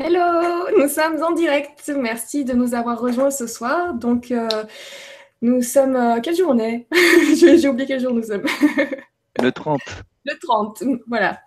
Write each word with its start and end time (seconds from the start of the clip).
Hello, 0.00 0.68
nous 0.78 0.88
sommes 0.88 1.20
en 1.24 1.32
direct. 1.32 1.90
Merci 1.96 2.44
de 2.44 2.52
nous 2.52 2.72
avoir 2.74 3.00
rejoints 3.00 3.32
ce 3.32 3.48
soir. 3.48 3.94
Donc, 3.94 4.30
euh, 4.30 4.48
nous 5.42 5.60
sommes. 5.60 5.96
euh, 5.96 6.20
quelle 6.20 6.36
journée 6.36 6.86
J'ai 7.36 7.58
j'ai 7.58 7.68
oublié 7.68 7.86
quel 7.86 8.00
jour 8.00 8.12
nous 8.12 8.22
sommes. 8.22 8.44
Le 9.42 9.50
30. 9.50 9.80
Le 10.24 10.34
30, 10.40 10.84
voilà. 11.08 11.40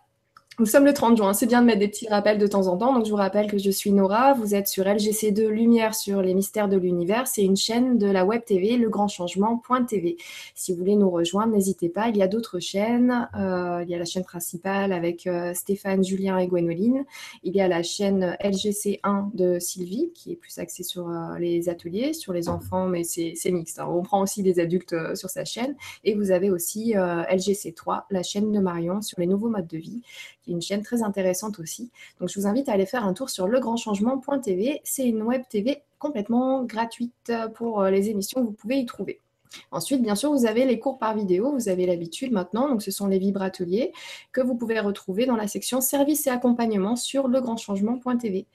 Nous 0.61 0.67
sommes 0.67 0.85
le 0.85 0.93
30 0.93 1.17
juin. 1.17 1.33
C'est 1.33 1.47
bien 1.47 1.61
de 1.61 1.65
mettre 1.65 1.79
des 1.79 1.87
petits 1.87 2.07
rappels 2.07 2.37
de 2.37 2.45
temps 2.45 2.67
en 2.67 2.77
temps. 2.77 2.93
Donc, 2.93 3.05
je 3.05 3.09
vous 3.09 3.15
rappelle 3.15 3.49
que 3.49 3.57
je 3.57 3.71
suis 3.71 3.91
Nora. 3.91 4.33
Vous 4.33 4.53
êtes 4.53 4.67
sur 4.67 4.83
LGC2 4.83 5.47
Lumière 5.47 5.95
sur 5.95 6.21
les 6.21 6.35
mystères 6.35 6.69
de 6.69 6.77
l'univers. 6.77 7.25
C'est 7.25 7.41
une 7.41 7.55
chaîne 7.55 7.97
de 7.97 8.05
la 8.05 8.25
web 8.25 8.45
TV, 8.45 8.77
legrandchangement.tv. 8.77 10.17
Si 10.53 10.71
vous 10.71 10.77
voulez 10.77 10.95
nous 10.95 11.09
rejoindre, 11.09 11.53
n'hésitez 11.53 11.89
pas. 11.89 12.09
Il 12.09 12.17
y 12.17 12.21
a 12.21 12.27
d'autres 12.27 12.59
chaînes. 12.59 13.27
Euh, 13.35 13.83
il 13.83 13.89
y 13.89 13.95
a 13.95 13.97
la 13.97 14.05
chaîne 14.05 14.23
principale 14.23 14.93
avec 14.93 15.25
euh, 15.25 15.55
Stéphane, 15.55 16.03
Julien 16.03 16.37
et 16.37 16.45
Gwénoline. 16.45 17.05
Il 17.41 17.55
y 17.55 17.61
a 17.61 17.67
la 17.67 17.81
chaîne 17.81 18.37
LGC1 18.43 19.33
de 19.33 19.57
Sylvie, 19.57 20.11
qui 20.13 20.31
est 20.31 20.35
plus 20.35 20.59
axée 20.59 20.83
sur 20.83 21.09
euh, 21.09 21.39
les 21.39 21.69
ateliers, 21.69 22.13
sur 22.13 22.33
les 22.33 22.49
enfants, 22.49 22.85
mais 22.85 23.03
c'est 23.03 23.33
mixte. 23.49 23.79
hein. 23.79 23.87
On 23.89 24.03
prend 24.03 24.21
aussi 24.21 24.43
les 24.43 24.59
adultes 24.59 24.95
sur 25.15 25.31
sa 25.31 25.43
chaîne. 25.43 25.75
Et 26.03 26.13
vous 26.13 26.29
avez 26.29 26.51
aussi 26.51 26.95
euh, 26.95 27.23
LGC3, 27.23 28.03
la 28.11 28.21
chaîne 28.21 28.51
de 28.51 28.59
Marion 28.59 29.01
sur 29.01 29.19
les 29.19 29.25
nouveaux 29.25 29.49
modes 29.49 29.65
de 29.65 29.79
vie, 29.79 30.03
une 30.51 30.61
chaîne 30.61 30.83
très 30.83 31.03
intéressante 31.03 31.59
aussi. 31.59 31.89
Donc 32.19 32.29
je 32.29 32.39
vous 32.39 32.47
invite 32.47 32.69
à 32.69 32.73
aller 32.73 32.85
faire 32.85 33.05
un 33.05 33.13
tour 33.13 33.29
sur 33.29 33.47
legrandchangement.tv. 33.47 34.81
C'est 34.83 35.07
une 35.07 35.23
web 35.23 35.43
TV 35.49 35.81
complètement 35.99 36.63
gratuite 36.63 37.31
pour 37.55 37.81
euh, 37.81 37.91
les 37.91 38.09
émissions 38.09 38.43
vous 38.43 38.51
pouvez 38.51 38.77
y 38.77 38.85
trouver. 38.85 39.19
Ensuite, 39.71 40.01
bien 40.01 40.15
sûr, 40.15 40.31
vous 40.31 40.45
avez 40.45 40.65
les 40.65 40.79
cours 40.79 40.97
par 40.97 41.15
vidéo, 41.15 41.51
vous 41.51 41.69
avez 41.69 41.85
l'habitude 41.85 42.31
maintenant, 42.31 42.69
donc 42.69 42.81
ce 42.81 42.91
sont 42.91 43.07
les 43.07 43.19
vibrateliers 43.19 43.91
que 44.31 44.41
vous 44.41 44.55
pouvez 44.55 44.79
retrouver 44.79 45.25
dans 45.25 45.35
la 45.35 45.47
section 45.47 45.81
services 45.81 46.27
et 46.27 46.29
accompagnement 46.29 46.95
sur 46.95 47.27
legrandchangement.tv. 47.27 48.45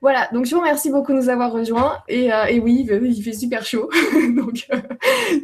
Voilà, 0.00 0.28
donc 0.32 0.46
je 0.46 0.54
vous 0.54 0.60
remercie 0.60 0.90
beaucoup 0.90 1.12
de 1.12 1.18
nous 1.18 1.28
avoir 1.28 1.52
rejoints. 1.52 1.98
Et, 2.08 2.32
euh, 2.32 2.58
oui, 2.62 2.86
il 2.88 3.22
fait 3.22 3.32
super 3.32 3.64
chaud. 3.64 3.90
donc, 4.36 4.66
euh, 4.72 4.80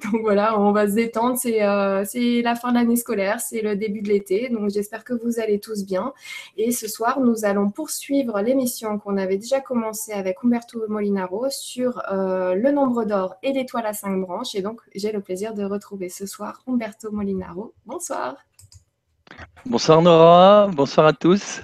donc 0.04 0.22
voilà, 0.22 0.58
on 0.58 0.72
va 0.72 0.88
se 0.88 0.94
détendre. 0.94 1.36
C'est 1.38 1.62
euh, 1.62 2.04
c'est 2.04 2.42
la 2.42 2.54
fin 2.54 2.70
de 2.70 2.74
l'année 2.74 2.96
scolaire, 2.96 3.40
c'est 3.40 3.62
le 3.62 3.76
début 3.76 4.02
de 4.02 4.08
l'été. 4.08 4.48
Donc 4.48 4.70
j'espère 4.70 5.04
que 5.04 5.12
vous 5.12 5.40
allez 5.40 5.60
tous 5.60 5.84
bien. 5.84 6.12
Et 6.56 6.70
ce 6.70 6.88
soir, 6.88 7.20
nous 7.20 7.44
allons 7.44 7.70
poursuivre 7.70 8.40
l'émission 8.40 8.98
qu'on 8.98 9.16
avait 9.16 9.38
déjà 9.38 9.60
commencé 9.60 10.12
avec 10.12 10.38
Umberto 10.44 10.84
Molinaro 10.88 11.46
sur 11.50 12.02
le 12.10 12.70
nombre 12.70 13.04
d'or 13.04 13.36
et 13.42 13.52
l'étoile 13.52 13.86
à 13.86 13.92
cinq 13.92 14.20
branches. 14.20 14.54
Et 14.54 14.62
donc, 14.62 14.80
j'ai 15.00 15.12
le 15.12 15.20
plaisir 15.20 15.54
de 15.54 15.64
retrouver 15.64 16.08
ce 16.10 16.26
soir 16.26 16.62
Umberto 16.66 17.10
Molinaro. 17.10 17.72
Bonsoir. 17.86 18.36
Bonsoir 19.64 20.02
Nora, 20.02 20.68
bonsoir 20.68 21.06
à 21.06 21.12
tous. 21.14 21.62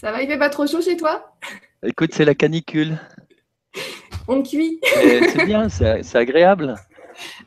Ça 0.00 0.12
va, 0.12 0.22
il 0.22 0.28
fait 0.28 0.38
pas 0.38 0.48
trop 0.50 0.66
chaud 0.66 0.80
chez 0.80 0.96
toi? 0.96 1.34
Écoute, 1.82 2.10
c'est 2.14 2.24
la 2.24 2.34
canicule. 2.36 2.98
On 4.28 4.42
cuit 4.42 4.78
C'est 4.84 5.46
bien, 5.46 5.68
c'est 5.68 6.14
agréable. 6.16 6.76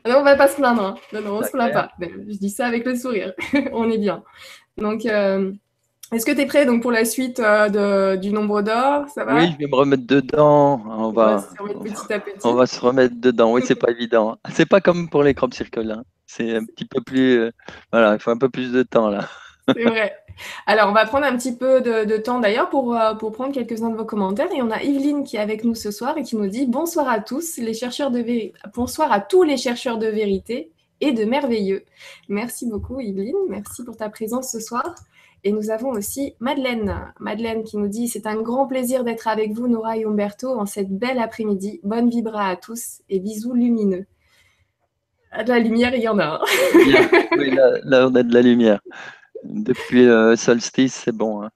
Ah 0.04 0.10
Non, 0.10 0.18
on 0.18 0.24
va 0.24 0.36
pas 0.36 0.48
se 0.48 0.56
plaindre. 0.56 0.82
hein. 0.82 0.94
Non, 1.14 1.22
non, 1.22 1.38
on 1.38 1.42
se 1.42 1.50
plaint 1.50 1.72
pas. 1.72 1.90
Je 2.00 2.36
dis 2.36 2.50
ça 2.50 2.66
avec 2.66 2.84
le 2.84 2.94
sourire. 2.94 3.32
on 3.72 3.90
est 3.90 3.98
bien. 3.98 4.22
Donc, 4.76 5.06
euh, 5.06 5.52
est-ce 6.12 6.26
que 6.26 6.32
tu 6.32 6.40
es 6.40 6.46
prêt 6.46 6.66
donc, 6.66 6.82
pour 6.82 6.92
la 6.92 7.04
suite 7.04 7.40
euh, 7.40 7.68
de- 7.68 8.16
du 8.20 8.30
nombre 8.32 8.62
d'or 8.62 9.08
Ça 9.08 9.24
va? 9.24 9.34
Oui, 9.34 9.50
je 9.52 9.58
vais 9.58 9.66
me 9.66 9.76
remettre 9.76 10.06
dedans. 10.06 10.82
On 10.86 11.04
On 11.06 11.12
va 11.12 11.36
va, 11.36 11.38
se 11.38 11.62
remettre 11.62 11.80
petit 11.80 12.12
à 12.12 12.20
petit. 12.20 12.38
on 12.44 12.54
va 12.54 12.66
se 12.66 12.80
remettre 12.80 13.14
dedans. 13.18 13.52
Oui, 13.52 13.62
c'est 13.64 13.74
pas 13.76 13.90
évident. 13.90 14.36
C'est 14.52 14.66
pas 14.66 14.80
comme 14.80 15.08
pour 15.08 15.22
les 15.22 15.34
crop 15.34 15.54
circles. 15.54 15.90
hein. 15.90 16.04
C'est 16.26 16.56
un 16.56 16.64
petit 16.64 16.84
peu 16.86 17.00
plus. 17.00 17.40
euh, 17.40 17.50
Voilà, 17.92 18.14
il 18.14 18.20
faut 18.20 18.30
un 18.30 18.38
peu 18.38 18.48
plus 18.50 18.72
de 18.72 18.82
temps 18.82 19.08
là. 19.08 19.28
C'est 19.76 19.84
vrai. 19.84 20.14
Alors, 20.66 20.88
on 20.88 20.92
va 20.92 21.04
prendre 21.06 21.24
un 21.26 21.36
petit 21.36 21.56
peu 21.56 21.80
de, 21.80 22.04
de 22.04 22.16
temps 22.16 22.40
d'ailleurs 22.40 22.68
pour, 22.70 22.96
euh, 22.96 23.14
pour 23.14 23.32
prendre 23.32 23.52
quelques-uns 23.52 23.90
de 23.90 23.96
vos 23.96 24.04
commentaires. 24.04 24.48
Et 24.54 24.62
on 24.62 24.70
a 24.70 24.82
Yveline 24.82 25.24
qui 25.24 25.36
est 25.36 25.40
avec 25.40 25.62
nous 25.64 25.74
ce 25.74 25.90
soir 25.90 26.16
et 26.18 26.22
qui 26.24 26.36
nous 26.36 26.48
dit 26.48 26.66
Bonsoir 26.66 27.08
à 27.08 27.20
tous, 27.20 27.58
les 27.58 27.74
chercheurs 27.74 28.10
de 28.10 28.24
Bonsoir 28.74 29.12
à 29.12 29.20
tous 29.20 29.42
les 29.44 29.56
chercheurs 29.56 29.98
de 29.98 30.06
vérité 30.08 30.72
et 31.00 31.12
de 31.12 31.24
merveilleux. 31.24 31.84
Merci 32.28 32.66
beaucoup, 32.68 32.98
Yveline. 33.00 33.36
Merci 33.48 33.84
pour 33.84 33.96
ta 33.96 34.08
présence 34.08 34.50
ce 34.50 34.60
soir. 34.60 34.94
Et 35.44 35.52
nous 35.52 35.70
avons 35.70 35.90
aussi 35.90 36.34
Madeleine. 36.38 37.12
Madeleine 37.18 37.64
qui 37.64 37.76
nous 37.76 37.88
dit 37.88 38.06
C'est 38.08 38.26
un 38.26 38.40
grand 38.40 38.66
plaisir 38.68 39.02
d'être 39.02 39.26
avec 39.26 39.52
vous, 39.52 39.66
Nora 39.68 39.96
et 39.96 40.04
Umberto, 40.04 40.48
en 40.50 40.66
cette 40.66 40.90
belle 40.96 41.18
après-midi. 41.18 41.80
Bonne 41.82 42.08
vibra 42.08 42.46
à 42.48 42.56
tous 42.56 43.00
et 43.08 43.18
bisous 43.18 43.52
lumineux. 43.52 44.06
Ah, 45.32 45.42
De 45.44 45.48
la 45.48 45.58
lumière, 45.58 45.94
il 45.94 46.02
y 46.02 46.08
en 46.08 46.18
a. 46.18 46.24
hein. 46.24 46.40
Oui, 47.36 47.50
là, 47.50 47.70
là, 47.84 48.06
on 48.08 48.14
a 48.14 48.22
de 48.22 48.32
la 48.32 48.42
lumière. 48.42 48.80
Depuis 49.42 50.04
le 50.04 50.36
solstice, 50.36 50.94
c'est 50.94 51.16
bon. 51.16 51.42
hein. 51.42 51.50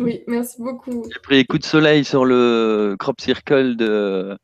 Oui, 0.00 0.22
merci 0.26 0.60
beaucoup. 0.60 1.04
J'ai 1.10 1.20
pris 1.20 1.36
des 1.36 1.44
coups 1.44 1.62
de 1.62 1.66
soleil 1.66 2.04
sur 2.04 2.24
le 2.24 2.96
crop 2.98 3.20
circle 3.20 3.76
de 3.76 4.36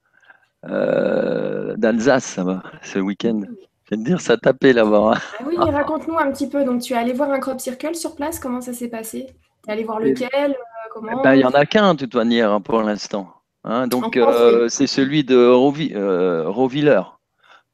euh, 0.66 1.76
d'Alsace 1.76 2.38
ce 2.82 2.98
week-end. 3.00 3.42
Je 3.90 3.96
vais 3.96 4.02
te 4.02 4.06
dire, 4.06 4.20
ça 4.20 4.36
tapait 4.36 4.72
là-bas. 4.72 5.14
hein. 5.14 5.20
Ah 5.40 5.44
oui, 5.46 5.56
raconte-nous 5.58 6.16
un 6.18 6.30
petit 6.30 6.48
peu. 6.48 6.64
Donc, 6.64 6.80
tu 6.80 6.92
es 6.92 6.96
allé 6.96 7.12
voir 7.12 7.30
un 7.30 7.40
crop 7.40 7.60
circle 7.60 7.94
sur 7.94 8.14
place. 8.14 8.38
Comment 8.38 8.60
ça 8.60 8.72
s'est 8.72 8.88
passé? 8.88 9.26
Tu 9.64 9.70
es 9.70 9.72
allé 9.72 9.84
voir 9.84 9.98
lequel 9.98 10.28
euh, 10.52 10.54
Comment? 10.94 11.10
Eh 11.20 11.24
ben, 11.24 11.34
il 11.34 11.38
n'y 11.38 11.44
en 11.44 11.50
a 11.50 11.66
qu'un, 11.66 11.94
de 11.94 12.00
toute 12.04 12.14
manière, 12.14 12.52
hein, 12.52 12.60
pour 12.60 12.80
l'instant. 12.82 13.28
Hein, 13.64 13.88
donc, 13.88 14.16
euh, 14.16 14.68
c'est 14.68 14.86
celui 14.86 15.24
de 15.24 15.36
Rovi- 15.36 15.92
euh, 15.94 16.48
Roviller. 16.48 17.02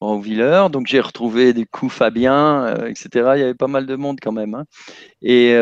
Roviller. 0.01 0.69
Donc, 0.71 0.87
j'ai 0.87 1.01
retrouvé 1.01 1.53
des 1.53 1.65
coups 1.67 1.93
Fabien, 1.93 2.75
etc. 2.87 3.37
Il 3.37 3.41
y 3.41 3.43
avait 3.45 3.55
pas 3.55 3.67
mal 3.69 3.87
de 3.87 3.95
monde 3.97 4.19
quand 4.23 4.33
même. 4.33 4.55
hein. 4.55 4.65
Et 5.23 5.55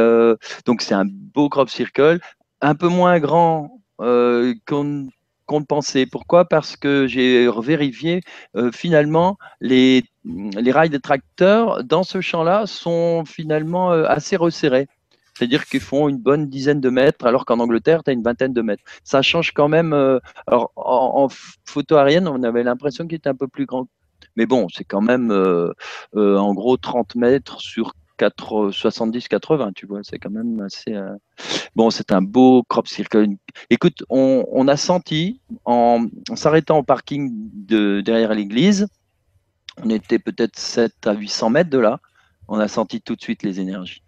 donc, 0.66 0.82
c'est 0.82 0.94
un 0.94 1.04
beau 1.06 1.48
crop 1.48 1.68
circle, 1.68 2.18
un 2.60 2.74
peu 2.74 2.88
moins 2.88 3.18
grand 3.20 3.80
qu'on 3.98 5.08
pensait. 5.46 6.06
Pourquoi? 6.06 6.44
Parce 6.46 6.76
que 6.76 7.06
j'ai 7.06 7.48
vérifié, 7.60 8.20
euh, 8.56 8.70
finalement, 8.72 9.38
les, 9.60 10.04
les 10.24 10.72
rails 10.72 10.90
de 10.90 10.98
tracteurs 10.98 11.84
dans 11.84 12.02
ce 12.02 12.20
champ-là 12.20 12.66
sont 12.66 13.24
finalement 13.24 13.92
euh, 13.92 14.04
assez 14.06 14.36
resserrés. 14.36 14.88
C'est-à-dire 15.34 15.66
qu'ils 15.66 15.80
font 15.80 16.08
une 16.08 16.18
bonne 16.18 16.48
dizaine 16.48 16.80
de 16.80 16.90
mètres, 16.90 17.26
alors 17.26 17.44
qu'en 17.44 17.58
Angleterre, 17.58 18.04
tu 18.04 18.10
as 18.10 18.12
une 18.12 18.22
vingtaine 18.22 18.52
de 18.52 18.62
mètres. 18.62 18.84
Ça 19.02 19.20
change 19.20 19.52
quand 19.52 19.68
même. 19.68 19.92
euh, 19.92 20.20
alors, 20.46 20.70
en, 20.76 21.28
photo 21.64 21.96
aérienne, 21.96 22.28
on 22.28 22.42
avait 22.44 22.62
l'impression 22.62 23.06
qu'il 23.06 23.16
était 23.16 23.28
un 23.28 23.34
peu 23.34 23.48
plus 23.48 23.66
grand. 23.66 23.88
Mais 24.36 24.46
bon, 24.46 24.68
c'est 24.72 24.84
quand 24.84 25.00
même 25.00 25.30
en 26.16 26.54
gros 26.54 26.76
30 26.76 27.14
mètres 27.14 27.60
sur 27.60 27.92
70-80, 28.18 29.72
tu 29.74 29.86
vois. 29.86 30.00
C'est 30.02 30.18
quand 30.18 30.30
même 30.30 30.60
assez. 30.60 30.94
euh, 30.94 31.14
Bon, 31.76 31.90
c'est 31.90 32.12
un 32.12 32.22
beau 32.22 32.62
crop 32.68 32.86
circle. 32.86 33.26
Écoute, 33.68 34.04
on, 34.08 34.68
a 34.68 34.76
senti, 34.76 35.40
en, 35.64 36.06
s'arrêtant 36.34 36.78
au 36.78 36.82
parking 36.82 37.32
de, 37.52 38.00
derrière 38.00 38.32
l'église, 38.32 38.86
on 39.82 39.90
était 39.90 40.20
peut-être 40.20 40.56
7 40.56 41.06
à 41.06 41.14
800 41.14 41.50
mètres 41.50 41.70
de 41.70 41.78
là, 41.78 42.00
on 42.46 42.60
a 42.60 42.68
senti 42.68 43.00
tout 43.00 43.16
de 43.16 43.20
suite 43.20 43.42
les 43.42 43.58
énergies. 43.58 44.02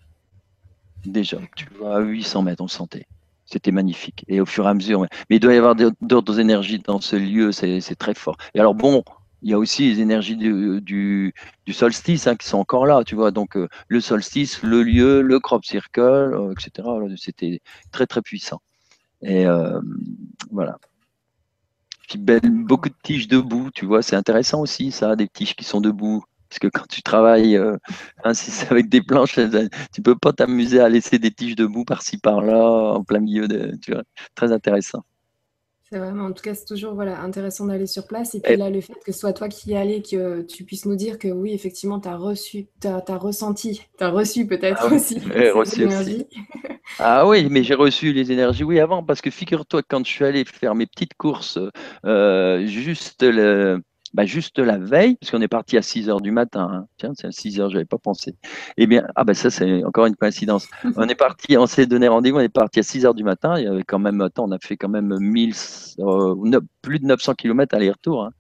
Déjà, 1.04 1.38
tu 1.56 1.66
vois, 1.76 1.96
à 1.96 2.00
800 2.00 2.42
mètres, 2.42 2.62
on 2.62 2.68
sentait. 2.68 3.06
C'était 3.46 3.72
magnifique. 3.72 4.24
Et 4.28 4.40
au 4.40 4.46
fur 4.46 4.66
et 4.66 4.68
à 4.68 4.74
mesure, 4.74 5.00
mais 5.00 5.36
il 5.36 5.40
doit 5.40 5.54
y 5.54 5.56
avoir 5.56 5.74
d'autres 6.00 6.38
énergies 6.38 6.78
dans 6.78 7.00
ce 7.00 7.16
lieu, 7.16 7.50
c'est 7.52 7.80
très 7.98 8.14
fort. 8.14 8.36
Et 8.54 8.60
alors, 8.60 8.74
bon, 8.74 9.02
il 9.46 9.50
y 9.50 9.54
a 9.54 9.58
aussi 9.58 9.88
les 9.88 10.00
énergies 10.00 10.36
du, 10.36 11.32
solstice 11.70 12.26
hein, 12.26 12.34
qui 12.34 12.48
sont 12.48 12.58
encore 12.58 12.84
là, 12.84 13.04
tu 13.04 13.14
vois. 13.14 13.30
Donc, 13.30 13.56
euh, 13.56 13.68
le 13.86 14.00
solstice, 14.00 14.60
le 14.64 14.82
lieu, 14.82 15.22
le 15.22 15.38
crop 15.38 15.64
circle, 15.64 16.00
euh, 16.00 16.52
etc. 16.52 16.88
C'était 17.16 17.60
très, 17.92 18.06
très 18.06 18.22
puissant. 18.22 18.60
Et 19.22 19.46
euh, 19.46 19.80
voilà. 20.50 20.78
Puis, 22.08 22.18
belle- 22.18 22.40
beaucoup 22.50 22.88
de 22.88 22.94
tiges 23.04 23.28
debout, 23.28 23.70
tu 23.72 23.86
vois. 23.86 24.02
C'est 24.02 24.16
intéressant 24.16 24.60
aussi, 24.60 24.90
ça, 24.90 25.14
des 25.14 25.28
tiges 25.28 25.54
qui 25.54 25.64
sont 25.64 25.80
debout. 25.80 26.24
Parce 26.48 26.58
que 26.58 26.66
quand 26.68 26.86
tu 26.88 27.02
travailles, 27.02 27.56
hein, 27.56 27.78
avec 28.70 28.88
des 28.88 29.02
planches, 29.02 29.38
tu 29.92 30.02
peux 30.02 30.16
pas 30.16 30.32
t'amuser 30.32 30.80
à 30.80 30.88
laisser 30.88 31.18
des 31.20 31.30
tiges 31.30 31.54
debout 31.54 31.84
par-ci 31.84 32.18
par-là, 32.18 32.94
en 32.94 33.04
plein 33.04 33.20
milieu 33.20 33.46
de. 33.46 33.78
Très 34.34 34.50
intéressant. 34.52 35.04
C'est 35.90 35.98
vraiment, 35.98 36.24
en 36.24 36.32
tout 36.32 36.42
cas, 36.42 36.54
c'est 36.54 36.64
toujours 36.64 36.94
voilà, 36.94 37.20
intéressant 37.20 37.66
d'aller 37.66 37.86
sur 37.86 38.06
place. 38.08 38.34
Et 38.34 38.40
puis 38.40 38.54
Et- 38.54 38.56
là, 38.56 38.70
le 38.70 38.80
fait 38.80 38.94
que 39.04 39.12
ce 39.12 39.20
soit 39.20 39.32
toi 39.32 39.48
qui 39.48 39.70
y 39.70 39.76
allais, 39.76 40.02
que 40.02 40.42
tu 40.42 40.64
puisses 40.64 40.84
nous 40.84 40.96
dire 40.96 41.16
que 41.18 41.28
oui, 41.28 41.52
effectivement, 41.52 42.00
tu 42.00 42.08
as 42.08 42.16
reçu, 42.16 42.66
tu 42.80 42.88
as, 42.88 43.18
ressenti, 43.18 43.82
tu 43.96 44.04
as 44.04 44.10
reçu 44.10 44.46
peut-être 44.46 44.82
Ah 44.82 44.88
oui, 44.90 44.96
aussi 44.96 45.20
cette 45.20 45.52
reçu 45.54 45.86
aussi. 45.86 46.26
Ah 46.98 47.26
oui, 47.28 47.48
mais 47.50 47.62
j'ai 47.62 47.74
reçu 47.74 48.12
les 48.12 48.32
énergies, 48.32 48.64
oui, 48.64 48.80
avant, 48.80 49.04
parce 49.04 49.20
que 49.20 49.30
figure-toi 49.30 49.82
que 49.82 49.86
quand 49.88 50.04
je 50.06 50.10
suis 50.10 50.24
allé 50.24 50.44
faire 50.46 50.74
mes 50.74 50.86
petites 50.86 51.14
courses 51.14 51.58
euh, 52.06 52.66
juste, 52.66 53.22
le, 53.22 53.82
bah, 54.16 54.24
juste 54.24 54.58
la 54.58 54.78
veille, 54.78 55.16
parce 55.16 55.30
qu'on 55.30 55.42
est 55.42 55.46
parti 55.48 55.76
à 55.76 55.82
6 55.82 56.08
heures 56.08 56.22
du 56.22 56.30
matin, 56.30 56.70
hein. 56.72 56.86
tiens, 56.96 57.12
c'est 57.14 57.26
à 57.26 57.32
6 57.32 57.60
heures, 57.60 57.68
je 57.68 57.74
n'avais 57.74 57.84
pas 57.84 57.98
pensé. 57.98 58.34
Eh 58.78 58.86
bien, 58.86 59.06
ah 59.14 59.24
ben 59.24 59.34
ça, 59.34 59.50
c'est 59.50 59.84
encore 59.84 60.06
une 60.06 60.16
coïncidence. 60.16 60.68
On 60.96 61.06
est 61.06 61.14
parti, 61.14 61.58
on 61.58 61.66
s'est 61.66 61.84
donné 61.84 62.08
rendez-vous, 62.08 62.38
on 62.38 62.40
est 62.40 62.48
parti 62.48 62.78
à 62.78 62.82
6 62.82 63.04
heures 63.04 63.14
du 63.14 63.24
matin, 63.24 63.58
il 63.58 63.64
y 63.64 63.66
avait 63.66 63.82
quand 63.84 63.98
même, 63.98 64.22
attends, 64.22 64.46
on 64.48 64.52
a 64.52 64.58
fait 64.58 64.78
quand 64.78 64.88
même 64.88 65.18
1000, 65.20 65.52
euh, 65.98 66.60
plus 66.80 66.98
de 66.98 67.04
900 67.04 67.34
km 67.34 67.74
aller-retour. 67.76 68.24
hein. 68.24 68.30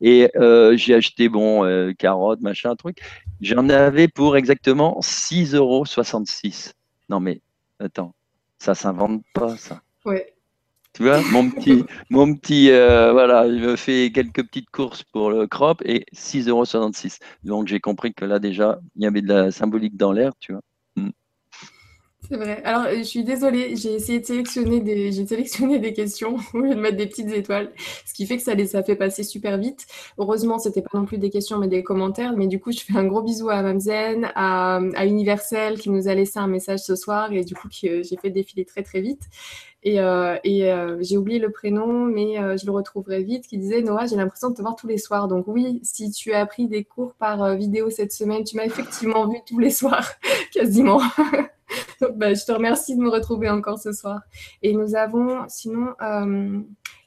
Et 0.00 0.30
euh, 0.36 0.76
j'ai 0.76 0.94
acheté, 0.94 1.28
bon, 1.28 1.64
euh, 1.64 1.92
carottes, 1.98 2.40
machin, 2.40 2.76
truc. 2.76 2.98
J'en 3.40 3.68
avais 3.70 4.06
pour 4.06 4.36
exactement 4.36 5.00
6,66 5.00 5.56
euros. 5.56 5.84
Non, 7.08 7.18
mais 7.18 7.40
attends, 7.80 8.14
ça 8.58 8.76
s'invente 8.76 9.22
pas, 9.34 9.56
ça. 9.56 9.82
Ouais. 10.04 10.32
Tu 10.98 11.04
vois, 11.04 11.20
mon 11.30 11.48
petit, 11.48 11.84
mon 12.10 12.34
petit 12.34 12.72
euh, 12.72 13.12
voilà, 13.12 13.46
il 13.46 13.60
me 13.60 13.76
fait 13.76 14.10
quelques 14.12 14.44
petites 14.44 14.68
courses 14.70 15.04
pour 15.04 15.30
le 15.30 15.46
crop 15.46 15.80
et 15.84 16.04
6,66 16.12 16.48
euros. 16.48 16.64
Donc 17.44 17.68
j'ai 17.68 17.78
compris 17.78 18.12
que 18.12 18.24
là 18.24 18.40
déjà, 18.40 18.80
il 18.96 19.04
y 19.04 19.06
avait 19.06 19.22
de 19.22 19.28
la 19.28 19.52
symbolique 19.52 19.96
dans 19.96 20.10
l'air, 20.10 20.32
tu 20.40 20.50
vois. 20.50 20.60
C'est 22.28 22.36
vrai. 22.36 22.60
Alors, 22.64 22.86
euh, 22.86 22.98
je 22.98 23.04
suis 23.04 23.22
désolée, 23.22 23.76
j'ai 23.76 23.94
essayé 23.94 24.18
de 24.18 24.26
sélectionner 24.26 24.80
des, 24.80 25.12
j'ai 25.12 25.24
sélectionné 25.24 25.78
des 25.78 25.92
questions 25.92 26.36
au 26.52 26.58
lieu 26.58 26.74
de 26.74 26.80
mettre 26.80 26.96
des 26.96 27.06
petites 27.06 27.30
étoiles, 27.30 27.70
ce 28.04 28.12
qui 28.12 28.26
fait 28.26 28.36
que 28.36 28.42
ça, 28.42 28.54
les, 28.54 28.66
ça 28.66 28.82
fait 28.82 28.96
passer 28.96 29.22
super 29.22 29.56
vite. 29.56 29.86
Heureusement, 30.18 30.58
c'était 30.58 30.82
pas 30.82 30.98
non 30.98 31.04
plus 31.06 31.18
des 31.18 31.30
questions, 31.30 31.58
mais 31.58 31.68
des 31.68 31.84
commentaires. 31.84 32.36
Mais 32.36 32.48
du 32.48 32.58
coup, 32.58 32.72
je 32.72 32.80
fais 32.80 32.98
un 32.98 33.04
gros 33.04 33.22
bisou 33.22 33.50
à 33.50 33.62
Mamzen, 33.62 34.30
à, 34.34 34.80
à 34.96 35.06
Universel, 35.06 35.78
qui 35.78 35.90
nous 35.90 36.08
a 36.08 36.14
laissé 36.14 36.40
un 36.40 36.48
message 36.48 36.80
ce 36.80 36.96
soir 36.96 37.32
et 37.32 37.44
du 37.44 37.54
coup, 37.54 37.68
que 37.68 38.02
j'ai 38.02 38.16
fait 38.20 38.30
défiler 38.30 38.64
très 38.64 38.82
très 38.82 39.00
vite. 39.00 39.22
Et, 39.84 40.00
euh, 40.00 40.36
euh, 40.44 40.98
j'ai 41.00 41.16
oublié 41.16 41.38
le 41.38 41.52
prénom, 41.52 42.04
mais 42.04 42.38
euh, 42.38 42.56
je 42.56 42.66
le 42.66 42.72
retrouverai 42.72 43.22
vite, 43.22 43.46
qui 43.46 43.58
disait 43.58 43.80
Noah, 43.80 44.06
j'ai 44.06 44.16
l'impression 44.16 44.50
de 44.50 44.54
te 44.54 44.62
voir 44.62 44.74
tous 44.74 44.88
les 44.88 44.98
soirs. 44.98 45.28
Donc 45.28 45.46
oui, 45.46 45.80
si 45.84 46.10
tu 46.10 46.32
as 46.32 46.44
pris 46.46 46.66
des 46.66 46.84
cours 46.84 47.14
par 47.14 47.54
vidéo 47.54 47.88
cette 47.90 48.12
semaine, 48.12 48.44
tu 48.44 48.56
m'as 48.56 48.64
effectivement 48.66 49.28
vu 49.28 49.38
tous 49.46 49.58
les 49.58 49.70
soirs, 49.70 50.08
quasiment. 50.52 51.00
Donc, 52.00 52.16
bah, 52.16 52.32
je 52.32 52.44
te 52.44 52.52
remercie 52.52 52.96
de 52.96 53.02
me 53.02 53.10
retrouver 53.10 53.50
encore 53.50 53.78
ce 53.78 53.92
soir. 53.92 54.22
Et 54.62 54.72
nous 54.72 54.94
avons 54.94 55.44
sinon 55.48 55.94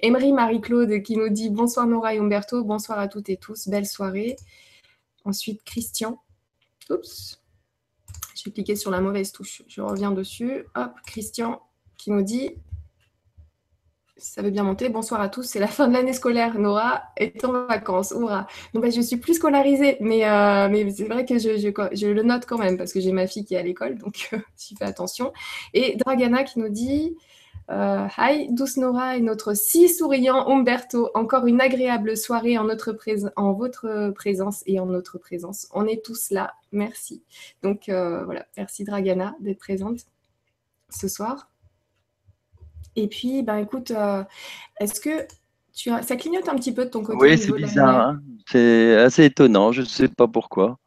Emery 0.01 0.33
Marie-Claude 0.33 1.01
qui 1.01 1.17
nous 1.17 1.29
dit 1.29 1.49
bonsoir 1.49 1.87
Nora 1.87 2.13
et 2.13 2.19
Umberto, 2.19 2.63
bonsoir 2.63 2.99
à 2.99 3.07
toutes 3.07 3.29
et 3.29 3.37
tous, 3.37 3.67
belle 3.69 3.87
soirée. 3.87 4.35
Ensuite 5.25 5.63
Christian. 5.63 6.21
Oups, 6.89 7.41
j'ai 8.35 8.51
cliqué 8.51 8.75
sur 8.75 8.91
la 8.91 9.01
mauvaise 9.01 9.31
touche. 9.31 9.63
Je 9.67 9.81
reviens 9.81 10.11
dessus. 10.11 10.65
Hop, 10.75 10.91
Christian 11.07 11.61
qui 12.01 12.09
nous 12.11 12.23
dit 12.23 12.55
ça 14.17 14.43
veut 14.43 14.51
bien 14.51 14.63
monter. 14.63 14.89
Bonsoir 14.89 15.19
à 15.19 15.29
tous. 15.29 15.43
C'est 15.43 15.59
la 15.59 15.67
fin 15.67 15.87
de 15.87 15.93
l'année 15.93 16.13
scolaire. 16.13 16.59
Nora 16.59 17.01
est 17.17 17.43
en 17.43 17.65
vacances. 17.65 18.11
Hurrah. 18.11 18.45
Donc, 18.73 18.83
ben, 18.83 18.91
je 18.91 19.01
suis 19.01 19.17
plus 19.17 19.35
scolarisée, 19.35 19.97
mais, 19.99 20.29
euh, 20.29 20.69
mais 20.69 20.91
c'est 20.91 21.07
vrai 21.07 21.25
que 21.25 21.39
je, 21.39 21.57
je, 21.57 21.69
je, 21.95 22.07
le 22.07 22.21
note 22.21 22.45
quand 22.45 22.59
même 22.59 22.77
parce 22.77 22.93
que 22.93 22.99
j'ai 22.99 23.11
ma 23.11 23.25
fille 23.25 23.45
qui 23.45 23.55
est 23.55 23.57
à 23.57 23.63
l'école, 23.63 23.97
donc 23.97 24.29
euh, 24.33 24.37
j'y 24.59 24.75
fais 24.75 24.85
attention. 24.85 25.33
Et 25.73 25.95
Dragana 25.95 26.43
qui 26.43 26.59
nous 26.59 26.69
dit 26.69 27.17
euh, 27.71 28.07
Hi, 28.19 28.47
douce 28.51 28.77
Nora 28.77 29.17
et 29.17 29.21
notre 29.21 29.55
si 29.55 29.89
souriant 29.89 30.47
Umberto. 30.47 31.09
Encore 31.15 31.47
une 31.47 31.59
agréable 31.59 32.15
soirée 32.15 32.59
en, 32.59 32.65
notre 32.65 32.95
en 33.37 33.53
votre 33.53 34.11
présence 34.11 34.61
et 34.67 34.79
en 34.79 34.85
notre 34.85 35.17
présence. 35.17 35.67
On 35.73 35.87
est 35.87 36.05
tous 36.05 36.29
là. 36.29 36.53
Merci. 36.71 37.23
Donc, 37.63 37.89
euh, 37.89 38.23
voilà. 38.25 38.45
Merci 38.55 38.83
Dragana 38.83 39.35
d'être 39.39 39.59
présente 39.59 40.01
ce 40.89 41.07
soir. 41.07 41.50
Et 42.95 43.07
puis, 43.07 43.43
ben, 43.43 43.57
écoute, 43.57 43.91
euh, 43.91 44.23
est-ce 44.79 44.99
que 44.99 45.25
tu 45.73 45.89
as... 45.89 46.01
ça 46.03 46.15
clignote 46.15 46.49
un 46.49 46.55
petit 46.55 46.73
peu 46.73 46.85
de 46.85 46.89
ton 46.89 47.03
côté 47.03 47.17
Oui, 47.19 47.37
c'est 47.37 47.51
bizarre. 47.53 48.09
Hein 48.09 48.21
c'est 48.47 48.97
assez 48.97 49.25
étonnant. 49.25 49.71
Je 49.71 49.81
ne 49.81 49.85
sais 49.85 50.07
pas 50.07 50.27
pourquoi. 50.27 50.77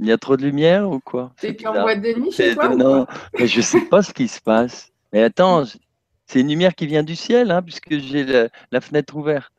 Il 0.00 0.06
y 0.06 0.12
a 0.12 0.18
trop 0.18 0.36
de 0.36 0.42
lumière 0.44 0.88
ou 0.88 1.00
quoi? 1.00 1.32
C'est 1.38 1.66
en 1.66 1.72
boîte 1.72 2.00
de 2.00 2.20
nuit 2.20 2.30
chez 2.30 2.54
toi 2.54 2.68
Non, 2.74 3.06
mais 3.38 3.48
je 3.48 3.56
ne 3.56 3.62
sais 3.62 3.80
pas 3.80 4.02
ce 4.02 4.12
qui 4.12 4.28
se 4.28 4.40
passe. 4.40 4.92
Mais 5.12 5.22
attends, 5.22 5.64
c'est 6.26 6.40
une 6.40 6.48
lumière 6.48 6.74
qui 6.74 6.86
vient 6.86 7.02
du 7.02 7.16
ciel, 7.16 7.50
hein, 7.50 7.62
puisque 7.62 7.98
j'ai 7.98 8.24
la, 8.24 8.48
la 8.70 8.80
fenêtre 8.80 9.16
ouverte. 9.16 9.52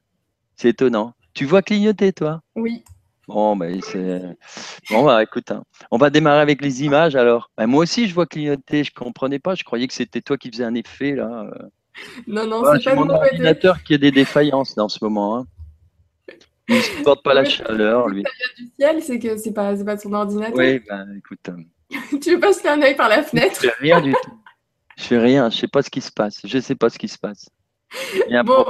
C'est 0.56 0.70
étonnant. 0.70 1.14
Tu 1.34 1.46
vois 1.46 1.62
clignoter, 1.62 2.14
toi? 2.14 2.42
Oui. 2.56 2.84
Bon, 3.30 3.56
ben, 3.56 3.80
c'est. 3.84 4.22
Bon, 4.90 5.06
bah, 5.06 5.22
écoute, 5.22 5.52
hein. 5.52 5.64
on 5.92 5.98
va 5.98 6.10
démarrer 6.10 6.42
avec 6.42 6.64
les 6.64 6.84
images 6.84 7.16
alors. 7.16 7.52
Ben, 7.56 7.68
moi 7.68 7.84
aussi, 7.84 8.08
je 8.08 8.16
vois 8.16 8.26
clignoter. 8.26 8.84
Je 8.84 8.90
ne 8.90 9.00
comprenais 9.00 9.38
pas. 9.38 9.54
Je 9.54 9.64
croyais 9.64 9.88
que 9.88 9.94
c'était 9.94 10.22
toi 10.22 10.36
qui 10.36 10.50
faisais 10.50 10.64
un 10.64 10.74
effet 10.74 11.12
là. 11.12 11.46
Non, 12.26 12.48
non, 12.48 12.64
c'est 12.74 12.86
pas 12.86 12.96
mon 12.96 13.08
ordinateur 13.08 13.84
qui 13.84 13.94
a 13.94 13.98
des 14.00 14.12
défaillances 14.12 14.74
dans 14.74 14.90
ce 14.90 14.98
moment. 15.04 15.38
Hein. 15.38 15.46
Il 16.70 16.78
ne 16.78 16.82
supporte 16.82 17.24
pas 17.24 17.36
la 17.36 17.46
chaleur, 17.46 18.08
lui. 18.08 18.24
Ça 18.24 18.32
vient 18.32 18.66
du 18.66 18.72
ciel, 18.76 19.04
c'est 19.04 19.20
que 19.20 19.38
c'est 19.38 19.54
pas, 19.54 19.76
pas 19.76 19.98
son 19.98 20.14
ordinateur. 20.14 20.58
Oui, 20.58 20.82
ben 20.90 21.08
écoute. 21.16 21.50
tu 22.22 22.34
veux 22.34 22.40
pas 22.40 22.54
faire 22.54 22.74
un 22.74 22.82
œil 22.82 22.96
par 22.96 23.10
la 23.10 23.22
fenêtre 23.22 23.60
Je 23.62 23.70
fais 23.70 23.76
rien 23.80 24.02
du 24.02 24.12
tout. 24.12 24.40
Je 24.98 25.04
fais 25.04 25.20
rien. 25.20 25.52
Je 25.52 25.58
sais 25.58 25.68
pas 25.68 25.84
ce 25.84 25.92
qui 25.92 26.02
se 26.02 26.12
passe. 26.12 26.42
Je 26.44 26.58
sais 26.58 26.76
pas 26.76 26.90
ce 26.90 26.98
qui 26.98 27.08
se 27.08 27.18
passe. 27.20 27.48
Bon. 28.44 28.66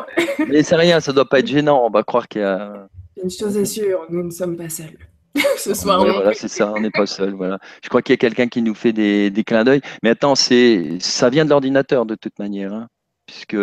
Mais 0.49 0.63
c'est 0.63 0.75
rien. 0.75 0.99
Ça 0.99 1.13
doit 1.13 1.29
pas 1.29 1.39
être 1.39 1.47
gênant. 1.47 1.85
On 1.85 1.89
va 1.89 2.03
croire 2.03 2.27
qu'il 2.27 2.41
y 2.41 2.43
a. 2.43 2.89
Une 3.23 3.29
chose 3.29 3.57
est 3.57 3.65
sûre, 3.65 4.05
nous 4.09 4.23
ne 4.23 4.31
sommes 4.31 4.55
pas 4.55 4.69
seuls. 4.69 4.97
Ce 5.57 5.73
soir, 5.73 6.01
ouais, 6.01 6.11
voilà, 6.11 6.33
c'est 6.33 6.47
ça, 6.47 6.71
on 6.75 6.79
n'est 6.79 6.89
pas 6.91 7.05
seul. 7.05 7.33
Voilà. 7.33 7.59
Je 7.83 7.89
crois 7.89 8.01
qu'il 8.01 8.13
y 8.13 8.15
a 8.15 8.17
quelqu'un 8.17 8.47
qui 8.47 8.61
nous 8.61 8.73
fait 8.75 8.93
des, 8.93 9.29
des 9.29 9.43
clins 9.43 9.63
d'œil. 9.63 9.81
Mais 10.03 10.11
attends, 10.11 10.35
c'est, 10.35 10.97
ça 10.99 11.29
vient 11.29 11.45
de 11.45 11.49
l'ordinateur 11.49 12.05
de 12.05 12.15
toute 12.15 12.39
manière, 12.39 12.73
hein, 12.73 12.87
puisque 13.25 13.57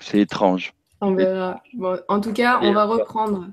c'est 0.00 0.20
étrange. 0.20 0.72
On 1.00 1.14
verra. 1.14 1.62
Bon, 1.74 1.98
en 2.08 2.20
tout 2.20 2.32
cas, 2.32 2.60
on 2.62 2.72
va 2.72 2.84
reprendre. 2.84 3.46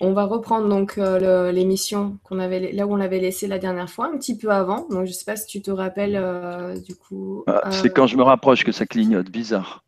On 0.00 0.12
va 0.12 0.24
reprendre 0.24 0.68
donc 0.68 0.98
euh, 0.98 1.52
l'émission 1.52 2.18
qu'on 2.24 2.40
avait 2.40 2.72
là 2.72 2.88
où 2.88 2.92
on 2.92 2.96
l'avait 2.96 3.20
laissée 3.20 3.46
la 3.46 3.58
dernière 3.58 3.88
fois, 3.88 4.10
un 4.12 4.18
petit 4.18 4.36
peu 4.36 4.50
avant. 4.50 4.88
Donc 4.88 5.04
je 5.04 5.10
ne 5.10 5.14
sais 5.14 5.24
pas 5.24 5.36
si 5.36 5.46
tu 5.46 5.62
te 5.62 5.70
rappelles 5.70 6.16
euh, 6.16 6.76
du 6.76 6.96
coup. 6.96 7.44
Ah, 7.46 7.70
c'est 7.70 7.90
quand 7.90 8.08
je 8.08 8.16
me 8.16 8.24
rapproche 8.24 8.64
que 8.64 8.72
ça 8.72 8.84
clignote, 8.84 9.30
bizarre. 9.30 9.84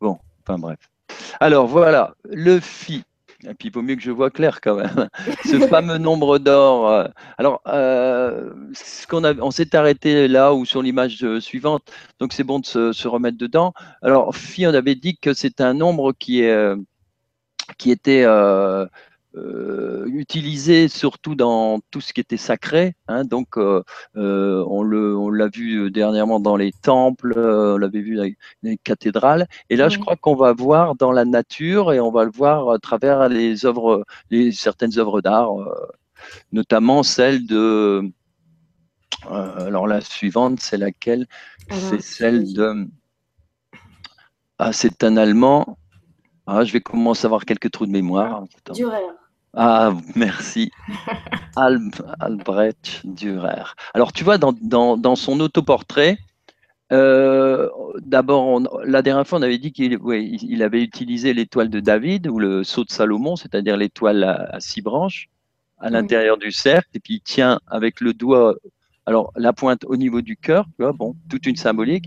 Bon, 0.00 0.18
enfin 0.42 0.56
bref. 0.56 0.78
Alors 1.40 1.66
voilà, 1.66 2.14
le 2.24 2.60
FI. 2.60 3.02
Et 3.48 3.54
puis 3.54 3.68
il 3.68 3.72
vaut 3.72 3.82
mieux 3.82 3.96
que 3.96 4.02
je 4.02 4.10
vois 4.10 4.30
clair 4.30 4.60
quand 4.60 4.76
même. 4.76 5.08
Ce 5.44 5.58
fameux 5.68 5.98
nombre 5.98 6.38
d'or. 6.38 6.88
euh, 6.88 7.04
Alors, 7.38 7.62
euh, 7.66 8.50
ce 8.74 9.06
qu'on 9.06 9.24
a, 9.24 9.34
on 9.34 9.50
s'est 9.50 9.74
arrêté 9.74 10.28
là 10.28 10.54
ou 10.54 10.64
sur 10.64 10.82
l'image 10.82 11.22
euh, 11.24 11.40
suivante, 11.40 11.90
donc 12.18 12.32
c'est 12.32 12.44
bon 12.44 12.58
de 12.58 12.66
se, 12.66 12.92
se 12.92 13.08
remettre 13.08 13.38
dedans. 13.38 13.72
Alors, 14.02 14.34
Phi, 14.34 14.66
on 14.66 14.74
avait 14.74 14.94
dit 14.94 15.16
que 15.16 15.32
c'est 15.34 15.60
un 15.60 15.74
nombre 15.74 16.12
qui 16.12 16.42
est 16.42 16.74
qui 17.78 17.90
était 17.90 18.24
euh, 18.24 18.86
euh, 19.36 20.06
utilisé 20.06 20.88
surtout 20.88 21.34
dans 21.34 21.78
tout 21.90 22.00
ce 22.00 22.12
qui 22.12 22.20
était 22.20 22.36
sacré. 22.36 22.94
hein. 23.08 23.24
donc, 23.24 23.56
euh, 23.56 23.82
euh, 24.16 24.64
on 24.68 24.82
le, 24.82 25.16
on 25.16 25.30
l'a 25.30 25.48
vu 25.48 25.90
dernièrement 25.90 26.40
dans 26.40 26.56
les 26.56 26.72
temples, 26.72 27.34
euh, 27.36 27.74
on 27.74 27.78
l'avait 27.78 28.00
vu 28.00 28.16
dans 28.16 28.24
les, 28.24 28.36
les 28.62 28.76
cathédrales. 28.76 29.46
Et 29.68 29.76
là, 29.76 29.88
je 29.88 29.98
crois 29.98 30.16
qu'on 30.16 30.34
va 30.34 30.52
voir 30.52 30.94
dans 30.96 31.12
la 31.12 31.24
nature 31.24 31.92
et 31.92 32.00
on 32.00 32.10
va 32.10 32.24
le 32.24 32.32
voir 32.32 32.70
à 32.70 32.78
travers 32.78 33.28
les 33.28 33.64
œuvres, 33.66 34.04
les 34.30 34.50
certaines 34.52 34.98
œuvres 34.98 35.20
d'art, 35.20 35.60
euh, 35.60 35.86
notamment 36.52 37.02
celle 37.02 37.46
de. 37.46 38.02
euh, 39.30 39.66
alors 39.66 39.86
la 39.86 40.00
suivante, 40.00 40.60
c'est 40.60 40.76
laquelle? 40.78 41.26
Alors, 41.68 41.82
C'est 41.82 42.02
celle 42.02 42.52
de. 42.52 42.88
Ah, 44.58 44.72
c'est 44.72 45.04
un 45.04 45.16
Allemand. 45.16 45.78
Ah, 46.46 46.64
je 46.64 46.72
vais 46.72 46.80
commencer 46.80 47.24
à 47.24 47.28
avoir 47.28 47.44
quelques 47.44 47.70
trous 47.70 47.86
de 47.86 47.92
mémoire. 47.92 48.44
Attends. 48.58 48.74
Durer. 48.74 48.98
Ah, 49.54 49.96
merci. 50.16 50.72
Al- 51.56 51.90
Albrecht 52.20 53.02
Dürer. 53.04 53.74
Alors, 53.94 54.12
tu 54.12 54.24
vois, 54.24 54.38
dans, 54.38 54.54
dans, 54.62 54.96
dans 54.96 55.16
son 55.16 55.40
autoportrait, 55.40 56.18
euh, 56.92 57.68
d'abord, 58.00 58.60
la 58.84 59.02
dernière 59.02 59.26
fois, 59.26 59.38
on 59.40 59.42
avait 59.42 59.58
dit 59.58 59.72
qu'il 59.72 59.96
ouais, 59.98 60.24
il 60.24 60.44
il 60.52 60.62
avait 60.62 60.82
utilisé 60.82 61.34
l'étoile 61.34 61.70
de 61.70 61.80
David 61.80 62.28
ou 62.28 62.38
le 62.40 62.64
sceau 62.64 62.84
de 62.84 62.90
Salomon, 62.90 63.36
c'est-à-dire 63.36 63.76
l'étoile 63.76 64.24
à, 64.24 64.34
à 64.56 64.60
six 64.60 64.82
branches 64.82 65.28
à 65.78 65.90
Oui. 65.90 65.90
l'intérieur 65.90 66.38
du 66.38 66.52
cercle, 66.52 66.88
et 66.94 67.00
puis 67.00 67.16
il 67.16 67.20
tient 67.22 67.60
avec 67.68 68.00
le 68.00 68.14
doigt, 68.14 68.56
alors 69.06 69.32
la 69.36 69.52
pointe 69.52 69.84
au 69.86 69.96
niveau 69.96 70.22
du 70.22 70.36
cœur, 70.36 70.66
tu 70.76 70.82
vois, 70.84 70.92
bon, 70.92 71.16
toute 71.30 71.46
une 71.46 71.56
symbolique. 71.56 72.06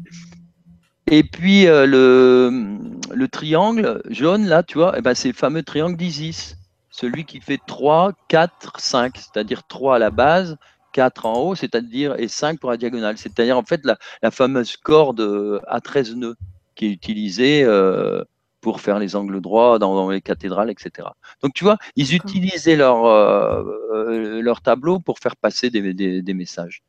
Et 1.07 1.23
puis 1.23 1.67
euh, 1.67 1.85
le, 1.85 2.79
le 3.13 3.27
triangle 3.27 4.01
jaune, 4.09 4.45
là, 4.47 4.63
tu 4.63 4.77
vois, 4.77 4.93
eh 4.97 5.01
ben, 5.01 5.13
c'est 5.13 5.29
le 5.29 5.33
fameux 5.33 5.63
triangle 5.63 5.97
d'Isis, 5.97 6.57
celui 6.93 7.25
qui 7.25 7.41
fait 7.41 7.59
3, 7.65 8.13
4, 8.27 8.79
5, 8.79 9.17
c'est-à-dire 9.17 9.63
3 9.67 9.95
à 9.95 9.99
la 9.99 10.11
base, 10.11 10.57
4 10.93 11.25
en 11.25 11.33
haut, 11.41 11.55
c'est-à-dire 11.55 12.15
et 12.19 12.27
5 12.27 12.59
pour 12.59 12.69
la 12.69 12.77
diagonale, 12.77 13.17
c'est-à-dire 13.17 13.57
en 13.57 13.63
fait 13.63 13.81
la, 13.83 13.97
la 14.21 14.29
fameuse 14.29 14.77
corde 14.77 15.19
euh, 15.21 15.59
à 15.67 15.81
13 15.81 16.15
nœuds 16.15 16.35
qui 16.75 16.85
est 16.85 16.91
utilisée 16.91 17.63
euh, 17.63 18.23
pour 18.61 18.79
faire 18.79 18.99
les 18.99 19.15
angles 19.15 19.41
droits 19.41 19.79
dans, 19.79 19.95
dans 19.95 20.11
les 20.11 20.21
cathédrales, 20.21 20.69
etc. 20.69 21.09
Donc 21.41 21.53
tu 21.55 21.63
vois, 21.63 21.77
ils 21.95 22.13
utilisaient 22.13 22.75
leur, 22.75 23.05
euh, 23.05 23.63
euh, 23.91 24.41
leur 24.41 24.61
tableau 24.61 24.99
pour 24.99 25.17
faire 25.17 25.35
passer 25.35 25.71
des, 25.71 25.93
des, 25.95 26.21
des 26.21 26.33
messages. 26.35 26.83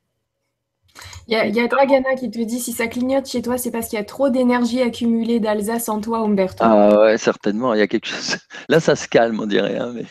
Il 1.26 1.32
y, 1.32 1.36
a- 1.36 1.46
il 1.46 1.54
y 1.54 1.60
a 1.60 1.66
Dragana 1.68 2.14
qui 2.14 2.30
te 2.30 2.38
dit 2.40 2.60
si 2.60 2.72
ça 2.72 2.86
clignote 2.86 3.26
chez 3.26 3.42
toi, 3.42 3.58
c'est 3.58 3.70
parce 3.70 3.88
qu'il 3.88 3.98
y 3.98 4.02
a 4.02 4.04
trop 4.04 4.30
d'énergie 4.30 4.82
accumulée 4.82 5.40
d'Alsace 5.40 5.88
en 5.88 6.00
toi, 6.00 6.18
Umberto. 6.18 6.64
Ah 6.64 7.00
ouais, 7.00 7.18
certainement, 7.18 7.74
il 7.74 7.78
y 7.78 7.82
a 7.82 7.86
quelque 7.86 8.06
chose. 8.06 8.36
Là, 8.68 8.80
ça 8.80 8.94
se 8.96 9.08
calme, 9.08 9.40
on 9.40 9.46
dirait. 9.46 9.78
hein, 9.78 9.92
mais 9.94 10.04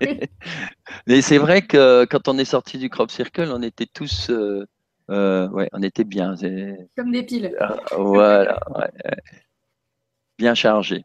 mais 1.06 1.20
c'est 1.20 1.38
vrai 1.38 1.62
que 1.62 2.04
quand 2.06 2.28
on 2.28 2.38
est 2.38 2.44
sorti 2.46 2.78
du 2.78 2.88
crop 2.88 3.10
circle, 3.10 3.50
on 3.52 3.62
était 3.62 3.86
tous, 3.86 4.30
euh, 4.30 4.64
euh, 5.10 5.48
ouais, 5.50 5.68
on 5.72 5.82
était 5.82 6.04
bien. 6.04 6.34
Comme 6.96 7.12
des 7.12 7.22
piles. 7.22 7.54
ah, 7.60 7.76
Voilà, 7.98 8.58
ouais, 8.76 9.16
bien 10.38 10.54
chargé. 10.54 11.04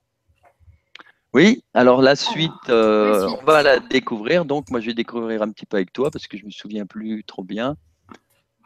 Oui, 1.33 1.63
alors 1.73 2.01
la 2.01 2.15
suite, 2.15 2.51
euh, 2.69 3.11
la 3.11 3.19
suite. 3.27 3.39
on 3.41 3.45
va 3.45 3.61
la 3.61 3.79
découvrir. 3.79 4.45
Donc, 4.45 4.69
moi, 4.71 4.79
je 4.79 4.87
vais 4.87 4.93
découvrir 4.93 5.41
un 5.41 5.49
petit 5.51 5.65
peu 5.65 5.75
avec 5.77 5.91
toi 5.91 6.09
parce 6.09 6.27
que 6.27 6.37
je 6.37 6.45
me 6.45 6.51
souviens 6.51 6.85
plus 6.85 7.23
trop 7.25 7.43
bien. 7.43 7.75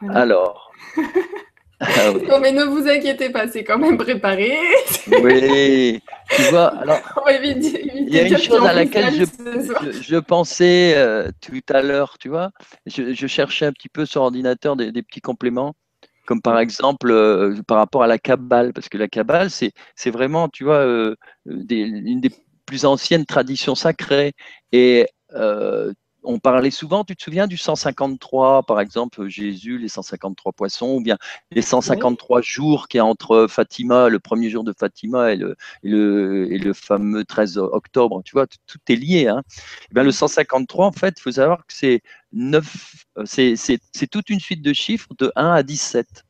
Voilà. 0.00 0.20
Alors, 0.20 0.72
Ah 1.82 2.12
non, 2.28 2.40
mais 2.40 2.52
ne 2.52 2.64
vous 2.64 2.86
inquiétez 2.86 3.30
pas, 3.30 3.48
c'est 3.48 3.64
quand 3.64 3.78
même 3.78 3.96
préparé. 3.96 4.54
oui, 5.22 6.02
tu 6.28 6.42
vois, 6.50 6.66
alors, 6.82 6.98
il 7.26 8.10
y 8.10 8.18
a 8.18 8.26
une 8.26 8.36
chose 8.36 8.66
à 8.66 8.74
laquelle 8.74 9.14
je, 9.14 10.16
pensais 10.18 10.92
euh, 10.96 11.30
tout 11.40 11.62
à 11.70 11.80
l'heure, 11.80 12.18
tu 12.18 12.28
vois, 12.28 12.50
je, 12.84 13.26
cherchais 13.26 13.64
un 13.64 13.72
petit 13.72 13.88
peu 13.88 14.04
sur 14.04 14.20
ordinateur 14.20 14.76
des, 14.76 14.92
petits 15.02 15.22
compléments, 15.22 15.74
comme 16.26 16.42
par 16.42 16.58
exemple 16.58 17.10
euh, 17.10 17.56
par 17.66 17.78
rapport 17.78 18.02
à 18.02 18.06
la 18.06 18.18
Kabbale, 18.18 18.74
parce 18.74 18.90
que 18.90 18.98
la 18.98 19.08
Kabbale, 19.08 19.48
c'est 19.48 20.10
vraiment, 20.10 20.50
tu 20.50 20.64
vois, 20.64 20.84
euh, 20.84 21.16
une 21.46 22.20
des 22.20 22.30
plus 22.66 22.84
anciennes 22.84 23.24
traditions 23.24 23.74
sacrées. 23.74 24.34
Et 24.72 25.06
on 26.22 26.38
parlait 26.38 26.70
souvent, 26.70 27.04
tu 27.04 27.16
te 27.16 27.22
souviens 27.22 27.46
du 27.46 27.56
153, 27.56 28.64
par 28.64 28.80
exemple, 28.80 29.28
Jésus, 29.28 29.78
les 29.78 29.88
153 29.88 30.52
poissons, 30.52 30.96
ou 30.96 31.02
bien 31.02 31.18
les 31.50 31.62
153 31.62 32.40
jours 32.42 32.88
qui 32.88 32.96
y 32.98 33.00
a 33.00 33.04
entre 33.04 33.46
Fatima, 33.48 34.08
le 34.08 34.18
premier 34.18 34.50
jour 34.50 34.64
de 34.64 34.72
Fatima, 34.76 35.32
et 35.32 35.36
le, 35.36 35.56
et 35.82 36.58
le, 36.58 36.72
fameux 36.72 37.24
13 37.24 37.58
octobre. 37.58 38.22
Tu 38.24 38.32
vois, 38.32 38.46
tout, 38.46 38.78
est 38.88 38.96
lié. 38.96 39.28
Hein. 39.28 39.42
Et 39.48 39.86
eh 39.90 39.94
bien, 39.94 40.02
le 40.02 40.12
153, 40.12 40.86
en 40.86 40.92
fait, 40.92 41.14
il 41.18 41.22
faut 41.22 41.32
savoir 41.32 41.66
que 41.66 41.72
c'est 41.72 42.02
c'est 43.24 44.06
toute 44.10 44.30
une 44.30 44.40
suite 44.40 44.62
de 44.62 44.72
chiffres 44.72 45.08
de 45.18 45.32
1 45.34 45.52
à 45.52 45.62
17 45.62 46.24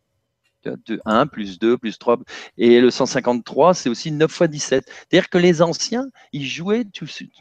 de 0.64 1.00
1 1.04 1.26
plus 1.26 1.58
2 1.58 1.78
plus 1.78 1.98
3. 1.98 2.18
Et 2.58 2.80
le 2.80 2.90
153, 2.90 3.74
c'est 3.74 3.88
aussi 3.88 4.10
9 4.10 4.30
fois 4.30 4.46
17. 4.46 4.84
C'est-à-dire 4.86 5.28
que 5.28 5.38
les 5.38 5.62
anciens, 5.62 6.08
ils 6.32 6.46
jouaient, 6.46 6.84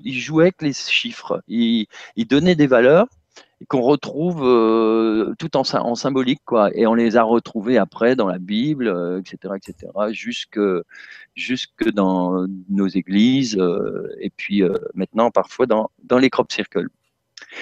ils 0.03 0.19
jouaient 0.19 0.45
avec 0.45 0.61
les 0.61 0.73
chiffres. 0.73 1.41
Ils, 1.47 1.87
donnaient 2.27 2.55
des 2.55 2.67
valeurs 2.67 3.07
qu'on 3.67 3.81
retrouve 3.81 4.43
euh, 4.43 5.33
tout 5.37 5.57
en, 5.57 5.63
symbolique. 5.95 6.41
Quoi. 6.45 6.69
Et 6.75 6.87
on 6.87 6.93
les 6.93 7.17
a 7.17 7.23
retrouvés 7.23 7.77
après 7.77 8.15
dans 8.15 8.27
la 8.27 8.37
Bible, 8.37 8.87
etc., 9.19 9.37
euh, 9.45 9.55
etc., 9.55 9.91
jusque, 10.11 10.59
jusque 11.35 11.89
dans 11.91 12.45
nos 12.69 12.87
églises, 12.87 13.57
euh, 13.57 14.15
et 14.19 14.29
puis 14.29 14.63
maintenant 14.93 15.31
parfois 15.31 15.65
dans, 15.65 15.91
dans 16.03 16.17
les 16.17 16.29
crop 16.29 16.51
circles. 16.51 16.87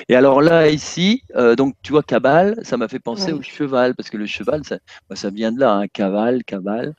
Et 0.09 0.15
alors 0.15 0.41
là, 0.41 0.69
ici, 0.69 1.23
euh, 1.35 1.55
donc 1.55 1.75
tu 1.81 1.91
vois, 1.91 2.03
cabale, 2.03 2.59
ça 2.63 2.77
m'a 2.77 2.87
fait 2.87 2.99
penser 2.99 3.31
au 3.33 3.41
cheval, 3.41 3.95
parce 3.95 4.09
que 4.09 4.17
le 4.17 4.25
cheval, 4.25 4.63
ça, 4.65 4.79
bah, 5.09 5.15
ça 5.15 5.29
vient 5.29 5.51
de 5.51 5.59
là, 5.59 5.73
hein, 5.73 5.87
cavale, 5.87 6.43
cabale. 6.43 6.93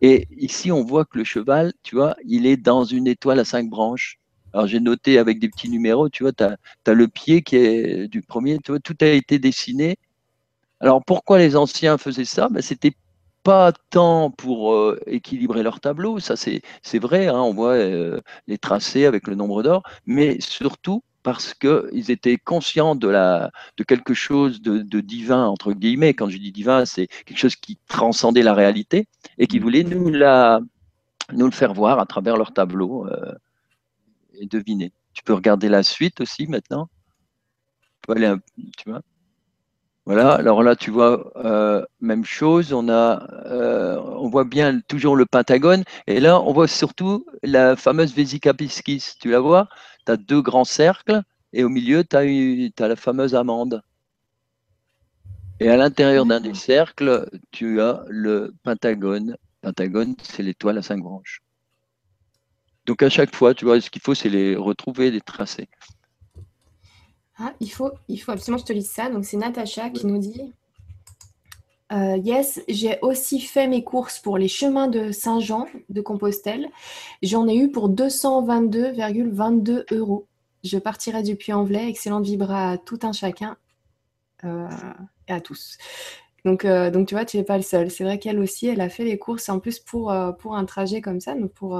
Et 0.00 0.28
ici, 0.36 0.70
on 0.72 0.84
voit 0.84 1.04
que 1.04 1.18
le 1.18 1.24
cheval, 1.24 1.72
tu 1.82 1.96
vois, 1.96 2.16
il 2.24 2.46
est 2.46 2.56
dans 2.56 2.84
une 2.84 3.06
étoile 3.06 3.40
à 3.40 3.44
cinq 3.44 3.68
branches. 3.68 4.18
Alors 4.52 4.66
j'ai 4.66 4.80
noté 4.80 5.18
avec 5.18 5.40
des 5.40 5.48
petits 5.48 5.68
numéros, 5.68 6.08
tu 6.08 6.22
vois, 6.22 6.32
tu 6.32 6.44
as, 6.44 6.94
le 6.94 7.08
pied 7.08 7.42
qui 7.42 7.56
est 7.56 8.08
du 8.08 8.22
premier, 8.22 8.58
tu 8.58 8.72
vois, 8.72 8.80
tout 8.80 8.96
a 9.00 9.06
été 9.06 9.38
dessiné. 9.38 9.96
Alors 10.80 11.04
pourquoi 11.04 11.38
les 11.38 11.56
anciens 11.56 11.98
faisaient 11.98 12.24
ça? 12.24 12.48
Ben, 12.48 12.62
C'était 12.62 12.92
pas 13.42 13.72
tant 13.90 14.30
pour 14.30 14.74
euh, 14.74 15.00
équilibrer 15.06 15.62
leur 15.62 15.80
tableau, 15.80 16.18
ça 16.20 16.34
c'est 16.36 16.98
vrai, 16.98 17.28
hein, 17.28 17.40
on 17.40 17.54
voit 17.54 17.74
euh, 17.74 18.20
les 18.46 18.58
tracés 18.58 19.06
avec 19.06 19.26
le 19.26 19.34
nombre 19.34 19.62
d'or, 19.62 19.82
mais 20.06 20.40
surtout 20.40 21.02
parce 21.28 21.52
qu'ils 21.52 22.10
étaient 22.10 22.38
conscients 22.38 22.94
de, 22.94 23.06
la, 23.06 23.50
de 23.76 23.84
quelque 23.84 24.14
chose 24.14 24.62
de, 24.62 25.00
divin, 25.00 25.44
entre 25.44 25.74
guillemets. 25.74 26.14
Quand 26.14 26.30
je 26.30 26.38
dis 26.38 26.52
divin, 26.52 26.86
c'est 26.86 27.06
quelque 27.26 27.36
chose 27.36 27.54
qui 27.54 27.78
transcendait 27.86 28.42
la 28.42 28.54
réalité 28.54 29.08
et 29.36 29.46
qui 29.46 29.58
voulait 29.58 29.84
nous, 29.84 30.08
la, 30.08 30.60
nous 31.34 31.44
le 31.44 31.52
faire 31.52 31.74
voir 31.74 31.98
à 31.98 32.06
travers 32.06 32.38
leur 32.38 32.54
tableau 32.54 33.06
euh, 33.08 33.34
et 34.40 34.46
deviner. 34.46 34.90
Tu 35.12 35.22
peux 35.22 35.34
regarder 35.34 35.68
la 35.68 35.82
suite 35.82 36.22
aussi 36.22 36.46
maintenant? 36.46 36.88
Tu, 38.06 38.12
aller 38.12 38.34
tu 38.78 38.88
vois? 38.88 39.02
Voilà, 40.06 40.32
alors 40.32 40.62
là, 40.62 40.76
tu 40.76 40.90
vois, 40.90 41.30
euh, 41.44 41.84
même 42.00 42.24
chose, 42.24 42.72
on, 42.72 42.88
a, 42.88 43.28
euh, 43.44 44.00
on 44.16 44.30
voit 44.30 44.44
bien 44.44 44.80
toujours 44.88 45.16
le 45.16 45.26
pentagone, 45.26 45.84
et 46.06 46.20
là, 46.20 46.40
on 46.40 46.54
voit 46.54 46.68
surtout 46.68 47.26
la 47.42 47.76
fameuse 47.76 48.14
Vésica 48.14 48.54
piscis, 48.54 49.16
tu 49.20 49.30
la 49.30 49.40
vois? 49.40 49.68
Tu 50.08 50.12
as 50.12 50.16
deux 50.16 50.40
grands 50.40 50.64
cercles, 50.64 51.20
et 51.52 51.64
au 51.64 51.68
milieu, 51.68 52.02
tu 52.02 52.16
as, 52.16 52.88
la 52.88 52.96
fameuse 52.96 53.34
amande. 53.34 53.82
Et 55.60 55.68
à 55.68 55.76
l'intérieur 55.76 56.24
d'un 56.24 56.40
des 56.40 56.54
cercles, 56.54 57.28
tu 57.50 57.82
as 57.82 58.06
le 58.08 58.54
pentagone. 58.62 59.36
Pentagone, 59.60 60.14
c'est 60.22 60.42
l'étoile 60.42 60.78
à 60.78 60.82
cinq 60.82 61.02
branches. 61.02 61.42
Donc 62.86 63.02
à 63.02 63.10
chaque 63.10 63.36
fois, 63.36 63.52
tu 63.52 63.66
vois, 63.66 63.82
ce 63.82 63.90
qu'il 63.90 64.00
faut, 64.00 64.14
c'est 64.14 64.30
les 64.30 64.56
retrouver, 64.56 65.10
les 65.10 65.20
tracer. 65.20 65.68
Ah, 67.36 67.52
il, 67.60 67.70
faut, 67.70 67.92
il 68.08 68.16
faut 68.16 68.32
absolument 68.32 68.56
que 68.56 68.62
je 68.62 68.72
te 68.72 68.72
lise 68.72 68.88
ça. 68.88 69.10
Donc, 69.10 69.26
c'est 69.26 69.36
Natacha 69.36 69.90
qui 69.90 70.06
nous 70.06 70.16
dit 70.16 70.54
euh, 71.92 72.16
Yes, 72.16 72.60
j'ai 72.68 72.98
aussi 73.02 73.40
fait 73.40 73.66
mes 73.66 73.84
courses 73.84 74.18
pour 74.18 74.38
les 74.38 74.48
chemins 74.48 74.88
de 74.88 75.12
Saint-Jean 75.12 75.66
de 75.88 76.00
Compostelle. 76.00 76.68
J'en 77.22 77.48
ai 77.48 77.56
eu 77.56 77.70
pour 77.70 77.90
222,22 77.90 79.94
euros. 79.94 80.26
Je 80.64 80.78
partirai 80.78 81.22
du 81.22 81.36
Puy-en-Velay. 81.36 81.88
Excellente 81.88 82.24
vibra 82.24 82.72
à 82.72 82.78
tout 82.78 82.98
un 83.02 83.12
chacun 83.12 83.56
euh, 84.44 84.68
et 85.28 85.32
à 85.32 85.40
tous. 85.40 85.78
Donc, 86.44 86.64
euh, 86.64 86.90
donc, 86.90 87.08
tu 87.08 87.14
vois, 87.14 87.24
tu 87.24 87.36
n'es 87.36 87.44
pas 87.44 87.56
le 87.56 87.62
seul. 87.62 87.90
C'est 87.90 88.04
vrai 88.04 88.18
qu'elle 88.18 88.38
aussi, 88.38 88.66
elle 88.66 88.80
a 88.80 88.88
fait 88.88 89.04
les 89.04 89.18
courses 89.18 89.48
en 89.48 89.58
plus 89.58 89.78
pour, 89.78 90.14
pour 90.38 90.56
un 90.56 90.64
trajet 90.64 91.00
comme 91.00 91.20
ça, 91.20 91.34
donc 91.34 91.52
pour, 91.52 91.76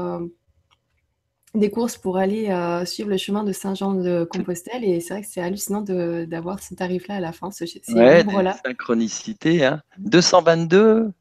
des 1.54 1.70
courses 1.70 1.96
pour 1.96 2.18
aller 2.18 2.50
euh, 2.50 2.84
suivre 2.84 3.08
le 3.08 3.16
chemin 3.16 3.44
de 3.44 3.52
Saint-Jean-de-Compostelle. 3.52 4.84
Et 4.84 5.00
c'est 5.00 5.14
vrai 5.14 5.22
que 5.22 5.28
c'est 5.28 5.40
hallucinant 5.40 5.82
d'avoir 5.82 6.62
ce 6.62 6.74
tarif-là 6.74 7.16
à 7.16 7.20
la 7.20 7.32
fin, 7.32 7.50
ce, 7.50 7.66
ces 7.66 7.80
ouais, 7.92 8.24
synchronicité. 8.64 9.64
Hein. 9.64 9.82
222,2, 10.00 11.12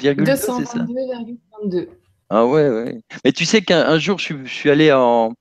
c'est 0.00 0.36
ça? 0.36 0.78
222,22. 0.78 1.88
Ah 2.30 2.46
ouais, 2.46 2.68
ouais. 2.68 3.00
Mais 3.24 3.32
tu 3.32 3.44
sais 3.44 3.62
qu'un 3.62 3.98
jour, 3.98 4.18
je, 4.18 4.44
suis 4.44 4.70
allé 4.70 4.92
en, 4.92 5.32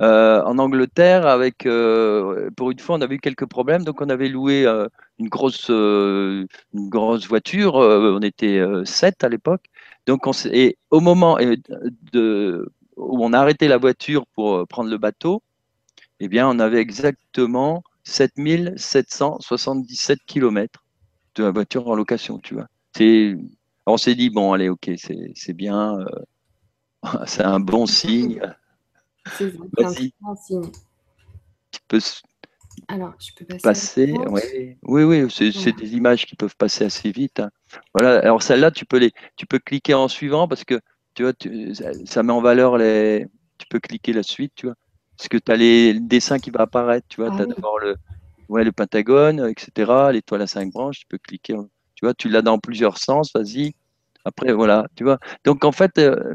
euh, 0.00 0.42
en 0.42 0.58
Angleterre 0.58 1.26
avec, 1.26 1.66
euh, 1.66 2.50
pour 2.56 2.70
une 2.70 2.78
fois, 2.78 2.96
on 2.96 3.00
avait 3.00 3.16
eu 3.16 3.20
quelques 3.20 3.46
problèmes, 3.46 3.82
donc 3.82 4.00
on 4.00 4.08
avait 4.08 4.28
loué 4.28 4.64
une, 5.18 5.28
grosse, 5.28 5.68
une 5.68 6.46
grosse 6.72 7.26
voiture. 7.26 7.74
on 7.74 8.20
était 8.20 8.62
sept 8.84 9.24
à 9.24 9.28
l'époque. 9.28 9.64
Donc 10.06 10.28
on 10.28 10.32
et 10.52 10.78
au 10.90 11.00
moment 11.00 11.36
de 12.12 12.70
où 12.96 13.24
on 13.24 13.32
a 13.32 13.38
arrêté 13.38 13.68
la 13.68 13.78
voiture 13.78 14.26
pour 14.34 14.54
euh, 14.54 14.66
prendre 14.66 14.90
le 14.90 14.98
bateau, 14.98 15.42
eh 16.20 16.28
bien, 16.28 16.48
on 16.48 16.58
avait 16.58 16.80
exactement 16.80 17.82
7777 18.04 20.20
km 20.26 20.84
de 21.34 21.44
la 21.44 21.50
voiture 21.50 21.88
en 21.88 21.94
location, 21.94 22.38
tu 22.38 22.54
vois. 22.54 22.68
On 23.86 23.98
s'est 23.98 24.14
dit, 24.14 24.30
bon, 24.30 24.52
allez, 24.52 24.68
ok, 24.68 24.90
c'est 24.96 25.52
bien, 25.52 25.98
euh, 25.98 26.06
c'est 27.26 27.44
un 27.44 27.60
bon 27.60 27.86
signe. 27.86 28.40
C'est 29.36 29.44
un 29.44 29.68
bon 29.72 29.90
signe. 29.90 30.10
Tu 31.70 31.80
peux 31.88 32.00
alors, 32.88 33.14
je 33.18 33.32
peux 33.34 33.44
passer. 33.58 34.12
oui, 34.28 34.76
oui, 34.82 35.04
oui 35.04 35.30
c'est 35.30 35.76
des 35.76 35.94
images 35.94 36.26
qui 36.26 36.36
peuvent 36.36 36.56
passer 36.56 36.84
assez 36.84 37.10
vite. 37.10 37.40
Hein. 37.40 37.50
Voilà. 37.94 38.20
Alors 38.20 38.42
celle-là, 38.42 38.70
tu 38.70 38.84
peux 38.84 38.98
les, 38.98 39.12
tu 39.36 39.46
peux 39.46 39.58
cliquer 39.58 39.94
en 39.94 40.08
suivant 40.08 40.46
parce 40.46 40.64
que 40.64 40.80
tu 41.16 41.22
vois, 41.22 41.32
ça, 42.04 42.22
met 42.22 42.32
en 42.32 42.40
valeur 42.40 42.76
les. 42.76 43.26
Tu 43.58 43.66
peux 43.68 43.80
cliquer 43.80 44.12
la 44.12 44.22
suite, 44.22 44.52
tu 44.54 44.66
vois. 44.66 44.76
Parce 45.16 45.28
que 45.28 45.38
tu 45.38 45.50
as 45.50 45.56
les 45.56 45.98
dessins 45.98 46.38
qui 46.38 46.50
vont 46.50 46.60
apparaître, 46.60 47.06
tu 47.08 47.22
vois. 47.22 47.30
tu 47.30 47.42
as 47.42 47.44
ah 47.44 47.46
d'abord 47.46 47.78
le, 47.78 47.96
ouais, 48.50 48.64
le 48.64 48.72
pentagone, 48.72 49.48
etc., 49.48 50.10
l'étoile 50.12 50.42
à 50.42 50.46
cinq 50.46 50.72
branches, 50.72 51.00
tu 51.00 51.06
peux 51.08 51.18
cliquer. 51.18 51.54
Tu 51.94 52.04
vois, 52.04 52.14
tu 52.14 52.28
l'as 52.28 52.42
dans 52.42 52.58
plusieurs 52.58 52.98
sens, 52.98 53.32
vas-y. 53.34 53.74
Après, 54.26 54.52
voilà, 54.52 54.86
tu 54.94 55.04
vois. 55.04 55.18
Donc, 55.44 55.64
en 55.64 55.72
fait, 55.72 55.98
euh, 55.98 56.34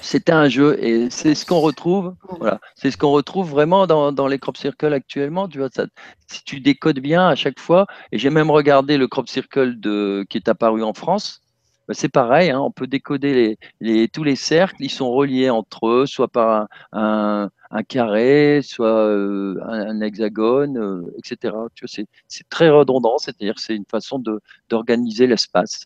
c'était 0.00 0.32
un 0.32 0.48
jeu 0.48 0.76
et 0.82 1.10
c'est 1.10 1.34
ce 1.34 1.46
qu'on 1.46 1.60
retrouve. 1.60 2.14
Voilà, 2.38 2.60
c'est 2.74 2.90
ce 2.90 2.96
qu'on 2.96 3.10
retrouve 3.10 3.50
vraiment 3.50 3.86
dans, 3.86 4.10
dans, 4.10 4.26
les 4.26 4.38
crop 4.38 4.56
circles 4.56 4.92
actuellement. 4.92 5.48
Tu 5.48 5.58
vois, 5.58 5.68
ça, 5.72 5.86
si 6.26 6.42
tu 6.44 6.60
décodes 6.60 6.98
bien 6.98 7.28
à 7.28 7.34
chaque 7.36 7.60
fois, 7.60 7.86
et 8.10 8.18
j'ai 8.18 8.30
même 8.30 8.50
regardé 8.50 8.96
le 8.96 9.06
crop 9.06 9.28
circle 9.28 9.78
de, 9.78 10.26
qui 10.28 10.38
est 10.38 10.48
apparu 10.48 10.82
en 10.82 10.94
France, 10.94 11.42
bah, 11.86 11.94
c'est 11.94 12.08
pareil, 12.08 12.50
hein, 12.50 12.60
on 12.60 12.70
peut 12.70 12.86
décoder 12.86 13.58
les, 13.80 14.08
tous 14.08 14.24
les 14.24 14.36
cercles, 14.36 14.76
ils 14.80 14.90
sont 14.90 15.10
reliés 15.10 15.50
entre 15.50 15.86
eux, 15.88 16.06
soit 16.06 16.28
par 16.28 16.66
un, 16.92 17.50
carré, 17.88 18.60
soit 18.62 18.86
euh, 18.86 19.60
un, 19.66 20.00
hexagone, 20.00 20.78
euh, 20.78 21.14
etc. 21.18 21.54
c'est 21.76 22.48
très 22.48 22.70
redondant, 22.70 23.18
c'est-à-dire 23.18 23.58
c'est 23.58 23.76
une 23.76 23.84
façon 23.84 24.22
d'organiser 24.70 25.26
l'espace. 25.26 25.84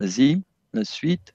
Vas-y, 0.00 0.42
la 0.74 0.84
suite, 0.84 1.32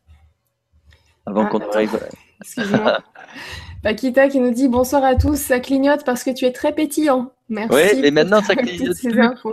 avant 1.25 1.45
ah, 1.45 1.49
qu'on 1.49 1.71
arrive. 1.71 1.99
Excuse-moi. 2.41 2.99
Pakita 3.83 4.27
qui 4.27 4.39
nous 4.39 4.51
dit 4.51 4.67
bonsoir 4.67 5.03
à 5.03 5.15
tous, 5.15 5.37
ça 5.37 5.59
clignote 5.59 6.03
parce 6.03 6.23
que 6.23 6.31
tu 6.31 6.45
es 6.45 6.51
très 6.51 6.73
pétillant. 6.73 7.31
Merci. 7.49 7.75
Oui, 7.75 8.01
mais 8.01 8.11
maintenant 8.11 8.41
ça 8.41 8.55
clignote. 8.55 8.97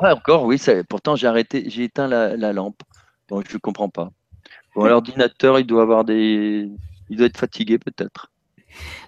encore, 0.03 0.45
oui, 0.45 0.61
pourtant 0.89 1.17
j'ai 1.17 1.29
arrêté, 1.29 1.65
j'ai 1.69 1.85
éteint 1.85 2.09
la, 2.09 2.37
la 2.37 2.53
lampe. 2.53 2.83
Donc 3.29 3.49
je 3.49 3.55
ne 3.55 3.59
comprends 3.59 3.89
pas. 3.89 4.11
Bon, 4.75 4.87
l'ordinateur, 4.87 5.59
il 5.59 5.67
doit 5.67 5.83
avoir 5.83 6.05
des. 6.05 6.71
Il 7.11 7.17
doit 7.17 7.27
être 7.27 7.39
fatigué 7.39 7.79
peut-être. 7.79 8.31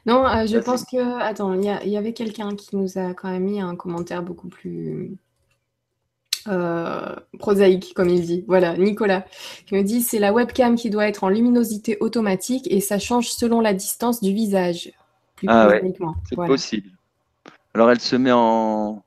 Non, 0.05 0.27
euh, 0.27 0.47
je 0.47 0.59
pense 0.59 0.85
que. 0.85 1.21
Attends, 1.21 1.55
il 1.55 1.65
y, 1.65 1.97
avait 1.97 2.13
quelqu'un 2.13 2.55
qui 2.55 2.77
nous 2.77 2.99
a 2.99 3.15
quand 3.15 3.31
même 3.31 3.45
mis 3.45 3.61
un 3.61 3.75
commentaire 3.75 4.23
beaucoup 4.23 4.49
plus 4.49 5.17
prosaïque, 7.39 7.93
comme 7.95 8.09
il 8.09 8.23
dit. 8.23 8.45
Voilà, 8.47 8.77
Nicolas, 8.77 9.27
qui 9.67 9.75
me 9.75 9.83
dit 9.83 10.01
c'est 10.01 10.21
la 10.21 10.33
webcam 10.33 10.77
qui 10.77 10.91
doit 10.91 11.09
être 11.09 11.25
en 11.25 11.29
luminosité 11.29 11.97
automatique 11.99 12.69
et 12.71 12.81
ça 12.81 13.01
change 13.01 13.31
selon 13.31 13.61
la 13.61 13.75
distance 13.75 14.21
du 14.23 14.33
visage. 14.33 14.93
ah 15.49 15.69
ouais, 15.69 15.83
c'est 16.29 16.37
possible. 16.37 16.91
Alors 17.75 17.91
elle 17.91 18.01
se 18.01 18.17
met 18.17 18.33
en. 18.33 19.03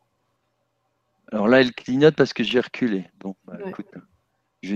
Alors 1.31 1.47
là, 1.47 1.61
elle 1.61 1.73
clignote 1.73 2.15
parce 2.15 2.33
que 2.33 2.43
j'ai 2.43 2.59
reculé. 2.59 3.05
Bon, 3.19 3.35
bah, 3.45 3.57
écoute, 3.67 3.87
je 4.61 4.75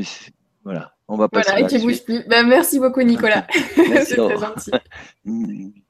voilà, 0.64 0.94
on 1.08 1.18
va 1.18 1.28
passer. 1.30 1.52
Voilà, 1.52 1.66
et 1.66 1.70
tu 1.70 1.80
bouges 1.80 2.04
plus. 2.04 2.26
Bah, 2.28 2.44
merci 2.44 2.80
beaucoup, 2.80 3.02
Nicolas. 3.02 3.46
c'est 3.76 4.16
très 4.16 4.38
gentil. 4.38 4.72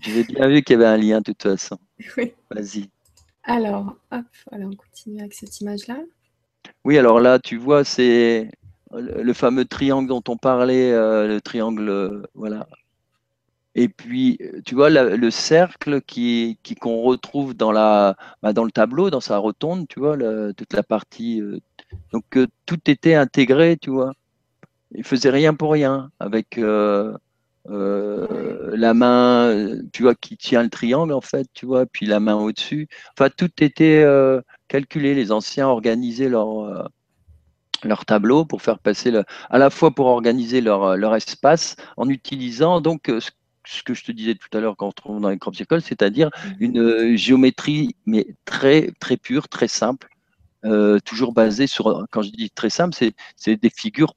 J'ai 0.00 0.24
bien 0.24 0.48
vu 0.48 0.62
qu'il 0.62 0.74
y 0.74 0.82
avait 0.82 0.86
un 0.86 0.96
lien 0.96 1.18
de 1.18 1.24
toute 1.24 1.42
façon. 1.42 1.78
Oui. 2.16 2.32
Vas-y. 2.50 2.88
Alors, 3.44 3.96
hop, 4.10 4.24
voilà, 4.50 4.66
on 4.66 4.74
continue 4.74 5.20
avec 5.20 5.34
cette 5.34 5.60
image-là. 5.60 5.98
Oui, 6.84 6.98
alors 6.98 7.20
là, 7.20 7.38
tu 7.38 7.56
vois, 7.56 7.84
c'est 7.84 8.50
le 8.92 9.32
fameux 9.32 9.64
triangle 9.64 10.08
dont 10.08 10.22
on 10.28 10.36
parlait, 10.36 10.92
euh, 10.92 11.26
le 11.26 11.40
triangle, 11.40 11.88
euh, 11.88 12.22
voilà. 12.34 12.66
Et 13.74 13.88
puis, 13.88 14.38
tu 14.64 14.74
vois, 14.74 14.90
le 14.90 15.30
cercle 15.30 16.00
qui, 16.02 16.58
qu'on 16.80 17.02
retrouve 17.02 17.54
dans, 17.54 17.72
la, 17.72 18.16
bah, 18.42 18.52
dans 18.52 18.64
le 18.64 18.72
tableau, 18.72 19.10
dans 19.10 19.20
sa 19.20 19.38
rotonde, 19.38 19.86
tu 19.88 20.00
vois, 20.00 20.16
toute 20.54 20.72
la 20.72 20.82
partie. 20.82 21.40
Euh, 21.40 21.60
donc, 22.12 22.24
tout 22.66 22.90
était 22.90 23.14
intégré, 23.14 23.76
tu 23.80 23.90
vois. 23.90 24.12
Il 24.92 25.04
faisait 25.04 25.30
rien 25.30 25.54
pour 25.54 25.72
rien 25.72 26.10
avec 26.18 26.58
euh, 27.68 28.72
la 28.74 28.94
main, 28.94 29.54
tu 29.92 30.02
vois, 30.02 30.14
qui 30.14 30.36
tient 30.36 30.62
le 30.62 30.70
triangle, 30.70 31.12
en 31.12 31.20
fait, 31.20 31.46
tu 31.52 31.66
vois, 31.66 31.86
puis 31.86 32.06
la 32.06 32.20
main 32.20 32.34
au-dessus. 32.34 32.88
Enfin, 33.18 33.30
tout 33.30 33.50
était 33.62 34.02
euh, 34.02 34.40
calculé. 34.68 35.14
Les 35.14 35.30
anciens 35.32 35.68
organisaient 35.68 36.28
leur, 36.28 36.60
euh, 36.60 36.84
leur 37.84 38.04
tableau 38.06 38.44
pour 38.44 38.62
faire 38.62 38.78
passer, 38.78 39.10
le, 39.10 39.24
à 39.50 39.58
la 39.58 39.70
fois 39.70 39.90
pour 39.92 40.06
organiser 40.06 40.60
leur, 40.60 40.96
leur 40.96 41.14
espace, 41.14 41.76
en 41.96 42.08
utilisant 42.08 42.80
donc 42.80 43.02
ce 43.06 43.30
que 43.84 43.94
je 43.94 44.04
te 44.04 44.12
disais 44.12 44.34
tout 44.34 44.56
à 44.56 44.60
l'heure 44.60 44.76
quand 44.76 44.88
on 44.88 44.92
trouve 44.92 45.20
dans 45.20 45.30
les 45.30 45.38
crop 45.38 45.54
circles, 45.54 45.80
c'est-à-dire 45.82 46.28
mmh. 46.28 46.50
une 46.60 47.16
géométrie, 47.16 47.96
mais 48.06 48.26
très, 48.44 48.90
très 49.00 49.16
pure, 49.16 49.48
très 49.48 49.68
simple, 49.68 50.08
toujours 51.04 51.32
basée 51.32 51.66
sur, 51.66 52.06
quand 52.10 52.22
je 52.22 52.30
dis 52.30 52.50
très 52.50 52.70
simple, 52.70 52.96
c'est 53.36 53.56
des 53.56 53.70
figures 53.70 54.14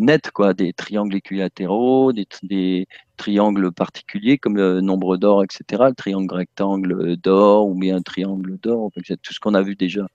net, 0.00 0.30
quoi, 0.32 0.54
des 0.54 0.72
triangles 0.72 1.16
équilatéraux, 1.16 2.12
des, 2.12 2.86
triangles 3.16 3.70
particuliers 3.70 4.38
comme 4.38 4.56
le 4.56 4.80
nombre 4.80 5.18
d'or, 5.18 5.44
etc., 5.44 5.84
le 5.88 5.94
triangle 5.94 6.34
rectangle 6.34 7.16
d'or 7.18 7.68
ou 7.68 7.74
bien 7.74 7.96
un 7.96 8.02
triangle 8.02 8.58
d'or, 8.58 8.90
tout 9.22 9.34
ce 9.34 9.40
qu'on 9.40 9.54
a 9.54 9.62
vu 9.62 9.76
déjà. 9.76 10.06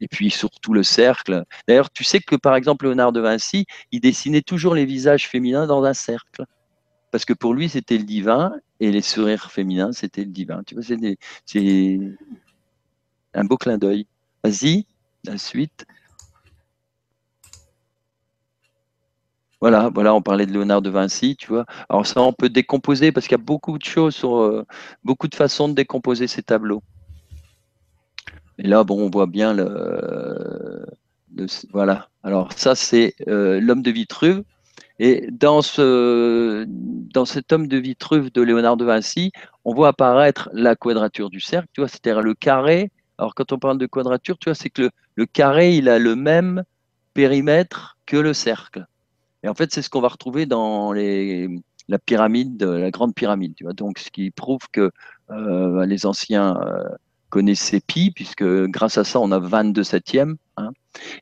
Et 0.00 0.08
puis 0.08 0.30
surtout 0.30 0.74
le 0.74 0.82
cercle. 0.82 1.44
D'ailleurs, 1.66 1.90
tu 1.90 2.04
sais 2.04 2.20
que 2.20 2.36
par 2.36 2.54
exemple 2.54 2.84
Léonard 2.84 3.12
de 3.12 3.20
Vinci, 3.20 3.66
il 3.92 4.00
dessinait 4.00 4.42
toujours 4.42 4.74
les 4.74 4.84
visages 4.84 5.26
féminins 5.26 5.66
dans 5.66 5.84
un 5.84 5.94
cercle. 5.94 6.44
Parce 7.10 7.24
que 7.24 7.32
pour 7.32 7.54
lui, 7.54 7.68
c'était 7.68 7.98
le 7.98 8.04
divin 8.04 8.52
et 8.78 8.92
les 8.92 9.02
sourires 9.02 9.50
féminins, 9.50 9.92
c'était 9.92 10.24
le 10.24 10.30
divin. 10.30 10.62
Tu 10.64 10.74
vois, 10.74 10.84
c'est 11.44 11.98
un 13.34 13.44
beau 13.44 13.56
clin 13.56 13.78
d'œil. 13.78 14.06
Vas-y, 14.44 14.86
la 15.24 15.38
suite. 15.38 15.86
Voilà, 19.60 19.90
voilà, 19.92 20.14
on 20.14 20.22
parlait 20.22 20.46
de 20.46 20.52
Léonard 20.52 20.80
de 20.80 20.88
Vinci, 20.88 21.36
tu 21.36 21.48
vois. 21.48 21.66
Alors 21.90 22.06
ça, 22.06 22.22
on 22.22 22.32
peut 22.32 22.48
décomposer 22.48 23.12
parce 23.12 23.26
qu'il 23.26 23.36
y 23.36 23.40
a 23.40 23.44
beaucoup 23.44 23.76
de 23.76 23.84
choses, 23.84 24.18
euh, 24.24 24.64
beaucoup 25.04 25.28
de 25.28 25.34
façons 25.34 25.68
de 25.68 25.74
décomposer 25.74 26.26
ces 26.28 26.42
tableaux. 26.42 26.82
Et 28.56 28.66
là, 28.66 28.84
bon, 28.84 29.02
on 29.02 29.10
voit 29.10 29.26
bien 29.26 29.52
le, 29.52 30.86
voilà. 31.72 32.08
Alors 32.22 32.52
ça, 32.54 32.74
c'est 32.74 33.14
euh, 33.28 33.60
l'homme 33.60 33.82
de 33.82 33.90
Vitruve. 33.90 34.44
Et 35.02 35.26
dans, 35.32 35.62
ce, 35.62 36.66
dans 36.68 37.24
cet 37.24 37.52
homme 37.52 37.68
de 37.68 37.78
Vitruve 37.78 38.30
de 38.30 38.42
Léonard 38.42 38.76
de 38.76 38.84
Vinci, 38.84 39.32
on 39.64 39.72
voit 39.72 39.88
apparaître 39.88 40.50
la 40.52 40.76
quadrature 40.76 41.30
du 41.30 41.40
cercle, 41.40 41.68
tu 41.72 41.80
vois, 41.80 41.88
c'est-à-dire 41.88 42.20
le 42.20 42.34
carré. 42.34 42.90
Alors 43.16 43.34
quand 43.34 43.50
on 43.52 43.58
parle 43.58 43.78
de 43.78 43.86
quadrature, 43.86 44.36
tu 44.38 44.50
vois, 44.50 44.54
c'est 44.54 44.68
que 44.68 44.90
le 45.14 45.24
carré, 45.24 45.74
il 45.74 45.88
a 45.88 45.98
le 45.98 46.16
même 46.16 46.64
périmètre 47.14 47.96
que 48.04 48.18
le 48.18 48.34
cercle. 48.34 48.86
Et 49.42 49.48
en 49.48 49.54
fait, 49.54 49.72
c'est 49.72 49.80
ce 49.80 49.88
qu'on 49.88 50.02
va 50.02 50.08
retrouver 50.08 50.44
dans 50.44 50.92
la 50.92 51.98
pyramide, 52.04 52.62
la 52.62 52.90
grande 52.90 53.14
pyramide. 53.14 53.54
Tu 53.54 53.64
vois 53.64 53.72
Donc, 53.72 53.98
ce 53.98 54.10
qui 54.10 54.30
prouve 54.30 54.60
que 54.70 54.90
euh, 55.30 55.86
les 55.86 56.04
anciens 56.04 56.60
euh, 56.60 56.84
connaissaient 57.30 57.80
pi, 57.80 58.10
puisque 58.10 58.44
grâce 58.44 58.98
à 58.98 59.04
ça, 59.04 59.20
on 59.20 59.32
a 59.32 59.38
22 59.38 59.82
septièmes. 59.82 60.36
Hein. 60.56 60.70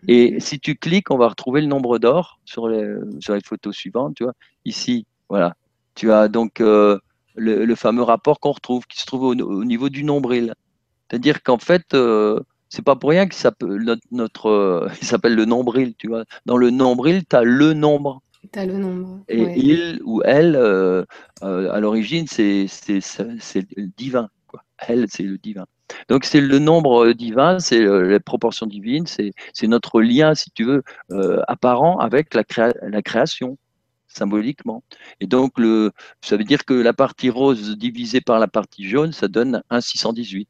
Et 0.08 0.40
si 0.40 0.58
tu 0.58 0.74
cliques, 0.74 1.10
on 1.10 1.18
va 1.18 1.28
retrouver 1.28 1.60
le 1.60 1.66
nombre 1.68 1.98
d'or 1.98 2.40
sur 2.44 2.68
les, 2.68 2.96
sur 3.20 3.34
les 3.34 3.42
photos 3.44 3.76
suivantes. 3.76 4.14
Tu 4.16 4.24
vois 4.24 4.34
Ici, 4.64 5.06
voilà. 5.28 5.54
Tu 5.94 6.10
as 6.12 6.28
donc 6.28 6.60
euh, 6.60 6.98
le, 7.36 7.74
fameux 7.74 8.02
rapport 8.02 8.40
qu'on 8.40 8.52
retrouve, 8.52 8.86
qui 8.86 9.00
se 9.00 9.06
trouve 9.06 9.22
au, 9.22 9.64
niveau 9.64 9.88
du 9.88 10.04
nombril. 10.04 10.54
C'est-à-dire 11.08 11.42
qu'en 11.42 11.58
fait, 11.58 11.94
c'est 12.68 12.84
pas 12.84 12.96
pour 12.96 13.10
rien 13.10 13.26
que 13.26 13.34
ça 13.34 13.50
peut, 13.50 13.78
notre, 13.78 14.02
notre 14.10 14.46
euh, 14.46 14.88
il 15.00 15.06
s'appelle 15.06 15.34
le 15.34 15.44
nombril, 15.44 15.94
tu 15.96 16.08
vois. 16.08 16.24
Dans 16.46 16.56
le 16.56 16.70
nombril, 16.70 17.24
tu 17.28 17.36
as 17.36 17.42
le 17.42 17.72
nombre. 17.72 18.22
As 18.54 18.66
le 18.66 18.78
nombre. 18.78 19.20
Et 19.28 19.42
il 19.58 20.00
ou 20.04 20.22
elle, 20.24 20.56
euh, 20.56 21.04
euh, 21.42 21.72
à 21.72 21.80
l'origine, 21.80 22.26
c'est 22.28 22.66
le 22.88 23.86
divin. 23.96 24.28
Elle, 24.86 25.06
c'est 25.08 25.22
le 25.22 25.38
divin. 25.38 25.66
Donc, 26.08 26.24
c'est 26.24 26.40
le 26.40 26.58
nombre 26.58 27.12
divin, 27.12 27.58
c'est 27.58 27.80
les 27.80 28.20
proportions 28.20 28.66
divines, 28.66 29.06
c'est 29.06 29.32
notre 29.66 30.00
lien, 30.00 30.34
si 30.34 30.50
tu 30.50 30.64
veux, 30.64 30.82
apparent 31.48 31.98
avec 31.98 32.34
la, 32.34 32.44
la 32.82 33.02
création 33.02 33.58
symboliquement. 34.08 34.82
Et 35.20 35.26
donc, 35.26 35.58
le, 35.58 35.92
ça 36.20 36.36
veut 36.36 36.44
dire 36.44 36.64
que 36.64 36.74
la 36.74 36.92
partie 36.92 37.30
rose 37.30 37.76
divisée 37.76 38.20
par 38.20 38.38
la 38.38 38.48
partie 38.48 38.88
jaune, 38.88 39.12
ça 39.12 39.28
donne 39.28 39.62
un 39.70 39.80
618. 39.80 40.48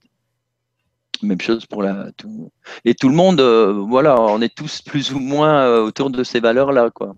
Même 1.22 1.40
chose 1.40 1.66
pour 1.66 1.82
la. 1.82 2.12
Tout... 2.16 2.50
Et 2.84 2.94
tout 2.94 3.08
le 3.08 3.14
monde, 3.14 3.40
euh, 3.40 3.72
voilà, 3.72 4.20
on 4.20 4.40
est 4.40 4.54
tous 4.54 4.82
plus 4.82 5.12
ou 5.12 5.18
moins 5.18 5.62
euh, 5.62 5.80
autour 5.82 6.10
de 6.10 6.22
ces 6.22 6.38
valeurs-là, 6.38 6.90
quoi. 6.90 7.16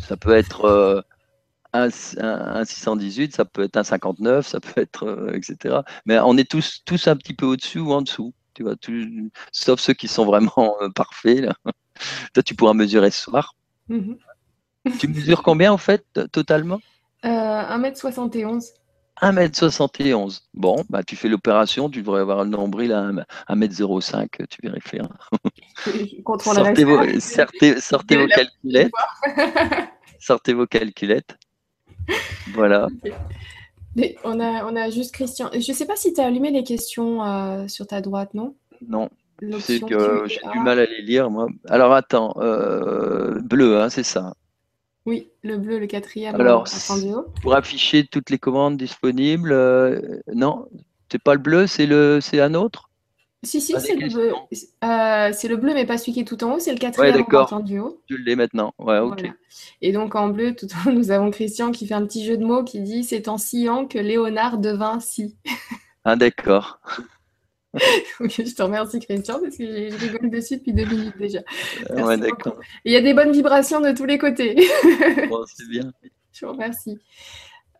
Ça 0.00 0.16
peut 0.16 0.34
être 0.34 1.04
euh, 1.74 1.90
un, 2.18 2.64
618, 2.64 3.34
ça 3.34 3.44
peut 3.44 3.62
être 3.62 3.76
un 3.76 3.84
59, 3.84 4.46
ça 4.46 4.60
peut 4.60 4.80
être, 4.80 5.30
etc. 5.34 5.80
Mais 6.06 6.18
on 6.20 6.36
est 6.36 6.48
tous, 6.48 6.82
tous 6.84 7.08
un 7.08 7.16
petit 7.16 7.34
peu 7.34 7.46
au-dessus 7.46 7.80
ou 7.80 7.92
en 7.92 8.02
dessous, 8.02 8.32
tu 8.54 8.62
vois, 8.62 8.74
sauf 9.52 9.80
ceux 9.80 9.94
qui 9.94 10.08
sont 10.08 10.24
vraiment 10.24 10.76
parfaits. 10.94 11.40
Là. 11.40 11.54
Toi, 12.34 12.42
tu 12.42 12.54
pourras 12.54 12.74
mesurer 12.74 13.10
ce 13.10 13.22
soir. 13.22 13.54
Mhm. 13.88 14.16
Tu 14.98 15.08
mesures 15.08 15.42
combien, 15.42 15.72
en 15.72 15.78
fait, 15.78 16.04
totalement? 16.30 16.78
1m71. 17.22 18.74
1m71. 19.22 20.40
Bon, 20.54 20.84
bah, 20.88 21.02
tu 21.02 21.16
fais 21.16 21.28
l'opération, 21.28 21.88
tu 21.88 22.00
devrais 22.00 22.20
avoir 22.20 22.44
le 22.44 22.50
nombril 22.50 22.92
à 22.92 23.10
1m05, 23.48 24.46
tu 24.48 24.58
vérifies. 24.62 25.00
Hein. 25.00 25.08
sortez, 26.40 26.84
vos, 26.84 27.20
sortez, 27.20 27.80
sortez 27.80 28.16
vos 28.16 28.26
calculettes. 28.26 28.92
sortez 30.18 30.52
vos 30.52 30.66
calculettes. 30.66 31.36
Voilà. 32.54 32.88
on, 34.24 34.40
a, 34.40 34.64
on 34.64 34.76
a 34.76 34.90
juste 34.90 35.12
Christian. 35.12 35.50
Je 35.52 35.58
ne 35.58 35.76
sais 35.76 35.86
pas 35.86 35.96
si 35.96 36.12
tu 36.12 36.20
as 36.20 36.26
allumé 36.26 36.50
les 36.50 36.64
questions 36.64 37.24
euh, 37.24 37.68
sur 37.68 37.86
ta 37.86 38.00
droite, 38.00 38.34
non? 38.34 38.54
Non. 38.86 39.08
C'est 39.60 39.80
que 39.80 40.24
j'ai 40.26 40.40
du 40.52 40.60
mal 40.60 40.78
à 40.78 40.86
les 40.86 41.02
lire, 41.02 41.30
moi. 41.30 41.48
Alors 41.68 41.92
attends, 41.92 42.34
euh, 42.38 43.40
bleu, 43.40 43.80
hein, 43.80 43.88
c'est 43.88 44.04
ça. 44.04 44.34
Oui, 45.06 45.28
le 45.42 45.58
bleu, 45.58 45.78
le 45.78 45.86
quatrième. 45.86 46.34
Alors, 46.36 46.66
pour 47.42 47.54
afficher 47.54 48.06
toutes 48.06 48.30
les 48.30 48.38
commandes 48.38 48.78
disponibles, 48.78 49.52
euh, 49.52 50.00
non, 50.32 50.66
c'est 51.10 51.22
pas 51.22 51.34
le 51.34 51.40
bleu, 51.40 51.66
c'est 51.66 51.84
le, 51.86 52.20
c'est 52.22 52.40
un 52.40 52.54
autre? 52.54 52.90
Si, 53.44 53.60
si, 53.60 53.74
c'est 53.78 53.94
le 53.94 54.08
bleu. 54.08 54.32
Euh, 54.84 55.30
c'est 55.32 55.48
le 55.48 55.56
bleu, 55.56 55.74
mais 55.74 55.86
pas 55.86 55.98
celui 55.98 56.12
qui 56.12 56.20
est 56.20 56.24
tout 56.24 56.42
en 56.44 56.54
haut, 56.54 56.58
c'est 56.58 56.72
le 56.72 56.78
quatrième 56.78 57.16
ouais, 57.16 57.52
en 57.52 57.60
du 57.60 57.78
haut. 57.78 58.00
Je 58.08 58.16
l'ai 58.16 58.36
maintenant. 58.36 58.74
Ouais, 58.78 58.98
ok. 58.98 59.30
Et 59.82 59.92
donc 59.92 60.14
en 60.14 60.28
bleu, 60.28 60.54
tout 60.54 60.66
en 60.74 60.88
haut, 60.88 60.92
nous 60.92 61.10
avons 61.10 61.30
Christian 61.30 61.70
qui 61.70 61.86
fait 61.86 61.94
un 61.94 62.04
petit 62.06 62.24
jeu 62.24 62.36
de 62.36 62.44
mots 62.44 62.64
qui 62.64 62.80
dit 62.80 63.04
C'est 63.04 63.28
en 63.28 63.38
sciant 63.38 63.86
que 63.86 63.98
Léonard 63.98 64.58
devint 64.58 65.00
si. 65.00 65.36
ah, 66.04 66.16
d'accord. 66.16 66.80
je 67.74 68.54
te 68.54 68.62
remercie 68.62 69.00
Christian 69.00 69.40
parce 69.40 69.56
que 69.56 69.64
je 69.64 69.96
rigole 69.96 70.30
dessus 70.30 70.58
depuis 70.58 70.72
deux 70.72 70.86
minutes 70.86 71.18
déjà. 71.18 71.40
ouais, 71.90 72.16
d'accord. 72.16 72.58
Il 72.84 72.92
y 72.92 72.96
a 72.96 73.00
des 73.00 73.14
bonnes 73.14 73.32
vibrations 73.32 73.80
de 73.80 73.92
tous 73.92 74.04
les 74.04 74.18
côtés. 74.18 74.54
bon, 75.28 75.44
c'est 75.46 75.68
bien. 75.68 75.92
Je 76.32 76.46
vous 76.46 76.52
remercie. 76.52 76.98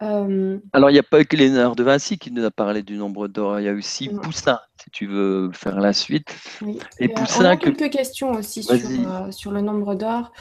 Euh, 0.04 0.58
Alors, 0.72 0.90
il 0.90 0.92
n'y 0.92 0.98
a 0.98 1.04
pas 1.04 1.24
que 1.24 1.36
Léonard 1.36 1.76
de 1.76 1.82
Vinci 1.82 2.18
qui 2.18 2.30
nous 2.30 2.44
a 2.44 2.50
parlé 2.50 2.82
du 2.82 2.96
nombre 2.96 3.28
d'or. 3.28 3.58
Il 3.60 3.64
y 3.64 3.68
a 3.68 3.72
aussi 3.72 4.08
Poussin, 4.08 4.60
si 4.82 4.90
tu 4.90 5.06
veux 5.06 5.50
faire 5.52 5.80
la 5.80 5.92
suite. 5.92 6.34
Et, 6.98 7.08
euh, 7.08 7.14
Poussin, 7.14 7.44
on 7.44 7.48
a 7.48 7.56
quelques 7.56 7.90
questions 7.90 8.32
aussi 8.32 8.62
sur, 8.62 8.74
euh, 8.74 9.30
sur, 9.30 9.50
le 9.50 9.60
nombre 9.60 9.94
d'or. 9.94 10.32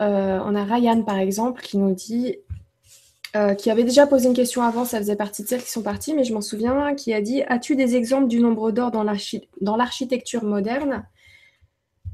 on 0.00 0.54
a 0.54 0.64
Ryan, 0.64 1.02
par 1.02 1.18
exemple, 1.18 1.62
qui 1.62 1.78
nous 1.78 1.94
dit 1.94 2.36
qui 3.58 3.70
avait 3.70 3.84
déjà 3.84 4.08
posé 4.08 4.26
une 4.26 4.34
question 4.34 4.62
avant, 4.62 4.84
ça 4.84 4.98
faisait 4.98 5.14
partie 5.14 5.44
de 5.44 5.48
celles 5.48 5.62
qui 5.62 5.70
sont 5.70 5.82
parties, 5.82 6.14
mais 6.14 6.24
je 6.24 6.34
m'en 6.34 6.40
souviens, 6.40 6.96
qui 6.96 7.14
a 7.14 7.20
dit 7.20 7.42
As-tu 7.44 7.76
des 7.76 7.94
exemples 7.94 8.26
du 8.26 8.40
nombre 8.40 8.72
d'or 8.72 8.90
dans 8.90 9.04
l'architecture 9.76 10.42
moderne? 10.42 11.04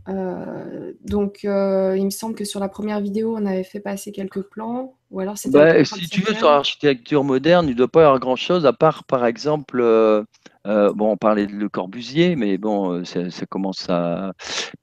Euh, 0.08 0.92
donc, 1.04 1.40
euh, 1.44 1.96
il 1.96 2.04
me 2.04 2.10
semble 2.10 2.34
que 2.34 2.44
sur 2.44 2.60
la 2.60 2.68
première 2.68 3.00
vidéo, 3.00 3.34
on 3.36 3.46
avait 3.46 3.64
fait 3.64 3.80
passer 3.80 4.12
quelques 4.12 4.42
plans. 4.42 4.94
Ou 5.10 5.20
alors 5.20 5.38
c'était. 5.38 5.58
Bah, 5.58 5.84
si 5.84 6.08
tu 6.08 6.20
veux, 6.22 6.34
sur 6.34 6.48
l'architecture 6.48 7.24
moderne, 7.24 7.66
il 7.66 7.72
ne 7.72 7.76
doit 7.76 7.88
pas 7.88 8.00
y 8.00 8.04
avoir 8.04 8.18
grand-chose, 8.20 8.66
à 8.66 8.72
part, 8.72 9.04
par 9.04 9.26
exemple, 9.26 9.78
bon, 10.64 11.12
on 11.12 11.16
parlait 11.16 11.46
de 11.46 11.52
Le 11.52 11.68
Corbusier, 11.68 12.36
mais 12.36 12.58
bon, 12.58 13.04
ça, 13.04 13.30
ça, 13.30 13.46
commence 13.46 13.88
à. 13.88 14.32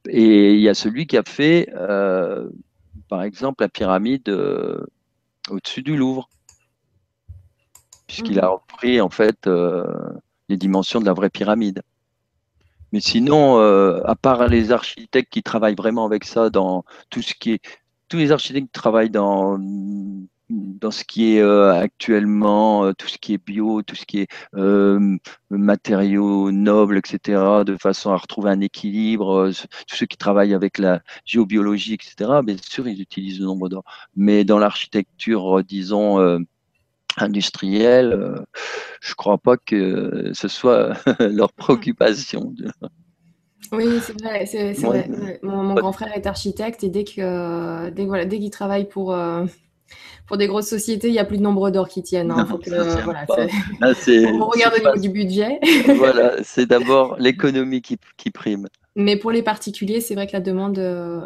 Et 0.07 0.53
il 0.53 0.61
y 0.61 0.69
a 0.69 0.73
celui 0.73 1.07
qui 1.07 1.17
a 1.17 1.23
fait, 1.23 1.69
par 3.09 3.23
exemple, 3.23 3.63
la 3.63 3.69
pyramide 3.69 4.29
au-dessus 5.49 5.81
du 5.81 5.97
Louvre, 5.97 6.29
puisqu'il 8.07 8.39
a 8.39 8.47
mhm. 8.47 8.51
repris 8.51 9.01
en 9.01 9.09
fait 9.09 9.47
euh, 9.47 9.85
les 10.49 10.57
dimensions 10.57 10.99
de 10.99 11.05
la 11.05 11.13
vraie 11.13 11.29
pyramide. 11.29 11.81
Mais 12.93 13.01
sinon, 13.01 13.59
euh, 13.59 14.01
à 14.05 14.15
part 14.15 14.47
les 14.47 14.71
architectes 14.71 15.31
qui 15.33 15.43
travaillent 15.43 15.75
vraiment 15.75 16.05
avec 16.05 16.23
ça, 16.25 16.49
dans 16.51 16.85
tout 17.09 17.23
ce 17.23 17.33
qui 17.33 17.53
est, 17.53 17.61
tous 18.07 18.17
les 18.17 18.31
architectes 18.31 18.67
qui 18.67 18.71
travaillent 18.71 19.09
dans 19.09 19.59
dans 20.49 20.91
ce 20.91 21.03
qui 21.03 21.35
est 21.35 21.41
euh, 21.41 21.73
actuellement, 21.73 22.93
tout 22.93 23.07
ce 23.07 23.17
qui 23.17 23.33
est 23.33 23.43
bio, 23.43 23.81
tout 23.81 23.95
ce 23.95 24.05
qui 24.05 24.19
est 24.19 24.27
matériaux 25.49 26.51
nobles, 26.51 26.97
etc., 26.97 27.63
de 27.65 27.75
façon 27.77 28.11
à 28.11 28.17
retrouver 28.17 28.51
un 28.51 28.61
équilibre, 28.61 29.49
tous 29.87 29.95
ceux 29.95 30.05
qui 30.05 30.17
travaillent 30.17 30.53
avec 30.53 30.77
la 30.77 31.01
géobiologie, 31.25 31.95
etc., 31.95 32.41
bien 32.43 32.57
sûr, 32.61 32.87
ils 32.87 33.01
utilisent 33.01 33.39
le 33.39 33.45
nombre 33.45 33.69
d'or. 33.69 33.83
Mais 34.15 34.43
dans 34.43 34.59
l'architecture, 34.59 35.63
disons, 35.63 36.19
industrielle, 37.17 38.35
je 39.01 39.11
ne 39.11 39.15
crois 39.15 39.37
pas 39.37 39.57
que 39.57 40.31
ce 40.33 40.47
soit 40.47 40.93
leur 41.19 41.53
préoccupation. 41.53 42.53
Oui, 43.71 43.85
c'est 44.01 44.21
vrai. 44.21 45.39
Mon, 45.41 45.73
grand 45.73 45.91
frère 45.91 46.15
est 46.15 46.27
architecte 46.27 46.83
et 46.83 46.89
dès, 46.89 47.03
que, 47.03 47.89
dès, 47.89 48.05
voilà, 48.05 48.25
dès 48.25 48.39
qu'il 48.39 48.51
travaille 48.51 48.87
pour, 48.87 49.15
pour 50.27 50.37
des 50.37 50.47
grosses 50.47 50.69
sociétés, 50.69 51.07
il 51.07 51.11
n'y 51.11 51.19
a 51.19 51.25
plus 51.25 51.37
de 51.37 51.43
nombre 51.43 51.69
d'or 51.69 51.87
qui 51.87 52.01
tiennent. 52.01 52.31
Hein. 52.31 52.45
Faut 52.45 52.59
voilà, 52.65 53.25
on 53.81 54.45
regarde 54.45 54.73
au 54.75 54.79
niveau 54.79 54.99
du 54.99 55.09
budget. 55.09 55.59
voilà, 55.97 56.35
c'est 56.43 56.65
d'abord 56.65 57.17
l'économie 57.19 57.81
qui, 57.81 57.97
qui, 58.17 58.31
prime. 58.31 58.67
Mais 58.95 59.17
pour 59.17 59.31
les 59.31 59.43
particuliers, 59.43 60.01
c'est 60.01 60.15
vrai 60.15 60.27
que 60.27 60.33
la 60.33 60.41
demande. 60.41 60.79
Euh, 60.79 61.21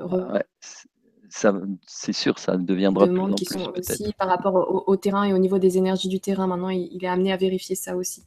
c'est 1.86 2.13
sûr, 2.13 2.39
ça 2.39 2.58
deviendra 2.58 3.08
demande 3.08 3.36
plus 3.36 3.56
en 3.56 3.71
plus, 3.71 3.84
sont 3.84 3.93
aussi 3.93 4.13
par 4.17 4.28
rapport 4.28 4.88
au, 4.88 4.95
terrain 4.95 5.23
et 5.26 5.34
au 5.34 5.38
niveau 5.38 5.60
des 5.60 5.78
énergies 5.78 6.10
du 6.10 6.19
terrain. 6.19 6.47
Maintenant, 6.47 6.69
il, 6.69 7.04
est 7.04 7.08
amené 7.08 7.32
à 7.32 7.38
vérifier 7.38 7.76
ça 7.76 7.95
aussi. 7.95 8.23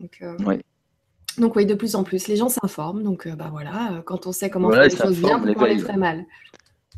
Donc, 0.00 0.18
euh, 0.22 0.36
donc 1.38 1.56
oui, 1.56 1.66
de 1.66 1.74
plus 1.74 1.94
en 1.94 2.04
plus, 2.04 2.28
les 2.28 2.36
gens 2.36 2.48
s'informent. 2.48 3.02
Donc, 3.02 3.26
euh, 3.26 3.34
bah 3.34 3.48
voilà, 3.50 4.02
quand 4.06 4.26
on 4.26 4.32
sait 4.32 4.50
comment 4.50 4.70
faire 4.70 4.84
les 4.84 4.90
choses 4.90 5.18
bien, 5.20 5.40
on 5.40 5.64
les 5.64 5.78
ferait 5.78 5.96
mal. 5.96 6.24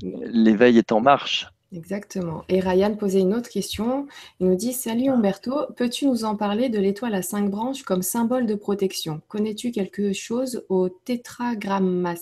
L'éveil 0.02 0.78
est 0.78 0.92
en 0.92 1.00
marche. 1.00 1.48
Exactement. 1.74 2.44
Et 2.48 2.60
Ryan 2.60 2.94
posait 2.94 3.20
une 3.20 3.34
autre 3.34 3.48
question. 3.48 4.06
Il 4.38 4.46
nous 4.46 4.54
dit 4.54 4.72
Salut 4.72 5.08
Umberto, 5.08 5.66
peux-tu 5.76 6.06
nous 6.06 6.24
en 6.24 6.36
parler 6.36 6.68
de 6.68 6.78
l'étoile 6.78 7.14
à 7.14 7.22
cinq 7.22 7.50
branches 7.50 7.82
comme 7.82 8.02
symbole 8.02 8.46
de 8.46 8.54
protection? 8.54 9.20
Connais-tu 9.28 9.72
quelque 9.72 10.12
chose 10.12 10.64
au 10.68 10.88
tétragrammaton 10.88 12.20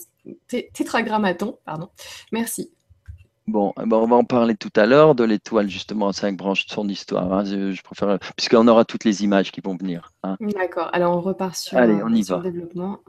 Pardon? 1.65 1.89
Merci. 2.31 2.71
Bon, 3.45 3.73
eh 3.77 3.85
ben, 3.85 3.97
on 3.97 4.07
va 4.07 4.15
en 4.15 4.23
parler 4.23 4.55
tout 4.55 4.71
à 4.75 4.85
l'heure 4.85 5.15
de 5.15 5.23
l'étoile 5.23 5.69
justement 5.69 6.07
à 6.07 6.13
cinq 6.13 6.37
branches, 6.37 6.65
de 6.65 6.71
son 6.71 6.87
histoire. 6.87 7.31
Hein. 7.33 7.43
Je, 7.43 7.81
préfère, 7.81 8.17
puisqu'on 8.37 8.67
aura 8.67 8.85
toutes 8.85 9.03
les 9.03 9.23
images 9.23 9.51
qui 9.51 9.59
vont 9.59 9.75
venir. 9.75 10.11
Hein. 10.23 10.37
D'accord. 10.39 10.89
Alors 10.93 11.17
on 11.17 11.21
repart 11.21 11.55
sur, 11.55 11.77
Allez, 11.77 12.01
on 12.03 12.13
y 12.13 12.21
va. 12.23 12.37
le 12.37 12.51
développement. 12.51 12.99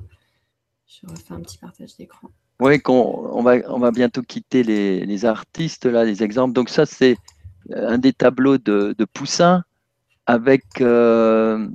Je 0.86 1.06
refais 1.08 1.34
un 1.34 1.40
petit 1.40 1.58
partage 1.58 1.96
d'écran. 1.96 2.30
Oui, 2.60 2.80
on, 2.88 3.42
va, 3.42 3.56
on 3.68 3.78
va 3.78 3.90
bientôt 3.90 4.22
quitter 4.22 4.62
les, 4.62 5.24
artistes, 5.24 5.86
là, 5.86 6.04
les 6.04 6.22
exemples. 6.22 6.52
Donc 6.52 6.68
ça, 6.68 6.86
c'est 6.86 7.16
un 7.72 7.98
des 7.98 8.12
tableaux 8.12 8.58
de, 8.58 8.94
Poussin 9.12 9.64
avec... 10.26 10.64
Euh, 10.80 11.68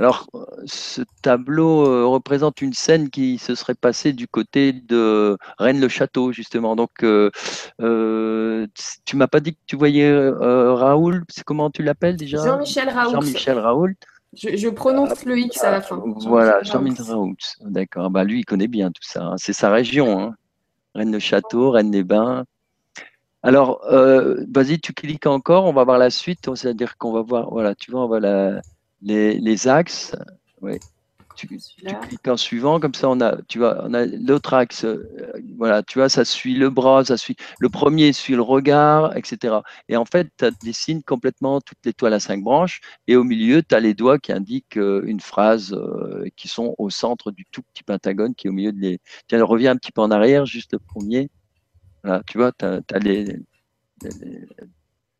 alors, 0.00 0.26
ce 0.64 1.02
tableau 1.20 1.86
euh, 1.86 2.06
représente 2.06 2.62
une 2.62 2.72
scène 2.72 3.10
qui 3.10 3.36
se 3.36 3.54
serait 3.54 3.74
passée 3.74 4.14
du 4.14 4.26
côté 4.26 4.72
de 4.72 5.36
Rennes-le-Château, 5.58 6.32
justement. 6.32 6.74
Donc, 6.74 7.02
euh, 7.02 7.30
tu 9.04 9.16
m'as 9.16 9.26
pas 9.26 9.40
dit 9.40 9.52
que 9.52 9.58
tu 9.66 9.76
voyais 9.76 10.10
Raoul, 10.10 11.24
c'est 11.28 11.44
comment 11.44 11.68
tu 11.68 11.82
l'appelles 11.82 12.16
déjà? 12.16 12.42
Jean-Michel 12.42 12.88
Raoul. 12.88 13.12
Jean-Michel 13.12 13.58
Raoul. 13.58 13.94
Je, 14.32 14.68
prononce 14.70 15.26
le 15.26 15.36
X 15.38 15.62
à 15.64 15.70
la 15.70 15.82
fin. 15.82 16.02
Voilà, 16.04 16.62
Jean-Michel 16.62 17.04
Raoult. 17.04 17.36
D'accord. 17.60 18.08
Bah, 18.08 18.24
lui, 18.24 18.40
il 18.40 18.44
connaît 18.46 18.68
bien 18.68 18.90
tout 18.90 19.02
ça. 19.02 19.22
Hein. 19.24 19.34
C'est 19.36 19.52
sa 19.52 19.70
région. 19.70 20.18
Hein. 20.18 20.34
Rennes-le-Château, 20.94 21.72
Rennes-les-Bains. 21.72 22.44
Alors, 23.42 23.84
euh, 23.90 24.46
vas-y, 24.50 24.80
tu 24.80 24.94
cliques 24.94 25.26
encore. 25.26 25.66
On 25.66 25.74
va 25.74 25.84
voir 25.84 25.98
la 25.98 26.08
suite. 26.08 26.48
C'est-à-dire 26.54 26.96
qu'on 26.96 27.12
va 27.12 27.20
voir, 27.20 27.50
voilà, 27.50 27.74
tu 27.74 27.90
vois, 27.90 28.04
on 28.04 28.08
va 28.08 28.20
la, 28.20 28.60
les, 29.02 29.38
les 29.38 29.68
axes. 29.68 30.14
Oui 30.60 30.78
tu, 31.46 31.46
cliques 31.46 32.28
en 32.28 32.36
suivant, 32.36 32.80
comme 32.80 32.94
ça 32.94 33.08
on 33.08 33.20
a, 33.20 33.36
tu 33.48 33.58
vois, 33.58 33.82
on 33.84 33.94
a 33.94 34.06
l'autre 34.06 34.54
axe, 34.54 34.84
euh, 34.84 35.32
voilà, 35.56 35.82
tu 35.82 35.98
vois, 35.98 36.08
ça 36.08 36.24
suit 36.24 36.54
le 36.54 36.70
bras, 36.70 37.04
ça 37.04 37.16
suit, 37.16 37.36
le 37.58 37.68
premier 37.68 38.12
suit 38.12 38.34
le 38.34 38.42
regard, 38.42 39.16
etc. 39.16 39.58
Et 39.88 39.96
en 39.96 40.04
fait, 40.04 40.28
tu 40.38 40.46
dessines 40.62 41.02
complètement 41.02 41.60
toutes 41.60 41.78
les 41.84 41.92
toiles 41.92 42.14
à 42.14 42.20
cinq 42.20 42.42
branches, 42.42 42.80
et 43.06 43.16
au 43.16 43.24
milieu, 43.24 43.62
tu 43.62 43.74
as 43.74 43.80
les 43.80 43.94
doigts 43.94 44.18
qui 44.18 44.32
indiquent 44.32 44.76
euh, 44.76 45.02
une 45.06 45.20
phrase 45.20 45.72
euh, 45.72 46.26
qui 46.36 46.48
sont 46.48 46.74
au 46.78 46.90
centre 46.90 47.30
du 47.30 47.44
tout 47.46 47.62
petit 47.62 47.82
pentagone 47.82 48.34
qui 48.34 48.46
est 48.46 48.50
au 48.50 48.54
milieu 48.54 48.72
de 48.72 48.80
les. 48.80 48.98
Tiens, 49.28 49.42
reviens 49.44 49.72
un 49.72 49.76
petit 49.76 49.92
peu 49.92 50.02
en 50.02 50.10
arrière, 50.10 50.46
juste 50.46 50.72
le 50.72 50.78
premier. 50.78 51.30
Voilà, 52.04 52.22
tu 52.26 52.38
vois, 52.38 52.52
tu 52.52 52.64
as, 52.64 52.80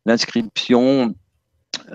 l'inscription 0.05 1.09
euh, 1.09 1.13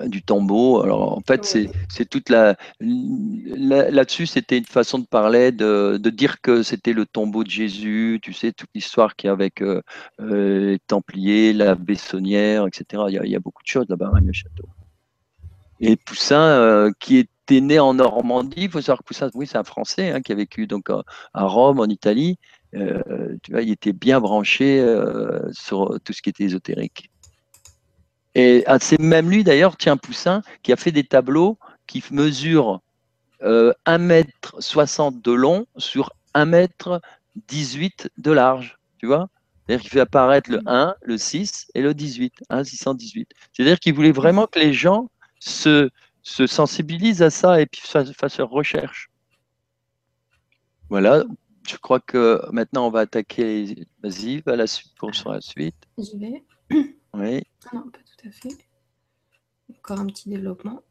du 0.06 0.22
tombeau. 0.22 0.82
Alors 0.82 1.16
en 1.16 1.20
fait, 1.20 1.44
c'est 1.44 2.04
toute 2.08 2.28
la. 2.28 2.56
Là-dessus, 2.80 4.26
c'était 4.26 4.58
une 4.58 4.64
façon 4.64 4.98
de 4.98 5.06
parler, 5.06 5.52
de, 5.52 5.98
dire 6.10 6.40
que 6.40 6.62
c'était 6.62 6.92
le 6.92 7.06
tombeau 7.06 7.44
de 7.44 7.50
Jésus, 7.50 8.18
tu 8.22 8.32
sais, 8.32 8.52
toute 8.52 8.70
l'histoire 8.74 9.16
qu'il 9.16 9.28
y 9.28 9.30
a 9.30 9.32
avec 9.32 9.62
euh, 9.62 9.82
euh, 10.20 10.72
les 10.72 10.78
Templiers, 10.78 11.52
la 11.52 11.74
Bessonnière, 11.74 12.66
etc. 12.66 13.04
Il 13.08 13.30
y 13.30 13.36
a, 13.36 13.40
beaucoup 13.40 13.62
de 13.62 13.68
choses 13.68 13.86
là-bas, 13.88 14.10
hein, 14.14 14.20
le 14.24 14.32
château. 14.32 14.68
Et 15.80 15.96
Poussin, 15.96 16.90
qui 16.98 17.18
était 17.18 17.60
né 17.60 17.78
en 17.78 17.94
Normandie, 17.94 18.62
il 18.62 18.70
faut 18.70 18.80
savoir 18.80 19.00
que 19.00 19.04
Poussin, 19.04 19.30
oui, 19.34 19.46
c'est 19.46 19.58
un 19.58 19.64
Français 19.64 20.10
hein, 20.10 20.22
qui 20.22 20.32
a 20.32 20.34
vécu 20.34 20.66
donc 20.66 20.88
à, 20.88 21.44
Rome, 21.44 21.80
en 21.80 21.86
Italie. 21.86 22.38
tu 22.72 23.52
vois, 23.52 23.62
il 23.62 23.70
était 23.70 23.92
bien 23.92 24.20
branché 24.20 24.82
sur 25.52 25.98
tout 26.02 26.14
ce 26.14 26.22
qui 26.22 26.30
était 26.30 26.44
ésotérique. 26.44 27.10
Et 28.38 28.64
ah, 28.66 28.76
c'est 28.78 29.00
même 29.00 29.30
lui 29.30 29.44
d'ailleurs, 29.44 29.78
tiens, 29.78 29.96
Poussin, 29.96 30.42
qui 30.62 30.70
a 30.70 30.76
fait 30.76 30.92
des 30.92 31.04
tableaux 31.04 31.58
qui 31.86 32.04
mesurent 32.10 32.82
euh, 33.42 33.72
1m60 33.86 35.22
de 35.22 35.32
long 35.32 35.66
sur 35.78 36.10
1m18 36.34 38.08
de 38.18 38.30
large. 38.30 38.78
Tu 38.98 39.06
vois? 39.06 39.30
C'est-à-dire 39.64 39.80
qu'il 39.80 39.90
fait 39.90 40.00
apparaître 40.00 40.50
le 40.50 40.60
1, 40.66 40.96
le 41.00 41.16
6 41.16 41.68
et 41.74 41.80
le 41.80 41.94
18, 41.94 42.34
1, 42.50 42.62
618. 42.62 43.30
C'est-à-dire 43.54 43.80
qu'il 43.80 43.94
voulait 43.94 44.12
vraiment 44.12 44.46
que 44.46 44.58
les 44.58 44.74
gens 44.74 45.08
se, 45.38 45.88
se 46.22 46.46
sensibilisent 46.46 47.22
à 47.22 47.30
ça 47.30 47.58
et 47.58 47.64
puis 47.64 47.80
fassent 47.80 48.38
leur 48.38 48.50
recherche. 48.50 49.08
Voilà, 50.90 51.24
je 51.66 51.78
crois 51.78 52.00
que 52.00 52.42
maintenant 52.52 52.86
on 52.86 52.90
va 52.90 53.00
attaquer. 53.00 53.86
Vas-y, 54.02 54.42
va 54.42 54.56
la 54.56 54.66
suite 54.66 54.92
pour 54.98 55.14
sur 55.14 55.32
la 55.32 55.40
suite. 55.40 55.86
J'y 55.96 56.18
vais. 56.18 56.44
Oui. 57.14 57.42
Ah 57.64 57.76
non, 57.76 57.90
fait. 58.30 58.56
Encore 59.70 60.00
un 60.00 60.06
petit 60.06 60.28
développement. 60.28 60.82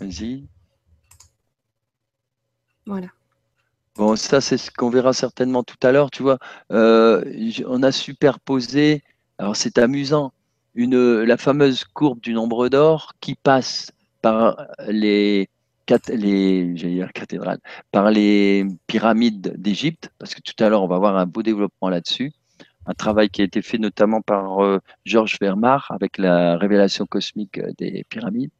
Vas-y. 0.00 0.46
Voilà. 2.86 3.08
Bon, 3.96 4.16
ça, 4.16 4.40
c'est 4.40 4.58
ce 4.58 4.70
qu'on 4.70 4.90
verra 4.90 5.12
certainement 5.12 5.62
tout 5.62 5.76
à 5.82 5.92
l'heure. 5.92 6.10
Tu 6.10 6.22
vois, 6.22 6.38
euh, 6.72 7.24
on 7.66 7.82
a 7.82 7.92
superposé, 7.92 9.02
alors 9.38 9.56
c'est 9.56 9.78
amusant, 9.78 10.32
une, 10.74 11.22
la 11.22 11.36
fameuse 11.36 11.84
courbe 11.84 12.20
du 12.20 12.34
nombre 12.34 12.68
d'or 12.68 13.12
qui 13.20 13.36
passe 13.36 13.92
par 14.20 14.66
les, 14.88 15.48
les, 16.08 17.06
cathédrales, 17.14 17.60
par 17.92 18.10
les 18.10 18.66
pyramides 18.86 19.54
d'Égypte, 19.56 20.10
parce 20.18 20.34
que 20.34 20.40
tout 20.40 20.64
à 20.64 20.68
l'heure, 20.68 20.82
on 20.82 20.88
va 20.88 20.98
voir 20.98 21.16
un 21.16 21.26
beau 21.26 21.42
développement 21.42 21.88
là-dessus 21.88 22.32
un 22.86 22.94
travail 22.94 23.30
qui 23.30 23.42
a 23.42 23.44
été 23.44 23.62
fait 23.62 23.78
notamment 23.78 24.20
par 24.20 24.64
euh, 24.64 24.78
Georges 25.04 25.38
Vermar 25.40 25.86
avec 25.90 26.18
la 26.18 26.56
révélation 26.56 27.06
cosmique 27.06 27.58
euh, 27.58 27.72
des 27.78 28.04
pyramides. 28.08 28.50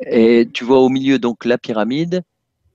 Et 0.00 0.48
tu 0.52 0.64
vois 0.64 0.80
au 0.80 0.88
milieu 0.88 1.18
donc 1.18 1.44
la 1.44 1.58
pyramide 1.58 2.22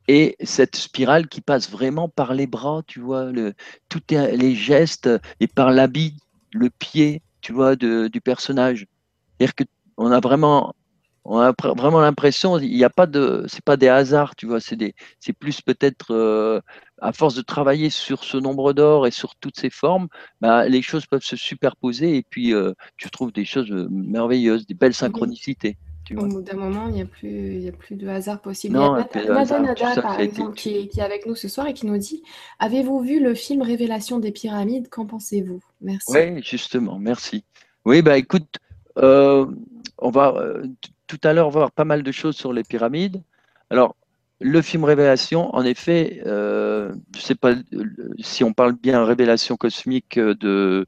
et 0.07 0.35
cette 0.43 0.75
spirale 0.75 1.27
qui 1.27 1.41
passe 1.41 1.69
vraiment 1.69 2.09
par 2.09 2.33
les 2.33 2.47
bras, 2.47 2.81
tu 2.87 2.99
vois, 2.99 3.25
le, 3.25 3.53
tout 3.89 4.01
les 4.09 4.55
gestes 4.55 5.09
et 5.39 5.47
par 5.47 5.71
l'habit, 5.71 6.15
le 6.53 6.69
pied, 6.69 7.21
tu 7.41 7.53
vois, 7.53 7.75
du 7.75 8.21
personnage. 8.21 8.87
C'est-à-dire 9.39 10.19
vraiment 10.21 10.73
on 11.25 11.37
a 11.39 11.53
vraiment 11.75 12.01
l'impression, 12.01 12.57
il 12.57 12.75
n'y 12.75 12.83
a 12.83 12.89
pas 12.89 13.05
de, 13.05 13.45
c'est 13.47 13.63
pas 13.63 13.77
des 13.77 13.87
hasards, 13.87 14.35
tu 14.35 14.47
vois, 14.47 14.59
c'est 14.59 14.95
c'est 15.19 15.33
plus 15.33 15.61
peut-être 15.61 16.11
euh, 16.11 16.59
à 17.01 17.13
force 17.13 17.35
de 17.35 17.41
travailler 17.41 17.89
sur 17.89 18.23
ce 18.23 18.37
nombre 18.37 18.73
d'or 18.73 19.07
et 19.07 19.11
sur 19.11 19.35
toutes 19.35 19.59
ces 19.59 19.69
formes, 19.69 20.07
bah, 20.41 20.67
les 20.67 20.81
choses 20.81 21.05
peuvent 21.05 21.23
se 21.23 21.35
superposer 21.35 22.17
et 22.17 22.23
puis 22.23 22.53
euh, 22.53 22.73
tu 22.97 23.09
trouves 23.09 23.31
des 23.31 23.45
choses 23.45 23.71
euh, 23.71 23.87
merveilleuses, 23.89 24.65
des 24.65 24.73
belles 24.73 24.93
synchronicités. 24.93 25.77
Au 26.15 26.25
bout 26.25 26.41
d'un 26.41 26.57
moment, 26.57 26.87
il 26.87 26.95
n'y 26.95 27.01
a, 27.03 27.05
plus, 27.05 27.67
a 27.67 27.71
plus 27.71 27.95
de 27.95 28.07
hasard 28.07 28.41
possible. 28.41 28.75
il 28.75 28.79
y 28.79 29.27
a 29.27 29.59
Nada, 29.59 30.01
par 30.01 30.19
exemple, 30.19 30.55
qui 30.55 30.75
est, 30.75 30.87
qui 30.87 30.99
est, 30.99 31.03
avec 31.03 31.27
nous 31.27 31.35
ce 31.35 31.47
soir 31.47 31.67
et 31.67 31.75
qui 31.75 31.85
nous 31.85 31.99
dit 31.99 32.23
Avez-vous 32.57 32.99
vu 33.01 33.19
le 33.19 33.35
film 33.35 33.61
Révélation 33.61 34.17
des 34.17 34.31
pyramides? 34.31 34.89
Qu'en 34.89 35.05
pensez-vous? 35.05 35.59
Merci. 35.81 36.11
Oui, 36.11 36.41
justement, 36.43 36.97
merci. 36.97 37.43
Oui, 37.85 38.01
bah 38.01 38.17
écoute, 38.17 38.57
on 38.95 40.09
va 40.09 40.33
tout 41.05 41.19
à 41.23 41.33
l'heure 41.33 41.51
voir 41.51 41.71
pas 41.71 41.85
mal 41.85 42.01
de 42.01 42.11
choses 42.11 42.35
sur 42.35 42.53
les 42.53 42.63
pyramides. 42.63 43.21
Alors, 43.69 43.95
le 44.39 44.61
film 44.61 44.83
Révélation, 44.83 45.53
en 45.55 45.63
effet, 45.65 46.21
euh, 46.25 46.91
je 47.13 47.19
ne 47.19 47.23
sais 47.23 47.35
pas 47.35 47.53
si 48.19 48.43
on 48.43 48.53
parle 48.53 48.73
bien 48.73 49.03
Révélation 49.03 49.57
cosmique 49.57 50.17
de, 50.17 50.85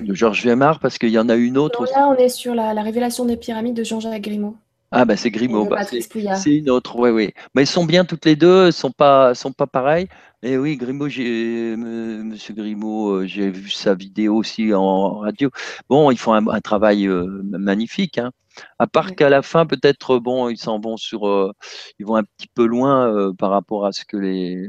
de 0.00 0.14
Georges 0.14 0.44
Vémard, 0.44 0.80
parce 0.80 0.98
qu'il 0.98 1.10
y 1.10 1.18
en 1.18 1.28
a 1.28 1.34
une 1.36 1.58
autre. 1.58 1.84
là, 1.84 2.08
on 2.08 2.16
est 2.16 2.28
sur 2.28 2.54
la, 2.54 2.72
Révélation 2.82 3.24
des 3.24 3.36
pyramides 3.36 3.76
de 3.76 3.84
Jean-Jacques 3.84 4.22
Grimaud. 4.22 4.56
Ah, 4.92 5.04
bah 5.04 5.16
c'est 5.16 5.30
Grimaud, 5.30 5.66
bah, 5.66 5.82
c'est 5.84 6.56
une 6.56 6.70
autre, 6.70 6.96
oui, 6.96 7.10
oui. 7.10 7.32
Mais 7.54 7.64
ils 7.64 7.66
sont 7.66 7.84
bien 7.84 8.04
toutes 8.04 8.24
les 8.24 8.36
deux, 8.36 8.66
ne 8.66 8.70
sont 8.70 8.92
pas, 8.92 9.34
sont 9.34 9.52
pas 9.52 9.66
pareilles. 9.66 10.08
Et 10.42 10.56
oui, 10.58 10.76
Grimaud, 10.76 11.08
j'ai, 11.08 11.76
Monsieur 11.76 12.54
Grimaud, 12.54 13.22
euh, 13.22 13.26
j'ai 13.26 13.50
vu 13.50 13.70
sa 13.70 13.94
vidéo 13.94 14.36
aussi 14.36 14.72
en 14.72 15.18
radio. 15.18 15.50
Bon, 15.88 16.10
ils 16.10 16.18
font 16.18 16.34
un, 16.34 16.60
travail 16.60 17.06
euh, 17.08 17.42
magnifique. 17.44 18.18
Hein. 18.18 18.30
À 18.78 18.86
part 18.86 19.14
qu'à 19.14 19.28
la 19.28 19.42
fin, 19.42 19.66
peut-être, 19.66 20.18
bon, 20.18 20.48
ils 20.48 20.58
s'en 20.58 20.80
vont 20.80 20.96
sur, 20.96 21.28
euh, 21.28 21.52
ils 21.98 22.06
vont 22.06 22.16
un 22.16 22.24
petit 22.24 22.48
peu 22.48 22.66
loin 22.66 23.08
euh, 23.12 23.32
par 23.32 23.50
rapport 23.50 23.86
à 23.86 23.92
ce 23.92 24.04
que 24.04 24.16
les, 24.16 24.68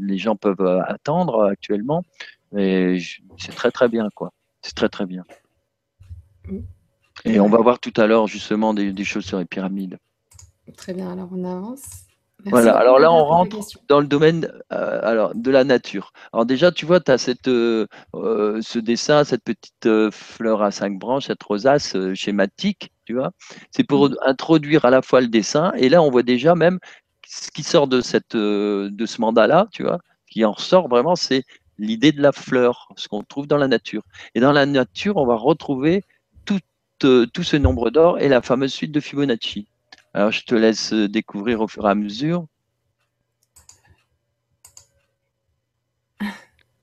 les 0.00 0.18
gens 0.18 0.36
peuvent 0.36 0.60
euh, 0.60 0.82
attendre 0.86 1.44
actuellement. 1.44 2.02
Mais 2.52 2.98
c'est 3.38 3.54
très 3.54 3.70
très 3.70 3.88
bien, 3.88 4.08
quoi. 4.14 4.32
C'est 4.62 4.74
très 4.74 4.88
très 4.88 5.06
bien. 5.06 5.24
Et 7.24 7.40
on 7.40 7.48
va 7.48 7.58
voir 7.58 7.78
tout 7.78 7.92
à 7.96 8.06
l'heure 8.06 8.26
justement 8.26 8.74
des, 8.74 8.92
des 8.92 9.04
choses 9.04 9.24
sur 9.24 9.38
les 9.38 9.44
pyramides. 9.44 9.98
Très 10.76 10.94
bien, 10.94 11.12
alors 11.12 11.28
on 11.32 11.44
avance 11.44 12.04
voilà, 12.46 12.76
alors 12.76 12.98
là, 12.98 13.10
on 13.10 13.24
rentre 13.24 13.58
dans 13.88 14.00
le 14.00 14.06
domaine 14.06 14.50
euh, 14.72 15.00
alors, 15.02 15.34
de 15.34 15.50
la 15.50 15.64
nature. 15.64 16.12
Alors 16.32 16.44
déjà, 16.44 16.72
tu 16.72 16.84
vois, 16.84 17.00
tu 17.00 17.10
as 17.10 17.18
cette, 17.18 17.48
euh, 17.48 17.86
euh, 18.14 18.60
ce 18.60 18.78
dessin, 18.78 19.24
cette 19.24 19.44
petite 19.44 19.88
fleur 20.10 20.62
à 20.62 20.70
cinq 20.70 20.98
branches, 20.98 21.26
cette 21.26 21.42
rosace 21.42 21.96
schématique, 22.14 22.92
tu 23.06 23.14
vois. 23.14 23.32
C'est 23.70 23.84
pour 23.84 24.10
introduire 24.22 24.84
à 24.84 24.90
la 24.90 25.00
fois 25.00 25.20
le 25.20 25.28
dessin, 25.28 25.72
et 25.76 25.88
là, 25.88 26.02
on 26.02 26.10
voit 26.10 26.22
déjà 26.22 26.54
même 26.54 26.78
ce 27.26 27.50
qui 27.50 27.62
sort 27.62 27.88
de, 27.88 28.00
cette, 28.00 28.36
de 28.36 29.06
ce 29.06 29.20
mandala, 29.20 29.66
tu 29.72 29.82
vois, 29.82 29.98
qui 30.30 30.44
en 30.44 30.52
ressort 30.52 30.88
vraiment, 30.88 31.16
c'est 31.16 31.44
l'idée 31.78 32.12
de 32.12 32.20
la 32.20 32.32
fleur, 32.32 32.88
ce 32.96 33.08
qu'on 33.08 33.22
trouve 33.22 33.46
dans 33.46 33.56
la 33.56 33.68
nature. 33.68 34.02
Et 34.34 34.40
dans 34.40 34.52
la 34.52 34.66
nature, 34.66 35.16
on 35.16 35.26
va 35.26 35.34
retrouver 35.34 36.04
tout, 37.04 37.26
tout 37.26 37.42
ce 37.42 37.56
nombre 37.56 37.90
d'or 37.90 38.18
et 38.18 38.28
la 38.28 38.40
fameuse 38.40 38.72
suite 38.72 38.92
de 38.92 39.00
Fibonacci. 39.00 39.66
Alors, 40.14 40.30
je 40.32 40.42
te 40.44 40.54
laisse 40.54 40.92
euh, 40.92 41.08
découvrir 41.08 41.60
au 41.60 41.68
fur 41.68 41.86
et 41.86 41.90
à 41.90 41.94
mesure. 41.94 42.46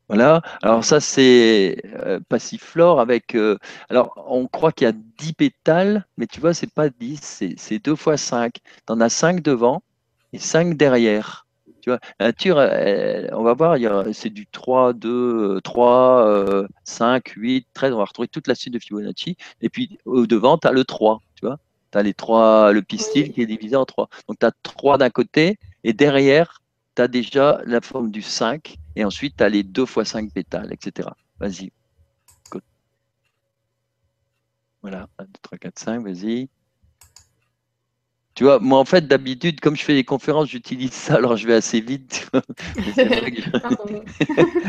Voilà. 0.10 0.42
Alors 0.62 0.84
ça, 0.84 1.00
c'est 1.00 1.82
euh, 1.96 2.20
passiflore 2.28 3.00
avec... 3.00 3.34
Euh, 3.34 3.58
alors, 3.90 4.14
on 4.28 4.46
croit 4.48 4.72
qu'il 4.74 4.86
y 4.86 4.90
a 4.90 4.92
10 4.92 5.34
pétales, 5.34 6.06
mais 6.18 6.28
tu 6.28 6.42
vois, 6.42 6.54
c'est 6.54 6.72
pas 6.72 6.90
10, 6.90 7.56
c'est 7.58 7.80
2 7.80 7.96
fois 7.96 8.18
5. 8.18 8.54
Tu 8.54 8.62
en 8.90 9.00
as 9.02 9.10
5 9.10 9.42
devant 9.42 9.82
et 10.34 10.40
5 10.40 10.76
derrière. 10.78 11.48
Tu 11.82 11.90
vois, 11.90 12.00
la 12.20 12.28
nature, 12.28 12.58
on 12.58 13.44
va 13.44 13.54
voir, 13.54 13.78
c'est 14.14 14.30
du 14.30 14.48
3, 14.48 14.94
2, 14.94 15.60
3, 15.62 16.66
5, 16.84 17.28
8, 17.28 17.68
13. 17.74 17.94
On 17.94 17.98
va 17.98 18.06
retrouver 18.06 18.28
toute 18.28 18.48
la 18.48 18.56
suite 18.56 18.74
de 18.74 18.80
Fibonacci. 18.80 19.36
Et 19.62 19.70
puis, 19.70 19.98
au 20.06 20.28
devant, 20.28 20.58
tu 20.58 20.68
as 20.68 20.72
le 20.72 20.86
3, 20.86 21.20
tu 21.36 21.46
vois 21.46 21.58
tu 21.92 21.98
as 21.98 22.04
les 22.04 22.14
trois, 22.14 22.72
le 22.72 22.82
pistil 22.82 23.34
qui 23.34 23.42
est 23.42 23.46
divisé 23.46 23.76
en 23.76 23.86
trois. 23.86 24.10
Donc 24.28 24.40
tu 24.40 24.46
as 24.46 24.52
trois 24.64 24.98
d'un 24.98 25.10
côté 25.10 25.60
et 25.84 25.94
derrière, 25.94 26.62
tu 26.96 27.02
as 27.02 27.08
déjà 27.08 27.62
la 27.66 27.82
forme 27.82 28.12
du 28.12 28.22
5 28.22 28.78
et 28.96 29.06
ensuite 29.06 29.38
tu 29.38 29.44
as 29.44 29.50
les 29.50 29.64
2 29.64 29.86
fois 29.86 30.06
5 30.06 30.32
pétales, 30.32 30.72
etc. 30.74 31.10
Vas-y. 31.40 31.72
Voilà, 34.82 35.08
1, 35.20 35.26
2, 35.26 35.30
3, 35.42 35.58
4, 35.60 35.80
5, 35.80 36.04
vas-y. 36.04 36.50
Tu 38.34 38.46
vois, 38.46 38.60
moi 38.60 38.80
en 38.80 38.86
fait, 38.86 39.08
d'habitude, 39.08 39.60
comme 39.60 39.76
je 39.76 39.84
fais 39.84 39.94
des 39.94 40.06
conférences, 40.06 40.50
j'utilise 40.50 40.94
ça, 40.94 41.16
alors 41.16 41.36
je 41.36 41.46
vais 41.46 41.56
assez 41.56 41.82
vite. 41.82 42.30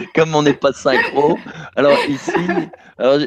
comme 0.15 0.35
on 0.35 0.43
n'est 0.43 0.55
pas 0.55 0.73
synchro. 0.73 1.39
Alors 1.77 1.99
ici, 2.09 2.33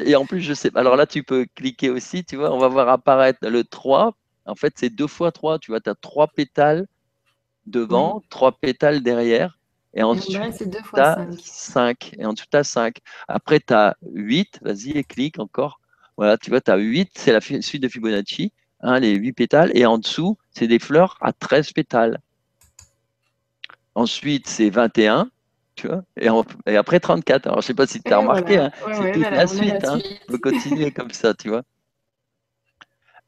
et 0.04 0.14
en 0.14 0.26
plus, 0.26 0.42
je 0.42 0.52
sais, 0.52 0.70
alors 0.74 0.96
là, 0.96 1.06
tu 1.06 1.22
peux 1.22 1.46
cliquer 1.54 1.90
aussi, 1.90 2.24
tu 2.24 2.36
vois, 2.36 2.52
on 2.52 2.58
va 2.58 2.68
voir 2.68 2.88
apparaître 2.88 3.48
le 3.48 3.64
3. 3.64 4.14
En 4.44 4.54
fait, 4.54 4.74
c'est 4.76 4.90
2 4.90 5.06
fois 5.06 5.32
3, 5.32 5.58
tu 5.58 5.70
vois, 5.70 5.80
tu 5.80 5.90
as 5.90 5.94
3 5.94 6.28
pétales 6.28 6.86
devant, 7.66 8.22
3 8.28 8.52
pétales 8.52 9.02
derrière. 9.02 9.58
Et 9.94 10.02
ensuite, 10.02 10.36
tu 10.36 11.00
as 11.00 11.26
5. 11.42 12.12
Et 12.18 12.26
ensuite, 12.26 12.50
tu 12.50 12.56
as 12.56 12.64
5. 12.64 12.98
Après, 13.28 13.60
tu 13.60 13.72
as 13.72 13.96
8. 14.12 14.60
Vas-y, 14.62 14.90
et 14.90 15.04
clique 15.04 15.38
encore. 15.38 15.80
Voilà, 16.18 16.36
tu 16.36 16.50
vois, 16.50 16.60
tu 16.60 16.70
as 16.70 16.76
8. 16.76 17.10
C'est 17.14 17.32
la 17.32 17.40
suite 17.40 17.82
de 17.82 17.88
Fibonacci. 17.88 18.52
Hein, 18.80 19.00
les 19.00 19.14
8 19.14 19.32
pétales, 19.32 19.70
et 19.74 19.86
en 19.86 19.98
dessous, 19.98 20.36
c'est 20.50 20.66
des 20.66 20.78
fleurs 20.78 21.16
à 21.20 21.32
13 21.32 21.72
pétales. 21.72 22.20
Ensuite, 23.94 24.46
c'est 24.46 24.68
21, 24.68 25.30
tu 25.76 25.88
vois, 25.88 26.02
et, 26.20 26.76
après 26.76 27.00
34. 27.00 27.46
Alors, 27.46 27.60
je 27.60 27.64
ne 27.64 27.66
sais 27.68 27.74
pas 27.74 27.86
si 27.86 28.02
tu 28.02 28.12
as 28.12 28.18
remarqué, 28.18 28.58
hein, 28.58 28.70
c'est 28.92 29.12
toute 29.12 29.22
la, 29.22 29.46
suite. 29.46 29.84
Hein. 29.84 29.98
On 30.28 30.32
peut 30.32 30.38
continuer 30.38 30.90
comme 30.90 31.10
ça, 31.10 31.32
tu 31.32 31.48
vois. 31.48 31.62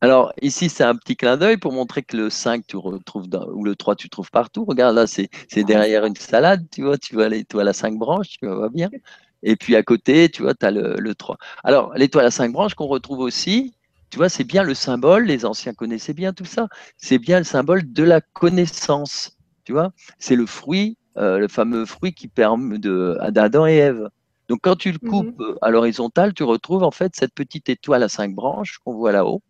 Alors, 0.00 0.32
ici, 0.42 0.68
c'est 0.68 0.84
un 0.84 0.94
petit 0.94 1.16
clin 1.16 1.36
d'œil 1.36 1.56
pour 1.56 1.72
montrer 1.72 2.02
que 2.02 2.16
le 2.16 2.30
5, 2.30 2.66
tu 2.66 2.76
retrouves 2.76 3.26
ou 3.52 3.64
le 3.64 3.74
3, 3.74 3.96
tu 3.96 4.08
trouves 4.08 4.30
partout. 4.30 4.64
Regarde, 4.64 4.94
là, 4.94 5.06
c'est 5.06 5.28
derrière 5.64 6.04
une 6.04 6.14
salade, 6.14 6.66
tu 6.70 6.82
vois, 6.82 6.98
tu 6.98 7.14
vois 7.14 7.28
l'étoile 7.28 7.68
à 7.68 7.72
5 7.72 7.98
branches, 7.98 8.38
tu 8.38 8.46
vois 8.46 8.68
bien. 8.68 8.90
Et 9.42 9.56
puis 9.56 9.76
à 9.76 9.82
côté, 9.82 10.28
tu 10.28 10.42
vois, 10.42 10.54
tu 10.54 10.66
as 10.66 10.70
le, 10.70 10.96
le 10.98 11.14
3. 11.14 11.36
Alors, 11.64 11.92
l'étoile 11.94 12.26
à 12.26 12.30
5 12.30 12.52
branches 12.52 12.74
qu'on 12.74 12.86
retrouve 12.86 13.20
aussi, 13.20 13.74
tu 14.10 14.16
vois, 14.16 14.28
c'est 14.28 14.44
bien 14.44 14.62
le 14.62 14.74
symbole, 14.74 15.24
les 15.24 15.44
anciens 15.44 15.74
connaissaient 15.74 16.14
bien 16.14 16.32
tout 16.32 16.44
ça, 16.44 16.68
c'est 16.96 17.18
bien 17.18 17.38
le 17.38 17.44
symbole 17.44 17.92
de 17.92 18.02
la 18.02 18.20
connaissance. 18.20 19.36
Tu 19.64 19.72
vois, 19.72 19.92
c'est 20.18 20.36
le 20.36 20.46
fruit, 20.46 20.96
euh, 21.18 21.38
le 21.38 21.48
fameux 21.48 21.84
fruit 21.84 22.14
qui 22.14 22.28
permet 22.28 22.78
d'Adam 22.78 23.66
et 23.66 23.76
Ève. 23.76 24.08
Donc 24.48 24.60
quand 24.62 24.76
tu 24.76 24.92
le 24.92 24.98
mmh 25.02 25.08
coupes 25.10 25.42
à 25.60 25.70
l'horizontale, 25.70 26.32
tu 26.32 26.42
retrouves 26.42 26.82
en 26.82 26.90
fait 26.90 27.12
cette 27.14 27.34
petite 27.34 27.68
étoile 27.68 28.02
à 28.02 28.08
cinq 28.08 28.34
branches 28.34 28.78
qu'on 28.78 28.94
voit 28.94 29.12
là-haut. 29.12 29.42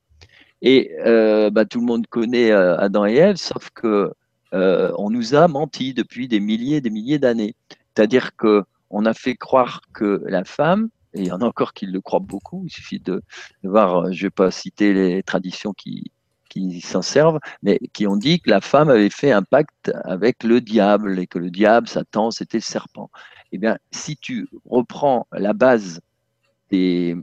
Et 0.60 0.90
euh, 1.06 1.50
bah, 1.50 1.64
tout 1.64 1.78
le 1.78 1.86
monde 1.86 2.08
connaît 2.08 2.50
euh, 2.50 2.76
Adam 2.78 3.06
et 3.06 3.14
Ève, 3.14 3.36
sauf 3.36 3.70
que 3.70 4.12
on 4.50 5.10
nous 5.10 5.34
a 5.34 5.46
menti 5.46 5.92
depuis 5.92 6.26
des 6.26 6.40
milliers 6.40 6.76
et 6.76 6.80
des 6.80 6.90
milliers 6.90 7.18
d'années. 7.18 7.54
C'est-à-dire 7.94 8.34
que 8.34 8.64
on 8.90 9.04
a 9.04 9.12
fait 9.12 9.34
croire 9.34 9.82
que 9.92 10.22
la 10.26 10.44
femme 10.44 10.88
et 11.14 11.22
il 11.22 11.26
y 11.26 11.32
en 11.32 11.40
a 11.40 11.46
encore 11.46 11.72
qui 11.72 11.86
le 11.86 12.00
croient 12.00 12.20
beaucoup. 12.20 12.64
Il 12.66 12.70
suffit 12.70 13.00
de, 13.00 13.22
voir, 13.62 13.96
euh, 13.96 14.12
je 14.12 14.24
ne 14.24 14.26
vais 14.26 14.30
pas 14.30 14.50
citer 14.50 14.92
les 14.92 15.22
traditions 15.22 15.72
qui, 15.72 16.12
qui 16.48 16.80
s'en 16.80 17.02
servent, 17.02 17.38
mais 17.62 17.78
qui 17.92 18.06
ont 18.06 18.16
dit 18.16 18.40
que 18.40 18.50
la 18.50 18.60
femme 18.60 18.90
avait 18.90 19.10
fait 19.10 19.32
un 19.32 19.42
pacte 19.42 19.90
avec 20.04 20.42
le 20.44 20.60
diable 20.60 21.18
et 21.18 21.26
que 21.26 21.38
le 21.38 21.50
diable, 21.50 21.88
Satan, 21.88 22.30
c'était 22.30 22.58
le 22.58 22.62
serpent. 22.62 23.10
Eh 23.52 23.58
bien, 23.58 23.78
si 23.90 24.16
tu 24.16 24.48
reprends 24.68 25.26
la 25.32 25.52
base 25.52 26.00
de 26.70 27.22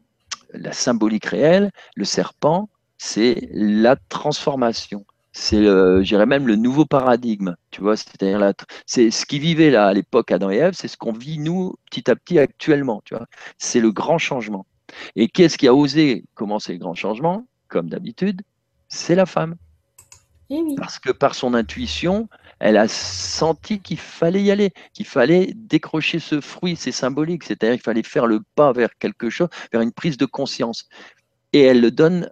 la 0.54 0.74
symbolique 0.74 1.26
réelle, 1.26 1.71
le 1.95 2.06
serpent, 2.06 2.69
c'est 2.98 3.50
la 3.52 3.95
transformation 3.95 5.06
c'est, 5.38 5.62
j'irais 6.04 6.26
même, 6.26 6.48
le 6.48 6.56
nouveau 6.56 6.86
paradigme. 6.86 7.56
Tu 7.69 7.82
vois, 7.82 7.98
c'est-à-dire 7.98 8.54
c'est 8.86 9.12
ce 9.12 9.26
qui 9.26 9.38
vivait 9.38 9.69
là 9.69 9.88
à 9.88 9.93
l'époque 9.93 10.32
Adam 10.32 10.50
et 10.50 10.56
Ève, 10.56 10.74
c'est 10.74 10.88
ce 10.88 10.95
qu'on 10.95 11.12
vit 11.12 11.39
nous 11.39 11.76
petit 11.91 12.10
à 12.10 12.15
petit 12.15 12.39
actuellement. 12.39 13.02
Tu 13.04 13.15
vois, 13.15 13.28
c'est 13.58 13.82
le 13.82 13.91
grand 13.91 14.17
changement. 14.17 14.65
Et 15.17 15.28
quest 15.28 15.54
ce 15.54 15.58
qui 15.58 15.67
a 15.67 15.76
osé 15.76 16.24
commencer 16.36 16.71
le 16.71 16.80
grand 16.80 16.95
changement? 16.95 17.45
Comme 17.67 17.89
d'habitude, 17.89 18.43
c'est 18.88 19.15
la 19.15 19.26
femme. 19.26 19.56
Eh 20.50 20.62
Parce 20.78 21.00
que 21.00 21.12
par 21.12 21.36
son 21.36 21.54
intuition, 21.54 22.30
elle 22.60 22.78
a 22.78 22.88
senti 22.88 23.82
qu'il 23.82 24.00
fallait 24.00 24.43
y 24.43 24.52
aller, 24.52 24.71
qu'il 24.93 25.06
fallait 25.06 25.52
décrocher 25.54 26.19
ce 26.19 26.39
fruit, 26.39 26.78
c'est 26.78 26.93
symbolique, 26.93 27.43
c'est-à-dire 27.43 27.76
qu'il 27.76 27.84
fallait 27.84 28.04
faire 28.04 28.26
le 28.26 28.39
pas 28.56 28.71
vers 28.71 28.95
quelque 29.00 29.30
chose, 29.30 29.50
vers 29.74 29.82
une 29.82 29.91
prise 29.91 30.15
de 30.15 30.26
conscience. 30.26 30.88
Et 31.52 31.62
elle 31.62 31.82
le 31.82 31.91
donne 31.91 32.30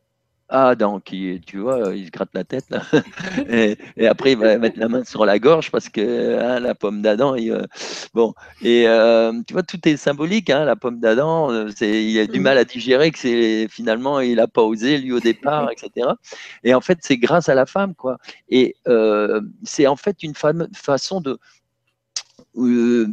Adam 0.54 1.00
qui, 1.00 1.42
tu 1.46 1.58
vois, 1.58 1.96
il 1.96 2.06
se 2.06 2.12
gratte 2.12 2.30
la 2.34 2.44
tête 2.44 2.66
là. 2.70 2.84
et, 3.50 4.08
après 4.08 4.34
il 4.34 4.38
va 4.38 4.58
mettre 4.60 4.80
la 4.80 4.88
main 4.88 5.04
sur 5.04 5.26
la 5.26 5.40
gorge 5.40 5.72
parce 5.72 5.90
que 5.90 6.40
hein, 6.40 6.60
la 6.60 6.76
pomme 6.76 7.02
d'Adam, 7.02 7.36
euh, 7.36 7.66
bon, 8.14 8.34
et 8.62 8.88
euh, 8.88 9.34
tu 9.48 9.54
vois, 9.54 9.64
tout 9.64 9.80
est 9.88 9.98
symbolique. 9.98 10.52
Hein, 10.52 10.66
la 10.66 10.76
pomme 10.76 11.00
d'Adam, 11.00 11.52
euh, 11.52 11.72
il 11.82 12.20
a 12.20 12.28
du 12.28 12.40
mal 12.40 12.58
à 12.60 12.66
digérer 12.66 13.12
que 13.12 13.18
c'est 13.18 13.68
finalement 13.70 14.20
il 14.20 14.36
n'a 14.36 14.48
pas 14.48 14.62
osé 14.62 15.00
lui 15.00 15.12
au 15.12 15.20
départ, 15.20 15.70
etc. 15.72 16.10
Et 16.64 16.76
en 16.76 16.82
fait, 16.82 17.00
c'est 17.02 17.18
grâce 17.18 17.50
à 17.50 17.56
la 17.56 17.66
femme, 17.66 17.96
quoi. 17.96 18.18
Et 18.50 18.76
c'est 19.64 19.88
en 19.88 19.96
fait 19.96 20.22
une 20.22 20.36
façon 20.36 21.22
de 21.22 21.40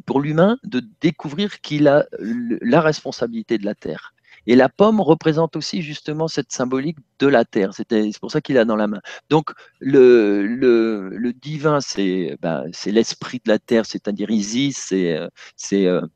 pour 0.04 0.20
l'humain 0.20 0.58
de 0.64 0.82
découvrir 1.00 1.62
qu'il 1.62 1.88
a 1.88 2.04
la 2.18 2.82
responsabilité 2.82 3.56
de 3.56 3.64
la 3.64 3.74
terre 3.74 4.12
et 4.46 4.56
la 4.56 4.68
pomme 4.68 5.00
représente 5.00 5.56
aussi 5.56 5.82
justement 5.82 6.28
cette 6.28 6.52
symbolique 6.52 6.98
de 7.18 7.26
la 7.26 7.44
terre. 7.44 7.72
C'est 7.74 8.18
pour 8.20 8.30
ça 8.30 8.40
qu'il 8.40 8.58
a 8.58 8.64
dans 8.64 8.76
la 8.76 8.86
main. 8.86 9.00
Donc 9.28 9.50
le, 9.80 11.32
divin, 11.40 11.78
ben, 12.40 12.64
c'est 12.72 12.90
l'esprit 12.90 13.40
de 13.44 13.50
la 13.50 13.58
terre, 13.58 13.86
c'est-à-dire 13.86 14.30
Isis, 14.30 14.76
c'est 14.86 15.16
euh, 15.16 15.28
euh, 15.72 16.06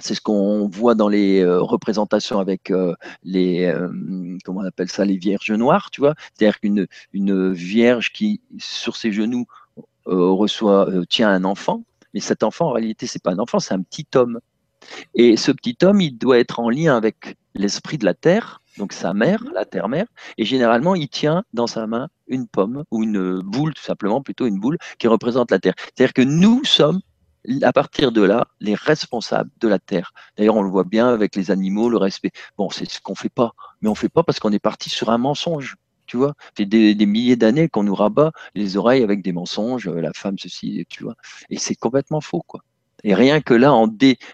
ce 0.00 0.20
qu'on 0.20 0.68
voit 0.68 0.94
dans 0.94 1.08
les 1.08 1.40
euh, 1.40 1.60
représentations 1.60 2.38
avec 2.38 2.72
les 3.22 3.74
comment 4.44 4.60
on 4.60 4.64
appelle 4.64 4.90
ça 4.90 5.04
les 5.04 5.16
vierges 5.16 5.52
noires, 5.52 5.90
tu 5.90 6.00
vois, 6.00 6.14
c'est-à-dire 6.34 6.60
qu'une 6.60 6.86
une 7.12 7.52
vierge 7.52 8.12
qui 8.12 8.40
sur 8.58 8.96
ses 8.96 9.12
genoux 9.12 9.46
reçoit 10.06 10.88
tient 11.08 11.30
un 11.30 11.44
enfant, 11.44 11.84
mais 12.14 12.20
cet 12.20 12.42
enfant 12.42 12.68
en 12.68 12.72
réalité 12.72 13.06
c'est 13.06 13.22
pas 13.22 13.32
un 13.32 13.38
enfant, 13.38 13.58
c'est 13.58 13.74
un 13.74 13.82
petit 13.82 14.06
homme. 14.14 14.40
Et 15.14 15.36
ce 15.36 15.52
petit 15.52 15.76
homme, 15.82 16.00
il 16.00 16.16
doit 16.16 16.38
être 16.38 16.60
en 16.60 16.70
lien 16.70 16.96
avec 16.96 17.36
l'esprit 17.54 17.98
de 17.98 18.04
la 18.04 18.14
terre, 18.14 18.62
donc 18.78 18.92
sa 18.92 19.14
mère, 19.14 19.42
mhm. 19.42 19.52
la 19.54 19.64
terre-mère, 19.64 20.06
et 20.38 20.44
généralement 20.44 20.94
il 20.94 21.08
tient 21.08 21.44
dans 21.52 21.66
sa 21.66 21.86
main 21.86 22.08
une 22.28 22.46
pomme 22.46 22.84
ou 22.90 23.02
une 23.02 23.40
boule, 23.40 23.74
tout 23.74 23.82
simplement, 23.82 24.22
plutôt 24.22 24.46
une 24.46 24.60
boule 24.60 24.78
qui 24.98 25.08
représente 25.08 25.50
la 25.50 25.58
terre. 25.58 25.74
C'est-à-dire 25.78 26.12
que 26.12 26.22
nous 26.22 26.64
sommes 26.64 27.00
à 27.62 27.72
partir 27.72 28.10
de 28.12 28.22
là, 28.22 28.48
les 28.60 28.74
responsables 28.74 29.50
de 29.60 29.68
la 29.68 29.78
terre. 29.78 30.12
D'ailleurs, 30.36 30.56
on 30.56 30.62
le 30.62 30.70
voit 30.70 30.84
bien 30.84 31.08
avec 31.08 31.36
les 31.36 31.52
animaux, 31.52 31.88
le 31.88 31.96
respect. 31.96 32.32
Bon, 32.58 32.70
c'est 32.70 32.90
ce 32.90 33.00
qu'on 33.00 33.14
fait 33.14 33.28
pas, 33.28 33.52
mais 33.80 33.88
on 33.88 33.94
fait 33.94 34.08
pas 34.08 34.24
parce 34.24 34.40
qu'on 34.40 34.50
est 34.52 34.58
parti 34.58 34.90
sur 34.90 35.10
un 35.10 35.18
mensonge. 35.18 35.76
Tu 36.06 36.16
vois, 36.16 36.34
c'est 36.56 36.66
des, 36.66 36.94
des, 36.94 37.06
milliers 37.06 37.36
d'années 37.36 37.68
qu'on 37.68 37.82
nous 37.82 37.94
rabat 37.94 38.30
les 38.54 38.76
oreilles 38.76 39.02
avec 39.02 39.22
des 39.22 39.32
mensonges, 39.32 39.88
la 39.88 40.12
femme 40.14 40.38
ceci, 40.38 40.84
tu 40.88 41.02
vois, 41.02 41.16
et 41.50 41.58
c'est 41.58 41.74
complètement 41.74 42.20
faux, 42.20 42.42
quoi. 42.46 42.60
Et 43.06 43.14
rien 43.14 43.40
que 43.40 43.54
là, 43.54 43.72
en, 43.72 43.88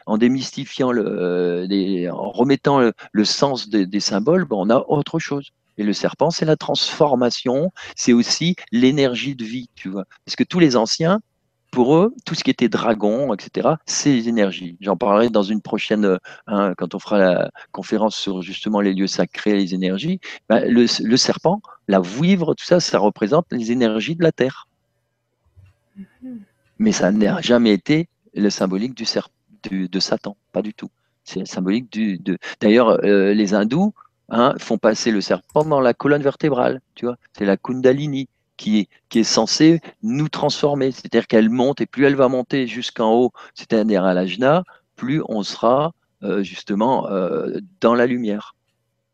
en 0.06 0.16
démystifiant, 0.16 0.92
le, 0.92 1.04
euh, 1.06 2.10
en 2.10 2.30
remettant 2.30 2.80
le, 3.12 3.24
sens 3.26 3.68
des, 3.68 4.00
symboles, 4.00 4.46
ben, 4.46 4.56
on 4.58 4.70
a 4.70 4.86
autre 4.88 5.18
chose. 5.18 5.50
Et 5.76 5.82
le 5.84 5.92
serpent, 5.92 6.30
c'est 6.30 6.46
la 6.46 6.56
transformation, 6.56 7.70
c'est 7.96 8.14
aussi 8.14 8.56
l'énergie 8.72 9.34
de 9.34 9.44
vie, 9.44 9.68
tu 9.74 9.90
vois. 9.90 10.04
Parce 10.24 10.36
que 10.36 10.44
tous 10.44 10.58
les 10.58 10.76
anciens, 10.76 11.20
pour 11.70 11.96
eux, 11.96 12.14
tout 12.24 12.34
ce 12.34 12.42
qui 12.42 12.48
était 12.48 12.70
dragon, 12.70 13.34
etc., 13.34 13.74
c'est 13.84 14.10
les 14.10 14.30
énergies. 14.30 14.78
J'en 14.80 14.96
parlerai 14.96 15.28
dans 15.28 15.42
une 15.42 15.60
prochaine, 15.60 16.18
hein, 16.46 16.72
quand 16.78 16.94
on 16.94 16.98
fera 16.98 17.18
la 17.18 17.50
conférence 17.72 18.16
sur 18.16 18.40
justement 18.40 18.80
les 18.80 18.94
lieux 18.94 19.06
sacrés, 19.06 19.54
les 19.54 19.74
énergies. 19.74 20.18
Ben, 20.48 20.64
le, 20.66 20.86
le, 21.04 21.16
serpent, 21.18 21.60
la 21.88 21.98
vouivre, 21.98 22.54
tout 22.54 22.64
ça, 22.64 22.80
ça 22.80 22.98
représente 22.98 23.44
les 23.52 23.70
énergies 23.70 24.16
de 24.16 24.22
la 24.22 24.32
terre. 24.32 24.66
Mm-hmm. 25.98 26.38
Mais 26.78 26.92
ça 26.92 27.12
n'a 27.12 27.38
jamais 27.42 27.72
été 27.72 28.08
le 28.34 28.50
symbolique 28.50 28.94
du, 28.94 29.88
de 29.88 30.00
Satan, 30.00 30.36
pas 30.52 30.62
du 30.62 30.74
tout. 30.74 30.90
C'est 31.24 31.46
symbolique 31.46 31.90
du. 31.92 32.20
D'ailleurs, 32.60 33.04
euh, 33.04 33.32
les 33.32 33.54
hindous 33.54 33.94
hein, 34.28 34.54
font 34.58 34.78
passer 34.78 35.10
le 35.10 35.20
serpent 35.20 35.64
dans 35.64 35.80
la 35.80 35.94
colonne 35.94 36.22
vertébrale, 36.22 36.80
tu 36.94 37.06
vois. 37.06 37.16
C'est 37.36 37.44
la 37.44 37.56
Kundalini 37.56 38.28
qui 38.56 38.80
est, 38.80 38.88
qui 39.08 39.20
est 39.20 39.24
censée 39.24 39.80
nous 40.02 40.28
transformer. 40.28 40.90
C'est-à-dire 40.90 41.26
qu'elle 41.26 41.50
monte 41.50 41.80
et 41.80 41.86
plus 41.86 42.04
elle 42.06 42.16
va 42.16 42.28
monter 42.28 42.66
jusqu'en 42.66 43.12
haut, 43.14 43.32
c'est-à-dire 43.54 44.04
à 44.04 44.14
l'ajna, 44.14 44.64
plus 44.96 45.22
on 45.28 45.42
sera 45.42 45.92
euh, 46.22 46.42
justement 46.42 47.08
euh, 47.08 47.58
dans 47.80 47.94
la 47.94 48.06
lumière. 48.06 48.54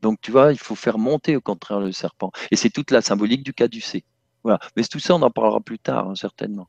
Donc, 0.03 0.21
tu 0.21 0.31
vois, 0.31 0.53
il 0.53 0.59
faut 0.59 0.75
faire 0.75 0.99
monter 0.99 1.37
au 1.37 1.41
contraire 1.41 1.81
le 1.81 1.93
serpent. 1.93 2.31
Et 2.51 2.57
c'est 2.57 2.71
toute 2.71 2.91
la 2.91 3.03
symbolique 3.03 3.43
du 3.43 3.53
caducé. 3.53 4.05
Voilà. 4.45 4.61
Mais 4.77 4.85
tout 4.85 5.01
ça, 5.01 5.15
on 5.15 5.23
en 5.23 5.31
parlera 5.31 5.61
plus 5.61 5.79
tard, 5.79 6.09
hein, 6.09 6.15
certainement. 6.15 6.69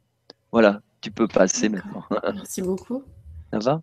Voilà. 0.52 0.82
Tu 1.02 1.12
peux 1.12 1.28
passer 1.28 1.70
maintenant. 1.70 2.04
Merci 2.34 2.62
beaucoup. 2.62 3.04
Ça 3.52 3.60
va? 3.60 3.82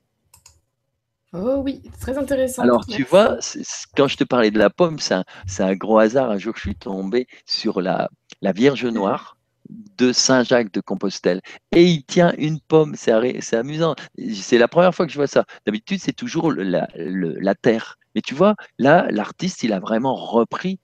Oh 1.33 1.61
oui, 1.65 1.83
très 2.01 2.17
intéressant. 2.17 2.63
Alors, 2.63 2.87
tu 2.87 3.03
vois, 3.03 3.39
quand 3.97 4.09
je 4.09 4.17
te 4.17 4.25
parlais 4.25 4.51
de 4.51 4.59
la 4.59 4.71
pomme, 4.71 4.99
c'est 4.99 5.15
un, 5.63 5.75
gros 5.75 5.99
hasard. 5.99 6.31
Un 6.31 6.39
jour, 6.39 6.55
je 6.57 6.63
suis 6.63 6.75
tombé 6.77 7.27
sur 7.45 7.81
la, 7.81 8.09
la 8.43 8.53
Vierge 8.53 8.87
Noire 8.87 9.37
de 9.69 10.13
Saint-Jacques 10.13 10.73
de 10.73 10.81
Compostelle. 10.81 11.41
Et 11.73 11.85
il 11.85 12.05
tient 12.05 12.33
une 12.39 12.61
pomme. 12.61 12.95
C'est 12.97 13.13
amusant. 13.55 13.97
C'est 14.35 14.59
la 14.59 14.69
première 14.69 14.95
fois 14.95 15.07
que 15.07 15.13
je 15.13 15.19
vois 15.19 15.27
ça. 15.27 15.45
D'habitude, 15.67 16.01
c'est 16.01 16.13
toujours 16.13 16.53
la, 16.53 16.89
la 16.95 17.55
terre. 17.55 17.99
Mais 18.15 18.23
tu 18.23 18.35
vois, 18.35 18.55
là, 18.79 19.07
l'artiste, 19.11 19.63
il 19.63 19.73
a 19.73 19.81
vraiment 19.81 20.15
repris 20.15 20.79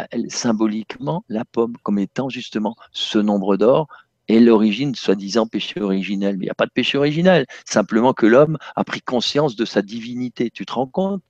euh, 0.00 0.04
symboliquement 0.28 1.24
la 1.28 1.44
pomme 1.44 1.76
comme 1.82 1.98
étant 1.98 2.28
justement 2.28 2.76
ce 2.92 3.18
nombre 3.18 3.56
d'or, 3.56 3.88
et 4.28 4.40
l'origine, 4.40 4.94
soi-disant 4.94 5.46
péché 5.46 5.80
originel. 5.80 6.36
Mais 6.36 6.44
il 6.44 6.46
n'y 6.46 6.50
a 6.50 6.54
pas 6.54 6.66
de 6.66 6.72
péché 6.72 6.98
originel, 6.98 7.46
simplement 7.64 8.12
que 8.12 8.26
l'homme 8.26 8.58
a 8.76 8.84
pris 8.84 9.00
conscience 9.00 9.56
de 9.56 9.64
sa 9.64 9.82
divinité. 9.82 10.50
Tu 10.50 10.66
te 10.66 10.72
rends 10.72 10.86
compte? 10.86 11.22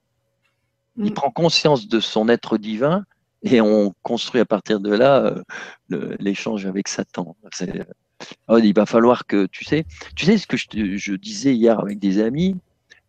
Il 0.96 1.12
mm. 1.12 1.14
prend 1.14 1.30
conscience 1.30 1.88
de 1.88 2.00
son 2.00 2.28
être 2.28 2.58
divin 2.58 3.04
et 3.42 3.60
on 3.60 3.94
construit 4.02 4.40
à 4.40 4.44
partir 4.44 4.80
de 4.80 4.90
là 4.90 5.32
euh, 5.92 6.16
l'échange 6.18 6.66
avec 6.66 6.88
Satan. 6.88 7.36
Oh, 8.48 8.58
il 8.58 8.74
va 8.74 8.84
falloir 8.84 9.26
que, 9.26 9.46
tu 9.46 9.64
sais, 9.64 9.86
tu 10.16 10.26
sais 10.26 10.38
ce 10.38 10.46
que 10.48 10.56
je, 10.56 11.14
disais 11.14 11.54
hier 11.54 11.78
avec 11.78 12.00
des 12.00 12.20
amis, 12.20 12.56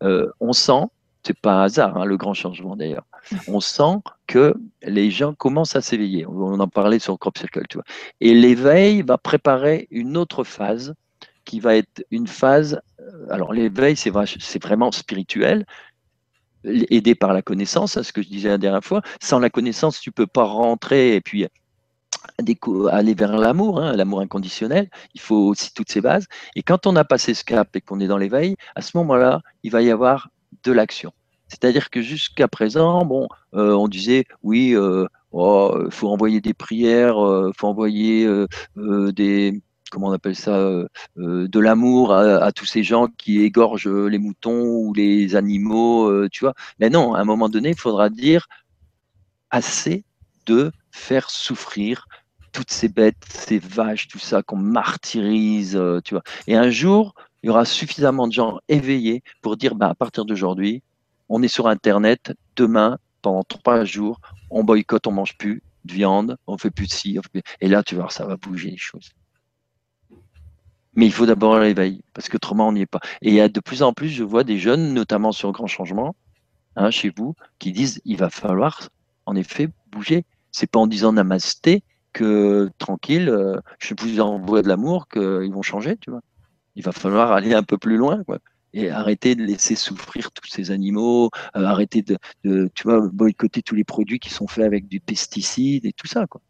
euh, 0.04 0.30
on 0.40 0.54
sent, 0.54 0.84
c'est 1.24 1.38
pas 1.38 1.54
un 1.54 1.64
hasard, 1.64 1.98
hein, 1.98 2.06
le 2.06 2.16
grand 2.16 2.36
changement 2.36 2.76
d'ailleurs, 2.76 3.06
on 3.48 3.60
sent 3.60 4.00
que 4.28 4.54
les 4.84 5.12
gens 5.12 5.34
commencent 5.34 5.76
à 5.76 5.82
s'éveiller. 5.82 6.26
On 6.26 6.60
en 6.60 6.68
parlait 6.68 7.00
sur 7.00 7.18
Crop 7.18 7.38
Circle, 7.38 7.66
tu. 7.70 7.80
Et 8.22 8.34
l'éveil 8.34 9.02
va 9.02 9.18
préparer 9.18 9.88
une 9.92 10.18
autre 10.18 10.44
phase 10.44 10.94
qui 11.46 11.60
va 11.60 11.76
être 11.76 12.04
une 12.12 12.28
phase. 12.28 12.82
Euh, 13.00 13.28
alors, 13.30 13.54
l'éveil, 13.54 13.96
c'est 13.96 14.12
vraiment 14.12 14.92
spirituel, 14.92 15.66
aidé 16.64 17.16
par 17.16 17.34
la 17.34 17.42
connaissance, 17.42 17.98
à 17.98 18.04
ce 18.04 18.14
que 18.14 18.22
je 18.22 18.30
disais 18.30 18.50
la 18.50 18.58
dernière 18.58 18.84
fois. 18.84 19.02
Sans 19.22 19.40
la 19.40 19.50
connaissance, 19.50 20.00
tu 20.00 20.12
peux 20.12 20.28
pas 20.28 20.44
rentrer 20.44 21.16
et 21.16 21.22
puis 21.22 21.48
aller 22.92 23.14
vers 23.14 23.38
l'amour, 23.38 23.82
hein, 23.82 23.96
l'amour 23.96 24.22
inconditionnel. 24.22 24.90
Il 25.14 25.22
faut 25.22 25.48
aussi 25.48 25.74
toutes 25.74 25.92
ces 25.92 26.02
bases. 26.02 26.28
Et 26.56 26.64
quand 26.64 26.86
on 26.86 26.96
a 26.96 27.04
passé 27.04 27.34
ce 27.34 27.44
cap 27.44 27.76
et 27.76 27.82
qu'on 27.82 28.00
est 28.00 28.08
dans 28.08 28.18
l'éveil, 28.18 28.56
à 28.76 28.82
ce 28.82 28.98
moment-là, 28.98 29.42
il 29.64 29.72
va 29.72 29.82
y 29.82 29.90
avoir 29.90 30.30
de 30.64 30.72
l'action. 30.72 31.14
C'est-à-dire 31.50 31.90
que 31.90 32.02
jusqu'à 32.02 32.48
présent, 32.48 33.06
bon, 33.06 33.28
euh, 33.56 33.74
on 33.74 33.88
disait 33.88 34.26
oui, 34.44 34.76
euh, 34.76 35.08
oh, 35.32 35.76
faut 35.90 36.10
envoyer 36.10 36.42
des 36.42 36.54
prières, 36.54 37.20
euh, 37.20 37.52
faut 37.58 37.68
envoyer 37.68 38.28
des 38.76 39.62
comment 39.92 40.10
on 40.10 40.12
appelle 40.12 40.36
ça, 40.36 40.72
de 41.18 41.60
l'amour 41.60 42.14
à, 42.14 42.52
tous 42.52 42.66
ces 42.66 42.84
gens 42.84 43.08
qui 43.08 43.42
égorgent 43.42 43.88
les 43.88 44.20
moutons 44.20 44.62
ou 44.66 44.94
les 44.94 45.36
animaux, 45.36 46.28
tu 46.30 46.42
vois. 46.42 46.54
Mais 46.80 46.92
non, 46.92 47.16
à 47.16 47.22
un 47.22 47.26
moment 47.26 47.50
donné, 47.50 47.70
il 47.70 47.80
faudra 47.80 48.12
dire 48.12 48.48
assez 49.50 50.06
de 50.46 50.72
faire 50.92 51.32
souffrir 51.32 52.06
toutes 52.52 52.70
ces 52.70 52.88
bêtes, 52.88 53.26
ces 53.30 53.58
vaches, 53.58 54.08
tout 54.10 54.20
ça 54.20 54.44
qu'on 54.44 54.58
martyrise, 54.58 55.82
tu 56.06 56.14
vois. 56.14 56.24
Et 56.46 56.56
un 56.56 56.70
jour, 56.70 57.16
il 57.42 57.48
y 57.48 57.50
aura 57.50 57.66
suffisamment 57.66 58.28
de 58.28 58.34
gens 58.34 58.60
éveillés 58.68 59.24
pour 59.42 59.58
dire, 59.58 59.74
bah, 59.74 59.90
à 59.90 59.96
partir 59.96 60.26
d'aujourd'hui, 60.26 60.84
on 61.30 61.42
est 61.42 61.48
sur 61.48 61.68
Internet, 61.68 62.34
demain, 62.56 62.98
pendant 63.22 63.44
trois 63.44 63.86
jours, 63.86 64.20
on 64.50 64.64
boycotte, 64.64 65.08
on 65.08 65.12
mange 65.12 65.38
plus 65.38 65.62
de 65.86 65.94
viande, 65.94 66.38
on 66.48 66.58
fait 66.58 66.72
plus 66.72 66.88
de 66.88 66.92
ci, 66.92 67.18
et 67.62 67.68
là, 67.68 67.84
tu 67.84 67.96
vois, 67.96 68.10
ça 68.10 68.26
va 68.26 68.36
bouger 68.36 68.72
les 68.72 68.78
choses. 68.78 69.12
Mais 70.96 71.06
il 71.06 71.14
faut 71.14 71.26
d'abord 71.26 71.60
l'éveil, 71.60 72.02
parce 72.14 72.30
qu'autrement, 72.30 72.68
on 72.68 72.74
n'y 72.74 72.82
est 72.82 72.86
pas. 72.86 73.00
Et 73.22 73.30
il 73.30 73.34
y 73.36 73.40
a 73.40 73.48
de 73.48 73.60
plus 73.60 73.84
en 73.84 73.94
plus, 73.94 74.10
je 74.10 74.24
vois 74.24 74.44
des 74.44 74.58
jeunes, 74.58 74.94
notamment 74.94 75.32
sur 75.32 75.52
Grand 75.52 75.68
Changement, 75.68 76.16
hein, 76.76 76.92
chez 76.92 77.12
vous, 77.16 77.36
qui 77.60 77.72
disent 77.72 78.02
il 78.06 78.18
va 78.18 78.30
falloir, 78.30 78.90
en 79.26 79.36
effet, 79.36 79.70
bouger. 79.92 80.26
C'est 80.52 80.70
pas 80.70 80.80
en 80.80 80.88
disant 80.88 81.14
namasté 81.14 81.84
que 82.12 82.72
tranquille, 82.80 83.30
euh, 83.30 83.62
je 83.78 83.94
vous 83.98 84.20
envoie 84.20 84.62
de 84.64 84.68
l'amour 84.68 85.08
qu'ils 85.08 85.52
vont 85.54 85.62
changer, 85.62 85.96
tu 85.98 86.10
vois. 86.10 86.22
Il 86.76 86.84
va 86.84 86.92
falloir 86.92 87.32
aller 87.32 87.54
un 87.54 87.64
peu 87.64 87.78
plus 87.78 87.98
loin, 87.98 88.24
et 88.74 88.90
arrêter 88.90 89.36
de 89.36 89.44
laisser 89.44 89.76
souffrir 89.76 90.32
tous 90.32 90.48
ces 90.48 90.72
animaux, 90.72 91.30
euh, 91.56 91.66
arrêter 91.66 92.04
de, 92.04 92.70
tu 92.74 92.84
vois, 92.84 93.08
boycotter 93.12 93.62
tous 93.62 93.76
les 93.76 93.84
produits 93.84 94.20
qui 94.20 94.30
sont 94.30 94.48
faits 94.48 94.66
avec 94.66 94.88
du 94.88 95.00
pesticide 95.00 95.86
et 95.86 95.94
tout 95.94 96.08
ça, 96.08 96.28
quoi. 96.28 96.42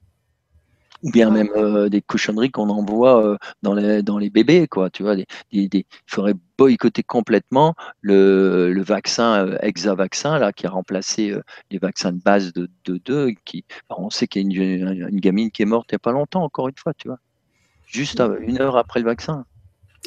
ou 1.04 1.12
bien 1.12 1.30
même 1.32 1.50
des 1.90 2.02
cochonneries 2.02 2.52
qu'on 2.52 2.70
envoie 2.70 3.38
dans, 3.62 3.74
les, 3.74 4.04
dans 4.04 4.18
les 4.18 4.30
bébés, 4.30 4.68
quoi. 4.68 4.90
Tu 4.90 5.04
vois, 5.04 5.16
il 5.52 5.84
faudrait 6.08 6.36
boycotter 6.58 7.04
complètement 7.04 7.76
le, 8.02 8.74
le 8.74 8.84
vaccin 8.84 9.56
hexavaccin 9.62 10.40
là 10.40 10.52
qui 10.52 10.68
a 10.68 10.70
remplacé 10.70 11.34
les 11.72 11.78
vaccins 11.78 12.12
de 12.12 12.22
base 12.22 12.54
de 12.54 12.70
deux. 12.86 13.32
qui, 13.46 13.64
on 13.90 14.10
sait 14.10 14.28
qu'il 14.28 14.52
y 14.52 14.60
a 14.62 14.64
une, 14.64 15.08
une, 15.10 15.20
gamine 15.20 15.52
qui 15.52 15.62
est 15.62 15.66
morte 15.66 15.88
il 15.92 15.96
n'y 15.96 15.98
a 15.98 16.00
pas 16.00 16.12
longtemps, 16.12 16.44
encore 16.44 16.68
une 16.68 16.78
fois, 16.78 16.94
tu 16.94 17.08
vois, 17.08 17.20
juste 17.88 18.22
une 18.42 18.62
heure 18.62 18.78
après 18.78 19.00
le 19.00 19.06
vaccin. 19.06 19.46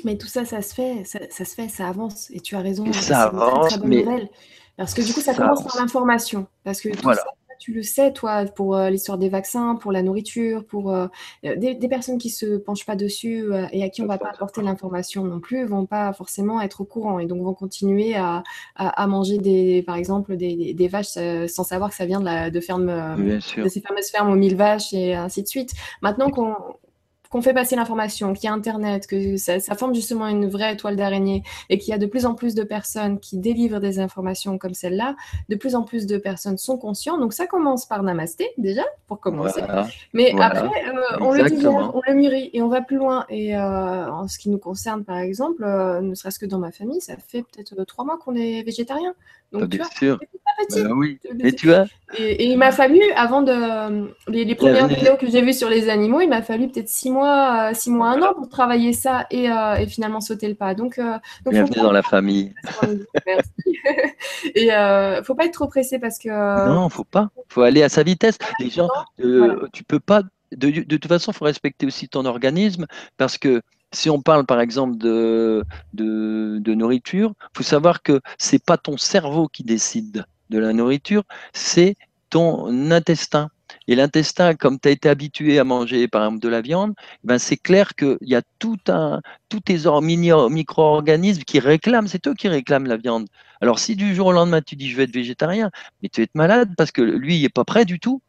Mais 0.05 0.17
tout 0.17 0.27
ça, 0.27 0.45
ça 0.45 0.63
se 0.63 0.75
fait, 0.75 1.05
ça, 1.05 1.45
se 1.45 1.55
fait, 1.55 1.69
ça 1.69 1.89
avance. 1.89 2.31
Et 2.31 2.41
tu 2.41 2.57
as 2.57 2.61
raison. 2.61 2.91
Ça 2.93 3.25
avance, 3.25 3.69
très, 3.69 3.79
bonne 3.79 3.89
mais... 3.89 4.03
nouvelle. 4.03 4.29
Parce 4.77 4.95
que 4.95 5.03
du 5.03 5.13
coup, 5.13 5.21
ça, 5.21 5.35
commence 5.35 5.63
par 5.63 5.77
l'information. 5.81 6.47
Parce 6.65 6.81
que 6.81 6.89
tout 6.89 7.13
ça, 7.13 7.25
tu 7.63 7.73
le 7.73 7.85
sais, 7.85 8.13
toi, 8.13 8.45
pour 8.45 8.75
euh, 8.75 8.91
l'histoire 8.91 9.19
des 9.19 9.29
vaccins, 9.29 9.77
pour 9.77 9.93
la 9.93 10.03
nourriture, 10.03 10.65
pour 10.65 10.93
euh, 10.93 11.07
euh, 11.45 11.55
des, 11.55 11.89
personnes 11.89 12.19
qui 12.19 12.29
se 12.29 12.57
penchent 12.57 12.85
pas 12.85 12.97
dessus 12.97 13.47
et 13.71 13.85
à 13.85 13.89
qui 13.89 14.03
on 14.03 14.07
va 14.07 14.19
pas 14.19 14.31
apporter 14.31 14.63
l'information 14.63 15.23
non 15.23 15.39
plus, 15.39 15.65
vont 15.65 15.87
pas 15.87 16.13
forcément 16.13 16.61
être 16.61 16.81
au 16.81 16.85
courant 16.85 17.21
et 17.21 17.27
donc 17.27 17.41
vont 17.43 17.55
continuer 17.55 18.17
à, 18.17 18.43
à, 18.75 19.07
manger 19.07 19.39
des, 19.39 19.85
par 19.87 19.95
exemple, 19.95 20.37
des, 20.37 20.75
des 20.75 20.89
vaches 20.89 21.17
sans 21.47 21.63
savoir 21.63 21.91
que 21.91 21.97
ça 21.97 22.05
vient 22.05 22.19
de, 22.19 22.25
la, 22.25 22.51
de, 22.51 22.61
ferme, 22.61 22.87
de 22.87 23.39
ces 23.69 23.81
fameuses 23.81 24.11
fermes 24.11 24.33
aux 24.33 24.37
mille 24.37 24.57
vaches 24.57 24.93
et 24.93 25.15
ainsi 25.15 25.45
de 25.45 25.49
suite. 25.49 25.73
Maintenant 26.01 26.31
qu'on 26.31 26.57
qu'on 27.33 27.41
fait 27.41 27.55
passer 27.55 27.77
l'information, 27.77 28.35
qu'il 28.35 28.45
y 28.45 28.49
a 28.49 28.53
Internet, 28.53 29.07
que 29.07 29.39
ça, 29.39 29.59
forme 29.75 29.95
justement 29.95 30.27
une 30.29 30.47
vraie 30.49 30.77
toile 30.77 30.97
d'araignée 30.97 31.43
et 31.71 31.79
qu'il 31.79 31.91
y 31.91 31.95
a 31.95 31.99
de 31.99 32.05
plus 32.05 32.27
en 32.27 32.35
plus 32.35 32.55
de 32.55 32.63
personnes 32.63 33.19
qui 33.21 33.39
délivrent 33.39 33.81
des 33.81 34.01
informations 34.01 34.59
comme 34.59 34.75
celle-là, 34.75 35.17
de 35.49 35.57
plus 35.57 35.75
en 35.75 35.83
plus 35.83 36.07
de 36.07 36.19
personnes 36.19 36.59
sont 36.59 36.77
conscientes. 36.77 37.21
Donc 37.21 37.33
ça 37.33 37.47
commence 37.47 37.87
par 37.87 38.03
Namasté 38.03 38.51
déjà, 38.59 38.85
pour 39.07 39.19
commencer. 39.19 39.63
Mais 40.13 40.35
après, 40.39 40.67
euh, 40.67 41.17
on 41.21 41.33
le 41.33 41.49
digère, 41.49 41.73
on 41.73 42.03
le 42.07 42.15
mûrit 42.15 42.51
et 42.53 42.61
on 42.61 42.69
va 42.69 42.83
plus 42.83 42.99
loin. 42.99 43.25
Et 43.31 43.57
euh, 43.57 44.13
en 44.13 44.29
ce 44.29 44.39
qui 44.39 44.51
nous 44.51 44.59
concerne, 44.59 45.03
par 45.03 45.17
exemple, 45.17 45.65
euh, 45.65 46.03
ne 46.03 46.15
serait-ce 46.15 46.39
que 46.39 46.47
dans 46.47 46.59
ma 46.59 46.71
famille, 46.71 47.01
ça 47.01 47.15
fait 47.17 47.45
peut-être 47.45 47.83
trois 47.85 48.05
mois 48.05 48.19
qu'on 48.19 48.35
est 48.35 48.63
végétarien. 48.63 49.15
Donc, 49.53 49.71
tu 49.71 49.81
sûr. 49.97 50.19
Bah 50.71 50.93
oui. 50.95 51.19
Et 51.41 51.53
tu 51.53 51.69
vois 51.69 51.87
et, 52.19 52.51
il 52.51 52.59
m'a 52.59 52.73
fallu, 52.73 53.01
avant 53.17 53.43
de 53.43 54.13
les, 54.29 54.55
premières 54.55 54.87
vidéos 54.87 55.17
que 55.17 55.27
j'ai 55.29 55.43
vues 55.43 55.55
sur 55.55 55.69
les 55.69 55.89
animaux, 55.89 56.21
il 56.21 56.29
m'a 56.29 56.43
fallu 56.43 56.69
peut-être 56.69 56.89
six 56.89 57.11
mois, 57.11 57.71
euh, 57.71 57.75
six 57.75 57.91
mois, 57.91 58.09
un 58.11 58.23
an 58.23 58.35
pour 58.35 58.49
travailler 58.49 58.93
ça 58.93 59.27
et, 59.31 59.51
euh, 59.51 59.77
et 59.77 59.87
finalement 59.87 60.21
sauter 60.21 60.49
le 60.49 60.55
pas. 60.55 60.75
Donc, 60.75 60.99
euh, 60.99 61.19
donc 61.45 61.55
bienvenue 61.55 61.83
dans 61.83 61.93
la 61.93 62.03
famille. 62.03 62.55
Merci. 63.27 63.79
et 64.55 64.73
euh, 64.73 65.23
faut 65.23 65.35
pas 65.35 65.47
être 65.47 65.55
trop 65.55 65.69
pressé 65.69 65.99
parce 65.99 66.19
que. 66.19 66.29
Non, 66.29 66.89
faut 66.89 67.05
pas. 67.05 67.31
Faut 67.49 67.63
aller 67.63 67.83
à 67.83 67.89
sa 67.89 68.03
vitesse. 68.03 68.37
Les 68.61 68.71
gens, 68.71 68.89
tu 69.73 69.85
peux 69.85 70.01
pas. 70.01 70.23
De, 70.53 70.69
de 70.69 70.97
toute 70.99 71.09
façon, 71.09 71.33
il 71.33 71.35
faut 71.35 71.47
respecter 71.47 71.87
aussi 71.87 72.11
ton 72.11 72.27
organisme 72.27 72.87
parce 73.17 73.39
que 73.39 73.63
si 73.93 74.11
on 74.11 74.21
parle 74.21 74.47
par 74.47 74.61
exemple 74.61 74.97
de, 74.97 75.65
nourriture, 75.95 77.35
il 77.39 77.59
faut 77.59 77.63
savoir 77.63 78.03
que 78.03 78.21
ce 78.39 78.55
n'est 78.55 78.61
pas 78.61 78.77
ton 78.77 78.97
cerveau 78.97 79.49
qui 79.49 79.63
décide 79.63 80.25
de 80.51 80.59
la 80.59 80.73
nourriture, 80.73 81.23
c'est 81.53 81.97
ton 82.31 82.91
intestin. 82.91 83.51
Et 83.89 83.95
l'intestin, 83.95 84.55
comme 84.55 84.79
tu 84.79 84.89
as 84.89 84.93
été 84.93 85.09
habitué 85.09 85.59
à 85.59 85.65
manger 85.65 86.09
par 86.09 86.23
exemple 86.25 86.41
de 86.41 86.49
la 86.49 86.61
viande, 86.61 86.95
ben 87.25 87.39
c'est 87.39 87.57
clair 87.57 87.95
qu'il 87.95 88.19
y 88.21 88.35
a 88.35 88.43
tout 88.59 88.79
un, 88.89 89.21
tous 89.49 89.61
tes 89.61 89.79
micro-organismes 90.01 91.43
qui 91.43 91.59
réclament, 91.59 92.07
c'est 92.07 92.27
eux 92.29 92.35
qui 92.35 92.49
réclament 92.49 92.87
la 92.87 92.97
viande. 92.97 93.27
Alors 93.61 93.79
si 93.79 93.97
du 93.97 94.15
jour 94.15 94.29
au 94.29 94.33
lendemain 94.33 94.61
tu 94.61 94.77
dis 94.77 94.91
je 94.91 94.97
vais 94.97 95.05
être 95.05 95.13
végétarien, 95.13 95.71
mais 96.03 96.09
tu 96.09 96.21
vas 96.21 96.25
être 96.25 96.35
malade 96.35 96.71
parce 96.77 96.93
que 96.93 97.03
lui 97.03 97.37
il 97.37 97.43
n'est 97.43 97.49
pas 97.49 97.65
prêt 97.65 97.85
du 97.85 97.99
tout. 97.99 98.23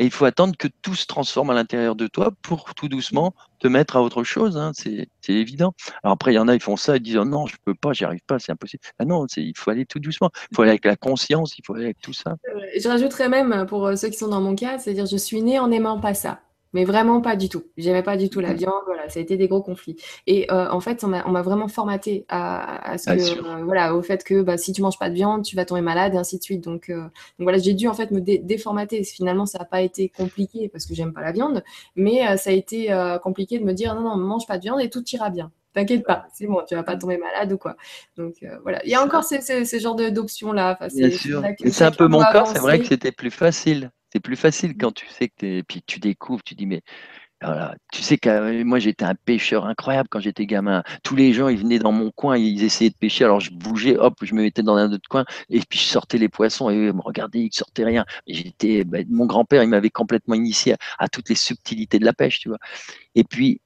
Et 0.00 0.04
il 0.04 0.10
faut 0.10 0.24
attendre 0.24 0.56
que 0.56 0.66
tout 0.80 0.94
se 0.94 1.04
transforme 1.04 1.50
à 1.50 1.54
l'intérieur 1.54 1.94
de 1.94 2.06
toi 2.06 2.32
pour 2.40 2.74
tout 2.74 2.88
doucement 2.88 3.34
te 3.58 3.68
mettre 3.68 3.96
à 3.96 4.02
autre 4.02 4.24
chose. 4.24 4.56
Hein. 4.56 4.72
C'est 4.74 5.06
évident. 5.28 5.74
Alors 6.02 6.14
après, 6.14 6.32
il 6.32 6.36
y 6.36 6.38
en 6.38 6.48
a, 6.48 6.54
ils 6.54 6.62
font 6.62 6.76
ça, 6.76 6.96
ils 6.96 7.02
disent 7.02 7.18
oh 7.18 7.26
non, 7.26 7.46
je 7.46 7.56
peux 7.66 7.74
pas, 7.74 7.92
j'y 7.92 8.06
arrive 8.06 8.22
pas, 8.26 8.38
c'est 8.38 8.50
impossible. 8.50 8.82
Ah 8.98 9.04
non, 9.04 9.26
il 9.36 9.52
faut 9.58 9.70
aller 9.70 9.84
tout 9.84 9.98
doucement. 9.98 10.30
Il 10.50 10.56
faut 10.56 10.62
aller 10.62 10.70
avec 10.70 10.86
la 10.86 10.96
conscience, 10.96 11.58
il 11.58 11.62
faut 11.66 11.74
aller 11.74 11.84
avec 11.84 12.00
tout 12.00 12.14
ça. 12.14 12.36
Je 12.74 12.88
rajouterais 12.88 13.28
même 13.28 13.66
pour 13.66 13.88
euh, 13.88 13.96
ceux 13.96 14.08
qui 14.08 14.16
sont 14.16 14.28
dans 14.28 14.40
mon 14.40 14.54
cas, 14.54 14.78
c'est-à-dire 14.78 15.04
je 15.04 15.18
suis 15.18 15.42
née 15.42 15.58
en 15.58 15.68
n'aimant 15.68 16.00
pas 16.00 16.14
ça 16.14 16.40
mais 16.72 16.84
vraiment 16.84 17.20
pas 17.20 17.36
du 17.36 17.48
tout. 17.48 17.64
J'aimais 17.76 18.02
pas 18.02 18.16
du 18.16 18.28
tout 18.28 18.40
la 18.40 18.52
viande, 18.52 18.82
voilà, 18.86 19.08
ça 19.08 19.18
a 19.18 19.22
été 19.22 19.36
des 19.36 19.48
gros 19.48 19.62
conflits. 19.62 19.96
Et 20.26 20.50
euh, 20.52 20.70
en 20.70 20.80
fait, 20.80 21.04
on 21.04 21.08
m'a 21.08 21.42
vraiment 21.42 21.68
formaté 21.68 22.24
à, 22.28 22.96
ce 22.98 23.10
que, 23.10 23.46
euh, 23.46 23.64
voilà, 23.64 23.94
au 23.94 24.02
fait 24.02 24.24
que 24.24 24.42
bah, 24.42 24.56
si 24.56 24.72
tu 24.72 24.82
manges 24.82 24.98
pas 24.98 25.10
de 25.10 25.14
viande, 25.14 25.44
tu 25.44 25.56
vas 25.56 25.64
tomber 25.64 25.80
malade 25.80 26.14
et 26.14 26.18
ainsi 26.18 26.38
de 26.38 26.42
suite. 26.42 26.62
Donc, 26.62 26.90
euh, 26.90 27.02
donc 27.02 27.10
voilà, 27.40 27.58
j'ai 27.58 27.74
dû 27.74 27.88
en 27.88 27.94
fait 27.94 28.10
me 28.10 28.20
déformater. 28.20 29.02
Finalement, 29.04 29.46
ça 29.46 29.58
n'a 29.58 29.64
pas 29.64 29.82
été 29.82 30.08
compliqué 30.08 30.68
parce 30.68 30.86
que 30.86 30.94
j'aime 30.94 31.12
pas 31.12 31.22
la 31.22 31.32
viande, 31.32 31.62
mais 31.96 32.36
ça 32.36 32.50
a 32.50 32.52
été 32.52 32.90
compliqué 33.22 33.58
de 33.58 33.64
me 33.64 33.72
dire 33.72 33.94
non, 33.94 34.02
non, 34.02 34.16
mange 34.16 34.46
pas 34.46 34.58
de 34.58 34.62
viande 34.62 34.80
et 34.80 34.90
tout 34.90 35.04
ira 35.12 35.30
bien. 35.30 35.50
T'inquiète 35.72 36.04
pas, 36.04 36.26
c'est 36.32 36.48
bon, 36.48 36.62
tu 36.66 36.74
vas 36.74 36.82
pas 36.82 36.96
tomber 36.96 37.16
malade 37.16 37.52
ou 37.52 37.58
quoi. 37.58 37.76
Donc 38.16 38.44
voilà, 38.62 38.84
il 38.84 38.90
y 38.90 38.94
a 38.94 39.02
encore 39.02 39.24
ces, 39.24 39.40
ces, 39.40 39.80
genres 39.80 39.94
d'options 39.94 40.52
là. 40.52 40.78
Bien 40.94 41.10
sûr. 41.10 41.42
C'est 41.66 41.84
un 41.84 41.90
peu 41.92 42.08
mon 42.08 42.20
cas, 42.20 42.44
c'est 42.46 42.58
vrai 42.58 42.80
que 42.80 42.86
c'était 42.86 43.12
plus 43.12 43.30
facile. 43.30 43.90
C'est 44.12 44.20
plus 44.20 44.36
facile 44.36 44.76
quand 44.76 44.92
tu 44.92 45.06
sais 45.08 45.28
que 45.28 45.60
tu 45.60 45.64
puis 45.64 45.82
tu 45.86 46.00
découvres, 46.00 46.42
tu 46.42 46.54
dis 46.54 46.66
mais 46.66 46.82
voilà, 47.42 47.74
tu 47.90 48.02
sais 48.02 48.18
que 48.18 48.62
moi 48.64 48.78
j'étais 48.78 49.04
un 49.04 49.14
pêcheur 49.14 49.64
incroyable 49.64 50.08
quand 50.10 50.20
j'étais 50.20 50.44
gamin. 50.44 50.82
Tous 51.02 51.16
les 51.16 51.32
gens 51.32 51.48
ils 51.48 51.58
venaient 51.58 51.78
dans 51.78 51.92
mon 51.92 52.10
coin, 52.10 52.36
ils 52.36 52.62
essayaient 52.64 52.90
de 52.90 52.96
pêcher, 52.96 53.24
alors 53.24 53.40
je 53.40 53.50
bougeais, 53.50 53.96
hop, 53.96 54.14
je 54.22 54.34
me 54.34 54.42
mettais 54.42 54.62
dans 54.62 54.76
un 54.76 54.92
autre 54.92 55.08
coin 55.08 55.24
et 55.48 55.60
puis 55.60 55.78
je 55.78 55.84
sortais 55.84 56.18
les 56.18 56.28
poissons 56.28 56.68
et 56.70 56.76
eux 56.76 56.88
ils 56.88 56.92
me 56.92 57.00
regardaient, 57.00 57.40
ils 57.40 57.54
sortaient 57.54 57.84
rien. 57.84 58.04
J'étais, 58.26 58.84
ben, 58.84 59.06
mon 59.08 59.24
grand-père 59.26 59.62
il 59.62 59.70
m'avait 59.70 59.90
complètement 59.90 60.34
initié 60.34 60.74
à, 60.98 61.08
toutes 61.08 61.30
les 61.30 61.34
subtilités 61.34 61.98
de 61.98 62.04
la 62.04 62.12
pêche, 62.12 62.40
tu 62.40 62.48
vois. 62.50 62.58
Et 63.14 63.24
puis 63.24 63.60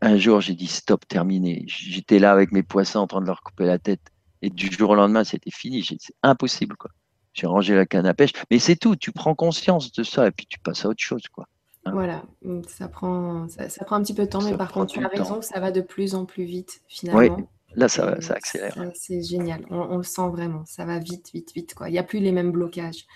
un 0.00 0.16
jour 0.16 0.40
j'ai 0.40 0.54
dit 0.54 0.68
stop, 0.68 1.06
terminé. 1.08 1.64
J'étais 1.66 2.18
là 2.18 2.32
avec 2.32 2.52
mes 2.52 2.62
poissons 2.62 3.00
en 3.00 3.06
train 3.06 3.20
de 3.20 3.26
leur 3.26 3.42
couper 3.42 3.66
la 3.66 3.78
tête 3.78 4.02
et 4.42 4.50
du 4.50 4.70
jour 4.72 4.90
au 4.90 4.94
lendemain 4.94 5.24
c'était 5.24 5.50
fini. 5.50 5.84
C'est 5.84 6.14
impossible 6.22 6.76
quoi 6.76 6.90
j'ai 7.32 7.46
rangé 7.46 7.74
la 7.74 7.86
canne 7.86 8.06
à 8.06 8.14
pêche, 8.14 8.32
mais 8.50 8.58
c'est 8.58 8.76
tout, 8.76 8.96
tu 8.96 9.12
prends 9.12 9.34
conscience 9.34 9.92
de 9.92 10.02
ça 10.02 10.26
et 10.26 10.30
puis 10.30 10.46
tu 10.46 10.58
passes 10.58 10.84
à 10.84 10.88
autre 10.88 11.02
chose. 11.02 11.22
Quoi. 11.32 11.46
Hein. 11.84 11.92
Voilà, 11.94 12.22
ça 12.68 12.88
prend, 12.88 13.48
ça, 13.48 13.84
prend 13.84 13.96
un 13.96 14.02
petit 14.02 14.14
peu 14.14 14.24
de 14.24 14.30
temps, 14.30 14.42
mais 14.42 14.56
par 14.56 14.70
contre, 14.70 14.92
tu 14.92 15.04
as 15.04 15.08
raison, 15.08 15.42
ça 15.42 15.58
va 15.58 15.72
de 15.72 15.80
plus 15.80 16.14
en 16.14 16.26
plus 16.26 16.44
vite 16.44 16.82
finalement. 16.88 17.36
Oui, 17.36 17.44
là, 17.74 17.88
ça, 17.88 18.20
ça 18.20 18.34
accélère. 18.34 18.76
C'est 18.94 19.22
génial, 19.22 19.64
on, 19.70 19.96
le 19.96 20.02
sent 20.02 20.28
vraiment, 20.30 20.64
ça 20.66 20.84
va 20.84 20.98
vite, 20.98 21.30
vite, 21.32 21.52
vite. 21.54 21.74
Quoi. 21.74 21.88
Il 21.88 21.92
n'y 21.92 21.98
a 21.98 22.04
plus 22.04 22.20
les 22.20 22.32
mêmes 22.32 22.52
blocages. 22.52 23.06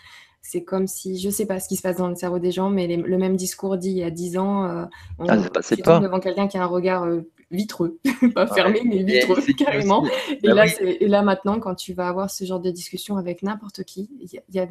C'est 0.43 0.63
comme 0.63 0.87
si, 0.87 1.19
je 1.19 1.27
ne 1.27 1.33
sais 1.33 1.47
pas 1.47 1.59
ce 1.59 1.69
qui 1.69 1.77
se 1.77 1.83
passe 1.83 1.97
dans 1.97 2.09
le 2.09 2.15
cerveau 2.15 2.39
des 2.39 2.53
gens, 2.53 2.71
mais 2.71 2.87
le 2.87 3.19
même 3.19 3.37
discours 3.37 3.77
dit 3.77 3.91
il 3.91 3.99
y 3.99 4.05
a 4.05 4.11
10 4.11 4.39
ans, 4.39 4.65
euh, 4.65 4.85
on, 5.19 5.27
ah, 5.29 5.39
pas. 5.51 6.01
devant 6.01 6.21
quelqu'un 6.21 6.47
qui 6.47 6.57
a 6.57 6.63
un 6.63 6.67
regard 6.67 7.03
euh, 7.03 7.23
vitreux, 7.51 7.99
pas 8.35 8.47
fermé, 8.47 8.83
mais 8.85 9.03
vitreux 9.03 9.41
carrément. 9.57 10.07
Et, 10.31 10.39
bah 10.43 10.55
là, 10.55 10.67
et 10.81 11.07
là, 11.07 11.23
maintenant, 11.23 11.61
quand 11.61 11.75
tu 11.75 11.93
vas 11.93 12.09
avoir 12.09 12.31
ce 12.31 12.45
genre 12.45 12.61
de 12.61 12.71
discussion 12.71 13.17
avec 13.17 13.43
n'importe 13.43 13.85
qui, 13.85 14.11
il 14.21 14.41
y, 14.55 14.59
a 14.59 14.67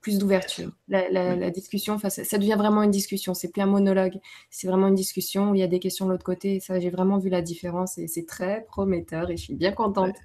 plus 0.00 0.18
d'ouverture. 0.18 0.70
La, 0.88 1.50
discussion, 1.50 1.98
ça, 1.98 2.10
ça 2.10 2.38
devient 2.38 2.56
vraiment 2.56 2.82
une 2.82 2.90
discussion. 2.90 3.34
C'est 3.34 3.48
plus 3.52 3.60
un 3.60 3.66
monologue. 3.66 4.18
C'est 4.50 4.66
vraiment 4.66 4.88
une 4.88 4.94
discussion 4.94 5.50
où 5.50 5.54
il 5.54 5.60
y 5.60 5.64
a 5.64 5.66
des 5.66 5.78
questions 5.78 6.06
de 6.06 6.12
l'autre 6.12 6.24
côté. 6.24 6.60
ça, 6.60 6.80
j'ai 6.80 6.90
vraiment 6.90 7.18
vu 7.18 7.28
la 7.28 7.42
différence 7.42 7.98
et 7.98 8.08
c'est 8.08 8.26
très 8.26 8.64
prometteur 8.68 9.30
et 9.30 9.36
je 9.36 9.42
suis 9.42 9.54
bien 9.54 9.72
contente. 9.72 10.16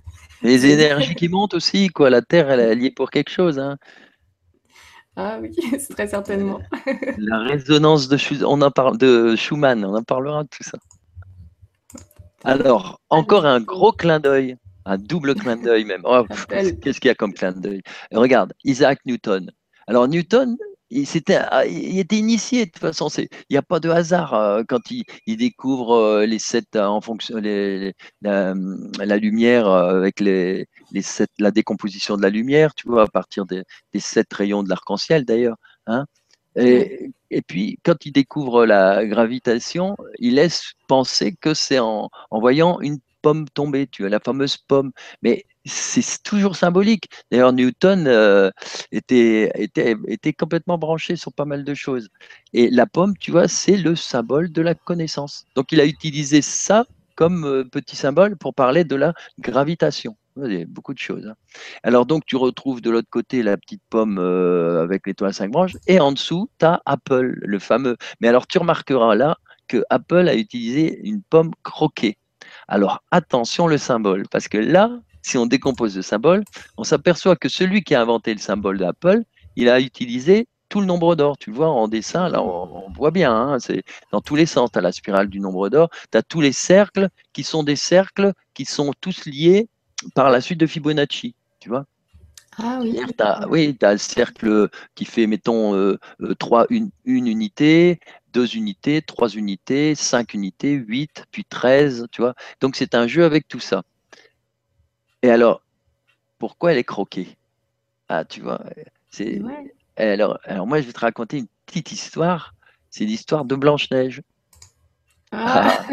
Les 0.42 0.66
énergies 0.66 1.16
qui 1.16 1.28
montent 1.28 1.54
aussi, 1.54 1.90
quoi. 1.90 2.10
La 2.10 2.22
Terre, 2.22 2.50
elle 2.50 2.60
est 2.60 2.76
liée 2.76 2.92
pour 2.92 3.10
quelque 3.10 3.30
chose. 3.30 3.60
Hein. 3.60 3.78
Ah 5.18 5.40
oui, 5.42 5.56
c'est 5.80 5.94
très 5.94 6.08
certainement. 6.08 6.60
La 7.18 7.40
résonance 7.40 8.08
de, 8.10 8.18
on 8.46 8.62
en 8.62 8.72
parle, 8.72 8.98
de 8.98 9.36
Schumann, 9.36 9.84
on 9.86 9.96
en 9.96 10.04
parlera 10.04 10.44
de 10.44 10.50
tout 10.50 10.64
ça. 10.64 10.78
Alors, 12.46 13.02
encore 13.10 13.46
un 13.46 13.60
gros 13.60 13.92
clin 13.92 14.20
d'œil, 14.20 14.56
un 14.86 14.98
double 14.98 15.36
clin 15.36 15.58
d'œil 15.58 15.84
même. 15.84 16.02
Oh, 16.04 16.24
qu'est-ce 16.50 17.00
qu'il 17.00 17.08
y 17.08 17.12
a 17.12 17.16
comme 17.16 17.34
clin 17.34 17.52
d'œil? 17.54 17.82
Regarde, 18.12 18.54
Isaac 18.64 19.00
Newton. 19.06 19.52
Alors, 19.88 20.08
Newton, 20.08 20.56
il, 20.92 21.08
ah, 21.52 21.66
il 21.66 22.00
était 22.00 22.18
initié 22.18 22.66
de 22.66 22.72
toute 22.72 22.82
façon. 22.82 23.08
Il 23.18 23.28
n'y 23.50 23.58
a 23.58 23.64
pas 23.64 23.80
de 23.80 23.90
hasard 23.90 24.34
euh, 24.36 24.64
quand 24.68 24.92
il, 24.92 25.06
découvre 25.38 25.96
euh, 25.96 26.26
les 26.26 26.40
sept 26.40 26.76
euh, 26.76 26.86
en 26.86 27.02
fonction 27.02 27.38
la, 28.22 29.18
lumière 29.18 29.68
avec 29.68 30.20
les, 30.20 30.68
sept, 31.02 31.32
la 31.40 31.52
décomposition 31.52 32.16
de 32.16 32.22
la 32.22 32.30
lumière, 32.30 32.76
tu 32.76 32.88
vois, 32.88 33.04
à 33.04 33.08
partir 33.08 33.46
des, 33.46 33.64
sept 33.98 34.32
rayons 34.34 34.64
de 34.64 34.70
l'arc-en-ciel 34.70 35.26
d'ailleurs. 35.26 35.58
Hein. 35.88 36.06
Et, 36.56 37.12
et, 37.36 37.42
puis, 37.42 37.80
quand 37.84 38.06
il 38.06 38.14
découvre 38.14 38.66
la 38.66 39.06
gravitation, 39.06 39.98
il 40.20 40.36
laisse 40.36 40.72
penser 40.88 41.36
que 41.36 41.54
c'est 41.54 41.80
en, 41.80 42.10
voyant 42.32 42.80
une 42.80 43.00
pomme 43.22 43.50
tomber, 43.50 43.88
tu 43.88 44.04
vois, 44.04 44.10
la 44.10 44.22
fameuse 44.22 44.56
pomme. 44.56 44.94
Mais 45.22 45.44
c'est 45.66 46.24
toujours 46.24 46.56
symbolique. 46.56 47.10
D'ailleurs, 47.30 47.52
Newton 47.52 48.08
euh, 48.08 48.52
était, 48.94 49.52
était, 49.56 49.98
était 50.08 50.32
complètement 50.32 50.78
branché 50.78 51.18
sur 51.18 51.34
pas 51.34 51.44
mal 51.44 51.66
de 51.66 51.74
choses. 51.74 52.08
Et 52.54 52.70
la 52.70 52.86
pomme, 52.86 53.18
tu 53.18 53.32
vois, 53.32 53.50
c'est 53.50 53.76
le 53.76 53.98
symbole 53.98 54.50
de 54.50 54.62
la 54.62 54.74
connaissance. 54.74 55.46
Donc, 55.56 55.74
il 55.74 55.82
a 55.82 55.86
utilisé 55.86 56.42
ça 56.42 56.86
comme 57.16 57.44
euh, 57.44 57.66
petit 57.66 57.98
symbole 57.98 58.38
pour 58.38 58.54
parler 58.54 58.86
de 58.86 58.96
la 58.96 59.14
gravitation. 59.40 60.16
Beaucoup 60.68 60.94
de 60.94 61.00
choses. 61.00 61.28
hein. 61.28 61.36
Alors, 61.84 62.06
donc, 62.06 62.26
tu 62.26 62.36
retrouves 62.36 62.82
de 62.82 62.90
l'autre 62.90 63.08
côté 63.10 63.42
la 63.42 63.56
petite 63.56 63.82
pomme 63.90 64.18
euh, 64.20 64.84
avec 64.84 65.08
l'étoile 65.08 65.30
à 65.30 65.34
cinq 65.34 65.52
branches, 65.52 65.78
et 65.88 66.00
en 66.02 66.12
dessous, 66.12 66.50
tu 66.60 66.66
as 66.66 66.82
Apple, 66.86 67.40
le 67.42 67.60
fameux. 67.60 67.96
Mais 68.20 68.28
alors, 68.28 68.46
tu 68.46 68.58
remarqueras 68.58 69.16
là 69.16 69.38
que 69.68 69.84
Apple 69.90 70.28
a 70.28 70.36
utilisé 70.36 71.00
une 71.08 71.22
pomme 71.22 71.52
croquée. 71.64 72.18
Alors, 72.68 73.02
attention 73.12 73.68
le 73.68 73.78
symbole, 73.78 74.26
parce 74.30 74.50
que 74.50 74.58
là, 74.58 74.92
si 75.22 75.38
on 75.38 75.46
décompose 75.46 75.96
le 75.96 76.02
symbole, 76.02 76.44
on 76.78 76.84
s'aperçoit 76.84 77.36
que 77.38 77.50
celui 77.50 77.84
qui 77.84 77.96
a 77.96 78.02
inventé 78.02 78.34
le 78.34 78.40
symbole 78.40 78.78
d'Apple, 78.78 79.24
il 79.56 79.70
a 79.70 79.80
utilisé 79.80 80.48
tout 80.68 80.82
le 80.82 80.86
nombre 80.86 81.16
d'or. 81.16 81.38
Tu 81.38 81.50
vois 81.52 81.70
en 81.70 81.88
dessin, 81.88 82.28
là, 82.28 82.44
on, 82.44 82.88
on 82.88 82.92
voit 82.92 83.12
bien, 83.12 83.34
hein, 83.34 83.60
c'est 83.60 83.84
dans 84.12 84.22
tous 84.22 84.36
les 84.36 84.46
sens. 84.46 84.72
Tu 84.72 84.80
as 84.80 84.82
la 84.82 84.92
spirale 84.92 85.30
du 85.30 85.40
nombre 85.40 85.70
d'or, 85.70 85.90
tu 86.12 86.18
as 86.18 86.24
tous 86.24 86.42
les 86.42 86.52
cercles 86.52 87.08
qui 87.34 87.44
sont 87.44 87.64
des 87.64 87.76
cercles 87.78 88.34
qui 88.54 88.66
sont 88.66 88.92
tous 89.00 89.26
liés 89.26 89.70
par 90.14 90.30
la 90.30 90.42
suite 90.42 90.60
de 90.60 90.68
Fibonacci. 90.68 91.36
Tu 91.60 91.70
vois 91.70 91.86
Ah 92.58 92.80
oui. 92.82 93.00
Oui, 93.50 93.78
tu 93.78 93.86
as 93.86 93.92
le 93.94 93.98
cercle 93.98 94.70
qui 94.96 95.06
fait, 95.06 95.28
mettons, 95.28 95.76
euh, 95.76 95.98
euh, 96.22 96.36
trois, 96.36 96.66
une, 96.70 96.90
une 97.06 97.28
unité, 97.28 98.00
deux 98.34 98.56
unités, 98.56 99.02
trois 99.02 99.30
unités, 99.30 99.96
cinq 99.96 100.34
unités, 100.34 100.74
huit, 100.74 101.26
puis 101.32 101.46
13, 101.46 102.08
tu 102.12 102.22
vois. 102.22 102.36
Donc, 102.62 102.76
c'est 102.76 102.96
un 102.96 103.08
jeu 103.08 103.24
avec 103.24 103.48
tout 103.48 103.60
ça. 103.60 103.84
Et 105.24 105.30
alors, 105.30 105.62
pourquoi 106.38 106.72
elle 106.72 106.78
est 106.78 106.84
croquée? 106.84 107.38
Ah, 108.10 108.26
tu 108.26 108.42
vois, 108.42 108.62
c'est... 109.10 109.42
Ouais. 109.42 109.74
Alors, 109.98 110.38
alors, 110.44 110.68
moi, 110.68 110.82
je 110.82 110.88
vais 110.88 110.94
te 110.94 111.00
raconter 111.00 111.38
une 111.38 111.48
petite 111.66 111.92
histoire. 111.92 112.54
C'est 112.90 113.06
l'histoire 113.06 113.46
de 113.46 113.56
Blanche-Neige. 113.56 114.22
Ah, 115.38 115.86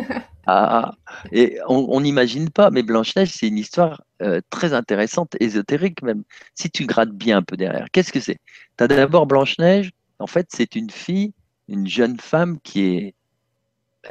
Ah, 0.47 0.95
ah. 1.07 1.19
et 1.31 1.59
on 1.69 2.01
n'imagine 2.01 2.51
pas, 2.51 2.71
mais 2.71 2.83
Blanche-Neige, 2.83 3.31
c'est 3.31 3.47
une 3.47 3.59
histoire 3.59 4.03
euh, 4.23 4.41
très 4.51 4.73
intéressante, 4.73 5.37
ésotérique 5.39 6.03
même. 6.03 6.25
Si 6.55 6.69
tu 6.69 6.85
grattes 6.87 7.13
bien 7.13 7.39
un 7.39 7.43
peu 7.43 7.57
derrière, 7.57 7.87
qu'est-ce 7.93 8.13
que 8.13 8.19
c'est? 8.19 8.39
Tu 8.77 8.85
as 8.85 8.89
d'abord 8.89 9.27
Blanche-Neige, 9.27 9.93
en 10.19 10.27
fait, 10.27 10.49
c'est 10.51 10.75
une 10.75 10.91
fille, 10.91 11.33
une 11.69 11.87
jeune 11.87 12.19
femme 12.19 12.59
qui 12.61 12.85
est 12.97 13.15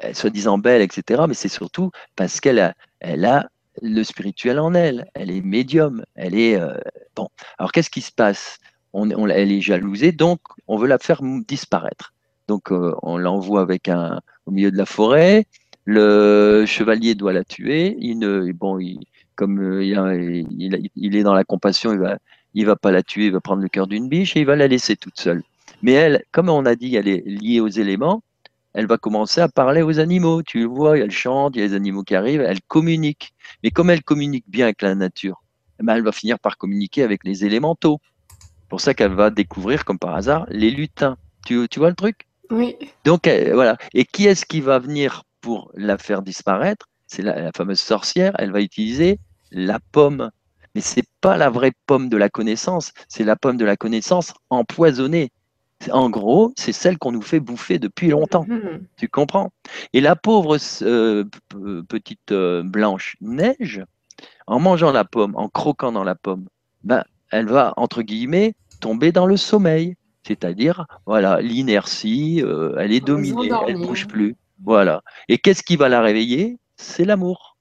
euh, 0.06 0.14
soi-disant 0.14 0.58
belle, 0.58 0.82
etc., 0.82 1.24
mais 1.28 1.34
c'est 1.34 1.50
surtout 1.50 1.92
parce 2.16 2.40
qu'elle 2.40 2.60
a, 2.60 2.76
elle 3.02 3.26
a 3.26 3.50
le 3.82 4.04
spirituel 4.04 4.58
en 4.60 4.74
elle, 4.74 5.10
elle 5.14 5.32
est 5.32 5.42
médium, 5.42 6.04
elle 6.16 6.36
est... 6.36 6.56
euh, 6.60 6.78
bon, 7.16 7.28
alors 7.58 7.74
qu'est-ce 7.74 7.90
qui 7.90 8.02
se 8.02 8.12
passe? 8.12 8.58
On, 8.94 9.10
elle 9.30 9.52
est 9.52 9.62
jalousée, 9.62 10.14
donc 10.14 10.40
on 10.68 10.78
veut 10.78 10.88
la 10.88 11.00
faire 11.00 11.22
disparaître. 11.48 12.14
Donc 12.50 12.72
on 12.72 13.18
l'envoie 13.18 13.62
avec 13.62 13.88
un, 13.88 14.20
au 14.52 14.54
milieu 14.54 14.72
de 14.72 14.78
la 14.78 14.86
forêt, 14.86 15.46
le 15.86 16.66
chevalier 16.68 17.16
doit 17.16 17.34
la 17.34 17.44
tuer. 17.44 17.96
Il 18.00 18.20
ne, 18.20 18.52
bon, 18.52 18.78
il, 18.80 19.00
comme 19.36 19.60
euh, 19.60 19.84
il, 19.84 20.90
il 20.96 21.16
est 21.16 21.24
dans 21.24 21.34
la 21.34 21.44
compassion, 21.44 21.94
il 21.94 22.00
va, 22.00 22.18
il 22.54 22.66
va 22.66 22.76
pas 22.76 22.92
la 22.92 23.02
tuer, 23.02 23.28
il 23.28 23.32
va 23.32 23.40
prendre 23.40 23.62
le 23.62 23.70
cœur 23.70 23.88
d'une 23.88 24.10
biche 24.10 24.36
et 24.36 24.42
il 24.42 24.46
va 24.46 24.56
la 24.56 24.68
laisser 24.68 24.96
toute 24.98 25.20
seule. 25.20 25.42
Mais 25.82 25.94
elle, 25.94 26.24
comme 26.32 26.50
on 26.50 26.66
a 26.66 26.76
dit, 26.76 26.96
elle 26.96 27.08
est 27.08 27.24
liée 27.26 27.60
aux 27.60 27.70
éléments. 27.70 28.22
Elle 28.74 28.88
va 28.88 28.98
commencer 28.98 29.42
à 29.42 29.50
parler 29.50 29.82
aux 29.82 30.00
animaux. 30.00 30.44
Tu 30.44 30.60
le 30.60 30.66
vois, 30.66 30.98
elle 30.98 31.12
chante, 31.12 31.56
il 31.56 31.60
y 31.60 31.62
a 31.64 31.68
les 31.68 31.74
animaux 31.74 32.04
qui 32.04 32.16
arrivent, 32.16 32.42
elle 32.42 32.62
communique. 32.62 33.34
Mais 33.64 33.72
comme 33.72 33.90
elle 33.90 34.04
communique 34.04 34.46
bien 34.48 34.66
avec 34.66 34.82
la 34.82 34.96
nature, 34.96 35.42
eh 35.80 35.84
ben, 35.84 35.96
elle 35.96 36.04
va 36.04 36.12
finir 36.12 36.40
par 36.40 36.58
communiquer 36.58 37.04
avec 37.04 37.24
les 37.24 37.44
élémentaux. 37.46 38.00
C'est 38.30 38.70
pour 38.70 38.80
ça 38.80 38.94
qu'elle 38.94 39.14
va 39.14 39.30
découvrir, 39.30 39.84
comme 39.84 40.00
par 40.00 40.16
hasard, 40.16 40.46
les 40.50 40.72
lutins. 40.72 41.18
Tu, 41.46 41.68
tu 41.70 41.80
vois 41.80 41.90
le 41.90 41.96
truc? 41.96 42.28
Oui. 42.52 42.76
Donc 43.06 43.28
euh, 43.28 43.52
voilà. 43.54 43.78
Et 43.94 44.06
qui 44.06 44.28
est-ce 44.28 44.46
qui 44.46 44.62
va 44.62 44.80
venir 44.80 45.24
pour 45.42 45.72
la 45.76 45.98
faire 45.98 46.22
disparaître? 46.22 46.88
C'est 47.08 47.24
la, 47.24 47.40
la 47.42 47.52
fameuse 47.56 47.80
sorcière. 47.80 48.34
Elle 48.38 48.52
va 48.52 48.62
utiliser 48.62 49.20
la 49.52 49.80
pomme. 49.92 50.30
Mais 50.76 50.82
c'est 50.82 51.08
pas 51.20 51.36
la 51.36 51.50
vraie 51.50 51.74
pomme 51.88 52.08
de 52.08 52.18
la 52.18 52.30
connaissance. 52.30 52.94
C'est 53.10 53.24
la 53.24 53.36
pomme 53.36 53.58
de 53.58 53.66
la 53.66 53.76
connaissance 53.76 54.34
empoisonnée. 54.50 55.32
En 55.92 56.10
gros, 56.10 56.54
c'est 56.58 56.74
celle 56.74 56.98
qu'on 56.98 57.12
nous 57.12 57.22
fait 57.22 57.40
bouffer 57.40 57.80
depuis 57.80 58.10
longtemps. 58.10 58.46
Mhm. 58.48 58.86
Tu 58.98 59.08
comprends? 59.08 59.52
Et 59.94 60.02
la 60.02 60.16
pauvre 60.16 60.58
euh, 60.84 61.26
petite 61.90 62.32
euh, 62.32 62.62
blanche 62.64 63.18
neige, 63.20 63.84
en 64.48 64.60
mangeant 64.60 64.92
la 64.92 65.06
pomme, 65.06 65.36
en 65.36 65.50
croquant 65.50 65.92
dans 65.92 66.04
la 66.04 66.16
pomme, 66.16 66.46
ben, 66.84 67.04
elle 67.32 67.48
va, 67.48 67.74
entre 67.78 68.04
guillemets, 68.04 68.54
tomber 68.80 69.12
dans 69.12 69.26
le 69.26 69.38
sommeil. 69.38 69.96
C'est-à-dire, 70.28 70.86
voilà, 71.06 71.42
l'inertie, 71.42 72.42
euh, 72.44 72.76
elle 72.78 72.92
est 72.92 73.06
dominée, 73.06 73.50
elle 73.68 73.80
ne 73.80 73.86
bouge 73.86 74.08
plus. 74.08 74.36
Voilà. 74.64 75.02
Et 75.28 75.38
qu'est-ce 75.38 75.64
qui 75.64 75.76
va 75.76 75.90
la 75.90 76.02
réveiller? 76.02 76.60
C'est 76.78 77.06
l'amour. 77.06 77.58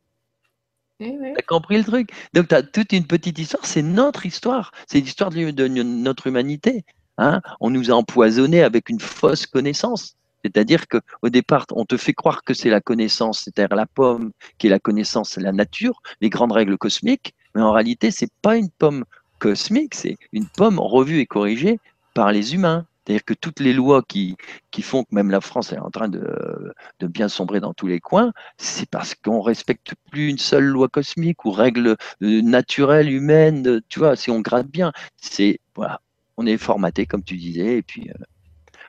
Eh. 1.01 1.33
T'as 1.35 1.43
compris 1.43 1.79
le 1.79 1.85
truc? 1.85 2.11
Donc, 2.35 2.49
tu 2.49 2.55
as 2.55 2.63
toute 2.63 2.93
une 2.93 3.07
petite 3.07 3.39
histoire, 3.39 3.65
c'est 3.65 3.83
notre 3.83 4.27
histoire, 4.27 4.73
c'est 4.87 5.01
l'histoire 5.01 5.31
de, 5.31 5.51
de 5.51 5.67
notre 5.69 6.27
humanité. 6.27 6.85
hein. 7.17 7.41
On 7.61 7.71
nous 7.71 7.91
a 7.91 7.95
empoisonnés 7.95 8.63
avec 8.63 8.91
une 8.91 9.01
fausse 9.01 9.47
connaissance. 9.47 10.17
C'est-à-dire 10.45 10.87
qu'au 10.89 11.29
départ, 11.29 11.67
on 11.73 11.85
te 11.85 11.97
fait 11.97 12.15
croire 12.15 12.45
que 12.45 12.55
c'est 12.55 12.71
la 12.71 12.81
connaissance, 12.81 13.41
c'est-à-dire 13.45 13.77
la 13.77 13.87
pomme, 13.87 14.33
qui 14.59 14.67
est 14.67 14.71
la 14.71 14.79
connaissance, 14.79 15.37
la 15.37 15.53
nature, 15.53 16.01
les 16.21 16.31
grandes 16.31 16.53
règles 16.53 16.79
cosmiques, 16.79 17.35
mais 17.55 17.63
en 17.63 17.73
réalité, 17.73 18.11
c'est 18.11 18.33
pas 18.41 18.57
une 18.57 18.71
pomme 18.71 19.05
cosmique, 19.39 19.95
c'est 19.95 20.17
une 20.33 20.47
pomme 20.47 20.79
revue 20.79 21.21
et 21.21 21.27
corrigée 21.27 21.79
par 22.15 22.33
les 22.33 22.55
humains. 22.55 22.87
C'est-à-dire 23.07 23.25
que 23.25 23.35
toutes 23.35 23.61
les 23.61 23.73
lois 23.73 24.03
qui, 24.07 24.37
qui 24.71 24.83
font 24.83 25.03
que 25.03 25.13
même 25.13 25.31
la 25.31 25.41
France 25.41 25.73
est 25.73 25.79
en 25.79 25.91
train 25.91 26.09
de, 26.09 26.73
de 27.01 27.07
bien 27.09 27.29
sombrer 27.29 27.59
dans 27.59 27.75
tous 27.75 27.89
les 27.89 27.99
coins, 27.99 28.33
c'est 28.57 28.89
parce 28.89 29.15
qu'on 29.15 29.41
respecte 29.41 29.95
plus 30.11 30.29
une 30.29 30.39
seule 30.39 30.67
loi 30.67 30.89
cosmique 30.89 31.45
ou 31.45 31.51
règle 31.51 31.97
euh, 32.23 32.43
naturelle, 32.43 33.11
humaine, 33.11 33.67
euh, 33.67 33.81
tu 33.89 33.99
vois, 33.99 34.15
si 34.17 34.31
on 34.31 34.41
gratte 34.41 34.69
bien, 34.69 34.93
c'est, 35.17 35.59
voilà, 35.75 36.03
on 36.37 36.47
est 36.47 36.59
formaté, 36.59 37.07
comme 37.07 37.25
tu 37.25 37.37
disais, 37.37 37.79
et 37.79 37.83
puis, 37.83 38.11
euh, 38.11 38.25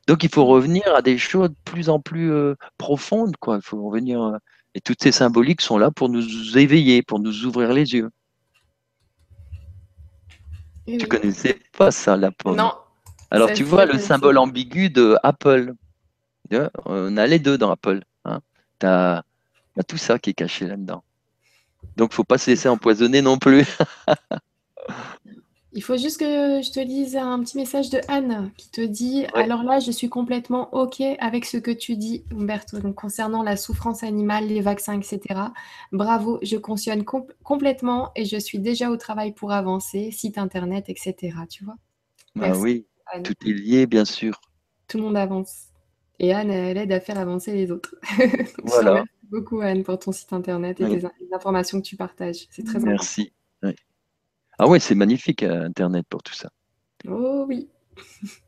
donc 0.08 0.24
il 0.24 0.30
faut 0.30 0.46
revenir 0.46 0.84
à 0.94 1.02
des 1.02 1.18
choses 1.18 1.50
de 1.50 1.56
plus 1.64 1.90
en 1.90 2.00
plus 2.00 2.32
euh, 2.32 2.56
profondes, 2.78 3.38
quoi, 3.38 3.56
il 3.56 3.66
faut 3.66 3.82
revenir, 3.82 4.22
euh, 4.22 4.38
et 4.76 4.82
toutes 4.82 5.02
ces 5.02 5.14
symboliques 5.14 5.62
sont 5.62 5.80
là 5.80 5.90
pour 5.90 6.10
nous 6.10 6.58
éveiller, 6.58 7.02
pour 7.02 7.20
nous 7.20 7.46
ouvrir 7.46 7.74
les 7.74 7.94
yeux. 7.94 8.12
Eh 10.86 10.98
Tu 10.98 11.06
oui. 11.06 11.10
connaissais 11.10 11.60
pas 11.76 11.92
ça, 11.92 12.18
la 12.18 12.32
pomme? 12.32 12.58
Non. 12.58 12.74
Alors 13.32 13.48
ça, 13.48 13.54
tu 13.54 13.64
vois 13.64 13.86
le 13.86 13.98
symbole 13.98 14.38
ambigu 14.38 14.90
de 14.90 15.16
Apple. 15.24 15.74
On 16.86 17.18
a 17.18 17.28
les 17.28 17.40
deux 17.40 17.58
dans 17.58 17.72
Apple. 17.72 18.02
Hein. 18.26 18.42
Tu 18.80 18.86
as, 18.86 19.24
tout 19.88 19.98
ça 19.98 20.20
qui 20.20 20.32
est 20.32 20.34
caché 20.34 20.68
là-dedans. 20.68 21.04
Donc 21.98 22.14
faut 22.14 22.24
pas 22.24 22.38
se 22.38 22.52
laisser 22.52 22.70
empoisonner 22.70 23.22
non 23.22 23.38
plus. 23.38 23.66
Il 25.74 25.82
faut 25.82 25.96
juste 25.96 26.20
que 26.20 26.62
je 26.62 26.70
te 26.70 26.82
lise 26.82 27.16
un 27.16 27.40
petit 27.40 27.56
message 27.56 27.90
de 27.90 28.02
Anne 28.10 28.52
qui 28.58 28.70
te 28.70 28.82
dit 28.82 29.22
Ouais. 29.22 29.44
Alors 29.44 29.64
là, 29.64 29.80
je 29.80 29.90
suis 29.90 30.10
complètement 30.10 30.68
OK 30.74 31.02
avec 31.20 31.46
ce 31.46 31.56
que 31.56 31.72
tu 31.72 31.96
dis, 31.96 32.26
Umberto, 32.38 32.80
donc 32.80 32.96
concernant 32.96 33.42
la 33.42 33.56
souffrance 33.56 34.04
animale, 34.04 34.48
les 34.48 34.60
vaccins, 34.60 35.00
etc. 35.00 35.40
Bravo, 35.94 36.40
je 36.42 36.58
cautionne 36.58 37.06
com- 37.06 37.26
complètement 37.44 38.12
et 38.18 38.26
je 38.26 38.36
suis 38.36 38.60
déjà 38.60 38.92
au 38.92 38.98
travail 38.98 39.32
pour 39.32 39.54
avancer, 39.54 40.12
site 40.12 40.38
internet, 40.38 40.90
etc. 40.90 41.16
Tu 41.50 41.64
vois 41.64 41.78
Bah 42.36 42.48
Merci, 42.48 42.62
oui, 42.62 42.86
Anne. 43.12 43.24
tout 43.24 43.34
est 43.46 43.54
lié 43.54 43.86
bien 43.88 44.06
sûr. 44.06 44.40
Tout 44.88 44.98
le 44.98 45.04
monde 45.04 45.18
avance. 45.18 45.68
Et 46.20 46.34
Anne, 46.34 46.52
elle 46.52 46.78
aide 46.78 46.92
à 46.92 47.00
faire 47.00 47.18
avancer 47.18 47.54
les 47.54 47.72
autres. 47.72 47.96
Donc, 48.20 48.52
Voilà. 48.64 48.92
remercie 48.92 49.10
beaucoup, 49.24 49.62
Anne, 49.62 49.84
pour 49.84 49.98
ton 49.98 50.12
site 50.12 50.34
internet 50.34 50.80
et 50.80 50.86
Oui. 50.86 50.96
les, 50.98 51.06
in- 51.06 51.12
les 51.20 51.34
informations 51.34 51.82
que 51.82 51.86
tu 51.88 51.96
partages. 51.96 52.48
C'est 52.52 52.64
très 52.64 52.76
important. 52.78 52.92
Merci. 52.92 53.34
Ah 54.60 54.68
ouais, 54.68 54.80
c'est 54.80 54.94
magnifique 54.96 55.42
euh, 55.42 55.64
Internet 55.66 56.06
pour 56.08 56.22
tout 56.22 56.34
ça. 56.36 56.50
Oh 57.08 57.46
oui. 57.48 57.70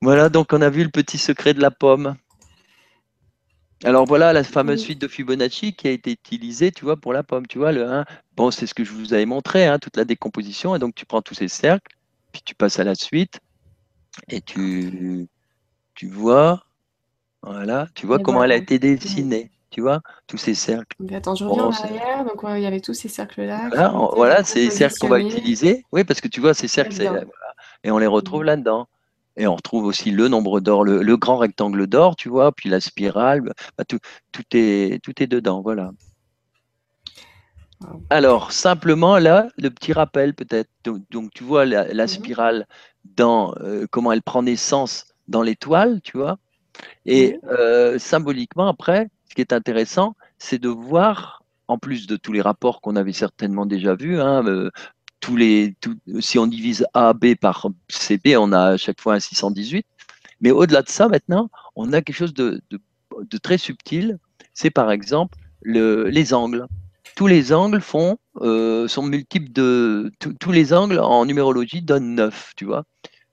Voilà, 0.00 0.28
donc 0.30 0.52
on 0.52 0.60
a 0.62 0.68
vu 0.70 0.82
le 0.82 0.88
petit 0.90 1.18
secret 1.18 1.54
de 1.54 1.60
la 1.60 1.70
pomme. 1.70 2.16
Alors 3.84 4.04
voilà 4.06 4.32
la 4.32 4.42
fameuse 4.44 4.80
suite 4.80 5.00
de 5.00 5.08
Fibonacci 5.08 5.74
qui 5.74 5.88
a 5.88 5.90
été 5.90 6.12
utilisée, 6.12 6.70
tu 6.72 6.84
vois, 6.84 6.96
pour 6.96 7.12
la 7.12 7.22
pomme. 7.22 7.46
Tu 7.46 7.58
vois, 7.58 7.70
le 7.72 7.84
1, 7.88 8.04
bon, 8.36 8.50
c'est 8.50 8.66
ce 8.66 8.74
que 8.74 8.82
je 8.84 8.92
vous 8.92 9.12
avais 9.12 9.26
montré, 9.26 9.66
hein, 9.66 9.78
toute 9.78 9.96
la 9.96 10.04
décomposition. 10.04 10.74
Et 10.74 10.78
donc 10.78 10.94
tu 10.94 11.04
prends 11.06 11.22
tous 11.22 11.34
ces 11.34 11.48
cercles, 11.48 11.96
puis 12.32 12.42
tu 12.44 12.54
passes 12.54 12.78
à 12.80 12.84
la 12.84 12.94
suite, 12.94 13.40
et 14.28 14.40
tu, 14.40 15.28
tu 15.94 16.08
vois, 16.08 16.64
voilà, 17.42 17.88
tu 17.94 18.06
vois 18.06 18.18
Et 18.18 18.22
comment 18.22 18.44
elle 18.44 18.52
a 18.52 18.56
été 18.56 18.78
dessinée, 18.78 19.50
tu 19.70 19.80
vois, 19.82 20.00
tous 20.26 20.38
ces 20.38 20.54
cercles. 20.54 20.96
Donc 21.00 21.12
attends, 21.12 21.34
je 21.34 21.44
reviens 21.44 21.64
en 21.64 21.70
arrière. 21.72 22.24
Donc 22.24 22.42
ouais, 22.42 22.60
il 22.60 22.62
y 22.62 22.66
avait 22.66 22.80
tous 22.80 22.94
ces 22.94 23.08
cercles-là. 23.08 23.68
Voilà, 23.70 23.94
on- 23.94 24.14
voilà, 24.14 24.44
c'est 24.44 24.60
les 24.60 24.70
cercles 24.70 24.96
qu'on 24.98 25.08
va 25.08 25.18
utiliser. 25.20 25.84
Oui, 25.92 26.04
parce 26.04 26.20
que 26.20 26.28
tu 26.28 26.40
vois, 26.40 26.54
ces 26.54 26.68
cercles, 26.68 26.96
voilà, 27.06 27.54
et 27.84 27.90
on 27.90 27.98
les 27.98 28.06
retrouve 28.06 28.40
Mhm. 28.40 28.46
là-dedans. 28.46 28.88
Et 29.36 29.46
on 29.46 29.56
retrouve 29.56 29.84
aussi 29.86 30.10
le 30.10 30.28
nombre 30.28 30.60
d'or, 30.60 30.84
le, 30.84 31.02
le 31.02 31.16
grand 31.16 31.38
rectangle 31.38 31.86
d'or, 31.86 32.16
tu 32.16 32.28
vois, 32.28 32.52
puis 32.52 32.68
la 32.68 32.80
spirale, 32.80 33.42
bah, 33.78 33.84
tout, 33.88 33.98
tout 34.32 34.42
est, 34.52 35.02
tout 35.02 35.22
est 35.22 35.26
dedans, 35.26 35.62
voilà. 35.62 35.90
Alors, 38.10 38.52
simplement, 38.52 39.18
là, 39.18 39.48
le 39.58 39.70
petit 39.70 39.92
rappel 39.92 40.34
peut-être. 40.34 40.70
Donc, 40.84 41.02
donc, 41.10 41.30
tu 41.34 41.44
vois 41.44 41.64
la, 41.64 41.86
la 41.92 42.06
Mhm. 42.06 42.08
spirale 42.08 42.66
dans 43.04 43.54
euh, 43.60 43.86
comment 43.90 44.12
elle 44.12 44.22
prend 44.22 44.42
naissance 44.42 45.06
dans 45.28 45.42
l'étoile, 45.42 46.00
tu 46.02 46.16
vois. 46.18 46.38
Et 47.06 47.38
Oui. 47.42 47.50
euh, 47.50 47.98
symboliquement, 47.98 48.68
après, 48.68 49.08
ce 49.28 49.34
qui 49.34 49.40
est 49.40 49.52
intéressant, 49.52 50.14
c'est 50.38 50.58
de 50.58 50.68
voir 50.68 51.42
en 51.68 51.78
plus 51.78 52.06
de 52.06 52.16
tous 52.16 52.32
les 52.32 52.40
rapports 52.40 52.80
qu'on 52.80 52.96
avait 52.96 53.12
certainement 53.12 53.66
déjà 53.66 53.94
vus, 53.94 54.20
hein, 54.20 54.44
euh, 54.46 54.70
tous 55.20 55.36
les, 55.36 55.76
si 56.20 56.38
on 56.38 56.46
divise 56.46 56.84
A, 56.94 57.12
B 57.12 57.34
par 57.34 57.68
CB, 57.88 58.36
on 58.36 58.52
a 58.52 58.72
à 58.72 58.76
chaque 58.76 59.00
fois 59.00 59.14
un 59.14 59.20
618. 59.20 59.86
Mais 60.40 60.50
au-delà 60.50 60.82
de 60.82 60.88
ça, 60.88 61.08
maintenant, 61.08 61.48
on 61.76 61.92
a 61.92 62.02
quelque 62.02 62.16
chose 62.16 62.34
de, 62.34 62.60
très 63.42 63.56
subtil. 63.56 64.18
C'est 64.52 64.70
par 64.70 64.90
exemple 64.90 65.38
les 65.64 66.34
angles. 66.34 66.66
Tous 67.16 67.26
les 67.26 67.52
angles 67.52 67.80
font, 67.80 68.16
euh, 68.40 68.88
sont 68.88 69.02
multiples 69.02 69.52
de. 69.52 70.10
Tous 70.40 70.52
les 70.52 70.72
angles 70.72 70.98
en 70.98 71.26
numérologie 71.26 71.82
donnent 71.82 72.14
9, 72.14 72.52
tu 72.56 72.64
vois. 72.64 72.84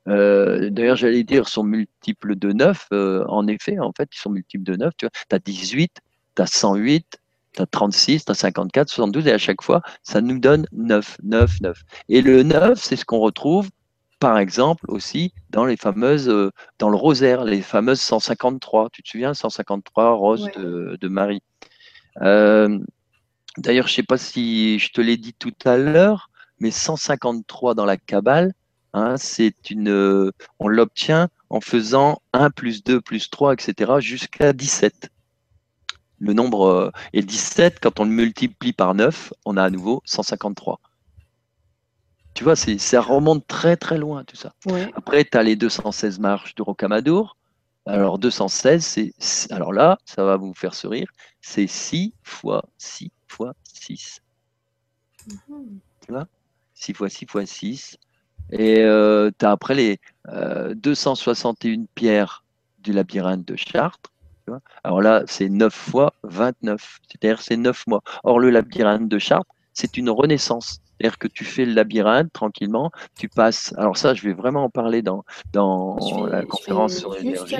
Euh, 0.10 0.70
d'ailleurs, 0.70 0.96
j'allais 0.96 1.24
dire, 1.24 1.48
sont 1.48 1.64
multiples 1.64 2.36
de 2.36 2.52
9. 2.52 2.88
Euh, 2.94 3.24
en 3.28 3.48
effet, 3.48 3.80
en 3.80 3.92
fait, 3.96 4.10
ils 4.14 4.20
sont 4.20 4.32
multiples 4.32 4.64
de 4.64 4.76
9. 4.76 4.94
Tu 4.98 5.08
as 5.32 5.40
18, 5.40 5.92
tu 6.36 6.42
as 6.42 6.48
108, 6.48 7.06
tu 7.54 7.62
as 7.62 7.66
36, 7.66 8.26
tu 8.26 8.32
as 8.32 8.36
54, 8.36 8.90
72, 8.90 9.28
et 9.28 9.32
à 9.32 9.38
chaque 9.38 9.62
fois, 9.62 9.82
ça 10.04 10.22
nous 10.22 10.40
donne 10.40 10.66
9, 10.72 11.18
9, 11.24 11.62
9. 11.62 11.82
Et 12.10 12.22
le 12.22 12.44
9, 12.44 12.80
c'est 12.82 12.96
ce 12.96 13.06
qu'on 13.06 13.20
retrouve, 13.20 13.70
par 14.20 14.40
exemple, 14.40 14.86
aussi 14.88 15.34
dans 15.52 15.66
les 15.66 15.78
fameuses, 15.78 16.30
euh, 16.30 16.52
dans 16.80 16.90
le 16.90 16.98
rosaire, 16.98 17.44
les 17.44 17.62
fameuses 17.62 18.02
153. 18.02 18.90
Tu 18.92 19.04
te 19.04 19.10
souviens, 19.10 19.34
153 19.34 20.12
roses 20.14 20.50
de, 20.56 21.08
Marie. 21.08 21.42
D'ailleurs, 23.58 23.88
je 23.88 23.93
ne 23.93 23.95
sais 23.95 24.04
pas 24.04 24.18
si 24.18 24.80
je 24.80 24.91
te 24.91 25.02
l'ai 25.02 25.18
dit 25.18 25.34
tout 25.34 25.54
à 25.66 25.78
l'heure, 25.78 26.30
mais 26.60 26.72
153 26.72 27.74
dans 27.76 27.86
la 27.86 27.97
Kabbale, 27.97 28.54
Hein, 28.93 29.18
c'est 29.18 29.70
une, 29.70 29.89
euh, 29.89 30.32
on 30.60 30.68
l'obtient 30.68 31.30
en 31.50 31.62
faisant 31.62 32.22
1 32.34 32.50
plus 32.50 32.84
2 32.84 33.02
plus 33.02 33.30
3, 33.30 33.54
etc., 33.54 33.93
jusqu'à 34.00 34.52
17. 34.52 35.10
Le 36.20 36.34
nombre 36.34 36.66
euh, 36.66 36.91
est 37.14 37.22
17, 37.22 37.80
quand 37.82 38.00
on 38.00 38.06
le 38.06 38.10
multiplie 38.10 38.74
par 38.74 38.95
9, 38.95 39.34
on 39.45 39.58
a 39.58 39.64
à 39.64 39.70
nouveau 39.70 40.02
153. 40.06 40.80
Tu 42.34 42.43
vois, 42.43 42.56
ça 42.56 43.02
remonte 43.02 43.45
très 43.47 43.76
très 43.76 43.97
loin 43.97 44.24
tout 44.24 44.36
ça. 44.36 44.54
Après, 44.95 45.26
tu 45.26 45.38
as 45.38 45.43
les 45.43 45.56
216 45.56 46.20
marches 46.20 46.56
de 46.56 46.64
Rocamadour. 46.64 47.38
Alors 47.86 48.18
216, 48.18 49.14
c'est 49.18 49.52
alors 49.52 49.74
là, 49.74 49.97
ça 50.06 50.24
va 50.24 50.38
vous 50.38 50.54
faire 50.54 50.74
sourire, 50.76 51.08
c'est 51.41 51.68
6 51.68 52.14
fois 52.24 52.64
6 52.78 53.12
fois 53.30 53.54
6. 53.64 54.22
Mhm. 55.28 55.80
Tu 56.06 56.12
vois? 56.12 56.28
6 56.74 56.94
fois 56.94 57.10
6 57.10 57.26
fois 57.28 57.46
6, 57.46 57.98
et 58.52 58.80
euh, 58.80 59.30
tu 59.38 59.46
as 59.46 59.52
après 59.52 59.76
les 59.76 60.00
261 60.76 61.82
euh, 61.82 61.86
pierres 61.96 62.44
du 62.80 62.94
labyrinthe 62.94 63.46
de 63.46 63.56
Chartres. 63.56 64.12
Alors 64.84 65.02
là, 65.02 65.24
c'est 65.28 65.50
9 65.50 65.72
fois 65.72 66.14
29, 66.24 67.00
c'est-à-dire 67.08 67.42
c'est 67.42 67.58
9 67.58 67.86
mois. 67.86 68.02
Or, 68.24 68.40
le 68.40 68.50
labyrinthe 68.50 69.08
de 69.08 69.20
Chartres, 69.20 69.54
c'est 69.74 69.98
une 69.98 70.10
renaissance. 70.10 70.80
C'est-à-dire 70.98 71.20
que 71.20 71.28
tu 71.28 71.46
fais 71.46 71.66
le 71.66 71.74
labyrinthe 71.74 72.34
tranquillement, 72.34 72.92
tu 73.16 73.30
passes. 73.30 73.74
Alors, 73.78 73.96
ça, 73.96 74.16
je 74.16 74.24
vais 74.24 74.34
vraiment 74.34 74.64
en 74.64 74.70
parler 74.70 75.04
dans, 75.04 75.24
dans 75.54 76.26
la 76.26 76.44
conférence 76.46 76.98
sur 76.98 77.14
l'énergie. 77.14 77.58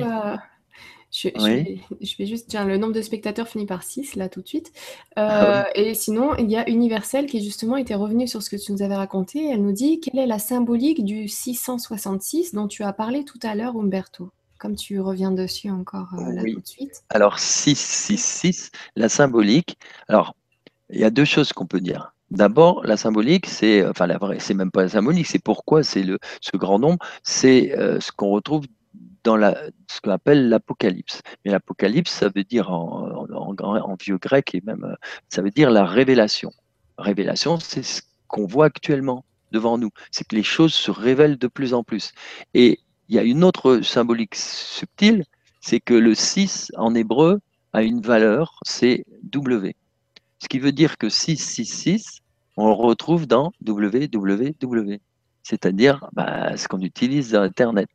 Je, 1.12 2.18
vais, 2.18 2.26
juste 2.28 2.50
dire 2.50 2.66
le 2.66 2.78
nombre 2.78 2.94
de 2.94 3.02
spectateurs 3.02 3.48
finit 3.48 3.66
par 3.66 3.82
6 3.82 4.16
là 4.16 4.30
tout 4.30 4.42
de 4.42 4.48
suite. 4.48 4.72
Ah 5.16 5.62
euh, 5.62 5.64
et 5.74 5.96
sinon, 5.96 6.36
il 6.38 6.50
y 6.52 6.56
a 6.56 6.70
Universel 6.70 7.26
qui 7.26 7.44
justement 7.44 7.78
était 7.78 7.96
revenu 7.96 8.28
sur 8.28 8.44
ce 8.44 8.50
que 8.50 8.56
tu 8.56 8.72
nous 8.72 8.84
avais 8.84 8.96
raconté. 8.96 9.50
Elle 9.50 9.64
nous 9.64 9.72
dit 9.72 10.00
quelle 10.00 10.20
est 10.20 10.28
la 10.28 10.38
symbolique 10.38 11.04
du 11.04 11.28
666 11.28 12.54
dont 12.54 12.68
tu 12.68 12.84
as 12.84 12.94
parlé 12.94 13.26
tout 13.26 13.40
à 13.42 13.56
l'heure, 13.56 13.76
Umberto? 13.76 14.30
Comme 14.60 14.76
tu 14.76 15.00
reviens 15.00 15.32
dessus 15.32 15.72
encore 15.72 16.10
euh, 16.14 16.32
là 16.32 16.44
tout 16.44 16.60
de 16.60 16.68
suite. 16.68 17.04
Alors 17.10 17.40
666, 17.40 18.72
la 18.96 19.10
symbolique. 19.10 19.78
Alors, 20.08 20.36
il 20.92 21.00
y 21.00 21.06
a 21.06 21.10
deux 21.10 21.26
choses 21.26 21.54
qu'on 21.54 21.66
peut 21.66 21.82
dire. 21.82 22.14
D'abord, 22.30 22.84
la 22.84 22.98
symbolique, 22.98 23.48
c'est, 23.48 23.84
enfin 23.88 24.06
la 24.06 24.20
vraie, 24.20 24.38
c'est 24.40 24.54
même 24.54 24.70
pas 24.70 24.84
la 24.84 24.90
symbolique, 24.90 25.26
c'est 25.26 25.44
pourquoi 25.44 25.84
c'est 25.84 26.04
le 26.04 26.20
ce 26.42 26.56
grand 26.58 26.78
nombre, 26.78 27.00
c'est 27.24 27.76
euh, 27.76 28.00
ce 28.00 28.12
qu'on 28.12 28.30
retrouve 28.30 28.66
dans 29.24 29.36
la, 29.36 29.58
ce 29.88 30.02
qu'on 30.02 30.12
appelle 30.12 30.50
l'apocalypse. 30.50 31.22
Mais 31.44 31.52
l'apocalypse, 31.52 32.12
ça 32.12 32.30
veut 32.34 32.44
dire 32.44 32.72
en, 32.72 33.26
en, 33.30 33.96
vieux 34.00 34.18
grec 34.18 34.54
et 34.56 34.62
même, 34.66 34.96
ça 35.30 35.42
veut 35.42 35.52
dire 35.52 35.72
la 35.72 35.86
révélation. 35.86 36.52
Révélation, 36.98 37.60
c'est 37.60 37.84
ce 37.84 38.02
qu'on 38.28 38.46
voit 38.46 38.66
actuellement 38.66 39.26
devant 39.52 39.78
nous. 39.78 39.90
C'est 40.12 40.28
que 40.28 40.36
les 40.36 40.44
choses 40.44 40.74
se 40.74 40.92
révèlent 40.92 41.38
de 41.38 41.48
plus 41.48 41.74
en 41.74 41.84
plus. 41.84 42.12
Et 42.54 42.80
il 43.08 43.16
y 43.16 43.20
a 43.20 43.24
une 43.24 43.44
autre 43.44 43.82
symbolique 43.82 44.36
subtile, 44.36 45.26
c'est 45.62 45.80
que 45.80 45.94
le 45.94 46.14
6 46.14 46.72
en 46.78 46.94
hébreu 46.96 47.40
a 47.74 47.84
une 47.84 48.02
valeur, 48.02 48.60
c'est 48.64 49.06
W. 49.24 49.76
Ce 50.40 50.48
qui 50.48 50.60
veut 50.60 50.72
dire 50.72 50.98
que 50.98 51.10
666, 51.10 52.22
on 52.56 52.68
le 52.68 52.74
retrouve 52.74 53.28
dans 53.28 53.52
www, 53.66 55.00
c'est-à-dire 55.44 56.08
bah, 56.14 56.56
ce 56.58 56.68
qu'on 56.68 56.82
utilise 56.82 57.32
dans 57.32 57.42
Internet 57.42 57.90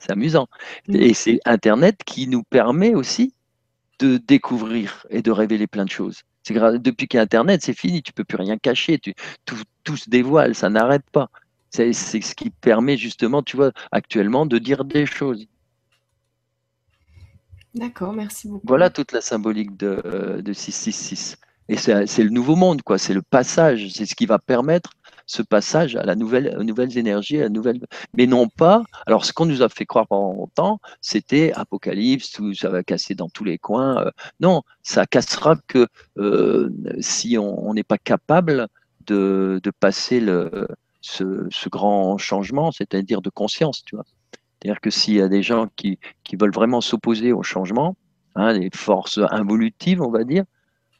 c'est 0.00 0.12
amusant. 0.12 0.48
Mmh. 0.88 0.96
Et 0.96 1.14
c'est 1.14 1.40
Internet 1.44 2.02
qui 2.04 2.28
nous 2.28 2.42
permet 2.42 2.94
aussi 2.94 3.34
de 3.98 4.16
découvrir 4.16 5.06
et 5.10 5.22
de 5.22 5.30
révéler 5.30 5.66
plein 5.66 5.84
de 5.84 5.90
choses. 5.90 6.22
C'est 6.42 6.54
depuis 6.54 7.06
qu'Internet, 7.06 7.62
c'est 7.62 7.74
fini, 7.74 8.02
tu 8.02 8.12
peux 8.12 8.24
plus 8.24 8.38
rien 8.38 8.56
cacher, 8.56 8.98
tu, 8.98 9.14
tout, 9.44 9.96
se 9.96 10.08
dévoile, 10.08 10.54
ça 10.54 10.70
n'arrête 10.70 11.04
pas. 11.12 11.28
C'est 11.70 11.92
ce 11.92 12.34
qui 12.34 12.50
permet 12.50 12.96
justement, 12.96 13.42
tu 13.42 13.56
vois, 13.56 13.72
actuellement, 13.92 14.46
de 14.46 14.58
dire 14.58 14.84
des 14.84 15.06
choses. 15.06 15.46
D'accord, 17.74 18.12
merci 18.12 18.48
beaucoup. 18.48 18.66
Voilà 18.66 18.90
toute 18.90 19.12
la 19.12 19.20
symbolique 19.20 19.76
de, 19.76 20.40
de 20.44 20.52
666. 20.52 21.36
Et 21.68 21.76
c'est 21.76 22.24
le 22.24 22.30
nouveau 22.30 22.56
monde, 22.56 22.82
quoi. 22.82 22.98
C'est 22.98 23.14
le 23.14 23.22
passage. 23.22 23.90
C'est 23.92 24.04
ce 24.04 24.16
qui 24.16 24.26
va 24.26 24.40
permettre 24.40 24.90
ce 25.30 25.42
passage 25.42 25.94
à 25.94 26.02
la 26.02 26.16
nouvelle, 26.16 26.56
aux 26.58 26.64
nouvelles 26.64 26.98
énergies, 26.98 27.40
à 27.40 27.48
nouvelle, 27.48 27.80
mais 28.14 28.26
non 28.26 28.48
pas. 28.48 28.82
Alors, 29.06 29.24
ce 29.24 29.32
qu'on 29.32 29.46
nous 29.46 29.62
a 29.62 29.68
fait 29.68 29.86
croire 29.86 30.08
pendant 30.08 30.32
longtemps, 30.32 30.80
c'était 31.00 31.52
Apocalypse, 31.54 32.32
tout 32.32 32.52
ça 32.52 32.68
va 32.68 32.82
casser 32.82 33.14
dans 33.14 33.28
tous 33.28 33.44
les 33.44 33.56
coins. 33.56 34.06
Euh, 34.06 34.10
non, 34.40 34.62
ça 34.82 35.06
cassera 35.06 35.54
que 35.68 35.86
euh, 36.18 36.70
si 36.98 37.38
on 37.38 37.72
n'est 37.74 37.84
pas 37.84 37.96
capable 37.96 38.66
de, 39.06 39.60
de 39.62 39.70
passer 39.70 40.18
le, 40.18 40.66
ce, 41.00 41.46
ce, 41.48 41.68
grand 41.68 42.18
changement, 42.18 42.72
c'est-à-dire 42.72 43.22
de 43.22 43.30
conscience, 43.30 43.84
tu 43.84 43.94
vois. 43.94 44.04
C'est-à-dire 44.34 44.80
que 44.80 44.90
s'il 44.90 45.14
y 45.14 45.22
a 45.22 45.28
des 45.28 45.44
gens 45.44 45.68
qui, 45.76 46.00
qui 46.24 46.34
veulent 46.34 46.52
vraiment 46.52 46.80
s'opposer 46.80 47.32
au 47.32 47.44
changement, 47.44 47.96
hein, 48.34 48.58
des 48.58 48.70
forces 48.74 49.20
involutives, 49.30 50.02
on 50.02 50.10
va 50.10 50.24
dire, 50.24 50.42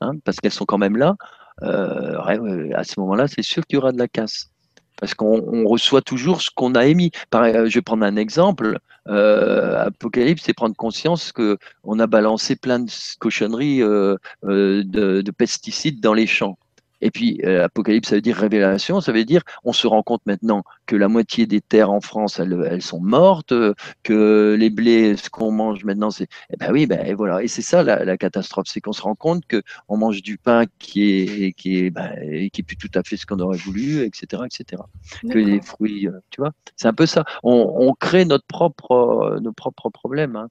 hein, 0.00 0.12
parce 0.24 0.38
qu'elles 0.38 0.52
sont 0.52 0.66
quand 0.66 0.78
même 0.78 0.96
là, 0.96 1.16
euh, 1.62 2.70
à 2.74 2.84
ce 2.84 2.98
moment-là, 3.00 3.26
c'est 3.28 3.42
sûr 3.42 3.64
qu'il 3.66 3.76
y 3.76 3.78
aura 3.78 3.92
de 3.92 3.98
la 3.98 4.08
casse. 4.08 4.50
Parce 4.98 5.14
qu'on 5.14 5.64
reçoit 5.66 6.02
toujours 6.02 6.42
ce 6.42 6.50
qu'on 6.54 6.74
a 6.74 6.86
émis. 6.86 7.10
Euh, 7.34 7.68
je 7.68 7.78
vais 7.78 7.82
prendre 7.82 8.04
un 8.04 8.16
exemple. 8.16 8.78
Euh, 9.08 9.86
Apocalypse, 9.86 10.42
c'est 10.44 10.52
prendre 10.52 10.76
conscience 10.76 11.32
qu'on 11.32 11.98
a 11.98 12.06
balancé 12.06 12.54
plein 12.54 12.80
de 12.80 12.90
cochonneries 13.18 13.78
de, 13.78 15.30
pesticides 15.36 16.00
dans 16.00 16.12
les 16.12 16.26
champs. 16.26 16.58
Et 17.00 17.10
puis, 17.10 17.40
euh, 17.44 17.64
Apocalypse, 17.64 18.08
ça 18.08 18.16
veut 18.16 18.20
dire 18.20 18.36
révélation, 18.36 19.00
ça 19.00 19.12
veut 19.12 19.24
dire 19.24 19.42
on 19.64 19.72
se 19.72 19.86
rend 19.86 20.02
compte 20.02 20.22
maintenant 20.26 20.62
que 20.86 20.96
la 20.96 21.08
moitié 21.08 21.46
des 21.46 21.60
terres 21.60 21.90
en 21.90 22.00
France, 22.00 22.38
elles, 22.38 22.66
elles 22.70 22.82
sont 22.82 23.00
mortes, 23.00 23.54
que 24.02 24.56
les 24.58 24.70
blés, 24.70 25.16
ce 25.16 25.30
qu'on 25.30 25.52
mange 25.52 25.84
maintenant, 25.84 26.10
c'est. 26.10 26.28
Eh 26.52 26.56
ben 26.56 26.72
oui, 26.72 26.86
ben 26.86 27.14
voilà. 27.14 27.42
Et 27.42 27.48
c'est 27.48 27.62
ça 27.62 27.82
la, 27.82 28.16
catastrophe, 28.16 28.66
c'est 28.68 28.80
qu'on 28.80 28.92
se 28.92 29.02
rend 29.02 29.14
compte 29.14 29.44
qu'on 29.48 29.96
mange 29.96 30.22
du 30.22 30.36
pain 30.36 30.64
qui 30.78 31.10
est, 31.10 31.52
qui 31.52 31.78
est, 31.78 31.90
ben, 31.90 32.48
qui 32.50 32.60
est 32.60 32.64
plus 32.64 32.76
tout 32.76 32.90
à 32.94 33.02
fait 33.02 33.16
ce 33.16 33.26
qu'on 33.26 33.38
aurait 33.40 33.58
voulu, 33.58 34.02
etc., 34.02 34.42
etc. 34.44 34.82
Que 35.30 35.38
les 35.38 35.60
fruits, 35.60 36.06
euh, 36.06 36.20
tu 36.30 36.40
vois. 36.40 36.52
C'est 36.76 36.88
un 36.88 36.92
peu 36.92 37.06
ça. 37.06 37.24
On, 37.42 37.74
on, 37.78 37.92
crée 37.94 38.24
notre 38.24 38.46
propre, 38.46 39.38
nos 39.40 39.52
propres 39.52 39.90
problèmes. 39.90 40.36
Hein. 40.36 40.48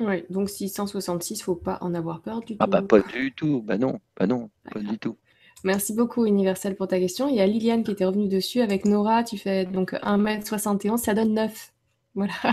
Oui, 0.00 0.24
donc 0.30 0.50
666, 0.50 1.42
faut 1.42 1.54
pas 1.54 1.78
en 1.80 1.94
avoir 1.94 2.20
peur 2.20 2.40
du 2.40 2.54
ah, 2.58 2.64
tout. 2.66 2.70
Ah 2.72 2.80
bah 2.80 2.82
pas 2.82 3.00
du 3.00 3.32
tout, 3.32 3.62
bah 3.62 3.78
non, 3.78 4.00
bah 4.18 4.26
non, 4.26 4.50
pas 4.72 4.80
du 4.80 4.98
tout. 4.98 5.16
Merci 5.64 5.94
beaucoup, 5.94 6.26
Universel, 6.26 6.76
pour 6.76 6.88
ta 6.88 6.98
question. 6.98 7.26
Il 7.26 7.36
y 7.36 7.40
a 7.40 7.46
Liliane 7.46 7.82
qui 7.82 7.90
était 7.90 8.04
revenue 8.04 8.28
dessus 8.28 8.60
avec 8.60 8.84
Nora. 8.84 9.24
Tu 9.24 9.38
fais 9.38 9.64
donc 9.64 9.94
1m71, 9.94 10.98
ça 10.98 11.14
donne 11.14 11.32
9. 11.32 11.72
Voilà. 12.14 12.32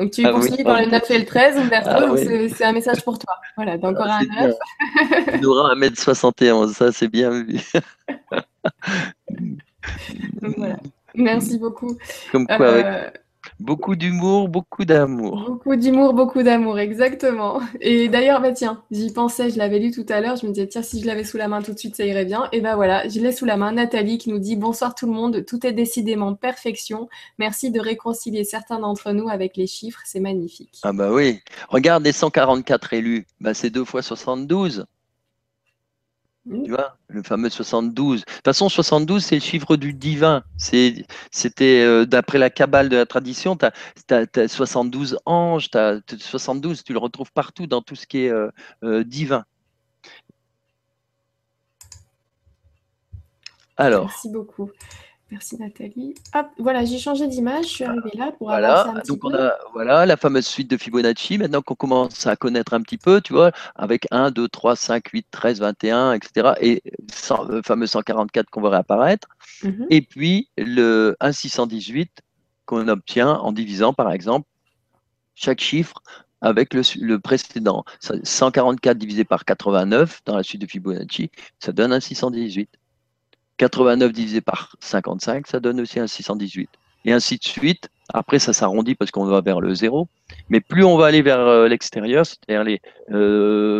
Donc 0.00 0.10
tu 0.10 0.26
ah 0.26 0.32
continues 0.32 0.64
par 0.64 0.80
le 0.80 0.86
9 0.86 1.08
et 1.12 1.18
le 1.20 1.24
13, 1.24 1.56
Umberto, 1.56 1.88
ah 1.88 2.16
c'est 2.16 2.64
un 2.64 2.72
message 2.72 3.04
pour 3.04 3.16
toi? 3.16 3.36
Voilà, 3.54 3.78
donc 3.78 3.92
encore 3.92 4.08
ah, 4.10 4.18
un 4.40 4.46
9. 4.48 5.40
Nora 5.40 5.76
1m71, 5.76 6.72
ça 6.72 6.90
c'est 6.90 7.06
bien 7.06 7.30
vu. 7.30 7.60
voilà. 10.56 10.76
Merci 11.14 11.58
beaucoup. 11.58 11.96
Comme 12.32 12.48
quoi, 12.48 12.60
euh, 12.60 13.10
Beaucoup 13.64 13.96
d'humour, 13.96 14.50
beaucoup 14.50 14.84
d'amour. 14.84 15.42
Beaucoup 15.48 15.74
d'humour, 15.74 16.12
beaucoup 16.12 16.42
d'amour, 16.42 16.78
exactement. 16.78 17.60
Et 17.80 18.10
d'ailleurs, 18.10 18.42
bah 18.42 18.52
tiens, 18.52 18.82
j'y 18.90 19.10
pensais, 19.10 19.48
je 19.48 19.56
l'avais 19.56 19.78
lu 19.78 19.90
tout 19.90 20.04
à 20.10 20.20
l'heure, 20.20 20.36
je 20.36 20.46
me 20.46 20.52
disais, 20.52 20.66
tiens, 20.66 20.82
si 20.82 21.00
je 21.00 21.06
l'avais 21.06 21.24
sous 21.24 21.38
la 21.38 21.48
main 21.48 21.62
tout 21.62 21.72
de 21.72 21.78
suite, 21.78 21.96
ça 21.96 22.04
irait 22.04 22.26
bien. 22.26 22.46
Et 22.52 22.60
ben 22.60 22.76
voilà, 22.76 23.08
je 23.08 23.18
l'ai 23.20 23.32
sous 23.32 23.46
la 23.46 23.56
main. 23.56 23.72
Nathalie 23.72 24.18
qui 24.18 24.28
nous 24.28 24.38
dit, 24.38 24.56
bonsoir 24.56 24.94
tout 24.94 25.06
le 25.06 25.12
monde, 25.12 25.46
tout 25.46 25.66
est 25.66 25.72
décidément 25.72 26.34
perfection. 26.34 27.08
Merci 27.38 27.70
de 27.70 27.80
réconcilier 27.80 28.44
certains 28.44 28.80
d'entre 28.80 29.12
nous 29.12 29.30
avec 29.30 29.56
les 29.56 29.66
chiffres, 29.66 30.02
c'est 30.04 30.20
magnifique. 30.20 30.80
Ah 30.82 30.92
bah 30.92 31.10
oui, 31.10 31.40
regarde 31.70 32.04
les 32.04 32.12
144 32.12 32.92
élus, 32.92 33.26
bah 33.40 33.54
c'est 33.54 33.70
deux 33.70 33.86
fois 33.86 34.02
72. 34.02 34.84
Tu 36.46 36.70
vois, 36.70 36.98
le 37.08 37.22
fameux 37.22 37.48
72. 37.48 38.20
De 38.20 38.24
toute 38.24 38.44
façon, 38.44 38.68
72, 38.68 39.24
c'est 39.24 39.36
le 39.36 39.40
chiffre 39.40 39.76
du 39.76 39.94
divin. 39.94 40.44
C'était 40.58 41.82
euh, 41.82 42.04
d'après 42.04 42.36
la 42.36 42.50
cabale 42.50 42.90
de 42.90 42.96
la 42.96 43.06
tradition, 43.06 43.56
tu 43.56 43.64
as, 44.14 44.48
72 44.48 45.18
anges, 45.24 45.70
as, 45.72 46.00
72, 46.18 46.84
tu 46.84 46.92
le 46.92 46.98
retrouves 46.98 47.32
partout 47.32 47.66
dans 47.66 47.80
tout 47.80 47.94
ce 47.94 48.06
qui 48.06 48.24
est 48.24 48.30
euh, 48.30 48.50
euh, 48.82 49.04
divin. 49.04 49.44
Alors. 53.78 54.04
Merci 54.04 54.28
beaucoup. 54.30 54.70
Merci 55.30 55.56
Nathalie. 55.58 56.14
Hop, 56.34 56.46
voilà, 56.58 56.84
j'ai 56.84 56.98
changé 56.98 57.26
d'image, 57.26 57.64
je 57.64 57.70
suis 57.70 57.84
arrivée 57.84 58.10
là 58.14 58.30
pour 58.32 58.48
voilà, 58.48 58.92
donc 59.08 59.24
on 59.24 59.34
a 59.34 59.54
voilà 59.72 60.04
la 60.04 60.16
fameuse 60.16 60.46
suite 60.46 60.70
de 60.70 60.76
Fibonacci. 60.76 61.38
Maintenant 61.38 61.62
qu'on 61.62 61.74
commence 61.74 62.26
à 62.26 62.36
connaître 62.36 62.74
un 62.74 62.82
petit 62.82 62.98
peu, 62.98 63.20
tu 63.20 63.32
vois, 63.32 63.50
avec 63.74 64.06
1, 64.10 64.30
2, 64.30 64.48
3, 64.48 64.76
5, 64.76 65.08
8, 65.08 65.26
13, 65.30 65.60
21, 65.60 66.12
etc. 66.12 66.52
Et 66.60 66.82
le 67.48 67.62
fameux 67.62 67.86
144 67.86 68.50
qu'on 68.50 68.60
va 68.60 68.70
réapparaître. 68.70 69.28
Mhm. 69.62 69.86
Et 69.90 70.02
puis 70.02 70.48
le 70.58 71.16
1, 71.20 71.32
618 71.32 72.20
qu'on 72.66 72.86
obtient 72.88 73.30
en 73.30 73.52
divisant, 73.52 73.94
par 73.94 74.12
exemple, 74.12 74.46
chaque 75.34 75.60
chiffre 75.60 76.02
avec 76.42 76.74
le, 76.74 76.82
le, 77.00 77.18
précédent. 77.18 77.84
144 78.00 78.98
divisé 78.98 79.24
par 79.24 79.46
89 79.46 80.20
dans 80.26 80.36
la 80.36 80.42
suite 80.42 80.60
de 80.60 80.66
Fibonacci, 80.66 81.30
ça 81.58 81.72
donne 81.72 81.92
un 81.92 82.00
618. 82.00 82.68
89 83.58 84.12
divisé 84.12 84.40
par 84.40 84.76
55, 84.80 85.46
ça 85.46 85.60
donne 85.60 85.80
aussi 85.80 86.00
un 86.00 86.06
618. 86.06 86.68
Et 87.06 87.12
ainsi 87.12 87.36
de 87.36 87.44
suite. 87.44 87.90
Après, 88.12 88.38
ça 88.38 88.52
s'arrondit 88.52 88.94
parce 88.94 89.10
qu'on 89.10 89.24
va 89.24 89.40
vers 89.40 89.60
le 89.60 89.74
zéro. 89.74 90.08
Mais 90.50 90.60
plus 90.60 90.84
on 90.84 90.96
va 90.96 91.06
aller 91.06 91.22
vers 91.22 91.40
euh, 91.40 91.68
l'extérieur, 91.68 92.26
c'est-à-dire 92.26 92.64
les 92.64 92.80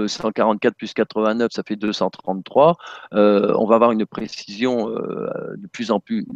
144 0.09 0.73
euh, 0.73 0.75
plus 0.77 0.95
89, 0.95 1.53
ça 1.53 1.63
fait 1.63 1.77
233, 1.77 2.77
euh, 3.13 3.55
on 3.59 3.67
va 3.67 3.75
avoir 3.75 3.93
une 3.93 4.07
précision 4.07 4.89
de 4.89 5.67
plus 5.73 5.91
en 5.91 6.01
plus 6.01 6.27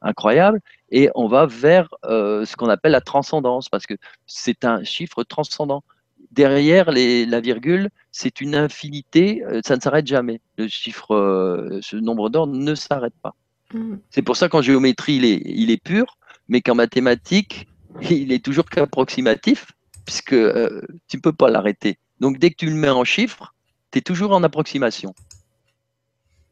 incroyable 0.00 0.60
et 0.90 1.10
on 1.14 1.28
va 1.28 1.46
vers 1.46 1.88
ce 2.02 2.56
qu'on 2.56 2.68
appelle 2.68 2.92
la 2.92 3.00
transcendance 3.00 3.68
parce 3.68 3.86
que 3.86 3.94
c'est 4.26 4.64
un 4.64 4.82
chiffre 4.84 5.24
transcendant 5.24 5.82
derrière 6.34 6.90
la 6.90 7.40
virgule, 7.40 7.88
c'est 8.12 8.40
une 8.40 8.54
infinité, 8.54 9.44
euh, 9.44 9.60
ça 9.64 9.76
ne 9.76 9.80
s'arrête 9.80 10.06
jamais. 10.06 10.40
Le 10.58 10.68
chiffre, 10.68 11.14
euh, 11.14 11.78
ce 11.80 11.96
nombre 11.96 12.28
d'or 12.28 12.46
ne 12.46 12.74
s'arrête 12.74 13.14
pas. 13.22 13.34
Mm. 13.72 13.96
C'est 14.10 14.22
pour 14.22 14.36
ça 14.36 14.48
qu'en 14.48 14.62
géométrie, 14.62 15.14
il 15.14 15.70
est, 15.70 15.82
pur, 15.82 16.18
mais 16.48 16.60
qu'en 16.60 16.74
mathématiques, 16.74 17.68
il 18.10 18.32
est 18.32 18.44
toujours 18.44 18.66
qu'approximatif, 18.66 19.72
puisque 20.04 20.32
euh, 20.32 20.82
tu 21.08 21.16
ne 21.16 21.22
peux 21.22 21.32
pas 21.32 21.50
l'arrêter. 21.50 21.98
Donc 22.20 22.38
dès 22.38 22.50
que 22.50 22.56
tu 22.56 22.66
le 22.66 22.74
mets 22.74 22.90
en 22.90 23.04
chiffres, 23.04 23.54
tu 23.92 23.98
es 23.98 24.02
toujours 24.02 24.32
en 24.32 24.42
approximation. 24.42 25.14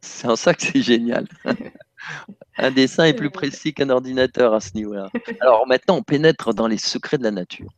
C'est 0.01 0.27
en 0.27 0.37
ça 0.37 0.55
que 0.55 0.63
c'est 0.63 0.83
génial. 0.83 1.27
Un 2.59 2.73
dessin 2.73 3.05
est 3.05 3.15
plus 3.15 3.31
précis 3.31 3.73
qu'un 3.73 3.91
ordinateur 3.91 4.53
à 4.53 4.61
ce 4.61 4.75
niveau-là. 4.75 5.09
Alors 5.41 5.67
maintenant, 5.69 5.97
on 5.97 6.03
pénètre 6.03 6.53
dans 6.53 6.67
les 6.67 6.77
secrets 6.77 7.19
de 7.19 7.23
la 7.23 7.31
nature. 7.31 7.71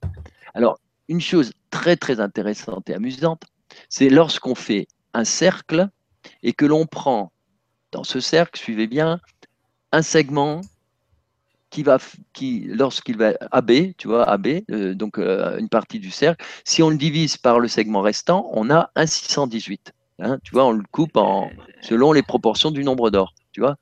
Alors, 0.54 0.78
une 1.08 1.20
chose 1.20 1.52
très 1.74 1.96
très 1.96 2.20
intéressante 2.20 2.88
et 2.88 2.94
amusante, 2.94 3.42
c'est 3.88 4.08
lorsqu'on 4.08 4.54
fait 4.54 4.86
un 5.12 5.24
cercle 5.24 5.88
et 6.44 6.52
que 6.52 6.64
l'on 6.64 6.86
prend 6.86 7.32
dans 7.90 8.04
ce 8.04 8.20
cercle, 8.20 8.58
suivez 8.58 8.86
bien, 8.86 9.20
un 9.90 10.02
segment 10.02 10.60
qui 11.70 11.82
va, 11.82 11.98
qui, 12.32 12.66
lorsqu'il 12.68 13.16
va 13.16 13.32
AB, 13.50 13.72
tu 13.98 14.06
vois, 14.06 14.22
AB, 14.28 14.62
euh, 14.70 14.94
donc 14.94 15.18
euh, 15.18 15.58
une 15.58 15.68
partie 15.68 15.98
du 15.98 16.12
cercle, 16.12 16.44
si 16.64 16.80
on 16.80 16.90
le 16.90 16.96
divise 16.96 17.36
par 17.36 17.58
le 17.58 17.66
segment 17.66 18.02
restant, 18.02 18.48
on 18.52 18.70
a 18.70 18.90
un 18.94 19.06
618. 19.06 19.92
Hein, 20.20 20.38
tu 20.44 20.52
vois, 20.52 20.66
on 20.66 20.72
le 20.72 20.84
coupe 20.92 21.16
en, 21.16 21.50
selon 21.80 22.12
les 22.12 22.22
proportions 22.22 22.70
du 22.70 22.84
nombre 22.84 23.10
d'or. 23.10 23.34
Tu 23.50 23.60
vois, 23.60 23.76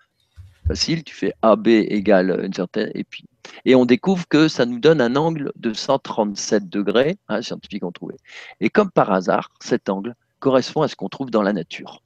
facile, 0.67 1.05
tu 1.05 1.15
fais 1.15 1.35
AB 1.43 1.69
égale 1.69 2.41
une 2.43 2.55
certaine, 2.55 2.91
et 2.95 3.05
puis 3.05 3.25
et 3.65 3.75
on 3.75 3.85
découvre 3.85 4.27
que 4.29 4.49
ça 4.49 4.67
nous 4.67 4.79
donne 4.79 5.01
un 5.01 5.17
angle 5.17 5.53
de 5.57 5.73
137 5.73 6.69
degrés, 6.69 7.19
hein, 7.29 7.43
scientifiques 7.43 7.85
ont 7.85 7.93
trouvé. 7.93 8.17
Et 8.61 8.71
comme 8.71 8.91
par 8.91 9.13
hasard, 9.13 9.51
cet 9.61 9.89
angle 9.89 10.15
correspond 10.39 10.83
à 10.83 10.89
ce 10.89 10.97
qu'on 10.97 11.09
trouve 11.09 11.31
dans 11.31 11.43
la 11.43 11.53
nature. 11.53 12.03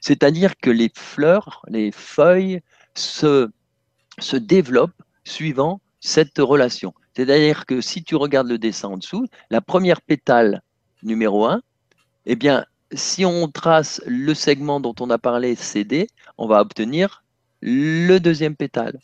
C'est-à-dire 0.00 0.56
que 0.56 0.70
les 0.70 0.90
fleurs, 0.94 1.62
les 1.68 1.90
feuilles 1.92 2.60
se, 2.94 3.50
se 4.18 4.36
développent 4.36 5.02
suivant 5.24 5.80
cette 6.00 6.38
relation. 6.38 6.94
C'est-à-dire 7.14 7.66
que 7.66 7.80
si 7.80 8.04
tu 8.04 8.14
regardes 8.14 8.48
le 8.48 8.58
dessin 8.58 8.88
en 8.88 8.96
dessous, 8.98 9.26
la 9.50 9.60
première 9.60 10.02
pétale 10.02 10.62
numéro 11.02 11.46
1, 11.46 11.62
eh 12.26 12.36
bien, 12.36 12.64
si 12.92 13.24
on 13.24 13.48
trace 13.48 14.02
le 14.06 14.34
segment 14.34 14.80
dont 14.80 14.94
on 15.00 15.10
a 15.10 15.18
parlé 15.18 15.54
CD, 15.54 16.08
on 16.38 16.46
va 16.46 16.60
obtenir 16.60 17.24
le 17.60 18.18
deuxième 18.18 18.54
pétale. 18.54 19.00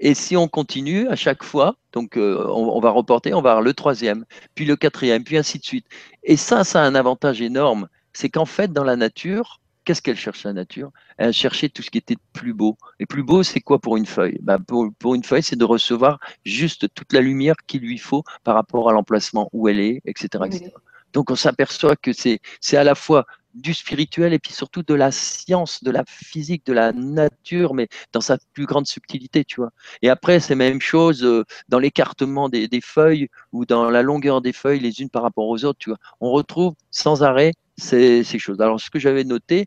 Et 0.00 0.14
si 0.14 0.36
on 0.36 0.48
continue 0.48 1.08
à 1.08 1.16
chaque 1.16 1.44
fois, 1.44 1.76
donc 1.92 2.16
euh, 2.16 2.44
on, 2.48 2.80
va 2.80 2.90
reporter, 2.90 3.32
on 3.34 3.42
va 3.42 3.50
avoir 3.50 3.62
le 3.62 3.74
troisième, 3.74 4.24
puis 4.54 4.64
le 4.64 4.76
quatrième, 4.76 5.24
puis 5.24 5.36
ainsi 5.36 5.58
de 5.58 5.64
suite. 5.64 5.86
Et 6.24 6.36
ça, 6.36 6.64
ça 6.64 6.82
a 6.82 6.86
un 6.86 6.94
avantage 6.94 7.40
énorme, 7.40 7.88
c'est 8.12 8.28
qu'en 8.28 8.46
fait, 8.46 8.72
dans 8.72 8.84
la 8.84 8.96
nature, 8.96 9.60
qu'est-ce 9.84 10.02
qu'elle 10.02 10.16
cherche 10.16 10.44
la 10.44 10.52
nature? 10.52 10.90
Elle 11.16 11.32
cherchait 11.32 11.68
tout 11.68 11.82
ce 11.82 11.90
qui 11.90 11.98
était 11.98 12.16
plus 12.32 12.54
beau. 12.54 12.76
Et 12.98 13.06
plus 13.06 13.22
beau, 13.22 13.42
c'est 13.42 13.60
quoi 13.60 13.78
pour 13.78 13.96
une 13.96 14.06
feuille? 14.06 14.38
Ben, 14.42 14.58
pour, 14.58 15.14
une 15.14 15.24
feuille, 15.24 15.42
c'est 15.42 15.56
de 15.56 15.64
recevoir 15.64 16.18
juste 16.44 16.92
toute 16.94 17.12
la 17.12 17.20
lumière 17.20 17.54
qu'il 17.66 17.82
lui 17.82 17.98
faut 17.98 18.24
par 18.44 18.54
rapport 18.54 18.90
à 18.90 18.92
l'emplacement 18.92 19.48
où 19.52 19.68
elle 19.68 19.80
est, 19.80 20.02
etc. 20.04 20.44
etc. 20.46 20.70
Donc 21.12 21.30
on 21.30 21.36
s'aperçoit 21.36 21.96
que 21.96 22.10
c'est 22.12 22.40
à 22.72 22.84
la 22.84 22.94
fois 22.94 23.26
du 23.54 23.74
spirituel 23.74 24.32
et 24.32 24.38
puis 24.38 24.52
surtout 24.52 24.82
de 24.82 24.94
la 24.94 25.10
science, 25.10 25.82
de 25.82 25.90
la 25.90 26.04
physique, 26.06 26.64
de 26.66 26.72
la 26.72 26.92
nature, 26.92 27.74
mais 27.74 27.88
dans 28.12 28.20
sa 28.20 28.38
plus 28.52 28.66
grande 28.66 28.86
subtilité, 28.86 29.44
tu 29.44 29.60
vois. 29.60 29.70
Et 30.02 30.08
après, 30.08 30.40
c'est 30.40 30.54
même 30.54 30.80
chose 30.80 31.24
euh, 31.24 31.44
dans 31.68 31.78
l'écartement 31.78 32.48
des, 32.48 32.68
feuilles 32.82 33.28
ou 33.52 33.64
dans 33.66 33.90
la 33.90 34.02
longueur 34.02 34.40
des 34.40 34.52
feuilles 34.52 34.80
les 34.80 35.00
unes 35.00 35.10
par 35.10 35.22
rapport 35.22 35.46
aux 35.48 35.64
autres, 35.64 35.78
tu 35.78 35.90
vois. 35.90 35.98
On 36.20 36.30
retrouve 36.30 36.74
sans 36.90 37.22
arrêt 37.22 37.52
ces, 37.76 38.24
choses. 38.38 38.60
Alors, 38.60 38.80
ce 38.80 38.90
que 38.90 38.98
j'avais 38.98 39.24
noté, 39.24 39.66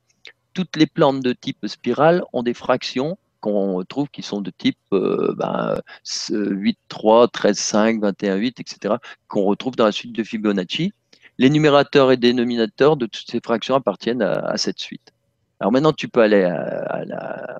toutes 0.53 0.75
les 0.75 0.87
plantes 0.87 1.21
de 1.21 1.33
type 1.33 1.65
spirale 1.67 2.23
ont 2.33 2.43
des 2.43 2.53
fractions 2.53 3.17
qu'on 3.41 3.83
trouve 3.83 4.09
qui 4.09 4.23
sont 4.23 4.41
de 4.41 4.51
type 4.57 4.77
euh, 4.91 5.35
ben, 5.37 5.79
8, 6.31 6.79
3, 6.87 7.27
13, 7.27 7.57
5, 7.57 8.01
21, 8.01 8.37
8, 8.37 8.59
etc., 8.59 8.95
qu'on 9.27 9.43
retrouve 9.43 9.75
dans 9.75 9.85
la 9.85 9.91
suite 9.91 10.13
de 10.13 10.23
Fibonacci. 10.23 10.93
Les 11.37 11.49
numérateurs 11.49 12.11
et 12.11 12.17
dénominateurs 12.17 12.97
de 12.97 13.05
toutes 13.05 13.29
ces 13.29 13.41
fractions 13.43 13.75
appartiennent 13.75 14.21
à, 14.21 14.57
cette 14.57 14.79
suite. 14.79 15.13
Alors 15.59 15.71
maintenant, 15.71 15.93
tu 15.93 16.07
peux 16.07 16.21
aller 16.21 16.43
à, 16.43 17.57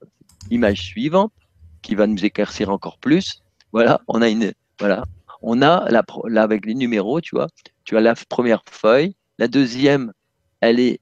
l'image 0.49 0.81
suivante 0.81 1.33
qui 1.81 1.95
va 1.95 2.07
nous 2.07 2.23
éclaircir 2.23 2.69
encore 2.69 2.97
plus. 2.97 3.41
Voilà, 3.71 4.01
on 4.07 4.21
a 4.21 4.29
une, 4.29 4.53
voilà, 4.79 5.03
on 5.41 5.61
a 5.61 5.89
là 5.89 6.41
avec 6.41 6.65
les 6.65 6.75
numéros, 6.75 7.21
tu 7.21 7.35
vois, 7.35 7.47
tu 7.83 7.97
as 7.97 8.01
la 8.01 8.15
première 8.29 8.63
feuille, 8.69 9.15
la 9.37 9.47
deuxième, 9.47 10.13
elle 10.61 10.79
est 10.79 10.99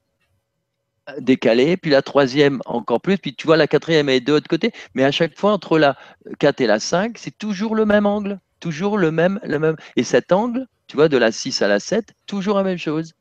décalée, 1.20 1.78
puis 1.78 1.92
la 1.92 2.02
troisième 2.02 2.62
encore 2.66 3.02
plus, 3.02 3.18
puis 3.18 3.36
tu 3.36 3.46
vois 3.46 3.58
la 3.58 3.68
quatrième 3.68 4.10
elle 4.10 4.16
est 4.16 4.22
de 4.22 4.34
l'autre 4.34 4.48
côté, 4.48 4.72
mais 4.94 5.04
à 5.04 5.12
chaque 5.12 5.38
fois 5.38 5.52
entre 5.52 5.78
la 5.78 5.98
4 6.40 6.62
et 6.62 6.68
la 6.68 6.80
5, 6.80 7.18
c'est 7.18 7.38
toujours 7.38 7.76
le 7.76 7.86
même 7.86 8.06
angle, 8.06 8.40
toujours 8.60 8.98
le 8.98 9.12
même, 9.12 9.40
le 9.44 9.60
même. 9.60 9.76
Et 9.96 10.04
cet 10.04 10.32
angle, 10.32 10.68
tu 10.88 10.96
vois, 10.98 11.10
de 11.10 11.18
la 11.18 11.32
6 11.32 11.62
à 11.62 11.68
la 11.68 11.80
7, 11.80 12.14
toujours 12.26 12.58
la 12.58 12.64
même 12.64 12.78
chose. 12.78 13.14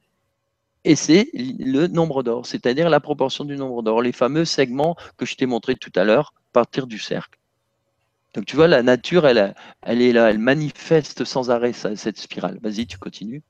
Et 0.84 0.96
c'est 0.96 1.30
le 1.34 1.86
nombre 1.86 2.22
d'or, 2.22 2.46
c'est-à-dire 2.46 2.90
la 2.90 3.00
proportion 3.00 3.44
du 3.44 3.56
nombre 3.56 3.82
d'or, 3.82 4.02
les 4.02 4.12
fameux 4.12 4.44
segments 4.44 4.96
que 5.16 5.26
je 5.26 5.36
t'ai 5.36 5.46
montré 5.46 5.76
tout 5.76 5.92
à 5.94 6.04
l'heure, 6.04 6.34
partir 6.52 6.86
du 6.86 6.98
cercle. 6.98 7.38
Donc 8.34 8.46
tu 8.46 8.56
vois, 8.56 8.66
la 8.66 8.82
nature, 8.82 9.26
elle, 9.26 9.54
elle 9.82 10.02
est 10.02 10.12
là, 10.12 10.30
elle 10.30 10.38
manifeste 10.38 11.24
sans 11.24 11.50
arrêt 11.50 11.72
cette 11.72 12.18
spirale. 12.18 12.58
Vas-y, 12.62 12.86
tu 12.86 12.98
continues. 12.98 13.42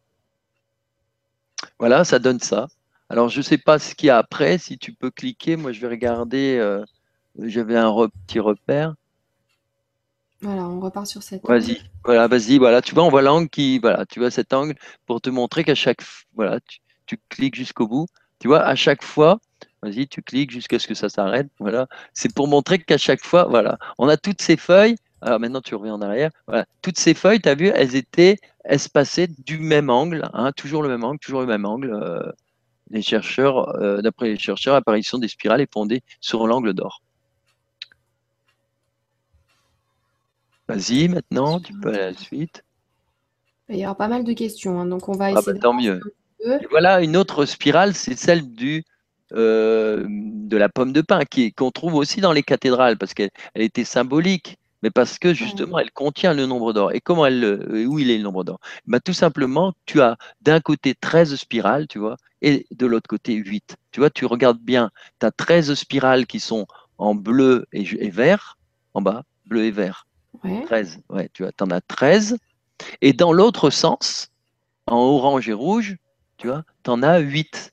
Voilà, 1.78 2.04
ça 2.04 2.18
donne 2.18 2.40
ça. 2.40 2.68
Alors, 3.08 3.28
je 3.28 3.38
ne 3.38 3.42
sais 3.42 3.58
pas 3.58 3.78
ce 3.78 3.94
qu'il 3.94 4.06
y 4.08 4.10
a 4.10 4.18
après. 4.18 4.58
Si 4.58 4.78
tu 4.78 4.92
peux 4.92 5.10
cliquer, 5.10 5.56
moi, 5.56 5.72
je 5.72 5.80
vais 5.80 5.88
regarder. 5.88 6.56
Euh, 6.58 6.84
j'avais 7.38 7.76
un 7.76 7.92
petit 8.26 8.40
repère. 8.40 8.94
Voilà, 10.42 10.68
on 10.68 10.80
repart 10.80 11.06
sur 11.06 11.22
cette. 11.22 11.46
Vas-y, 11.46 11.80
voilà, 12.04 12.26
vas-y, 12.26 12.58
voilà. 12.58 12.82
Tu 12.82 12.94
vois, 12.94 13.04
on 13.04 13.10
voit 13.10 13.22
l'angle 13.22 13.48
qui, 13.48 13.78
voilà, 13.78 14.04
tu 14.06 14.18
vois 14.18 14.30
cet 14.30 14.52
angle 14.52 14.74
pour 15.06 15.20
te 15.20 15.30
montrer 15.30 15.62
qu'à 15.62 15.76
chaque, 15.76 16.02
voilà, 16.34 16.58
tu, 17.06 17.18
cliques 17.28 17.54
jusqu'au 17.54 17.86
bout. 17.86 18.06
Tu 18.40 18.48
vois, 18.48 18.60
à 18.60 18.74
chaque 18.74 19.04
fois, 19.04 19.38
vas-y, 19.82 20.08
tu 20.08 20.20
cliques 20.22 20.50
jusqu'à 20.50 20.78
ce 20.80 20.88
que 20.88 20.94
ça 20.94 21.08
s'arrête. 21.08 21.48
Voilà, 21.60 21.86
c'est 22.12 22.34
pour 22.34 22.48
montrer 22.48 22.80
qu'à 22.80 22.98
chaque 22.98 23.22
fois, 23.22 23.44
voilà, 23.44 23.78
on 23.98 24.08
a 24.08 24.16
toutes 24.16 24.42
ces 24.42 24.56
feuilles. 24.56 24.96
Alors 25.20 25.38
maintenant, 25.38 25.60
tu 25.60 25.76
reviens 25.76 25.94
en 25.94 26.02
arrière. 26.02 26.30
Voilà, 26.48 26.66
toutes 26.82 26.98
ces 26.98 27.14
feuilles, 27.14 27.40
tu 27.40 27.48
as 27.48 27.54
vu, 27.54 27.68
elles 27.68 27.94
étaient 27.94 28.38
espacées 28.64 29.28
du 29.46 29.58
même 29.58 29.90
angle, 29.90 30.28
hein, 30.32 30.50
toujours 30.52 30.82
le 30.82 30.88
même 30.88 31.04
angle, 31.04 31.20
toujours 31.20 31.40
le 31.40 31.46
même 31.46 31.64
angle. 31.64 31.92
Euh, 31.92 32.32
les 32.90 33.02
chercheurs, 33.02 33.68
euh, 33.80 34.02
d'après 34.02 34.28
les 34.28 34.38
chercheurs, 34.38 34.74
l'apparition 34.74 35.18
des 35.18 35.28
spirales 35.28 35.60
est 35.60 35.72
fondée 35.72 36.02
sur 36.20 36.46
l'angle 36.48 36.74
d'or. 36.74 37.00
Vas-y, 40.74 41.08
maintenant, 41.08 41.60
tu 41.60 41.72
peux 41.72 41.90
aller 41.90 41.98
à 41.98 42.10
la 42.10 42.16
suite. 42.16 42.64
Il 43.68 43.76
y 43.76 43.84
aura 43.84 43.94
pas 43.94 44.08
mal 44.08 44.24
de 44.24 44.32
questions, 44.32 44.80
hein, 44.80 44.86
donc 44.86 45.08
on 45.08 45.12
va 45.12 45.26
ah, 45.26 45.32
bah, 45.34 45.40
essayer. 45.40 45.60
tant 45.60 45.72
mieux. 45.72 46.00
voilà, 46.70 47.00
une 47.02 47.16
autre 47.16 47.46
spirale, 47.46 47.94
c'est 47.94 48.16
celle 48.16 48.52
du 48.52 48.84
euh, 49.34 50.04
de 50.08 50.56
la 50.58 50.68
pomme 50.68 50.92
de 50.92 51.00
pin, 51.00 51.20
qu'on 51.56 51.70
trouve 51.70 51.94
aussi 51.94 52.20
dans 52.20 52.32
les 52.32 52.42
cathédrales, 52.42 52.98
parce 52.98 53.14
qu'elle 53.14 53.30
était 53.54 53.84
symbolique, 53.84 54.58
mais 54.82 54.90
parce 54.90 55.18
que 55.18 55.32
justement, 55.32 55.78
elle 55.78 55.90
contient 55.90 56.34
le 56.34 56.44
nombre 56.44 56.74
d'or. 56.74 56.92
Et 56.92 57.00
comment 57.00 57.24
elle, 57.24 57.44
euh, 57.44 57.86
où 57.86 57.98
il 57.98 58.10
est 58.10 58.18
le 58.18 58.24
nombre 58.24 58.44
d'or? 58.44 58.60
Bah, 58.86 59.00
Tout 59.00 59.14
simplement, 59.14 59.72
tu 59.86 60.02
as 60.02 60.18
d'un 60.42 60.60
côté 60.60 60.94
13 60.94 61.36
spirales, 61.36 61.86
tu 61.86 61.98
vois, 61.98 62.16
et 62.42 62.66
de 62.72 62.86
l'autre 62.86 63.08
côté 63.08 63.34
8. 63.34 63.76
Tu 63.90 64.00
vois, 64.00 64.10
tu 64.10 64.26
regardes 64.26 64.60
bien, 64.60 64.90
tu 65.20 65.26
as 65.26 65.30
13 65.30 65.72
spirales 65.74 66.26
qui 66.26 66.40
sont 66.40 66.66
en 66.98 67.14
bleu 67.14 67.66
et, 67.72 68.10
vert, 68.10 68.58
en 68.92 69.00
bas, 69.00 69.22
bleu 69.46 69.64
et 69.64 69.70
vert. 69.70 70.06
13, 70.42 71.00
ouais, 71.08 71.28
tu 71.32 71.42
vois, 71.42 71.52
en 71.60 71.70
as 71.70 71.80
13. 71.80 72.38
Et 73.00 73.12
dans 73.12 73.32
l'autre 73.32 73.70
sens, 73.70 74.30
en 74.86 74.96
orange 74.96 75.48
et 75.48 75.52
rouge, 75.52 75.96
tu 76.36 76.48
vois, 76.48 76.64
tu 76.82 76.90
en 76.90 77.02
as 77.02 77.18
8. 77.18 77.72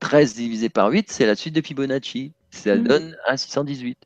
13 0.00 0.34
divisé 0.34 0.68
par 0.70 0.88
8, 0.88 1.10
c'est 1.10 1.26
la 1.26 1.36
suite 1.36 1.54
de 1.54 1.60
Fibonacci. 1.60 2.32
Ça 2.50 2.74
mmh. 2.74 2.84
donne 2.84 3.16
un 3.28 3.36
618 3.36 3.98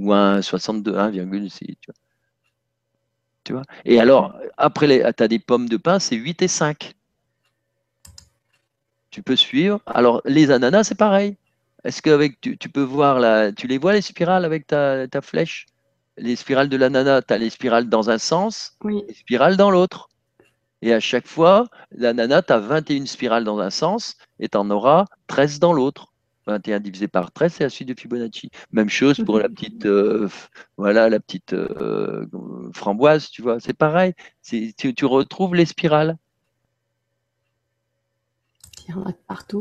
ou 0.00 0.12
un 0.12 0.42
62, 0.42 0.92
1,6. 0.94 1.58
Tu 1.58 1.76
vois. 1.86 1.94
tu 3.44 3.52
vois 3.52 3.62
Et 3.84 4.00
alors, 4.00 4.34
après, 4.56 5.12
tu 5.16 5.22
as 5.22 5.28
des 5.28 5.38
pommes 5.38 5.68
de 5.68 5.76
pin, 5.76 5.98
c'est 5.98 6.16
8 6.16 6.42
et 6.42 6.48
5. 6.48 6.94
Tu 9.10 9.22
peux 9.22 9.36
suivre. 9.36 9.80
Alors, 9.86 10.22
les 10.24 10.50
ananas, 10.50 10.84
c'est 10.84 10.96
pareil. 10.96 11.36
Est-ce 11.84 12.02
que 12.02 12.28
tu, 12.40 12.56
tu, 12.58 12.68
peux 12.68 12.82
voir, 12.82 13.20
la, 13.20 13.52
tu 13.52 13.66
les 13.66 13.78
vois, 13.78 13.92
les 13.92 14.02
spirales 14.02 14.44
avec 14.44 14.66
ta, 14.66 15.06
ta 15.08 15.20
flèche? 15.20 15.66
Les 16.18 16.36
spirales 16.36 16.68
de 16.68 16.76
l'ananas, 16.76 17.22
tu 17.22 17.34
as 17.34 17.38
les 17.38 17.50
spirales 17.50 17.88
dans 17.88 18.10
un 18.10 18.18
sens, 18.18 18.76
oui. 18.84 19.02
les 19.08 19.14
spirales 19.14 19.56
dans 19.56 19.70
l'autre. 19.70 20.08
Et 20.82 20.92
à 20.92 21.00
chaque 21.00 21.26
fois, 21.26 21.68
l'ananas, 21.92 22.42
tu 22.42 22.52
as 22.52 22.58
21 22.58 23.06
spirales 23.06 23.44
dans 23.44 23.60
un 23.60 23.70
sens 23.70 24.16
et 24.40 24.48
tu 24.48 24.58
en 24.58 24.68
auras 24.70 25.06
13 25.28 25.60
dans 25.60 25.72
l'autre. 25.72 26.12
21 26.46 26.80
divisé 26.80 27.08
par 27.08 27.30
13, 27.30 27.52
c'est 27.52 27.64
la 27.64 27.70
suite 27.70 27.88
de 27.88 27.94
Fibonacci. 27.98 28.50
Même 28.72 28.88
chose 28.88 29.22
pour 29.24 29.38
la 29.38 29.48
petite, 29.48 29.86
euh, 29.86 30.28
voilà, 30.76 31.08
la 31.08 31.20
petite 31.20 31.52
euh, 31.52 32.26
framboise, 32.74 33.30
tu 33.30 33.42
vois, 33.42 33.60
c'est 33.60 33.76
pareil. 33.76 34.12
Tu, 34.44 34.74
tu, 34.74 35.04
retrouves 35.04 35.54
les 35.54 35.66
spirales. 35.66 36.16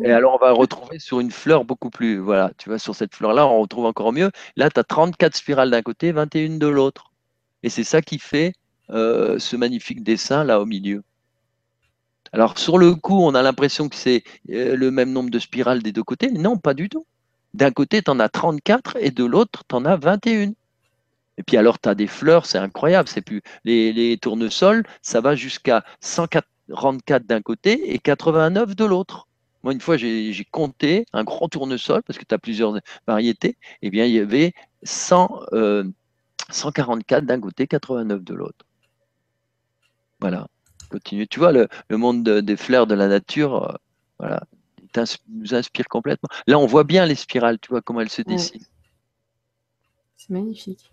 Et 0.04 0.12
alors, 0.12 0.36
on 0.36 0.44
va 0.44 0.52
retrouver 0.52 1.00
sur 1.00 1.20
une 1.20 1.32
fleur 1.32 1.66
beaucoup 1.66 1.90
plus, 1.90 2.18
voilà, 2.18 2.52
tu 2.58 2.70
vois, 2.70 2.80
sur 2.80 2.96
cette 2.96 3.16
fleur-là, 3.16 3.48
on 3.48 3.62
retrouve 3.62 3.86
encore 3.86 4.14
mieux. 4.14 4.32
Là, 4.56 4.70
tu 4.70 4.80
as 4.80 4.84
34 4.84 5.36
spirales 5.36 5.72
d'un 5.72 5.82
côté, 5.82 6.12
21 6.12 6.58
de 6.58 6.68
l'autre. 6.68 7.12
Et 7.64 7.70
c'est 7.70 7.84
ça 7.84 8.02
qui 8.02 8.20
fait 8.20 8.54
euh, 8.90 9.40
ce 9.40 9.56
magnifique 9.56 10.04
dessin 10.04 10.44
là 10.44 10.60
au 10.60 10.66
milieu. 10.66 11.04
Alors 12.34 12.58
sur 12.58 12.78
le 12.78 12.96
coup, 12.96 13.20
on 13.22 13.36
a 13.36 13.42
l'impression 13.42 13.90
que 13.90 13.96
c'est 13.96 14.24
euh, 14.50 14.76
le 14.76 14.92
même 14.92 15.12
nombre 15.12 15.30
de 15.30 15.40
spirales 15.40 15.82
des 15.82 15.92
deux 15.92 16.04
côtés, 16.04 16.32
non, 16.32 16.58
pas 16.58 16.74
du 16.74 16.90
tout. 16.90 17.06
D'un 17.54 17.72
côté, 17.72 18.02
tu 18.02 18.12
en 18.12 18.20
as 18.20 18.30
34 18.30 18.98
et 19.00 19.12
de 19.12 19.26
l'autre, 19.26 19.64
tu 19.68 19.76
en 19.76 19.86
as 19.86 19.98
21. 19.98 20.54
Et 21.38 21.44
puis 21.44 21.58
alors, 21.58 21.80
tu 21.80 21.90
as 21.90 21.96
des 21.96 22.08
fleurs, 22.08 22.46
c'est 22.46 22.58
incroyable. 22.58 23.10
C'est 23.10 23.22
plus 23.22 23.42
les, 23.66 24.18
tournesols, 24.22 24.86
ça 25.02 25.22
va 25.22 25.36
jusqu'à 25.36 25.84
144 26.72 27.26
d'un 27.26 27.42
côté 27.42 27.94
et 27.94 28.00
89 28.00 28.76
de 28.76 28.86
l'autre. 28.86 29.28
Moi, 29.64 29.74
une 29.74 29.82
fois, 29.82 29.96
j'ai 29.98 30.48
compté 30.50 31.06
un 31.14 31.24
grand 31.24 31.48
tournesol, 31.48 32.02
parce 32.04 32.18
que 32.18 32.26
tu 32.26 32.34
as 32.34 32.40
plusieurs 32.40 32.80
variétés, 33.06 33.50
et 33.50 33.58
eh 33.84 33.90
bien, 33.92 34.06
il 34.06 34.14
y 34.14 34.20
avait 34.20 34.54
100, 34.84 35.42
144 36.50 37.24
euh, 37.24 37.26
d'un 37.28 37.40
côté, 37.40 37.68
89 37.68 38.24
de 38.24 38.34
l'autre. 38.34 38.66
Voilà 40.20 40.48
continue. 40.92 41.28
Tu 41.28 41.40
vois, 41.40 41.52
le, 41.52 41.68
monde 41.90 42.24
des 42.24 42.58
fleurs 42.58 42.86
de 42.86 42.94
la 42.94 43.08
nature, 43.08 43.64
euh, 43.64 43.76
voilà, 44.20 44.44
nous 45.30 45.56
inspire 45.56 45.88
complètement. 45.88 46.30
Là, 46.46 46.60
on 46.60 46.68
voit 46.68 46.84
bien 46.84 47.06
les 47.06 47.16
spirales, 47.16 47.58
tu 47.60 47.70
vois, 47.70 47.82
comment 47.82 48.02
elles 48.02 48.10
se 48.10 48.22
dessinent. 48.22 48.66
C'est 50.18 50.30
magnifique. 50.30 50.92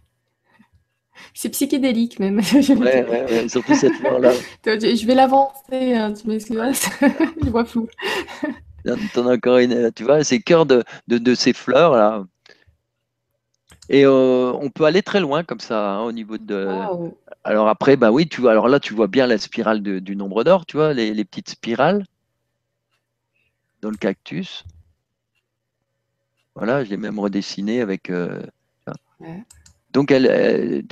C'est 1.35 1.51
psychédélique 1.51 2.19
même. 2.19 2.37
ouais, 2.79 3.49
surtout 3.49 3.75
cette 3.75 3.93
fleur-là. 4.01 4.33
Je 4.65 5.07
vais 5.07 5.15
l'avancer, 5.15 5.95
hein, 5.95 6.13
tu 6.13 6.29
m'excuses, 6.29 6.59
je 7.43 7.51
vois 7.51 7.65
flou. 7.65 7.89
T'en 9.15 9.27
as 9.27 9.35
encore 9.35 9.59
une, 9.59 9.93
tu 9.93 10.05
vois, 10.05 10.25
c'est 10.25 10.41
cœur 10.41 10.67
de, 10.67 10.85
de, 11.09 11.35
ces 11.35 11.53
fleurs-là. 11.53 12.25
Et 13.91 14.05
euh, 14.05 14.53
on 14.61 14.71
peut 14.71 14.85
aller 14.85 15.03
très 15.03 15.21
loin 15.21 15.45
comme 15.45 15.61
ça 15.61 15.93
hein, 15.93 16.01
au 16.03 16.13
niveau 16.13 16.39
de. 16.39 16.69
Alors 17.45 17.69
après, 17.69 17.97
bah 17.97 18.11
oui, 18.11 18.29
tu 18.29 18.41
vois, 18.41 18.51
alors 18.53 18.69
là, 18.69 18.81
tu 18.81 18.95
vois 18.95 19.07
bien 19.07 19.27
la 19.27 19.39
spirale 19.39 19.83
du 19.83 20.17
nombre 20.17 20.45
d'or, 20.45 20.67
tu 20.67 20.77
vois, 20.77 20.93
les, 20.93 21.25
petites 21.25 21.51
spirales 21.51 22.05
dans 23.81 23.91
le 23.91 23.97
cactus. 23.97 24.65
Voilà, 26.55 26.85
je 26.85 26.91
l'ai 26.91 26.97
même 26.97 27.19
redessiné 27.19 27.81
avec. 27.81 28.11
Euh, 28.11 28.43
donc, 29.93 30.11
elle, 30.11 30.85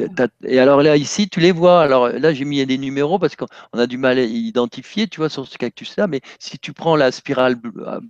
et 0.45 0.59
alors 0.59 0.83
là, 0.83 0.97
ici, 0.97 1.29
tu 1.29 1.41
les 1.41 1.53
vois. 1.53 1.83
Alors 1.83 2.09
là, 2.09 2.33
j'ai 2.33 2.45
mis 2.45 2.65
des 2.65 2.79
numéros 2.79 3.19
parce 3.19 3.37
qu'on 3.37 3.47
a 3.75 3.87
du 3.87 3.99
mal 3.99 4.19
à 4.19 4.23
identifier, 4.23 5.07
tu 5.07 5.19
vois, 5.19 5.29
sur 5.29 5.47
ce 5.47 5.59
cactus-là. 5.59 6.07
Mais 6.07 6.23
si 6.39 6.59
tu 6.59 6.73
prends 6.73 6.97
la 6.97 7.13
spirale 7.13 7.57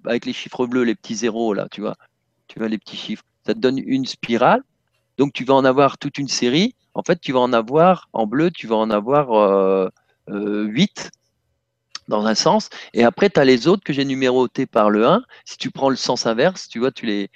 avec 0.05 0.25
les 0.27 0.33
chiffres 0.33 0.67
bleus, 0.67 0.85
les 0.85 0.95
petits 0.95 1.17
zéros, 1.17 1.55
là, 1.55 1.67
tu 1.71 1.81
vois, 1.81 1.97
tu 2.47 2.61
vois 2.61 2.69
les 2.69 2.79
petits 2.79 2.97
chiffres, 2.97 3.25
ça 3.45 3.55
te 3.55 3.59
donne 3.59 3.79
une 3.79 4.07
spirale. 4.07 4.63
Donc, 5.19 5.33
tu 5.33 5.45
vas 5.45 5.55
en 5.55 5.65
avoir 5.65 5.99
toute 5.99 6.19
une 6.19 6.29
série. 6.29 6.75
En 6.95 7.03
fait, 7.03 7.21
tu 7.21 7.33
vas 7.33 7.41
en 7.41 7.53
avoir, 7.53 8.09
en 8.13 8.27
bleu, 8.27 8.51
tu 8.51 8.67
vas 8.67 8.77
en 8.77 8.91
avoir 8.91 9.33
euh, 9.33 9.89
euh, 10.31 10.65
8 10.65 11.11
dans 12.09 12.27
un 12.27 12.35
sens. 12.35 12.71
Et 12.95 13.03
après, 13.05 13.31
tu 13.31 13.41
as 13.41 13.45
les 13.45 13.67
autres 13.67 13.83
que 13.85 13.93
j'ai 13.93 14.05
numérotés 14.05 14.67
par 14.67 14.91
le 14.91 15.07
1. 15.07 15.23
Si 15.45 15.57
tu 15.59 15.71
prends 15.71 15.91
le 15.91 15.97
sens 15.97 16.27
inverse, 16.27 16.69
tu 16.69 16.79
vois, 16.79 16.93
tu 16.93 17.07
les. 17.07 17.31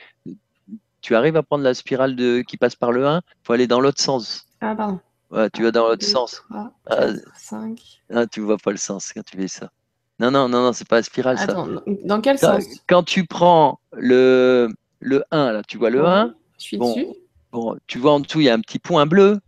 Tu 1.01 1.15
arrives 1.15 1.37
à 1.37 1.43
prendre 1.43 1.65
la 1.65 1.75
spirale 1.75 2.15
de, 2.17 2.41
qui 2.41 2.57
passe 2.57 2.77
par 2.77 2.93
le 2.93 3.07
1, 3.07 3.19
il 3.19 3.23
faut 3.43 3.53
aller 3.53 3.67
dans 3.67 3.81
l'autre 3.81 4.01
sens. 4.01 4.47
Ah, 4.61 4.75
pardon. 4.75 5.01
Ouais, 5.31 5.49
tu 5.51 5.63
vas 5.63 5.71
dans 5.71 5.89
l'autre 5.89 6.05
sens. 6.05 6.43
3, 6.51 6.73
4, 6.89 7.19
5. 7.37 7.81
Ah, 8.13 8.27
tu 8.27 8.41
vois 8.41 8.59
pas 8.59 8.73
le 8.73 8.77
sens 8.77 9.13
quand 9.13 9.25
tu 9.25 9.37
fais 9.37 9.49
ça. 9.49 9.71
Non, 10.19 10.31
non, 10.31 10.49
non, 10.49 10.63
non, 10.63 10.73
c'est 10.73 10.87
pas 10.87 10.97
la 10.97 11.03
spirale, 11.03 11.39
Attends, 11.39 11.67
Dans 12.05 12.21
quel 12.21 12.39
sens? 12.39 12.65
Quand 12.87 13.03
tu 13.03 13.25
prends 13.25 13.81
le, 13.93 14.69
le 14.99 15.25
1, 15.31 15.53
là, 15.53 15.63
tu 15.67 15.79
vois 15.79 15.89
le 15.91 16.05
1. 16.05 16.35
Je 16.59 16.63
suis 16.63 16.79
dessus. 16.79 17.07
Bon, 17.53 17.77
tu 17.87 17.99
vois 17.99 18.13
en 18.13 18.21
dessous, 18.21 18.41
il 18.41 18.45
y 18.45 18.51
a 18.51 18.55
un 18.55 18.61
petit 18.61 18.79
point 18.79 19.07
bleu. 19.07 19.41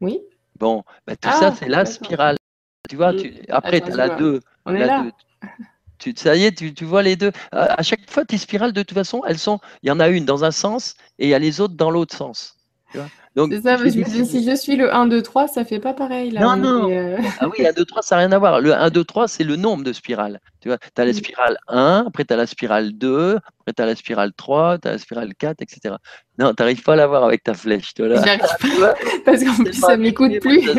Oui. 0.00 0.20
Bon, 0.58 0.84
bah, 1.06 1.16
tout 1.16 1.30
ça, 1.30 1.48
ah, 1.48 1.54
c'est 1.54 1.68
la 1.68 1.84
spirale. 1.86 2.36
Tu 2.88 2.96
vois, 2.96 3.14
tu... 3.14 3.34
après, 3.48 3.80
tu 3.80 3.90
as 3.92 3.96
la 3.96 4.08
2. 4.10 4.40
On 4.66 4.74
est 4.74 4.86
là. 4.86 5.06
Ça 6.16 6.36
y 6.36 6.44
est, 6.44 6.74
tu, 6.74 6.84
vois 6.84 7.02
les 7.02 7.16
deux. 7.16 7.32
À, 7.52 7.82
chaque 7.82 8.10
fois, 8.10 8.24
tes 8.24 8.38
spirales, 8.38 8.72
de 8.72 8.82
toute 8.82 8.96
façon, 8.96 9.22
elles 9.26 9.38
sont. 9.38 9.60
Il 9.82 9.88
y 9.88 9.92
en 9.92 10.00
a 10.00 10.08
une 10.08 10.24
dans 10.24 10.44
un 10.44 10.50
sens 10.50 10.94
et 11.18 11.26
il 11.26 11.30
y 11.30 11.34
a 11.34 11.38
les 11.38 11.60
autres 11.60 11.74
dans 11.74 11.90
l'autre 11.90 12.16
sens. 12.16 12.56
C'est 13.36 13.62
ça, 13.62 13.76
je 13.76 13.88
si 14.24 14.44
je 14.44 14.56
suis 14.56 14.76
le 14.76 14.94
1, 14.94 15.08
2, 15.08 15.22
3, 15.22 15.48
ça 15.48 15.64
fait 15.64 15.78
pas 15.78 15.92
pareil. 15.92 16.30
Là, 16.30 16.40
non, 16.40 16.56
non. 16.56 16.90
Euh. 16.90 17.18
Ah 17.40 17.48
oui, 17.48 17.66
1, 17.66 17.72
2, 17.72 17.84
3, 17.84 18.02
ça 18.02 18.16
n'a 18.16 18.20
rien 18.20 18.32
à 18.32 18.38
voir. 18.38 18.60
Le 18.60 18.74
1, 18.74 18.88
2, 18.88 19.04
3, 19.04 19.28
c'est 19.28 19.44
le 19.44 19.56
nombre 19.56 19.84
de 19.84 19.92
spirales. 19.92 20.40
Tu 20.60 20.68
vois, 20.68 20.78
tu 20.78 21.02
as 21.02 21.04
la 21.04 21.12
spirale 21.12 21.58
1, 21.68 22.04
après 22.08 22.24
tu 22.24 22.32
as 22.32 22.36
la 22.36 22.46
spirale 22.46 22.92
2, 22.92 23.36
après 23.36 23.72
tu 23.76 23.82
as 23.82 23.86
la 23.86 23.94
spirale 23.94 24.32
3, 24.32 24.78
tu 24.78 24.88
as 24.88 24.92
la 24.92 24.98
spirale 24.98 25.34
4, 25.34 25.60
etc. 25.60 25.96
Non, 26.38 26.54
tu 26.54 26.62
n'arrives 26.62 26.82
pas 26.82 26.94
à 26.94 26.96
l'avoir 26.96 27.24
avec 27.24 27.44
ta 27.44 27.52
flèche. 27.52 27.92
Tu 27.94 28.06
vois, 28.06 28.20
pas, 28.22 28.94
parce 29.24 29.44
qu'en 29.44 29.54
plus, 29.54 29.74
ça 29.74 29.96
m'écoute 29.98 30.40
plus. 30.40 30.70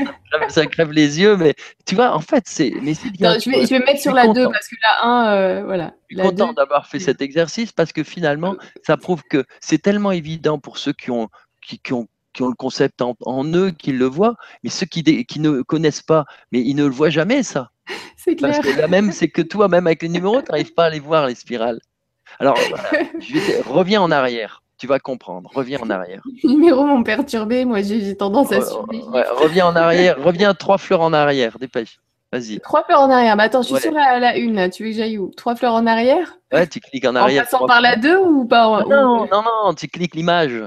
Ça, 0.50 0.66
crève 0.66 0.92
les 0.92 1.20
yeux, 1.20 1.38
mais 1.38 1.54
tu 1.86 1.94
vois, 1.94 2.16
en 2.16 2.22
fait, 2.22 2.44
c'est. 2.48 2.74
Mais 2.82 2.94
bien. 3.14 3.38
je, 3.38 3.52
vais, 3.52 3.66
je 3.66 3.70
vais 3.70 3.80
mettre 3.80 4.02
sur 4.02 4.14
la 4.14 4.28
2 4.28 4.46
parce 4.46 4.68
que 4.68 4.76
la 4.82 5.08
1, 5.08 5.36
euh, 5.36 5.64
voilà. 5.64 5.94
Je 6.10 6.18
suis 6.18 6.28
content 6.28 6.54
d'avoir 6.54 6.88
fait 6.88 7.00
cet 7.00 7.22
exercice 7.22 7.72
parce 7.72 7.94
que 7.94 8.04
finalement, 8.04 8.56
ça 8.86 8.98
prouve 8.98 9.22
que 9.30 9.44
c'est 9.60 9.82
tellement 9.82 10.12
évident 10.12 10.58
pour 10.58 10.80
ceux 10.80 10.94
qui 10.94 11.12
ont, 11.12 11.28
qui, 11.62 11.80
qui 11.80 11.94
ont 11.94 12.08
qui 12.38 12.44
ont 12.44 12.50
le 12.50 12.54
concept 12.54 13.02
en, 13.02 13.46
eux, 13.56 13.72
qui 13.72 13.92
le 13.92 14.06
voient, 14.06 14.36
mais 14.64 14.70
ceux 14.70 14.86
qui, 14.86 15.04
qui, 15.26 15.40
ne 15.40 15.64
connaissent 15.64 16.04
pas, 16.04 16.26
mais 16.52 16.62
ils 16.62 16.76
ne 16.76 16.86
le 16.86 16.92
voient 16.92 17.10
jamais, 17.10 17.42
ça. 17.42 17.72
C'est 18.16 18.36
clair. 18.36 18.52
Parce 18.62 18.76
que 18.76 18.80
là 18.80 18.88
même, 18.88 19.12
c'est 19.12 19.28
que 19.28 19.42
toi, 19.42 19.68
même 19.68 19.88
avec 19.88 20.04
les 20.04 20.10
numéros, 20.10 20.40
tu 20.44 20.52
n'arrives 20.52 20.74
pas 20.74 20.86
à 20.86 20.90
les 20.92 21.00
voir, 21.00 21.26
les 21.26 21.34
spirales. 21.34 21.80
Alors, 22.40 22.58
reviens 23.66 24.02
en 24.02 24.12
arrière. 24.12 24.62
Tu 24.78 24.86
vas 24.86 25.00
comprendre. 25.00 25.50
Reviens 25.56 25.80
en 25.82 25.90
arrière. 25.90 26.22
Les 26.44 26.50
numéros 26.50 26.86
m'ont 26.86 27.02
perturbé. 27.02 27.66
Moi, 27.66 27.82
j'ai 27.82 28.16
tendance 28.16 28.52
à 28.52 28.62
suivre. 28.62 29.24
reviens 29.40 29.66
en 29.66 29.76
arrière. 29.76 30.22
Reviens 30.22 30.54
trois 30.54 30.78
fleurs 30.78 31.02
en 31.02 31.14
arrière. 31.14 31.58
Dépêche. 31.58 32.00
Vas-y. 32.32 32.60
Trois 32.60 32.84
fleurs 32.84 33.02
en 33.02 33.10
arrière. 33.10 33.36
Mais 33.36 33.44
attends, 33.44 33.64
je 33.64 33.70
suis 33.70 33.82
sur 33.82 33.92
la, 33.92 34.38
une, 34.38 34.54
là. 34.54 34.70
Tu 34.70 34.84
veux 34.84 34.90
que 34.90 34.96
j'aille 34.96 35.18
où? 35.18 35.32
Trois 35.36 35.56
fleurs 35.56 35.74
en 35.74 35.88
arrière? 35.88 36.38
Ouais, 36.54 36.68
tu 36.68 36.80
cliques 36.80 37.08
en 37.08 37.16
arrière. 37.16 37.42
En 37.42 37.46
passant 37.46 37.66
par 37.66 37.82
la 37.82 37.96
deux 37.96 38.18
ou 38.18 38.46
pas 38.46 38.84
non, 38.84 39.26
non, 39.32 39.42
non, 39.42 39.74
tu 39.74 39.88
cliques 39.88 40.14
l'image. 40.14 40.62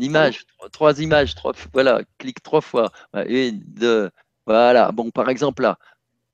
L'image, 0.00 0.46
trois, 0.72 0.98
images, 0.98 1.34
trois, 1.34 1.52
voilà, 1.74 2.00
clique 2.18 2.42
trois 2.42 2.62
fois. 2.62 2.90
Une, 3.26 3.60
deux, 3.66 4.10
voilà. 4.46 4.90
Bon, 4.92 5.10
par 5.10 5.28
exemple, 5.28 5.62
là, 5.62 5.78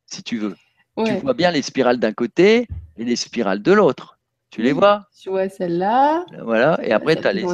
si 0.07 0.23
tu 0.23 0.39
veux, 0.39 0.57
tu 1.05 1.14
vois 1.17 1.35
bien 1.35 1.51
les 1.51 1.62
spirales 1.62 1.99
d'un 1.99 2.12
côté 2.12 2.69
et 2.97 3.05
les 3.05 3.17
spirales 3.17 3.61
de 3.62 3.73
l'autre. 3.73 4.19
Tu 4.51 4.62
les 4.62 4.73
vois? 4.73 5.09
Tu 5.21 5.31
vois 5.31 5.49
celle-là. 5.49 6.25
Voilà, 6.43 6.79
et 6.83 6.93
après, 6.93 7.17
tu 7.17 7.27
as 7.27 7.33
les. 7.33 7.45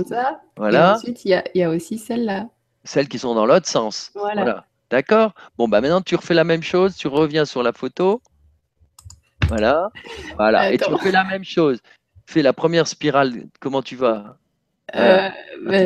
Voilà. 0.57 0.91
Et 0.91 0.95
ensuite, 0.97 1.25
il 1.25 1.43
y 1.55 1.63
a, 1.63 1.71
aussi 1.71 1.97
celle-là. 1.97 2.49
Celles 2.85 3.09
qui 3.09 3.19
sont 3.19 3.35
dans 3.35 3.47
l'autre 3.47 3.67
sens. 3.67 4.11
Voilà. 4.15 4.67
D'accord? 4.91 5.33
Bon, 5.57 5.67
bah 5.67 5.81
maintenant, 5.81 6.03
tu 6.03 6.15
refais 6.15 6.35
la 6.35 6.45
même 6.45 6.63
chose, 6.63 6.95
tu 6.95 7.09
reviens 7.09 7.47
sur 7.47 7.63
la 7.63 7.73
photo. 7.73 8.21
Voilà. 9.49 9.91
Voilà. 10.37 10.71
Et 10.71 10.77
tu 10.77 10.85
refais 10.85 11.11
la 11.11 11.25
même 11.25 11.45
chose 11.45 11.81
fais 12.33 12.43
la 12.43 12.53
première 12.53 12.87
spirale. 12.87 13.45
Comment 13.61 13.83
tu 13.83 13.97
vas? 13.97 14.39
Euh, 14.95 15.31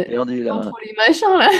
perdu, 0.05 0.43
là. 0.43 0.55
Entre 0.55 0.73
les 0.85 0.95
machins 0.97 1.39
là. 1.39 1.51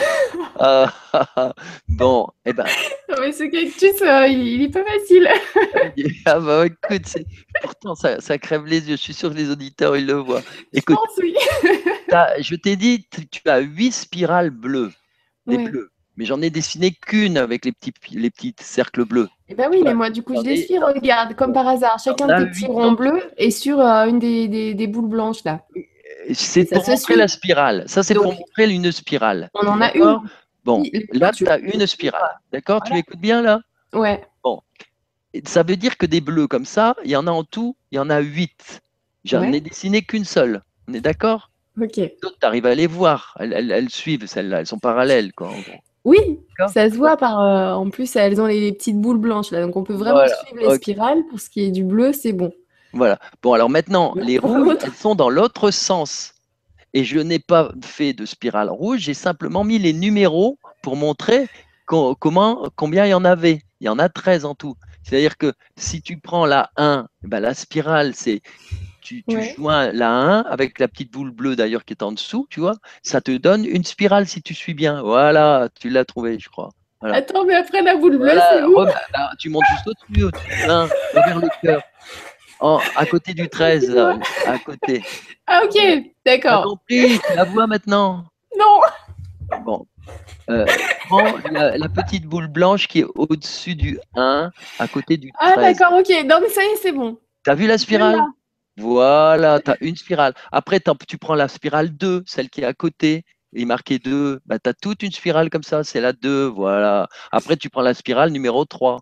Ah, 0.59 0.93
ah, 1.13 1.29
ah, 1.37 1.55
bon, 1.89 2.27
et 2.45 2.51
eh 2.51 2.53
ben. 2.53 2.65
Non, 3.09 3.17
mais 3.21 3.33
ce 3.33 3.45
cactus, 3.45 4.03
euh, 4.03 4.27
il, 4.27 4.63
est 4.63 4.69
pas 4.69 4.85
facile. 4.85 5.29
ah 6.27 6.41
bah 6.41 6.67
écoute, 6.67 7.19
pourtant 7.63 7.95
ça, 7.95 8.21
ça, 8.21 8.39
crève 8.39 8.65
les 8.67 8.91
yeux. 8.91 8.97
Je 8.97 9.03
suis 9.03 9.15
sûr 9.15 9.31
que 9.31 9.37
les 9.37 9.51
auditeurs 9.51 9.97
ils 9.97 10.07
le 10.07 10.15
voient. 10.15 10.43
Écoute, 10.73 10.99
je, 11.17 11.23
oui. 11.23 11.37
je 12.41 12.55
t'ai 12.57 12.77
dit, 12.77 13.07
tu 13.31 13.49
as 13.49 13.61
huit 13.61 13.93
spirales 13.93 14.51
bleues, 14.51 14.93
des 15.47 15.59
bleus 15.59 15.91
mais 16.17 16.25
j'en 16.25 16.41
ai 16.41 16.51
dessiné 16.51 16.93
qu'une 16.93 17.37
avec 17.37 17.65
les 17.65 17.73
petits, 17.73 17.93
les 18.13 18.31
petits 18.31 18.55
cercles 18.61 19.05
bleus. 19.05 19.29
Eh 19.49 19.55
ben 19.55 19.69
oui, 19.71 19.83
mais 19.85 19.95
moi, 19.95 20.11
du 20.11 20.23
coup, 20.23 20.35
je 20.35 20.49
les 20.49 20.79
regarde, 20.79 21.35
comme 21.35 21.53
par 21.53 21.69
hasard. 21.69 21.99
Chacun 22.03 22.27
des 22.27 22.47
petits 22.47 22.67
ronds 22.67 22.93
bleus 22.93 23.23
est 23.37 23.51
sur 23.51 23.81
euh, 23.81 24.07
une 24.07 24.19
des, 24.19 24.49
des, 24.49 24.75
des, 24.75 24.87
boules 24.87 25.09
blanches, 25.09 25.45
là. 25.45 25.63
C'est 26.33 26.65
pour 26.65 26.89
montrer 26.89 27.17
la 27.17 27.29
spirale. 27.29 27.85
Ça, 27.87 28.03
c'est 28.03 28.15
pour 28.15 28.33
montrer 28.33 28.73
une 28.73 28.91
spirale. 28.93 29.51
On 29.55 29.67
en 29.67 29.81
a 29.81 29.93
une. 29.95 30.21
Bon, 30.65 30.83
là, 31.13 31.31
tu 31.33 31.47
as 31.47 31.59
une 31.59 31.87
spirale. 31.87 32.41
D'accord 32.53 32.83
Tu 32.85 32.97
écoutes 32.97 33.21
bien, 33.21 33.41
là? 33.41 33.61
Ouais. 33.93 34.21
Bon. 34.43 34.61
Ça 35.45 35.63
veut 35.63 35.77
dire 35.77 35.97
que 35.97 36.07
des 36.07 36.21
bleus 36.21 36.49
comme 36.49 36.65
ça, 36.65 36.97
il 37.05 37.11
y 37.11 37.17
en 37.17 37.27
a 37.27 37.31
en 37.31 37.45
tout, 37.45 37.77
il 37.93 37.97
y 37.97 37.99
en 37.99 38.11
a 38.11 38.21
huit. 38.21 38.81
J'en 39.25 39.43
ai 39.43 39.61
dessiné 39.61 40.03
qu'une 40.03 40.25
seule. 40.25 40.63
On 40.89 40.95
est 40.95 41.01
d'accord? 41.01 41.51
Ok. 41.81 41.93
Tu 41.93 42.13
arrives 42.43 42.67
à 42.67 42.75
les 42.75 42.87
voir. 42.87 43.37
Elles, 43.39 43.71
elles, 43.71 43.91
suivent 43.91 44.27
celles-là. 44.27 44.61
Elles 44.61 44.67
sont 44.67 44.79
parallèles, 44.79 45.33
quoi, 45.33 45.51
oui, 46.07 46.39
ça 46.73 46.89
se 46.89 46.95
voit 46.95 47.17
par. 47.17 47.41
Euh, 47.41 47.73
en 47.73 47.91
plus, 47.91 48.15
elles 48.15 48.41
ont 48.41 48.47
les, 48.47 48.73
petites 48.73 48.97
boules 48.97 49.19
blanches 49.19 49.51
là, 49.51 49.61
donc 49.61 49.75
on 49.75 49.83
peut 49.83 49.93
vraiment 49.93 50.25
suivre 50.29 50.71
les 50.71 50.77
spirales. 50.77 51.25
Pour 51.29 51.41
ce 51.41 51.51
qui 51.51 51.63
est 51.63 51.73
du 51.73 51.83
bleu, 51.83 52.13
c'est 52.13 52.33
bon. 52.33 52.53
Voilà. 52.97 53.19
Bon, 53.43 53.53
alors 53.53 53.71
maintenant, 53.71 54.15
les 54.17 54.39
rouges, 54.39 54.79
elles 54.83 54.93
sont 54.93 55.15
dans 55.15 55.31
l'autre 55.31 55.71
sens. 55.71 56.33
Et 56.95 57.05
je 57.05 57.19
n'ai 57.19 57.39
pas 57.39 57.73
fait 57.85 58.15
de 58.15 58.25
spirale 58.25 58.71
rouge, 58.71 59.01
j'ai 59.01 59.15
simplement 59.15 59.65
mis 59.65 59.79
les 59.79 59.93
numéros 59.93 60.59
pour 60.83 60.97
montrer 60.97 61.47
comment, 61.85 62.69
combien 62.75 63.05
il 63.05 63.11
y 63.11 63.15
en 63.15 63.25
avait. 63.25 63.61
Il 63.81 63.87
y 63.87 63.91
en 63.91 63.99
a 63.99 64.09
13 64.09 64.47
en 64.47 64.55
tout. 64.55 64.77
C'est-à-dire 65.03 65.37
que 65.37 65.53
si 65.77 66.01
tu 66.01 66.19
prends 66.19 66.47
la 66.47 66.71
1, 66.77 67.07
ben 67.23 67.41
la 67.41 67.53
spirale, 67.53 68.15
c'est 68.15 68.41
tu, 69.03 69.23
joins 69.57 69.93
la 69.93 70.11
1 70.11 70.41
avec 70.43 70.79
la 70.79 70.89
petite 70.89 71.13
boule 71.13 71.31
bleue 71.31 71.55
d'ailleurs 71.55 71.85
qui 71.85 71.93
est 71.93 72.03
en 72.03 72.13
dessous, 72.13 72.47
tu 72.51 72.61
vois, 72.61 72.77
ça 73.03 73.21
te 73.21 73.37
donne 73.37 73.65
une 73.65 73.85
spirale 73.85 74.27
si 74.27 74.43
tu 74.43 74.55
suis 74.55 74.75
bien. 74.75 75.03
Voilà, 75.03 75.69
tu 75.79 75.91
l'as 75.91 76.05
trouvé, 76.05 76.39
je 76.39 76.49
crois. 76.49 76.71
Attends, 77.03 77.45
mais 77.45 77.55
après 77.55 77.83
la 77.83 77.95
boule 77.97 78.17
bleue, 78.17 78.41
c'est 78.51 78.63
où? 78.65 78.77
Tu 79.39 79.51
montes 79.51 79.65
juste 79.71 79.87
au-dessus, 79.87 80.25
au-dessus 80.25 80.67
vers 81.15 81.39
le 81.39 81.49
cœur. 81.63 81.83
À 82.61 83.07
côté 83.07 83.35
du 83.35 83.49
13, 83.49 83.97
à 84.47 84.59
côté. 84.59 85.03
Ah, 85.47 85.63
ok, 85.65 85.79
d'accord. 86.25 86.65
Compris, 86.65 87.19
tu 87.19 87.37
la 87.37 87.45
vois 87.45 87.67
maintenant 87.67 88.25
Non. 88.59 88.81
Bon. 89.65 89.87
Euh, 90.49 90.65
prends 91.07 91.25
la, 91.51 91.89
petite 91.89 92.27
boule 92.27 92.47
blanche 92.47 92.87
qui 92.87 93.01
est 93.01 93.07
au-dessus 93.17 93.75
du 93.75 93.99
1, 94.15 94.51
à 94.79 94.89
côté 94.89 95.17
du 95.17 95.33
13. 95.33 95.55
Ah, 95.57 95.61
d'accord, 95.61 95.93
ok. 95.99 96.09
Non, 96.25 96.39
mais 96.41 96.49
ça 96.49 96.63
y 96.63 96.67
est, 96.67 96.77
c'est 96.77 96.93
bon. 96.93 97.19
T'as 97.45 97.55
vu 97.55 97.67
la 97.67 97.79
spirale? 97.79 98.21
Voilà, 98.77 99.61
tu 99.61 99.71
as 99.71 99.77
une 99.81 99.97
spirale. 99.97 100.35
Après, 100.53 100.81
tu 101.09 101.19
prends 101.19 101.35
la 101.35 101.49
spirale 101.49 101.91
2, 101.97 102.25
celle 102.27 102.51
qui 102.51 102.61
est 102.61 102.65
à 102.65 102.75
côté, 102.75 103.25
il 103.53 103.63
est 103.63 103.67
marqué 103.67 103.99
2, 103.99 104.41
bah, 104.47 104.59
tu 104.59 104.69
as 104.69 104.75
toute 104.75 105.03
une 105.03 105.13
spirale 105.13 105.49
comme 105.51 105.63
ça, 105.63 105.83
c'est 105.83 106.01
la 106.01 106.13
2, 106.13 106.47
voilà. 106.47 107.09
Après, 107.33 107.57
tu 107.57 107.71
prends 107.71 107.83
la 107.83 107.95
spirale 107.95 108.31
numéro 108.31 108.65
3. 108.65 109.01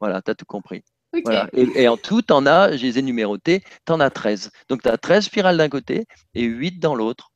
Voilà, 0.00 0.22
tu 0.22 0.30
as 0.30 0.34
tout 0.34 0.44
compris. 0.44 0.82
Et, 1.52 1.88
en 1.88 1.96
tout, 1.96 2.22
tu 2.22 2.32
en 2.32 2.46
as, 2.46 2.76
je 2.76 2.82
les 2.82 2.98
ai 2.98 3.02
numérotées, 3.02 3.62
tu 3.86 3.92
en 3.92 4.00
as 4.00 4.10
13. 4.10 4.50
Donc, 4.68 4.82
tu 4.82 4.88
as 4.88 4.96
13 4.96 5.24
spirales 5.24 5.56
d'un 5.56 5.68
côté 5.68 6.06
et 6.34 6.42
8 6.42 6.78
dans 6.78 6.94
l'autre. 6.94 7.30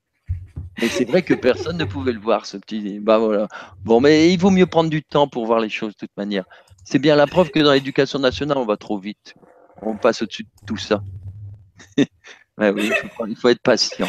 Et 0.82 0.88
c'est 0.88 1.04
vrai 1.04 1.22
que 1.22 1.34
personne 1.34 1.76
ne 1.76 1.84
pouvait 1.84 2.12
le 2.12 2.20
voir, 2.20 2.46
ce 2.46 2.56
petit. 2.56 2.98
Bah 2.98 3.18
voilà. 3.18 3.48
Bon, 3.84 4.00
mais 4.00 4.32
il 4.32 4.38
vaut 4.38 4.50
mieux 4.50 4.66
prendre 4.66 4.90
du 4.90 5.02
temps 5.02 5.28
pour 5.28 5.46
voir 5.46 5.60
les 5.60 5.68
choses 5.68 5.92
de 5.92 5.98
toute 5.98 6.16
manière. 6.16 6.44
C'est 6.84 6.98
bien 6.98 7.16
la 7.16 7.26
preuve 7.26 7.50
que 7.50 7.60
dans 7.60 7.72
l'éducation 7.72 8.18
nationale, 8.18 8.58
on 8.58 8.66
va 8.66 8.76
trop 8.76 8.98
vite. 8.98 9.34
On 9.82 9.96
passe 9.96 10.22
au-dessus 10.22 10.44
de 10.44 10.66
tout 10.66 10.76
ça. 10.76 11.02
oui, 11.96 12.90
il 13.28 13.36
faut, 13.36 13.48
être 13.48 13.62
patient. 13.62 14.08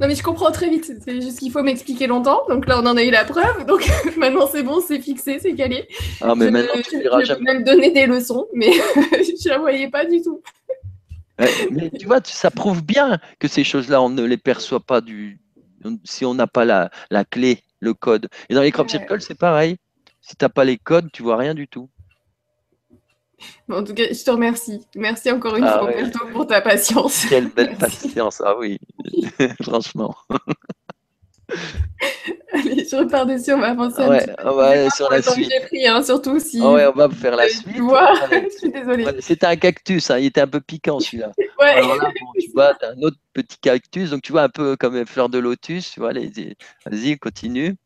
Non 0.00 0.06
mais 0.08 0.14
je 0.14 0.22
comprends 0.22 0.50
très 0.50 0.68
vite, 0.68 0.90
c'est 1.04 1.20
juste 1.20 1.38
qu'il 1.38 1.50
faut 1.50 1.62
m'expliquer 1.62 2.06
longtemps. 2.06 2.42
Donc 2.48 2.66
là 2.66 2.80
on 2.80 2.86
en 2.86 2.96
a 2.96 3.02
eu 3.02 3.10
la 3.10 3.24
preuve, 3.24 3.66
donc 3.66 3.88
maintenant 4.16 4.46
c'est 4.50 4.62
bon, 4.62 4.80
c'est 4.80 5.00
fixé, 5.00 5.38
c'est 5.38 5.54
calé. 5.54 5.88
Ah 6.20 6.34
mais 6.34 6.50
maintenant 6.50 6.80
tu 6.82 7.02
je 7.02 7.24
jamais. 7.24 7.52
même 7.52 7.64
donner 7.64 7.90
des 7.90 8.06
leçons, 8.06 8.46
mais 8.52 8.72
je 9.12 9.48
la 9.48 9.58
voyais 9.58 9.88
pas 9.88 10.04
du 10.04 10.22
tout. 10.22 10.42
mais 11.70 11.90
tu 11.90 12.06
vois, 12.06 12.20
ça 12.24 12.50
prouve 12.50 12.82
bien 12.84 13.18
que 13.38 13.48
ces 13.48 13.64
choses-là, 13.64 14.00
on 14.02 14.10
ne 14.10 14.24
les 14.24 14.38
perçoit 14.38 14.80
pas 14.80 15.00
du 15.00 15.38
si 16.04 16.24
on 16.24 16.34
n'a 16.34 16.46
pas 16.46 16.64
la, 16.64 16.90
la, 17.10 17.24
clé, 17.24 17.60
le 17.80 17.92
code. 17.92 18.28
Et 18.48 18.54
dans 18.54 18.62
les 18.62 18.72
crop 18.72 18.88
circles, 18.88 19.20
c'est 19.20 19.38
pareil. 19.38 19.76
Si 20.22 20.34
tu 20.34 20.42
n'as 20.42 20.48
pas 20.48 20.64
les 20.64 20.78
codes, 20.78 21.10
tu 21.12 21.22
vois 21.22 21.36
rien 21.36 21.52
du 21.52 21.68
tout 21.68 21.90
en 23.70 23.82
tout 23.82 23.94
cas, 23.94 24.04
je 24.10 24.24
te 24.24 24.30
remercie. 24.30 24.86
Merci 24.94 25.30
encore 25.30 25.56
une 25.56 25.64
ah 25.64 25.78
fois, 25.78 25.92
pour 26.32 26.46
ta 26.46 26.60
patience. 26.60 27.26
Quelle 27.28 27.48
belle 27.48 27.76
patience, 27.76 28.42
ah 28.44 28.54
oui, 28.58 28.78
franchement. 29.62 30.14
Allez, 32.52 32.86
je 32.88 32.96
repars 32.96 33.26
dessus, 33.26 33.52
on 33.52 33.58
va 33.58 33.70
avancer 33.70 34.00
un 34.00 34.18
petit 34.18 34.30
peu. 34.36 34.50
Ouais, 34.50 34.88
sur 34.90 35.10
la 35.10 35.20
suite. 35.22 35.50
J'ai 35.50 35.66
pris, 35.66 35.86
hein, 35.86 36.02
surtout 36.02 36.38
si. 36.38 36.60
Ah 36.62 36.72
ouais, 36.72 36.86
on 36.86 36.92
va 36.92 37.08
faire 37.08 37.36
la 37.36 37.48
suite. 37.48 37.74
Tu 37.74 37.80
vois, 37.80 38.14
je 38.30 38.58
suis 38.58 38.70
désolée. 38.70 39.06
C'était 39.20 39.46
un 39.46 39.56
cactus, 39.56 40.10
hein, 40.10 40.18
il 40.18 40.26
était 40.26 40.40
un 40.40 40.46
peu 40.46 40.60
piquant 40.60 41.00
celui-là. 41.00 41.32
ouais. 41.38 41.70
Alors 41.70 41.96
là, 41.96 42.04
bon, 42.04 42.26
tu 42.40 42.50
vois, 42.52 42.76
as 42.80 42.90
un 42.90 43.02
autre 43.02 43.16
petit 43.32 43.58
cactus, 43.60 44.10
donc 44.10 44.22
tu 44.22 44.32
vois, 44.32 44.42
un 44.42 44.48
peu 44.48 44.76
comme 44.76 44.96
une 44.96 45.06
fleur 45.06 45.28
de 45.28 45.38
lotus, 45.38 45.90
tu 45.92 46.00
vois, 46.00 46.12
vas-y, 46.12 47.18
continue. 47.18 47.76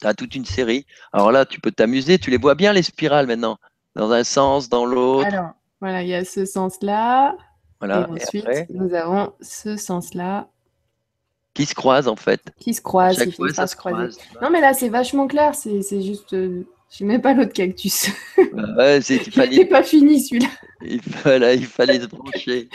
Tu 0.00 0.06
as 0.06 0.14
toute 0.14 0.34
une 0.34 0.46
série. 0.46 0.86
Alors 1.12 1.30
là, 1.30 1.44
tu 1.44 1.60
peux 1.60 1.70
t'amuser, 1.70 2.18
tu 2.18 2.30
les 2.30 2.38
vois 2.38 2.54
bien 2.54 2.72
les 2.72 2.82
spirales 2.82 3.26
maintenant 3.26 3.58
dans 3.96 4.10
un 4.12 4.24
sens, 4.24 4.68
dans 4.68 4.86
l'autre. 4.86 5.26
Alors, 5.26 5.50
voilà, 5.80 6.02
il 6.02 6.08
y 6.08 6.14
a 6.14 6.24
ce 6.24 6.44
sens-là. 6.44 7.36
Voilà. 7.80 8.08
Et 8.08 8.22
ensuite, 8.22 8.46
nous 8.70 8.94
avons 8.94 9.32
ce 9.40 9.76
sens-là. 9.76 10.48
Qui 11.54 11.66
se 11.66 11.74
croise 11.74 12.06
en 12.06 12.16
fait. 12.16 12.40
Qui 12.60 12.74
se 12.74 12.80
croise, 12.80 13.18
qui 13.24 13.54
ça 13.54 13.66
se 13.66 13.74
croise. 13.74 14.16
Non, 14.40 14.50
mais 14.50 14.60
là, 14.60 14.72
c'est 14.72 14.88
vachement 14.88 15.26
clair. 15.26 15.54
C'est 15.54 16.02
juste. 16.02 16.32
Euh, 16.34 16.66
je 16.90 17.04
mets 17.04 17.18
pas 17.18 17.34
l'autre 17.34 17.52
cactus. 17.52 18.10
ouais, 18.36 19.00
c'est 19.00 19.26
il 19.26 19.32
fallait... 19.32 19.64
pas 19.64 19.82
fini 19.82 20.20
celui-là. 20.20 20.48
Il 20.82 21.02
fallait, 21.02 21.56
il 21.56 21.66
fallait 21.66 22.00
se 22.00 22.06
brancher. 22.06 22.68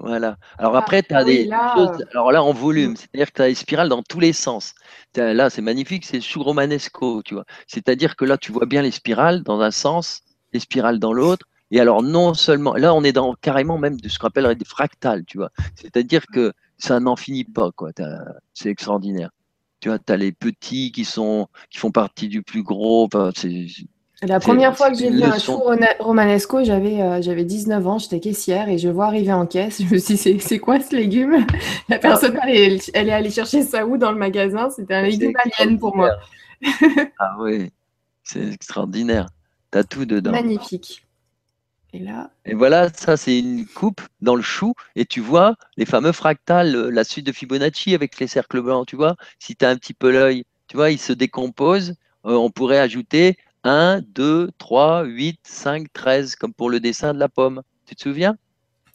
Voilà. 0.00 0.36
Alors 0.58 0.76
après, 0.76 1.02
tu 1.02 1.14
as 1.14 1.18
ah 1.18 1.24
des 1.24 1.44
choses. 1.44 2.00
Euh, 2.00 2.10
alors 2.12 2.32
là, 2.32 2.42
en 2.42 2.52
volume, 2.52 2.96
c'est-à-dire 2.96 3.28
que 3.28 3.36
tu 3.36 3.42
as 3.42 3.48
des 3.48 3.54
spirales 3.54 3.88
dans 3.88 4.02
tous 4.02 4.20
les 4.20 4.32
sens. 4.32 4.74
Là, 5.16 5.50
c'est 5.50 5.62
magnifique, 5.62 6.04
c'est 6.04 6.20
sous 6.20 6.42
romanesco, 6.42 7.22
tu 7.22 7.34
vois. 7.34 7.44
C'est-à-dire 7.68 8.16
que 8.16 8.24
là, 8.24 8.36
tu 8.38 8.50
vois 8.50 8.66
bien 8.66 8.82
les 8.82 8.90
spirales 8.90 9.42
dans 9.42 9.60
un 9.60 9.70
sens 9.70 10.22
les 10.54 10.60
spirales 10.60 10.98
dans 10.98 11.12
l'autre. 11.12 11.46
Et 11.70 11.80
alors, 11.80 12.02
non 12.02 12.34
seulement, 12.34 12.74
là, 12.74 12.94
on 12.94 13.02
est 13.02 13.12
dans 13.12 13.34
carrément 13.34 13.78
même 13.78 14.00
de 14.00 14.08
ce 14.08 14.18
qu'on 14.18 14.28
appellerait 14.28 14.54
des 14.54 14.64
fractales, 14.64 15.24
tu 15.24 15.38
vois. 15.38 15.50
C'est-à-dire 15.74 16.24
que 16.32 16.52
ça 16.78 17.00
n'en 17.00 17.16
finit 17.16 17.44
pas, 17.44 17.70
quoi. 17.72 17.90
C'est 18.52 18.70
extraordinaire. 18.70 19.30
Tu 19.80 19.88
vois, 19.88 19.98
tu 19.98 20.12
as 20.12 20.16
les 20.16 20.32
petits 20.32 20.92
qui, 20.92 21.04
sont, 21.04 21.48
qui 21.70 21.78
font 21.78 21.90
partie 21.90 22.28
du 22.28 22.42
plus 22.42 22.62
gros. 22.62 23.08
la 24.22 24.40
première 24.40 24.76
fois 24.76 24.90
que 24.90 24.96
j'ai 24.96 25.10
vu 25.10 25.22
un 25.22 25.38
chou 25.38 25.60
romanesco, 25.98 26.64
j'avais 26.64 27.02
euh, 27.02 27.20
j'avais 27.20 27.44
19 27.44 27.86
ans, 27.86 27.98
j'étais 27.98 28.20
caissière 28.20 28.68
et 28.68 28.78
je 28.78 28.88
vois 28.88 29.06
arriver 29.06 29.32
en 29.32 29.46
caisse. 29.46 29.82
Je 29.88 29.92
me 29.92 29.98
suis 29.98 30.14
dit, 30.14 30.40
c'est 30.40 30.58
quoi 30.58 30.80
ce 30.80 30.94
légume? 30.94 31.44
La 31.88 31.98
personne, 31.98 32.38
elle, 32.46 32.74
est, 32.74 32.90
elle 32.94 33.08
est 33.08 33.12
allée 33.12 33.30
chercher 33.30 33.62
ça 33.62 33.84
où? 33.84 33.98
Dans 33.98 34.12
le 34.12 34.18
magasin 34.18 34.70
C'était 34.70 34.94
un 34.94 35.02
légume 35.02 35.34
alien 35.58 35.78
pour 35.78 35.96
moi. 35.96 36.10
ah 37.18 37.36
oui, 37.40 37.72
c'est 38.22 38.52
extraordinaire 38.52 39.26
tout 39.82 40.04
dedans. 40.04 40.30
Magnifique. 40.30 41.04
Et 41.92 41.98
là. 42.00 42.30
Et 42.44 42.54
voilà, 42.54 42.88
ça 42.92 43.16
c'est 43.16 43.38
une 43.38 43.66
coupe 43.66 44.02
dans 44.20 44.34
le 44.34 44.42
chou. 44.42 44.74
Et 44.94 45.04
tu 45.06 45.20
vois 45.20 45.56
les 45.76 45.86
fameux 45.86 46.12
fractales, 46.12 46.74
euh, 46.74 46.90
la 46.90 47.04
suite 47.04 47.26
de 47.26 47.32
Fibonacci 47.32 47.94
avec 47.94 48.18
les 48.18 48.26
cercles 48.26 48.62
blancs. 48.62 48.86
Tu 48.86 48.96
vois, 48.96 49.16
si 49.38 49.56
tu 49.56 49.64
as 49.64 49.70
un 49.70 49.76
petit 49.76 49.94
peu 49.94 50.10
l'œil, 50.10 50.44
tu 50.66 50.76
vois, 50.76 50.90
il 50.90 50.98
se 50.98 51.12
décompose. 51.12 51.94
Euh, 52.26 52.34
on 52.34 52.50
pourrait 52.50 52.78
ajouter 52.78 53.36
1, 53.64 54.00
2, 54.08 54.50
3, 54.58 55.04
8, 55.04 55.40
5, 55.42 55.92
13, 55.92 56.36
comme 56.36 56.52
pour 56.52 56.70
le 56.70 56.80
dessin 56.80 57.14
de 57.14 57.18
la 57.18 57.28
pomme. 57.28 57.62
Tu 57.86 57.94
te 57.94 58.02
souviens? 58.02 58.36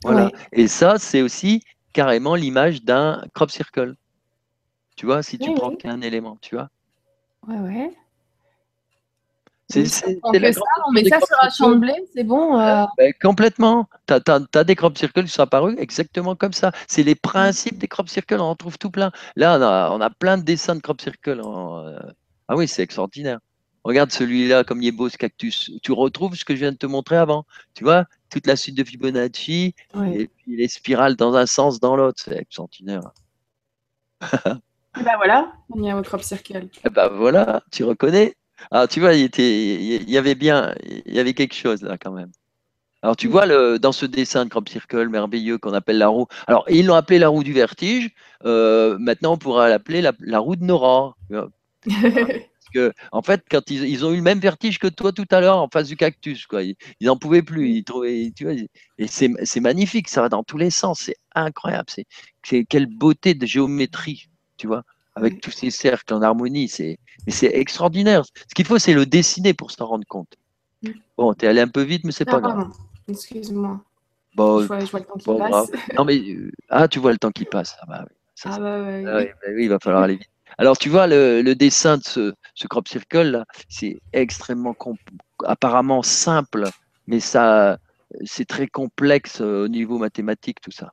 Voilà. 0.03 0.31
Et 0.51 0.67
ça, 0.67 0.97
c'est 0.97 1.21
aussi 1.21 1.63
carrément 1.93 2.35
l'image 2.35 2.83
d'un 2.83 3.23
crop 3.33 3.51
circle. 3.51 3.95
Tu 4.95 5.05
vois, 5.05 5.23
si 5.23 5.37
tu 5.37 5.53
prends 5.53 5.75
qu'un 5.75 6.01
élément, 6.01 6.37
tu 6.41 6.55
vois. 6.55 6.69
Ouais, 7.47 7.57
ouais. 7.57 7.93
C'est 9.71 9.85
ça, 9.85 10.07
on 10.23 10.31
met 10.91 11.05
ça 11.05 11.19
sur 11.19 11.37
un 11.41 11.49
champ 11.49 11.69
de 11.69 11.75
blé, 11.75 11.93
c'est 12.15 12.23
bon 12.23 12.59
euh... 12.59 12.85
ben, 12.97 13.13
Complètement. 13.21 13.87
Tu 14.07 14.13
as, 14.13 14.63
des 14.63 14.75
crop 14.75 14.97
circles 14.97 15.25
qui 15.25 15.29
sont 15.29 15.43
apparus 15.43 15.75
exactement 15.77 16.35
comme 16.35 16.53
ça. 16.53 16.71
C'est 16.87 17.03
les 17.03 17.13
principes 17.13 17.77
des 17.77 17.87
crop 17.87 18.09
circles, 18.09 18.39
on 18.39 18.45
en 18.45 18.55
trouve 18.55 18.79
tout 18.79 18.89
plein. 18.89 19.11
Là, 19.35 19.57
on 19.57 19.61
a, 19.61 19.91
on 19.91 20.01
a 20.01 20.09
plein 20.09 20.39
de 20.39 20.43
dessins 20.43 20.75
de 20.75 20.81
crop 20.81 20.99
circles. 20.99 21.41
Euh, 21.45 21.99
ah 22.47 22.55
oui, 22.55 22.67
c'est 22.67 22.81
extraordinaire. 22.81 23.39
Regarde 23.83 24.11
celui-là, 24.11 24.63
comme 24.63 24.81
il 24.81 24.87
est 24.87 24.91
beau 24.91 25.07
ce 25.07 25.17
cactus. 25.17 25.71
Tu 25.83 25.91
retrouves 25.91 26.35
ce 26.35 26.43
que 26.43 26.55
je 26.55 26.61
viens 26.61 26.71
de 26.71 26.77
te 26.77 26.87
montrer 26.87 27.17
avant. 27.17 27.45
Tu 27.75 27.83
vois, 27.83 28.05
toute 28.29 28.47
la 28.47 28.55
suite 28.55 28.75
de 28.75 28.83
Fibonacci, 28.83 29.75
et 30.13 30.27
puis 30.27 30.57
les 30.57 30.67
spirales 30.67 31.15
dans 31.15 31.35
un 31.35 31.45
sens, 31.45 31.79
dans 31.79 31.95
l'autre. 31.95 32.21
C'est 32.23 32.37
extraordinaire. 32.37 33.01
et 34.21 35.03
ben 35.03 35.15
voilà, 35.15 35.53
on 35.69 35.81
y 35.81 35.89
a 35.89 35.95
votre 35.95 36.09
crop 36.09 36.23
circle. 36.23 36.67
Et 36.85 36.89
ben 36.89 37.07
voilà, 37.07 37.63
tu 37.71 37.83
reconnais. 37.85 38.35
Alors 38.71 38.87
tu 38.87 38.99
vois, 38.99 39.13
il, 39.13 39.23
était, 39.23 39.75
il 39.75 40.09
y 40.09 40.17
avait 40.17 40.35
bien, 40.35 40.73
il 41.05 41.13
y 41.13 41.19
avait 41.19 41.33
quelque 41.33 41.55
chose 41.55 41.81
là 41.81 41.97
quand 41.97 42.11
même. 42.11 42.31
Alors 43.01 43.15
tu 43.15 43.27
vois, 43.27 43.45
le, 43.45 43.79
dans 43.79 43.93
ce 43.93 44.05
dessin 44.05 44.45
de 44.45 44.49
crop 44.49 44.67
circle 44.67 45.07
merveilleux 45.07 45.57
qu'on 45.57 45.73
appelle 45.73 45.97
la 45.97 46.09
roue, 46.09 46.27
alors 46.47 46.65
ils 46.69 46.85
l'ont 46.85 46.95
appelé 46.95 47.17
la 47.17 47.29
roue 47.29 47.43
du 47.43 47.53
vertige, 47.53 48.09
euh, 48.45 48.97
maintenant 48.99 49.33
on 49.33 49.37
pourra 49.37 49.69
l'appeler 49.69 50.01
la, 50.01 50.39
roue 50.39 50.57
de 50.57 50.65
Nora. 50.65 51.15
Parce 52.69 52.73
que, 52.73 52.93
en 53.11 53.21
fait, 53.21 53.43
quand 53.49 53.71
ils, 53.71 54.05
ont 54.05 54.11
eu 54.11 54.17
le 54.17 54.21
même 54.21 54.39
vertige 54.39 54.79
que 54.79 54.87
toi 54.87 55.11
tout 55.11 55.25
à 55.31 55.39
l'heure 55.39 55.57
en 55.57 55.69
face 55.69 55.87
du 55.87 55.95
cactus, 55.95 56.45
quoi, 56.45 56.61
ils 56.61 56.75
n'en 57.01 57.17
pouvaient 57.17 57.41
plus. 57.41 57.69
Ils 57.69 57.83
trouvaient, 57.83 58.31
tu 58.35 58.43
vois, 58.43 58.53
et 58.97 59.07
c'est 59.07 59.59
magnifique, 59.61 60.09
ça 60.09 60.21
va 60.21 60.29
dans 60.29 60.43
tous 60.43 60.57
les 60.57 60.69
sens, 60.69 60.99
c'est 60.99 61.15
incroyable. 61.33 61.87
C'est 62.43 62.65
quelle 62.65 62.85
beauté 62.85 63.33
de 63.33 63.45
géométrie, 63.45 64.29
tu 64.57 64.67
vois, 64.67 64.83
avec 65.15 65.41
tous 65.41 65.51
ces 65.51 65.69
cercles 65.69 66.13
en 66.13 66.21
harmonie. 66.21 66.67
C'est 66.67 66.97
extraordinaire. 67.41 68.23
Ce 68.25 68.55
qu'il 68.55 68.65
faut, 68.65 68.79
c'est 68.79 68.93
le 68.93 69.05
dessiner 69.05 69.53
pour 69.53 69.71
s'en 69.71 69.87
rendre 69.87 70.05
compte. 70.07 70.35
Bon, 71.17 71.33
tu 71.33 71.45
es 71.45 71.47
allé 71.47 71.61
un 71.61 71.67
peu 71.67 71.81
vite, 71.81 72.03
mais 72.05 72.11
c'est 72.11 72.25
pas 72.25 72.39
grave. 72.39 72.69
Excuse-moi. 73.07 73.81
Bon, 74.35 74.61
je, 74.61 74.67
vois, 74.67 74.79
le 74.79 75.05
temps 75.05 75.17
qui 75.17 75.25
passe. 75.25 75.71
Non, 75.97 76.05
mais 76.05 76.19
euh, 76.19 76.51
ah, 76.69 76.87
tu 76.87 76.99
vois 76.99 77.11
le 77.11 77.17
temps 77.17 77.31
qui 77.31 77.45
passe. 77.45 77.75
Ah, 77.81 77.85
bah, 77.87 78.05
oui. 78.07 78.15
ah, 78.45 78.59
bah, 78.59 78.83
oui. 78.85 79.05
Ah 79.05 79.21
bah 79.41 79.47
oui, 79.53 79.63
il 79.63 79.69
va 79.69 79.79
falloir 79.79 80.03
aller 80.03 80.15
vite. 80.15 80.29
Alors, 80.57 80.77
tu 80.77 80.89
vois, 80.89 81.07
le, 81.07 81.53
dessin 81.53 81.97
de 81.97 82.03
ce, 82.03 82.67
crop 82.67 82.87
circle, 82.87 83.31
là, 83.31 83.45
c'est 83.69 83.99
extrêmement, 84.13 84.75
apparemment 85.45 86.03
simple, 86.03 86.69
mais 87.07 87.19
ça, 87.19 87.79
c'est 88.25 88.45
très 88.45 88.67
complexe 88.67 89.41
euh, 89.41 89.65
au 89.65 89.67
niveau 89.67 89.97
mathématique, 89.97 90.59
tout 90.61 90.71
ça. 90.71 90.91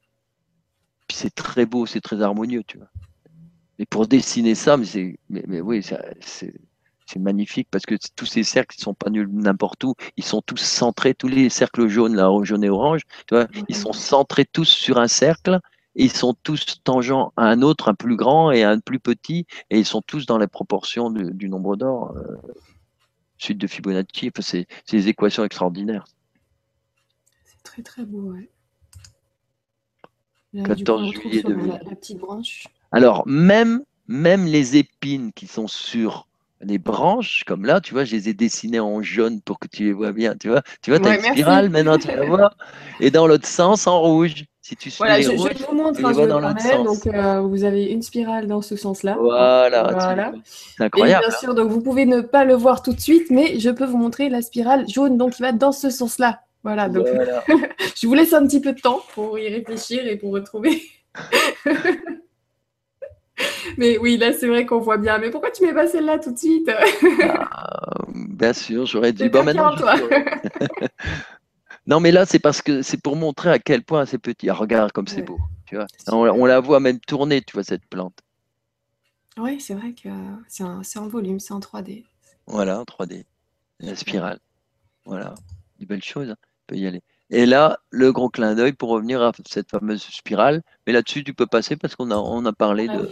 Puis 1.09 1.17
c'est 1.17 1.35
très 1.35 1.67
beau, 1.67 1.87
c'est 1.87 2.01
très 2.01 2.23
harmonieux, 2.23 2.63
tu 2.67 2.79
vois. 2.79 2.89
Et 3.79 3.87
pour 3.87 4.07
dessiner 4.07 4.55
ça, 4.55 4.77
mais, 4.77 5.19
mais, 5.29 5.45
mais 5.47 5.61
oui, 5.61 5.83
c'est 6.21 6.55
c'est 7.07 7.21
magnifique 7.21 7.69
parce 7.71 7.87
que 7.87 7.95
tous 8.17 8.27
ces 8.27 8.43
cercles 8.43 8.77
ne 8.79 8.83
sont 8.83 8.95
pas 8.95 9.11
nuls 9.11 9.29
n'importe 9.33 9.85
où. 9.85 9.95
Ils 10.17 10.25
sont 10.25 10.43
tous 10.43 10.57
centrés, 10.57 11.15
tous 11.15 11.29
les 11.29 11.49
cercles 11.49 11.87
jaunes, 11.89 12.17
là, 12.17 12.31
jaune 12.43 12.65
et 12.65 12.69
orange, 12.69 13.03
tu 13.27 13.35
vois, 13.35 13.47
ils 13.69 13.77
sont 13.77 13.93
centrés 13.93 14.45
tous 14.45 14.69
sur 14.69 14.99
un 14.99 15.09
cercle 15.09 15.61
et 15.95 16.05
ils 16.05 16.13
sont 16.13 16.35
tous 16.43 16.83
tangents 16.85 17.33
à 17.37 17.45
un 17.45 17.63
autre, 17.63 17.89
un 17.89 17.95
plus 17.95 18.17
grand 18.17 18.51
et 18.51 18.65
un 18.65 18.81
plus 18.81 18.99
petit, 18.99 19.47
et 19.71 19.79
ils 19.79 19.87
sont 19.87 20.03
tous 20.03 20.27
dans 20.27 20.37
les 20.37 20.47
proportions 20.47 21.11
du, 21.11 21.49
nombre 21.49 21.77
d'or. 21.77 22.15
Euh, 22.17 22.37
suite 23.39 23.59
de 23.59 23.67
Fibonacci, 23.67 24.31
c'est 24.41 24.67
des 24.91 25.09
équations 25.09 25.45
extraordinaires. 25.45 26.05
C'est 27.45 27.63
très 27.63 27.83
très 27.83 28.05
beau, 28.05 28.33
ouais. 28.33 28.51
14 30.65 31.13
juillet 31.13 31.43
de 31.43 31.53
la, 31.53 31.79
la, 31.83 31.95
petite 31.97 32.19
branche. 32.19 32.67
Alors, 32.93 33.23
même, 33.27 33.83
même 34.09 34.47
les 34.47 34.77
épines 34.77 35.33
qui 35.33 35.47
sont 35.47 35.69
sur 35.69 36.27
les 36.63 36.79
branches, 36.79 37.45
comme 37.47 37.65
là, 37.65 37.81
tu 37.81 37.93
vois, 37.93 38.05
je 38.05 38.17
les 38.17 38.29
ai 38.29 38.35
dessinées 38.35 38.81
en 38.81 39.03
jaune 39.03 39.41
pour 39.41 39.59
que 39.59 39.69
tu 39.69 39.85
les 39.85 39.93
vois 39.93 40.13
bien. 40.13 40.35
Tu 40.37 40.49
vois, 40.49 40.63
tu 40.83 40.91
vois, 40.91 41.07
as 41.09 41.17
une 41.17 41.23
spirale 41.23 41.71
maintenant, 41.71 41.99
tu 41.99 42.09
la 42.09 42.25
vois. 42.27 42.51
Et 43.01 43.11
dans 43.11 43.27
l'autre 43.27 43.47
sens, 43.47 43.87
en 43.87 44.01
rouge. 44.01 44.45
Si 44.63 44.75
tu 44.75 44.91
suis 44.91 44.99
voilà, 44.99 45.21
je, 45.21 45.31
rouges, 45.31 45.51
je, 45.57 45.65
vous 45.65 45.77
montre, 45.77 46.05
hein, 46.05 46.13
je 46.13 46.27
dans 46.27 46.41
l'autre 46.41 46.61
sens. 46.61 46.85
Donc, 46.85 47.15
euh, 47.15 47.41
vous 47.41 47.63
avez 47.63 47.85
une 47.85 48.03
spirale 48.03 48.49
dans 48.49 48.63
ce 48.63 48.75
sens-là. 48.75 49.17
Voilà. 49.21 49.93
voilà. 49.93 50.33
C'est 50.45 50.83
incroyable. 50.83 51.25
Et 51.25 51.29
bien 51.29 51.39
sûr, 51.39 51.55
donc 51.55 51.71
vous 51.71 51.81
pouvez 51.81 52.05
ne 52.05 52.21
pas 52.21 52.45
le 52.45 52.55
voir 52.55 52.83
tout 52.83 52.93
de 52.93 53.01
suite, 53.01 53.31
mais 53.31 53.61
je 53.61 53.71
peux 53.71 53.85
vous 53.85 53.99
montrer 53.99 54.29
la 54.29 54.43
spirale 54.43 54.89
jaune, 54.89 55.19
donc 55.19 55.35
qui 55.35 55.43
va 55.43 55.53
dans 55.53 55.71
ce 55.71 55.89
sens-là. 55.89 56.41
Voilà. 56.65 56.89
Donc, 56.89 57.07
voilà. 57.07 57.45
je 57.95 58.07
vous 58.09 58.15
laisse 58.15 58.33
un 58.33 58.45
petit 58.45 58.61
peu 58.61 58.73
de 58.73 58.81
temps 58.81 59.03
pour 59.15 59.39
y 59.39 59.49
réfléchir 59.49 60.05
et 60.05 60.17
pour 60.17 60.33
retrouver. 60.33 60.83
Mais 63.77 63.99
oui, 63.99 64.17
là, 64.17 64.33
c'est 64.33 64.49
vrai 64.49 64.67
qu'on 64.67 64.79
voit 64.79 64.97
bien. 64.97 65.19
Mais 65.19 65.31
pourquoi 65.31 65.51
tu 65.51 65.65
mets 65.65 65.75
pas 65.75 65.87
celle-là 65.87 66.19
tout 66.19 66.33
de 66.33 66.39
suite? 66.39 66.71
Ah, 67.31 67.77
Bien 68.15 68.53
sûr, 68.53 68.87
j'aurais 68.87 69.13
dû. 69.13 69.29
Bon, 69.29 69.45
maintenant, 69.45 69.75
non, 71.87 72.01
mais 72.01 72.13
là, 72.13 72.27
c'est 72.27 72.39
parce 72.39 72.63
que 72.63 72.83
c'est 72.83 73.01
pour 73.01 73.17
montrer 73.17 73.51
à 73.51 73.59
quel 73.59 73.83
point 73.83 74.07
c'est 74.07 74.19
petit. 74.19 74.49
Ah, 74.51 74.55
regarde 74.55 74.93
comme 74.93 75.07
c'est 75.07 75.23
beau. 75.23 75.39
Tu 75.67 75.77
vois 75.77 75.87
on, 76.09 76.47
la 76.47 76.61
voit 76.61 76.81
même 76.81 77.01
tourner, 77.01 77.43
tu 77.43 77.55
vois, 77.55 77.65
cette 77.65 77.87
plante. 77.87 78.19
Oui, 79.39 79.61
c'est 79.61 79.75
vrai 79.75 79.93
que 79.93 80.09
c'est 80.49 80.99
en 80.99 81.09
volume, 81.09 81.41
c'est 81.41 81.53
en 81.53 81.61
3D. 81.61 82.05
Voilà, 82.47 82.81
en 82.81 82.85
3D. 82.85 83.25
La 83.81 83.97
spirale. 83.97 84.39
Voilà. 85.05 85.35
Des 85.79 85.87
belles 85.87 86.03
choses. 86.03 86.31
Hein. 86.31 86.37
On 86.41 86.65
peut 86.69 86.77
y 86.77 86.87
aller. 86.87 87.03
Et 87.31 87.45
là, 87.45 87.79
le 87.91 88.13
gros 88.13 88.29
clin 88.29 88.55
d'œil 88.55 88.73
pour 88.73 88.91
revenir 88.91 89.21
à 89.21 89.33
cette 89.49 89.71
fameuse 89.71 90.03
spirale. 90.03 90.63
Mais 90.87 90.93
là-dessus, 90.93 91.25
tu 91.25 91.35
peux 91.35 91.47
passer 91.47 91.77
parce 91.77 91.97
qu'on 91.97 92.11
a, 92.11 92.17
on 92.17 92.45
a 92.45 92.53
parlé 92.53 92.87
de. 92.87 93.11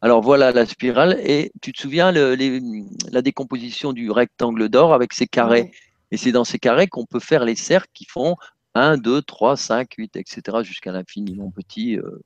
Alors 0.00 0.20
voilà 0.20 0.50
la 0.52 0.66
spirale. 0.66 1.20
Et 1.24 1.52
tu 1.62 1.72
te 1.72 1.80
souviens 1.80 2.10
la 2.12 3.22
décomposition 3.22 3.92
du 3.92 4.10
rectangle 4.10 4.68
d'or 4.68 4.92
avec 4.92 5.12
ses 5.12 5.26
carrés. 5.26 5.70
Et 6.10 6.16
c'est 6.16 6.32
dans 6.32 6.44
ces 6.44 6.58
carrés 6.58 6.88
qu'on 6.88 7.06
peut 7.06 7.20
faire 7.20 7.44
les 7.44 7.54
cercles 7.54 7.90
qui 7.94 8.04
font 8.04 8.36
1, 8.74 8.98
2, 8.98 9.22
3, 9.22 9.56
5, 9.56 9.88
8, 9.96 10.16
etc. 10.16 10.58
jusqu'à 10.62 10.92
l'infiniment 10.92 11.50
petit. 11.50 11.98
Euh, 11.98 12.20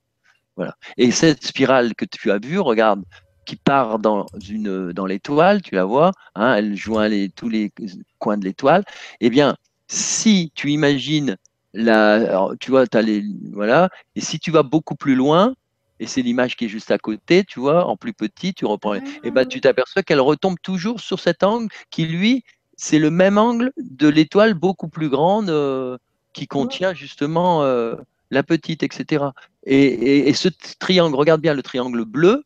voilà. 0.55 0.75
Et 0.97 1.11
cette 1.11 1.45
spirale 1.45 1.93
que 1.93 2.05
tu 2.05 2.31
as 2.31 2.39
vue, 2.39 2.59
regarde, 2.59 3.03
qui 3.45 3.55
part 3.55 3.99
dans, 3.99 4.25
une, 4.49 4.91
dans 4.91 5.05
l'étoile, 5.05 5.61
tu 5.61 5.75
la 5.75 5.85
vois, 5.85 6.11
hein, 6.35 6.55
elle 6.55 6.75
joint 6.75 7.07
les, 7.07 7.29
tous 7.29 7.47
les 7.47 7.71
coins 8.19 8.37
de 8.37 8.43
l'étoile. 8.43 8.83
Eh 9.21 9.29
bien, 9.29 9.55
si 9.87 10.51
tu 10.55 10.71
imagines 10.71 11.37
la, 11.73 12.49
tu 12.59 12.71
vois, 12.71 12.85
as 12.91 13.01
les, 13.01 13.23
voilà, 13.53 13.89
et 14.15 14.21
si 14.21 14.39
tu 14.39 14.51
vas 14.51 14.63
beaucoup 14.63 14.95
plus 14.95 15.15
loin, 15.15 15.53
et 15.99 16.07
c'est 16.07 16.21
l'image 16.21 16.55
qui 16.55 16.65
est 16.65 16.69
juste 16.69 16.91
à 16.91 16.97
côté, 16.97 17.43
tu 17.43 17.59
vois, 17.59 17.85
en 17.85 17.97
plus 17.97 18.13
petit, 18.13 18.53
tu 18.53 18.65
reprends, 18.65 18.95
et 18.95 19.31
ben 19.31 19.45
tu 19.45 19.61
t'aperçois 19.61 20.03
qu'elle 20.03 20.21
retombe 20.21 20.57
toujours 20.61 20.99
sur 20.99 21.19
cet 21.19 21.43
angle 21.43 21.69
qui, 21.89 22.05
lui, 22.05 22.43
c'est 22.75 22.99
le 22.99 23.09
même 23.09 23.37
angle 23.37 23.71
de 23.77 24.07
l'étoile 24.07 24.53
beaucoup 24.53 24.87
plus 24.87 25.09
grande 25.09 25.49
euh, 25.49 25.97
qui 26.33 26.47
contient 26.47 26.93
justement 26.93 27.63
euh, 27.63 27.95
la 28.29 28.43
petite, 28.43 28.83
etc. 28.83 29.25
Et, 29.65 30.29
et, 30.29 30.33
ce 30.33 30.49
triangle, 30.79 31.15
regarde 31.15 31.41
bien, 31.41 31.53
le 31.53 31.63
triangle 31.63 32.05
bleu 32.05 32.43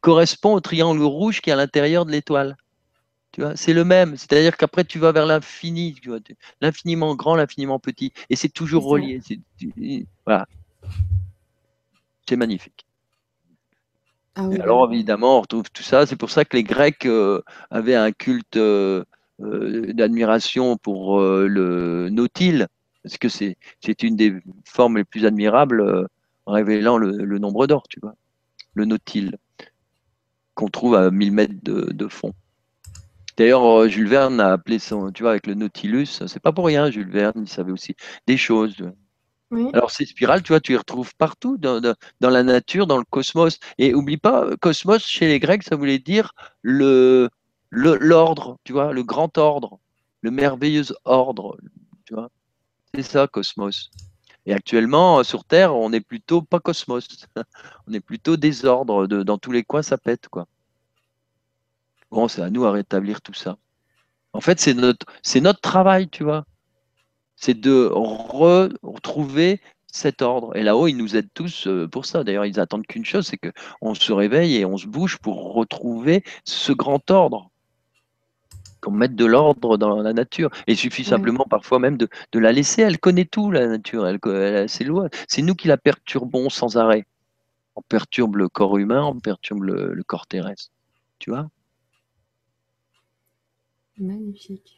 correspond 0.00 0.54
au 0.54 0.60
triangle 0.60 1.02
rouge 1.02 1.40
qui 1.40 1.50
est 1.50 1.52
à 1.52 1.56
l'intérieur 1.56 2.04
de 2.04 2.10
l'étoile. 2.10 2.56
Tu 3.32 3.40
vois, 3.40 3.56
c'est 3.56 3.72
le 3.72 3.84
même. 3.84 4.16
C'est-à-dire 4.18 4.58
qu'après, 4.58 4.84
tu 4.84 4.98
vas 4.98 5.10
vers 5.10 5.24
l'infini, 5.24 5.94
tu 5.94 6.10
vois, 6.10 6.18
l'infiniment 6.60 7.14
grand, 7.14 7.34
l'infiniment 7.34 7.78
petit. 7.78 8.12
Et 8.28 8.36
c'est 8.36 8.50
toujours 8.50 8.84
relié. 8.84 9.20
C'est, 9.24 9.40
voilà. 10.26 10.46
C'est 12.28 12.36
magnifique. 12.36 12.86
Ah 14.34 14.48
alors, 14.60 14.92
évidemment, 14.92 15.38
on 15.38 15.40
retrouve 15.40 15.70
tout 15.70 15.82
ça. 15.82 16.04
C'est 16.04 16.16
pour 16.16 16.30
ça 16.30 16.44
que 16.44 16.56
les 16.56 16.62
Grecs 16.62 17.06
euh, 17.06 17.40
avaient 17.70 17.94
un 17.94 18.12
culte 18.12 18.56
euh, 18.56 19.02
euh, 19.40 19.92
d'admiration 19.94 20.76
pour 20.76 21.20
le 21.20 22.10
nautile, 22.10 22.68
parce 23.02 23.16
que 23.16 23.28
c'est, 23.30 23.56
une 24.02 24.16
des 24.16 24.34
formes 24.66 24.98
les 24.98 25.04
plus 25.04 25.24
admirables 25.24 26.06
en 26.44 26.52
révélant 26.52 26.98
le, 26.98 27.38
nombre 27.38 27.66
d'or, 27.66 27.88
tu 27.88 27.98
vois. 28.00 28.14
Le 28.74 28.84
nautile, 28.84 29.38
qu'on 30.54 30.68
trouve 30.68 30.96
à 30.96 31.10
1000 31.10 31.32
mètres 31.32 31.54
de 31.62 32.08
fond. 32.08 32.34
D'ailleurs, 33.42 33.64
euh, 33.64 33.88
Jules 33.88 34.06
Verne 34.06 34.38
a 34.38 34.52
appelé 34.52 34.78
son, 34.78 35.10
tu 35.10 35.24
vois, 35.24 35.32
avec 35.32 35.48
le 35.48 35.54
Nautilus, 35.54 36.06
c'est 36.28 36.38
pas 36.38 36.52
pour 36.52 36.64
rien, 36.64 36.92
Jules 36.92 37.10
Verne, 37.10 37.32
il 37.34 37.48
savait 37.48 37.72
aussi 37.72 37.96
des 38.28 38.36
choses. 38.36 38.76
Alors, 39.72 39.90
ces 39.90 40.06
spirales, 40.06 40.44
tu 40.44 40.52
vois, 40.52 40.60
tu 40.60 40.70
les 40.70 40.78
retrouves 40.78 41.12
partout 41.16 41.58
dans, 41.58 41.80
la 42.20 42.42
nature, 42.44 42.86
dans 42.86 42.98
le 42.98 43.04
cosmos. 43.04 43.58
Et 43.78 43.94
oublie 43.94 44.16
pas, 44.16 44.56
cosmos, 44.58 45.04
chez 45.04 45.26
les 45.26 45.40
Grecs, 45.40 45.64
ça 45.64 45.74
voulait 45.74 45.98
dire 45.98 46.34
le 46.62 47.30
l'ordre, 47.72 48.58
tu 48.62 48.72
vois, 48.72 48.92
le 48.92 49.02
grand 49.02 49.36
ordre, 49.38 49.80
le 50.20 50.30
merveilleux 50.30 50.84
ordre, 51.04 51.56
tu 52.04 52.14
vois. 52.14 52.30
C'est 52.94 53.02
ça, 53.02 53.26
cosmos. 53.26 53.90
Et 54.46 54.54
actuellement, 54.54 55.24
sur 55.24 55.44
Terre, 55.44 55.74
on 55.74 55.92
est 55.92 56.00
plutôt 56.00 56.42
pas 56.42 56.60
cosmos, 56.60 57.08
on 57.88 57.92
est 57.92 58.00
plutôt 58.00 58.36
désordre. 58.36 59.08
De, 59.08 59.24
dans 59.24 59.38
tous 59.38 59.50
les 59.50 59.64
coins, 59.64 59.82
ça 59.82 59.98
pète, 59.98 60.28
quoi. 60.28 60.46
Bon, 62.12 62.28
c'est 62.28 62.42
à 62.42 62.50
nous 62.50 62.66
à 62.66 62.72
rétablir 62.72 63.22
tout 63.22 63.32
ça. 63.32 63.56
En 64.34 64.42
fait, 64.42 64.60
c'est 64.60 64.74
notre, 64.74 65.06
c'est 65.22 65.40
notre 65.40 65.62
travail, 65.62 66.08
tu 66.08 66.24
vois. 66.24 66.44
C'est 67.36 67.58
de 67.58 67.88
retrouver 67.90 69.62
cet 69.86 70.20
ordre. 70.20 70.54
Et 70.54 70.62
là-haut, 70.62 70.88
ils 70.88 70.96
nous 70.96 71.16
aident 71.16 71.32
tous 71.32 71.66
euh, 71.66 71.88
pour 71.88 72.04
ça. 72.04 72.22
D'ailleurs, 72.22 72.44
ils 72.44 72.60
attendent 72.60 72.86
qu'une 72.86 73.06
chose, 73.06 73.26
c'est 73.26 73.38
qu'on 73.38 73.94
se 73.94 74.12
réveille 74.12 74.56
et 74.56 74.66
on 74.66 74.76
se 74.76 74.86
bouge 74.86 75.16
pour 75.18 75.54
retrouver 75.54 76.22
ce 76.44 76.72
grand 76.72 77.10
ordre. 77.10 77.50
Qu'on 78.82 78.90
mette 78.90 79.14
de 79.14 79.24
l'ordre 79.24 79.78
dans 79.78 80.02
la 80.02 80.12
nature. 80.12 80.50
Et 80.66 80.72
il 80.72 80.76
suffit 80.76 81.04
simplement 81.04 81.46
parfois 81.48 81.78
même 81.78 81.96
de, 81.96 82.08
la 82.34 82.52
laisser. 82.52 82.82
Elle 82.82 82.98
connaît 82.98 83.24
tout, 83.24 83.50
la 83.50 83.66
nature. 83.66 84.06
Elle, 84.06 84.18
elle 84.26 84.68
c'est 84.68 84.86
C'est 85.28 85.42
nous 85.42 85.54
qui 85.54 85.68
la 85.68 85.78
perturbons 85.78 86.50
sans 86.50 86.76
arrêt. 86.76 87.06
On 87.74 87.80
perturbe 87.80 88.36
le 88.36 88.50
corps 88.50 88.76
humain, 88.76 89.02
on 89.02 89.18
perturbe 89.18 89.62
le 89.62 90.02
corps 90.04 90.26
terrestre. 90.26 90.72
Tu 91.18 91.30
vois? 91.30 91.48
Magnifique. 93.98 94.76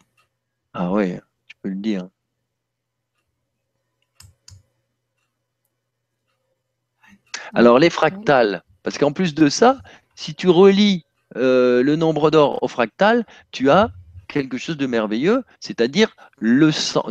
Ah 0.72 0.92
oui, 0.92 1.14
tu 1.46 1.56
peux 1.62 1.68
le 1.68 1.76
dire. 1.76 2.08
Alors 7.52 7.78
les 7.78 7.90
fractales, 7.90 8.64
parce 8.82 8.98
qu'en 8.98 9.12
plus 9.12 9.34
de 9.34 9.48
ça, 9.48 9.80
si 10.16 10.34
tu 10.34 10.48
relis 10.48 11.04
euh, 11.36 11.82
le 11.82 11.96
nombre 11.96 12.30
d'or 12.30 12.62
au 12.62 12.68
fractal, 12.68 13.24
tu 13.50 13.70
as 13.70 13.90
quelque 14.28 14.58
chose 14.58 14.76
de 14.76 14.86
merveilleux, 14.86 15.44
c'est-à-dire 15.60 16.16
le 16.38 16.72
sens. 16.72 17.04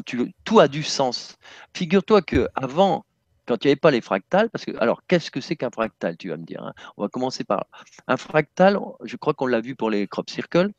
Tout 0.43 0.59
a 0.59 0.67
du 0.67 0.83
sens. 0.83 1.37
Figure-toi 1.73 2.21
que 2.21 2.47
avant 2.55 3.05
quand 3.45 3.63
il 3.63 3.67
n'y 3.67 3.71
avait 3.71 3.79
pas 3.79 3.91
les 3.91 4.01
fractales, 4.01 4.49
parce 4.49 4.65
que 4.65 4.71
alors 4.79 5.01
qu'est-ce 5.07 5.31
que 5.31 5.41
c'est 5.41 5.55
qu'un 5.55 5.69
fractal, 5.69 6.17
tu 6.17 6.29
vas 6.29 6.37
me 6.37 6.45
dire. 6.45 6.63
Hein? 6.63 6.73
On 6.97 7.03
va 7.03 7.09
commencer 7.09 7.43
par. 7.43 7.65
Un 8.07 8.17
fractal, 8.17 8.79
je 9.03 9.15
crois 9.17 9.33
qu'on 9.33 9.47
l'a 9.47 9.61
vu 9.61 9.75
pour 9.75 9.89
les 9.89 10.07
crop 10.07 10.29
circles. 10.29 10.71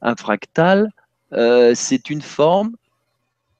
Un 0.00 0.16
fractal, 0.16 0.88
euh, 1.32 1.72
c'est 1.74 2.10
une 2.10 2.22
forme 2.22 2.76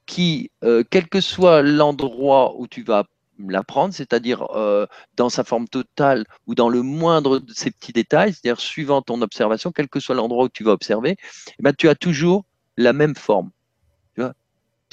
qui, 0.05 0.51
euh, 0.63 0.83
quel 0.89 1.07
que 1.07 1.21
soit 1.21 1.61
l'endroit 1.61 2.55
où 2.57 2.67
tu 2.67 2.83
vas 2.83 3.05
la 3.39 3.63
prendre, 3.63 3.93
c'est-à-dire 3.93 4.45
euh, 4.55 4.85
dans 5.17 5.29
sa 5.29 5.43
forme 5.43 5.67
totale 5.67 6.25
ou 6.47 6.55
dans 6.55 6.69
le 6.69 6.81
moindre 6.81 7.39
de 7.39 7.53
ces 7.53 7.71
petits 7.71 7.93
détails, 7.93 8.33
c'est-à-dire 8.33 8.59
suivant 8.59 9.01
ton 9.01 9.21
observation, 9.21 9.71
quel 9.71 9.89
que 9.89 9.99
soit 9.99 10.15
l'endroit 10.15 10.45
où 10.45 10.49
tu 10.49 10.63
vas 10.63 10.71
observer, 10.71 11.17
eh 11.47 11.63
ben, 11.63 11.73
tu 11.73 11.89
as 11.89 11.95
toujours 11.95 12.45
la 12.77 12.93
même 12.93 13.15
forme. 13.15 13.49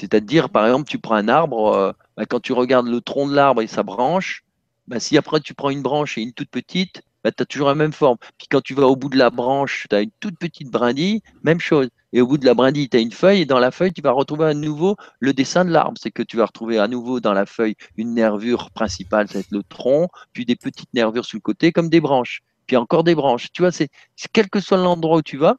C'est-à-dire, 0.00 0.48
par 0.48 0.64
exemple, 0.64 0.88
tu 0.88 0.98
prends 0.98 1.16
un 1.16 1.28
arbre, 1.28 1.94
ben, 2.20 2.26
quand 2.26 2.40
tu 2.40 2.52
regardes 2.52 2.86
le 2.86 3.00
tronc 3.00 3.28
de 3.28 3.34
l'arbre 3.34 3.62
et 3.62 3.66
sa 3.66 3.82
branche, 3.82 4.44
ben, 4.88 5.00
si 5.00 5.16
après 5.16 5.40
tu 5.40 5.54
prends 5.54 5.70
une 5.70 5.80
branche 5.80 6.18
et 6.18 6.20
une 6.20 6.34
toute 6.34 6.50
petite, 6.50 7.00
tu 7.24 7.28
as 7.28 7.46
toujours 7.46 7.68
la 7.68 7.74
même 7.74 7.94
forme. 7.94 8.18
Puis 8.36 8.46
quand 8.46 8.60
tu 8.60 8.74
vas 8.74 8.86
au 8.88 8.94
bout 8.94 9.08
de 9.08 9.16
la 9.16 9.30
branche, 9.30 9.86
tu 9.88 9.96
as 9.96 10.02
une 10.02 10.10
toute 10.20 10.38
petite 10.38 10.70
brindille, 10.70 11.22
même 11.44 11.60
chose. 11.60 11.88
Et 12.12 12.20
au 12.20 12.26
bout 12.26 12.36
de 12.36 12.44
la 12.44 12.52
brindille, 12.52 12.90
tu 12.90 12.98
as 12.98 13.00
une 13.00 13.10
feuille, 13.10 13.40
et 13.40 13.46
dans 13.46 13.58
la 13.58 13.70
feuille, 13.70 13.94
tu 13.94 14.02
vas 14.02 14.12
retrouver 14.12 14.44
à 14.44 14.52
nouveau 14.52 14.96
le 15.18 15.32
dessin 15.32 15.64
de 15.64 15.70
l'arbre. 15.70 15.96
C'est 15.98 16.10
que 16.10 16.22
tu 16.22 16.36
vas 16.36 16.44
retrouver 16.44 16.78
à 16.78 16.88
nouveau 16.88 17.20
dans 17.20 17.32
la 17.32 17.46
feuille 17.46 17.74
une 17.96 18.12
nervure 18.12 18.70
principale, 18.70 19.28
ça 19.28 19.34
va 19.34 19.40
être 19.40 19.50
le 19.50 19.62
tronc, 19.62 20.08
puis 20.34 20.44
des 20.44 20.56
petites 20.56 20.92
nervures 20.92 21.24
sur 21.24 21.38
le 21.38 21.40
côté, 21.40 21.72
comme 21.72 21.88
des 21.88 22.02
branches, 22.02 22.42
puis 22.66 22.76
encore 22.76 23.02
des 23.02 23.14
branches. 23.14 23.50
Tu 23.50 23.62
vois, 23.62 23.72
c'est 23.72 23.88
quel 24.34 24.50
que 24.50 24.60
soit 24.60 24.76
l'endroit 24.76 25.16
où 25.16 25.22
tu 25.22 25.38
vas, 25.38 25.56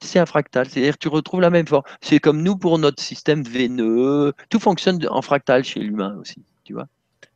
c'est 0.00 0.18
un 0.18 0.26
fractal. 0.26 0.68
C'est-à-dire 0.68 0.94
que 0.94 0.98
tu 0.98 1.08
retrouves 1.08 1.40
la 1.40 1.50
même 1.50 1.66
forme. 1.66 1.84
C'est 2.00 2.18
comme 2.18 2.42
nous 2.42 2.56
pour 2.56 2.78
notre 2.78 3.02
système 3.02 3.42
veineux. 3.42 4.32
Tout 4.48 4.60
fonctionne 4.60 5.04
en 5.08 5.22
fractal 5.22 5.64
chez 5.64 5.80
l'humain 5.80 6.16
aussi, 6.20 6.42
tu 6.64 6.72
vois 6.72 6.86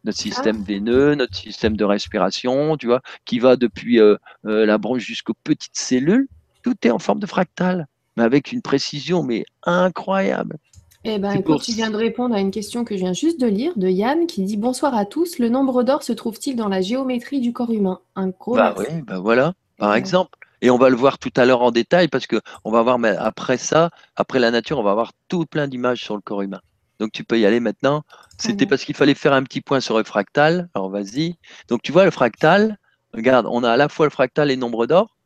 notre 0.03 0.19
système 0.19 0.59
ah. 0.61 0.65
veineux, 0.69 1.15
notre 1.15 1.35
système 1.35 1.78
de 1.78 1.85
respiration, 1.85 2.77
tu 2.77 2.86
vois, 2.86 3.01
qui 3.24 3.39
va 3.39 3.57
depuis 3.57 4.01
euh, 4.01 4.16
euh, 4.45 4.66
la 4.66 4.77
branche 4.77 5.01
jusqu'aux 5.01 5.32
petites 5.45 5.78
cellules, 5.78 6.28
tout 6.62 6.74
est 6.82 6.91
en 6.91 6.99
forme 6.99 7.20
de 7.20 7.27
fractal 7.27 7.86
mais 8.16 8.23
avec 8.23 8.53
une 8.53 8.62
précision 8.62 9.23
mais 9.23 9.45
incroyable. 9.65 10.59
Eh 11.07 11.19
ben, 11.19 11.32
écoute, 11.32 11.61
tu 11.62 11.73
viens 11.73 11.91
de 11.91 11.97
répondre 11.97 12.35
à 12.35 12.41
une 12.41 12.51
question 12.51 12.85
que 12.85 12.95
je 12.95 13.01
viens 13.01 13.12
juste 13.12 13.39
de 13.39 13.47
lire 13.47 13.73
de 13.77 13.89
Yann 13.89 14.27
qui 14.27 14.43
dit 14.43 14.57
Bonsoir 14.57 14.95
à 14.95 15.05
tous. 15.05 15.39
Le 15.39 15.51
nombre 15.51 15.82
d'or 15.82 16.03
se 16.03 16.15
trouve-t-il 16.15 16.57
dans 16.57 16.69
la 16.69 16.81
géométrie 16.81 17.41
du 17.41 17.53
corps 17.53 17.70
humain? 17.70 18.01
Un 18.16 18.28
gros. 18.28 18.57
Bah 18.57 18.74
oui, 18.78 18.86
bah 19.07 19.19
voilà, 19.19 19.53
par 19.77 19.95
exemple. 19.95 20.39
Et 20.63 20.71
on 20.71 20.79
va 20.79 20.89
le 20.89 20.97
voir 20.97 21.19
tout 21.19 21.33
à 21.37 21.45
l'heure 21.45 21.63
en 21.63 21.71
détail 21.71 22.09
parce 22.09 22.27
que 22.27 22.41
on 22.65 22.71
va 22.71 22.83
voir, 22.83 22.99
mais 22.99 23.17
après 23.17 23.59
ça, 23.59 23.91
après 24.17 24.39
la 24.39 24.51
nature, 24.51 24.79
on 24.79 24.83
va 24.83 24.93
avoir 24.93 25.13
tout 25.29 25.47
plein 25.47 25.69
d'images 25.69 26.03
sur 26.03 26.15
le 26.15 26.23
corps 26.23 26.43
humain. 26.43 26.61
Donc 27.01 27.13
tu 27.13 27.25
peux 27.25 27.39
y 27.39 27.47
aller 27.47 27.61
maintenant. 27.61 28.05
C'était 28.39 28.67
parce 28.67 28.85
qu'il 28.85 28.95
fallait 28.95 29.15
faire 29.15 29.33
un 29.33 29.43
petit 29.43 29.61
point 29.61 29.81
sur 29.81 29.99
le 29.99 30.05
fractal. 30.05 30.69
Alors 30.75 30.91
vas-y. 30.91 31.37
Donc 31.69 31.83
tu 31.83 31.93
vois 31.93 32.05
le 32.05 32.11
fractal. 32.11 32.79
Regarde, 33.13 33.47
on 33.51 33.63
a 33.63 33.71
à 33.71 33.77
la 33.77 33.89
fois 33.89 34.07
le 34.07 34.11
fractal 34.11 34.51
et 34.51 34.55
le 34.55 34.61
nombre 34.61 34.87
d'or. 34.87 35.17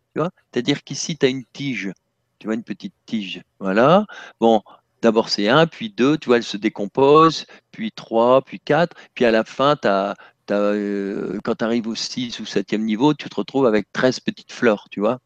C'est-à-dire 0.53 0.83
qu'ici, 0.83 1.17
tu 1.17 1.27
as 1.27 1.29
une 1.29 1.45
tige 1.45 1.93
tu 2.39 2.47
vois, 2.47 2.55
une 2.55 2.65
petite 2.65 2.95
tige. 3.07 3.43
Voilà. 3.59 4.07
Bon, 4.41 4.63
d'abord 5.03 5.29
c'est 5.29 5.49
1, 5.49 5.67
puis 5.67 5.91
2, 5.91 6.19
tu 6.19 6.27
vois, 6.27 6.37
elle 6.37 6.43
se 6.43 6.57
décompose, 6.57 7.47
puis 7.71 7.93
3, 7.93 8.43
puis 8.43 8.61
4, 8.61 8.97
puis 9.15 9.25
à 9.25 9.31
la 9.31 9.45
fin, 9.45 9.77
as, 9.85 10.15
euh, 10.55 11.39
quand 11.45 11.57
tu 11.57 11.65
arrives 11.65 11.87
au 11.87 11.95
6 11.95 12.41
ou 12.41 12.45
7e 12.45 12.79
niveau, 12.79 13.15
tu 13.15 13.29
te 13.29 13.35
retrouves 13.35 13.66
avec 13.66 13.93
13 13.93 14.20
petites 14.20 14.53
fleurs, 14.53 14.87
tu 14.91 15.01
vois. 15.01 15.20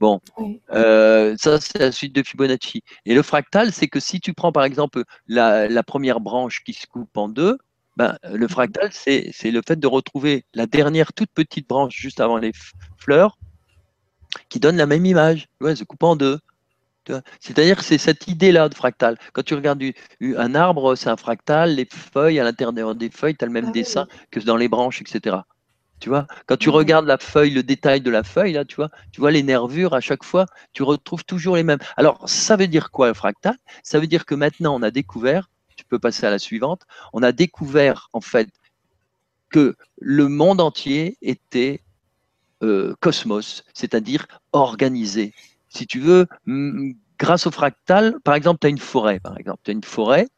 Bon, 0.00 0.20
euh, 0.72 1.36
ça 1.38 1.60
c'est 1.60 1.78
la 1.78 1.92
suite 1.92 2.14
de 2.14 2.22
Fibonacci. 2.22 2.82
Et 3.04 3.14
le 3.14 3.22
fractal, 3.22 3.72
c'est 3.72 3.88
que 3.88 4.00
si 4.00 4.20
tu 4.20 4.32
prends 4.32 4.52
par 4.52 4.64
exemple 4.64 5.02
la, 5.26 5.82
première 5.82 6.20
branche 6.20 6.62
qui 6.64 6.72
se 6.72 6.86
coupe 6.86 7.16
en 7.16 7.28
deux, 7.28 7.58
ben, 7.96 8.16
le 8.24 8.38
mhm. 8.38 8.48
fractal, 8.48 8.90
c'est 8.92 9.32
le 9.44 9.60
fait 9.66 9.78
de 9.78 9.86
retrouver 9.86 10.44
la 10.54 10.66
dernière 10.66 11.12
toute 11.12 11.30
petite 11.30 11.68
branche 11.68 11.94
juste 11.96 12.20
avant 12.20 12.38
les 12.38 12.52
fleurs 12.96 13.38
qui 14.48 14.60
donne 14.60 14.76
la 14.76 14.86
même 14.86 15.04
image. 15.04 15.48
Ouais, 15.60 15.74
se 15.74 15.84
coupe 15.84 16.02
en 16.02 16.16
deux. 16.16 16.38
C'est-à-dire 17.40 17.76
que 17.76 17.84
c'est 17.84 17.98
cette 17.98 18.28
idée-là 18.28 18.68
de 18.68 18.74
fractal. 18.74 19.18
Quand 19.32 19.42
tu 19.42 19.54
regardes 19.54 19.82
un 20.22 20.54
arbre, 20.54 20.94
c'est 20.94 21.08
un 21.08 21.16
fractal, 21.16 21.74
les 21.74 21.88
feuilles, 21.90 22.40
à 22.40 22.44
l'intérieur 22.44 22.94
des 22.94 23.10
feuilles, 23.10 23.36
tu 23.36 23.44
as 23.44 23.48
le 23.48 23.52
même 23.52 23.66
ah 23.68 23.72
dessin 23.72 24.06
que 24.30 24.40
dans 24.40 24.56
les 24.56 24.68
branches, 24.68 25.00
etc. 25.00 25.36
Tu 26.00 26.08
vois, 26.10 26.26
quand 26.46 26.56
tu 26.56 26.70
regardes 26.70 27.06
la 27.06 27.18
feuille, 27.18 27.50
le 27.50 27.62
détail 27.62 28.00
de 28.00 28.10
la 28.10 28.22
feuille, 28.22 28.52
là, 28.52 28.64
tu 28.64 28.76
vois, 28.76 28.90
tu 29.10 29.20
vois 29.20 29.32
les 29.32 29.42
nervures 29.42 29.94
à 29.94 30.00
chaque 30.00 30.22
fois, 30.22 30.46
tu 30.72 30.82
retrouves 30.82 31.24
toujours 31.24 31.56
les 31.56 31.64
mêmes. 31.64 31.80
Alors, 31.96 32.28
ça 32.28 32.56
veut 32.56 32.68
dire 32.68 32.90
quoi, 32.90 33.08
un 33.08 33.14
fractal? 33.14 33.56
Ça 33.82 33.98
veut 33.98 34.06
dire 34.06 34.24
que 34.24 34.34
maintenant, 34.34 34.76
on 34.76 34.82
a 34.82 34.92
découvert, 34.92 35.50
tu 35.76 35.84
peux 35.84 35.98
passer 35.98 36.26
à 36.26 36.30
la 36.30 36.38
suivante, 36.38 36.82
on 37.12 37.22
a 37.22 37.32
découvert, 37.32 38.10
en 38.12 38.20
fait, 38.20 38.48
que 39.50 39.76
le 40.00 40.28
monde 40.28 40.60
entier 40.60 41.16
était 41.22 41.80
euh, 42.62 42.94
cosmos, 43.00 43.64
c'est-à-dire 43.74 44.26
organisé 44.52 45.34
si 45.68 45.86
tu 45.86 46.00
veux, 46.00 46.26
grâce 47.18 47.46
au 47.46 47.50
fractal, 47.50 48.16
par 48.24 48.34
exemple, 48.34 48.60
tu 48.60 48.66
as 48.66 48.70
une 48.70 48.78
forêt, 48.78 49.20
par 49.20 49.38
exemple, 49.38 49.60
tu 49.64 49.70
as 49.70 49.74
une 49.74 49.84
forêt, 49.84 50.28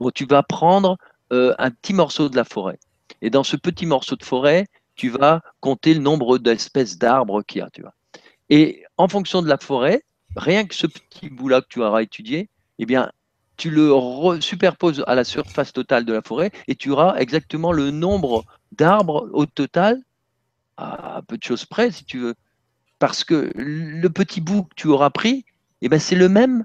où 0.00 0.10
tu 0.10 0.26
vas 0.26 0.42
prendre 0.42 0.96
euh, 1.32 1.54
un 1.58 1.70
petit 1.70 1.92
morceau 1.92 2.28
de 2.28 2.36
la 2.36 2.44
forêt. 2.44 2.78
Et 3.22 3.30
dans 3.30 3.44
ce 3.44 3.56
petit 3.56 3.86
morceau 3.86 4.16
de 4.16 4.24
forêt, 4.24 4.66
tu 4.94 5.08
vas 5.10 5.42
compter 5.60 5.94
le 5.94 6.00
nombre 6.00 6.38
d'espèces 6.38 6.98
d'arbres 6.98 7.42
qu'il 7.42 7.60
y 7.60 7.62
a, 7.62 7.70
tu. 7.70 7.84
Et 8.48 8.84
en 8.96 9.08
fonction 9.08 9.42
de 9.42 9.48
la 9.48 9.58
forêt, 9.58 10.02
rien 10.36 10.64
que 10.64 10.74
ce 10.74 10.86
petit 10.86 11.28
bout-là 11.28 11.60
que 11.60 11.66
tu 11.68 11.82
auras 11.82 12.02
étudié, 12.02 12.48
eh 12.78 12.86
bien, 12.86 13.10
tu 13.56 13.70
le 13.70 13.90
superposes 14.40 15.02
à 15.06 15.14
la 15.14 15.24
surface 15.24 15.72
totale 15.72 16.04
de 16.04 16.12
la 16.12 16.22
forêt 16.22 16.50
et 16.68 16.74
tu 16.74 16.90
auras 16.90 17.16
exactement 17.16 17.72
le 17.72 17.90
nombre 17.90 18.44
d'arbres 18.72 19.28
au 19.32 19.46
total, 19.46 20.02
à 20.76 21.22
peu 21.26 21.38
de 21.38 21.42
choses 21.42 21.64
près, 21.64 21.90
si 21.90 22.04
tu 22.04 22.18
veux, 22.18 22.34
parce 22.98 23.24
que 23.24 23.50
le 23.54 24.08
petit 24.08 24.40
bout 24.40 24.64
que 24.64 24.74
tu 24.76 24.88
auras 24.88 25.10
pris, 25.10 25.44
eh 25.82 25.88
ben, 25.88 25.98
c'est 25.98 26.16
le 26.16 26.28
même 26.28 26.64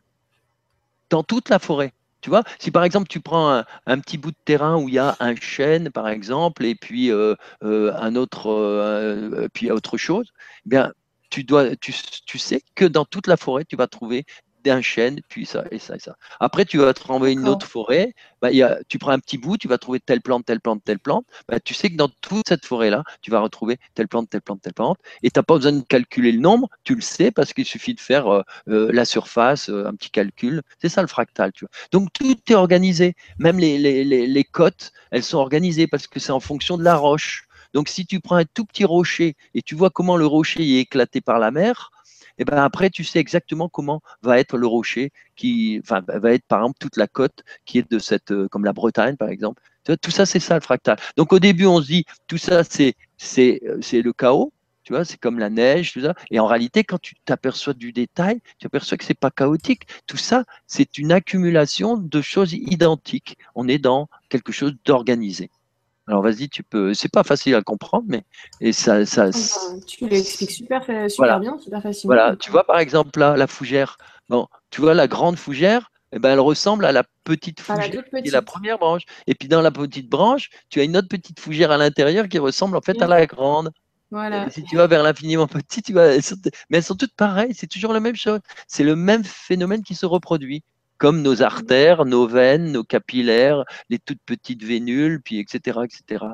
dans 1.09 1.23
toute 1.23 1.49
la 1.49 1.59
forêt. 1.59 1.93
Tu 2.21 2.29
vois, 2.29 2.43
si 2.59 2.69
par 2.69 2.83
exemple 2.83 3.07
tu 3.07 3.19
prends 3.19 3.63
un, 3.87 3.99
petit 3.99 4.17
bout 4.17 4.31
de 4.31 4.37
terrain 4.45 4.77
où 4.77 4.87
il 4.87 4.93
y 4.93 4.99
a 4.99 5.17
un 5.19 5.35
chêne, 5.35 5.89
par 5.89 6.07
exemple, 6.07 6.63
et 6.65 6.75
puis 6.75 7.11
euh, 7.11 7.35
euh, 7.63 7.93
un 7.95 8.15
autre, 8.15 8.51
euh, 8.51 9.47
puis 9.53 9.71
autre 9.71 9.97
chose, 9.97 10.31
eh 10.65 10.69
bien, 10.69 10.93
tu, 11.31 11.43
dois, 11.43 11.75
tu, 11.77 11.93
tu, 12.25 12.37
sais 12.37 12.61
que 12.75 12.85
dans 12.85 13.05
toute 13.05 13.25
la 13.25 13.37
forêt, 13.37 13.65
tu 13.65 13.75
vas 13.75 13.87
trouver 13.87 14.25
d'un 14.63 14.81
chêne, 14.81 15.19
puis 15.27 15.45
ça, 15.45 15.63
et 15.71 15.79
ça, 15.79 15.95
et 15.95 15.99
ça. 15.99 16.15
Après, 16.39 16.65
tu 16.65 16.77
vas 16.77 16.93
te 16.93 17.03
renvoyer 17.03 17.33
une 17.33 17.47
autre 17.47 17.65
forêt, 17.65 18.13
bah, 18.41 18.51
y 18.51 18.63
a, 18.63 18.79
tu 18.87 18.97
prends 18.97 19.11
un 19.11 19.19
petit 19.19 19.37
bout, 19.37 19.57
tu 19.57 19.67
vas 19.67 19.77
trouver 19.77 19.99
telle 19.99 20.21
plante, 20.21 20.45
telle 20.45 20.61
plante, 20.61 20.83
telle 20.83 20.99
plante. 20.99 21.25
Bah, 21.47 21.59
tu 21.59 21.73
sais 21.73 21.89
que 21.89 21.95
dans 21.95 22.09
toute 22.21 22.47
cette 22.47 22.65
forêt-là, 22.65 23.03
tu 23.21 23.31
vas 23.31 23.39
retrouver 23.39 23.77
telle 23.93 24.07
plante, 24.07 24.29
telle 24.29 24.41
plante, 24.41 24.61
telle 24.61 24.73
plante. 24.73 24.97
Et 25.23 25.29
tu 25.29 25.39
n'as 25.39 25.43
pas 25.43 25.55
besoin 25.55 25.73
de 25.73 25.81
calculer 25.81 26.31
le 26.31 26.39
nombre, 26.39 26.69
tu 26.83 26.95
le 26.95 27.01
sais 27.01 27.31
parce 27.31 27.53
qu'il 27.53 27.65
suffit 27.65 27.93
de 27.93 27.99
faire 27.99 28.27
euh, 28.27 28.41
euh, 28.69 28.89
la 28.91 29.05
surface, 29.05 29.69
euh, 29.69 29.85
un 29.87 29.93
petit 29.95 30.09
calcul. 30.09 30.61
C'est 30.79 30.89
ça 30.89 31.01
le 31.01 31.07
fractal. 31.07 31.51
Tu 31.53 31.65
vois. 31.65 31.71
Donc 31.91 32.11
tout 32.13 32.35
est 32.49 32.55
organisé. 32.55 33.15
Même 33.37 33.59
les, 33.59 33.77
les, 33.77 34.03
les, 34.03 34.27
les 34.27 34.43
cotes, 34.43 34.91
elles 35.11 35.23
sont 35.23 35.37
organisées 35.37 35.87
parce 35.87 36.07
que 36.07 36.19
c'est 36.19 36.31
en 36.31 36.39
fonction 36.39 36.77
de 36.77 36.83
la 36.83 36.95
roche. 36.95 37.47
Donc 37.73 37.87
si 37.87 38.05
tu 38.05 38.19
prends 38.19 38.35
un 38.35 38.45
tout 38.45 38.65
petit 38.65 38.85
rocher 38.85 39.35
et 39.53 39.61
tu 39.61 39.75
vois 39.75 39.89
comment 39.89 40.17
le 40.17 40.25
rocher 40.25 40.61
est 40.61 40.81
éclaté 40.81 41.21
par 41.21 41.39
la 41.39 41.51
mer, 41.51 41.91
et 42.41 42.45
ben 42.45 42.57
après 42.57 42.89
tu 42.89 43.03
sais 43.03 43.19
exactement 43.19 43.69
comment 43.69 44.01
va 44.23 44.39
être 44.39 44.57
le 44.57 44.65
rocher 44.65 45.11
qui 45.35 45.79
va 45.79 46.01
être 46.33 46.45
par 46.47 46.59
exemple 46.61 46.79
toute 46.79 46.97
la 46.97 47.07
côte 47.07 47.43
qui 47.65 47.77
est 47.77 47.89
de 47.89 47.99
cette 47.99 48.31
euh, 48.31 48.47
comme 48.47 48.65
la 48.65 48.73
Bretagne 48.73 49.15
par 49.15 49.29
exemple 49.29 49.61
tout 50.01 50.11
ça 50.11 50.25
c'est 50.25 50.39
ça 50.39 50.55
le 50.55 50.61
fractal 50.61 50.97
donc 51.17 51.33
au 51.33 51.39
début 51.39 51.67
on 51.67 51.81
se 51.81 51.87
dit 51.87 52.05
tout 52.27 52.39
ça 52.39 52.61
euh, 52.79 52.91
c'est 53.19 54.01
le 54.01 54.13
chaos 54.13 54.51
tu 54.83 54.93
vois, 54.93 55.05
c'est 55.05 55.17
comme 55.17 55.37
la 55.37 55.51
neige, 55.51 55.93
tout 55.93 56.01
ça. 56.01 56.15
Et 56.31 56.39
en 56.39 56.47
réalité, 56.47 56.83
quand 56.83 56.99
tu 56.99 57.13
t'aperçois 57.23 57.73
du 57.73 57.91
détail, 57.93 58.41
tu 58.57 58.65
aperçois 58.65 58.97
que 58.97 59.05
c'est 59.05 59.13
pas 59.13 59.29
chaotique. 59.29 59.83
Tout 60.07 60.17
ça, 60.17 60.43
c'est 60.65 60.97
une 60.97 61.11
accumulation 61.11 61.97
de 61.97 62.21
choses 62.21 62.53
identiques. 62.53 63.37
On 63.53 63.67
est 63.67 63.77
dans 63.77 64.09
quelque 64.27 64.51
chose 64.51 64.73
d'organisé. 64.83 65.51
Alors 66.07 66.21
vas-y, 66.21 66.49
tu 66.49 66.63
peux. 66.63 66.93
C'est 66.93 67.11
pas 67.11 67.23
facile 67.23 67.55
à 67.55 67.61
comprendre, 67.61 68.05
mais 68.07 68.23
et 68.59 68.73
ça, 68.73 69.05
ça. 69.05 69.29
tu 69.87 70.07
l'expliques 70.07 70.51
super, 70.51 70.83
super 71.09 71.39
bien, 71.39 71.57
super 71.59 71.81
facilement. 71.81 72.15
Voilà, 72.15 72.35
tu 72.35 72.51
vois 72.51 72.65
par 72.65 72.79
exemple 72.79 73.19
là, 73.19 73.37
la 73.37 73.47
fougère. 73.47 73.97
Bon, 74.29 74.47
tu 74.69 74.81
vois 74.81 74.93
la 74.93 75.07
grande 75.07 75.37
fougère, 75.37 75.91
eh 76.11 76.19
ben, 76.19 76.31
elle 76.31 76.39
ressemble 76.39 76.85
à 76.85 76.91
la 76.91 77.03
petite 77.23 77.61
fougère 77.61 78.03
qui 78.09 78.27
est 78.27 78.31
la 78.31 78.41
première 78.41 78.77
branche. 78.77 79.03
Et 79.27 79.35
puis 79.35 79.47
dans 79.47 79.61
la 79.61 79.71
petite 79.71 80.09
branche, 80.09 80.49
tu 80.69 80.79
as 80.79 80.83
une 80.83 80.97
autre 80.97 81.07
petite 81.07 81.39
fougère 81.39 81.71
à 81.71 81.77
l'intérieur 81.77 82.27
qui 82.27 82.39
ressemble 82.39 82.75
en 82.75 82.81
fait 82.81 83.01
à 83.01 83.07
la 83.07 83.25
grande. 83.25 83.71
Voilà. 84.09 84.49
si 84.49 84.63
tu 84.63 84.75
vas 84.75 84.87
vers 84.87 85.03
l'infiniment 85.03 85.47
petit, 85.47 85.81
tu 85.81 85.93
vas... 85.93 86.17
mais 86.69 86.77
elles 86.77 86.83
sont 86.83 86.95
toutes 86.95 87.15
pareilles, 87.15 87.53
c'est 87.53 87.67
toujours 87.67 87.93
la 87.93 88.01
même 88.01 88.17
chose. 88.17 88.39
C'est 88.67 88.83
le 88.83 88.97
même 88.97 89.23
phénomène 89.23 89.83
qui 89.83 89.95
se 89.95 90.05
reproduit 90.05 90.63
comme 91.01 91.23
nos 91.23 91.41
artères, 91.41 92.05
nos 92.05 92.27
veines, 92.27 92.71
nos 92.71 92.83
capillaires, 92.83 93.65
les 93.89 93.97
toutes 93.97 94.21
petites 94.23 94.63
vénules, 94.63 95.19
puis 95.19 95.39
etc. 95.39 95.79
etc. 95.83 96.25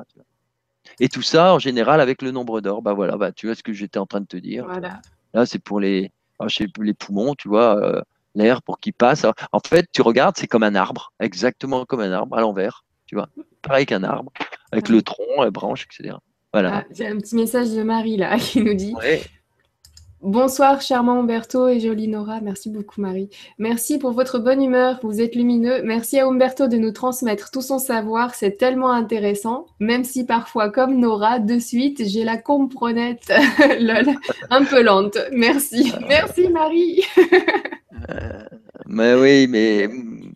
Et 1.00 1.08
tout 1.08 1.22
ça, 1.22 1.54
en 1.54 1.58
général, 1.58 2.02
avec 2.02 2.20
le 2.20 2.32
nombre 2.32 2.60
d'or. 2.60 2.82
Bah 2.82 2.92
voilà, 2.92 3.16
bah, 3.16 3.32
tu 3.32 3.46
vois 3.46 3.54
ce 3.54 3.62
que 3.62 3.72
j'étais 3.72 3.98
en 3.98 4.04
train 4.04 4.20
de 4.20 4.26
te 4.26 4.36
dire. 4.36 4.66
Voilà. 4.66 5.00
Là, 5.32 5.46
c'est 5.46 5.58
pour 5.58 5.80
les, 5.80 6.12
ah, 6.38 6.48
les 6.80 6.92
poumons, 6.92 7.34
tu 7.34 7.48
vois, 7.48 7.82
euh, 7.82 8.02
l'air 8.34 8.60
pour 8.60 8.78
qu'il 8.78 8.92
passe. 8.92 9.24
en 9.52 9.60
fait, 9.66 9.86
tu 9.90 10.02
regardes, 10.02 10.36
c'est 10.36 10.46
comme 10.46 10.62
un 10.62 10.74
arbre, 10.74 11.14
exactement 11.18 11.86
comme 11.86 12.00
un 12.00 12.12
arbre 12.12 12.36
à 12.36 12.42
l'envers, 12.42 12.84
tu 13.06 13.14
vois. 13.14 13.30
Pareil 13.62 13.86
qu'un 13.86 14.04
arbre, 14.04 14.30
avec 14.70 14.90
le 14.90 15.00
tronc, 15.00 15.44
les 15.44 15.50
branches, 15.50 15.86
etc. 15.86 16.14
Voilà. 16.52 16.82
Ah, 16.82 16.84
j'ai 16.92 17.06
un 17.06 17.16
petit 17.16 17.36
message 17.36 17.70
de 17.70 17.82
Marie 17.82 18.18
là 18.18 18.36
qui 18.38 18.60
nous 18.60 18.74
dit 18.74 18.94
Bonsoir, 20.20 20.80
charmant 20.80 21.20
Umberto 21.20 21.68
et 21.68 21.78
jolie 21.78 22.08
Nora. 22.08 22.40
Merci 22.40 22.70
beaucoup, 22.70 23.00
Marie. 23.00 23.30
Merci 23.58 23.98
pour 23.98 24.10
votre 24.10 24.40
bonne 24.40 24.60
humeur. 24.60 24.98
Vous 25.04 25.20
êtes 25.20 25.36
lumineux. 25.36 25.80
Merci 25.84 26.18
à 26.18 26.26
Umberto 26.26 26.66
de 26.66 26.76
nous 26.76 26.90
transmettre 26.90 27.52
tout 27.52 27.62
son 27.62 27.78
savoir. 27.78 28.34
C'est 28.34 28.56
tellement 28.56 28.90
intéressant. 28.90 29.66
Même 29.78 30.02
si 30.02 30.26
parfois, 30.26 30.70
comme 30.70 30.98
Nora, 30.98 31.38
de 31.38 31.60
suite, 31.60 32.02
j'ai 32.04 32.24
la 32.24 32.36
comprenette 32.36 33.32
un 34.50 34.64
peu 34.64 34.82
lente. 34.82 35.18
Merci. 35.30 35.92
Merci, 36.08 36.48
Marie. 36.48 37.04
Euh, 38.10 38.42
mais 38.86 39.14
oui, 39.14 39.46
mais. 39.48 39.88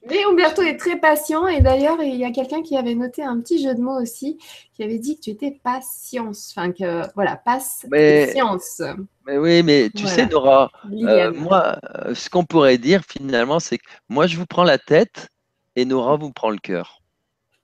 Mais 0.09 0.25
Umberto 0.31 0.63
est 0.63 0.77
très 0.77 0.99
patient 0.99 1.47
et 1.49 1.61
d'ailleurs, 1.61 2.01
il 2.03 2.17
y 2.17 2.25
a 2.25 2.31
quelqu'un 2.31 2.63
qui 2.63 2.77
avait 2.77 2.95
noté 2.95 3.23
un 3.23 3.41
petit 3.41 3.63
jeu 3.63 3.75
de 3.75 3.81
mots 3.81 4.01
aussi, 4.01 4.39
qui 4.75 4.83
avait 4.83 4.99
dit 4.99 5.17
que 5.17 5.23
tu 5.23 5.31
étais 5.31 5.59
patience. 5.63 6.53
Enfin, 6.55 6.71
que 6.71 7.03
voilà, 7.15 7.37
passe 7.37 7.87
patience. 7.91 8.83
Mais 9.27 9.39
oui, 9.39 9.63
mais 9.63 9.91
tu 9.91 10.07
sais, 10.07 10.27
Nora, 10.27 10.71
euh, 10.91 11.33
moi, 11.33 11.79
euh, 11.97 12.15
ce 12.15 12.29
qu'on 12.29 12.45
pourrait 12.45 12.79
dire 12.79 13.03
finalement, 13.09 13.61
c'est 13.61 13.79
que 13.79 13.85
moi, 14.09 14.27
je 14.27 14.37
vous 14.37 14.47
prends 14.47 14.65
la 14.65 14.79
tête 14.79 15.29
et 15.77 15.85
Nora 15.85 16.17
vous 16.17 16.33
prend 16.33 16.51
le 16.51 16.59
cœur. 16.59 17.03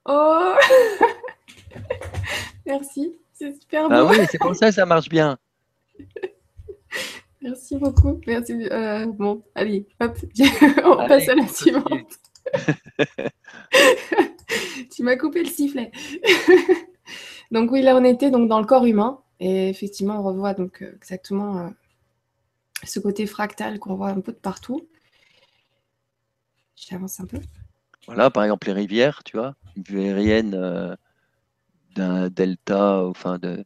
Oh 0.05 0.53
Merci, 2.67 3.17
c'est 3.33 3.53
super 3.61 3.87
ah 3.87 3.89
beau. 3.89 3.95
Ah 3.95 4.05
oui, 4.11 4.27
c'est 4.31 4.39
comme 4.39 4.55
ça 4.55 4.69
que 4.69 4.75
ça 4.75 4.87
marche 4.87 5.09
bien. 5.09 5.37
Merci 7.43 7.77
beaucoup. 7.77 8.21
Merci. 8.27 8.53
Euh, 8.71 9.07
bon, 9.07 9.43
allez, 9.55 9.87
hop, 10.01 10.17
on 10.85 11.09
passe 11.09 11.29
à 11.29 11.35
la 11.35 11.47
suivante. 11.47 12.19
tu 14.93 15.03
m'as 15.03 15.17
coupé 15.17 15.43
le 15.43 15.49
sifflet. 15.49 15.91
donc 17.51 17.71
oui, 17.73 17.83
là 17.83 17.97
on 17.97 18.05
était 18.05 18.31
donc 18.31 18.49
dans 18.49 18.61
le 18.61 18.67
corps 18.67 18.87
humain 18.87 19.21
et 19.41 19.69
effectivement 19.69 20.19
on 20.21 20.23
revoit 20.23 20.55
donc 20.55 20.83
euh, 20.83 20.95
exactement 20.97 21.59
euh, 21.59 21.69
ce 22.85 23.01
côté 23.01 23.27
fractal 23.27 23.79
qu'on 23.79 23.95
voit 23.95 24.11
un 24.11 24.21
peu 24.21 24.33
de 24.33 24.39
partout. 24.39 24.89
J'avance 26.77 27.21
un 27.21 27.27
peu. 27.27 27.41
Voilà, 28.07 28.31
par 28.31 28.45
exemple 28.45 28.69
les 28.69 28.73
rivières, 28.73 29.23
tu 29.25 29.37
vois, 29.37 29.55
une 29.77 29.83
vue 29.83 30.01
aérienne 30.01 30.97
d'un 31.95 32.29
delta, 32.29 33.05
enfin 33.05 33.39
de 33.39 33.65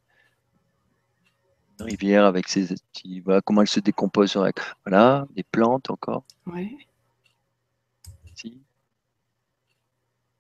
rivière 1.83 2.25
avec 2.25 2.49
ses 2.49 2.75
voilà 3.25 3.41
comment 3.41 3.61
elle 3.63 3.69
se 3.69 3.81
décompose 3.81 4.37
avec 4.37 4.57
voilà 4.85 5.27
des 5.35 5.43
plantes 5.43 5.91
encore 5.91 6.25
ouais. 6.47 6.77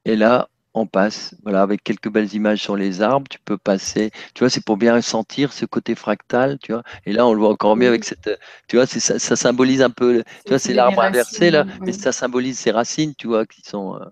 et 0.04 0.16
là 0.16 0.48
on 0.74 0.86
passe 0.86 1.34
voilà 1.42 1.62
avec 1.62 1.82
quelques 1.84 2.10
belles 2.10 2.32
images 2.34 2.60
sur 2.60 2.76
les 2.76 3.02
arbres 3.02 3.28
tu 3.28 3.38
peux 3.38 3.58
passer 3.58 4.10
tu 4.34 4.40
vois 4.40 4.50
c'est 4.50 4.64
pour 4.64 4.76
bien 4.76 5.00
sentir 5.00 5.52
ce 5.52 5.66
côté 5.66 5.94
fractal 5.94 6.58
tu 6.62 6.72
vois 6.72 6.82
et 7.04 7.12
là 7.12 7.26
on 7.26 7.34
le 7.34 7.40
voit 7.40 7.50
encore 7.50 7.76
mieux 7.76 7.88
avec 7.88 8.04
cette 8.04 8.30
tu 8.68 8.76
vois 8.76 8.86
ça, 8.86 9.18
ça, 9.18 9.36
symbolise 9.36 9.82
un 9.82 9.90
peu 9.90 10.22
tu 10.44 10.48
vois 10.48 10.58
c'est 10.58 10.74
l'arbre 10.74 11.02
inversé 11.02 11.50
là 11.50 11.66
mais 11.80 11.92
ça 11.92 12.12
symbolise 12.12 12.58
ses 12.58 12.70
racines 12.70 13.14
tu 13.16 13.26
vois 13.26 13.46
qui 13.46 13.62
sont 13.62 13.96
euh, 13.96 14.04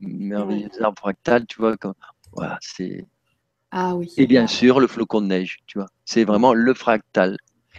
merveilleux 0.00 0.70
arbres 0.82 0.98
fractals 0.98 1.46
tu 1.46 1.58
vois 1.58 1.76
comme 1.76 1.94
voilà 2.32 2.58
c'est 2.60 3.06
ah 3.70 3.94
oui. 3.94 4.12
Et 4.16 4.26
bien 4.26 4.46
sûr, 4.46 4.80
le 4.80 4.86
flocon 4.86 5.20
de 5.20 5.26
neige, 5.26 5.58
tu 5.66 5.78
vois. 5.78 5.88
C'est 6.04 6.24
vraiment 6.24 6.54
le 6.54 6.74
fractal. 6.74 7.36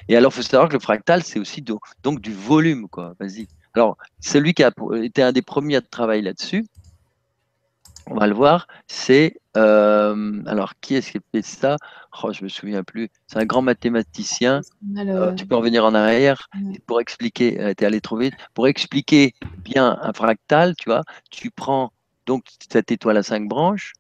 Et 0.08 0.16
alors, 0.16 0.32
il 0.32 0.36
faut 0.36 0.42
savoir 0.42 0.70
que 0.70 0.74
le 0.74 0.80
fractal, 0.80 1.24
c'est 1.24 1.40
aussi 1.40 1.64
donc 1.64 2.22
du 2.22 2.34
volume, 2.34 2.88
quoi. 2.88 3.16
Vas-y. 3.20 3.48
Alors, 3.74 3.98
celui 4.20 4.54
qui 4.54 4.64
a 4.64 4.72
été 5.02 5.22
un 5.22 5.32
des 5.32 5.42
premiers 5.42 5.78
à 5.78 5.82
travailler 5.82 6.22
là-dessus, 6.22 6.66
on 8.10 8.16
va 8.16 8.28
le 8.28 8.34
voir, 8.34 8.68
c'est. 8.88 9.36
Euh, 9.58 10.42
alors, 10.46 10.74
qui 10.82 10.96
est-ce 10.96 11.12
qui 11.12 11.18
a 11.18 11.22
fait 11.32 11.42
ça? 11.42 11.78
Oh, 12.24 12.32
je 12.34 12.44
me 12.44 12.50
souviens 12.50 12.84
plus. 12.84 13.10
C'est 13.28 13.40
un 13.40 13.46
grand 13.46 13.62
mathématicien. 13.62 14.62
Euh, 14.98 15.34
tu 15.34 15.46
peux 15.46 15.56
revenir 15.56 15.86
en 15.86 15.94
arrière 15.94 16.50
pour 16.88 17.00
expliquer. 17.02 17.60
Euh, 17.60 17.74
tu 17.78 17.84
es 17.84 17.88
allé 17.88 18.02
trop 18.02 18.18
vite. 18.18 18.34
Pour 18.54 18.68
expliquer 18.68 19.34
bien 19.64 20.00
un 20.02 20.14
fractal, 20.14 20.76
tu 20.76 20.90
vois, 20.90 21.04
tu 21.30 21.52
prends 21.52 21.92
donc 22.26 22.46
cette 22.72 22.92
étoile 22.92 23.18
à 23.18 23.24
cinq 23.24 23.48
branches, 23.48 23.94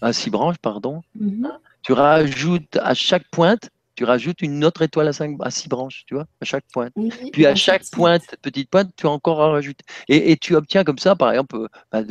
à 0.00 0.12
six 0.12 0.30
branches, 0.30 0.58
pardon. 0.58 1.02
Mhm. 1.18 1.52
Tu 1.82 1.92
rajoutes 1.92 2.76
à 2.76 2.94
chaque 2.94 3.28
pointe, 3.30 3.70
tu 3.96 4.04
rajoutes 4.04 4.42
une 4.42 4.64
autre 4.64 4.82
étoile 4.82 5.08
à, 5.08 5.12
cinq, 5.12 5.36
à 5.40 5.50
six 5.50 5.68
branches, 5.68 6.04
tu 6.06 6.14
vois, 6.14 6.26
à 6.40 6.44
chaque 6.44 6.64
pointe. 6.72 6.92
Puis 7.32 7.46
à 7.46 7.54
chaque 7.54 7.88
pointe, 7.90 8.22
petite 8.42 8.70
pointe, 8.70 8.90
tu 8.96 9.06
as 9.06 9.10
encore 9.10 9.42
à 9.42 9.50
rajouter. 9.50 9.84
Et, 10.08 10.36
tu 10.36 10.54
obtiens 10.54 10.84
comme 10.84 10.98
ça, 10.98 11.16
par 11.16 11.30
exemple, 11.30 11.56
euh, 11.56 11.68
bah, 11.90 12.02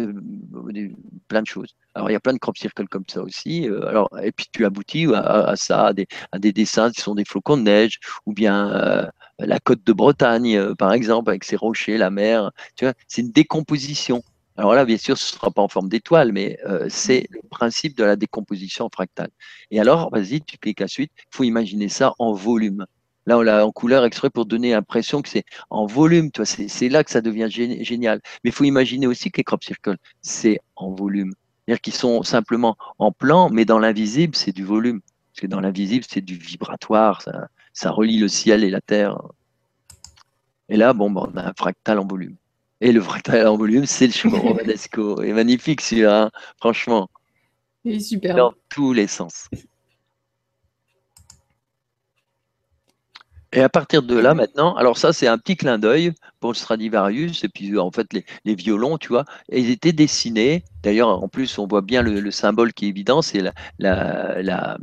plein 1.28 1.42
de 1.42 1.48
choses. 1.48 1.76
Alors, 1.94 2.10
il 2.10 2.14
y 2.14 2.16
a 2.16 2.20
plein 2.20 2.34
de 2.34 2.40
crop 2.40 2.58
circles 2.58 2.88
comme 2.88 3.06
ça 3.08 3.22
aussi. 3.22 3.70
Euh, 3.70 3.88
alors, 3.88 4.10
et 4.22 4.32
puis, 4.32 4.48
tu 4.52 4.66
aboutis 4.66 5.06
à, 5.14 5.56
ça, 5.56 5.88
à 5.88 5.94
des, 5.94 6.08
à 6.32 6.40
des, 6.40 6.52
dessins 6.52 6.92
qui 6.92 7.02
sont 7.02 7.16
des 7.16 7.26
flocons 7.26 7.58
de 7.58 7.64
neige, 7.64 8.00
ou 8.26 8.34
bien 8.34 8.72
euh, 8.72 9.06
la 9.40 9.60
côte 9.60 9.86
de 9.86 9.94
Bretagne, 9.94 10.74
par 10.76 10.92
exemple, 10.92 11.30
avec 11.30 11.44
ses 11.44 11.56
rochers, 11.56 11.98
la 11.98 12.10
mer. 12.10 12.52
Tu 12.76 12.86
vois, 12.86 12.96
c'est 13.08 13.22
une 13.22 13.32
décomposition. 13.32 14.24
Alors 14.58 14.74
là, 14.74 14.86
bien 14.86 14.98
sûr, 14.98 15.18
ce 15.18 15.34
ne 15.34 15.38
sera 15.38 15.52
pas 15.52 15.62
en 15.62 15.68
forme 15.68 15.90
d'étoile, 15.90 16.32
mais 16.32 16.58
euh, 16.66 16.88
c'est 16.90 17.28
le 17.30 17.42
principe 17.50 17.98
de 17.98 18.06
la 18.06 18.16
décomposition 18.16 18.90
fractale. 18.92 19.30
Et 19.70 19.80
alors, 19.80 20.10
vas-y, 20.12 20.42
tu 20.42 20.58
cliques 20.58 20.82
à 20.82 20.88
suite. 20.88 21.12
Il 21.18 21.36
faut 21.36 21.44
imaginer 21.44 21.90
ça 21.90 22.14
en 22.20 22.34
volume. 22.34 22.86
Là, 23.26 23.38
on 23.38 23.42
l'a 23.42 23.66
en 23.66 23.72
couleur 23.72 24.06
extrait 24.06 24.30
pour 24.30 24.46
donner 24.46 24.72
l'impression 24.72 25.22
que 25.22 25.30
c'est 25.30 25.46
en 25.70 25.86
volume. 25.88 26.30
C'est 26.44 26.90
là 26.90 27.04
que 27.04 27.12
ça 27.12 27.22
devient 27.22 27.48
génial. 27.50 28.22
Mais 28.44 28.52
il 28.52 28.54
faut 28.54 28.64
imaginer 28.64 29.08
aussi 29.08 29.32
que 29.32 29.38
les 29.38 29.44
crop 29.44 29.64
circles, 29.64 29.98
c'est 30.22 30.60
en 30.76 30.92
volume. 30.92 31.34
C'est-à-dire 31.66 31.82
qu'ils 31.82 31.94
sont 31.94 32.24
simplement 32.24 32.78
en 33.00 33.12
plan, 33.12 33.50
mais 33.50 33.66
dans 33.66 33.80
l'invisible, 33.80 34.36
c'est 34.36 34.52
du 34.52 34.64
volume. 34.64 35.02
Parce 35.34 35.42
que 35.42 35.48
dans 35.48 35.60
l'invisible, 35.60 36.06
c'est 36.08 36.22
du 36.22 36.36
vibratoire. 36.36 37.22
Ça, 37.24 37.48
ça, 37.74 37.92
relie 37.92 38.20
le 38.20 38.28
ciel 38.28 38.64
et 38.64 38.70
la 38.70 38.82
terre. 38.82 39.18
Et 40.70 40.78
là, 40.78 40.94
bon, 40.94 41.14
on 41.14 41.38
a 41.38 41.50
un 41.50 41.54
fractal 41.58 42.00
en 42.00 42.08
volume. 42.08 42.38
Et 42.82 42.92
le 42.92 43.02
fractal 43.02 43.48
en 43.48 43.58
volume, 43.58 43.86
c'est 43.86 44.08
le 44.08 44.14
chemin 44.14 44.40
romanesco. 44.40 45.22
Et 45.24 45.34
magnifique 45.34 45.82
celui-là, 45.82 46.24
hein, 46.24 46.32
franchement. 46.58 47.10
Il 47.84 47.96
est 47.96 48.00
super. 48.00 48.36
Dans 48.36 48.54
tous 48.70 48.94
les 48.94 49.08
sens. 49.08 49.48
Et 53.56 53.62
à 53.62 53.70
partir 53.70 54.04
de 54.04 54.18
là, 54.18 54.34
maintenant, 54.34 54.76
alors 54.76 54.98
ça, 54.98 55.14
c'est 55.14 55.28
un 55.28 55.38
petit 55.38 55.56
clin 55.56 55.80
d'œil 55.80 56.12
pour 56.42 56.52
le 56.52 56.56
Stradivarius, 56.56 57.46
et 57.46 57.48
puis 57.48 57.78
en 57.80 57.90
fait, 57.90 58.08
les, 58.12 58.56
violons, 58.56 58.98
tu 58.98 59.08
vois, 59.08 59.24
ils 59.50 59.70
étaient 59.70 59.94
dessinés. 59.94 60.66
D'ailleurs, 60.84 61.24
en 61.24 61.30
plus, 61.30 61.58
on 61.58 61.66
voit 61.66 61.82
bien 61.82 62.02
le, 62.02 62.32
symbole 62.32 62.74
qui 62.74 62.86
est 62.86 62.90
évident, 62.90 63.22
c'est 63.22 63.40
la, 63.40 63.54
la, 63.80 64.42
la 64.42 64.78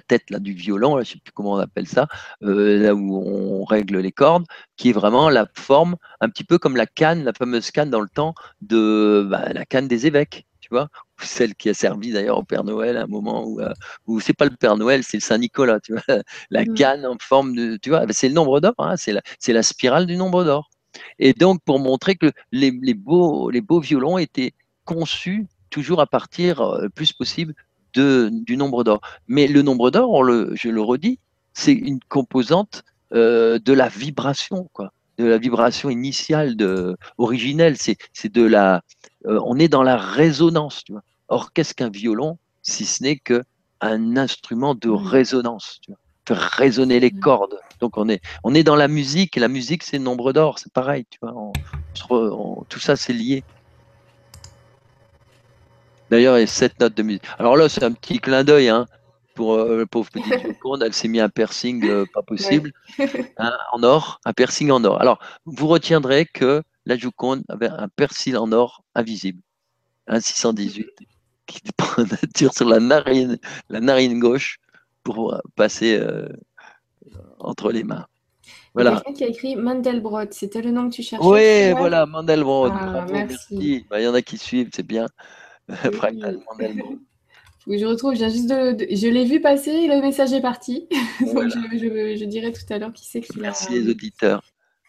tête 0.00 0.30
là, 0.30 0.38
du 0.38 0.52
violon, 0.52 0.94
je 0.94 0.98
ne 1.00 1.04
sais 1.04 1.18
plus 1.18 1.32
comment 1.32 1.52
on 1.52 1.58
appelle 1.58 1.86
ça, 1.86 2.08
euh, 2.42 2.82
là 2.82 2.94
où 2.94 3.16
on 3.16 3.64
règle 3.64 3.98
les 3.98 4.12
cordes, 4.12 4.44
qui 4.76 4.90
est 4.90 4.92
vraiment 4.92 5.30
la 5.30 5.46
forme, 5.54 5.96
un 6.20 6.28
petit 6.28 6.44
peu 6.44 6.58
comme 6.58 6.76
la 6.76 6.86
canne, 6.86 7.24
la 7.24 7.32
fameuse 7.32 7.70
canne 7.70 7.90
dans 7.90 8.00
le 8.00 8.08
temps 8.08 8.34
de 8.60 9.26
bah, 9.30 9.52
la 9.52 9.64
canne 9.64 9.88
des 9.88 10.06
évêques, 10.06 10.46
tu 10.60 10.68
vois, 10.70 10.88
celle 11.20 11.54
qui 11.54 11.68
a 11.68 11.74
servi 11.74 12.12
d'ailleurs 12.12 12.38
au 12.38 12.44
Père 12.44 12.64
Noël 12.64 12.96
à 12.96 13.02
un 13.02 13.06
moment 13.06 13.44
où, 13.44 13.60
euh, 13.60 13.72
où 14.06 14.20
c'est 14.20 14.34
pas 14.34 14.44
le 14.44 14.56
Père 14.56 14.76
Noël, 14.76 15.02
c'est 15.02 15.16
le 15.16 15.22
Saint 15.22 15.38
Nicolas, 15.38 15.80
tu 15.80 15.92
vois, 15.92 16.02
la 16.50 16.64
mmh. 16.64 16.74
canne 16.74 17.06
en 17.06 17.16
forme 17.20 17.54
de, 17.54 17.76
tu 17.76 17.90
vois, 17.90 18.04
c'est 18.10 18.28
le 18.28 18.34
nombre 18.34 18.60
d'or, 18.60 18.74
hein, 18.78 18.96
c'est 18.96 19.12
la, 19.12 19.22
la, 19.48 19.62
spirale 19.62 20.06
du 20.06 20.16
nombre 20.16 20.44
d'or. 20.44 20.70
Et 21.18 21.32
donc 21.32 21.60
pour 21.64 21.78
montrer 21.78 22.16
que 22.16 22.32
les, 22.52 22.72
les, 22.82 22.94
beaux, 22.94 23.50
les 23.50 23.60
beaux 23.60 23.80
violons 23.80 24.18
étaient 24.18 24.52
conçus 24.84 25.46
toujours 25.70 26.00
à 26.00 26.06
partir 26.06 26.60
euh, 26.60 26.82
le 26.82 26.90
plus 26.90 27.12
possible 27.12 27.54
du 27.94 28.56
nombre 28.56 28.84
d'or. 28.84 29.00
Mais 29.26 29.46
le 29.46 29.62
nombre 29.62 29.90
d'or, 29.90 30.24
je 30.54 30.68
le 30.68 30.80
redis, 30.80 31.18
c'est 31.52 31.72
une 31.72 32.00
composante 32.08 32.84
euh, 33.12 33.58
de 33.58 33.72
la 33.72 33.88
vibration, 33.88 34.68
quoi, 34.72 34.92
de 35.16 35.24
la 35.24 35.38
vibration 35.38 35.90
initiale, 35.90 36.56
de, 36.56 36.96
originelle. 37.16 37.76
C'est 37.78 38.32
de 38.32 38.42
la, 38.42 38.82
euh, 39.26 39.40
on 39.44 39.58
est 39.58 39.68
dans 39.68 39.82
la 39.82 39.96
résonance. 39.96 40.84
Tu 40.84 40.92
vois. 40.92 41.02
Or, 41.28 41.52
qu'est-ce 41.52 41.74
qu'un 41.74 41.90
violon 41.90 42.38
si 42.62 42.84
ce 42.84 43.02
n'est 43.02 43.16
que 43.16 43.42
un 43.80 44.16
instrument 44.16 44.74
de 44.74 44.90
résonance 44.90 45.78
tu 45.82 45.92
vois, 45.92 45.98
Faire 46.26 46.40
résonner 46.40 47.00
les 47.00 47.10
cordes. 47.10 47.58
Donc 47.80 47.96
on 47.96 48.08
est, 48.08 48.20
on 48.44 48.54
est 48.54 48.62
dans 48.62 48.76
la 48.76 48.88
musique 48.88 49.36
et 49.38 49.40
la 49.40 49.48
musique 49.48 49.82
c'est 49.82 49.96
le 49.96 50.04
nombre 50.04 50.34
d'or, 50.34 50.58
c'est 50.58 50.72
pareil. 50.72 51.06
Tu 51.08 51.18
vois, 51.22 51.34
tout 52.68 52.80
ça 52.80 52.96
c'est 52.96 53.14
lié. 53.14 53.44
D'ailleurs, 56.10 56.38
il 56.38 56.40
y 56.40 56.44
a 56.44 56.46
sept 56.46 56.78
notes 56.80 56.94
de 56.94 57.02
musique. 57.02 57.22
Alors 57.38 57.56
là, 57.56 57.68
c'est 57.68 57.82
un 57.82 57.92
petit 57.92 58.18
clin 58.18 58.44
d'œil 58.44 58.68
hein, 58.68 58.86
pour 59.34 59.54
euh, 59.54 59.78
le 59.78 59.86
pauvre 59.86 60.10
petit 60.10 60.30
Joconde. 60.42 60.82
Elle 60.82 60.94
s'est 60.94 61.08
mis 61.08 61.20
un 61.20 61.28
piercing 61.28 61.88
euh, 61.88 62.04
pas 62.12 62.22
possible 62.22 62.72
hein, 63.38 63.52
en 63.72 63.82
or, 63.82 64.20
un 64.24 64.32
piercing 64.32 64.70
en 64.70 64.84
or. 64.84 65.00
Alors, 65.00 65.18
vous 65.44 65.66
retiendrez 65.66 66.26
que 66.26 66.62
la 66.86 66.96
Joconde 66.96 67.44
avait 67.48 67.68
un 67.68 67.88
persil 67.88 68.36
en 68.36 68.52
or 68.52 68.82
invisible, 68.94 69.42
un 70.06 70.20
618. 70.20 70.86
qui 71.46 71.60
nature 72.22 72.52
sur 72.54 72.68
la 72.68 72.80
narine, 72.80 73.38
la 73.68 73.80
narine 73.80 74.18
gauche 74.18 74.58
pour 75.02 75.40
passer 75.56 75.98
euh, 75.98 76.28
entre 77.38 77.72
les 77.72 77.84
mains. 77.84 78.06
Voilà. 78.74 79.00
Quelqu'un 79.00 79.12
qui 79.12 79.24
a 79.24 79.26
écrit 79.28 79.56
Mandelbrot, 79.56 80.30
c'était 80.30 80.62
le 80.62 80.70
nom 80.70 80.88
que 80.88 80.94
tu 80.94 81.02
cherchais 81.02 81.26
Oui, 81.26 81.72
voilà, 81.72 82.06
Mandelbrot. 82.06 82.68
Ah, 82.70 83.06
merci. 83.10 83.86
Bah, 83.90 84.00
il 84.00 84.04
y 84.04 84.08
en 84.08 84.14
a 84.14 84.22
qui 84.22 84.38
suivent, 84.38 84.70
c'est 84.72 84.86
bien. 84.86 85.06
je 87.68 87.84
retrouve, 87.84 88.14
je, 88.14 88.24
juste 88.28 88.48
de, 88.48 88.86
je 88.90 89.08
l'ai 89.08 89.24
vu 89.24 89.40
passer, 89.40 89.86
le 89.86 90.00
message 90.00 90.32
est 90.32 90.40
parti. 90.40 90.88
Donc 91.20 91.48
je, 91.50 92.24
dirai 92.24 92.52
tout 92.52 92.72
à 92.72 92.78
l'heure 92.78 92.92
qui 92.92 93.06
c'est 93.06 93.20
qui. 93.20 93.38
Merci 93.38 93.72
les 93.72 93.90
auditeurs. 93.90 94.42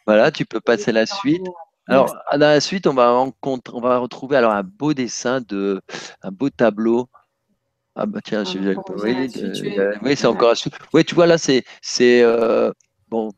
Voilà, 0.05 0.31
tu 0.31 0.45
peux 0.45 0.61
passer 0.61 0.91
la 0.91 1.05
suite. 1.05 1.45
Alors, 1.87 2.15
dans 2.31 2.39
la 2.39 2.61
suite, 2.61 2.85
on 2.87 2.93
va, 2.93 3.11
on 3.13 3.81
va 3.81 3.97
retrouver 3.97 4.37
alors 4.37 4.51
un 4.51 4.63
beau 4.63 4.93
dessin 4.93 5.41
de 5.41 5.81
un 6.21 6.31
beau 6.31 6.49
tableau. 6.49 7.09
Ah 7.95 8.05
bah 8.05 8.19
tiens, 8.23 8.43
je, 8.43 8.59
ah, 8.59 8.81
oui, 9.03 9.29
oui 10.03 10.15
c'est 10.15 10.27
encore. 10.27 10.53
Oui, 10.93 11.03
tu 11.03 11.15
vois 11.15 11.25
là, 11.25 11.37
c'est 11.37 11.63
c'est 11.81 12.21
euh, 12.21 12.71
bon, 13.09 13.31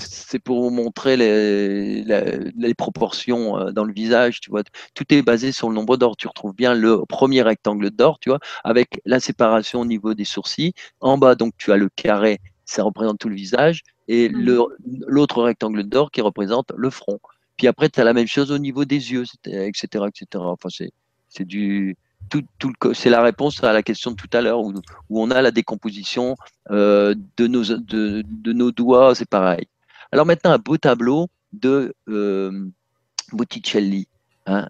c'est 0.00 0.38
pour 0.38 0.62
vous 0.62 0.70
montrer 0.70 1.16
les, 1.16 2.02
les, 2.04 2.74
proportions 2.74 3.58
euh, 3.58 3.72
dans 3.72 3.84
le 3.84 3.92
visage, 3.92 4.40
tu 4.40 4.50
vois. 4.50 4.62
Tout 4.94 5.04
est 5.10 5.22
basé 5.22 5.52
sur 5.52 5.68
le 5.68 5.74
nombre 5.74 5.96
d'or. 5.96 6.16
Tu 6.16 6.28
retrouves 6.28 6.54
bien 6.54 6.74
le 6.74 7.04
premier 7.06 7.42
rectangle 7.42 7.90
d'or, 7.90 8.18
tu 8.18 8.30
vois, 8.30 8.40
avec 8.64 9.00
la 9.04 9.20
séparation 9.20 9.80
au 9.80 9.84
niveau 9.84 10.14
des 10.14 10.24
sourcils. 10.24 10.72
En 11.00 11.18
bas, 11.18 11.34
donc, 11.34 11.52
tu 11.58 11.72
as 11.72 11.76
le 11.76 11.88
carré, 11.94 12.38
ça 12.64 12.82
représente 12.82 13.18
tout 13.18 13.28
le 13.28 13.34
visage, 13.34 13.82
et 14.08 14.28
mmh. 14.28 14.66
l'autre 15.06 15.42
rectangle 15.42 15.84
d'or 15.84 16.10
qui 16.10 16.20
représente 16.20 16.72
le 16.76 16.90
front. 16.90 17.18
Puis 17.56 17.66
après, 17.66 17.88
tu 17.90 18.00
as 18.00 18.04
la 18.04 18.14
même 18.14 18.26
chose 18.26 18.50
au 18.50 18.58
niveau 18.58 18.84
des 18.84 19.12
yeux, 19.12 19.24
etc., 19.44 20.04
etc. 20.08 20.26
Enfin, 20.34 20.68
c'est 20.70 21.44
du 21.44 21.96
tout, 22.28 22.42
tout 22.58 22.72
c'est 22.94 23.10
la 23.10 23.22
réponse 23.22 23.62
à 23.62 23.72
la 23.72 23.82
question 23.82 24.12
de 24.12 24.16
tout 24.16 24.28
à 24.32 24.40
l'heure 24.40 24.60
où, 24.60 24.72
où, 25.08 25.22
on 25.22 25.30
a 25.30 25.42
la 25.42 25.50
décomposition 25.50 26.36
euh, 26.70 27.14
de, 27.36 27.46
nos, 27.46 27.64
de, 27.64 28.22
de, 28.26 28.52
nos 28.52 28.70
doigts, 28.70 29.14
c'est 29.14 29.28
pareil. 29.28 29.66
Alors 30.12 30.26
maintenant, 30.26 30.52
un 30.52 30.58
beau 30.58 30.76
tableau 30.76 31.28
de 31.52 31.94
euh, 32.08 32.66
Botticelli. 33.32 34.08
Hein, 34.46 34.68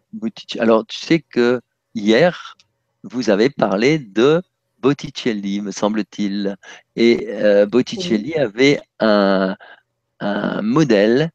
Alors, 0.59 0.87
tu 0.87 0.99
sais 0.99 1.21
que 1.21 1.61
hier, 1.95 2.57
vous 3.03 3.31
avez 3.31 3.51
parlé 3.51 3.99
de 3.99 4.43
Botticelli, 4.81 5.61
me 5.61 5.71
semble-t-il. 5.71 6.57
Et 6.97 7.29
euh, 7.31 7.67
Botticelli 7.67 8.35
avait 8.35 8.81
un, 8.99 9.57
un 10.21 10.62
modèle 10.62 11.31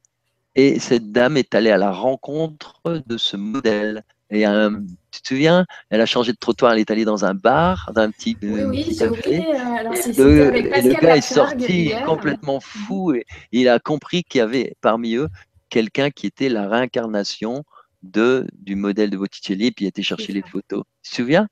et 0.56 0.80
cette 0.80 1.12
dame 1.12 1.38
est 1.38 1.54
allée 1.54 1.72
à 1.72 1.78
la 1.78 1.92
rencontre 1.92 3.04
de 3.06 3.18
ce 3.18 3.36
modèle. 3.36 4.04
Et 4.32 4.44
un, 4.44 4.82
tu 5.12 5.22
te 5.22 5.28
souviens, 5.28 5.66
elle 5.90 6.02
a 6.02 6.06
changé 6.06 6.32
de 6.32 6.38
trottoir, 6.38 6.74
elle 6.74 6.80
est 6.80 6.92
allée 6.92 7.06
dans 7.06 7.26
un 7.26 7.34
bar, 7.36 7.92
dans 7.94 8.02
un 8.02 8.12
petit, 8.12 8.36
oui, 8.42 8.64
oui, 8.64 8.98
café. 8.98 9.46
Euh, 9.46 9.84
le, 10.18 10.52
le, 10.52 11.00
gars 11.02 11.18
est 11.18 11.22
sorti 11.22 11.92
complètement 12.06 12.60
fou 12.60 13.14
et, 13.14 13.26
il 13.52 13.70
a 13.70 13.80
compris 13.80 14.24
qu'il 14.24 14.40
y 14.40 14.42
avait 14.42 14.76
parmi 14.82 15.16
eux 15.16 15.30
quelqu'un 15.70 16.10
qui 16.10 16.26
était 16.28 16.50
la 16.50 16.68
réincarnation 16.68 17.64
de, 18.04 18.48
du 18.54 18.76
modèle 18.76 19.10
de 19.10 19.18
Botticelli 19.18 19.68
et 19.68 19.72
puis 19.72 19.86
il 19.86 19.88
a 19.88 19.90
été 19.90 20.04
chercher 20.04 20.34
les 20.34 20.42
photos. 20.42 20.84
Tu 21.04 21.12
te 21.12 21.16
souviens? 21.16 21.48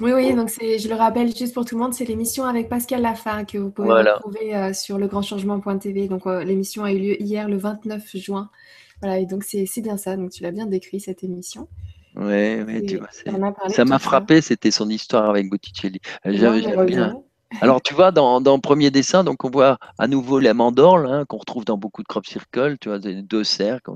Oui, 0.00 0.12
oui, 0.12 0.34
donc 0.34 0.50
je 0.50 0.88
le 0.88 0.94
rappelle 0.94 1.34
juste 1.36 1.52
pour 1.52 1.64
tout 1.64 1.74
le 1.76 1.82
monde, 1.82 1.92
c'est 1.92 2.04
l'émission 2.04 2.44
avec 2.44 2.68
Pascal 2.68 3.02
Lafin 3.02 3.44
que 3.44 3.58
vous 3.58 3.70
pouvez 3.70 3.90
retrouver 3.90 4.56
euh, 4.56 4.72
sur 4.72 4.98
legrandchangement.tv. 4.98 6.08
Donc 6.08 6.26
euh, 6.26 6.42
l'émission 6.42 6.84
a 6.84 6.92
eu 6.92 6.98
lieu 6.98 7.22
hier 7.22 7.48
le 7.48 7.58
29 7.58 8.16
juin. 8.16 8.50
Voilà, 9.02 9.18
et 9.18 9.26
donc 9.26 9.44
c'est 9.44 9.66
bien 9.82 9.96
ça. 9.96 10.16
Donc 10.16 10.30
tu 10.30 10.42
l'as 10.42 10.52
bien 10.52 10.66
décrit 10.66 11.00
cette 11.00 11.22
émission. 11.22 11.68
Oui, 12.16 12.62
oui, 12.66 12.86
tu 12.86 12.96
vois, 12.96 13.08
ça 13.68 13.84
m'a 13.84 13.98
frappé, 13.98 14.40
c'était 14.40 14.70
son 14.70 14.88
histoire 14.88 15.30
avec 15.30 15.48
Botticelli. 15.48 16.00
bien. 16.86 17.14
Alors, 17.60 17.82
tu 17.82 17.94
vois, 17.94 18.12
dans, 18.12 18.40
dans, 18.40 18.54
le 18.54 18.60
premier 18.60 18.92
dessin, 18.92 19.24
donc 19.24 19.44
on 19.44 19.50
voit 19.50 19.76
à 19.98 20.06
nouveau 20.06 20.38
les 20.38 20.52
mandorles 20.52 21.08
hein, 21.10 21.24
qu'on 21.26 21.38
retrouve 21.38 21.64
dans 21.64 21.76
beaucoup 21.76 22.02
de 22.02 22.06
crop 22.06 22.24
circles, 22.24 22.76
tu 22.80 22.88
vois, 22.88 23.00
deux 23.00 23.42
cercles. 23.42 23.90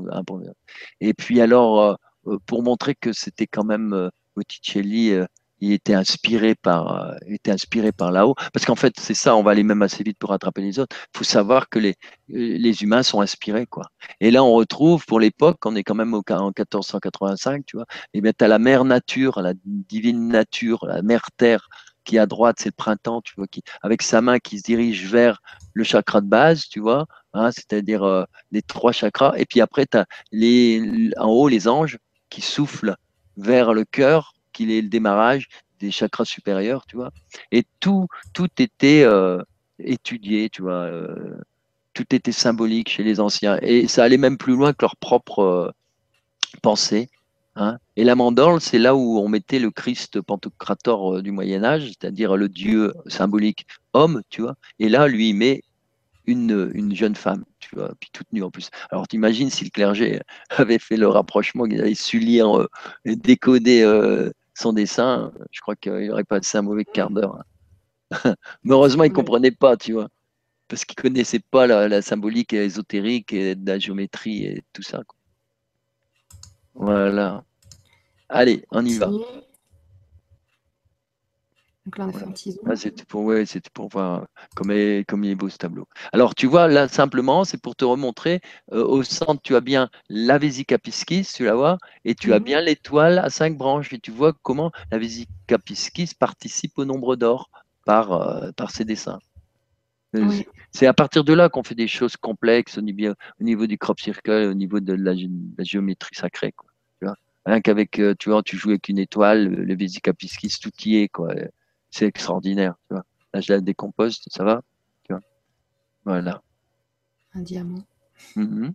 Et 1.01 1.15
puis, 1.15 1.41
alors, 1.41 1.81
euh, 2.27 2.39
pour 2.47 2.65
montrer 2.65 2.97
que 2.97 3.13
c'était 3.13 3.47
quand 3.47 3.65
même 3.65 4.11
Botticelli 4.35 5.17
il 5.65 5.73
était 5.73 5.95
inspiré 5.95 6.55
par, 6.55 7.11
euh, 7.11 7.15
était 7.27 7.51
inspiré 7.51 7.91
par 7.93 8.13
là-haut. 8.13 8.35
Parce 8.53 8.67
qu'en 8.67 8.77
fait, 8.77 8.95
c'est 8.99 9.15
ça, 9.15 9.35
on 9.35 9.43
va 9.43 9.53
aller 9.53 9.63
même 9.63 9.83
assez 9.83 10.03
vite 10.03 10.19
pour 10.19 10.31
rattraper 10.31 10.61
les 10.61 10.79
autres. 10.79 10.95
Il 11.15 11.19
faut 11.19 11.25
savoir 11.25 11.69
que 11.69 11.79
les, 11.79 11.95
les 12.29 12.83
humains 12.83 13.03
sont 13.03 13.21
inspirés, 13.21 13.67
quoi. 13.67 13.87
Et 14.21 14.31
là, 14.31 14.45
on 14.45 14.53
retrouve, 14.53 15.05
pour 15.07 15.21
l'époque, 15.21 15.59
on 15.65 15.75
est 15.75 15.83
quand 15.83 15.95
même 15.95 16.15
au, 16.15 16.23
en 16.31 16.47
1485, 16.49 17.65
tu 17.67 17.77
vois, 17.77 17.87
et 18.13 18.21
bien, 18.21 18.33
tu 18.37 18.45
as 18.45 18.49
la 18.49 18.59
mère 18.59 18.85
nature, 18.85 19.41
la 19.41 19.55
divine 19.65 20.29
nature, 20.29 20.85
la 20.87 21.03
mère 21.03 21.27
terre, 21.37 21.69
qui 22.05 22.19
à 22.19 22.27
droite, 22.27 22.57
c'est 22.59 22.69
le 22.69 22.75
printemps, 22.77 23.23
tu 23.23 23.35
vois, 23.37 23.47
qui, 23.47 23.63
avec 23.83 24.03
sa 24.03 24.21
main 24.21 24.39
qui 24.39 24.59
se 24.59 24.65
dirige 24.65 25.11
vers 25.11 25.41
le 25.73 25.85
chakra 25.85 26.21
de 26.21 26.27
base, 26.27 26.69
tu 26.69 26.81
vois, 26.81 27.07
hein, 27.33 27.51
c'est-à-dire 27.51 28.03
euh, 28.03 28.25
les 28.53 28.61
trois 28.61 28.93
chakras. 28.93 29.33
Et 29.39 29.47
puis 29.47 29.63
après, 29.63 29.87
tu 29.87 29.97
as 29.97 30.07
les, 30.31 31.11
en 31.17 31.29
haut 31.29 31.49
les 31.49 31.67
anges 31.67 31.99
qui 32.29 32.43
soufflent 32.43 32.97
vers 33.39 33.73
le 33.73 33.85
cœur 33.85 34.34
qu'il 34.55 34.71
est 34.71 34.81
le 34.81 34.89
démarrage 34.89 35.49
des 35.81 35.91
chakras 35.91 36.25
supérieurs, 36.25 36.87
tu 36.87 36.97
vois. 36.97 37.11
Et 37.53 37.65
tout, 37.81 38.07
tout 38.33 38.49
était 38.59 39.03
euh, 39.05 39.43
étudié, 39.79 40.49
tu 40.49 40.63
vois. 40.63 40.85
Euh, 40.85 41.37
tout 41.93 42.07
était 42.15 42.33
symbolique 42.33 42.89
chez 42.89 43.03
les 43.03 43.21
anciens. 43.21 43.59
Et 43.63 43.87
ça 43.87 44.03
allait 44.03 44.17
même 44.17 44.39
plus 44.39 44.55
loin 44.55 44.73
que 44.73 44.83
leur 44.83 44.97
propre 44.97 45.41
euh, 45.41 45.71
pensée. 46.63 47.09
Hein. 47.57 47.79
Et 47.97 48.03
la 48.03 48.17
mandorle, 48.17 48.61
c'est 48.61 48.81
là 48.81 48.97
où 48.97 49.19
on 49.19 49.29
mettait 49.29 49.61
le 49.61 49.71
Christ 49.71 50.21
Pantocrator 50.21 51.23
du 51.23 51.31
Moyen 51.31 51.63
Âge, 51.63 51.87
c'est-à-dire 51.87 52.37
le 52.37 52.49
Dieu 52.49 52.93
symbolique 53.07 53.67
homme, 53.93 54.23
tu 54.29 54.43
vois. 54.43 54.57
Et 54.81 54.89
là, 54.89 55.07
lui, 55.07 55.29
il 55.29 55.35
met 55.35 55.63
une, 56.27 56.71
une 56.75 56.97
jeune 56.97 57.15
femme, 57.15 57.45
tu 57.61 57.77
vois, 57.77 57.93
puis 58.01 58.11
toute 58.13 58.27
nue 58.33 58.43
en 58.43 58.51
plus. 58.51 58.71
Alors 58.91 59.07
t'imagines 59.07 59.51
si 59.51 59.63
le 59.65 59.71
clergé 59.71 60.21
avait 60.51 60.79
fait 60.79 60.97
le 60.97 61.07
rapprochement, 61.07 61.65
qu'il 61.65 61.81
avait 61.81 61.95
su 61.95 62.19
lire 62.19 62.67
et 63.05 63.15
décoder 63.15 63.85
son 64.55 64.73
dessin, 64.73 65.33
je 65.51 65.61
crois 65.61 65.77
qu'il 65.77 65.93
n'aurait 65.93 66.25
pas 66.25 66.39
passé 66.39 66.59
un 66.59 66.63
mauvais 66.63 66.85
quart 66.85 67.11
d'heure. 67.11 67.45
Mais 68.65 68.73
heureusement, 68.73 69.05
il 69.05 69.11
ne 69.11 69.15
comprenait 69.15 69.51
pas, 69.51 69.77
tu 69.77 69.93
vois, 69.93 70.09
parce 70.69 70.85
qu'il 70.85 70.95
ne 70.99 71.03
connaissait 71.03 71.43
pas 71.51 71.67
la, 71.67 72.03
symbolique 72.03 72.53
ésotérique 72.53 73.33
et 73.33 73.55
la 73.55 73.79
géométrie 73.79 74.45
et 74.45 74.63
tout 74.73 74.83
ça. 74.83 75.03
Voilà. 76.75 77.45
Allez, 78.29 78.65
on 78.71 78.85
y 78.85 78.95
va. 78.95 79.11
Donc 81.87 81.99
là, 81.99 82.07
on 82.07 82.13
fait 82.13 82.25
un 82.25 82.33
petit 82.33 82.59
c'était 82.77 83.05
pour, 83.05 83.25
ouais, 83.25 83.45
pour 83.75 83.89
voir 83.89 84.27
comme, 84.57 84.73
comme 85.07 85.25
il 85.25 85.31
est 85.31 85.35
beau 85.35 85.51
ce 85.51 85.59
tableau. 85.59 85.87
Alors, 86.13 86.35
tu 86.35 86.47
vois, 86.47 86.67
là, 86.67 86.89
simplement, 86.89 87.45
c'est 87.45 87.61
pour 87.61 87.77
te 87.77 87.85
remontrer. 87.85 88.41
Euh, 88.73 88.83
au 88.83 89.03
centre, 89.03 89.43
tu 89.43 89.55
as 89.55 89.61
bien 89.61 89.91
la 90.09 90.39
Vésica 90.39 90.79
piscis, 90.79 91.31
tu 91.35 91.45
la 91.45 91.55
vois, 91.55 91.77
et 92.07 92.15
tu 92.15 92.33
as 92.33 92.39
mhm. 92.39 92.45
bien 92.45 92.61
l'étoile 92.63 93.19
à 93.19 93.29
cinq 93.29 93.59
branches. 93.59 93.93
Et 93.93 93.99
tu 93.99 94.11
vois 94.11 94.33
comment 94.43 94.73
la 94.91 94.99
Vésica 94.99 95.59
piscis 95.59 96.15
participe 96.19 96.79
au 96.79 96.87
nombre 96.87 97.17
d'or 97.17 97.51
par, 97.85 98.13
euh, 98.13 98.51
par 98.53 98.71
ses 98.71 98.87
dessins. 98.87 99.19
Euh, 100.17 100.27
c'est 100.71 100.87
à 100.87 100.95
partir 100.95 101.23
de 101.23 101.35
là 101.35 101.51
qu'on 101.51 101.65
fait 101.65 101.75
des 101.75 101.89
choses 101.89 102.17
complexes 102.17 102.79
au 102.79 102.81
niveau, 102.81 103.13
au 103.41 103.45
niveau, 103.45 103.67
du 103.67 103.77
crop 103.77 104.01
circle, 104.01 104.49
au 104.49 104.55
niveau 104.55 104.81
de 104.81 104.95
la, 104.95 105.13
géométrie 105.59 106.15
sacrée. 106.15 106.53
Quoi, 106.53 106.71
tu 106.99 107.05
vois 107.05 107.17
Rien 107.45 107.61
qu'avec, 107.61 108.01
tu 108.19 108.31
vois, 108.31 108.43
tu 108.43 108.57
joues 108.57 108.71
avec 108.71 108.89
une 108.89 109.01
étoile, 109.01 109.49
le 109.49 109.77
Vésica 109.77 110.15
piscis, 110.15 110.59
tout 110.63 110.71
y 110.87 110.97
est. 110.97 111.09
Quoi 111.09 111.35
c'est 111.95 112.07
extraordinaire. 112.07 112.75
Tu 112.89 112.95
vois. 112.95 113.05
Là, 113.33 113.41
je 113.41 113.53
la 113.53 113.61
décompose, 113.61 114.21
ça 114.27 114.45
va 114.45 114.63
tu 115.05 115.13
vois. 115.13 115.23
Voilà. 116.05 116.43
Un 117.35 117.43
diamant. 117.43 117.85
Mm-hmm. 118.37 118.73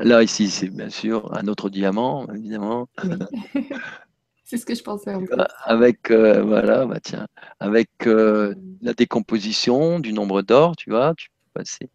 Là, 0.00 0.22
ici, 0.22 0.50
c'est 0.50 0.68
bien 0.68 0.90
sûr 0.90 1.34
un 1.34 1.46
autre 1.48 1.70
diamant, 1.70 2.26
évidemment. 2.28 2.88
c'est 4.44 4.58
ce 4.58 4.66
que 4.66 4.74
je 4.74 4.82
pensais. 4.82 5.14
En 5.14 5.24
Avec, 5.64 6.10
euh, 6.10 6.42
voilà, 6.42 6.84
bah 6.84 7.00
tiens, 7.00 7.26
avec 7.60 7.90
euh, 8.06 8.54
la 8.82 8.92
décomposition 8.92 10.00
du 10.00 10.12
nombre 10.12 10.42
d'or, 10.42 10.76
tu 10.76 10.90
vois, 10.90 11.14
tu 11.14 11.30
peux 11.30 11.60
passer. 11.60 11.88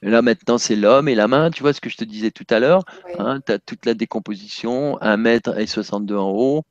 Et 0.00 0.10
là, 0.10 0.22
maintenant, 0.22 0.58
c'est 0.58 0.76
l'homme 0.76 1.08
et 1.08 1.16
la 1.16 1.28
main. 1.28 1.50
Tu 1.50 1.62
vois 1.62 1.72
ce 1.72 1.80
que 1.80 1.90
je 1.90 1.96
te 1.96 2.04
disais 2.04 2.30
tout 2.30 2.46
à 2.50 2.60
l'heure. 2.60 2.84
Hein, 3.18 3.40
tu 3.44 3.52
as 3.52 3.58
toute 3.58 3.84
la 3.84 3.94
décomposition, 3.94 4.96
1 5.02 5.16
mètre 5.16 5.58
et 5.58 5.66
62 5.66 6.16
en 6.16 6.30
haut, 6.30 6.64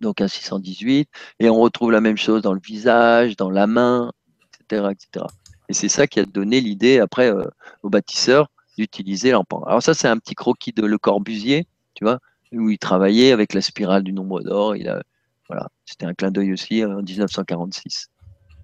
donc 0.00 0.20
un 0.20 0.28
618, 0.28 1.08
et 1.38 1.50
on 1.50 1.60
retrouve 1.60 1.92
la 1.92 2.00
même 2.00 2.16
chose 2.16 2.42
dans 2.42 2.54
le 2.54 2.60
visage, 2.60 3.36
dans 3.36 3.50
la 3.50 3.66
main, 3.66 4.12
etc. 4.60 4.88
etc. 4.90 5.26
Et 5.68 5.72
c'est 5.72 5.88
ça 5.88 6.06
qui 6.06 6.20
a 6.20 6.24
donné 6.24 6.60
l'idée 6.60 6.98
après 6.98 7.32
euh, 7.32 7.44
aux 7.82 7.90
bâtisseurs 7.90 8.48
d'utiliser 8.76 9.30
l'empant. 9.30 9.62
Alors 9.64 9.82
ça, 9.82 9.94
c'est 9.94 10.08
un 10.08 10.16
petit 10.16 10.34
croquis 10.34 10.72
de 10.72 10.84
Le 10.84 10.98
Corbusier, 10.98 11.66
tu 11.94 12.04
vois, 12.04 12.18
où 12.52 12.70
il 12.70 12.78
travaillait 12.78 13.32
avec 13.32 13.54
la 13.54 13.60
spirale 13.60 14.02
du 14.02 14.12
nombre 14.12 14.40
d'or. 14.40 14.74
Il 14.76 14.88
a, 14.88 15.02
voilà, 15.48 15.68
c'était 15.84 16.06
un 16.06 16.14
clin 16.14 16.30
d'œil 16.30 16.52
aussi 16.52 16.84
en 16.84 17.02
1946. 17.02 18.08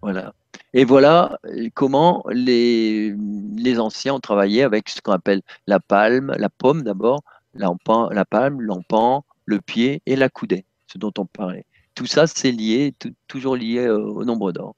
Voilà. 0.03 0.33
Et 0.73 0.85
voilà 0.85 1.39
comment 1.75 2.25
les, 2.31 3.15
les 3.57 3.79
anciens 3.79 4.15
ont 4.15 4.21
travaillé 4.21 4.63
avec 4.63 4.89
ce 4.89 5.01
qu'on 5.01 5.13
appelle 5.13 5.43
la 5.67 5.81
palme, 5.81 6.35
la 6.39 6.49
pomme 6.49 6.83
d'abord, 6.83 7.23
la 7.55 8.25
palme, 8.25 8.61
l'empan, 8.61 9.25
le 9.45 9.61
pied 9.61 10.03
et 10.07 10.17
la 10.17 10.29
coudée, 10.29 10.65
dont 10.97 11.13
on 11.19 11.27
parlait. 11.27 11.65
Tout 11.95 12.07
ça, 12.07 12.27
c'est 12.27 12.53
lié, 12.53 12.95
toujours 13.27 13.57
lié 13.57 13.89
au 13.89 14.25
nombre 14.25 14.53
d'or. 14.53 14.75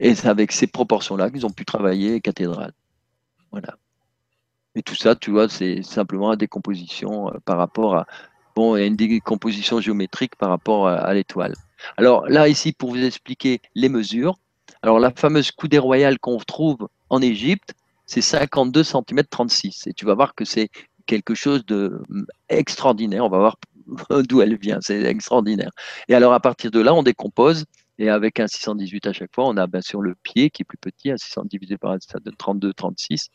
Et 0.00 0.14
c'est 0.14 0.28
avec 0.28 0.52
ces 0.52 0.66
proportions-là 0.66 1.30
qu'ils 1.30 1.46
ont 1.46 1.50
pu 1.50 1.64
travailler 1.64 2.20
cathédrale. 2.20 2.72
Voilà. 3.50 3.76
Et 4.74 4.82
tout 4.82 4.94
ça, 4.94 5.16
tu 5.16 5.30
vois, 5.30 5.48
c'est 5.48 5.82
simplement 5.82 6.30
la 6.30 6.36
décomposition 6.36 7.28
euh, 7.28 7.38
par 7.44 7.56
rapport 7.56 7.96
à, 7.96 8.06
bon, 8.54 8.76
une 8.76 8.94
décomposition 8.94 9.80
géométrique 9.80 10.36
par 10.36 10.50
rapport 10.50 10.86
à, 10.86 11.14
l'étoile. 11.14 11.54
Alors 11.96 12.28
là, 12.28 12.46
ici, 12.48 12.72
pour 12.72 12.90
vous 12.90 13.02
expliquer 13.02 13.60
les 13.74 13.88
mesures, 13.88 14.38
alors 14.82 14.98
la 14.98 15.10
fameuse 15.10 15.50
coudée 15.50 15.78
royale 15.78 16.18
qu'on 16.18 16.36
trouve 16.38 16.88
en 17.08 17.22
Égypte, 17.22 17.74
c'est 18.04 18.20
52 18.20 18.84
cm 18.84 19.24
36. 19.30 19.86
Et 19.86 19.94
tu 19.94 20.04
vas 20.04 20.14
voir 20.14 20.34
que 20.34 20.44
c'est 20.44 20.68
quelque 21.06 21.34
chose 21.34 21.64
d'extraordinaire. 22.50 23.24
On 23.24 23.30
va 23.30 23.38
voir 23.38 23.56
d'où 24.28 24.40
elle 24.42 24.56
vient. 24.56 24.78
C'est 24.80 25.02
extraordinaire. 25.02 25.70
Et 26.08 26.14
alors, 26.14 26.32
à 26.32 26.40
partir 26.40 26.70
de 26.70 26.80
là, 26.80 26.94
on 26.94 27.02
décompose. 27.02 27.64
Et 27.98 28.10
avec 28.10 28.40
un 28.40 28.46
618 28.46 29.06
à 29.06 29.12
chaque 29.12 29.34
fois, 29.34 29.46
on 29.46 29.56
a 29.56 29.66
bien 29.66 29.80
sûr 29.80 30.02
le 30.02 30.14
pied 30.14 30.50
qui 30.50 30.62
est 30.62 30.64
plus 30.64 30.76
petit, 30.76 31.10
un 31.10 31.16
600 31.16 31.44
divisé 31.46 31.78
par 31.78 31.96
ça 32.00 32.18
donne 32.18 32.36
32, 32.36 32.74
36. 32.74 33.28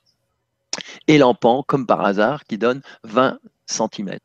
Et 1.08 1.18
l'empan, 1.18 1.64
comme 1.66 1.88
par 1.88 2.02
hasard, 2.02 2.44
qui 2.46 2.58
donne 2.58 2.82
20 3.04 3.40
cm. 3.66 4.18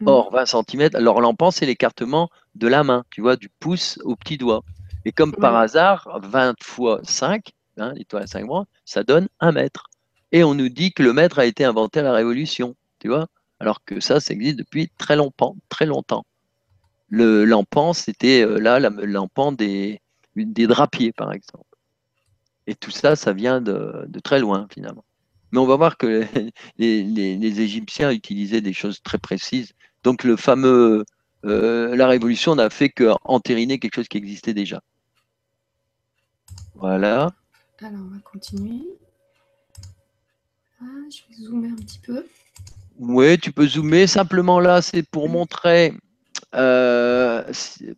Mm. 0.00 0.08
Or, 0.08 0.30
20 0.32 0.46
cm, 0.46 0.90
alors 0.94 1.20
l'empan, 1.20 1.50
c'est 1.50 1.66
l'écartement 1.66 2.30
de 2.54 2.66
la 2.66 2.82
main, 2.82 3.04
tu 3.10 3.20
vois, 3.20 3.36
du 3.36 3.48
pouce 3.48 3.98
au 4.02 4.16
petit 4.16 4.38
doigt. 4.38 4.62
Et 5.04 5.12
comme 5.12 5.32
par 5.32 5.54
hasard, 5.54 6.18
20 6.20 6.54
fois 6.62 7.00
5, 7.04 7.52
hein, 7.78 7.92
l'étoile 7.94 8.24
à 8.24 8.26
5 8.26 8.44
bras, 8.46 8.66
ça 8.84 9.04
donne 9.04 9.28
1 9.38 9.52
mètre. 9.52 9.88
Et 10.32 10.42
on 10.42 10.54
nous 10.54 10.68
dit 10.68 10.92
que 10.92 11.04
le 11.04 11.12
mètre 11.12 11.38
a 11.38 11.46
été 11.46 11.64
inventé 11.64 12.00
à 12.00 12.02
la 12.02 12.12
Révolution, 12.12 12.74
tu 12.98 13.08
vois, 13.08 13.28
alors 13.60 13.84
que 13.84 14.00
ça, 14.00 14.20
ça 14.20 14.34
existe 14.34 14.58
depuis 14.58 14.90
très 14.98 15.16
longtemps, 15.16 15.56
très 15.68 15.86
longtemps. 15.86 16.24
Le 17.08 17.44
l'empan, 17.44 17.92
c'était 17.92 18.44
euh, 18.44 18.58
là 18.58 18.80
l'empan 18.80 19.52
des, 19.52 20.00
des 20.34 20.66
drapiers, 20.66 21.12
par 21.12 21.32
exemple. 21.32 21.64
Et 22.66 22.74
tout 22.74 22.90
ça, 22.90 23.16
ça 23.16 23.32
vient 23.32 23.60
de, 23.60 24.08
très 24.22 24.40
loin, 24.40 24.66
finalement. 24.72 25.04
Mais 25.52 25.58
on 25.58 25.66
va 25.66 25.76
voir 25.76 25.96
que 25.96 26.26
les, 26.78 27.60
Égyptiens 27.60 28.10
utilisaient 28.10 28.60
des 28.60 28.72
choses 28.72 29.02
très 29.02 29.18
précises. 29.18 29.72
Donc 30.02 30.24
le 30.24 30.36
fameux, 30.36 31.04
euh, 31.44 31.94
la 31.96 32.08
Révolution 32.08 32.56
n'a 32.56 32.70
fait 32.70 32.90
qu'entériner 32.90 33.78
quelque 33.78 33.94
chose 33.94 34.08
qui 34.08 34.18
existait 34.18 34.54
déjà. 34.54 34.82
Voilà. 36.74 37.32
Alors, 37.80 38.00
on 38.00 38.14
va 38.14 38.18
continuer. 38.18 38.82
Ah, 40.80 40.84
je 41.10 41.20
vais 41.28 41.44
zoomer 41.44 41.70
un 41.70 41.76
petit 41.76 41.98
peu. 42.00 42.26
Oui, 42.98 43.38
tu 43.38 43.52
peux 43.52 43.66
zoomer. 43.66 44.06
Simplement 44.06 44.60
là, 44.60 44.80
c'est 44.82 45.02
pour 45.02 45.28
montrer, 45.28 45.92
euh, 46.54 47.44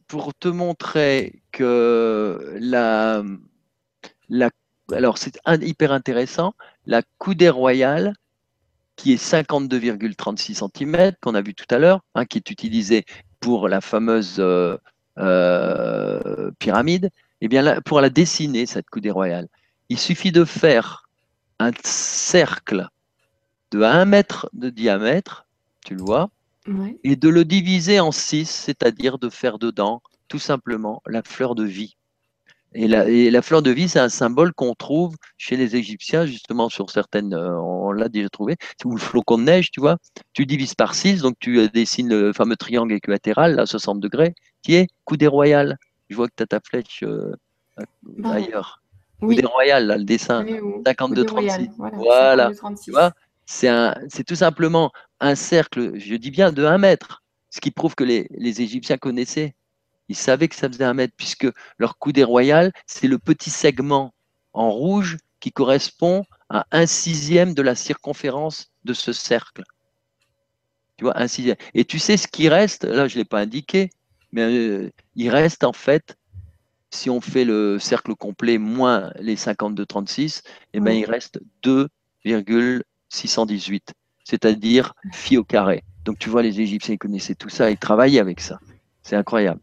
pour 0.08 0.34
te 0.34 0.48
montrer 0.48 1.42
que 1.52 2.56
la, 2.60 3.22
la 4.28 4.50
alors 4.92 5.18
c'est 5.18 5.38
hyper 5.60 5.92
intéressant, 5.92 6.54
la 6.86 7.02
coudée 7.18 7.50
royale, 7.50 8.14
qui 8.96 9.12
est 9.12 9.22
52,36 9.22 10.54
cm, 10.54 11.12
qu'on 11.20 11.34
a 11.34 11.42
vu 11.42 11.54
tout 11.54 11.66
à 11.70 11.78
l'heure, 11.78 12.00
hein, 12.14 12.24
qui 12.24 12.38
est 12.38 12.50
utilisée 12.50 13.04
pour 13.40 13.68
la 13.68 13.80
fameuse 13.80 14.36
euh, 14.38 14.76
euh, 15.18 16.50
pyramide, 16.58 17.06
et 17.40 17.44
eh 17.44 17.48
bien 17.48 17.80
pour 17.82 18.00
la 18.00 18.10
dessiner, 18.10 18.66
cette 18.66 18.90
coudée 18.90 19.10
royale, 19.10 19.48
il 19.88 19.98
suffit 19.98 20.32
de 20.32 20.44
faire 20.44 21.04
un 21.60 21.70
cercle 21.84 22.88
de 23.70 23.82
1 23.82 24.04
mètre 24.04 24.48
de 24.52 24.70
diamètre, 24.70 25.46
tu 25.84 25.94
le 25.94 26.02
vois, 26.02 26.30
et 27.04 27.16
de 27.16 27.28
le 27.28 27.44
diviser 27.44 28.00
en 28.00 28.12
6, 28.12 28.48
c'est-à-dire 28.48 29.18
de 29.18 29.30
faire 29.30 29.58
dedans 29.58 30.02
tout 30.28 30.38
simplement 30.38 31.02
la 31.06 31.22
fleur 31.22 31.54
de 31.54 31.64
vie. 31.64 31.96
Et 32.74 32.86
la, 32.86 33.42
fleur 33.42 33.62
de 33.62 33.70
vie, 33.70 33.88
c'est 33.88 33.98
un 33.98 34.10
symbole 34.10 34.52
qu'on 34.52 34.74
trouve 34.74 35.16
chez 35.38 35.56
les 35.56 35.74
Égyptiens, 35.74 36.26
justement, 36.26 36.68
sur 36.68 36.90
certaines, 36.90 37.32
euh, 37.32 37.58
on 37.58 37.92
l'a 37.92 38.10
déjà 38.10 38.28
trouvé, 38.28 38.56
ou 38.84 38.92
le 38.92 39.00
flocon 39.00 39.38
de 39.38 39.44
neige, 39.44 39.70
tu 39.70 39.80
vois. 39.80 39.96
Tu 40.34 40.44
divises 40.44 40.74
par 40.74 40.94
6, 40.94 41.22
donc 41.22 41.36
tu 41.40 41.58
euh, 41.58 41.68
dessines 41.68 42.10
le 42.10 42.34
fameux 42.34 42.56
triangle 42.56 42.92
équilatéral 42.92 43.58
à 43.58 43.64
60 43.64 44.00
degrés, 44.00 44.34
qui 44.62 44.74
est 44.74 44.86
coudée 45.04 45.26
royale. 45.26 45.78
Je 46.10 46.16
vois 46.16 46.28
que 46.28 46.34
tu 46.36 46.42
as 46.42 46.46
ta 46.46 46.60
flèche 46.60 47.02
euh, 47.04 47.34
bah, 48.02 48.32
ailleurs. 48.32 48.82
Coudée 49.18 49.46
royale, 49.46 49.86
là, 49.86 49.96
le 49.96 50.04
dessin. 50.04 50.44
52-36. 50.44 51.70
Voilà. 51.96 52.52
Tu 52.84 52.90
vois 52.90 53.12
c'est 53.48 54.24
tout 54.26 54.34
simplement 54.34 54.92
un 55.20 55.34
cercle, 55.34 55.98
je 55.98 56.14
dis 56.16 56.30
bien 56.30 56.52
de 56.52 56.64
1 56.64 56.78
mètre, 56.78 57.22
ce 57.50 57.60
qui 57.60 57.70
prouve 57.70 57.94
que 57.94 58.04
les, 58.04 58.28
les 58.30 58.60
Égyptiens 58.60 58.98
connaissaient 58.98 59.54
ils 60.08 60.16
savaient 60.16 60.48
que 60.48 60.54
ça 60.54 60.68
faisait 60.68 60.84
un 60.84 60.94
mètre, 60.94 61.14
puisque 61.16 61.46
leur 61.78 61.98
coudée 61.98 62.24
royale, 62.24 62.72
c'est 62.86 63.08
le 63.08 63.18
petit 63.18 63.50
segment 63.50 64.14
en 64.52 64.70
rouge 64.70 65.18
qui 65.40 65.52
correspond 65.52 66.24
à 66.48 66.66
un 66.72 66.86
sixième 66.86 67.54
de 67.54 67.62
la 67.62 67.74
circonférence 67.74 68.72
de 68.84 68.94
ce 68.94 69.12
cercle. 69.12 69.62
Tu 70.96 71.04
vois, 71.04 71.20
un 71.20 71.28
sixième. 71.28 71.56
Et 71.74 71.84
tu 71.84 71.98
sais 71.98 72.16
ce 72.16 72.26
qui 72.26 72.48
reste, 72.48 72.84
là 72.84 73.06
je 73.06 73.14
ne 73.14 73.20
l'ai 73.20 73.24
pas 73.24 73.40
indiqué, 73.40 73.90
mais 74.32 74.42
euh, 74.42 74.90
il 75.14 75.30
reste 75.30 75.62
en 75.62 75.72
fait, 75.72 76.16
si 76.90 77.10
on 77.10 77.20
fait 77.20 77.44
le 77.44 77.78
cercle 77.78 78.14
complet 78.14 78.58
moins 78.58 79.12
les 79.20 79.36
52,36, 79.36 80.42
eh 80.72 80.80
ben, 80.80 80.92
il 80.92 81.04
reste 81.04 81.38
2,618, 83.12 83.92
c'est-à-dire 84.24 84.94
phi 85.12 85.36
au 85.36 85.44
carré. 85.44 85.84
Donc 86.04 86.18
tu 86.18 86.28
vois, 86.28 86.42
les 86.42 86.60
Égyptiens 86.60 86.96
connaissaient 86.96 87.34
tout 87.34 87.48
ça, 87.48 87.70
ils 87.70 87.78
travaillaient 87.78 88.20
avec 88.20 88.40
ça. 88.40 88.58
C'est 89.02 89.16
incroyable. 89.16 89.60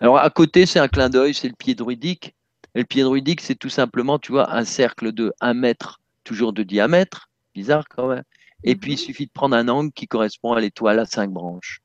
Alors 0.00 0.18
à 0.18 0.30
côté, 0.30 0.66
c'est 0.66 0.78
un 0.78 0.88
clin 0.88 1.08
d'œil, 1.08 1.34
c'est 1.34 1.48
le 1.48 1.54
pied 1.54 1.74
druidique. 1.74 2.34
Et 2.74 2.80
le 2.80 2.84
pied 2.84 3.02
druidique, 3.02 3.40
c'est 3.40 3.54
tout 3.54 3.68
simplement, 3.68 4.18
tu 4.18 4.32
vois, 4.32 4.54
un 4.54 4.64
cercle 4.64 5.12
de 5.12 5.32
1 5.40 5.54
mètre, 5.54 6.00
toujours 6.24 6.52
de 6.52 6.62
diamètre, 6.62 7.30
bizarre 7.54 7.88
quand 7.88 8.08
même. 8.08 8.24
Et 8.64 8.76
puis 8.76 8.92
il 8.92 8.98
mhm. 8.98 9.04
suffit 9.04 9.26
de 9.26 9.30
prendre 9.30 9.56
un 9.56 9.68
angle 9.68 9.92
qui 9.92 10.08
correspond 10.08 10.52
à 10.52 10.60
l'étoile 10.60 10.98
à 10.98 11.06
5 11.06 11.30
branches. 11.30 11.80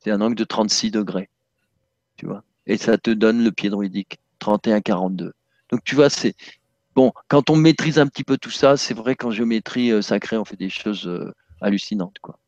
C'est 0.00 0.10
un 0.10 0.20
angle 0.20 0.34
de 0.34 0.44
36 0.44 0.90
degrés, 0.90 1.30
tu 2.16 2.26
vois. 2.26 2.42
Et 2.66 2.76
ça 2.76 2.98
te 2.98 3.10
donne 3.10 3.42
le 3.44 3.52
pied 3.52 3.70
druidique, 3.70 4.18
31-42. 4.40 5.30
Donc 5.70 5.84
tu 5.84 5.94
vois, 5.94 6.10
c'est 6.10 6.34
bon, 6.96 7.12
quand 7.28 7.50
on 7.50 7.56
maîtrise 7.56 7.98
un 7.98 8.06
petit 8.08 8.24
peu 8.24 8.38
tout 8.38 8.50
ça, 8.50 8.76
c'est 8.76 8.94
vrai 8.94 9.14
qu'en 9.14 9.30
géométrie 9.30 9.92
euh, 9.92 10.02
sacrée, 10.02 10.38
on 10.38 10.44
fait 10.44 10.56
des 10.56 10.70
choses 10.70 11.06
euh, 11.06 11.32
hallucinantes, 11.60 12.18
quoi. 12.20 12.38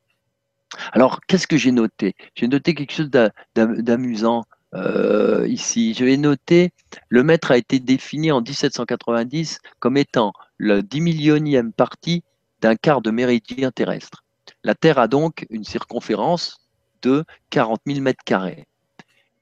Alors, 0.93 1.21
qu'est-ce 1.27 1.47
que 1.47 1.57
j'ai 1.57 1.73
noté? 1.73 2.15
J'ai 2.35 2.49
noté 2.49 2.75
quelque 2.75 2.93
chose 2.93 3.11
d'amusant 3.55 4.45
euh, 4.75 5.47
ici. 5.49 5.95
Je 5.95 6.05
vais 6.05 6.17
noter, 6.17 6.73
le 7.09 7.23
mètre 7.23 7.51
a 7.51 7.57
été 7.57 7.79
défini 7.79 8.31
en 8.33 8.43
1790 8.43 9.61
comme 9.79 9.97
étant 9.97 10.33
le 10.59 10.83
10 10.83 11.01
millionième 11.01 11.73
partie 11.73 12.23
d'un 12.61 12.77
quart 12.77 13.01
de 13.01 13.11
méridien 13.11 13.71
terrestre. 13.71 14.25
La 14.63 14.75
Terre 14.75 14.99
a 14.99 15.09
donc 15.09 15.47
une 15.49 15.65
circonférence 15.65 16.59
de 17.01 17.25
40 17.49 17.81
000 17.87 18.01
mètres 18.01 18.25
carrés. 18.25 18.67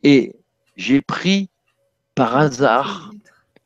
Et 0.04 0.36
j'ai 0.76 1.00
pris 1.00 1.50
par 2.14 2.36
hasard 2.36 3.10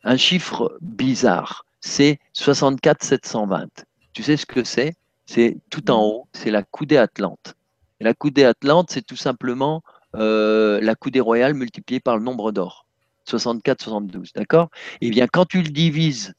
un 0.05 0.17
chiffre 0.17 0.77
bizarre, 0.81 1.65
c'est 1.81 2.19
64 2.33 3.03
720. 3.03 3.69
Tu 4.13 4.23
sais 4.23 4.37
ce 4.37 4.47
que 4.47 4.65
c'est? 4.65 4.95
C'est 5.27 5.59
tout 5.71 5.91
en 5.91 6.03
haut, 6.03 6.29
c'est 6.33 6.51
la 6.51 6.63
coudée 6.63 6.97
atlante. 6.97 7.55
La 8.01 8.15
coudée 8.15 8.45
atlante, 8.45 8.91
c'est 8.91 9.07
tout 9.07 9.17
simplement 9.17 9.83
euh, 10.17 10.81
la 10.81 10.95
coudée 10.95 11.21
royale 11.21 11.55
multipliée 11.55 12.01
par 12.01 12.17
le 12.17 12.25
nombre 12.25 12.51
d'or. 12.51 12.87
64, 13.27 13.83
72, 13.83 14.33
d'accord? 14.35 14.71
Eh 15.01 15.11
bien, 15.11 15.29
quand 15.29 15.45
tu 15.45 15.63
le 15.63 15.69
divises, 15.69 16.35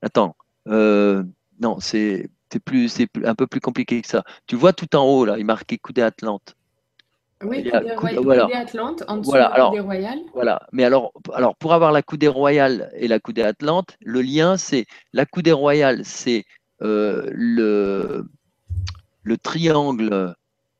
attends, 0.00 0.36
euh, 0.68 1.22
non, 1.60 1.80
c'est 1.80 2.30
plus, 2.64 2.88
c'est 2.88 3.08
un 3.24 3.34
peu 3.34 3.46
plus 3.46 3.60
compliqué 3.60 4.00
que 4.00 4.08
ça. 4.08 4.24
Tu 4.46 4.56
vois 4.56 4.72
tout 4.72 4.96
en 4.96 5.04
haut 5.04 5.24
là, 5.24 5.38
il 5.38 5.44
marqué 5.44 5.78
coudée 5.78 6.02
atlante. 6.02 6.56
Oui, 7.42 7.70
coudée, 7.96 8.16
voilà. 8.16 8.48
atlante 8.54 9.02
en 9.08 9.16
dessous 9.16 9.32
de 9.32 9.38
la 9.38 9.68
coudée 9.68 9.80
royale. 9.80 10.18
Voilà, 10.34 10.60
mais 10.72 10.84
alors, 10.84 11.12
alors 11.32 11.56
pour 11.56 11.72
avoir 11.72 11.90
la 11.90 12.02
coudée 12.02 12.28
royale 12.28 12.90
et 12.94 13.08
la 13.08 13.18
coudée 13.18 13.42
atlante, 13.42 13.96
le 14.00 14.20
lien 14.20 14.58
c'est 14.58 14.86
la 15.14 15.24
coudée 15.24 15.52
royale, 15.52 16.04
c'est 16.04 16.44
euh, 16.82 17.30
le, 17.32 18.26
le 19.22 19.36
triangle 19.38 20.34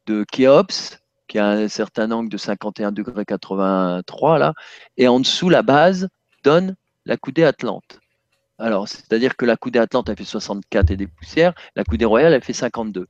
de 0.07 0.24
Khéops 0.31 0.99
qui 1.28 1.39
a 1.39 1.49
un 1.49 1.69
certain 1.69 2.11
angle 2.11 2.28
de 2.28 2.37
51 2.37 2.93
degrés 2.93 3.24
83 3.24 4.39
là, 4.39 4.53
et 4.99 5.09
en 5.09 5.20
dessous 5.20 5.49
la 5.49 5.62
base 5.62 6.09
donne 6.45 6.77
la 7.07 7.16
coudée 7.16 7.45
atlante. 7.45 8.01
Alors, 8.59 8.87
c'est-à-dire 8.89 9.37
que 9.37 9.47
la 9.47 9.57
coudée 9.57 9.78
atlante 9.78 10.11
elle 10.11 10.16
fait 10.16 10.24
64 10.24 10.91
et 10.91 10.97
des 10.97 11.07
poussières, 11.07 11.55
la 11.74 11.85
coudée 11.85 12.05
royale 12.05 12.35
elle 12.35 12.45
fait 12.45 12.53
52. 12.53 13.07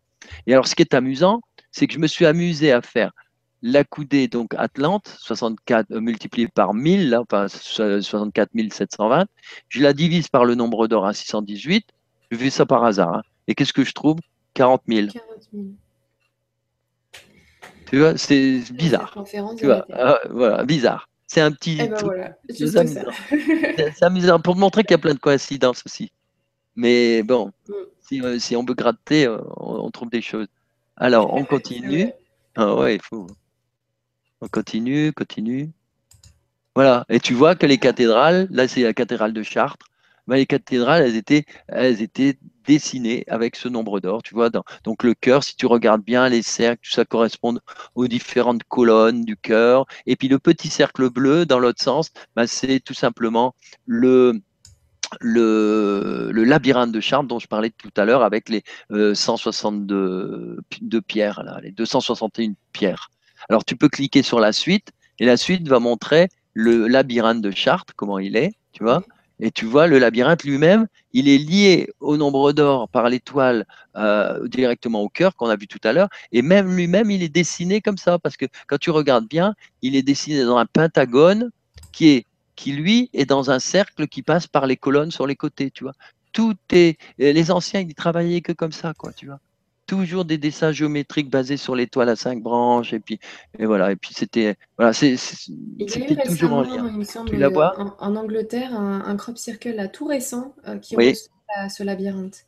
Et 0.46 0.52
alors, 0.52 0.68
ce 0.68 0.74
qui 0.74 0.82
est 0.82 0.94
amusant, 0.94 1.40
c'est 1.72 1.86
que 1.86 1.94
je 1.94 1.98
me 1.98 2.06
suis 2.06 2.26
amusé 2.26 2.72
à 2.72 2.82
faire 2.82 3.10
la 3.62 3.84
coudée 3.84 4.28
donc 4.28 4.54
atlante, 4.56 5.14
64 5.18 5.90
euh, 5.90 6.00
multiplié 6.00 6.48
par 6.48 6.74
1000, 6.74 7.10
là, 7.10 7.20
enfin 7.20 7.48
64 7.48 8.50
720, 8.72 9.26
je 9.68 9.82
la 9.82 9.92
divise 9.92 10.28
par 10.28 10.44
le 10.44 10.54
nombre 10.54 10.88
d'or 10.88 11.06
à 11.06 11.12
618, 11.12 11.86
je 12.30 12.36
fais 12.36 12.50
ça 12.50 12.66
par 12.66 12.84
hasard. 12.84 13.16
Hein. 13.16 13.22
Et 13.48 13.54
qu'est-ce 13.54 13.72
que 13.72 13.84
je 13.84 13.92
trouve? 13.92 14.18
40 14.54 14.82
000. 14.88 15.08
40 15.08 15.24
000. 15.52 15.64
Tu 17.90 17.98
vois, 17.98 18.16
c'est 18.16 18.62
bizarre. 18.72 19.24
Tu 19.58 19.66
vois, 19.66 19.84
ah, 19.92 20.20
voilà, 20.30 20.64
bizarre. 20.64 21.08
C'est 21.26 21.40
un 21.40 21.52
petit. 21.52 21.78
Eh 21.80 21.88
ben 21.88 21.96
voilà, 22.02 22.36
c'est 22.48 24.02
amusant. 24.02 24.40
pour 24.40 24.56
montrer 24.56 24.82
qu'il 24.82 24.92
y 24.92 24.94
a 24.94 24.98
plein 24.98 25.14
de 25.14 25.18
coïncidences 25.18 25.82
aussi. 25.86 26.10
Mais 26.76 27.22
bon, 27.22 27.52
mm. 27.68 27.72
si, 28.00 28.22
euh, 28.22 28.38
si, 28.38 28.56
on 28.56 28.64
veut 28.64 28.74
gratter, 28.74 29.26
euh, 29.26 29.38
on, 29.56 29.90
trouve 29.90 30.10
des 30.10 30.22
choses. 30.22 30.48
Alors, 30.96 31.32
on 31.34 31.44
continue. 31.56 32.10
Ah 32.56 32.74
ouais, 32.74 32.96
il 32.96 33.02
faut. 33.02 33.26
On 34.40 34.48
continue, 34.48 35.12
continue. 35.12 35.70
Voilà. 36.74 37.04
Et 37.08 37.20
tu 37.20 37.34
vois 37.34 37.54
que 37.54 37.66
les 37.66 37.78
cathédrales, 37.78 38.48
là, 38.50 38.68
c'est 38.68 38.82
la 38.82 38.94
cathédrale 38.94 39.32
de 39.32 39.42
Chartres. 39.42 39.86
Ben, 40.26 40.36
les 40.36 40.46
cathédrales, 40.46 41.02
elles 41.02 41.16
étaient, 41.16 41.44
elles 41.68 42.02
étaient 42.02 42.38
dessinées 42.64 43.24
avec 43.28 43.56
ce 43.56 43.68
nombre 43.68 44.00
d'or. 44.00 44.22
Tu 44.22 44.34
vois, 44.34 44.48
donc 44.84 45.02
le 45.02 45.14
cœur, 45.14 45.42
si 45.44 45.56
tu 45.56 45.66
regardes 45.66 46.02
bien, 46.02 46.28
les 46.28 46.42
cercles, 46.42 46.80
tout 46.82 46.92
ça 46.92 47.04
correspond 47.04 47.58
aux 47.94 48.06
différentes 48.06 48.62
colonnes 48.64 49.24
du 49.24 49.36
cœur. 49.36 49.86
Et 50.06 50.16
puis 50.16 50.28
le 50.28 50.38
petit 50.38 50.68
cercle 50.68 51.10
bleu, 51.10 51.46
dans 51.46 51.58
l'autre 51.58 51.82
sens, 51.82 52.10
ben, 52.36 52.46
c'est 52.46 52.80
tout 52.80 52.94
simplement 52.94 53.54
le, 53.86 54.40
le, 55.20 56.30
labyrinthe 56.32 56.92
de 56.92 57.00
Chartres 57.00 57.28
dont 57.28 57.38
je 57.40 57.48
parlais 57.48 57.70
tout 57.70 57.92
à 57.96 58.04
l'heure 58.04 58.22
avec 58.22 58.48
les 58.48 58.62
162 58.90 59.94
euh, 59.96 61.00
pierres, 61.06 61.42
là, 61.44 61.60
les 61.62 61.72
261 61.72 62.52
pierres. 62.72 63.10
Alors 63.48 63.64
tu 63.64 63.76
peux 63.76 63.88
cliquer 63.88 64.22
sur 64.22 64.40
la 64.40 64.52
suite 64.52 64.90
et 65.18 65.26
la 65.26 65.36
suite 65.36 65.66
va 65.68 65.78
montrer 65.78 66.28
le 66.54 66.88
labyrinthe 66.88 67.42
de 67.42 67.50
Chartres, 67.50 67.94
comment 67.96 68.18
il 68.18 68.36
est, 68.36 68.52
tu 68.72 68.82
vois. 68.82 69.02
Et 69.42 69.50
tu 69.50 69.64
vois, 69.64 69.86
le 69.86 69.98
labyrinthe 69.98 70.44
lui-même, 70.44 70.86
il 71.14 71.26
est 71.28 71.38
lié 71.38 71.88
au 72.00 72.18
nombre 72.18 72.52
d'or 72.52 72.88
par 72.90 73.08
l'étoile 73.08 73.66
euh, 73.96 74.46
directement 74.48 75.00
au 75.00 75.08
cœur 75.08 75.34
qu'on 75.34 75.48
a 75.48 75.56
vu 75.56 75.66
tout 75.66 75.80
à 75.82 75.94
l'heure. 75.94 76.08
Et 76.30 76.42
même 76.42 76.76
lui-même, 76.76 77.10
il 77.10 77.22
est 77.22 77.30
dessiné 77.30 77.80
comme 77.80 77.96
ça, 77.96 78.18
parce 78.18 78.36
que 78.36 78.44
quand 78.66 78.78
tu 78.78 78.90
regardes 78.90 79.26
bien, 79.26 79.54
il 79.80 79.96
est 79.96 80.02
dessiné 80.02 80.44
dans 80.44 80.58
un 80.58 80.66
pentagone 80.66 81.50
qui 81.92 82.10
est 82.10 82.26
qui 82.54 82.72
lui 82.72 83.08
est 83.14 83.24
dans 83.24 83.50
un 83.50 83.58
cercle 83.58 84.06
qui 84.06 84.22
passe 84.22 84.46
par 84.46 84.66
les 84.66 84.76
colonnes 84.76 85.10
sur 85.10 85.26
les 85.26 85.34
côtés, 85.34 85.70
tu 85.70 85.84
vois. 85.84 85.94
Tout 86.32 86.54
est, 86.72 86.98
les 87.18 87.50
anciens, 87.50 87.80
ils 87.80 87.94
travaillaient 87.94 88.42
que 88.42 88.52
comme 88.52 88.72
ça, 88.72 88.92
quoi, 88.92 89.14
tu 89.14 89.26
vois. 89.26 89.40
Toujours 89.90 90.24
des 90.24 90.38
dessins 90.38 90.70
géométriques 90.70 91.28
basés 91.30 91.56
sur 91.56 91.74
l'étoile 91.74 92.10
à 92.10 92.14
cinq 92.14 92.40
branches, 92.40 92.92
et 92.92 93.00
puis, 93.00 93.18
et 93.58 93.66
voilà, 93.66 93.90
et 93.90 93.96
puis 93.96 94.14
c'était, 94.14 94.54
voilà, 94.78 94.92
c'est, 94.92 95.16
c'était 95.16 96.14
toujours 96.24 96.52
en 96.52 96.62
lien. 96.62 97.02
Semble, 97.02 97.30
tu 97.30 97.36
la 97.36 97.48
vois 97.48 97.74
en, 97.98 98.14
Angleterre, 98.14 98.72
un, 98.72 99.16
crop 99.16 99.36
circle 99.36 99.74
là, 99.74 99.88
tout 99.88 100.04
récent 100.04 100.54
euh, 100.68 100.78
qui 100.78 100.94
oui. 100.94 101.16
ce 101.68 101.82
labyrinthe. 101.82 102.46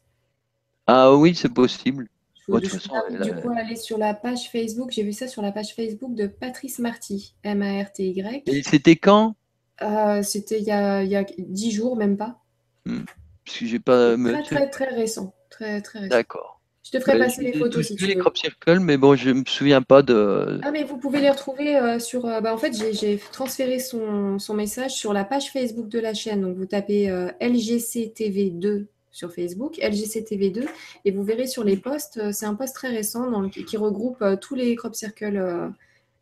Ah 0.86 1.16
oui, 1.16 1.35
c'est 1.35 1.52
possible. 1.52 2.09
du 2.47 3.35
coup, 3.35 3.51
aller 3.56 3.74
sur 3.74 3.98
la 3.98 4.14
page 4.14 4.48
Facebook, 4.48 4.93
j'ai 4.93 5.02
vu 5.02 5.12
ça 5.12 5.27
sur 5.27 5.43
la 5.43 5.51
page 5.51 5.74
Facebook 5.74 6.14
de 6.14 6.28
Patrice 6.28 6.78
Marty, 6.78 7.35
M-A-R-T-Y. 7.43 8.44
Et 8.47 8.62
c'était 8.62 8.94
quand? 8.94 9.35
Euh, 9.82 10.23
c'était 10.23 10.60
il 10.60 10.64
y 10.64 10.70
a 10.70 11.24
dix 11.39 11.73
jours, 11.73 11.97
même 11.97 12.16
pas. 12.16 12.39
Hmm. 12.86 13.02
Parce 13.44 13.59
que 13.59 13.66
j'ai 13.66 13.81
pas. 13.81 14.16
Très, 14.16 14.43
très, 14.44 14.70
très 14.70 14.94
récent. 14.94 15.35
Très, 15.51 15.82
très 15.82 15.98
récent. 15.98 16.10
D'accord. 16.16 16.62
Je 16.93 16.98
te 16.98 17.05
ferai 17.05 17.19
bah, 17.19 17.24
passer 17.24 17.43
les 17.43 17.55
photos 17.55 17.86
si 17.86 17.97
tu 17.97 18.06
les 18.06 18.16
crop 18.16 18.36
circles, 18.36 18.81
mais 18.81 18.98
bon, 18.98 19.16
je 19.16 19.31
me 19.31 19.44
souviens 19.47 19.81
pas 19.81 20.02
de. 20.02 20.60
Ah, 20.62 20.70
mais 20.70 20.85
vous 20.85 20.98
pouvez 20.98 21.20
les 21.20 21.31
retrouver 21.31 21.77
euh, 21.77 21.98
sur. 21.98 22.27
Euh, 22.27 22.40
bah, 22.40 22.52
en 22.52 22.59
fait, 22.59 22.74
j'ai 22.93 23.19
transféré 23.32 23.78
son, 23.78 24.39
son, 24.39 24.55
message 24.55 24.93
sur 24.93 25.14
la 25.14 25.24
page 25.24 25.51
Facebook 25.51 25.89
de 25.89 25.98
la 25.98 26.12
chaîne. 26.12 26.43
Donc, 26.43 26.56
vous 26.56 26.66
tapez 26.66 27.09
LGCTV2 27.40 28.86
sur 29.10 29.32
Facebook, 29.32 29.78
LGCTV2, 29.78 30.66
et 31.05 31.10
vous 31.10 31.23
verrez 31.23 31.47
sur 31.47 31.64
les 31.64 31.77
posts, 31.77 32.32
c'est 32.32 32.47
un 32.47 32.55
post 32.55 32.74
très 32.74 32.89
récent 32.89 33.31
dans 33.31 33.48
qui 33.48 33.77
regroupe 33.77 34.24
tous 34.40 34.55
les 34.55 34.74
crop 34.74 34.94
circles 34.94 35.73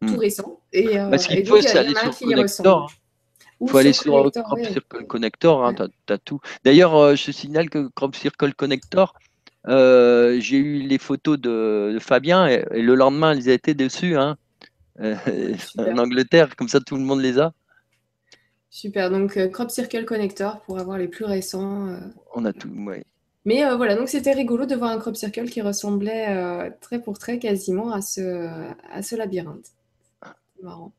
tout 0.01 0.15
hmm. 0.15 0.19
récents. 0.19 0.61
Et, 0.73 0.97
Parce 0.97 1.27
qu'il 1.27 1.47
faut, 1.47 1.61
c'est 1.61 1.79
aller 1.79 1.95
sur 1.95 2.19
Connector. 2.19 2.91
Il 3.61 3.69
faut 3.69 3.77
aller 3.77 3.93
sur 3.93 4.31
Crop 4.33 4.59
Circle 4.59 5.05
Connector, 5.07 5.65
hein, 5.65 5.75
tu 5.75 6.13
as, 6.13 6.19
tout. 6.19 6.41
D'ailleurs, 6.65 6.95
euh, 6.97 7.15
je 7.15 7.31
signale 7.31 7.69
que 7.69 7.89
Crop 7.95 8.17
Circle 8.17 8.55
Connector, 8.55 9.15
euh, 9.69 10.39
j'ai 10.41 10.57
eu 10.57 10.81
les 10.81 10.99
photos 10.99 11.39
de, 11.39 11.99
Fabien 12.01 12.47
et, 12.47 12.65
le 12.73 12.95
lendemain, 12.95 13.35
ils 13.35 13.49
étaient 13.49 13.75
dessus, 13.75 14.17
hein, 14.17 14.37
euh, 15.01 15.17
en 15.79 15.99
Angleterre, 15.99 16.57
comme 16.57 16.69
ça 16.69 16.81
tout 16.81 16.97
le 16.97 17.03
monde 17.03 17.21
les 17.21 17.39
a. 17.39 17.53
Super, 18.71 19.11
donc 19.11 19.39
Crop 19.51 19.71
Circle 19.71 20.05
Connector 20.05 20.61
pour 20.61 20.79
avoir 20.79 20.97
les 20.97 21.09
plus 21.09 21.25
récents. 21.25 21.89
On 22.35 22.45
a 22.45 22.53
tout, 22.53 22.71
oui. 22.75 23.03
Mais 23.45 23.65
voilà, 23.75 23.97
donc 23.97 24.09
c'était 24.09 24.33
rigolo 24.33 24.67
de 24.67 24.77
voir 24.77 24.91
un 24.91 24.99
crop 24.99 25.17
circle 25.17 25.49
qui 25.49 25.63
ressemblait 25.63 26.71
très 26.83 27.01
pour 27.01 27.19
très 27.19 27.39
quasiment 27.39 27.91
à 27.91 28.03
ce, 28.03 28.71
à 28.93 29.03
ce 29.03 29.17
labyrinthe. 29.17 29.73
Marrant. 30.63 30.93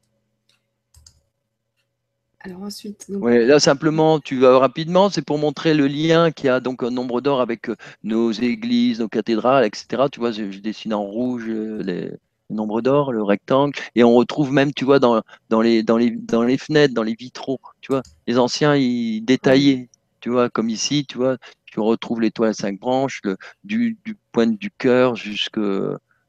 Alors 2.44 2.64
ensuite. 2.64 3.06
là 3.10 3.60
simplement, 3.60 4.20
tu 4.20 4.40
vas 4.40 4.58
rapidement, 4.58 5.10
c'est 5.10 5.24
pour 5.24 5.38
montrer 5.38 5.74
le 5.74 5.88
lien 5.88 6.32
qu'il 6.32 6.48
y 6.48 6.50
a 6.50 6.60
donc 6.60 6.82
un 6.84 6.90
nombre 6.90 7.22
d'or 7.22 7.40
avec 7.40 7.70
euh, 7.70 7.76
nos 8.04 8.32
églises, 8.32 9.00
nos 9.00 9.08
cathédrales, 9.08 9.66
etc. 9.66 10.04
Tu 10.12 10.20
vois, 10.20 10.32
je, 10.32 10.44
dessine 10.60 10.94
en 10.94 11.04
rouge 11.04 11.44
euh, 11.48 11.84
les, 11.84 12.02
le 12.06 12.56
nombre 12.56 12.82
d'or, 12.82 13.12
le 13.12 13.22
rectangle, 13.22 13.78
et 13.96 14.04
on 14.04 14.16
retrouve 14.16 14.52
même, 14.52 14.74
tu 14.74 14.86
vois, 14.86 15.00
dans, 15.00 15.22
dans, 15.50 15.62
les, 15.62 15.84
dans, 15.84 15.98
les, 15.98 16.10
dans 16.12 16.44
les 16.44 16.58
fenêtres, 16.58 16.94
dans 16.96 17.04
les 17.04 17.16
vitraux, 17.16 17.60
tu 17.80 17.92
vois, 17.92 18.02
les 18.26 18.40
anciens, 18.40 18.76
ils 18.76 19.22
détaillaient, 19.22 19.90
tu 20.20 20.30
vois, 20.30 20.50
comme 20.50 20.70
ici, 20.70 21.06
tu 21.08 21.18
vois, 21.18 21.38
tu 21.66 21.80
retrouves 21.80 22.22
l'étoile 22.22 22.50
à 22.50 22.54
cinq 22.54 22.80
branches, 22.80 23.22
le, 23.24 23.38
du, 23.64 24.00
du 24.04 24.18
point 24.32 24.48
du 24.48 24.72
cœur 24.72 25.16
jusque, 25.16 25.60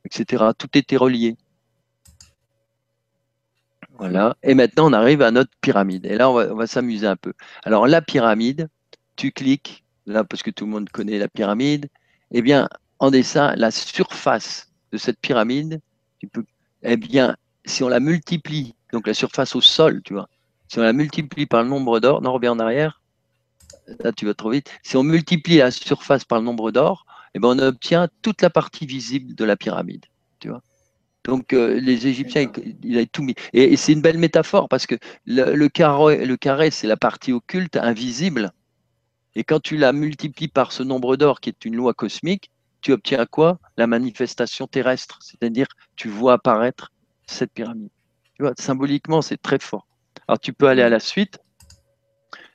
etc. 0.04 0.44
Tout 0.58 0.68
était 0.74 0.96
relié. 0.96 1.36
Voilà. 4.02 4.36
Et 4.42 4.54
maintenant, 4.54 4.90
on 4.90 4.92
arrive 4.92 5.22
à 5.22 5.30
notre 5.30 5.52
pyramide. 5.60 6.06
Et 6.06 6.16
là, 6.16 6.28
on 6.28 6.54
va, 6.56 6.66
s'amuser 6.66 7.06
un 7.06 7.14
peu. 7.14 7.32
Alors, 7.62 7.86
la 7.86 8.02
pyramide, 8.02 8.68
tu 9.14 9.30
cliques, 9.30 9.84
là, 10.06 10.24
parce 10.24 10.42
que 10.42 10.50
tout 10.50 10.64
le 10.64 10.72
monde 10.72 10.88
connaît 10.90 11.20
la 11.20 11.28
pyramide. 11.28 11.86
Eh 12.32 12.42
bien, 12.42 12.68
en 12.98 13.12
dessin, 13.12 13.54
la 13.54 13.70
surface 13.70 14.72
de 14.90 14.98
cette 14.98 15.20
pyramide, 15.20 15.80
eh 16.82 16.96
bien, 16.96 17.36
si 17.64 17.84
on 17.84 17.88
la 17.88 18.00
multiplie, 18.00 18.74
donc 18.92 19.06
la 19.06 19.14
surface 19.14 19.54
au 19.54 19.60
sol, 19.60 20.02
tu 20.02 20.14
vois, 20.14 20.28
si 20.66 20.80
on 20.80 20.82
la 20.82 20.92
multiplie 20.92 21.46
par 21.46 21.62
le 21.62 21.68
nombre 21.68 22.00
d'or, 22.00 22.22
non, 22.22 22.32
reviens 22.32 22.50
en 22.50 22.58
arrière, 22.58 23.00
là, 24.00 24.10
tu 24.10 24.26
vas 24.26 24.34
trop 24.34 24.50
vite. 24.50 24.68
Si 24.82 24.96
on 24.96 25.04
multiplie 25.04 25.58
la 25.58 25.70
surface 25.70 26.24
par 26.24 26.40
le 26.40 26.44
nombre 26.44 26.72
d'or, 26.72 27.06
eh 27.34 27.38
bien, 27.38 27.50
on 27.50 27.58
obtient 27.60 28.08
toute 28.20 28.42
la 28.42 28.50
partie 28.50 28.84
visible 28.84 29.36
de 29.36 29.44
la 29.44 29.56
pyramide, 29.56 30.06
tu 30.40 30.48
vois. 30.48 30.60
Donc 31.24 31.52
euh, 31.52 31.78
les 31.80 32.06
Égyptiens, 32.06 32.50
il 32.82 32.98
a 32.98 33.06
tout 33.06 33.22
mis. 33.22 33.34
Et, 33.52 33.76
c'est 33.76 33.92
une 33.92 34.02
belle 34.02 34.18
métaphore 34.18 34.68
parce 34.68 34.86
que 34.86 34.96
le, 35.26 35.68
carré, 35.68 36.24
le 36.24 36.36
carré 36.36 36.70
c'est 36.70 36.86
la 36.86 36.96
partie 36.96 37.32
occulte, 37.32 37.76
invisible. 37.76 38.52
Et 39.34 39.44
quand 39.44 39.60
tu 39.60 39.76
la 39.76 39.92
multiplies 39.92 40.48
par 40.48 40.72
ce 40.72 40.82
nombre 40.82 41.16
d'or 41.16 41.40
qui 41.40 41.48
est 41.48 41.64
une 41.64 41.76
loi 41.76 41.94
cosmique, 41.94 42.50
tu 42.82 42.92
obtiens 42.92 43.24
quoi? 43.26 43.58
La 43.76 43.86
manifestation 43.86 44.66
terrestre. 44.66 45.18
C'est-à-dire, 45.22 45.68
tu 45.96 46.08
vois 46.08 46.34
apparaître 46.34 46.92
cette 47.26 47.52
pyramide. 47.52 47.88
Tu 48.34 48.42
vois, 48.42 48.52
symboliquement, 48.58 49.22
c'est 49.22 49.40
très 49.40 49.58
fort. 49.58 49.86
Alors 50.28 50.40
tu 50.40 50.52
peux 50.52 50.66
aller 50.66 50.82
à 50.82 50.88
la 50.88 51.00
suite. 51.00 51.38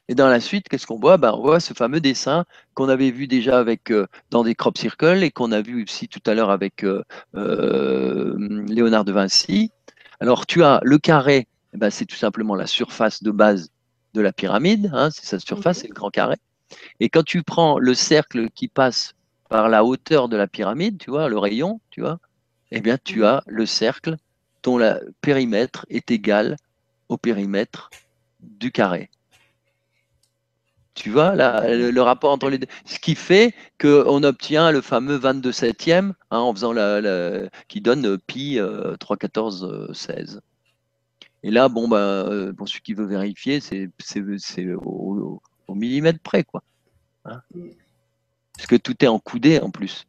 Et 0.10 0.16
dans 0.16 0.30
la 0.30 0.40
suite, 0.40 0.70
qu'est-ce 0.70 0.88
qu'on 0.88 1.00
voit? 1.00 1.18
Ben, 1.18 1.34
On 1.34 1.42
voit 1.42 1.60
ce 1.60 1.74
fameux 1.74 2.00
dessin 2.00 2.46
qu'on 2.74 2.88
avait 2.88 3.12
vu 3.12 3.28
déjà 3.28 3.60
avec, 3.60 3.92
euh, 3.92 4.08
dans 4.32 4.44
des 4.44 4.56
crop 4.56 4.78
circles 4.78 5.24
et 5.24 5.32
qu'on 5.32 5.52
a 5.52 5.62
vu 5.62 5.84
aussi 5.84 6.08
tout 6.08 6.22
à 6.26 6.34
l'heure 6.34 6.50
avec 6.50 6.84
euh, 6.86 7.04
euh, 7.36 8.36
Léonard 8.68 9.04
de 9.04 9.12
Vinci. 9.12 9.72
Alors, 10.22 10.46
tu 10.46 10.64
as 10.64 10.80
le 10.84 10.98
carré, 10.98 11.48
eh 11.74 11.78
ben, 11.78 11.90
c'est 11.90 12.06
tout 12.06 12.16
simplement 12.16 12.56
la 12.56 12.68
surface 12.68 13.22
de 13.22 13.32
base 13.32 13.70
de 14.14 14.22
la 14.22 14.32
pyramide, 14.32 14.90
hein, 14.94 15.10
c'est 15.12 15.26
sa 15.26 15.40
surface, 15.40 15.80
c'est 15.80 15.90
le 15.90 15.94
grand 15.94 16.10
carré. 16.10 16.38
Et 17.00 17.10
quand 17.10 17.24
tu 17.24 17.44
prends 17.44 17.78
le 17.78 17.94
cercle 17.94 18.50
qui 18.50 18.68
passe 18.70 19.14
par 19.50 19.70
la 19.70 19.84
hauteur 19.84 20.30
de 20.30 20.38
la 20.38 20.48
pyramide, 20.48 20.98
tu 20.98 21.12
vois, 21.12 21.28
le 21.28 21.38
rayon, 21.38 21.82
tu 21.90 22.02
vois, 22.02 22.20
eh 22.72 22.80
bien, 22.80 22.98
tu 23.02 23.26
as 23.26 23.44
le 23.46 23.66
cercle 23.66 24.16
dont 24.64 24.78
le 24.78 25.14
périmètre 25.22 25.86
est 25.90 26.12
égal 26.12 26.56
au 27.10 27.18
périmètre 27.18 27.90
du 28.40 28.72
carré. 28.72 29.10
Tu 30.98 31.12
vois, 31.12 31.36
le, 31.36 32.00
rapport 32.00 32.32
entre 32.32 32.50
les 32.50 32.58
deux. 32.58 32.66
Ce 32.86 32.98
qui 32.98 33.14
fait 33.14 33.54
qu'on 33.80 34.24
obtient 34.24 34.72
le 34.72 34.82
fameux 34.82 35.16
22 35.16 35.52
septième 35.52 36.16
hein, 36.32 36.40
en 36.40 36.52
faisant 36.56 36.74
la, 36.74 37.50
qui 37.68 37.82
donne 37.82 38.18
pi 38.18 38.60
3, 39.00 39.18
14, 39.18 39.92
16. 39.94 40.42
Et 41.44 41.52
là, 41.52 41.70
bon, 41.70 41.88
ben, 41.88 42.52
pour 42.58 42.68
celui 42.68 42.82
qui 42.82 42.96
veut 42.96 43.06
vérifier, 43.06 43.60
c'est 43.60 43.92
au, 44.74 45.40
millimètre 45.70 46.20
près. 46.20 46.44
Quoi. 46.44 46.64
Hein. 47.26 47.42
Parce 48.56 48.66
que 48.66 48.76
tout 48.76 48.96
est 49.06 49.08
en 49.08 49.20
coudé 49.20 49.60
en 49.60 49.70
plus. 49.70 50.08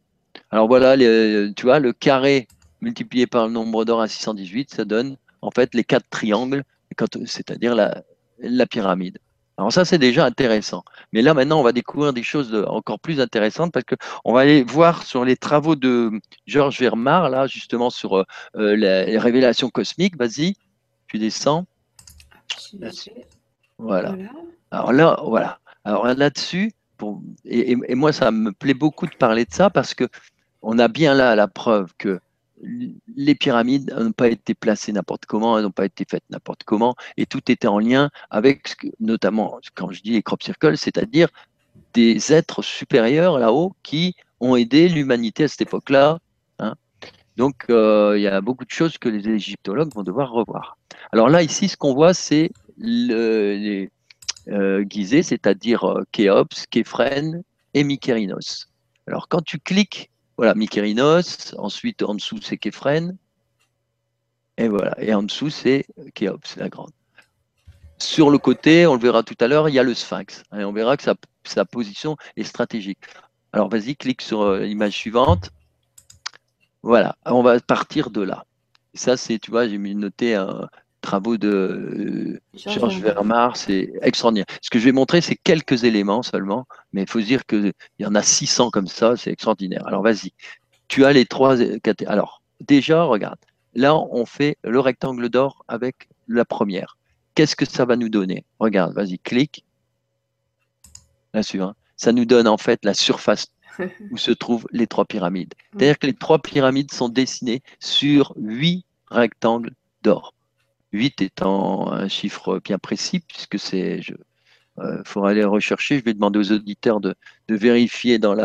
Alors 0.49 0.67
voilà, 0.67 0.97
tu 0.97 1.65
vois, 1.65 1.77
le 1.77 1.93
carré 1.93 2.47
multiplié 2.81 3.27
par 3.27 3.45
le 3.45 3.53
nombre 3.53 3.85
d'or 3.85 4.01
à 4.01 4.07
618, 4.07 4.73
ça 4.73 4.85
donne 4.85 5.17
en 5.43 5.51
fait 5.51 5.75
les 5.75 5.83
quatre 5.83 6.09
triangles, 6.09 6.63
c'est-à-dire 7.27 7.75
la 7.75 8.65
pyramide. 8.65 9.19
Alors 9.59 9.73
ça, 9.73 9.83
c'est 9.83 9.97
déjà 9.97 10.23
intéressant. 10.23 10.85
Mais 11.11 11.21
là, 11.21 11.33
maintenant, 11.33 11.59
on 11.59 11.63
va 11.63 11.73
découvrir 11.73 12.13
des 12.13 12.23
choses 12.23 12.55
encore 12.69 12.97
plus 12.97 13.19
intéressantes 13.19 13.73
parce 13.73 13.83
qu'on 13.83 14.31
va 14.31 14.39
aller 14.39 14.63
voir 14.63 15.03
sur 15.03 15.25
les 15.25 15.35
travaux 15.35 15.75
de 15.75 16.11
Georges 16.47 16.79
Vermar, 16.79 17.29
là, 17.29 17.45
justement, 17.45 17.89
sur 17.89 18.19
euh, 18.19 18.23
euh, 18.55 18.77
les 18.77 19.17
révélations 19.17 19.69
cosmiques. 19.69 20.15
Vas-y, 20.17 20.55
tu 21.07 21.19
descends. 21.19 21.65
Voilà. 23.77 24.15
Alors 24.71 24.93
là, 24.93 25.19
voilà. 25.25 25.59
Alors 25.83 26.07
là-dessus, 26.07 26.71
et, 27.43 27.71
et, 27.71 27.95
moi, 27.95 28.13
ça 28.13 28.31
me 28.31 28.53
plaît 28.53 28.73
beaucoup 28.73 29.07
de 29.07 29.15
parler 29.15 29.43
de 29.43 29.53
ça 29.53 29.69
parce 29.69 29.93
que 29.93 30.07
on 30.61 30.79
a 30.79 30.87
bien 30.87 31.13
là 31.13 31.35
la 31.35 31.49
preuve 31.49 31.91
que 31.97 32.21
les 32.61 33.35
pyramides 33.35 33.93
n'ont 33.97 34.11
pas 34.11 34.27
été 34.27 34.53
placées 34.53 34.91
n'importe 34.91 35.25
comment, 35.25 35.57
elles 35.57 35.63
n'ont 35.63 35.71
pas 35.71 35.85
été 35.85 36.05
faites 36.09 36.23
n'importe 36.29 36.63
comment, 36.63 36.95
et 37.17 37.25
tout 37.25 37.51
était 37.51 37.67
en 37.67 37.79
lien 37.79 38.09
avec, 38.29 38.75
notamment, 38.99 39.59
quand 39.75 39.91
je 39.91 40.01
dis 40.01 40.11
les 40.11 40.23
crop 40.23 40.43
circles, 40.43 40.77
c'est-à-dire 40.77 41.29
des 41.93 42.33
êtres 42.33 42.61
supérieurs 42.61 43.39
là-haut 43.39 43.73
qui 43.83 44.15
ont 44.39 44.55
aidé 44.55 44.89
l'humanité 44.89 45.45
à 45.45 45.47
cette 45.47 45.61
époque-là. 45.61 46.19
Hein. 46.59 46.75
Donc, 47.37 47.65
euh, 47.69 48.13
il 48.17 48.21
y 48.21 48.27
a 48.27 48.41
beaucoup 48.41 48.65
de 48.65 48.71
choses 48.71 48.97
que 48.97 49.09
les 49.09 49.27
égyptologues 49.27 49.93
vont 49.93 50.03
devoir 50.03 50.31
revoir. 50.31 50.77
Alors 51.11 51.29
là, 51.29 51.41
ici, 51.41 51.67
ce 51.67 51.77
qu'on 51.77 51.93
voit, 51.93 52.13
c'est 52.13 52.51
le, 52.77 53.55
les 53.55 53.89
euh, 54.49 54.83
c'est-à-dire 54.89 55.83
euh, 55.83 56.03
Khéops, 56.11 56.65
et 57.75 57.83
Mykérinos. 57.83 58.67
Alors, 59.07 59.27
quand 59.27 59.41
tu 59.41 59.59
cliques 59.59 60.09
voilà, 60.39 60.55
Mykérinos. 60.55 61.53
Ensuite, 61.57 62.01
en 62.01 62.15
dessous, 62.15 62.39
c'est 62.41 62.57
Képhren. 62.57 63.17
Et 64.57 64.69
voilà. 64.69 64.95
Et 64.97 65.13
en 65.13 65.21
dessous, 65.21 65.49
c'est 65.49 65.85
Khéops, 66.13 66.55
la 66.55 66.69
grande. 66.69 66.91
Sur 67.97 68.29
le 68.29 68.37
côté, 68.37 68.87
on 68.87 68.93
le 68.93 69.01
verra 69.01 69.21
tout 69.21 69.35
à 69.41 69.49
l'heure, 69.49 69.67
il 69.67 69.75
y 69.75 69.79
a 69.79 69.83
le 69.83 69.93
sphinx. 69.93 70.43
Et 70.57 70.63
on 70.63 70.71
verra 70.71 70.95
que 70.95 71.03
sa, 71.03 71.65
position 71.65 72.15
est 72.37 72.45
stratégique. 72.45 72.99
Alors, 73.51 73.67
vas-y, 73.67 73.97
clique 73.97 74.21
sur 74.21 74.43
euh, 74.43 74.59
l'image 74.61 74.93
suivante. 74.93 75.49
Voilà, 76.83 77.17
on 77.25 77.43
va 77.43 77.59
partir 77.59 78.09
de 78.09 78.21
là. 78.21 78.45
Ça, 78.93 79.17
c'est, 79.17 79.39
tu 79.39 79.51
vois, 79.51 79.67
j'ai 79.67 79.77
noté 79.77 80.35
un, 80.35 80.69
travaux 81.01 81.37
de 81.37 81.47
euh, 81.47 82.39
Georges 82.53 82.99
Vermar, 82.99 83.57
c'est 83.57 83.91
extraordinaire. 84.01 84.45
Ce 84.61 84.69
que 84.69 84.79
je 84.79 84.85
vais 84.85 84.91
montrer, 84.91 85.21
c'est 85.21 85.35
quelques 85.35 85.83
éléments 85.83 86.23
seulement, 86.23 86.65
mais 86.93 87.03
il 87.03 87.09
faut 87.09 87.19
se 87.19 87.25
dire 87.25 87.45
qu'il 87.45 87.73
y 87.99 88.05
en 88.05 88.15
a 88.15 88.23
600 88.23 88.69
comme 88.69 88.87
ça, 88.87 89.15
c'est 89.17 89.31
extraordinaire. 89.31 89.85
Alors 89.87 90.03
vas-y, 90.03 90.33
tu 90.87 91.05
as 91.05 91.13
les 91.13 91.25
trois 91.25 91.57
catégories. 91.57 92.13
Alors, 92.13 92.41
déjà, 92.59 93.03
regarde, 93.03 93.39
là, 93.73 93.95
on 93.95 94.25
fait 94.25 94.57
le 94.63 94.79
rectangle 94.79 95.29
d'or 95.29 95.63
avec 95.67 96.09
la 96.27 96.45
première. 96.45 96.97
Qu'est-ce 97.35 97.55
que 97.55 97.65
ça 97.65 97.85
va 97.85 97.95
nous 97.95 98.09
donner? 98.09 98.43
Regarde, 98.59 98.93
vas-y, 98.93 99.19
clique. 99.19 99.63
Là, 101.33 101.43
suivant. 101.43 101.73
Ça 101.95 102.11
nous 102.11 102.25
donne 102.25 102.47
en 102.47 102.57
fait 102.57 102.83
la 102.83 102.93
surface 102.93 103.47
où 104.11 104.17
se 104.17 104.31
trouvent 104.31 104.67
les 104.71 104.87
trois 104.87 105.05
pyramides. 105.05 105.53
C'est-à-dire 105.71 105.99
que 105.99 106.07
les 106.07 106.13
trois 106.13 106.39
pyramides 106.39 106.91
sont 106.91 107.09
dessinées 107.09 107.61
sur 107.79 108.33
huit 108.35 108.85
rectangles 109.09 109.73
d'or. 110.01 110.33
8 110.91 111.21
étant 111.21 111.91
un 111.91 112.07
chiffre 112.07 112.59
bien 112.63 112.77
précis, 112.77 113.19
puisque 113.19 113.59
c'est. 113.59 113.99
Il 113.99 114.15
euh, 114.85 115.01
faudra 115.05 115.31
aller 115.31 115.43
rechercher. 115.43 115.99
Je 115.99 116.03
vais 116.03 116.13
demander 116.13 116.39
aux 116.39 116.51
auditeurs 116.51 117.01
de, 117.01 117.15
vérifier 117.49 118.17
dans 118.19 118.35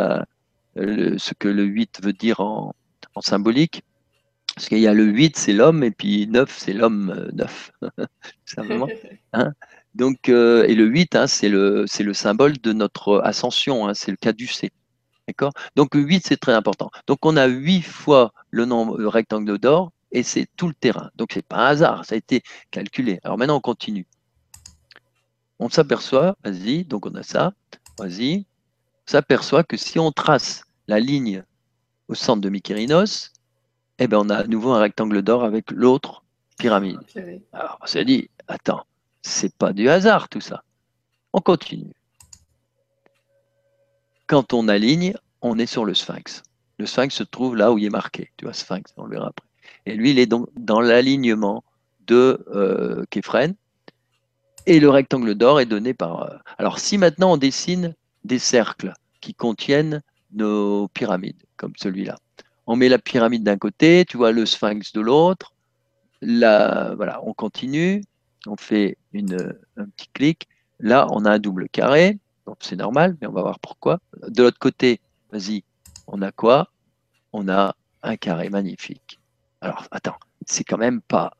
ce 0.76 1.34
que 1.38 1.48
le 1.48 1.64
8 1.64 2.00
veut 2.02 2.12
dire 2.12 2.40
en, 2.40 2.74
symbolique. 3.20 3.82
Parce 4.54 4.68
qu'il 4.68 4.78
y 4.78 4.86
a 4.86 4.94
le 4.94 5.04
8, 5.04 5.36
c'est 5.36 5.52
l'homme, 5.52 5.82
et 5.82 5.90
puis 5.90 6.28
9, 6.28 6.56
c'est 6.56 6.72
l'homme 6.72 7.30
9. 7.32 7.72
simplement. 8.44 8.88
Hein 9.32 9.52
Donc, 9.94 10.28
euh, 10.28 10.64
et 10.64 10.74
le 10.74 10.86
8, 10.86 11.16
hein, 11.16 11.26
c'est 11.26 11.48
le, 11.48 11.86
le 11.98 12.14
symbole 12.14 12.58
de 12.58 12.72
notre 12.72 13.20
ascension, 13.24 13.88
hein, 13.88 13.94
c'est 13.94 14.10
le 14.10 14.16
caducé. 14.16 14.70
D'accord? 15.26 15.52
Donc, 15.74 15.94
le 15.94 16.02
8, 16.02 16.26
c'est 16.26 16.36
très 16.36 16.52
important. 16.52 16.90
Donc, 17.06 17.24
on 17.26 17.36
a 17.36 17.46
8 17.46 17.82
fois 17.82 18.32
le 18.50 18.64
nombre 18.64 18.98
le 18.98 19.08
rectangle 19.08 19.58
d'or, 19.58 19.90
et 20.14 20.22
c'est 20.22 20.48
tout 20.56 20.68
le 20.68 20.74
terrain. 20.74 21.10
Donc 21.16 21.32
c'est 21.34 21.44
pas 21.44 21.56
un 21.56 21.66
hasard, 21.66 22.04
ça 22.06 22.14
a 22.14 22.18
été 22.18 22.42
calculé. 22.70 23.20
Alors 23.24 23.36
maintenant 23.36 23.56
on 23.56 23.60
continue. 23.60 24.06
On 25.58 25.68
s'aperçoit, 25.68 26.36
vas-y, 26.44 26.84
donc 26.84 27.04
on 27.04 27.14
a 27.16 27.22
ça, 27.22 27.52
vas-y, 27.98 28.46
on 29.06 29.10
s'aperçoit 29.10 29.64
que 29.64 29.76
si 29.76 29.98
on 29.98 30.12
trace 30.12 30.64
la 30.88 31.00
ligne 31.00 31.44
au 32.08 32.14
centre 32.14 32.40
de 32.40 32.48
Mykérinos, 32.48 33.32
eh 33.98 34.06
ben 34.06 34.18
on 34.18 34.30
a 34.30 34.36
à 34.36 34.44
nouveau 34.44 34.70
un 34.72 34.80
rectangle 34.80 35.20
d'or 35.22 35.44
avec 35.44 35.70
l'autre 35.70 36.24
pyramide. 36.58 37.00
Alors 37.52 37.78
on 37.82 37.86
s'est 37.86 38.04
dit, 38.04 38.30
attends, 38.48 38.86
c'est 39.22 39.54
pas 39.54 39.72
du 39.72 39.88
hasard 39.88 40.28
tout 40.28 40.40
ça. 40.40 40.62
On 41.32 41.40
continue. 41.40 41.92
Quand 44.26 44.52
on 44.54 44.68
aligne, 44.68 45.14
on 45.42 45.58
est 45.58 45.66
sur 45.66 45.84
le 45.84 45.94
sphinx. 45.94 46.42
Le 46.78 46.86
sphinx 46.86 47.14
se 47.14 47.24
trouve 47.24 47.56
là 47.56 47.72
où 47.72 47.78
il 47.78 47.84
est 47.84 47.90
marqué. 47.90 48.32
Tu 48.36 48.44
vois, 48.44 48.54
sphinx, 48.54 48.92
on 48.96 49.04
le 49.04 49.10
verra 49.10 49.28
après. 49.28 49.46
Et 49.86 49.94
lui, 49.94 50.10
il 50.10 50.18
est 50.18 50.26
donc 50.26 50.48
dans 50.56 50.80
l'alignement 50.80 51.64
de 52.06 52.44
euh, 52.54 53.04
Képhren. 53.10 53.54
Et 54.66 54.80
le 54.80 54.88
rectangle 54.88 55.34
d'or 55.34 55.60
est 55.60 55.66
donné 55.66 55.92
par. 55.94 56.22
Euh, 56.22 56.36
alors, 56.58 56.78
si 56.78 56.96
maintenant 56.96 57.32
on 57.32 57.36
dessine 57.36 57.94
des 58.24 58.38
cercles 58.38 58.94
qui 59.20 59.34
contiennent 59.34 60.02
nos 60.32 60.88
pyramides, 60.88 61.42
comme 61.56 61.72
celui-là, 61.76 62.16
on 62.66 62.76
met 62.76 62.88
la 62.88 62.98
pyramide 62.98 63.42
d'un 63.42 63.58
côté, 63.58 64.04
tu 64.08 64.16
vois 64.16 64.32
le 64.32 64.46
sphinx 64.46 64.92
de 64.92 65.00
l'autre. 65.00 65.52
Là, 66.22 66.94
voilà, 66.94 67.20
on 67.24 67.34
continue, 67.34 68.02
on 68.46 68.56
fait 68.56 68.96
un 69.14 69.84
petit 69.96 70.08
clic. 70.14 70.48
Là, 70.80 71.06
on 71.10 71.24
a 71.24 71.32
un 71.32 71.38
double 71.38 71.68
carré, 71.68 72.18
donc 72.46 72.56
c'est 72.60 72.76
normal, 72.76 73.16
mais 73.20 73.26
on 73.26 73.32
va 73.32 73.42
voir 73.42 73.60
pourquoi. 73.60 74.00
De 74.28 74.42
l'autre 74.42 74.58
côté, 74.58 75.00
vas-y, 75.30 75.62
on 76.06 76.22
a 76.22 76.32
quoi? 76.32 76.70
On 77.32 77.48
a 77.48 77.74
un 78.02 78.16
carré 78.16 78.48
magnifique. 78.48 79.18
Alors, 79.64 79.86
attends, 79.90 80.16
c'est 80.44 80.62
quand 80.62 80.76
même 80.76 81.00
pas. 81.00 81.32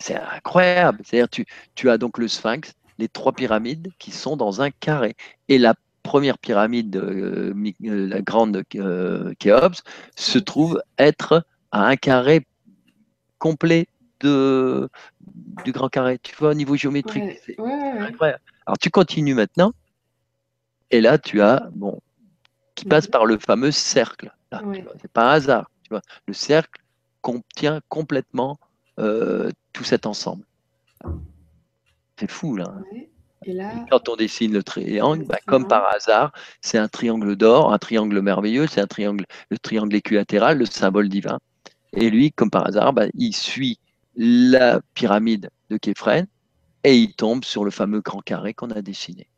C'est 0.00 0.16
incroyable. 0.16 1.00
C'est-à-dire, 1.04 1.28
tu, 1.28 1.46
tu 1.76 1.88
as 1.88 1.96
donc 1.96 2.18
le 2.18 2.26
sphinx, 2.26 2.74
les 2.98 3.08
trois 3.08 3.32
pyramides 3.32 3.92
qui 4.00 4.10
sont 4.10 4.36
dans 4.36 4.60
un 4.60 4.70
carré. 4.70 5.14
Et 5.48 5.58
la 5.58 5.74
première 6.02 6.38
pyramide, 6.38 6.96
euh, 6.96 7.54
euh, 7.54 8.08
la 8.08 8.20
grande 8.22 8.64
euh, 8.74 9.32
Khéops, 9.38 9.84
se 10.16 10.38
trouve 10.40 10.82
être 10.98 11.46
à 11.70 11.86
un 11.86 11.94
carré 11.94 12.44
complet 13.38 13.86
de, 14.18 14.88
du 15.64 15.70
grand 15.70 15.88
carré. 15.88 16.18
Tu 16.18 16.34
vois, 16.34 16.50
au 16.50 16.54
niveau 16.54 16.74
géométrique, 16.74 17.38
c'est 17.46 17.56
incroyable. 18.00 18.42
Alors, 18.66 18.78
tu 18.78 18.90
continues 18.90 19.34
maintenant. 19.34 19.72
Et 20.90 21.00
là, 21.00 21.18
tu 21.18 21.40
as, 21.40 21.68
bon, 21.72 22.00
qui 22.74 22.84
passe 22.84 23.06
par 23.06 23.26
le 23.26 23.38
fameux 23.38 23.70
cercle. 23.70 24.34
C'est 25.00 25.12
pas 25.12 25.30
un 25.30 25.34
hasard. 25.34 25.70
Tu 25.84 25.90
vois. 25.90 26.02
Le 26.26 26.34
cercle, 26.34 26.80
contient 27.28 27.80
complètement 27.90 28.58
euh, 28.98 29.50
tout 29.74 29.84
cet 29.84 30.06
ensemble. 30.06 30.44
C'est 32.18 32.30
fou 32.30 32.56
là. 32.56 32.74
Et 33.44 33.52
là... 33.52 33.84
quand 33.90 34.08
on 34.08 34.16
dessine 34.16 34.52
le 34.52 34.62
triangle, 34.62 35.24
bah, 35.26 35.38
comme 35.46 35.68
par 35.68 35.84
hasard, 35.94 36.32
c'est 36.62 36.78
un 36.78 36.88
triangle 36.88 37.36
d'or, 37.36 37.70
un 37.70 37.78
triangle 37.78 38.18
merveilleux, 38.22 38.66
c'est 38.66 38.80
un 38.80 38.86
triangle, 38.86 39.26
le 39.50 39.58
triangle 39.58 39.94
équilatéral, 39.94 40.56
le 40.56 40.64
symbole 40.64 41.10
divin. 41.10 41.38
Et 41.92 42.08
lui, 42.08 42.32
comme 42.32 42.50
par 42.50 42.66
hasard, 42.66 42.94
bah, 42.94 43.06
il 43.12 43.34
suit 43.34 43.78
la 44.16 44.80
pyramide 44.94 45.50
de 45.68 45.76
Képhren 45.76 46.26
et 46.82 46.96
il 46.96 47.14
tombe 47.14 47.44
sur 47.44 47.62
le 47.62 47.70
fameux 47.70 48.00
grand 48.00 48.22
carré 48.22 48.54
qu'on 48.54 48.70
a 48.70 48.80
dessiné. 48.80 49.28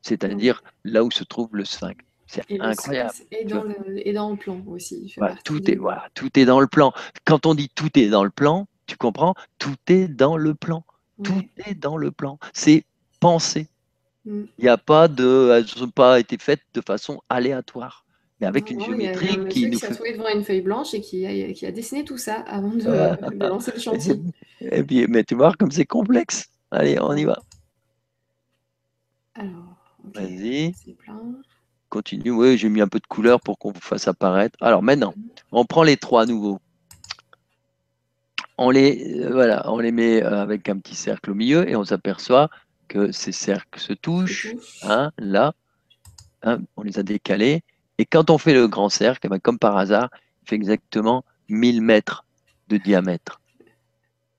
C'est-à-dire 0.00 0.62
là 0.84 1.04
où 1.04 1.10
se 1.10 1.24
trouve 1.24 1.50
le 1.52 1.66
sphinx. 1.66 2.02
C'est 2.28 2.60
incroyable. 2.60 3.10
Et 3.30 3.44
dans, 3.44 3.62
le, 3.62 4.06
et 4.06 4.12
dans, 4.12 4.30
le, 4.30 4.36
plan 4.36 4.62
aussi. 4.66 5.14
tout, 5.44 5.70
est, 5.70 5.76
voilà, 5.76 6.08
tout 6.14 6.38
est 6.38 6.44
dans 6.44 6.60
le 6.60 6.66
plan. 6.66 6.92
Quand 7.24 7.46
on 7.46 7.54
dit 7.54 7.70
tout 7.74 7.98
est 7.98 8.08
dans 8.08 8.22
le 8.22 8.30
plan, 8.30 8.68
tu 8.86 8.96
comprends? 8.96 9.34
Tout 9.58 9.76
est 9.88 10.08
dans 10.08 10.36
le 10.36 10.54
plan. 10.54 10.84
Tout 11.24 11.48
est 11.66 11.74
dans 11.74 11.96
le 11.96 12.10
plan. 12.10 12.38
C'est 12.52 12.84
pensé. 13.18 13.68
Mm. 14.26 14.42
Il 14.58 14.64
n'y 14.64 14.68
a 14.68 14.76
pas 14.76 15.08
de. 15.08 15.50
Elles 15.52 15.80
n'ont 15.80 15.90
pas 15.90 16.20
été 16.20 16.36
faites 16.38 16.62
de 16.74 16.82
façon 16.82 17.22
aléatoire. 17.30 18.04
Mais 18.40 18.46
avec 18.46 18.70
une 18.70 18.84
géométrie 18.84 19.26
y 19.26 19.30
a, 19.30 19.44
qui. 19.46 19.64
nous 19.64 19.70
qui 19.70 19.78
s'est 19.78 19.94
trouvé 19.94 20.12
devant 20.12 20.28
une 20.28 20.44
feuille 20.44 20.60
blanche 20.60 20.92
et 20.94 21.00
qui 21.00 21.26
a, 21.26 21.52
qui 21.54 21.66
a 21.66 21.72
dessiné 21.72 22.04
tout 22.04 22.18
ça 22.18 22.34
avant 22.46 22.70
de, 22.70 22.82
de 23.36 23.46
lancer 23.46 23.72
le 23.74 23.80
chantier. 23.80 24.14
Et 24.60 24.82
puis, 24.82 25.06
mais 25.08 25.24
tu 25.24 25.34
vois 25.34 25.54
comme 25.54 25.70
c'est 25.70 25.86
complexe. 25.86 26.50
Allez, 26.70 26.98
on 27.00 27.14
y 27.16 27.24
va. 27.24 27.40
Alors, 29.34 29.76
vas-y. 30.14 30.74
C'est 30.74 30.96
plein 30.96 31.20
continue. 31.88 32.30
Oui, 32.30 32.56
j'ai 32.58 32.68
mis 32.68 32.80
un 32.80 32.88
peu 32.88 32.98
de 32.98 33.06
couleur 33.06 33.40
pour 33.40 33.58
qu'on 33.58 33.72
vous 33.72 33.80
fasse 33.80 34.08
apparaître. 34.08 34.56
Alors 34.60 34.82
maintenant, 34.82 35.14
on 35.52 35.64
prend 35.64 35.82
les 35.82 35.96
trois 35.96 36.26
nouveaux. 36.26 36.60
On 38.56 38.70
les, 38.70 39.20
euh, 39.20 39.32
voilà, 39.32 39.70
on 39.70 39.78
les 39.78 39.92
met 39.92 40.22
euh, 40.22 40.42
avec 40.42 40.68
un 40.68 40.78
petit 40.78 40.96
cercle 40.96 41.30
au 41.30 41.34
milieu 41.34 41.68
et 41.68 41.76
on 41.76 41.84
s'aperçoit 41.84 42.50
que 42.88 43.12
ces 43.12 43.32
cercles 43.32 43.78
se 43.78 43.92
touchent. 43.92 44.54
Hein, 44.82 45.12
là, 45.18 45.54
hein, 46.42 46.58
on 46.76 46.82
les 46.82 46.98
a 46.98 47.02
décalés. 47.02 47.62
Et 47.98 48.04
quand 48.04 48.30
on 48.30 48.38
fait 48.38 48.54
le 48.54 48.66
grand 48.66 48.88
cercle, 48.88 49.20
eh 49.24 49.28
ben, 49.28 49.38
comme 49.38 49.58
par 49.58 49.76
hasard, 49.76 50.10
il 50.42 50.48
fait 50.48 50.56
exactement 50.56 51.24
1000 51.48 51.82
mètres 51.82 52.24
de 52.68 52.76
diamètre. 52.78 53.40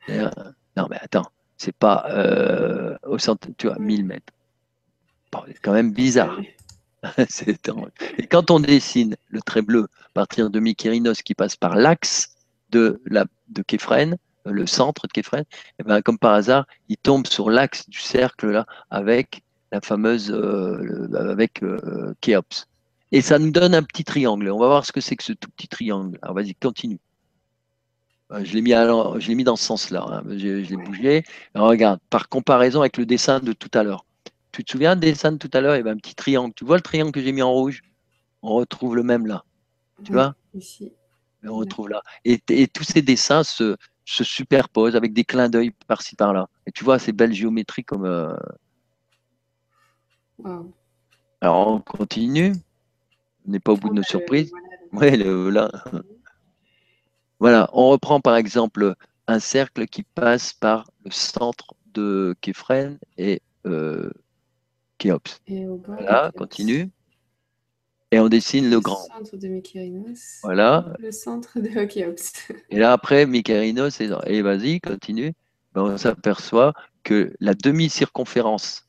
non, 0.08 0.88
mais 0.90 0.98
attends, 1.02 1.30
C'est 1.58 1.76
pas 1.76 2.06
euh, 2.10 2.98
au 3.04 3.18
centre, 3.18 3.48
tu 3.58 3.68
vois, 3.68 3.78
1000 3.80 4.06
mètres. 4.06 4.34
c'est 5.48 5.60
quand 5.62 5.74
même 5.74 5.92
bizarre. 5.92 6.40
Et 8.18 8.28
quand 8.28 8.52
on 8.52 8.60
dessine 8.60 9.16
le 9.30 9.42
trait 9.42 9.62
bleu 9.62 9.88
à 10.06 10.10
partir 10.14 10.50
de 10.50 10.60
Mykérinos 10.60 11.22
qui 11.22 11.34
passe 11.34 11.56
par 11.56 11.76
l'axe 11.76 12.36
de, 12.72 13.02
la, 13.06 13.26
de 13.50 13.62
Képhren, 13.62 14.18
euh, 14.48 14.52
le 14.52 14.66
centre 14.66 15.08
de 15.08 15.12
Képhren, 15.12 15.44
eh 15.80 16.02
comme 16.02 16.18
par 16.18 16.34
hasard, 16.34 16.66
il 16.88 16.98
tombe 16.98 17.28
sur 17.28 17.50
l'axe 17.50 17.90
du 17.90 18.00
cercle 18.00 18.52
là 18.52 18.66
avec 18.90 19.44
la 19.72 19.82
fameuse 19.82 20.32
euh, 20.32 21.08
avec 21.14 21.64
euh, 21.64 22.14
Khéops. 22.22 22.68
Et 23.12 23.22
ça 23.22 23.40
nous 23.40 23.52
donne 23.52 23.74
un 23.74 23.84
petit 23.84 24.04
triangle. 24.04 24.50
On 24.52 24.60
va 24.60 24.68
voir 24.68 24.86
ce 24.86 24.92
que 24.92 25.02
c'est 25.02 25.16
que 25.16 25.24
ce 25.24 25.34
tout 25.34 25.50
petit 25.50 25.68
triangle. 25.68 26.20
Alors 26.22 26.36
vas-y, 26.36 26.54
continue. 26.56 27.00
Je 28.44 28.54
l'ai 28.54 28.62
mis, 28.62 28.72
je 28.72 29.32
mis 29.34 29.44
dans 29.44 29.56
ce 29.56 29.64
sens-là. 29.64 30.06
Hein. 30.08 30.24
Je, 30.38 30.70
l'ai 30.70 30.78
bougé. 30.78 31.24
regarde, 31.56 32.00
par 32.12 32.30
comparaison 32.30 32.82
avec 32.82 32.98
le 32.98 33.08
dessin 33.08 33.40
de 33.40 33.54
tout 33.54 33.72
à 33.74 33.82
l'heure. 33.82 34.06
Tu 34.52 34.64
te 34.64 34.72
souviens 34.72 34.96
des 34.96 35.12
dessin 35.12 35.32
de 35.34 35.38
tout 35.38 35.50
à 35.54 35.62
l'heure 35.62 35.76
Il 35.76 35.80
y 35.80 35.82
avait 35.82 35.90
un 35.92 35.98
petit 35.98 36.16
triangle. 36.16 36.54
Tu 36.56 36.66
vois 36.66 36.76
le 36.76 36.82
triangle 36.82 37.12
que 37.12 37.22
j'ai 37.22 37.32
mis 37.32 37.42
en 37.42 37.52
rouge? 37.52 37.82
On 38.42 38.54
retrouve 38.56 38.96
le 38.96 39.04
même 39.04 39.28
là. 39.28 39.44
Tu 40.04 40.14
vois? 40.14 40.36
Ici. 40.54 40.94
On 41.44 41.56
retrouve 41.56 41.90
là. 41.90 42.02
Et, 42.26 42.40
tous 42.68 42.84
ces 42.84 43.02
dessins 43.02 43.44
se, 43.44 43.76
superposent 44.06 44.96
avec 44.96 45.14
des 45.14 45.24
clins 45.24 45.50
d'œil 45.50 45.72
par-ci 45.88 46.16
par-là. 46.16 46.48
Et 46.66 46.72
tu 46.72 46.84
vois 46.84 47.00
ces 47.00 47.12
belles 47.12 47.34
géométries 47.34 47.84
comme. 47.84 48.06
Euh, 48.06 48.36
Alors 51.42 51.68
on 51.68 51.80
continue. 51.80 52.54
On 53.48 53.52
n'est 53.52 53.60
pas 53.60 53.74
au 53.74 53.78
bout 53.78 53.90
de 53.90 53.96
nos 53.96 54.04
surprises. 54.04 54.52
Voilà, 54.92 55.18
là. 55.52 55.72
Voilà, 57.40 57.70
on 57.74 57.90
reprend 57.90 58.20
par 58.20 58.36
exemple 58.36 58.96
un 59.28 59.40
cercle 59.40 59.86
qui 59.86 60.04
passe 60.04 60.54
par 60.54 60.90
le 61.06 61.12
centre 61.12 61.76
de 61.94 62.36
Képhren 62.42 62.98
et 63.18 63.42
euh, 63.66 64.10
Khéops. 65.00 65.42
voilà, 65.88 66.32
continue. 66.38 66.92
Et 68.12 68.20
on 68.20 68.28
dessine 68.28 68.70
le, 68.70 68.80
grand. 68.80 69.02
Le 69.02 69.26
centre 69.26 69.38
de 69.38 69.48
Mykérinos. 69.48 70.40
Voilà. 70.44 70.94
Le 71.00 71.12
centre 71.12 71.60
de 71.60 71.86
Khéops. 71.86 72.52
Et 72.70 72.80
là, 72.80 72.92
après, 72.92 73.26
Mykérinos, 73.26 74.02
et, 74.02 74.10
et 74.26 74.42
vas-y, 74.42 74.80
continue. 74.80 75.34
Ben, 75.74 75.84
on 75.84 75.98
s'aperçoit 75.98 76.74
que 77.04 77.34
la 77.40 77.54
demi-circonférence 77.54 78.88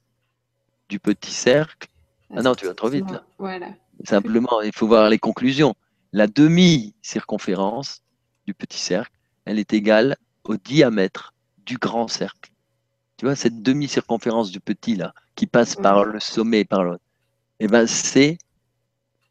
du 0.89 0.99
petit 0.99 1.33
cercle. 1.33 1.89
Ah, 2.31 2.37
ah 2.39 2.43
non, 2.43 2.55
tu 2.55 2.67
vas 2.67 2.75
trop 2.75 2.89
vite 2.89 3.11
là. 3.11 3.25
Voilà. 3.39 3.69
Simplement, 4.05 4.63
il 4.63 4.73
faut 4.75 4.87
voir 4.87 5.09
les 5.09 5.19
conclusions. 5.19 5.75
La 6.13 6.27
demi-circonférence 6.27 8.03
du 8.47 8.55
petit 8.55 8.79
cercle, 8.79 9.13
elle 9.45 9.59
est 9.59 9.73
égale 9.73 10.17
au 10.45 10.57
diamètre 10.57 11.35
du 11.67 11.77
grand 11.77 12.09
cercle. 12.09 12.51
Tu 13.19 13.27
vois, 13.27 13.37
cette 13.37 13.63
demi-circonférence 13.63 14.51
du 14.51 14.61
petit 14.61 14.97
là, 14.97 15.15
qui 15.41 15.47
passe 15.47 15.75
par 15.75 16.05
le 16.05 16.21
sommet 16.21 16.61
et 16.61 16.65
par 16.67 16.85
l'autre, 16.85 17.03
et 17.61 17.65
eh 17.65 17.67
ben, 17.67 17.87
c'est 17.87 18.37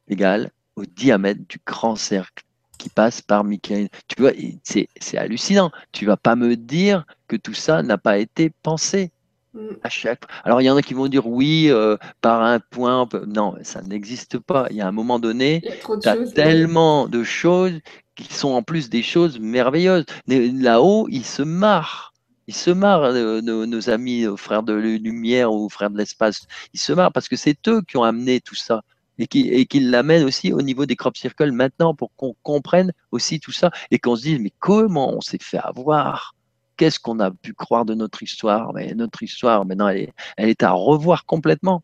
égal 0.07 0.49
au 0.75 0.83
diamètre 0.83 1.41
du 1.47 1.59
grand 1.63 1.95
cercle 1.95 2.43
qui 2.79 2.89
passe 2.89 3.21
par 3.21 3.43
Michael. 3.43 3.89
Tu 4.07 4.19
vois, 4.19 4.31
c'est 4.63 5.17
hallucinant. 5.19 5.69
Tu 5.91 6.07
vas 6.07 6.17
pas 6.17 6.35
me 6.35 6.55
dire 6.55 7.05
que 7.27 7.35
tout 7.35 7.53
ça 7.53 7.83
n'a 7.83 7.99
pas 7.99 8.17
été 8.17 8.51
pensé. 8.63 9.11
Mm. 9.53 9.67
À 9.83 9.89
chaque... 9.89 10.23
Alors, 10.45 10.61
il 10.61 10.65
y 10.65 10.71
en 10.71 10.77
a 10.77 10.81
qui 10.81 10.95
vont 10.95 11.05
dire 11.05 11.27
oui, 11.27 11.67
euh, 11.69 11.95
par 12.21 12.41
un 12.41 12.59
point. 12.59 13.07
Non, 13.27 13.53
ça 13.61 13.83
n'existe 13.83 14.39
pas. 14.39 14.65
Il 14.71 14.77
y 14.77 14.81
a 14.81 14.87
un 14.87 14.91
moment 14.91 15.19
donné, 15.19 15.61
tu 16.01 16.09
as 16.09 16.17
tellement 16.33 17.07
de 17.07 17.23
choses 17.23 17.79
qui 18.15 18.33
sont 18.33 18.53
en 18.53 18.63
plus 18.63 18.89
des 18.89 19.03
choses 19.03 19.39
merveilleuses. 19.39 20.05
Là-haut, 20.25 21.07
ils 21.11 21.25
se 21.25 21.43
marrent. 21.43 22.08
Ils 22.49 22.55
se 22.55 22.71
marrent, 22.71 23.03
euh, 23.03 23.41
nos, 23.41 23.89
amis, 23.91 24.25
frères 24.35 24.63
de 24.63 24.73
lumière 24.73 25.53
ou 25.53 25.69
frères 25.69 25.91
de 25.91 25.99
l'espace. 25.99 26.47
Ils 26.73 26.79
se 26.79 26.91
marrent 26.91 27.11
parce 27.11 27.29
que 27.29 27.35
c'est 27.35 27.59
eux 27.67 27.83
qui 27.83 27.95
ont 27.95 28.01
amené 28.01 28.41
tout 28.41 28.55
ça 28.55 28.81
et 29.19 29.27
qui, 29.27 29.49
et 29.49 29.67
qui 29.67 29.79
l'amènent 29.81 30.23
aussi 30.23 30.51
au 30.51 30.63
niveau 30.63 30.87
des 30.87 30.95
crop 30.95 31.15
circles 31.15 31.51
maintenant 31.51 31.93
pour 31.93 32.09
qu'on 32.15 32.35
comprenne 32.41 32.91
aussi 33.11 33.39
tout 33.39 33.51
ça 33.51 33.69
et 33.91 33.99
qu'on 33.99 34.15
se 34.15 34.23
dise 34.23 34.39
mais 34.39 34.51
comment 34.57 35.13
on 35.13 35.21
s'est 35.21 35.37
fait 35.39 35.59
avoir? 35.59 36.33
Qu'est-ce 36.75 36.99
qu'on 36.99 37.19
a 37.19 37.29
pu 37.29 37.53
croire 37.53 37.85
de 37.85 37.93
notre 37.93 38.23
histoire? 38.23 38.73
Mais 38.73 38.95
Notre 38.95 39.21
histoire, 39.21 39.63
maintenant, 39.63 39.89
elle 39.89 39.97
est, 39.97 40.13
elle 40.35 40.49
est 40.49 40.63
à 40.63 40.71
revoir 40.71 41.25
complètement. 41.25 41.83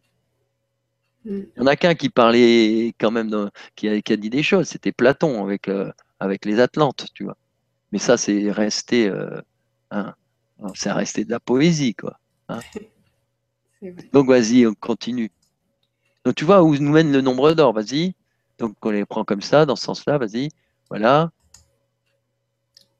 Mm. 1.25 1.41
Il 1.55 1.59
y 1.59 1.61
en 1.61 1.67
a 1.67 1.75
qu'un 1.75 1.93
qui 1.93 2.09
parlait 2.09 2.95
quand 2.99 3.11
même, 3.11 3.51
qui, 3.75 3.87
a, 3.87 4.01
qui, 4.01 4.13
a, 4.13 4.17
dit 4.17 4.31
des 4.31 4.41
choses, 4.41 4.67
c'était 4.67 4.91
Platon 4.91 5.43
avec, 5.43 5.67
euh, 5.67 5.91
avec 6.19 6.43
les 6.43 6.59
Atlantes, 6.59 7.05
tu 7.13 7.25
vois. 7.25 7.37
Mais 7.91 7.99
ça, 7.99 8.17
c'est 8.17 8.49
resté, 8.49 9.07
euh, 9.07 9.39
hein, 9.91 10.15
c'est 10.73 10.91
resté 10.91 11.25
de 11.25 11.31
la 11.31 11.39
poésie, 11.39 11.95
quoi. 11.95 12.19
Hein. 12.49 12.59
Donc 14.13 14.27
vas-y, 14.27 14.65
on 14.65 14.73
continue. 14.73 15.31
Donc 16.23 16.35
tu 16.35 16.45
vois 16.45 16.63
où 16.63 16.75
nous 16.75 16.91
mène 16.91 17.11
le 17.11 17.21
nombre 17.21 17.53
d'or, 17.53 17.73
vas-y. 17.73 18.15
Donc 18.57 18.75
on 18.83 18.91
les 18.91 19.05
prend 19.05 19.23
comme 19.23 19.41
ça, 19.41 19.65
dans 19.65 19.75
ce 19.75 19.85
sens-là, 19.85 20.17
vas-y. 20.17 20.49
Voilà. 20.89 21.31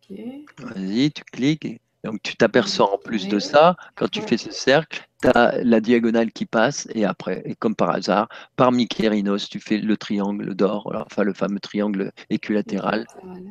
Vas-y, 0.09 1.11
tu 1.11 1.23
cliques. 1.23 1.81
Donc 2.03 2.21
tu 2.21 2.35
t'aperçois 2.37 2.93
en 2.93 2.99
plus 2.99 3.27
de 3.27 3.39
ça, 3.39 3.75
quand 3.95 4.07
tu 4.07 4.21
fais 4.21 4.37
ce 4.37 4.51
cercle, 4.51 5.07
tu 5.23 5.27
as 5.29 5.57
la 5.63 5.79
diagonale 5.79 6.31
qui 6.31 6.45
passe 6.45 6.87
et 6.93 7.03
après, 7.03 7.41
et 7.45 7.55
comme 7.55 7.73
par 7.73 7.89
hasard, 7.89 8.29
par 8.55 8.71
Mykérinos, 8.71 9.49
tu 9.49 9.59
fais 9.59 9.79
le 9.79 9.97
triangle 9.97 10.53
d'or, 10.53 10.93
enfin 11.03 11.23
le 11.23 11.33
fameux 11.33 11.59
triangle 11.59 12.11
équilatéral 12.29 13.07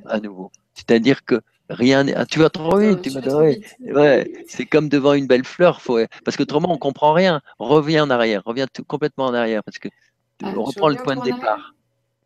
à 0.07 0.21
nouveau. 0.21 0.53
C'est-à-dire 0.75 1.25
que 1.25 1.41
rien. 1.71 2.07
Ah, 2.15 2.27
tu 2.27 2.39
vas 2.39 2.51
trop 2.51 2.79
vite, 2.79 3.03
tu 3.03 3.11
vas 3.11 3.43
Ouais, 3.81 4.45
c'est 4.47 4.67
comme 4.67 4.89
devant 4.89 5.15
une 5.15 5.27
belle 5.27 5.45
fleur, 5.45 5.81
faut... 5.81 5.99
parce 6.25 6.37
qu'autrement 6.37 6.73
on 6.73 6.79
comprend 6.79 7.13
rien. 7.13 7.41
Reviens 7.59 8.05
en 8.05 8.11
arrière, 8.11 8.43
reviens 8.45 8.67
complètement 8.87 9.27
en 9.27 9.35
arrière 9.35 9.63
parce 9.65 9.79
que 9.79 9.89
ah, 10.43 10.53
on 10.57 10.65
reprend 10.65 10.89
le 10.89 10.97
point 10.97 11.17
de 11.17 11.23
départ. 11.23 11.75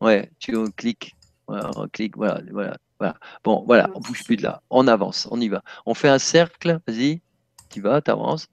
Ouais, 0.00 0.30
tu 0.38 0.56
cliques, 0.72 1.14
voilà, 1.46 1.70
on 1.76 1.88
clique, 1.88 2.16
voilà, 2.16 2.40
voilà. 2.50 2.76
Voilà. 2.98 3.14
Bon, 3.44 3.62
voilà, 3.64 3.90
on 3.94 4.00
bouge 4.00 4.24
plus 4.24 4.36
de 4.36 4.42
là. 4.42 4.60
On 4.70 4.88
avance, 4.88 5.28
on 5.30 5.40
y 5.40 5.48
va. 5.48 5.62
On 5.86 5.94
fait 5.94 6.08
un 6.08 6.18
cercle, 6.18 6.80
vas-y, 6.86 7.20
tu 7.70 7.80
vas, 7.80 8.02
tu 8.02 8.10
avances. 8.10 8.48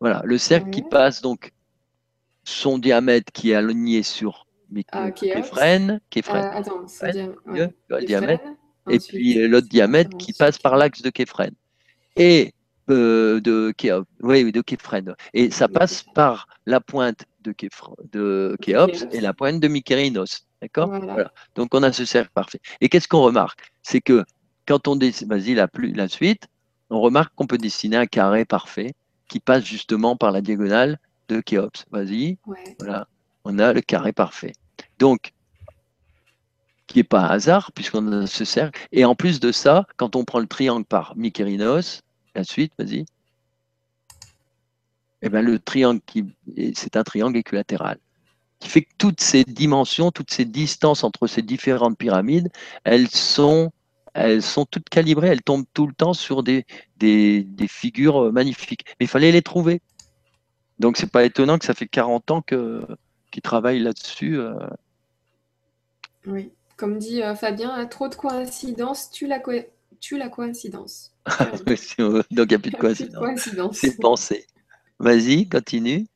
Voilà, 0.00 0.22
le 0.24 0.38
cercle 0.38 0.70
qui 0.70 0.82
passe 0.82 1.20
donc 1.20 1.52
son 2.44 2.78
diamètre 2.78 3.32
qui 3.32 3.50
est 3.50 3.54
aligné 3.56 4.02
sur 4.04 4.46
ah, 4.92 5.10
qui 5.10 5.28
est 5.28 5.42
freine, 5.42 6.00
qui 6.10 6.20
est 6.20 6.30
euh, 6.30 6.50
attends, 6.52 6.84
le 7.88 8.04
diamètre. 8.04 8.44
Et 8.90 8.98
puis 8.98 9.38
euh, 9.38 9.48
l'autre 9.48 9.68
diamètre 9.68 10.16
qui 10.16 10.32
passe 10.32 10.58
par 10.58 10.76
l'axe 10.76 11.02
de 11.02 11.10
Képhren. 11.10 11.52
Et 12.16 12.52
euh, 12.90 13.40
de, 13.40 13.74
oui, 14.22 14.50
de. 14.50 15.14
Et 15.34 15.50
ça 15.50 15.68
passe 15.68 16.04
par 16.14 16.48
la 16.66 16.80
pointe 16.80 17.24
de, 17.42 17.54
de 18.12 18.56
Khéops 18.60 19.06
et 19.12 19.20
la 19.20 19.32
pointe 19.34 19.60
de 19.60 19.68
Mykérinos. 19.68 20.46
D'accord? 20.60 20.88
Voilà. 20.88 21.32
Donc 21.54 21.74
on 21.74 21.82
a 21.82 21.92
ce 21.92 22.04
cercle 22.04 22.30
parfait. 22.34 22.60
Et 22.80 22.88
qu'est-ce 22.88 23.08
qu'on 23.08 23.22
remarque? 23.22 23.72
C'est 23.82 24.00
que 24.00 24.24
quand 24.66 24.88
on 24.88 24.96
dessine, 24.96 25.28
vas-y 25.28 25.54
la, 25.54 25.68
la 25.94 26.08
suite, 26.08 26.48
on 26.90 27.00
remarque 27.00 27.34
qu'on 27.34 27.46
peut 27.46 27.58
dessiner 27.58 27.96
un 27.96 28.06
carré 28.06 28.44
parfait 28.44 28.94
qui 29.28 29.40
passe 29.40 29.64
justement 29.64 30.16
par 30.16 30.32
la 30.32 30.40
diagonale 30.40 30.98
de 31.28 31.40
Khéops. 31.40 31.84
Vas-y, 31.90 32.38
voilà, 32.78 33.06
on 33.44 33.58
a 33.58 33.72
le 33.72 33.82
carré 33.82 34.12
parfait. 34.12 34.52
Donc, 34.98 35.32
qui 36.88 36.98
n'est 36.98 37.04
pas 37.04 37.20
un 37.20 37.28
hasard, 37.28 37.70
puisqu'on 37.72 38.10
a 38.12 38.26
ce 38.26 38.44
cercle. 38.44 38.80
Et 38.90 39.04
en 39.04 39.14
plus 39.14 39.38
de 39.38 39.52
ça, 39.52 39.86
quand 39.96 40.16
on 40.16 40.24
prend 40.24 40.40
le 40.40 40.46
triangle 40.46 40.84
par 40.84 41.16
Mykérinos, 41.16 42.02
la 42.34 42.44
suite, 42.44 42.72
vas-y, 42.78 43.04
eh 45.22 45.28
ben, 45.28 45.42
le 45.42 45.58
triangle, 45.58 46.00
c'est 46.74 46.96
un 46.96 47.04
triangle 47.04 47.36
équilatéral 47.36 47.98
qui 48.60 48.68
fait 48.68 48.82
que 48.82 48.90
toutes 48.98 49.20
ces 49.20 49.44
dimensions, 49.44 50.10
toutes 50.10 50.32
ces 50.32 50.44
distances 50.44 51.04
entre 51.04 51.26
ces 51.26 51.42
différentes 51.42 51.96
pyramides, 51.96 52.48
elles 52.84 53.08
sont, 53.08 53.70
elles 54.14 54.42
sont 54.42 54.64
toutes 54.64 54.88
calibrées, 54.88 55.28
elles 55.28 55.42
tombent 55.42 55.66
tout 55.74 55.86
le 55.86 55.94
temps 55.94 56.12
sur 56.12 56.42
des, 56.42 56.66
des, 56.96 57.46
figures 57.68 58.24
euh, 58.24 58.32
magnifiques. 58.32 58.84
Mais 58.98 59.06
il 59.06 59.08
fallait 59.08 59.32
les 59.32 59.42
trouver. 59.42 59.80
Donc 60.78 60.96
c'est 60.96 61.10
pas 61.10 61.24
étonnant 61.24 61.58
que 61.58 61.64
ça 61.64 61.74
fait 61.74 61.86
40 61.86 62.30
ans 62.30 62.42
qu'ils 62.42 63.42
travaillent 63.42 63.80
là-dessus. 63.80 64.38
Euh. 64.38 64.54
Oui, 66.26 66.50
comme 66.78 66.98
dit 66.98 67.22
euh, 67.22 67.34
Fabien, 67.34 67.84
trop 67.86 68.08
de 68.08 68.14
coïncidences 68.14 69.10
tue 69.10 69.26
la, 69.26 69.42
tue 70.00 70.16
la 70.16 70.28
coïncidence. 70.30 71.12
Donc 71.26 71.66
il 71.98 72.48
n'y 72.48 72.54
a 72.54 72.58
plus 72.58 72.70
de 72.70 72.76
coïncidence. 72.76 73.76
C'est 73.76 74.00
pensé. 74.00 74.46
Vas-y, 74.98 75.48
continue. 75.48 76.06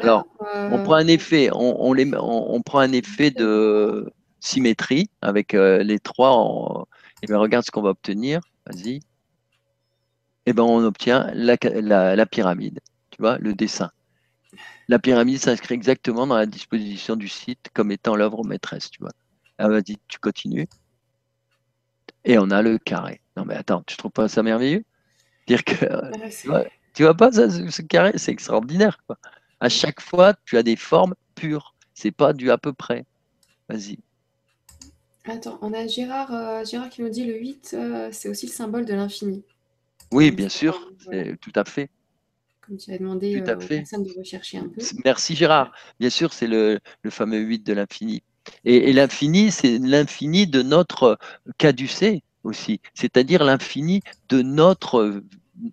Alors, 0.00 0.26
on 0.40 0.82
prend 0.82 0.94
un 0.94 1.06
effet, 1.06 1.50
on, 1.52 1.92
les, 1.92 2.10
on, 2.16 2.62
prend 2.62 2.78
un 2.78 2.92
effet 2.92 3.30
de 3.30 4.10
symétrie 4.40 5.10
avec 5.20 5.52
euh, 5.52 5.82
les 5.82 5.98
trois. 5.98 6.86
et 7.22 7.26
bien, 7.26 7.38
regarde 7.38 7.66
ce 7.66 7.70
qu'on 7.70 7.82
va 7.82 7.90
obtenir. 7.90 8.40
Vas-y. 8.66 9.00
Et 10.46 10.54
ben, 10.54 10.62
on 10.62 10.82
obtient 10.84 11.30
la, 11.34 11.56
la, 12.16 12.26
pyramide. 12.26 12.80
Tu 13.10 13.20
vois, 13.20 13.36
le 13.38 13.52
dessin. 13.52 13.90
La 14.88 14.98
pyramide 14.98 15.38
s'inscrit 15.38 15.74
exactement 15.74 16.26
dans 16.26 16.36
la 16.36 16.46
disposition 16.46 17.16
du 17.16 17.28
site 17.28 17.70
comme 17.74 17.90
étant 17.90 18.14
l'œuvre 18.14 18.44
maîtresse. 18.44 18.90
Tu 18.90 19.00
vois. 19.00 19.12
Ah, 19.58 19.68
vas-y, 19.68 19.96
tu 20.08 20.18
continues. 20.18 20.68
et 22.24 22.38
on 22.38 22.50
a 22.50 22.62
le 22.62 22.78
carré. 22.78 23.20
Non 23.36 23.44
mais 23.44 23.54
attends, 23.54 23.82
tu 23.86 23.96
trouves 23.96 24.12
pas 24.12 24.28
ça 24.28 24.42
merveilleux? 24.42 24.84
Dire 25.46 25.64
que 25.64 25.74
tu, 26.94 27.02
vois, 27.02 27.14
pas 27.14 27.30
ça, 27.32 27.48
ce, 27.50 27.82
carré, 27.82 28.12
c'est 28.16 28.32
extraordinaire. 28.32 28.98
Quoi. 29.06 29.16
À 29.60 29.68
chaque 29.68 30.00
fois, 30.00 30.34
tu 30.44 30.56
as 30.56 30.62
des 30.62 30.76
formes 30.76 31.14
pures. 31.34 31.74
C'est 31.94 32.10
pas 32.10 32.32
du 32.32 32.50
à 32.50 32.58
peu 32.58 32.72
près. 32.72 33.04
Vas-y. 33.68 33.98
Attends, 35.24 35.58
on 35.60 35.72
a 35.72 35.86
Gérard, 35.86 36.32
euh, 36.32 36.64
Gérard 36.64 36.88
qui 36.88 37.02
nous 37.02 37.08
dit 37.08 37.24
le 37.24 37.36
8, 37.38 37.74
euh, 37.74 38.08
c'est 38.12 38.28
aussi 38.28 38.46
le 38.46 38.52
symbole 38.52 38.84
de 38.84 38.94
l'infini. 38.94 39.42
Oui, 40.12 40.30
bien 40.30 40.48
sûr, 40.48 40.92
tout 41.40 41.52
à 41.54 41.64
fait. 41.64 41.90
Comme 42.66 42.76
tu 42.78 42.92
as 42.92 42.98
demandé 42.98 43.36
euh, 43.36 43.54
aux 43.54 43.68
personnes 43.68 44.02
de 44.02 44.18
rechercher 44.18 44.58
un 44.58 44.68
peu. 44.68 44.82
Merci 45.04 45.36
Gérard. 45.36 45.72
Bien 46.00 46.10
sûr, 46.10 46.32
c'est 46.32 46.46
le, 46.46 46.80
fameux 47.10 47.38
8 47.38 47.64
de 47.64 47.72
l'infini. 47.72 48.22
Et, 48.64 48.92
l'infini, 48.92 49.50
c'est 49.50 49.78
l'infini 49.78 50.46
de 50.46 50.62
notre 50.62 51.18
caducée 51.58 52.22
aussi, 52.44 52.80
c'est-à-dire 52.94 53.42
l'infini 53.44 54.02
de 54.28 54.42
notre 54.42 55.20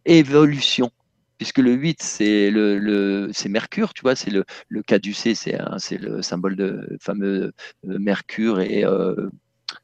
évolution 0.06 0.92
puisque 1.38 1.60
le 1.60 1.74
8, 1.74 2.02
c'est 2.02 2.52
le, 2.52 3.30
Mercure, 3.50 3.94
tu 3.94 4.02
vois, 4.02 4.16
c'est 4.16 4.30
le, 4.30 4.46
le 4.70 4.82
caducé, 4.82 5.36
c'est 5.36 5.58
le 5.98 6.22
symbole 6.22 6.56
de 6.56 6.98
fameux 7.02 7.52
Mercure 7.84 8.62
et 8.62 8.86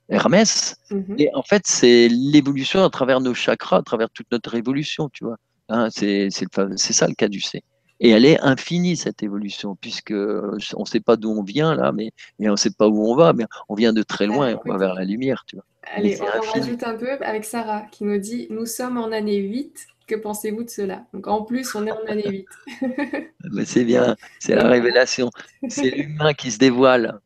Hermès. 0.09 0.77
Mhm. 0.91 1.15
Et 1.17 1.29
en 1.33 1.43
fait, 1.43 1.63
c'est 1.65 2.07
l'évolution 2.07 2.83
à 2.83 2.89
travers 2.89 3.21
nos 3.21 3.33
chakras, 3.33 3.77
à 3.77 3.81
travers 3.81 4.09
toute 4.09 4.31
notre 4.31 4.55
évolution, 4.55 5.09
tu 5.09 5.25
vois. 5.25 5.37
Hein, 5.69 5.89
c'est 5.91 6.29
ça 6.31 7.07
le 7.07 7.13
cas 7.13 7.27
du 7.27 7.41
C. 7.41 7.63
Et 8.01 8.09
elle 8.11 8.25
est 8.25 8.39
infinie, 8.39 8.95
cette 8.95 9.23
évolution, 9.23 9.75
puisque 9.75 10.11
on 10.13 10.81
ne 10.81 10.85
sait 10.85 11.01
pas 11.01 11.17
d'où 11.17 11.31
on 11.31 11.43
vient, 11.43 11.75
là, 11.75 11.91
mais, 11.91 12.11
on 12.39 12.51
ne 12.51 12.55
sait 12.55 12.71
pas 12.71 12.87
où 12.87 13.11
on 13.11 13.15
va, 13.15 13.33
mais 13.33 13.45
on 13.67 13.75
vient 13.75 13.91
de 13.91 14.03
très 14.03 14.25
loin 14.25 14.49
et 14.49 14.55
on 14.55 14.71
va 14.71 14.77
vers 14.77 14.93
la 14.93 15.03
lumière, 15.03 15.43
tu 15.45 15.57
vois. 15.57 15.65
Allez, 15.93 16.17
on 16.21 16.59
rajoute 16.59 16.83
un 16.83 16.95
peu 16.95 17.11
avec 17.21 17.43
Sarah, 17.43 17.81
qui 17.91 18.05
nous 18.05 18.17
dit 18.17 18.47
«Nous 18.51 18.65
sommes 18.65 18.97
en 18.97 19.11
année 19.11 19.37
8, 19.37 19.87
que 20.07 20.15
pensez-vous 20.15 20.63
de 20.63 20.69
cela?» 20.69 21.05
Donc 21.13 21.27
en 21.27 21.43
plus, 21.43 21.75
on 21.75 21.85
est 21.87 21.91
en 21.91 22.05
année 22.07 22.29
8. 22.29 22.47
c'est 23.65 23.83
bien, 23.83 24.15
c'est 24.39 24.55
la 24.55 24.67
révélation. 24.67 25.29
C'est 25.67 25.89
l'humain 25.89 26.33
qui 26.33 26.51
se 26.51 26.57
dévoile 26.57 27.19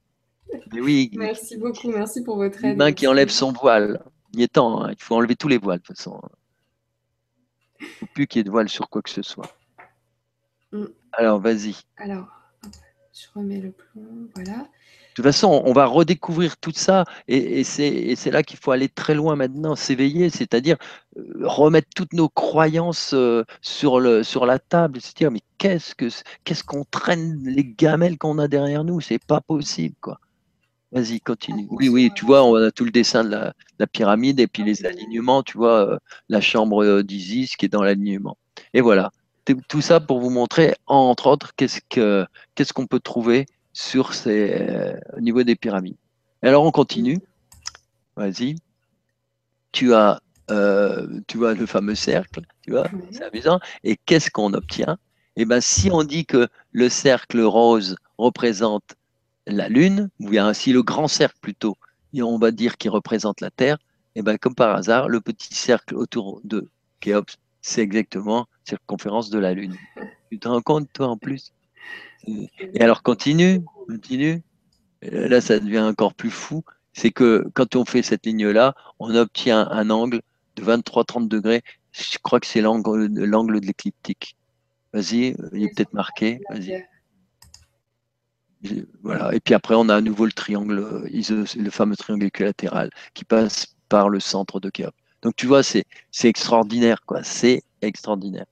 oui. 0.73 1.11
Merci 1.15 1.57
beaucoup, 1.57 1.89
merci 1.89 2.23
pour 2.23 2.37
votre 2.37 2.63
aide. 2.63 2.77
Main 2.77 2.91
qui 2.91 3.07
enlève 3.07 3.29
son 3.29 3.51
voile. 3.51 4.01
Il 4.33 4.41
est 4.41 4.53
temps, 4.53 4.83
hein. 4.83 4.91
il 4.91 5.03
faut 5.03 5.15
enlever 5.15 5.35
tous 5.35 5.47
les 5.47 5.57
voiles 5.57 5.79
de 5.79 5.83
toute 5.83 5.97
façon. 5.97 6.19
Il 7.83 7.87
ne 7.87 7.93
faut 7.99 8.05
plus 8.13 8.27
qu'il 8.27 8.39
y 8.39 8.41
ait 8.41 8.43
de 8.43 8.51
voile 8.51 8.69
sur 8.69 8.89
quoi 8.89 9.01
que 9.01 9.09
ce 9.09 9.21
soit. 9.21 9.55
Mm. 10.71 10.85
Alors, 11.13 11.39
vas-y. 11.39 11.75
Alors, 11.97 12.27
je 13.13 13.27
remets 13.35 13.59
le 13.59 13.71
plomb, 13.71 14.29
voilà. 14.33 14.57
De 15.13 15.15
toute 15.17 15.25
façon, 15.25 15.61
on 15.63 15.73
va 15.73 15.85
redécouvrir 15.85 16.57
tout 16.57 16.71
ça 16.73 17.05
et, 17.27 17.63
c'est 17.63 18.31
là 18.31 18.41
qu'il 18.41 18.57
faut 18.57 18.71
aller 18.71 18.89
très 18.89 19.13
loin 19.13 19.35
maintenant, 19.35 19.75
s'éveiller, 19.75 20.31
c'est-à-dire 20.31 20.77
euh, 21.17 21.21
remettre 21.43 21.89
toutes 21.95 22.13
nos 22.13 22.29
croyances 22.29 23.13
euh, 23.13 23.43
sur, 23.61 23.99
le, 23.99 24.23
sur 24.23 24.47
la 24.47 24.57
table, 24.57 24.99
se 24.99 25.13
dire 25.13 25.29
mais 25.29 25.41
qu'est-ce 25.59 25.93
que 25.93 26.07
qu'est-ce 26.43 26.63
qu'on 26.63 26.83
traîne 26.83 27.43
les 27.45 27.63
gamelles 27.63 28.17
qu'on 28.17 28.39
a 28.39 28.47
derrière 28.47 28.83
nous, 28.83 29.01
c'est 29.01 29.23
pas 29.23 29.39
possible 29.39 29.95
quoi. 30.01 30.19
Vas-y, 30.93 31.19
continue. 31.21 31.65
Oui, 31.71 31.89
oui, 31.89 32.11
tu 32.15 32.23
vois, 32.23 32.43
on 32.43 32.53
a 32.53 32.69
tout 32.69 32.85
le 32.85 32.91
dessin 32.91 33.23
de 33.23 33.31
la, 33.31 33.87
pyramide 33.87 34.39
et 34.39 34.45
puis 34.45 34.63
les 34.63 34.85
alignements, 34.85 35.41
tu 35.41 35.57
vois, 35.57 35.89
euh, 35.89 35.97
la 36.29 36.39
chambre 36.39 36.83
euh, 36.83 37.03
d'Isis 37.03 37.55
qui 37.55 37.65
est 37.65 37.69
dans 37.69 37.81
l'alignement. 37.81 38.37
Et 38.75 38.81
voilà, 38.81 39.11
tout 39.67 39.81
ça 39.81 39.99
pour 39.99 40.19
vous 40.19 40.29
montrer, 40.29 40.75
entre 40.85 41.27
autres, 41.27 41.53
qu'est-ce 41.55 41.81
qu'on 41.89 42.27
ce 42.63 42.73
qu'on 42.73 42.85
peut 42.85 42.99
trouver 42.99 43.47
sur 43.73 44.13
ces, 44.13 44.53
euh, 44.53 44.93
au 45.17 45.19
niveau 45.19 45.41
des 45.41 45.55
pyramides. 45.55 45.97
alors, 46.43 46.63
on 46.63 46.71
continue. 46.71 47.19
Vas-y. 48.15 48.55
Tu 49.71 49.95
as, 49.95 50.21
tu 51.27 51.37
vois 51.37 51.55
le 51.55 51.65
fameux 51.65 51.95
cercle, 51.95 52.41
tu 52.61 52.71
vois, 52.71 52.87
c'est 53.09 53.23
amusant. 53.23 53.59
Et 53.83 53.97
qu'est-ce 53.97 54.29
qu'on 54.29 54.53
obtient? 54.53 54.99
Eh 55.37 55.45
bien, 55.45 55.59
si 55.59 55.89
on 55.91 56.03
dit 56.03 56.27
que 56.27 56.47
le 56.71 56.89
cercle 56.89 57.41
rose 57.41 57.95
représente 58.19 58.95
la 59.47 59.69
Lune, 59.69 60.09
ou 60.19 60.29
bien 60.29 60.47
ainsi 60.47 60.73
le 60.73 60.83
grand 60.83 61.07
cercle 61.07 61.37
plutôt, 61.41 61.77
et 62.13 62.21
on 62.21 62.37
va 62.37 62.51
dire 62.51 62.77
qu'il 62.77 62.91
représente 62.91 63.41
la 63.41 63.51
Terre, 63.51 63.77
et 64.15 64.21
bien 64.21 64.37
comme 64.37 64.55
par 64.55 64.75
hasard, 64.75 65.09
le 65.09 65.21
petit 65.21 65.53
cercle 65.53 65.95
autour 65.95 66.41
de 66.43 66.69
Khéops, 66.99 67.37
c'est 67.61 67.81
exactement 67.81 68.39
la 68.39 68.45
circonférence 68.65 69.29
de 69.29 69.39
la 69.39 69.53
Lune. 69.53 69.75
Tu 70.29 70.39
te 70.39 70.47
rends 70.47 70.61
compte, 70.61 70.91
toi, 70.93 71.07
en 71.07 71.17
plus? 71.17 71.53
Et 72.27 72.81
alors, 72.81 73.03
continue, 73.03 73.63
continue. 73.87 74.41
là, 75.01 75.41
ça 75.41 75.59
devient 75.59 75.79
encore 75.79 76.13
plus 76.13 76.29
fou. 76.31 76.63
C'est 76.93 77.11
que 77.11 77.45
quand 77.53 77.75
on 77.75 77.85
fait 77.85 78.03
cette 78.03 78.25
ligne-là, 78.25 78.75
on 78.99 79.15
obtient 79.15 79.67
un 79.71 79.89
angle 79.89 80.21
de 80.55 80.63
23-30 80.63 81.27
degrés. 81.27 81.63
Je 81.91 82.17
crois 82.21 82.39
que 82.39 82.47
c'est 82.47 82.61
l'angle 82.61 83.09
de 83.09 83.65
l'écliptique. 83.65 84.35
Vas-y, 84.93 85.35
il 85.53 85.63
est 85.63 85.75
peut-être 85.75 85.93
marqué. 85.93 86.41
Vas-y. 86.49 86.85
Voilà. 89.01 89.33
Et 89.33 89.39
puis 89.39 89.53
après, 89.53 89.75
on 89.75 89.89
a 89.89 89.95
à 89.95 90.01
nouveau 90.01 90.25
le 90.25 90.31
triangle, 90.31 90.79
euh, 90.79 91.43
le 91.55 91.69
fameux 91.69 91.95
triangle 91.95 92.25
équilatéral 92.25 92.89
qui 93.13 93.25
passe 93.25 93.75
par 93.89 94.09
le 94.09 94.19
centre 94.19 94.59
de 94.59 94.69
Khéops. 94.69 94.95
Donc 95.21 95.35
tu 95.35 95.47
vois, 95.47 95.63
c'est 95.63 95.85
extraordinaire, 96.23 97.01
quoi. 97.05 97.23
C'est 97.23 97.63
extraordinaire. 97.81 98.45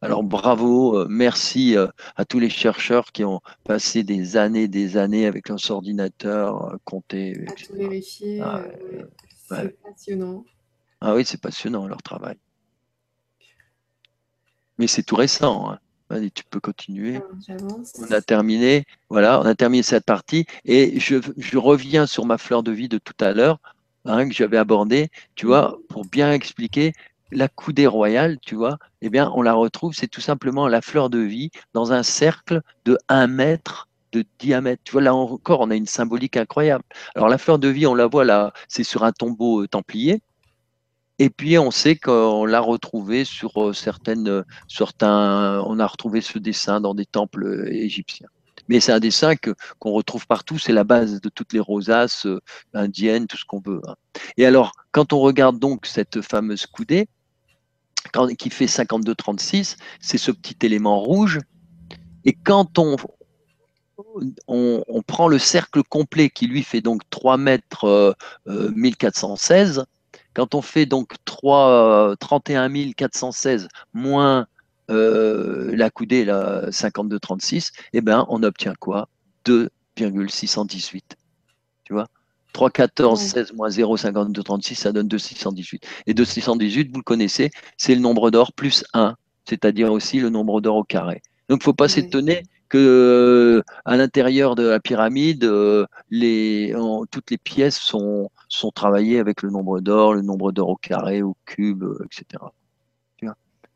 Alors 0.00 0.22
bravo, 0.22 0.96
euh, 0.96 1.06
merci 1.10 1.76
euh, 1.76 1.88
à 2.16 2.24
tous 2.24 2.38
les 2.38 2.50
chercheurs 2.50 3.10
qui 3.10 3.24
ont 3.24 3.40
passé 3.64 4.04
des 4.04 4.36
années, 4.36 4.68
des 4.68 4.96
années 4.96 5.26
avec 5.26 5.48
leurs 5.48 5.70
ordinateurs, 5.72 6.76
compter, 6.84 7.44
À 7.48 7.52
tout 7.52 7.74
vérifier, 7.74 8.40
ah, 8.40 8.62
c'est 9.48 9.82
passionnant. 9.82 10.44
Ah 11.00 11.14
oui, 11.14 11.24
c'est 11.24 11.40
passionnant 11.40 11.88
leur 11.88 12.02
travail. 12.02 12.36
Mais 14.78 14.86
c'est 14.86 15.02
tout 15.02 15.16
récent. 15.16 15.70
Hein. 15.70 15.80
Vas-y, 16.10 16.30
tu 16.30 16.42
peux 16.44 16.60
continuer. 16.60 17.20
Ah, 17.50 17.54
on 17.98 18.12
a 18.12 18.20
terminé. 18.22 18.84
Voilà, 19.10 19.40
on 19.40 19.44
a 19.44 19.54
terminé 19.54 19.82
cette 19.82 20.04
partie. 20.04 20.46
Et 20.64 20.98
je, 20.98 21.56
reviens 21.56 22.06
sur 22.06 22.24
ma 22.24 22.38
fleur 22.38 22.62
de 22.62 22.72
vie 22.72 22.88
de 22.88 22.98
tout 22.98 23.16
à 23.20 23.32
l'heure, 23.32 23.58
hein, 24.06 24.26
que 24.26 24.34
j'avais 24.34 24.56
abordée, 24.56 25.10
tu 25.34 25.46
vois, 25.46 25.78
pour 25.88 26.06
bien 26.06 26.32
expliquer 26.32 26.92
la 27.30 27.48
coudée 27.48 27.86
royale, 27.86 28.38
tu 28.40 28.54
vois, 28.54 28.78
eh 29.02 29.10
bien, 29.10 29.30
on 29.34 29.42
la 29.42 29.52
retrouve, 29.52 29.92
c'est 29.94 30.08
tout 30.08 30.22
simplement 30.22 30.66
la 30.66 30.80
fleur 30.80 31.10
de 31.10 31.18
vie 31.18 31.50
dans 31.74 31.92
un 31.92 32.02
cercle 32.02 32.62
de 32.86 32.96
1 33.08 33.26
mètre 33.26 33.88
de 34.12 34.24
diamètre. 34.38 34.82
Tu 34.84 34.92
vois, 34.92 35.02
là 35.02 35.14
encore, 35.14 35.60
on 35.60 35.70
a 35.70 35.74
une 35.74 35.86
symbolique 35.86 36.38
incroyable. 36.38 36.84
Alors, 37.14 37.28
la 37.28 37.36
fleur 37.36 37.58
de 37.58 37.68
vie, 37.68 37.86
on 37.86 37.94
la 37.94 38.06
voit 38.06 38.24
là, 38.24 38.52
c'est 38.68 38.84
sur 38.84 39.04
un 39.04 39.12
tombeau 39.12 39.62
euh, 39.62 39.68
templier. 39.68 40.22
Et 41.18 41.30
puis, 41.30 41.58
on 41.58 41.70
sait 41.70 41.96
qu'on 41.96 42.44
l'a 42.44 42.60
retrouvé 42.60 43.24
sur 43.24 43.60
euh, 43.60 43.72
certaines, 43.72 44.28
euh, 44.28 44.42
certains, 44.68 45.60
on 45.66 45.80
a 45.80 45.86
retrouvé 45.86 46.20
ce 46.20 46.38
dessin 46.38 46.80
dans 46.80 46.94
des 46.94 47.06
temples 47.06 47.44
euh, 47.44 47.72
égyptiens. 47.72 48.28
Mais 48.68 48.78
c'est 48.78 48.92
un 48.92 49.00
dessin 49.00 49.34
que, 49.34 49.54
qu'on 49.80 49.92
retrouve 49.92 50.26
partout, 50.26 50.58
c'est 50.58 50.72
la 50.72 50.84
base 50.84 51.20
de 51.20 51.28
toutes 51.28 51.52
les 51.54 51.60
rosaces 51.60 52.26
indiennes, 52.74 53.26
tout 53.26 53.38
ce 53.38 53.44
qu'on 53.46 53.60
veut. 53.60 53.80
Hein. 53.88 53.94
Et 54.36 54.46
alors, 54.46 54.72
quand 54.92 55.12
on 55.12 55.20
regarde 55.20 55.58
donc 55.58 55.86
cette 55.86 56.20
fameuse 56.20 56.66
coudée, 56.66 57.08
qui 58.38 58.50
fait 58.50 58.66
52-36, 58.66 59.76
c'est 60.00 60.18
ce 60.18 60.30
petit 60.30 60.56
élément 60.62 61.00
rouge. 61.00 61.40
Et 62.24 62.32
quand 62.32 62.78
on, 62.78 62.96
on, 64.46 64.84
on, 64.86 65.02
prend 65.02 65.28
le 65.28 65.38
cercle 65.38 65.82
complet 65.82 66.30
qui 66.30 66.46
lui 66.46 66.62
fait 66.62 66.80
donc 66.80 67.02
3 67.10 67.38
mètres 67.38 68.16
1416, 68.46 69.84
quand 70.38 70.54
on 70.54 70.62
fait 70.62 70.86
donc 70.86 71.14
3, 71.24 72.14
31 72.20 72.92
416 72.92 73.66
moins 73.92 74.46
euh, 74.88 75.74
la 75.74 75.90
coudée, 75.90 76.24
la 76.24 76.70
52,36, 76.70 77.72
eh 77.92 78.00
ben, 78.00 78.24
on 78.28 78.44
obtient 78.44 78.74
quoi? 78.78 79.08
2,618. 79.46 81.16
Tu 81.82 81.92
vois? 81.92 82.06
3, 82.52 82.70
14, 82.70 83.20
16 83.20 83.52
moins 83.54 83.68
0, 83.68 83.96
52, 83.96 84.40
36, 84.44 84.76
ça 84.76 84.92
donne 84.92 85.08
2,618. 85.08 85.84
Et 86.06 86.14
2,618, 86.14 86.92
vous 86.92 86.98
le 86.98 87.02
connaissez, 87.02 87.50
c'est 87.76 87.96
le 87.96 88.00
nombre 88.00 88.30
d'or 88.30 88.52
plus 88.52 88.84
1, 88.94 89.16
c'est-à-dire 89.44 89.90
aussi 89.90 90.20
le 90.20 90.30
nombre 90.30 90.60
d'or 90.60 90.76
au 90.76 90.84
carré. 90.84 91.20
Donc, 91.48 91.58
il 91.58 91.62
ne 91.62 91.64
faut 91.64 91.74
pas 91.74 91.88
s'étonner 91.88 92.44
que 92.68 92.78
euh, 92.78 93.62
à 93.84 93.96
l'intérieur 93.96 94.54
de 94.54 94.64
la 94.64 94.80
pyramide, 94.80 95.44
euh, 95.44 95.86
toutes 97.10 97.30
les 97.30 97.38
pièces 97.38 97.78
sont, 97.78 98.30
sont 98.48 98.70
travaillées 98.70 99.18
avec 99.18 99.42
le 99.42 99.50
nombre 99.50 99.80
d'or, 99.80 100.14
le 100.14 100.22
nombre 100.22 100.52
d'or 100.52 100.68
au 100.70 100.76
carré, 100.76 101.22
au 101.22 101.36
cube, 101.46 101.84
euh, 101.84 102.04
etc. 102.04 102.44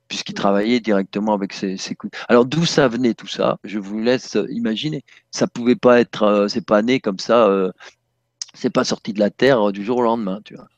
Puisqu'ils 0.08 0.34
travaillaient 0.34 0.80
directement 0.80 1.32
avec 1.32 1.54
ces, 1.54 1.78
ces 1.78 1.94
coups. 1.94 2.14
Alors 2.28 2.44
d'où 2.44 2.66
ça 2.66 2.86
venait 2.86 3.14
tout 3.14 3.26
ça? 3.26 3.58
Je 3.64 3.78
vous 3.78 3.98
laisse 3.98 4.36
imaginer. 4.50 5.04
Ça 5.30 5.46
pouvait 5.46 5.76
pas 5.76 6.00
être, 6.00 6.48
c'est 6.50 6.66
pas 6.66 6.82
né 6.82 7.00
comme 7.00 7.18
ça. 7.18 7.48
c'est 8.52 8.68
pas 8.68 8.84
sorti 8.84 9.14
de 9.14 9.20
la 9.20 9.30
terre 9.30 9.72
du 9.72 9.82
jour 9.82 9.96
au 9.96 10.02
lendemain, 10.02 10.40
tu 10.44 10.54
vois. 10.54 10.68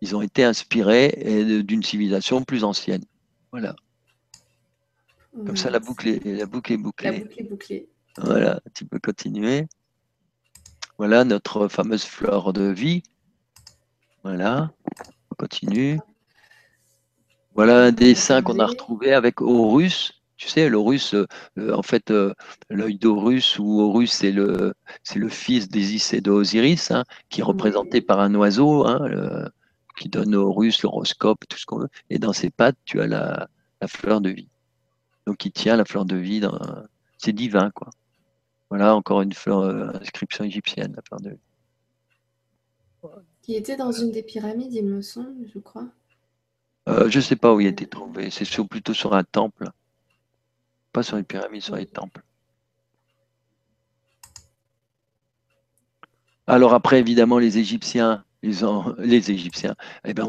Ils 0.00 0.14
ont 0.14 0.22
été 0.22 0.44
inspirés 0.44 1.64
d'une 1.64 1.82
civilisation 1.82 2.44
plus 2.44 2.62
ancienne. 2.62 3.02
Voilà. 3.50 3.74
Comme 5.32 5.56
ça, 5.56 5.70
la 5.70 5.78
boucle, 5.78 6.08
est, 6.08 6.24
la 6.24 6.46
boucle 6.46 6.72
est 6.72 6.76
bouclée. 6.76 7.10
La 7.10 7.18
boucle 7.18 7.40
est 7.40 7.44
bouclée. 7.44 7.88
Voilà, 8.18 8.60
tu 8.74 8.84
peux 8.84 8.98
continuer. 8.98 9.66
Voilà 10.98 11.24
notre 11.24 11.68
fameuse 11.68 12.04
fleur 12.04 12.52
de 12.52 12.64
vie. 12.64 13.02
Voilà, 14.22 14.70
on 15.30 15.34
continue. 15.36 15.98
Voilà 17.54 17.84
un 17.84 17.92
dessin 17.92 18.42
qu'on 18.42 18.58
a 18.58 18.66
retrouvé 18.66 19.12
avec 19.12 19.40
Horus. 19.40 20.20
Tu 20.36 20.48
sais, 20.48 20.68
l'Horus, 20.68 21.14
euh, 21.14 21.26
en 21.72 21.82
fait, 21.82 22.10
euh, 22.10 22.32
l'œil 22.70 22.96
d'Horus 22.96 23.58
ou 23.58 23.80
Horus, 23.80 24.12
c'est 24.12 24.32
le, 24.32 24.74
c'est 25.02 25.18
le 25.18 25.28
fils 25.28 25.68
d'Isis 25.68 26.14
et 26.14 26.20
d'Osiris, 26.20 26.90
hein, 26.90 27.04
qui 27.28 27.40
est 27.40 27.44
représenté 27.44 28.00
par 28.00 28.20
un 28.20 28.34
oiseau, 28.34 28.86
hein, 28.86 29.50
qui 29.98 30.08
donne 30.08 30.34
Horus 30.34 30.82
l'horoscope, 30.82 31.44
tout 31.48 31.58
ce 31.58 31.66
qu'on 31.66 31.80
veut. 31.80 31.90
Et 32.08 32.18
dans 32.18 32.32
ses 32.32 32.50
pattes, 32.50 32.78
tu 32.86 33.00
as 33.00 33.06
la, 33.06 33.48
la 33.80 33.88
fleur 33.88 34.20
de 34.20 34.30
vie. 34.30 34.48
Donc, 35.30 35.44
il 35.44 35.52
tient 35.52 35.76
la 35.76 35.84
fleur 35.84 36.04
de 36.04 36.16
vie. 36.16 36.40
Dans... 36.40 36.58
C'est 37.16 37.32
divin, 37.32 37.70
quoi. 37.70 37.88
Voilà, 38.68 38.96
encore 38.96 39.22
une 39.22 39.32
fleur, 39.32 39.60
euh, 39.60 39.86
inscription 40.00 40.42
égyptienne, 40.42 40.92
la 40.96 41.02
fleur 41.02 41.20
de 41.20 41.30
vie. 41.30 43.10
Qui 43.40 43.54
était 43.54 43.76
dans 43.76 43.92
une 43.92 44.10
des 44.10 44.24
pyramides, 44.24 44.74
il 44.74 44.84
me 44.84 45.02
semble, 45.02 45.48
je 45.54 45.60
crois. 45.60 45.86
Euh, 46.88 47.08
je 47.08 47.18
ne 47.18 47.22
sais 47.22 47.36
pas 47.36 47.54
où 47.54 47.60
il 47.60 47.68
a 47.68 47.70
été 47.70 47.86
trouvé. 47.86 48.28
C'est 48.30 48.44
plutôt 48.64 48.92
sur 48.92 49.14
un 49.14 49.22
temple. 49.22 49.70
Pas 50.92 51.04
sur 51.04 51.16
les 51.16 51.22
pyramides, 51.22 51.62
sur 51.62 51.76
les 51.76 51.86
temples. 51.86 52.24
Alors 56.48 56.74
après, 56.74 56.98
évidemment, 56.98 57.38
les 57.38 57.58
Égyptiens, 57.58 58.24
les, 58.42 58.56
les 58.98 59.30
Égyptiens, 59.30 59.76
eh 60.04 60.12
ben, 60.12 60.26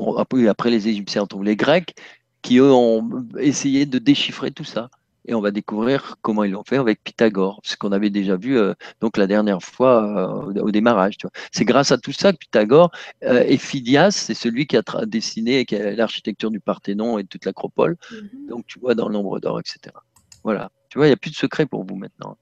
après 0.47 0.69
les 0.69 0.87
Égyptiens, 0.87 1.23
on 1.23 1.27
trouve 1.27 1.43
les 1.43 1.55
Grecs 1.55 1.95
qui, 2.41 2.57
eux, 2.57 2.71
ont 2.71 3.25
essayé 3.37 3.85
de 3.85 3.99
déchiffrer 3.99 4.51
tout 4.51 4.63
ça. 4.63 4.89
Et 5.27 5.35
on 5.35 5.41
va 5.41 5.51
découvrir 5.51 6.15
comment 6.21 6.43
ils 6.43 6.51
l'ont 6.51 6.63
fait 6.63 6.77
avec 6.77 7.03
Pythagore, 7.03 7.61
ce 7.63 7.75
qu'on 7.75 7.91
avait 7.91 8.09
déjà 8.09 8.37
vu 8.37 8.57
euh, 8.57 8.73
donc 9.01 9.17
la 9.17 9.27
dernière 9.27 9.61
fois 9.61 10.49
euh, 10.49 10.61
au 10.61 10.71
démarrage. 10.71 11.17
C'est 11.51 11.63
grâce 11.63 11.91
à 11.91 11.99
tout 11.99 12.11
ça 12.11 12.33
que 12.33 12.37
Pythagore 12.37 12.91
euh, 13.23 13.43
et 13.45 13.57
Phidias, 13.57 14.11
c'est 14.11 14.33
celui 14.33 14.65
qui 14.65 14.77
a 14.77 14.83
dessiné 15.05 15.65
l'architecture 15.95 16.49
du 16.49 16.59
Parthénon 16.59 17.19
et 17.19 17.23
toute 17.23 17.45
l'acropole. 17.45 17.97
Mhm. 18.11 18.47
Donc 18.49 18.65
tu 18.65 18.79
vois 18.79 18.95
dans 18.95 19.07
le 19.07 19.13
nombre 19.13 19.39
d'or, 19.39 19.59
etc. 19.59 19.95
Voilà. 20.43 20.71
Tu 20.89 20.97
vois, 20.97 21.05
il 21.05 21.09
n'y 21.11 21.13
a 21.13 21.17
plus 21.17 21.31
de 21.31 21.35
secret 21.35 21.67
pour 21.67 21.85
vous 21.85 21.95
maintenant. 21.95 22.35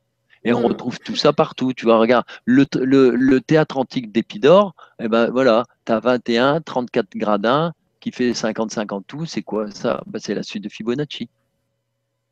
Et 0.46 0.54
on 0.54 0.62
retrouve 0.62 1.00
tout 1.00 1.18
ça 1.18 1.34
partout. 1.34 1.74
Tu 1.74 1.86
vois, 1.86 2.00
regarde, 2.00 2.26
le, 2.46 2.66
le, 2.74 3.42
théâtre 3.42 3.78
antique 3.78 4.12
d'Épidore, 4.12 4.74
eh 5.00 5.10
ben 5.10 5.30
voilà, 5.30 5.66
tu 5.86 5.92
as 5.92 6.00
21, 6.00 6.62
34 6.62 7.10
gradins, 7.18 7.74
qui 8.00 8.12
fait 8.12 8.34
55 8.34 8.92
en 8.92 9.02
tout, 9.02 9.26
c'est 9.26 9.42
quoi 9.42 9.72
ça? 9.72 10.02
Bah, 10.08 10.20
C'est 10.22 10.34
la 10.34 10.44
suite 10.44 10.64
de 10.64 10.70
Fibonacci. 10.70 11.30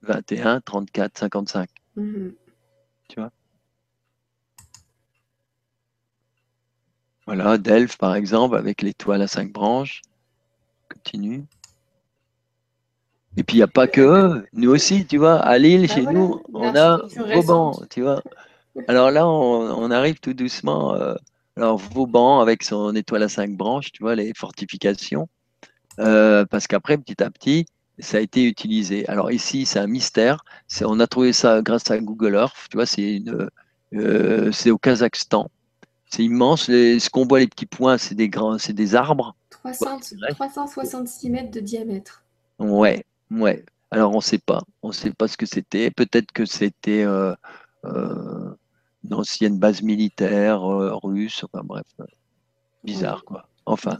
21, 0.04 0.62
34, 0.62 1.18
55. 1.18 1.70
Tu 1.96 3.20
vois? 3.20 3.32
Voilà, 7.26 7.58
Delphes 7.58 7.98
par 7.98 8.16
exemple, 8.16 8.56
avec 8.56 8.82
l'étoile 8.82 9.22
à 9.22 9.28
cinq 9.28 9.52
branches. 9.52 10.02
Continue. 10.90 11.46
Et 13.36 13.44
puis 13.44 13.58
il 13.58 13.60
n'y 13.60 13.64
a 13.64 13.68
pas 13.68 13.88
que 13.88 14.02
eux, 14.02 14.48
nous 14.54 14.72
aussi, 14.72 15.06
tu 15.06 15.18
vois. 15.18 15.36
À 15.36 15.58
Lille, 15.58 15.88
bah 15.88 15.94
chez 15.94 16.02
nous, 16.04 16.42
on 16.54 16.76
a 16.76 17.02
Vauban, 17.34 17.80
tu 17.90 18.02
vois. 18.02 18.24
Alors 18.88 19.12
là, 19.12 19.28
on, 19.28 19.92
arrive 19.92 20.20
tout 20.20 20.34
doucement. 20.34 20.96
Euh, 20.96 21.16
alors 21.56 21.78
Vauban 21.78 22.40
avec 22.40 22.64
son 22.64 22.96
étoile 22.96 23.24
à 23.24 23.30
cinq 23.30 23.52
branches, 23.52 23.92
tu 23.92 24.04
vois, 24.04 24.16
les 24.16 24.34
fortifications. 24.34 25.28
Euh, 26.00 26.46
parce 26.46 26.68
qu'après, 26.68 26.98
petit 26.98 27.22
à 27.24 27.30
petit, 27.30 27.66
ça 28.00 28.18
a 28.18 28.20
été 28.20 28.44
utilisé. 28.44 29.08
Alors 29.08 29.32
ici, 29.32 29.66
c'est 29.66 29.80
un 29.80 29.88
mystère. 29.88 30.44
On 30.82 31.00
a 31.00 31.08
trouvé 31.08 31.34
ça 31.34 31.62
grâce 31.62 31.90
à 31.90 31.98
Google 31.98 32.36
Earth. 32.36 32.56
Tu 32.70 32.78
vois, 32.78 32.86
c'est 32.86 33.22
euh, 33.94 34.52
au 34.68 34.78
Kazakhstan. 34.78 35.50
C'est 36.10 36.24
immense. 36.24 36.66
ce 36.66 37.10
qu'on 37.10 37.26
voit, 37.26 37.40
les 37.40 37.48
petits 37.48 37.66
points, 37.66 37.98
c'est 37.98 38.16
des 38.16 38.30
grands, 38.30 38.58
c'est 38.58 38.74
des 38.74 38.96
arbres. 38.96 39.36
366 39.50 41.30
mètres 41.30 41.52
de 41.52 41.60
diamètre. 41.60 42.24
Ouais, 42.60 43.06
ouais. 43.32 43.66
Alors 43.92 44.12
on 44.14 44.18
ne 44.18 44.22
sait 44.22 44.38
pas. 44.38 44.62
On 44.84 44.90
ne 44.90 44.94
sait 44.94 45.12
pas 45.12 45.28
ce 45.28 45.38
que 45.38 45.46
c'était. 45.46 45.92
Peut-être 45.92 46.32
que 46.32 46.46
c'était 46.46 47.04
euh, 47.04 47.34
une 47.84 49.14
ancienne 49.14 49.58
base 49.58 49.82
militaire 49.82 50.62
russe. 50.62 51.44
Enfin 51.44 51.64
bref, 51.66 51.86
bizarre 52.84 53.24
quoi. 53.26 53.50
Enfin. 53.66 53.98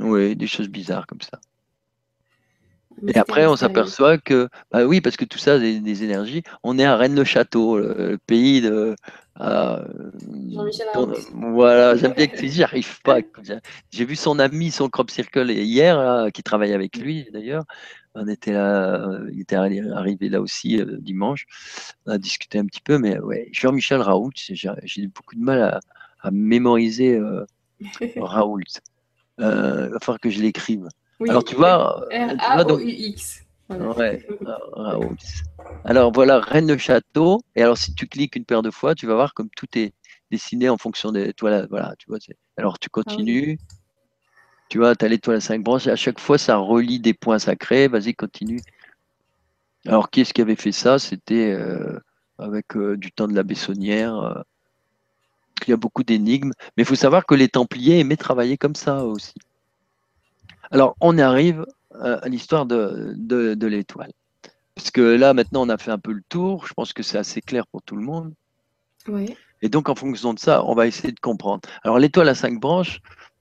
Oui, 0.00 0.36
des 0.36 0.46
choses 0.46 0.68
bizarres 0.68 1.06
comme 1.06 1.20
ça. 1.20 1.40
Et 3.08 3.16
après, 3.16 3.46
on 3.46 3.56
s'aperçoit 3.56 4.18
que, 4.18 4.48
bah 4.70 4.84
oui, 4.84 5.00
parce 5.00 5.16
que 5.16 5.24
tout 5.24 5.38
ça, 5.38 5.58
des, 5.58 5.80
des 5.80 6.04
énergies, 6.04 6.42
on 6.62 6.78
est 6.78 6.84
à 6.84 6.96
Rennes-le-Château, 6.96 7.78
le, 7.78 8.18
pays 8.26 8.60
de. 8.60 8.94
Euh, 9.40 9.84
Jean-Michel 10.50 10.86
Voilà, 11.32 11.96
j'aime 11.96 12.12
bien 12.12 12.26
que 12.26 12.36
tu 12.36 12.48
j'y 12.48 12.62
arrive 12.62 13.00
pas. 13.02 13.20
J'ai 13.90 14.04
vu 14.04 14.16
son 14.16 14.38
ami, 14.38 14.70
son 14.70 14.88
crop 14.88 15.10
circle 15.10 15.50
hier, 15.50 16.28
qui 16.34 16.42
travaille 16.42 16.74
avec 16.74 16.96
lui 16.96 17.26
d'ailleurs. 17.32 17.64
On 18.14 18.26
était 18.26 18.52
là, 18.52 19.20
il 19.32 19.40
était 19.40 19.54
arrivé 19.54 20.28
là 20.28 20.40
aussi 20.40 20.80
euh, 20.80 20.98
dimanche. 21.00 21.46
On 22.06 22.12
a 22.12 22.18
discuté 22.18 22.58
un 22.58 22.66
petit 22.66 22.80
peu, 22.80 22.98
mais 22.98 23.18
ouais, 23.20 23.48
Jean-Michel 23.52 24.00
Raoult, 24.00 24.32
j'ai 24.34 25.06
beaucoup 25.06 25.36
de 25.36 25.40
mal 25.40 25.80
à, 26.22 26.30
mémoriser 26.30 27.16
euh, 27.16 27.46
Raoult. 28.16 28.64
Euh, 29.40 29.86
il 29.88 29.92
va 29.92 29.98
falloir 30.00 30.20
que 30.20 30.30
je 30.30 30.40
l'écrive. 30.40 30.88
Alors 31.28 31.44
tu 31.44 31.54
vois, 31.54 32.06
R-A-O-U-X. 32.10 33.44
Ouais, 33.70 34.26
alors 35.84 36.10
voilà, 36.12 36.40
Reine 36.40 36.66
de 36.66 36.76
Château. 36.76 37.40
Et 37.54 37.62
alors 37.62 37.78
si 37.78 37.94
tu 37.94 38.08
cliques 38.08 38.36
une 38.36 38.44
paire 38.44 38.62
de 38.62 38.70
fois, 38.70 38.94
tu 38.94 39.06
vas 39.06 39.14
voir 39.14 39.32
comme 39.32 39.48
tout 39.56 39.66
est 39.76 39.92
dessiné 40.30 40.68
en 40.68 40.76
fonction 40.76 41.12
des 41.12 41.32
toiles. 41.32 41.66
Voilà, 41.70 41.94
tu 41.98 42.06
vois. 42.08 42.18
Alors 42.56 42.78
tu 42.78 42.88
continues. 42.88 43.58
Ah 43.60 43.74
tu 44.68 44.78
vois, 44.78 44.94
tu 44.94 45.04
as 45.04 45.08
l'étoile 45.08 45.36
à 45.36 45.40
5 45.40 45.62
branches. 45.62 45.88
Et 45.88 45.90
à 45.90 45.96
chaque 45.96 46.20
fois, 46.20 46.38
ça 46.38 46.56
relie 46.56 47.00
des 47.00 47.12
points 47.12 47.40
sacrés. 47.40 47.88
Vas-y, 47.88 48.14
continue. 48.14 48.60
Alors 49.86 50.10
qui 50.10 50.20
est-ce 50.20 50.32
qui 50.32 50.40
avait 50.42 50.56
fait 50.56 50.72
ça? 50.72 50.98
C'était 50.98 51.52
euh, 51.52 51.98
avec 52.38 52.76
euh, 52.76 52.96
du 52.96 53.10
temps 53.10 53.26
de 53.26 53.34
la 53.34 53.42
Bessonnière 53.42 54.44
il 55.66 55.70
y 55.70 55.74
a 55.74 55.76
beaucoup 55.76 56.02
d'énigmes, 56.02 56.52
mais 56.76 56.82
il 56.82 56.86
faut 56.86 56.94
savoir 56.94 57.26
que 57.26 57.34
les 57.34 57.48
Templiers 57.48 58.00
aimaient 58.00 58.16
travailler 58.16 58.56
comme 58.56 58.74
ça 58.74 59.04
aussi. 59.04 59.34
Alors, 60.70 60.96
on 61.00 61.18
arrive 61.18 61.66
euh, 61.96 62.18
à 62.22 62.28
l'histoire 62.28 62.66
de, 62.66 63.14
de, 63.16 63.66
l'étoile. 63.66 64.12
Parce 64.74 64.90
que 64.90 65.00
là, 65.00 65.34
maintenant, 65.34 65.66
on 65.66 65.68
a 65.68 65.78
fait 65.78 65.90
un 65.90 65.98
peu 65.98 66.12
le 66.12 66.22
tour. 66.28 66.66
Je 66.66 66.74
pense 66.74 66.92
que 66.92 67.02
c'est 67.02 67.18
assez 67.18 67.40
clair 67.40 67.66
pour 67.66 67.82
tout 67.82 67.96
le 67.96 68.02
monde. 68.02 68.32
Oui. 69.08 69.36
Et 69.62 69.68
donc, 69.68 69.88
en 69.88 69.94
fonction 69.94 70.32
de 70.32 70.38
ça, 70.38 70.64
on 70.64 70.74
va 70.74 70.86
essayer 70.86 71.12
de 71.12 71.20
comprendre. 71.20 71.68
Alors, 71.82 71.98
l'étoile 71.98 72.28
à 72.28 72.34
cinq 72.34 72.60
branches, 72.60 73.00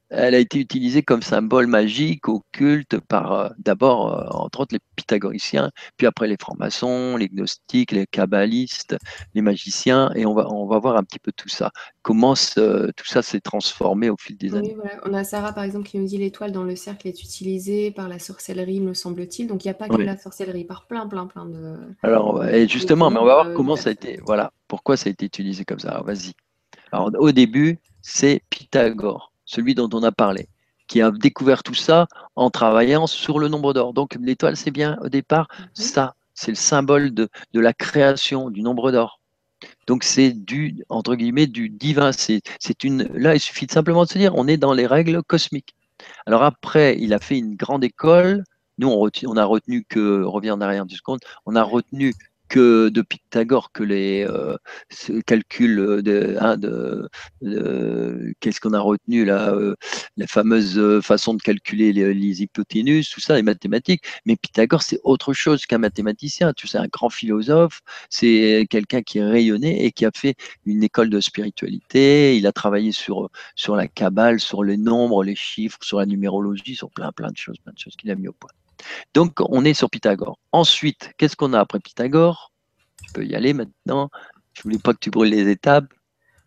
elle 0.10 0.34
a 0.34 0.40
été 0.40 0.60
utilisée 0.60 1.04
comme 1.04 1.22
symbole 1.22 1.68
magique, 1.68 2.28
occulte, 2.28 3.00
par 3.00 3.32
euh, 3.32 3.50
d'abord, 3.60 4.14
euh, 4.14 4.28
entre 4.32 4.62
autres, 4.62 4.74
les 4.74 4.80
pythagoriciens, 4.96 5.72
puis 5.98 6.08
après 6.08 6.28
les 6.28 6.38
francs-maçons, 6.40 7.16
les 7.18 7.28
gnostiques, 7.28 7.92
les 7.92 8.08
kabbalistes, 8.08 8.98
les 9.36 9.42
magiciens, 9.42 10.12
et 10.16 10.26
on 10.26 10.34
va, 10.34 10.48
on 10.52 10.66
va 10.66 10.80
voir 10.80 10.98
un 10.98 11.04
petit 11.04 11.20
peu 11.20 11.32
tout 11.32 11.50
ça. 11.50 11.72
Comment 12.02 12.34
tout 12.34 13.06
ça 13.06 13.22
s'est 13.22 13.40
transformé 13.40 14.10
au 14.10 14.16
fil 14.20 14.38
des 14.38 14.56
années. 14.56 14.76
On 15.06 15.14
a 15.14 15.24
Sarah, 15.24 15.54
par 15.54 15.64
exemple, 15.64 15.88
qui 15.88 16.00
nous 16.00 16.08
dit 16.08 16.18
l'étoile 16.18 16.52
dans 16.52 16.64
le 16.64 16.76
cercle 16.76 17.08
est 17.08 17.22
utilisée 17.22 17.92
par 17.92 18.08
la 18.08 18.18
sorcellerie, 18.18 18.80
me 18.80 18.94
semble-t-il. 18.94 19.48
Donc, 19.48 19.64
il 19.64 19.68
n'y 19.68 19.72
a 19.72 19.76
pas 19.76 19.88
que 19.88 20.02
la 20.02 20.18
sorcellerie, 20.18 20.66
par 20.66 20.88
plein, 20.88 21.08
plein, 21.08 21.28
plein 21.28 21.46
de. 21.46 21.78
Alors, 22.02 22.46
et 22.46 22.68
justement, 22.68 23.12
mais 23.12 23.20
on 23.20 23.26
va 23.26 23.44
voir 23.44 23.54
comment 23.54 23.76
ça 23.76 23.90
a 23.90 23.92
été. 23.92 24.20
Voilà, 24.26 24.52
pourquoi 24.68 24.98
ça 24.98 25.10
a 25.10 25.12
été 25.12 25.26
utilisé 25.26 25.66
comme 25.66 25.80
ça. 25.80 26.02
Vas-y. 26.04 26.34
Alors, 26.92 27.12
au 27.20 27.32
début, 27.32 27.78
c'est 28.02 28.42
Pythagore 28.50 29.29
celui 29.50 29.74
dont 29.74 29.90
on 29.94 30.04
a 30.04 30.12
parlé, 30.12 30.48
qui 30.88 31.02
a 31.02 31.10
découvert 31.10 31.64
tout 31.64 31.74
ça 31.74 32.08
en 32.36 32.52
travaillant 32.52 33.08
sur 33.08 33.40
le 33.40 33.48
nombre 33.48 33.74
d'or. 33.74 33.94
Donc 33.94 34.16
l'étoile, 34.22 34.56
c'est 34.56 34.72
bien 34.72 34.98
au 35.02 35.10
départ 35.10 35.48
mhm. 35.60 35.66
ça, 35.74 36.16
c'est 36.36 36.52
le 36.52 36.56
symbole 36.56 37.12
de, 37.14 37.30
la 37.54 37.74
création 37.74 38.52
du 38.52 38.62
nombre 38.62 38.92
d'or. 38.92 39.20
Donc 39.88 40.04
c'est 40.04 40.32
du 40.32 40.86
entre 40.88 41.16
guillemets 41.16 41.48
du 41.48 41.70
divin. 41.70 42.12
C'est 42.14 42.84
une 42.84 43.04
là 43.14 43.36
il 43.36 43.40
suffit 43.40 43.68
simplement 43.70 44.06
de 44.06 44.10
se 44.10 44.18
dire 44.18 44.36
on 44.36 44.48
est 44.48 44.56
dans 44.56 44.74
les 44.74 44.88
règles 44.88 45.22
cosmiques. 45.24 45.76
Alors 46.28 46.44
après 46.44 46.96
il 47.00 47.14
a 47.14 47.20
fait 47.20 47.38
une 47.38 47.56
grande 47.56 47.84
école. 47.84 48.44
Nous 48.78 48.88
on, 48.88 49.10
on 49.26 49.38
a 49.38 49.46
retenu 49.46 49.84
que 49.84 50.24
revient 50.24 50.52
en 50.52 50.62
arrière 50.62 50.86
du 50.86 50.96
seconde. 50.96 51.20
On 51.46 51.56
a 51.56 51.64
retenu 51.64 52.14
que 52.50 52.90
de 52.90 53.02
Pythagore 53.02 53.72
que 53.72 53.84
les 53.84 54.26
euh, 54.28 54.58
calculs 55.26 56.02
de, 56.04 56.36
hein, 56.40 56.58
de, 56.58 57.10
qu'est-ce 58.40 58.60
qu'on 58.60 58.74
a 58.74 58.80
retenu 58.80 59.26
là, 59.26 59.54
euh, 59.54 59.76
la 60.18 60.28
fameuse 60.28 60.78
euh, 60.78 61.02
façon 61.02 61.34
de 61.36 61.42
calculer 61.42 61.94
les, 61.94 62.42
hypoténus, 62.42 63.10
tout 63.10 63.22
ça, 63.22 63.36
les 63.36 63.44
mathématiques. 63.44 64.04
Mais 64.26 64.36
Pythagore, 64.36 64.84
c'est 64.84 65.00
autre 65.04 65.34
chose 65.34 65.66
qu'un 65.66 65.78
mathématicien. 65.78 66.54
Tu 66.54 66.68
sais, 66.68 66.78
un 66.78 66.88
grand 66.88 67.10
philosophe, 67.10 67.82
c'est 68.10 68.66
quelqu'un 68.70 69.02
qui 69.02 69.20
est 69.20 69.24
rayonné 69.26 69.86
et 69.86 69.92
qui 69.92 70.06
a 70.06 70.12
fait 70.16 70.36
une 70.66 70.84
école 70.84 71.10
de 71.10 71.22
spiritualité. 71.22 72.38
Il 72.38 72.48
a 72.48 72.52
travaillé 72.52 72.92
sur 72.92 73.30
sur 73.56 73.76
la 73.76 73.88
cabale, 73.88 74.40
sur 74.40 74.64
les 74.64 74.78
nombres, 74.78 75.24
les 75.24 75.36
chiffres, 75.36 75.80
sur 75.82 76.00
la 76.00 76.06
numérologie, 76.06 76.76
sur 76.76 76.90
plein 76.92 77.12
plein 77.12 77.32
de 77.32 77.38
choses, 77.38 77.58
plein 77.64 77.74
de 77.74 77.80
choses 77.80 77.96
qu'il 77.96 78.12
a 78.12 78.16
mis 78.16 78.28
au 78.28 78.34
point. 78.34 78.50
Donc, 79.14 79.34
on 79.40 79.66
est 79.66 79.74
sur 79.74 79.90
Pythagore. 79.90 80.38
Ensuite, 80.52 81.12
qu'est-ce 81.18 81.36
qu'on 81.36 81.54
a 81.54 81.60
après 81.60 81.80
Pythagore? 81.80 82.52
Tu 83.06 83.14
peux 83.14 83.26
y 83.26 83.36
aller 83.36 83.54
maintenant. 83.54 84.10
Je 84.54 84.64
voulais 84.64 84.78
pas 84.78 84.94
que 84.94 85.00
tu 85.00 85.10
brûles 85.10 85.30
les 85.30 85.50
étapes. 85.50 85.94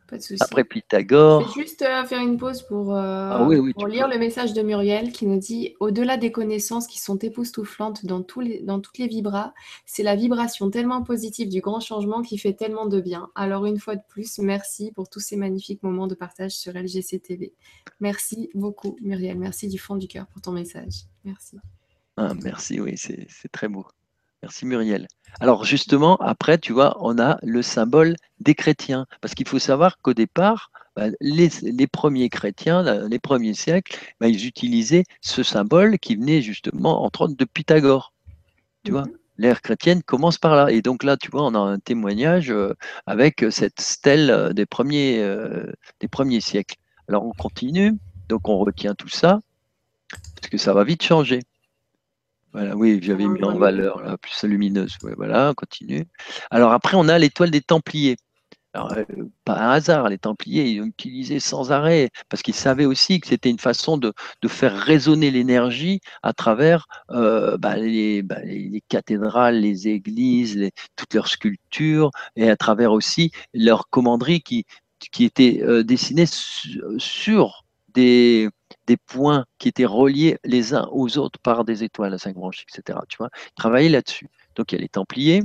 pas 0.06 0.18
de 0.18 0.22
souci. 0.22 0.42
Après 0.42 0.64
Pythagore. 0.64 1.42
Je 1.42 1.46
vais 1.46 1.64
juste 1.64 1.82
euh, 1.82 2.04
faire 2.04 2.20
une 2.20 2.36
pause 2.36 2.62
pour, 2.62 2.94
euh, 2.94 3.30
ah 3.32 3.48
pour 3.74 3.86
lire 3.86 4.06
le 4.06 4.18
message 4.18 4.52
de 4.52 4.60
Muriel 4.60 5.12
qui 5.12 5.26
nous 5.26 5.38
dit 5.38 5.74
Au-delà 5.80 6.18
des 6.18 6.30
connaissances 6.30 6.86
qui 6.86 7.00
sont 7.00 7.16
époustouflantes 7.16 8.04
dans, 8.04 8.22
tous 8.22 8.40
les, 8.40 8.60
dans 8.60 8.80
toutes 8.80 8.98
les 8.98 9.06
vibras, 9.06 9.54
c'est 9.86 10.02
la 10.02 10.14
vibration 10.14 10.70
tellement 10.70 11.02
positive 11.02 11.48
du 11.48 11.60
grand 11.60 11.80
changement 11.80 12.22
qui 12.22 12.36
fait 12.36 12.52
tellement 12.52 12.86
de 12.86 13.00
bien. 13.00 13.30
Alors, 13.34 13.64
une 13.64 13.78
fois 13.78 13.96
de 13.96 14.02
plus, 14.08 14.38
merci 14.38 14.92
pour 14.92 15.08
tous 15.08 15.20
ces 15.20 15.36
magnifiques 15.36 15.82
moments 15.82 16.06
de 16.06 16.14
partage 16.14 16.52
sur 16.52 16.74
LGC 16.74 17.20
TV. 17.20 17.54
Merci 18.00 18.50
beaucoup, 18.54 18.96
Muriel. 19.00 19.38
Merci 19.38 19.68
du 19.68 19.78
fond 19.78 19.96
du 19.96 20.06
cœur 20.06 20.26
pour 20.26 20.42
ton 20.42 20.52
message. 20.52 21.06
Merci. 21.24 21.56
Ah, 22.16 22.32
merci, 22.42 22.80
oui, 22.80 22.94
c'est 22.96 23.26
très 23.52 23.68
beau. 23.68 23.86
Merci 24.42 24.66
Muriel. 24.66 25.06
Alors 25.40 25.64
justement, 25.64 26.16
après, 26.16 26.58
tu 26.58 26.72
vois, 26.72 26.96
on 27.00 27.18
a 27.18 27.38
le 27.42 27.62
symbole 27.62 28.16
des 28.40 28.54
chrétiens. 28.54 29.06
Parce 29.20 29.34
qu'il 29.34 29.46
faut 29.46 29.60
savoir 29.60 29.98
qu'au 29.98 30.14
départ, 30.14 30.72
bah, 30.96 31.06
les, 31.20 31.86
premiers 31.86 32.28
chrétiens, 32.28 33.08
les 33.08 33.18
premiers 33.20 33.54
siècles, 33.54 33.96
bah, 34.20 34.28
ils 34.28 34.46
utilisaient 34.46 35.04
ce 35.20 35.42
symbole 35.42 35.98
qui 35.98 36.16
venait 36.16 36.42
justement, 36.42 37.04
entre 37.04 37.22
autres, 37.22 37.36
de 37.36 37.44
Pythagore. 37.44 38.12
Tu 38.84 38.90
vois 38.90 39.04
mhm. 39.04 39.12
L'ère 39.38 39.62
chrétienne 39.62 40.02
commence 40.02 40.38
par 40.38 40.56
là. 40.56 40.70
Et 40.70 40.82
donc 40.82 41.04
là, 41.04 41.16
tu 41.16 41.30
vois, 41.30 41.44
on 41.46 41.54
a 41.54 41.58
un 41.58 41.78
témoignage 41.78 42.50
euh, 42.50 42.74
avec 43.06 43.44
cette 43.50 43.80
stèle 43.80 44.30
euh, 44.30 44.52
des 44.52 44.66
premiers, 44.66 45.20
euh, 45.20 45.72
des 46.00 46.08
premiers 46.08 46.40
siècles. 46.40 46.76
Alors 47.08 47.24
on 47.24 47.32
continue, 47.32 47.94
donc 48.28 48.48
on 48.48 48.58
retient 48.58 48.94
tout 48.94 49.08
ça, 49.08 49.40
parce 50.36 50.48
que 50.50 50.58
ça 50.58 50.74
va 50.74 50.84
vite 50.84 51.02
changer. 51.02 51.40
Voilà, 52.52 52.76
oui, 52.76 52.98
j'avais 53.02 53.26
mis 53.26 53.42
en 53.42 53.56
valeur 53.56 54.02
la 54.02 54.18
plus 54.18 54.44
lumineuse. 54.44 54.98
voilà, 55.16 55.50
on 55.50 55.54
continue. 55.54 56.06
Alors 56.50 56.72
après, 56.72 56.96
on 56.96 57.08
a 57.08 57.18
l'étoile 57.18 57.50
des 57.50 57.62
Templiers. 57.62 58.16
Alors, 58.74 58.92
euh, 58.92 59.04
pas 59.44 59.58
un 59.58 59.70
hasard, 59.70 60.08
les 60.08 60.18
Templiers, 60.18 60.70
ils 60.70 60.82
utilisé 60.82 61.40
sans 61.40 61.72
arrêt, 61.72 62.08
parce 62.30 62.42
qu'ils 62.42 62.54
savaient 62.54 62.86
aussi 62.86 63.20
que 63.20 63.26
c'était 63.26 63.50
une 63.50 63.58
façon 63.58 63.98
de, 63.98 64.12
faire 64.48 64.74
résonner 64.74 65.30
l'énergie 65.30 66.00
à 66.22 66.32
travers 66.32 66.86
euh, 67.10 67.58
bah, 67.58 67.76
bah, 68.24 68.40
les, 68.42 68.82
cathédrales, 68.88 69.60
les 69.60 69.88
églises, 69.88 70.70
toutes 70.96 71.12
leurs 71.14 71.28
sculptures, 71.28 72.10
et 72.36 72.48
à 72.48 72.56
travers 72.56 72.92
aussi 72.92 73.30
leurs 73.52 73.88
commanderies 73.90 74.42
qui, 74.42 74.64
qui 75.10 75.24
étaient 75.24 75.62
euh, 75.62 75.82
dessinées 75.84 76.26
sur 76.98 77.64
des, 77.94 78.48
des 78.86 78.96
points 78.96 79.44
qui 79.58 79.68
étaient 79.68 79.84
reliés 79.84 80.38
les 80.44 80.74
uns 80.74 80.88
aux 80.92 81.18
autres 81.18 81.38
par 81.40 81.64
des 81.64 81.84
étoiles 81.84 82.14
à 82.14 82.18
cinq 82.18 82.34
branches, 82.34 82.64
etc. 82.68 82.98
Tu 83.08 83.16
vois, 83.18 83.30
travailler 83.56 83.88
là-dessus. 83.88 84.28
Donc 84.54 84.72
il 84.72 84.76
y 84.76 84.78
a 84.78 84.82
les 84.82 84.88
Templiers. 84.88 85.42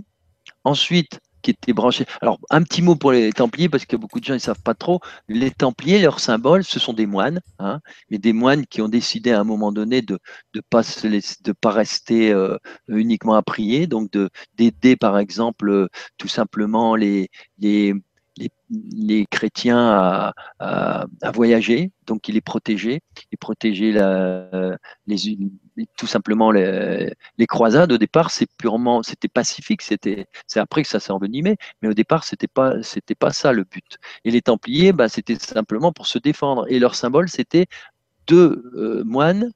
Ensuite, 0.64 1.20
qui 1.42 1.52
étaient 1.52 1.74
branchés. 1.74 2.06
Alors, 2.22 2.40
un 2.50 2.64
petit 2.64 2.82
mot 2.82 2.96
pour 2.96 3.12
les 3.12 3.32
Templiers, 3.32 3.70
parce 3.70 3.86
que 3.86 3.96
beaucoup 3.96 4.20
de 4.20 4.26
gens 4.26 4.34
ne 4.34 4.40
savent 4.40 4.62
pas 4.62 4.74
trop. 4.74 5.00
Les 5.28 5.52
Templiers, 5.52 6.00
leur 6.00 6.20
symbole, 6.20 6.64
ce 6.64 6.80
sont 6.80 6.94
des 6.94 7.06
moines, 7.06 7.42
hein, 7.60 7.80
mais 8.10 8.18
des 8.18 8.34
moines 8.34 8.66
qui 8.66 8.82
ont 8.82 8.90
décidé 8.90 9.32
à 9.32 9.40
un 9.40 9.44
moment 9.44 9.72
donné 9.72 10.02
de 10.02 10.20
ne 10.56 10.62
pas, 10.62 11.72
rester 11.72 12.32
euh, 12.32 12.58
uniquement 12.90 13.36
à 13.36 13.42
prier, 13.42 13.88
donc 13.88 14.12
d'aider, 14.56 14.96
par 14.96 15.18
exemple, 15.18 15.70
euh, 15.70 15.88
tout 16.18 16.28
simplement 16.28 16.96
les, 16.96 17.30
les, 18.70 19.26
chrétiens 19.26 20.34
à, 20.60 21.32
voyager, 21.34 21.92
donc 22.06 22.28
il 22.30 22.38
est 22.38 22.42
protégé, 22.42 23.02
il 23.32 23.38
protégeait 23.38 23.92
les, 25.08 25.38
tout 25.98 26.08
simplement 26.08 26.52
les, 26.52 27.14
croisades. 27.48 27.92
Au 27.92 27.98
départ, 27.98 28.32
purement, 28.58 29.04
c'était 29.04 29.28
pacifique, 29.28 29.82
c'était, 29.82 30.28
c'est 30.48 30.60
après 30.60 30.84
que 30.84 30.90
ça 30.90 31.00
s'est 31.00 31.12
envenimé, 31.12 31.58
mais 31.82 31.90
au 31.90 31.94
départ, 31.94 32.24
c'était 32.24 32.48
pas, 32.48 32.82
c'était 32.84 33.16
pas 33.16 33.32
ça 33.32 33.52
le 33.52 33.64
but. 33.64 33.98
Et 34.26 34.32
les 34.32 34.42
Templiers, 34.42 34.94
bah, 34.94 35.10
c'était 35.10 35.36
simplement 35.36 35.92
pour 35.92 36.08
se 36.08 36.20
défendre, 36.20 36.66
et 36.70 36.80
leur 36.80 36.96
symbole, 36.96 37.30
c'était 37.30 37.68
deux 38.28 38.72
euh, 38.76 39.04
moines 39.06 39.52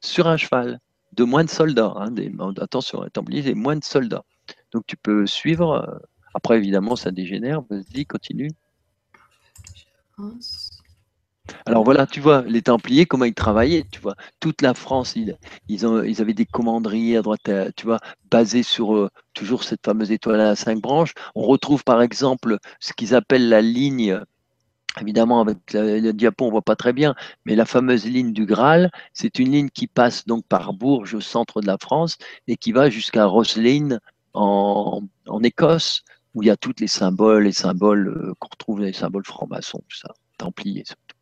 sur 0.00 0.26
un 0.28 0.36
cheval, 0.36 0.80
deux 1.12 1.24
moines 1.24 1.48
soldats. 1.48 1.94
Hein, 1.96 2.10
des, 2.10 2.32
attention, 2.60 3.02
les 3.02 3.10
Templiers, 3.10 3.42
des 3.42 3.54
moines 3.54 3.82
soldats. 3.82 4.24
Donc 4.72 4.84
tu 4.86 4.96
peux 4.96 5.26
suivre. 5.26 6.00
Euh, 6.34 6.38
après, 6.38 6.56
évidemment, 6.56 6.96
ça 6.96 7.10
dégénère. 7.10 7.62
Vas-y, 7.70 8.06
continue. 8.06 8.50
Alors 11.66 11.84
voilà, 11.84 12.06
tu 12.06 12.20
vois, 12.20 12.42
les 12.42 12.62
Templiers, 12.62 13.06
comment 13.06 13.24
ils 13.24 13.34
travaillaient, 13.34 13.84
tu 13.90 14.00
vois. 14.00 14.14
Toute 14.40 14.62
la 14.62 14.74
France, 14.74 15.16
ils, 15.16 15.36
ils, 15.68 15.84
avaient 16.20 16.34
des 16.34 16.46
commanderies 16.46 17.16
à 17.16 17.22
droite, 17.22 17.50
tu 17.76 17.86
vois, 17.86 17.98
basées 18.30 18.62
sur 18.62 18.94
euh, 18.94 19.10
toujours 19.34 19.64
cette 19.64 19.84
fameuse 19.84 20.12
étoile 20.12 20.40
à 20.40 20.54
cinq 20.56 20.80
branches. 20.80 21.14
On 21.34 21.42
retrouve 21.42 21.84
par 21.84 22.00
exemple 22.00 22.58
ce 22.80 22.92
qu'ils 22.92 23.14
appellent 23.14 23.48
la 23.48 23.60
ligne, 23.60 24.20
évidemment 25.00 25.40
avec 25.40 25.58
le 25.72 26.12
diapo 26.12 26.46
on 26.46 26.50
voit 26.50 26.62
pas 26.62 26.76
très 26.76 26.92
bien, 26.92 27.14
mais 27.44 27.56
la 27.56 27.64
fameuse 27.64 28.06
ligne 28.06 28.32
du 28.32 28.46
Graal, 28.46 28.90
c'est 29.12 29.38
une 29.38 29.50
ligne 29.52 29.70
qui 29.70 29.86
passe 29.88 30.26
donc 30.26 30.44
par 30.46 30.72
Bourges 30.72 31.14
au 31.14 31.20
centre 31.20 31.60
de 31.60 31.66
la 31.66 31.78
France 31.78 32.18
et 32.46 32.56
qui 32.56 32.72
va 32.72 32.88
jusqu'à 32.90 33.26
Roslin 33.26 33.98
en, 34.34 35.02
en 35.26 35.42
Écosse 35.42 36.04
où 36.34 36.42
il 36.42 36.46
y 36.46 36.50
a 36.50 36.56
tous 36.56 36.74
les 36.80 36.88
symboles, 36.88 37.44
les 37.44 37.52
symboles 37.52 38.08
euh, 38.08 38.34
qu'on 38.38 38.48
retrouve, 38.50 38.80
les 38.80 38.92
symboles 38.92 39.24
francs-maçons, 39.24 39.82
tout 39.88 39.96
ça, 39.96 40.14
templiers 40.38 40.84
surtout. 40.84 41.16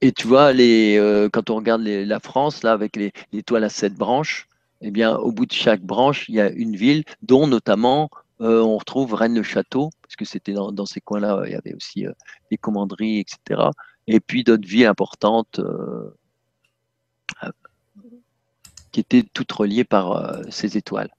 Et 0.00 0.10
tu 0.10 0.26
vois, 0.26 0.52
les, 0.52 0.96
euh, 0.98 1.28
quand 1.32 1.48
on 1.50 1.56
regarde 1.56 1.82
la 1.82 2.18
France, 2.18 2.64
là, 2.64 2.72
avec 2.72 2.96
les, 2.96 3.12
à 3.32 3.68
sept 3.68 3.94
branches, 3.94 4.48
eh 4.80 4.90
bien, 4.90 5.14
au 5.16 5.30
bout 5.30 5.46
de 5.46 5.52
chaque 5.52 5.82
branche, 5.82 6.28
il 6.28 6.34
y 6.34 6.40
a 6.40 6.50
une 6.50 6.74
ville, 6.74 7.04
dont 7.22 7.46
notamment 7.46 8.10
euh, 8.40 8.60
on 8.60 8.78
retrouve 8.78 9.14
Rennes-le-Château, 9.14 9.90
parce 10.02 10.16
que 10.16 10.24
c'était 10.24 10.54
dans, 10.54 10.86
ces 10.86 11.00
coins-là, 11.00 11.44
il 11.46 11.52
y 11.52 11.54
avait 11.54 11.74
aussi 11.74 12.04
des 12.50 12.56
commanderies, 12.58 13.20
etc. 13.20 13.62
Et 14.08 14.18
puis 14.18 14.42
d'autres 14.42 14.66
villes 14.66 14.86
importantes 14.86 15.60
qui 18.90 18.98
étaient 18.98 19.22
toutes 19.22 19.52
reliées 19.52 19.84
par 19.84 20.40
ces 20.50 20.76
étoiles. 20.76 21.10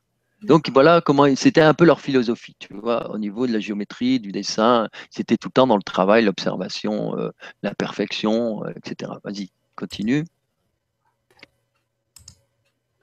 Donc 0.44 0.70
voilà 0.72 1.02
comment 1.02 1.34
c'était 1.36 1.62
un 1.62 1.74
peu 1.74 1.86
leur 1.86 2.02
philosophie, 2.02 2.56
tu 2.60 2.74
vois, 2.74 3.10
au 3.12 3.18
niveau 3.18 3.48
de 3.48 3.54
la 3.54 3.60
géométrie, 3.60 4.20
du 4.20 4.32
dessin, 4.32 4.90
c'était 5.10 5.38
tout 5.38 5.48
le 5.48 5.54
temps 5.54 5.68
dans 5.68 5.78
le 5.78 5.84
travail, 5.84 6.26
l'observation, 6.26 7.18
euh, 7.18 7.32
la 7.62 7.74
perfection, 7.74 8.66
euh, 8.66 8.72
etc. 8.76 9.12
Vas-y, 9.24 9.50
continue. 9.76 10.26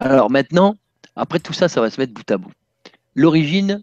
Alors 0.01 0.31
maintenant, 0.31 0.77
après 1.17 1.41
tout 1.41 1.53
ça, 1.53 1.69
ça 1.69 1.81
va 1.81 1.91
se 1.91 2.01
mettre 2.01 2.13
bout 2.13 2.31
à 2.31 2.37
bout. 2.37 2.53
L'origine, 3.15 3.83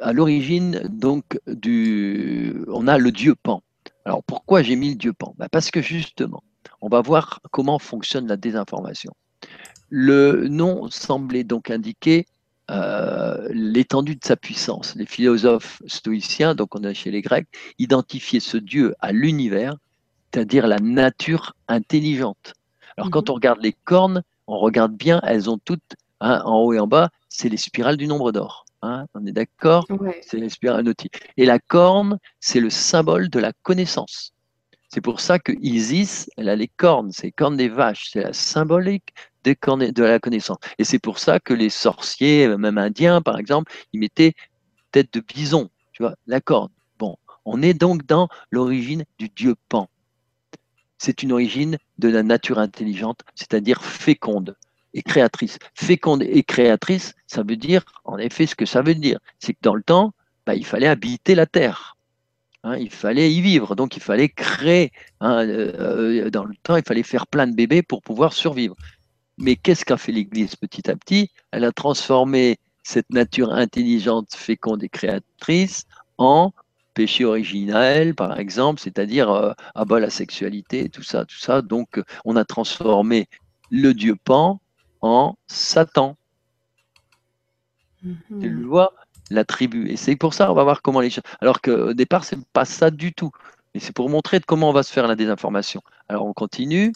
à 0.00 0.12
l'origine 0.12 0.80
donc 0.88 1.38
du, 1.46 2.64
on 2.68 2.88
a 2.88 2.96
le 2.96 3.12
dieu 3.12 3.34
Pan. 3.34 3.62
Alors 4.06 4.22
pourquoi 4.24 4.62
j'ai 4.62 4.76
mis 4.76 4.90
le 4.90 4.96
dieu 4.96 5.12
Pan? 5.12 5.34
Ben, 5.38 5.48
Parce 5.50 5.70
que 5.70 5.82
justement, 5.82 6.42
on 6.80 6.88
va 6.88 7.02
voir 7.02 7.40
comment 7.50 7.78
fonctionne 7.78 8.26
la 8.26 8.36
désinformation. 8.36 9.12
Le 9.90 10.48
nom 10.48 10.88
semblait 10.90 11.44
donc 11.44 11.70
indiquer 11.70 12.26
euh, 12.70 13.48
l'étendue 13.50 14.14
de 14.14 14.24
sa 14.24 14.36
puissance. 14.36 14.94
Les 14.94 15.06
philosophes 15.06 15.82
stoïciens, 15.86 16.54
donc 16.54 16.74
on 16.76 16.84
est 16.84 16.94
chez 16.94 17.10
les 17.10 17.20
Grecs, 17.20 17.48
identifiaient 17.78 18.38
ce 18.40 18.56
Dieu 18.56 18.94
à 19.00 19.12
l'univers, 19.12 19.74
c'est-à-dire 20.32 20.66
la 20.68 20.78
nature 20.78 21.56
intelligente. 21.66 22.54
Alors 22.96 23.10
quand 23.10 23.28
mhm. 23.28 23.30
on 23.30 23.34
regarde 23.34 23.60
les 23.60 23.72
cornes, 23.72 24.22
on 24.46 24.58
regarde 24.58 24.94
bien, 24.94 25.20
elles 25.24 25.50
ont 25.50 25.58
toutes, 25.58 25.96
hein, 26.20 26.42
en 26.44 26.60
haut 26.60 26.72
et 26.72 26.78
en 26.78 26.86
bas, 26.86 27.10
c'est 27.28 27.48
les 27.48 27.56
spirales 27.56 27.96
du 27.96 28.06
nombre 28.06 28.30
d'or. 28.30 28.64
Hein, 28.82 29.06
on 29.14 29.26
est 29.26 29.32
d'accord? 29.32 29.86
C'est 30.22 30.38
les 30.38 30.48
spirales 30.48 30.84
nautique. 30.84 31.20
Et 31.36 31.46
la 31.46 31.58
corne, 31.58 32.18
c'est 32.38 32.60
le 32.60 32.70
symbole 32.70 33.28
de 33.28 33.38
la 33.38 33.52
connaissance. 33.62 34.32
C'est 34.88 35.00
pour 35.00 35.20
ça 35.20 35.38
que 35.38 35.52
Isis, 35.60 36.30
elle 36.36 36.48
a 36.48 36.56
les 36.56 36.68
cornes, 36.68 37.12
c'est 37.12 37.28
les 37.28 37.32
cornes 37.32 37.56
des 37.56 37.68
vaches, 37.68 38.10
c'est 38.12 38.22
la 38.22 38.32
symbolique 38.32 39.12
de 39.44 40.02
la 40.02 40.18
connaissance. 40.18 40.58
Et 40.78 40.84
c'est 40.84 40.98
pour 40.98 41.18
ça 41.18 41.40
que 41.40 41.54
les 41.54 41.70
sorciers, 41.70 42.48
même 42.56 42.78
indiens 42.78 43.22
par 43.22 43.38
exemple, 43.38 43.72
ils 43.92 44.00
mettaient 44.00 44.34
tête 44.92 45.12
de 45.12 45.20
bison, 45.20 45.70
tu 45.92 46.02
vois, 46.02 46.14
la 46.26 46.40
corne. 46.40 46.70
Bon, 46.98 47.16
on 47.44 47.62
est 47.62 47.74
donc 47.74 48.06
dans 48.06 48.28
l'origine 48.50 49.04
du 49.18 49.28
dieu 49.28 49.54
Pan. 49.68 49.88
C'est 50.98 51.22
une 51.22 51.32
origine 51.32 51.78
de 51.98 52.08
la 52.08 52.22
nature 52.22 52.58
intelligente, 52.58 53.20
c'est-à-dire 53.34 53.82
féconde 53.82 54.56
et 54.92 55.02
créatrice. 55.02 55.58
Féconde 55.74 56.22
et 56.22 56.42
créatrice, 56.42 57.14
ça 57.26 57.42
veut 57.42 57.56
dire, 57.56 57.84
en 58.04 58.18
effet, 58.18 58.46
ce 58.46 58.54
que 58.54 58.66
ça 58.66 58.82
veut 58.82 58.94
dire, 58.94 59.18
c'est 59.38 59.54
que 59.54 59.60
dans 59.62 59.74
le 59.74 59.82
temps, 59.82 60.12
bah, 60.46 60.54
il 60.54 60.66
fallait 60.66 60.88
habiter 60.88 61.34
la 61.34 61.46
terre. 61.46 61.96
Hein, 62.62 62.76
il 62.76 62.90
fallait 62.90 63.32
y 63.32 63.40
vivre, 63.40 63.74
donc 63.74 63.96
il 63.96 64.02
fallait 64.02 64.28
créer. 64.28 64.92
Hein, 65.20 65.46
euh, 65.46 66.24
euh, 66.26 66.30
dans 66.30 66.44
le 66.44 66.54
temps, 66.62 66.76
il 66.76 66.82
fallait 66.82 67.02
faire 67.02 67.26
plein 67.26 67.46
de 67.46 67.54
bébés 67.54 67.82
pour 67.82 68.02
pouvoir 68.02 68.34
survivre. 68.34 68.76
Mais 69.40 69.56
qu'est-ce 69.56 69.84
qu'a 69.84 69.96
fait 69.96 70.12
l'Église 70.12 70.54
petit 70.54 70.90
à 70.90 70.96
petit? 70.96 71.30
Elle 71.50 71.64
a 71.64 71.72
transformé 71.72 72.58
cette 72.82 73.10
nature 73.10 73.52
intelligente, 73.52 74.34
féconde 74.34 74.84
et 74.84 74.88
créatrice 74.88 75.84
en 76.18 76.52
péché 76.94 77.24
originel, 77.24 78.14
par 78.14 78.38
exemple, 78.38 78.80
c'est-à-dire 78.80 79.30
euh, 79.30 79.52
la 79.74 80.10
sexualité, 80.10 80.88
tout 80.90 81.02
ça, 81.02 81.24
tout 81.24 81.38
ça. 81.38 81.62
Donc, 81.62 82.00
on 82.24 82.36
a 82.36 82.44
transformé 82.44 83.28
le 83.70 83.94
dieu 83.94 84.16
Pan 84.16 84.60
en 85.00 85.36
Satan. 85.46 86.16
Tu 88.02 88.48
le 88.48 88.66
vois 88.66 88.92
l'attribut. 89.30 89.88
Et 89.88 89.96
c'est 89.96 90.16
pour 90.16 90.34
ça, 90.34 90.50
on 90.50 90.54
va 90.54 90.64
voir 90.64 90.82
comment 90.82 91.00
les 91.00 91.10
choses. 91.10 91.24
Alors 91.40 91.60
qu'au 91.60 91.94
départ, 91.94 92.24
c'est 92.24 92.38
pas 92.52 92.64
ça 92.64 92.90
du 92.90 93.12
tout. 93.12 93.30
Et 93.74 93.80
c'est 93.80 93.94
pour 93.94 94.10
montrer 94.10 94.40
comment 94.40 94.70
on 94.70 94.72
va 94.72 94.82
se 94.82 94.92
faire 94.92 95.06
la 95.06 95.16
désinformation. 95.16 95.82
Alors 96.08 96.26
on 96.26 96.32
continue. 96.32 96.92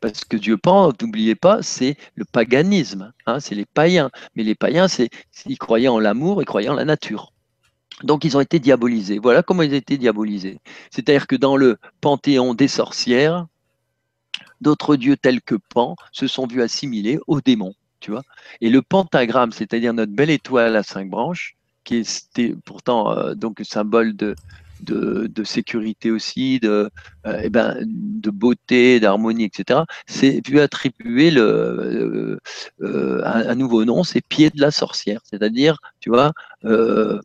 Parce 0.00 0.24
que 0.24 0.36
Dieu 0.36 0.56
Pan, 0.56 0.92
n'oubliez 1.00 1.34
pas, 1.34 1.62
c'est 1.62 1.96
le 2.14 2.24
paganisme, 2.24 3.12
hein, 3.26 3.40
c'est 3.40 3.54
les 3.54 3.64
païens. 3.64 4.10
Mais 4.34 4.42
les 4.42 4.54
païens, 4.54 4.88
c'est, 4.88 5.08
ils 5.46 5.58
croyaient 5.58 5.88
en 5.88 5.98
l'amour, 5.98 6.42
ils 6.42 6.46
croyaient 6.46 6.68
en 6.68 6.74
la 6.74 6.84
nature. 6.84 7.32
Donc 8.02 8.24
ils 8.24 8.36
ont 8.36 8.40
été 8.40 8.58
diabolisés. 8.58 9.18
Voilà 9.18 9.42
comment 9.42 9.62
ils 9.62 9.72
ont 9.72 9.76
été 9.76 9.96
diabolisés. 9.98 10.60
C'est-à-dire 10.90 11.26
que 11.26 11.36
dans 11.36 11.56
le 11.56 11.78
panthéon 12.00 12.54
des 12.54 12.68
sorcières, 12.68 13.46
d'autres 14.60 14.96
dieux 14.96 15.16
tels 15.16 15.40
que 15.40 15.54
Pan 15.54 15.94
se 16.10 16.26
sont 16.26 16.46
vus 16.46 16.62
assimilés 16.62 17.18
aux 17.26 17.40
démons. 17.40 17.74
Tu 18.00 18.12
Et 18.60 18.68
le 18.68 18.82
pentagramme, 18.82 19.52
c'est-à-dire 19.52 19.94
notre 19.94 20.12
belle 20.12 20.28
étoile 20.28 20.76
à 20.76 20.82
cinq 20.82 21.08
branches, 21.08 21.56
qui 21.84 21.96
est 21.96 22.54
pourtant 22.64 23.12
euh, 23.12 23.34
donc 23.34 23.60
symbole 23.62 24.14
de, 24.14 24.34
de, 24.84 25.44
sécurité 25.44 26.10
aussi, 26.10 26.60
de, 26.60 26.90
euh, 27.26 27.40
eh 27.42 27.50
ben, 27.50 27.76
de 27.86 28.30
beauté, 28.30 29.00
d'harmonie, 29.00 29.44
etc., 29.44 29.80
c'est 30.06 30.46
vu 30.46 30.60
attribuer 30.60 31.30
le, 31.30 32.38
euh, 32.82 33.22
un, 33.24 33.54
nouveau 33.54 33.84
nom, 33.84 34.04
c'est 34.04 34.20
pied 34.26 34.50
de 34.50 34.60
la 34.60 34.70
sorcière. 34.70 35.20
C'est-à-dire, 35.24 35.78
tu 36.00 36.10
vois, 36.10 36.32
le, 36.62 37.20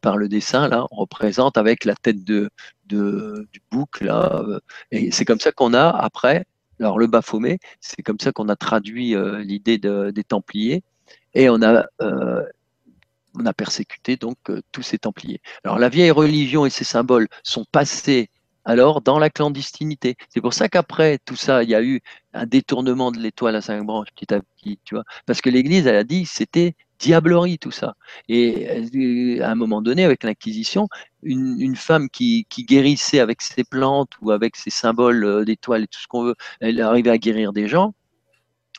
par 0.00 0.16
le 0.16 0.28
dessin, 0.28 0.68
là, 0.68 0.86
on 0.90 0.96
représente 0.96 1.56
avec 1.58 1.84
la 1.84 1.94
tête 1.94 2.24
de, 2.24 2.50
de 2.86 3.46
du 3.52 3.60
bouc, 3.70 4.00
là, 4.00 4.42
et 4.90 5.10
c'est 5.10 5.24
comme 5.24 5.40
ça 5.40 5.52
qu'on 5.52 5.74
a, 5.74 5.88
après, 5.88 6.46
alors 6.80 6.98
le 6.98 7.06
Baphomet, 7.06 7.58
c'est 7.80 8.02
comme 8.02 8.20
ça 8.20 8.32
qu'on 8.32 8.48
a 8.48 8.56
traduit 8.56 9.14
l'idée 9.44 9.78
des 9.78 10.24
Templiers, 10.24 10.82
et 11.34 11.50
on 11.50 11.62
a 11.62 11.86
on 13.38 13.46
a 13.46 13.52
persécuté 13.52 14.16
donc 14.16 14.36
euh, 14.50 14.60
tous 14.72 14.82
ces 14.82 14.98
Templiers. 14.98 15.40
Alors 15.64 15.78
la 15.78 15.88
vieille 15.88 16.10
religion 16.10 16.66
et 16.66 16.70
ses 16.70 16.84
symboles 16.84 17.28
sont 17.42 17.64
passés 17.70 18.30
alors 18.64 19.00
dans 19.00 19.18
la 19.18 19.30
clandestinité. 19.30 20.16
C'est 20.28 20.40
pour 20.40 20.52
ça 20.52 20.68
qu'après 20.68 21.18
tout 21.24 21.36
ça, 21.36 21.62
il 21.62 21.70
y 21.70 21.74
a 21.74 21.82
eu 21.82 22.00
un 22.34 22.46
détournement 22.46 23.12
de 23.12 23.18
l'étoile 23.18 23.56
à 23.56 23.60
cinq 23.60 23.84
branches 23.84 24.08
petit 24.14 24.34
à 24.34 24.40
petit, 24.40 24.80
tu 24.84 24.96
vois, 24.96 25.04
parce 25.24 25.40
que 25.40 25.50
l'Église, 25.50 25.86
elle 25.86 25.96
a 25.96 26.04
dit, 26.04 26.26
c'était 26.26 26.74
diablerie 26.98 27.58
tout 27.58 27.70
ça. 27.70 27.94
Et 28.28 28.68
euh, 28.68 29.44
à 29.44 29.50
un 29.50 29.54
moment 29.54 29.82
donné, 29.82 30.04
avec 30.04 30.24
l'Inquisition, 30.24 30.88
une, 31.22 31.76
femme 31.76 32.08
qui, 32.10 32.46
guérissait 32.58 33.20
avec 33.20 33.42
ses 33.42 33.64
plantes 33.64 34.12
ou 34.20 34.30
avec 34.30 34.56
ses 34.56 34.70
symboles 34.70 35.24
euh, 35.24 35.44
d'étoiles 35.44 35.84
et 35.84 35.86
tout 35.86 36.00
ce 36.00 36.08
qu'on 36.08 36.24
veut, 36.24 36.34
elle 36.60 36.80
arrivait 36.80 37.10
à 37.10 37.18
guérir 37.18 37.52
des 37.52 37.68
gens. 37.68 37.94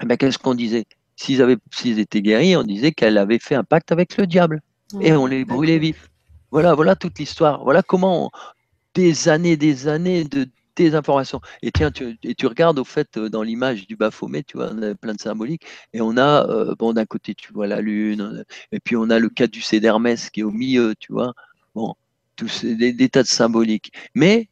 Eh 0.01 0.05
ben, 0.05 0.17
qu'est-ce 0.17 0.37
qu'on 0.37 0.55
disait? 0.55 0.85
S'ils 1.17 1.99
étaient 1.99 2.21
guéris, 2.21 2.55
on 2.55 2.63
disait 2.63 2.91
qu'elle 2.93 3.17
avait 3.17 3.39
fait 3.39 3.55
un 3.55 3.63
pacte 3.63 3.91
avec 3.91 4.15
le 4.17 4.27
diable 4.27 4.61
et 5.01 5.11
on 5.13 5.25
les 5.25 5.43
brûlait 5.43 5.79
vifs. 5.79 6.09
Voilà, 6.51 6.75
voilà 6.75 6.95
toute 6.95 7.19
l'histoire. 7.19 7.63
Voilà 7.63 7.81
comment 7.81 8.31
des 8.93 9.27
années, 9.27 9.57
des 9.57 9.87
années 9.87 10.23
de 10.23 10.47
désinformation. 10.77 11.41
Et 11.61 11.71
tiens, 11.71 11.91
tu, 11.91 12.17
et 12.23 12.35
tu 12.35 12.47
regardes 12.47 12.79
au 12.79 12.83
fait 12.83 13.17
euh, 13.17 13.29
dans 13.29 13.43
l'image 13.43 13.87
du 13.87 13.95
Baphomet, 13.95 14.43
tu 14.43 14.57
vois, 14.57 14.69
on 14.71 14.81
a 14.81 14.95
plein 14.95 15.13
de 15.13 15.19
symboliques. 15.19 15.63
Et 15.93 16.01
on 16.01 16.17
a, 16.17 16.47
euh, 16.49 16.75
bon, 16.77 16.93
d'un 16.93 17.05
côté, 17.05 17.35
tu 17.35 17.51
vois 17.51 17.67
la 17.67 17.81
lune, 17.81 18.45
et 18.71 18.79
puis 18.79 18.95
on 18.95 19.09
a 19.09 19.19
le 19.19 19.29
caducée 19.29 19.79
d'Hermès 19.79 20.29
qui 20.29 20.41
est 20.41 20.43
au 20.43 20.51
milieu, 20.51 20.93
tu 20.99 21.11
vois. 21.11 21.33
Bon, 21.75 21.95
tous 22.35 22.47
ces, 22.47 22.75
des 22.75 23.09
tas 23.09 23.23
de 23.23 23.27
symboliques. 23.27 23.91
Mais 24.15 24.49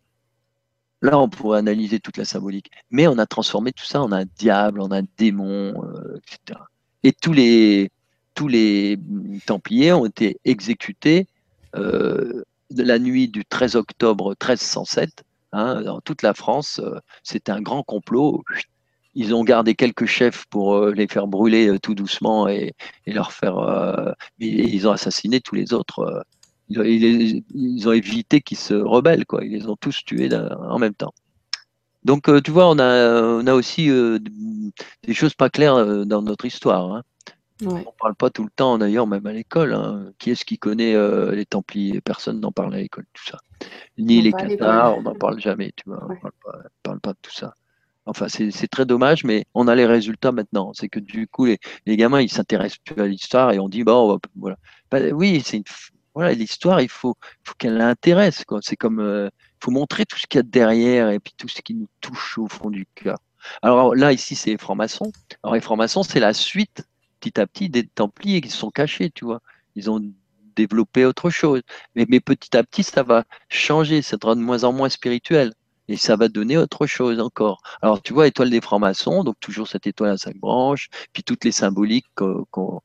Là, 1.02 1.20
on 1.20 1.30
pourrait 1.30 1.60
analyser 1.60 2.00
toute 2.00 2.18
la 2.18 2.26
symbolique. 2.26 2.72
Mais 2.90 3.08
on 3.08 3.18
a 3.18 3.26
transformé 3.26 3.72
tout 3.74 3.86
ça 3.86 4.02
en 4.02 4.12
un 4.12 4.26
diable, 4.38 4.82
en 4.82 4.92
un 4.92 5.04
démon, 5.18 5.74
euh, 5.84 6.18
etc. 6.18 6.60
Et 7.04 7.12
tous 7.12 7.34
les, 7.34 7.92
tous 8.34 8.48
les 8.48 8.98
Templiers 9.46 9.94
ont 9.94 10.06
été 10.06 10.40
exécutés 10.46 11.28
euh, 11.76 12.44
la 12.72 13.00
nuit 13.00 13.28
du 13.28 13.46
13 13.46 13.76
octobre 13.76 14.30
1307. 14.30 15.24
Hein, 15.52 15.82
dans 15.82 16.02
toute 16.02 16.22
la 16.22 16.34
France, 16.34 16.82
euh, 16.84 17.00
c'était 17.24 17.52
un 17.52 17.62
grand 17.62 17.84
complot. 17.84 18.44
Ils 19.14 19.34
ont 19.34 19.44
gardé 19.44 19.76
quelques 19.76 20.08
chefs 20.08 20.46
pour 20.48 20.88
les 20.88 21.08
faire 21.08 21.28
brûler 21.28 21.78
tout 21.80 21.96
doucement 21.96 22.50
et, 22.50 22.74
leur 23.08 23.32
faire. 23.32 24.16
ils 24.40 24.88
ont 24.90 24.92
assassiné 24.92 25.40
tous 25.40 25.56
les 25.56 25.72
autres 25.72 26.26
ils, 26.70 27.88
ont 27.88 27.92
évité 27.92 28.42
qu'ils 28.42 28.58
se 28.58 28.74
rebellent, 28.74 29.26
quoi. 29.26 29.44
Ils 29.44 29.52
les 29.52 29.68
ont 29.68 29.76
tous 29.76 30.04
tués 30.06 30.30
en 30.34 30.80
même 30.80 30.96
temps. 30.96 31.14
Donc, 32.06 32.30
euh, 32.30 32.40
tu 32.40 32.52
vois, 32.52 32.70
on 32.70 32.78
a, 32.78 33.22
on 33.22 33.48
a 33.48 33.54
aussi 33.54 33.90
euh, 33.90 34.20
des 35.04 35.14
choses 35.14 35.34
pas 35.34 35.50
claires 35.50 35.76
euh, 35.76 36.06
dans 36.06 36.22
notre 36.22 36.46
histoire. 36.46 36.94
Hein. 36.94 37.04
On 37.66 37.80
ne 37.80 37.84
parle 38.00 38.16
pas 38.16 38.30
tout 38.30 38.44
le 38.44 38.50
temps, 38.56 38.78
d'ailleurs, 38.78 39.08
même 39.08 39.26
à 39.26 39.34
l'école. 39.34 39.74
Hein. 39.74 40.12
Qui 40.20 40.30
est-ce 40.30 40.46
qui 40.46 40.60
connaît 40.60 40.94
les 41.34 41.46
Templiers? 41.46 42.02
Personne 42.02 42.40
n'en 42.42 42.52
parle 42.52 42.76
à 42.76 42.78
l'école, 42.78 43.06
tout 43.14 43.26
ça. 43.26 43.40
Ni 43.98 44.22
les 44.22 44.34
Cathares, 44.34 44.98
on 44.98 45.04
n'en 45.04 45.16
parle 45.16 45.40
jamais, 45.40 45.72
tu 45.76 45.84
vois. 45.88 46.06
On 46.08 46.14
ne 46.14 46.20
parle, 46.84 47.00
pas 47.00 47.14
de 47.14 47.18
tout 47.22 47.32
ça. 47.32 47.54
Enfin, 48.06 48.28
c'est 48.28 48.68
très 48.68 48.86
dommage, 48.86 49.24
mais 49.24 49.46
on 49.56 49.68
a 49.70 49.74
les 49.74 49.86
résultats 49.86 50.34
maintenant. 50.34 50.74
C'est 50.74 50.90
que 50.90 51.00
du 51.00 51.28
coup, 51.28 51.46
les, 51.46 51.58
les 51.86 51.96
gamins, 51.96 52.22
ils 52.22 52.30
s'intéressent 52.30 52.80
plus 52.84 53.02
à 53.02 53.08
l'histoire 53.08 53.52
et 53.54 53.58
on 53.58 53.70
dit, 53.70 53.86
bon, 53.86 54.20
voilà. 54.36 54.58
Bah, 54.92 55.00
oui, 55.14 55.42
c'est 55.44 55.58
une, 55.58 55.64
voilà, 56.16 56.34
l'histoire, 56.34 56.82
il 56.82 56.90
faut, 56.90 57.16
faut 57.44 57.54
qu'elle 57.58 57.76
l'intéresse. 57.76 58.44
C'est 58.62 58.78
comme, 58.78 59.00
euh, 59.00 59.30
faut 59.62 59.72
montrer 59.72 60.06
tout 60.06 60.18
ce 60.18 60.26
qu'il 60.28 60.40
y 60.40 60.40
a 60.40 60.44
derrière 60.44 61.10
et 61.10 61.20
puis 61.20 61.34
tout 61.38 61.50
ce 61.50 61.62
qui 61.62 61.76
nous 61.76 61.90
touche 62.02 62.38
au 62.38 62.48
fond 62.48 62.70
du 62.70 62.88
cœur. 62.96 63.18
Alors 63.62 63.96
là, 63.96 64.14
ici, 64.14 64.36
c'est 64.36 64.52
les 64.52 64.58
francs-maçons. 64.58 65.12
Alors 65.44 65.56
les 65.56 65.62
francs-maçons, 65.62 66.04
c'est 66.04 66.20
la 66.22 66.34
suite, 66.34 66.88
petit 67.20 67.40
à 67.40 67.46
petit, 67.46 67.70
des 67.70 67.86
Templiers 67.86 68.42
qui 68.42 68.50
se 68.50 68.58
sont 68.58 68.72
cachés, 68.72 69.12
tu 69.12 69.26
vois. 69.26 69.42
Ils 69.76 69.90
ont 69.92 70.02
développé 70.56 71.06
autre 71.06 71.30
chose. 71.30 71.62
Mais, 71.96 72.06
petit 72.06 72.56
à 72.56 72.64
petit, 72.64 72.84
ça 72.84 73.04
va 73.04 73.26
changer, 73.50 74.02
ça 74.02 74.18
sera 74.22 74.36
de 74.36 74.40
moins 74.40 74.64
en 74.64 74.72
moins 74.72 74.90
spirituel. 74.90 75.54
Et 75.88 75.98
ça 75.98 76.16
va 76.16 76.30
donner 76.30 76.58
autre 76.58 76.88
chose 76.88 77.20
encore. 77.20 77.62
Alors, 77.82 78.02
tu 78.02 78.14
vois, 78.14 78.26
étoile 78.26 78.50
des 78.50 78.62
francs-maçons, 78.62 79.24
donc 79.24 79.36
toujours 79.40 79.68
cette 79.68 79.86
étoile 79.86 80.12
à 80.12 80.18
cinq 80.18 80.38
branches, 80.38 80.90
puis 81.14 81.24
toutes 81.24 81.44
les 81.44 81.52
symboliques 81.52 82.08
qu'on 82.16 82.82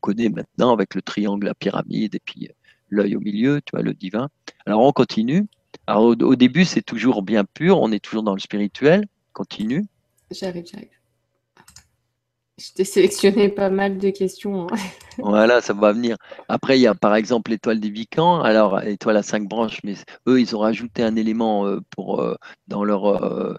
connaît 0.00 0.30
maintenant 0.30 0.72
avec 0.72 0.96
le 0.96 1.02
triangle, 1.02 1.46
la 1.46 1.54
pyramide, 1.54 2.16
et 2.16 2.20
puis 2.24 2.48
l'œil 2.90 3.16
au 3.16 3.20
milieu, 3.20 3.60
tu 3.64 3.70
vois, 3.72 3.82
le 3.82 3.94
divin. 3.94 4.28
Alors 4.66 4.82
on 4.82 4.92
continue. 4.92 5.46
Alors 5.86 6.04
au, 6.04 6.36
début, 6.36 6.64
c'est 6.64 6.82
toujours 6.82 7.22
bien 7.22 7.44
pur, 7.44 7.80
on 7.80 7.90
est 7.92 8.00
toujours 8.00 8.22
dans 8.22 8.34
le 8.34 8.40
spirituel. 8.40 9.06
Continue. 9.32 9.86
J'arrive, 10.30 10.66
j'arrive. 10.70 10.99
Je 12.60 12.74
t'ai 12.74 12.84
sélectionné 12.84 13.48
pas 13.48 13.70
mal 13.70 13.96
de 13.96 14.10
questions. 14.10 14.66
Hein. 14.66 14.76
voilà, 15.18 15.62
ça 15.62 15.72
va 15.72 15.92
venir. 15.92 16.18
Après, 16.46 16.78
il 16.78 16.82
y 16.82 16.86
a 16.86 16.94
par 16.94 17.14
exemple 17.14 17.50
l'étoile 17.50 17.80
des 17.80 17.88
Vicans. 17.88 18.42
Alors, 18.42 18.82
étoile 18.82 19.16
à 19.16 19.22
cinq 19.22 19.48
branches, 19.48 19.78
mais 19.82 19.94
eux, 20.28 20.38
ils 20.38 20.54
ont 20.54 20.58
rajouté 20.58 21.02
un 21.02 21.16
élément 21.16 21.66
euh, 21.66 21.80
pour, 21.88 22.20
euh, 22.20 22.36
dans 22.68 22.84
leur. 22.84 23.06
Euh, 23.06 23.54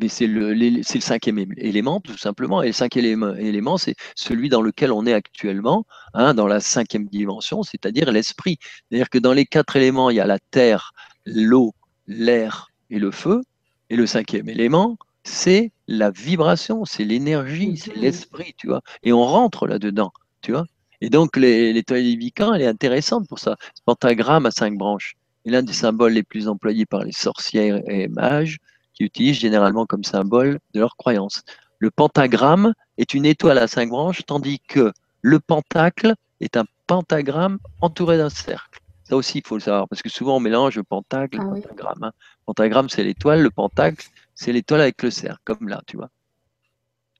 mais 0.00 0.08
c'est 0.08 0.26
le, 0.26 0.54
le, 0.54 0.82
cinquième 0.82 1.38
élément, 1.58 2.00
tout 2.00 2.16
simplement. 2.16 2.62
Et 2.62 2.68
le 2.68 2.72
cinquième 2.72 3.36
élément, 3.38 3.76
c'est 3.76 3.94
celui 4.14 4.48
dans 4.48 4.62
lequel 4.62 4.90
on 4.90 5.04
est 5.04 5.12
actuellement, 5.12 5.84
hein, 6.14 6.32
dans 6.32 6.46
la 6.46 6.60
cinquième 6.60 7.08
dimension, 7.08 7.62
c'est-à-dire 7.62 8.10
l'esprit. 8.10 8.56
C'est-à-dire 8.88 9.10
que 9.10 9.18
dans 9.18 9.34
les 9.34 9.44
quatre 9.44 9.76
éléments, 9.76 10.08
il 10.08 10.16
y 10.16 10.20
a 10.20 10.26
la 10.26 10.38
terre, 10.38 10.92
l'eau, 11.26 11.74
l'air 12.06 12.70
et 12.88 12.98
le 12.98 13.10
feu. 13.10 13.42
Et 13.88 13.94
le 13.94 14.06
cinquième 14.06 14.48
élément, 14.48 14.96
c'est 15.26 15.72
la 15.88 16.10
vibration, 16.10 16.84
c'est 16.84 17.04
l'énergie, 17.04 17.76
c'est 17.76 17.96
l'esprit, 17.96 18.54
tu 18.56 18.68
vois. 18.68 18.80
Et 19.02 19.12
on 19.12 19.24
rentre 19.24 19.66
là-dedans, 19.66 20.12
tu 20.40 20.52
vois. 20.52 20.66
Et 21.00 21.10
donc, 21.10 21.36
l'étoile 21.36 22.02
des 22.02 22.16
Vicans, 22.16 22.54
elle 22.54 22.62
est 22.62 22.66
intéressante 22.66 23.28
pour 23.28 23.38
ça. 23.38 23.56
Ce 23.74 23.82
pentagramme 23.84 24.46
à 24.46 24.50
cinq 24.50 24.78
branches 24.78 25.16
est 25.44 25.50
l'un 25.50 25.62
des 25.62 25.72
symboles 25.72 26.12
les 26.12 26.22
plus 26.22 26.48
employés 26.48 26.86
par 26.86 27.02
les 27.02 27.12
sorcières 27.12 27.82
et 27.88 28.08
mages 28.08 28.58
qui 28.94 29.04
utilisent 29.04 29.38
généralement 29.38 29.84
comme 29.84 30.04
symbole 30.04 30.58
de 30.74 30.80
leur 30.80 30.96
croyance. 30.96 31.42
Le 31.78 31.90
pentagramme 31.90 32.72
est 32.96 33.12
une 33.12 33.26
étoile 33.26 33.58
à 33.58 33.66
cinq 33.66 33.90
branches, 33.90 34.22
tandis 34.26 34.60
que 34.60 34.92
le 35.20 35.40
pentacle 35.40 36.14
est 36.40 36.56
un 36.56 36.64
pentagramme 36.86 37.58
entouré 37.80 38.16
d'un 38.16 38.30
cercle. 38.30 38.80
Ça 39.04 39.16
aussi, 39.16 39.38
il 39.38 39.46
faut 39.46 39.56
le 39.56 39.60
savoir, 39.60 39.86
parce 39.88 40.02
que 40.02 40.08
souvent 40.08 40.36
on 40.36 40.40
mélange 40.40 40.76
le 40.76 40.82
pentacle 40.82 41.36
et 41.36 41.38
le 41.38 41.46
ah 41.46 41.54
pentagramme. 41.54 42.04
Hein. 42.04 42.12
Pentagramme, 42.46 42.88
c'est 42.88 43.04
l'étoile, 43.04 43.42
le 43.42 43.50
pentacle, 43.50 44.04
c'est 44.36 44.52
l'étoile 44.52 44.82
avec 44.82 45.02
le 45.02 45.10
cercle, 45.10 45.40
comme 45.44 45.68
là, 45.68 45.82
tu 45.86 45.96
vois. 45.96 46.10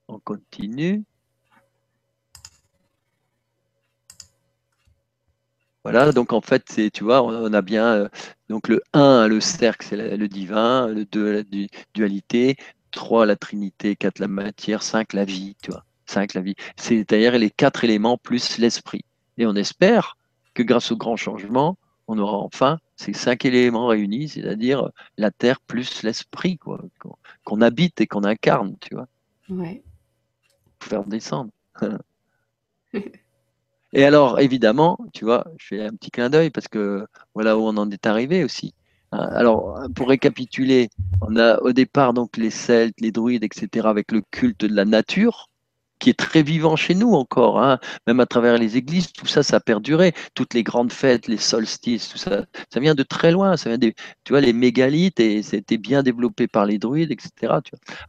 On 0.07 0.19
continue. 0.19 1.03
Voilà, 5.83 6.11
donc 6.11 6.31
en 6.33 6.41
fait, 6.41 6.91
tu 6.93 7.03
vois, 7.03 7.23
on, 7.23 7.53
a 7.53 7.61
bien 7.61 7.85
euh, 7.85 8.09
donc 8.49 8.67
le 8.67 8.81
1, 8.93 9.27
le 9.27 9.39
cercle, 9.41 9.87
c'est 9.87 10.17
le 10.17 10.27
divin, 10.27 10.87
le 10.87 11.05
2, 11.05 11.31
la 11.31 11.43
dualité, 11.93 12.57
3, 12.91 13.25
la 13.25 13.35
trinité, 13.35 13.95
4, 13.95 14.19
la 14.19 14.27
matière, 14.27 14.83
5, 14.83 15.13
la 15.13 15.25
vie, 15.25 15.55
tu 15.61 15.71
vois. 15.71 15.85
5, 16.05 16.33
la 16.35 16.41
vie. 16.41 16.55
C'est-à-dire 16.77 17.37
les 17.37 17.49
quatre 17.49 17.83
éléments 17.83 18.17
plus 18.17 18.57
l'esprit. 18.59 19.05
Et 19.37 19.45
on 19.45 19.55
espère 19.55 20.17
que 20.53 20.63
grâce 20.63 20.91
au 20.91 20.97
grand 20.97 21.15
changement, 21.15 21.77
on 22.07 22.17
aura 22.17 22.37
enfin 22.37 22.79
ces 22.95 23.13
cinq 23.13 23.45
éléments 23.45 23.87
réunis, 23.87 24.29
c'est-à-dire 24.29 24.91
la 25.17 25.31
terre 25.31 25.59
plus 25.61 26.03
l'esprit, 26.03 26.57
quoi, 26.57 26.81
qu'on 27.43 27.61
habite 27.61 28.01
et 28.01 28.07
qu'on 28.07 28.23
incarne, 28.23 28.75
tu 28.79 28.95
vois. 28.95 29.07
Ouais. 29.49 29.83
Pour 30.79 30.89
faire 30.89 31.03
descendre. 31.03 31.51
Et 33.93 34.03
alors, 34.03 34.39
évidemment, 34.39 34.97
tu 35.13 35.25
vois, 35.25 35.45
je 35.57 35.67
fais 35.67 35.81
un 35.81 35.91
petit 35.91 36.11
clin 36.11 36.29
d'œil 36.29 36.49
parce 36.49 36.67
que 36.67 37.07
voilà 37.33 37.57
où 37.57 37.61
on 37.61 37.77
en 37.77 37.89
est 37.89 38.05
arrivé 38.05 38.43
aussi. 38.43 38.73
Hein, 39.11 39.29
alors, 39.31 39.79
pour 39.95 40.09
récapituler, 40.09 40.89
on 41.21 41.37
a 41.37 41.59
au 41.61 41.71
départ 41.71 42.13
donc 42.13 42.35
les 42.37 42.49
Celtes, 42.49 42.99
les 42.99 43.11
druides, 43.11 43.43
etc., 43.43 43.87
avec 43.87 44.11
le 44.11 44.21
culte 44.31 44.65
de 44.65 44.75
la 44.75 44.83
nature, 44.83 45.49
qui 45.99 46.09
est 46.09 46.17
très 46.17 46.43
vivant 46.43 46.75
chez 46.75 46.95
nous 46.95 47.13
encore, 47.13 47.61
hein. 47.61 47.79
même 48.05 48.19
à 48.19 48.25
travers 48.25 48.57
les 48.57 48.77
églises, 48.77 49.11
tout 49.11 49.27
ça, 49.27 49.43
ça 49.43 49.57
a 49.57 49.59
perduré. 49.59 50.13
Toutes 50.33 50.53
les 50.53 50.63
grandes 50.63 50.91
fêtes, 50.91 51.27
les 51.27 51.37
solstices, 51.37 52.09
tout 52.09 52.17
ça, 52.17 52.45
ça 52.71 52.79
vient 52.79 52.95
de 52.95 53.03
très 53.03 53.31
loin. 53.31 53.57
Ça 53.57 53.69
vient 53.69 53.77
des, 53.77 53.95
tu 54.23 54.33
vois, 54.33 54.41
les 54.41 54.53
mégalithes 54.53 55.19
et 55.19 55.41
c'était 55.43 55.77
bien 55.77 56.03
développé 56.03 56.47
par 56.47 56.65
les 56.65 56.77
druides, 56.77 57.11
etc. 57.11 57.53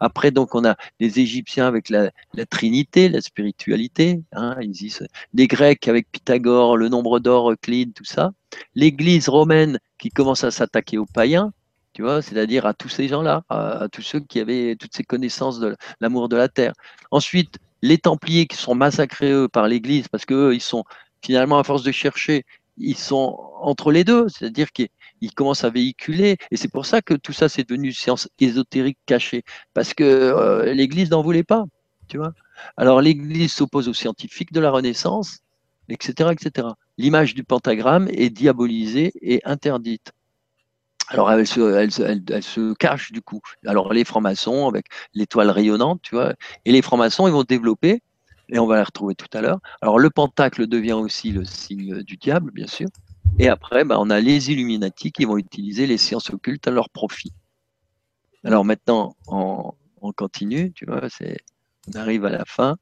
Après, 0.00 0.30
donc, 0.30 0.54
on 0.54 0.64
a 0.64 0.76
les 1.00 1.20
Égyptiens 1.20 1.66
avec 1.66 1.88
la, 1.88 2.10
Trinité, 2.50 3.08
la 3.08 3.20
spiritualité. 3.20 4.22
Hein, 4.32 4.56
les 5.34 5.46
Grecs 5.46 5.88
avec 5.88 6.10
Pythagore, 6.10 6.76
le 6.76 6.88
nombre 6.88 7.20
d'or, 7.20 7.50
Euclide, 7.50 7.94
tout 7.94 8.04
ça. 8.04 8.32
L'Église 8.74 9.28
romaine 9.28 9.78
qui 9.98 10.10
commence 10.10 10.44
à 10.44 10.50
s'attaquer 10.50 10.98
aux 10.98 11.06
païens, 11.06 11.52
tu 11.92 12.02
vois, 12.02 12.22
c'est-à-dire 12.22 12.66
à 12.66 12.74
tous 12.74 12.88
ces 12.88 13.08
gens-là, 13.08 13.42
à, 13.48 13.88
tous 13.90 14.02
ceux 14.02 14.20
qui 14.20 14.40
avaient 14.40 14.76
toutes 14.76 14.94
ces 14.94 15.04
connaissances 15.04 15.58
de 15.58 15.76
l'amour 16.00 16.28
de 16.28 16.36
la 16.36 16.48
terre. 16.48 16.72
Ensuite, 17.10 17.58
les 17.82 17.98
Templiers 17.98 18.46
qui 18.46 18.56
sont 18.56 18.74
massacrés 18.74 19.32
eux 19.32 19.48
par 19.48 19.68
l'Église, 19.68 20.08
parce 20.08 20.24
qu'eux, 20.24 20.54
ils 20.54 20.60
sont 20.60 20.84
finalement, 21.22 21.58
à 21.58 21.64
force 21.64 21.82
de 21.82 21.92
chercher, 21.92 22.44
ils 22.76 22.96
sont 22.96 23.38
entre 23.60 23.90
les 23.92 24.04
deux, 24.04 24.28
c'est-à-dire 24.28 24.72
qu'ils 24.72 24.88
commencent 25.34 25.64
à 25.64 25.70
véhiculer, 25.70 26.36
et 26.50 26.56
c'est 26.56 26.70
pour 26.70 26.86
ça 26.86 27.02
que 27.02 27.14
tout 27.14 27.32
ça, 27.32 27.48
c'est 27.48 27.68
devenu 27.68 27.92
science 27.92 28.28
ésotérique 28.40 28.98
cachée, 29.06 29.42
parce 29.74 29.94
que 29.94 30.04
euh, 30.04 30.72
l'Église 30.74 31.10
n'en 31.10 31.22
voulait 31.22 31.44
pas, 31.44 31.64
tu 32.08 32.18
vois. 32.18 32.32
Alors 32.76 33.00
l'Église 33.00 33.52
s'oppose 33.52 33.88
aux 33.88 33.94
scientifiques 33.94 34.52
de 34.52 34.60
la 34.60 34.70
Renaissance, 34.70 35.38
etc., 35.88 36.30
etc. 36.32 36.68
L'image 36.98 37.34
du 37.34 37.44
pentagramme 37.44 38.08
est 38.12 38.30
diabolisée 38.30 39.12
et 39.22 39.40
interdite. 39.44 40.12
Alors 41.10 41.32
elle 41.32 41.46
se, 41.46 42.74
cache 42.74 43.12
du 43.12 43.22
coup. 43.22 43.40
Alors 43.66 43.92
les 43.92 44.04
francs-maçons 44.04 44.68
avec 44.68 44.86
l'étoile 45.14 45.50
rayonnante, 45.50 46.00
tu 46.02 46.14
vois, 46.14 46.34
et 46.64 46.72
les 46.72 46.82
francs-maçons 46.82 47.26
ils 47.26 47.32
vont 47.32 47.44
développer, 47.44 48.02
et 48.50 48.58
on 48.58 48.66
va 48.66 48.76
les 48.76 48.82
retrouver 48.82 49.14
tout 49.14 49.28
à 49.32 49.40
l'heure. 49.40 49.58
Alors 49.80 49.98
le 49.98 50.10
pentacle 50.10 50.66
devient 50.66 50.92
aussi 50.92 51.30
le 51.32 51.44
signe 51.44 52.02
du 52.02 52.16
diable, 52.16 52.50
bien 52.52 52.66
sûr. 52.66 52.88
Et 53.38 53.48
après, 53.48 53.84
bah, 53.84 53.96
on 54.00 54.10
a 54.10 54.20
les 54.20 54.50
Illuminati 54.50 55.12
qui 55.12 55.24
vont 55.24 55.38
utiliser 55.38 55.86
les 55.86 55.98
sciences 55.98 56.30
occultes 56.30 56.66
à 56.66 56.70
leur 56.70 56.90
profit. 56.90 57.32
Alors 58.44 58.64
maintenant, 58.64 59.16
on, 59.26 59.72
continue, 60.16 60.72
tu 60.72 60.86
vois, 60.86 61.00
on 61.88 61.98
arrive 61.98 62.24
à 62.24 62.30
la 62.30 62.44
fin. 62.44 62.76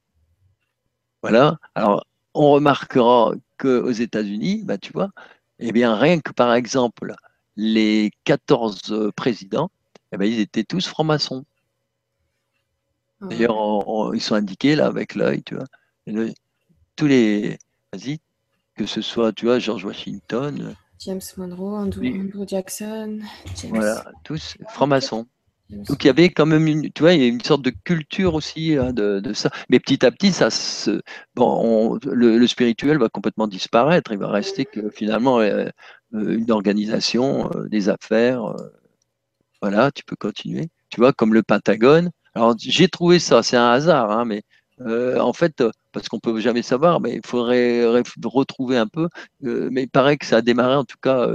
Voilà. 1.23 1.59
Alors 1.75 2.05
on 2.35 2.51
remarquera 2.53 3.33
qu'aux 3.59 3.91
États-Unis, 3.91 4.63
bah, 4.65 4.79
tu 4.79 4.93
vois, 4.93 5.11
eh 5.59 5.73
bien 5.73 5.97
rien 5.97 6.21
que 6.21 6.33
par 6.33 6.55
exemple 6.55 7.15
les 7.57 8.11
14 8.25 8.81
euh, 8.91 9.13
présidents, 9.13 9.71
eh 10.13 10.17
ben, 10.17 10.27
ils 10.27 10.41
étaient 10.41 10.65
tous 10.65 10.87
francs-maçons. 10.87 11.45
D'ailleurs, 13.21 13.57
ils 14.15 14.21
sont 14.21 14.35
indiqués 14.35 14.77
là 14.77 14.87
avec 14.87 15.15
l'œil, 15.15 15.43
tu 15.43 15.55
vois. 15.55 15.65
tous 16.97 17.07
les, 17.07 17.59
vas-y, 17.93 18.21
que 18.77 18.85
ce 18.85 19.01
soit, 19.01 19.33
tu 19.33 19.47
vois, 19.47 19.59
George 19.59 19.85
Washington. 19.85 20.77
James 21.01 21.21
Monroe, 21.39 21.77
Andrew, 21.77 22.47
Jackson. 22.47 23.21
Voilà, 23.71 24.05
tous 24.23 24.57
francs-maçons. 24.69 25.27
Donc 25.71 26.05
il 26.05 26.07
y 26.07 26.11
avait 26.11 26.29
quand 26.29 26.47
même 26.47 26.69
une, 26.69 26.93
tu 26.93 27.03
vois, 27.03 27.13
il 27.13 27.21
y 27.21 27.25
a 27.25 27.27
une 27.27 27.43
sorte 27.43 27.63
de 27.63 27.73
culture 27.85 28.35
aussi 28.35 28.77
hein, 28.77 28.93
de, 28.93 29.33
ça. 29.33 29.51
Mais 29.69 29.81
petit 29.81 30.07
à 30.07 30.13
petit, 30.13 30.33
ça 30.33 30.49
se, 30.49 31.03
bon, 31.35 31.99
le, 32.05 32.47
spirituel 32.47 32.99
va 32.99 33.09
complètement 33.09 33.49
disparaître. 33.49 34.13
Il 34.13 34.19
va 34.19 34.29
rester 34.29 34.65
que 34.65 34.91
finalement 34.91 35.41
euh, 35.41 35.69
une 36.13 36.51
organisation, 36.51 37.51
euh, 37.55 37.69
des 37.69 37.89
affaires. 37.89 38.55
voilà, 39.63 39.91
tu 39.93 40.05
peux 40.05 40.17
continuer. 40.17 40.69
Tu 40.91 41.01
vois, 41.01 41.13
comme 41.13 41.35
le 41.35 41.43
Pentagone. 41.43 42.11
Alors 42.35 42.55
j'ai 42.59 42.89
trouvé 42.89 43.19
ça, 43.19 43.43
c'est 43.43 43.57
un 43.57 43.71
hasard, 43.71 44.11
hein, 44.11 44.25
mais 44.25 44.43
en 44.81 45.33
fait, 45.33 45.63
parce 45.93 46.09
qu'on 46.09 46.21
peut 46.21 46.39
jamais 46.41 46.63
savoir, 46.63 47.01
mais 47.01 47.15
il 47.17 47.27
faudrait 47.27 47.85
retrouver 48.25 48.77
un 48.79 48.87
peu. 48.87 49.09
mais 49.41 49.85
il 49.85 49.91
paraît 49.91 50.19
que 50.19 50.27
ça 50.27 50.39
a 50.39 50.43
démarré 50.43 50.75
en 50.77 50.85
tout 50.85 50.99
cas 51.01 51.29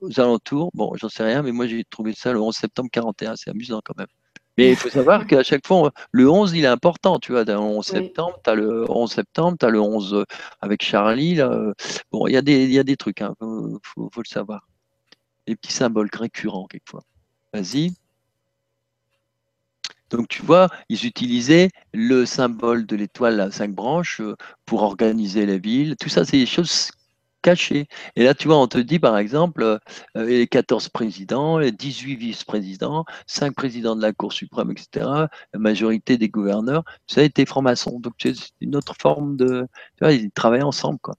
aux 0.00 0.20
alentours. 0.20 0.70
Bon, 0.74 0.92
j'en 0.96 1.08
sais 1.08 1.24
rien, 1.24 1.42
mais 1.42 1.52
moi 1.52 1.66
j'ai 1.66 1.84
trouvé 1.84 2.14
ça 2.14 2.32
le 2.32 2.40
11 2.40 2.54
septembre 2.54 2.90
41. 2.92 3.36
C'est 3.36 3.50
amusant 3.50 3.80
quand 3.84 3.96
même. 3.98 4.06
Mais 4.58 4.70
il 4.70 4.76
faut 4.76 4.88
savoir 4.90 5.26
qu'à 5.26 5.42
chaque 5.42 5.66
fois, 5.66 5.92
le 6.12 6.28
11, 6.28 6.52
il 6.54 6.64
est 6.64 6.68
important. 6.68 7.18
Tu 7.18 7.32
vois, 7.32 7.44
le 7.44 7.56
11 7.56 7.84
septembre, 7.84 8.38
tu 8.44 8.50
as 8.50 8.54
le 8.54 8.90
11 8.90 9.10
septembre, 9.10 9.56
tu 9.58 9.66
as 9.66 9.70
le 9.70 9.80
11 9.80 10.14
euh, 10.14 10.24
avec 10.60 10.82
Charlie. 10.82 11.36
Là. 11.36 11.72
Bon, 12.12 12.26
il 12.26 12.32
y, 12.32 12.36
a 12.36 12.42
des, 12.42 12.66
y 12.66 12.78
a 12.78 12.82
des 12.82 12.96
trucs, 12.96 13.20
il 13.20 13.24
hein, 13.24 13.34
faut, 13.82 14.10
le 14.16 14.28
savoir. 14.28 14.66
Des 15.46 15.56
petits 15.56 15.72
symboles 15.72 16.10
récurrents, 16.12 16.66
quelquefois. 16.66 17.02
Vas-y. 17.52 17.94
Donc 20.10 20.26
tu 20.28 20.42
vois, 20.42 20.68
ils 20.88 21.06
utilisaient 21.06 21.70
le 21.94 22.26
symbole 22.26 22.84
de 22.84 22.96
l'étoile 22.96 23.40
à 23.40 23.50
cinq 23.52 23.72
branches 23.72 24.20
euh, 24.20 24.34
pour 24.66 24.82
organiser 24.82 25.46
la 25.46 25.56
ville. 25.56 25.94
Tout 26.00 26.08
ça, 26.08 26.24
c'est 26.24 26.36
des 26.36 26.46
choses 26.46 26.90
caché. 27.42 27.86
Et 28.16 28.24
là, 28.24 28.34
tu 28.34 28.48
vois, 28.48 28.58
on 28.58 28.66
te 28.68 28.78
dit, 28.78 28.98
par 28.98 29.16
exemple, 29.18 29.62
euh, 29.62 29.78
les 30.16 30.46
14 30.46 30.88
présidents, 30.88 31.58
les 31.58 31.72
18 31.72 32.16
vice-présidents, 32.16 33.04
5 33.26 33.54
présidents 33.54 33.96
de 33.96 34.02
la 34.02 34.12
Cour 34.12 34.32
suprême, 34.32 34.70
etc., 34.70 35.28
la 35.52 35.58
majorité 35.58 36.18
des 36.18 36.28
gouverneurs, 36.28 36.84
ça 37.06 37.20
a 37.22 37.24
été 37.24 37.46
franc-maçon. 37.46 38.00
Donc, 38.00 38.14
c'est 38.20 38.34
une 38.60 38.76
autre 38.76 38.94
forme 39.00 39.36
de... 39.36 39.66
Tu 39.96 40.04
vois, 40.04 40.12
ils 40.12 40.30
travaillent 40.32 40.62
ensemble, 40.62 40.98
quoi. 41.00 41.14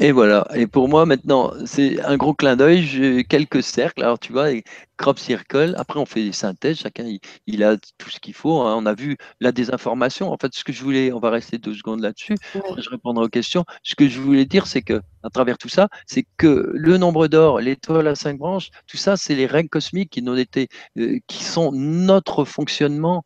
Et 0.00 0.12
voilà. 0.12 0.46
Et 0.54 0.68
pour 0.68 0.88
moi, 0.88 1.06
maintenant, 1.06 1.52
c'est 1.66 2.00
un 2.04 2.16
gros 2.16 2.32
clin 2.32 2.54
d'œil. 2.54 2.84
J'ai 2.84 3.24
quelques 3.24 3.64
cercles. 3.64 4.04
Alors, 4.04 4.18
tu 4.20 4.32
vois, 4.32 4.50
crop 4.96 5.18
circle. 5.18 5.74
Après, 5.76 5.98
on 5.98 6.06
fait 6.06 6.22
des 6.22 6.32
synthèses. 6.32 6.78
Chacun, 6.78 7.04
il, 7.48 7.64
a 7.64 7.76
tout 7.76 8.08
ce 8.08 8.20
qu'il 8.20 8.34
faut. 8.34 8.60
Hein. 8.60 8.76
On 8.78 8.86
a 8.86 8.94
vu 8.94 9.16
la 9.40 9.50
désinformation. 9.50 10.30
En 10.30 10.36
fait, 10.36 10.54
ce 10.54 10.62
que 10.62 10.72
je 10.72 10.84
voulais, 10.84 11.12
on 11.12 11.18
va 11.18 11.30
rester 11.30 11.58
deux 11.58 11.74
secondes 11.74 12.00
là-dessus. 12.00 12.36
Je 12.54 12.90
répondrai 12.90 13.24
aux 13.24 13.28
questions. 13.28 13.64
Ce 13.82 13.96
que 13.96 14.08
je 14.08 14.20
voulais 14.20 14.44
dire, 14.44 14.68
c'est 14.68 14.82
que, 14.82 15.02
à 15.24 15.30
travers 15.30 15.58
tout 15.58 15.68
ça, 15.68 15.88
c'est 16.06 16.26
que 16.36 16.70
le 16.72 16.96
nombre 16.96 17.26
d'or, 17.26 17.58
l'étoile 17.58 18.06
à 18.06 18.14
cinq 18.14 18.38
branches, 18.38 18.70
tout 18.86 18.98
ça, 18.98 19.16
c'est 19.16 19.34
les 19.34 19.46
règles 19.46 19.68
cosmiques 19.68 20.10
qui, 20.10 20.24
été, 20.38 20.68
euh, 20.98 21.18
qui 21.26 21.42
sont 21.42 21.72
notre 21.72 22.44
fonctionnement 22.44 23.24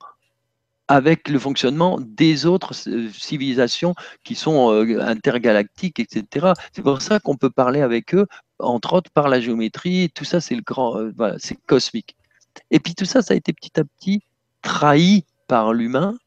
avec 0.93 1.31
le 1.31 1.39
fonctionnement 1.39 1.99
des 2.03 2.45
autres 2.45 2.75
euh, 2.87 3.09
civilisations 3.15 3.95
qui 4.25 4.35
sont 4.35 4.71
euh, 4.75 5.01
intergalactiques, 5.01 5.99
etc. 5.99 6.53
C'est 6.75 6.83
pour 6.83 7.01
ça 7.01 7.19
qu'on 7.19 7.39
peut 7.39 7.49
parler 7.49 7.81
avec 7.81 8.15
eux, 8.15 8.27
entre 8.59 8.93
autres 8.93 9.11
par 9.11 9.31
la 9.31 9.41
géométrie. 9.41 10.11
Tout 10.15 10.27
ça, 10.27 10.43
c'est 10.43 10.55
le 10.55 10.61
grand, 10.61 10.99
euh, 10.99 11.37
c'est 11.39 11.57
cosmique. 11.65 12.15
Et 12.71 12.79
puis 12.79 12.95
tout 12.95 13.07
ça, 13.07 13.23
ça 13.23 13.33
a 13.33 13.37
été 13.39 13.55
petit 13.55 13.81
à 13.81 13.85
petit 13.85 14.21
trahi 14.61 15.25
par 15.49 15.73
l'humain, 15.73 16.19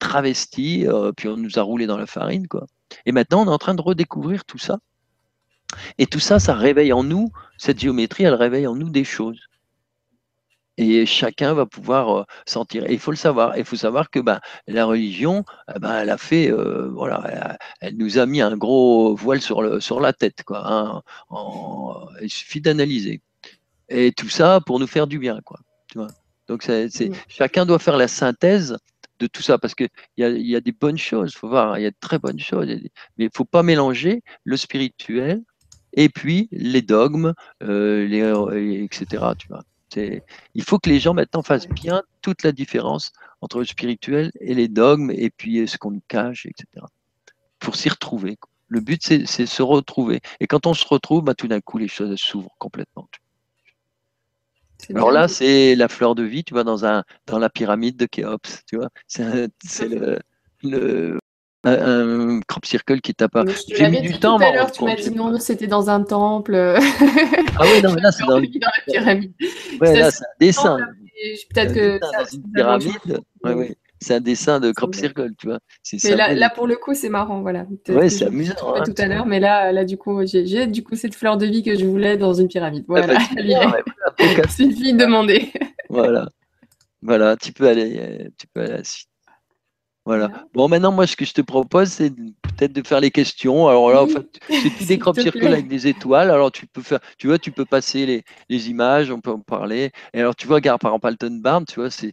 travesti, 0.00 0.86
puis 1.16 1.28
on 1.28 1.36
nous 1.36 1.58
a 1.58 1.62
roulé 1.62 1.86
dans 1.86 1.98
la 1.98 2.06
farine, 2.06 2.48
quoi. 2.48 2.66
Et 3.04 3.12
maintenant, 3.12 3.42
on 3.42 3.46
est 3.46 3.54
en 3.54 3.58
train 3.58 3.74
de 3.74 3.82
redécouvrir 3.82 4.46
tout 4.46 4.58
ça. 4.58 4.78
Et 5.98 6.06
tout 6.06 6.20
ça, 6.20 6.38
ça 6.38 6.54
réveille 6.54 6.94
en 6.94 7.04
nous, 7.04 7.30
cette 7.58 7.78
géométrie, 7.78 8.24
elle 8.24 8.34
réveille 8.34 8.66
en 8.66 8.74
nous 8.74 8.88
des 8.88 9.04
choses 9.04 9.40
et 10.76 11.06
chacun 11.06 11.54
va 11.54 11.66
pouvoir 11.66 12.18
euh, 12.20 12.24
sentir. 12.46 12.88
Et 12.88 12.92
il 12.92 12.98
faut 12.98 13.10
le 13.10 13.16
savoir. 13.16 13.56
Il 13.56 13.64
faut 13.64 13.76
savoir 13.76 14.10
que 14.10 14.20
ben, 14.20 14.40
la 14.66 14.84
religion, 14.84 15.44
eh 15.74 15.78
ben, 15.78 16.00
elle 16.00 16.10
a 16.10 16.18
fait, 16.18 16.50
euh, 16.50 16.90
voilà, 16.92 17.56
elle, 17.80 17.96
nous 17.96 18.18
a 18.18 18.26
mis 18.26 18.40
un 18.40 18.56
gros 18.56 19.14
voile 19.14 19.40
sur, 19.40 19.62
le, 19.62 19.80
sur 19.80 20.00
la 20.00 20.12
tête. 20.12 20.42
Quoi, 20.44 20.62
hein, 20.64 21.02
il 22.22 22.30
suffit 22.30 22.60
d'analyser. 22.60 23.20
Et 23.88 24.12
tout 24.12 24.28
ça 24.28 24.60
pour 24.64 24.80
nous 24.80 24.86
faire 24.86 25.06
du 25.06 25.18
bien. 25.18 25.40
Quoi, 25.44 25.60
tu 25.88 25.98
vois 25.98 26.08
Donc, 26.48 26.62
c'est, 26.62 26.88
chacun 27.28 27.66
doit 27.66 27.78
faire 27.78 27.96
la 27.96 28.08
synthèse 28.08 28.76
de 29.20 29.26
tout 29.28 29.42
ça 29.42 29.58
parce 29.58 29.74
qu'il 29.74 29.88
y 30.16 30.24
a, 30.24 30.28
y 30.28 30.56
a 30.56 30.60
des 30.60 30.72
bonnes 30.72 30.98
choses, 30.98 31.32
il 31.34 31.38
faut 31.38 31.48
voir, 31.48 31.78
il 31.78 31.82
y 31.82 31.86
a 31.86 31.90
de 31.90 31.96
très 32.00 32.18
bonnes 32.18 32.40
choses, 32.40 32.66
mais 32.66 32.90
il 33.18 33.24
ne 33.26 33.30
faut 33.32 33.44
pas 33.44 33.62
mélanger 33.62 34.22
le 34.42 34.56
spirituel 34.56 35.42
et 35.92 36.08
puis 36.08 36.48
les 36.50 36.82
dogmes, 36.82 37.32
euh, 37.62 38.06
les, 38.06 38.82
etc. 38.82 39.24
Tu 39.38 39.46
vois 39.48 39.62
il 39.96 40.62
faut 40.62 40.78
que 40.78 40.90
les 40.90 41.00
gens 41.00 41.14
maintenant 41.14 41.42
fassent 41.42 41.68
bien 41.68 42.02
toute 42.22 42.42
la 42.42 42.52
différence 42.52 43.12
entre 43.40 43.58
le 43.58 43.64
spirituel 43.64 44.30
et 44.40 44.54
les 44.54 44.68
dogmes 44.68 45.10
et 45.10 45.30
puis 45.30 45.66
ce 45.68 45.78
qu'on 45.78 45.90
nous 45.90 46.02
cache, 46.08 46.46
etc. 46.46 46.84
Pour 47.58 47.76
s'y 47.76 47.88
retrouver. 47.88 48.38
Le 48.68 48.80
but, 48.80 49.02
c'est 49.02 49.46
se 49.46 49.62
retrouver. 49.62 50.20
Et 50.40 50.46
quand 50.46 50.66
on 50.66 50.74
se 50.74 50.86
retrouve, 50.86 51.22
bah, 51.22 51.34
tout 51.34 51.48
d'un 51.48 51.60
coup, 51.60 51.78
les 51.78 51.88
choses 51.88 52.16
s'ouvrent 52.16 52.54
complètement. 52.58 53.08
Alors 54.90 55.12
là, 55.12 55.28
c'est 55.28 55.74
la 55.74 55.88
fleur 55.88 56.14
de 56.14 56.22
vie, 56.22 56.44
tu 56.44 56.54
vois, 56.54 56.64
dans, 56.64 56.84
un, 56.84 57.04
dans 57.26 57.38
la 57.38 57.48
pyramide 57.48 57.96
de 57.96 58.06
Khéops, 58.06 58.64
tu 58.66 58.76
vois. 58.76 58.90
C'est 59.06 59.48
le, 60.62 61.18
un, 61.64 62.40
crop 62.46 62.64
circle 62.66 63.00
qui 63.00 63.14
t'a 63.14 63.28
pas. 63.28 63.44
J'ai 63.68 63.88
mis 63.88 64.00
du 64.00 64.18
temps. 64.18 64.38
Tout 64.38 64.44
à 64.44 64.52
l'heure, 64.52 64.72
tu 64.72 64.84
m'as 64.84 64.96
dit 64.96 65.10
non, 65.10 65.38
c'était 65.38 65.66
dans 65.66 65.90
un 65.90 66.02
temple. 66.02 66.54
Ah 66.56 67.62
oui, 67.62 67.82
non, 67.82 67.92
mais 67.94 68.00
là, 68.00 68.12
c'est 68.12 68.24
dans, 68.24 68.40
dans, 68.40 68.40
la 68.40 68.92
pyramide. 68.92 69.32
Ouais, 69.80 69.98
là, 69.98 70.10
c'est 70.10 70.24
un 70.24 70.36
dessin. 70.40 70.78
Peut-être 71.54 71.74
que. 71.74 72.00
Dans 72.00 72.24
une 72.32 72.52
pyramide. 72.52 73.20
Ouais, 73.44 73.54
ouais. 73.54 73.76
c'est 74.00 74.14
un 74.14 74.20
dessin 74.20 74.60
de 74.60 74.72
crop 74.72 74.94
circle, 74.94 75.30
tu 75.38 75.48
vois. 75.48 75.58
Mais 76.04 76.16
là, 76.16 76.34
là, 76.34 76.50
pour 76.50 76.66
le 76.66 76.76
coup, 76.76 76.94
c'est 76.94 77.08
marrant, 77.08 77.40
voilà. 77.40 77.66
Ouais, 77.88 78.08
c'est 78.08 78.26
amusant. 78.26 78.74
Hein, 78.74 78.82
tout 78.84 78.94
à 78.98 79.06
l'heure, 79.06 79.26
mais 79.26 79.40
là, 79.40 79.72
là, 79.72 79.84
du 79.84 79.96
coup, 79.96 80.20
j'ai 80.26 80.66
du 80.66 80.82
coup 80.82 80.96
cette 80.96 81.14
fleur 81.14 81.36
de 81.36 81.46
vie 81.46 81.62
que 81.62 81.76
je 81.78 81.84
voulais 81.84 82.16
dans 82.16 82.34
une 82.34 82.48
pyramide. 82.48 82.84
Ah 82.88 83.06
bah, 83.06 83.18
voilà. 83.36 83.82
Il 84.20 84.50
suffit 84.50 84.92
de 84.94 84.98
demander. 84.98 85.52
voilà. 85.88 86.28
Voilà, 87.02 87.36
tu 87.36 87.52
peux 87.52 87.68
aller, 87.68 88.30
tu 88.38 88.46
peux 88.46 88.60
aller 88.62 88.72
à 88.72 88.76
la 88.78 88.84
suite. 88.84 89.08
Voilà. 90.06 90.30
Bon, 90.52 90.68
maintenant, 90.68 90.92
moi, 90.92 91.06
ce 91.06 91.16
que 91.16 91.24
je 91.24 91.32
te 91.32 91.40
propose, 91.40 91.88
c'est 91.88 92.10
peut-être 92.10 92.74
de 92.74 92.86
faire 92.86 93.00
les 93.00 93.10
questions. 93.10 93.68
Alors 93.68 93.90
là, 93.90 94.02
en 94.02 94.06
fait, 94.06 94.38
c'est 94.50 94.70
tout 94.70 94.84
des 94.84 94.98
crop 94.98 95.18
circles 95.18 95.46
avec 95.46 95.66
des 95.66 95.86
étoiles. 95.86 96.30
Alors, 96.30 96.52
tu 96.52 96.66
peux 96.66 96.82
faire, 96.82 97.00
tu 97.16 97.26
vois, 97.26 97.38
tu 97.38 97.52
peux 97.52 97.64
passer 97.64 98.04
les, 98.04 98.22
les, 98.50 98.68
images, 98.68 99.10
on 99.10 99.20
peut 99.20 99.30
en 99.30 99.40
parler. 99.40 99.92
Et 100.12 100.20
alors, 100.20 100.36
tu 100.36 100.46
vois, 100.46 100.56
regarde, 100.56 100.80
par 100.80 100.90
exemple, 100.90 101.06
Alton 101.06 101.38
Barn, 101.40 101.64
tu 101.64 101.80
vois, 101.80 101.90
c'est 101.90 102.12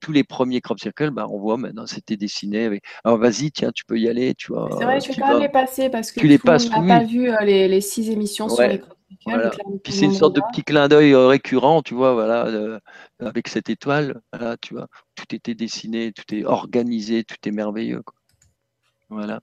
tous 0.00 0.12
les 0.12 0.24
premiers 0.24 0.60
crop 0.60 0.78
circles, 0.78 1.10
bah, 1.10 1.26
on 1.30 1.38
voit 1.38 1.56
maintenant, 1.56 1.86
c'était 1.86 2.18
dessiné. 2.18 2.66
Avec... 2.66 2.84
Alors, 3.02 3.16
vas-y, 3.16 3.50
tiens, 3.50 3.70
tu 3.74 3.86
peux 3.86 3.98
y 3.98 4.08
aller, 4.08 4.34
tu 4.34 4.52
vois. 4.52 4.68
C'est 4.78 4.84
vrai, 4.84 5.00
je 5.00 5.08
vais 5.08 5.14
quand 5.14 5.28
même 5.28 5.40
les 5.40 5.48
passer 5.48 5.88
parce 5.88 6.12
que 6.12 6.20
tu 6.20 6.28
les 6.28 6.38
passes, 6.38 6.68
on 6.76 6.82
n'a 6.82 7.00
pas 7.00 7.04
vu 7.04 7.30
euh, 7.30 7.40
les, 7.40 7.66
les, 7.66 7.80
six 7.80 8.10
émissions 8.10 8.50
sur 8.50 8.62
les 8.62 8.78
crop 8.78 8.96
Puis 9.84 9.92
c'est 9.92 10.06
une 10.06 10.14
sorte 10.14 10.36
de 10.36 10.42
petit 10.52 10.62
clin 10.62 10.88
d'œil 10.88 11.12
euh, 11.12 11.26
récurrent, 11.26 11.82
tu 11.82 11.94
vois, 11.94 12.12
voilà, 12.14 12.46
euh, 12.46 12.78
avec 13.20 13.48
cette 13.48 13.68
étoile, 13.70 14.20
voilà, 14.32 14.56
tu 14.56 14.74
vois 14.74 14.88
tout 15.14 15.34
était 15.34 15.54
dessiné, 15.54 16.12
tout 16.12 16.34
est 16.34 16.44
organisé, 16.44 17.24
tout 17.24 17.36
est 17.44 17.52
merveilleux. 17.52 18.02
Voilà. 19.08 19.40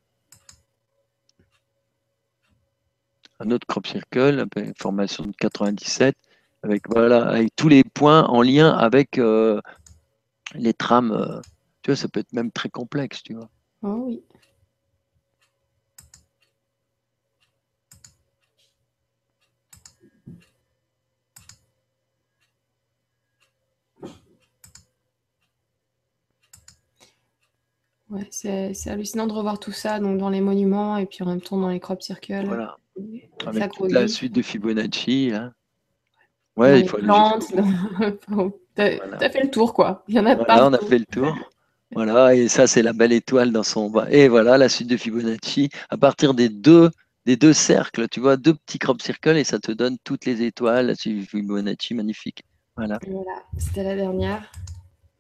Un 3.39 3.51
autre 3.51 3.65
crop 3.67 3.87
circle, 3.87 4.45
formation 4.77 5.25
de 5.25 5.31
97, 5.31 6.15
avec 6.63 6.89
voilà, 6.89 7.29
avec 7.29 7.55
tous 7.55 7.69
les 7.69 7.83
points 7.83 8.25
en 8.25 8.41
lien 8.41 8.69
avec 8.69 9.17
euh, 9.17 9.61
les 10.55 10.73
trames. 10.73 11.11
Euh, 11.13 11.39
tu 11.81 11.91
vois, 11.91 11.95
ça 11.95 12.09
peut 12.09 12.19
être 12.19 12.33
même 12.33 12.51
très 12.51 12.69
complexe, 12.69 13.23
tu 13.23 13.35
vois. 13.35 13.49
Oh 13.83 14.03
oui. 14.05 14.21
Ouais, 28.09 28.27
c'est 28.31 28.89
hallucinant 28.89 29.27
de 29.27 29.33
revoir 29.33 29.59
tout 29.59 29.71
ça 29.71 29.99
donc 29.99 30.17
dans 30.17 30.29
les 30.29 30.41
monuments 30.41 30.97
et 30.97 31.05
puis 31.05 31.23
en 31.23 31.27
même 31.27 31.41
temps 31.41 31.57
dans 31.57 31.69
les 31.69 31.79
crop 31.79 32.01
circles. 32.01 32.45
Voilà. 32.45 32.77
Avec 33.45 33.71
la 33.79 34.07
suite 34.07 34.33
de 34.33 34.41
Fibonacci. 34.41 35.31
Hein. 35.33 35.53
Ouais, 36.57 36.81
il 36.81 36.89
faut 36.89 36.97
plantes. 36.97 37.45
T'as 38.75 38.97
as 39.19 39.29
fait 39.29 39.43
le 39.43 39.49
tour, 39.49 39.73
quoi. 39.73 40.03
Il 40.07 40.15
y 40.15 40.19
en 40.19 40.25
a 40.25 40.35
voilà, 40.35 40.67
on 40.67 40.73
a 40.73 40.79
fait 40.79 40.99
le 40.99 41.05
tour. 41.05 41.35
Voilà, 41.91 42.35
et 42.35 42.47
ça, 42.47 42.67
c'est 42.67 42.83
la 42.83 42.93
belle 42.93 43.11
étoile 43.11 43.51
dans 43.51 43.63
son 43.63 43.89
bas. 43.89 44.07
Et 44.11 44.27
voilà, 44.27 44.57
la 44.57 44.69
suite 44.69 44.87
de 44.87 44.97
Fibonacci. 44.97 45.69
À 45.89 45.97
partir 45.97 46.33
des 46.33 46.49
deux, 46.49 46.91
des 47.25 47.35
deux 47.35 47.53
cercles, 47.53 48.07
tu 48.09 48.19
vois, 48.19 48.37
deux 48.37 48.53
petits 48.53 48.79
crop 48.79 49.01
circles, 49.01 49.37
et 49.37 49.43
ça 49.43 49.59
te 49.59 49.71
donne 49.71 49.97
toutes 50.03 50.25
les 50.25 50.43
étoiles. 50.43 50.87
La 50.87 50.95
suite 50.95 51.21
de 51.21 51.25
Fibonacci, 51.25 51.93
magnifique. 51.93 52.43
Voilà. 52.75 52.99
Voilà, 53.07 53.41
c'était 53.57 53.83
la 53.83 53.95
dernière. 53.95 54.51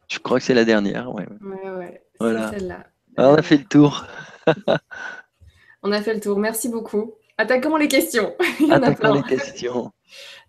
Je 0.09 0.19
crois 0.19 0.39
que 0.39 0.45
c'est 0.45 0.53
la 0.53 0.65
dernière, 0.65 1.13
ouais. 1.13 1.27
Ouais, 1.41 1.69
ouais. 1.69 2.03
Voilà. 2.19 2.51
celle-là. 2.51 2.83
on 3.17 3.35
a 3.35 3.41
fait 3.41 3.57
le 3.57 3.65
tour. 3.65 4.05
on 5.83 5.91
a 5.91 6.01
fait 6.01 6.15
le 6.15 6.19
tour. 6.19 6.39
Merci 6.39 6.67
beaucoup. 6.69 7.13
Attaquons 7.37 7.77
les 7.77 7.87
questions. 7.87 8.35
Il 8.59 8.67
y 8.67 8.73
en 8.73 8.83
a 8.83 8.91
plein. 8.91 9.15
les 9.15 9.23
questions. 9.23 9.91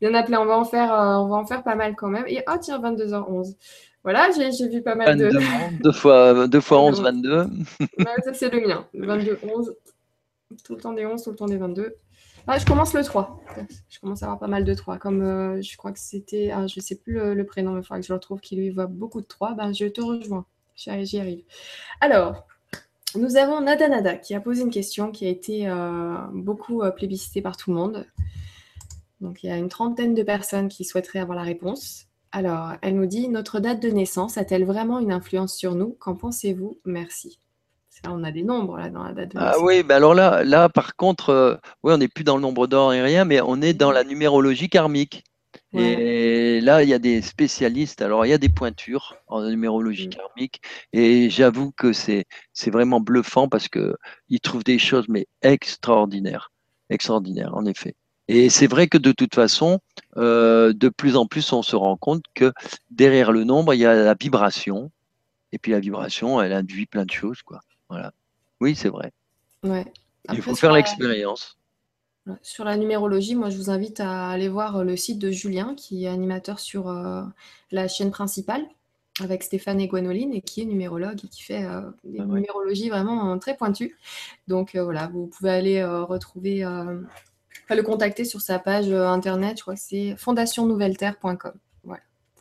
Il 0.00 0.08
y 0.08 0.10
en 0.10 0.14
a 0.14 0.22
plein. 0.22 0.40
On 0.40 0.46
va 0.46 0.58
en 0.58 0.64
faire, 0.64 0.92
euh, 0.92 1.16
on 1.18 1.28
va 1.28 1.36
en 1.36 1.46
faire 1.46 1.62
pas 1.62 1.74
mal 1.74 1.94
quand 1.94 2.08
même. 2.08 2.24
Et 2.26 2.42
oh 2.48 2.56
tiens, 2.60 2.80
22h11. 2.80 3.54
Voilà, 4.02 4.30
j'ai 4.30 4.68
vu 4.68 4.82
pas 4.82 4.94
mal 4.94 5.16
de. 5.18 5.30
2 5.82 5.92
fois, 5.92 6.48
2 6.48 6.60
fois 6.60 6.80
11, 6.80 7.02
22. 7.02 7.46
ça, 8.24 8.32
c'est 8.32 8.50
le 8.50 8.66
mien. 8.66 8.86
22, 8.94 9.38
11. 9.42 9.76
Tout 10.64 10.74
le 10.74 10.80
temps 10.80 10.94
des 10.94 11.04
11, 11.04 11.22
tout 11.22 11.30
le 11.30 11.36
temps 11.36 11.46
des 11.46 11.58
22. 11.58 11.94
Ah, 12.46 12.58
je 12.58 12.64
commence 12.64 12.94
le 12.94 13.04
3. 13.04 13.40
Je 13.88 14.00
commence 14.00 14.22
à 14.22 14.26
avoir 14.26 14.38
pas 14.38 14.48
mal 14.48 14.64
de 14.64 14.74
3. 14.74 14.98
Comme 14.98 15.22
euh, 15.22 15.60
je 15.62 15.76
crois 15.76 15.92
que 15.92 15.98
c'était. 15.98 16.50
Ah, 16.52 16.66
je 16.66 16.74
ne 16.78 16.82
sais 16.82 16.96
plus 16.96 17.34
le, 17.34 17.44
prénom, 17.44 17.72
mais 17.72 17.80
il 17.80 17.82
faudra 17.82 18.00
que 18.00 18.06
je 18.06 18.12
le 18.12 18.16
retrouve 18.16 18.40
qui 18.40 18.56
lui 18.56 18.70
voit 18.70 18.86
beaucoup 18.86 19.20
de 19.20 19.26
3. 19.26 19.54
Ben, 19.54 19.72
je 19.72 19.86
te 19.86 20.00
rejoins. 20.00 20.46
J'y 20.76 21.18
arrive. 21.18 21.44
Alors, 22.00 22.46
nous 23.16 23.36
avons 23.36 23.60
Nada 23.60 23.88
Nada 23.88 24.16
qui 24.16 24.34
a 24.34 24.40
posé 24.40 24.62
une 24.62 24.70
question 24.70 25.10
qui 25.10 25.26
a 25.26 25.28
été 25.28 25.68
euh, 25.68 26.14
beaucoup 26.32 26.82
euh, 26.82 26.90
plébiscitée 26.90 27.42
par 27.42 27.56
tout 27.56 27.70
le 27.70 27.76
monde. 27.76 28.06
Donc, 29.20 29.42
il 29.42 29.48
y 29.48 29.52
a 29.52 29.56
une 29.56 29.68
trentaine 29.68 30.14
de 30.14 30.22
personnes 30.22 30.68
qui 30.68 30.84
souhaiteraient 30.84 31.18
avoir 31.18 31.36
la 31.36 31.44
réponse. 31.44 32.06
Alors, 32.32 32.72
elle 32.80 32.94
nous 32.94 33.06
dit 33.06 33.28
Notre 33.28 33.60
date 33.60 33.82
de 33.82 33.90
naissance 33.90 34.38
a-t-elle 34.38 34.64
vraiment 34.64 34.98
une 34.98 35.12
influence 35.12 35.54
sur 35.54 35.74
nous? 35.74 35.96
Qu'en 35.98 36.14
pensez-vous? 36.14 36.78
Merci. 36.84 37.38
On 38.08 38.24
a 38.24 38.30
des 38.30 38.42
nombres 38.42 38.78
là, 38.78 38.88
dans 38.88 39.04
la 39.04 39.12
date 39.12 39.32
de 39.32 39.38
ah 39.38 39.46
naissance. 39.46 39.56
Ah 39.60 39.64
oui, 39.64 39.82
ben 39.82 39.96
alors 39.96 40.14
là, 40.14 40.42
là 40.44 40.68
par 40.68 40.96
contre, 40.96 41.30
euh, 41.30 41.56
oui, 41.82 41.92
on 41.92 41.98
n'est 41.98 42.08
plus 42.08 42.24
dans 42.24 42.36
le 42.36 42.42
nombre 42.42 42.66
d'or 42.66 42.92
et 42.92 43.02
rien, 43.02 43.24
mais 43.24 43.40
on 43.40 43.60
est 43.60 43.74
dans 43.74 43.92
la 43.92 44.04
numérologie 44.04 44.68
karmique. 44.68 45.24
Et 45.72 46.60
là, 46.60 46.82
il 46.82 46.88
y 46.88 46.94
a 46.94 46.98
des 46.98 47.22
spécialistes. 47.22 48.02
Alors, 48.02 48.26
il 48.26 48.30
y 48.30 48.32
a 48.32 48.38
des 48.38 48.48
pointures 48.48 49.16
en 49.28 49.42
numérologie 49.42 50.08
mmh. 50.08 50.10
karmique. 50.10 50.60
Et 50.92 51.30
j'avoue 51.30 51.70
que 51.72 51.92
c'est 51.92 52.26
vraiment 52.66 53.00
bluffant 53.00 53.48
parce 53.48 53.68
qu'ils 53.68 54.40
trouvent 54.42 54.64
des 54.64 54.78
choses, 54.78 55.06
mais 55.08 55.26
extraordinaires. 55.42 56.50
Extraordinaires, 56.88 57.54
en 57.54 57.66
effet. 57.66 57.94
Et 58.26 58.48
c'est 58.48 58.66
vrai 58.66 58.88
que 58.88 58.98
de 58.98 59.12
toute 59.12 59.34
façon, 59.34 59.80
euh, 60.16 60.72
de 60.72 60.88
plus 60.88 61.16
en 61.16 61.26
plus, 61.26 61.52
on 61.52 61.62
se 61.62 61.76
rend 61.76 61.96
compte 61.96 62.24
que 62.34 62.52
derrière 62.90 63.32
le 63.32 63.44
nombre, 63.44 63.74
il 63.74 63.80
y 63.80 63.86
a 63.86 63.94
la 63.94 64.14
vibration. 64.14 64.90
Et 65.52 65.58
puis 65.58 65.72
la 65.72 65.80
vibration, 65.80 66.40
elle 66.40 66.52
induit 66.52 66.86
plein 66.86 67.04
de 67.04 67.10
choses. 67.10 67.42
Quoi. 67.42 67.60
Voilà. 67.90 68.12
Oui, 68.60 68.74
c'est 68.74 68.88
vrai. 68.88 69.12
il 69.64 70.42
faut 70.42 70.54
faire 70.54 70.72
l'expérience. 70.72 71.58
Sur 72.42 72.64
la 72.64 72.76
numérologie, 72.76 73.34
moi, 73.34 73.50
je 73.50 73.56
vous 73.56 73.70
invite 73.70 74.00
à 74.00 74.28
aller 74.28 74.48
voir 74.48 74.76
euh, 74.76 74.84
le 74.84 74.96
site 74.96 75.18
de 75.18 75.30
Julien, 75.30 75.74
qui 75.74 76.04
est 76.04 76.08
animateur 76.08 76.60
sur 76.60 76.88
euh, 76.88 77.22
la 77.70 77.88
chaîne 77.88 78.10
principale 78.10 78.64
avec 79.20 79.42
Stéphane 79.42 79.80
et 79.80 79.88
Gwenoline 79.88 80.32
et 80.32 80.40
qui 80.40 80.62
est 80.62 80.64
numérologue 80.64 81.24
et 81.24 81.28
qui 81.28 81.42
fait 81.42 81.64
euh, 81.64 81.82
une 82.04 82.20
ah 82.20 82.24
numérologie 82.24 82.88
vraiment 82.88 83.38
très 83.38 83.56
pointue. 83.56 83.98
Donc 84.48 84.76
voilà, 84.76 85.08
vous 85.08 85.26
pouvez 85.26 85.50
aller 85.50 85.84
retrouver, 85.84 86.60
le 86.60 87.82
contacter 87.82 88.24
sur 88.24 88.40
sa 88.40 88.58
page 88.58 88.90
internet, 88.90 89.58
je 89.58 89.62
crois 89.62 89.74
que 89.74 89.80
c'est 89.80 90.16
fondationnouvelleterre.com. 90.16 91.52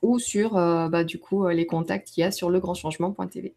Ou 0.02 0.20
sur 0.20 0.54
bah, 0.54 1.04
du 1.04 1.20
coup 1.20 1.48
les 1.48 1.66
contacts 1.66 2.10
qu'il 2.10 2.22
y 2.22 2.24
a 2.24 2.32
sur 2.32 2.50
legrandchangement.tv. 2.50 3.54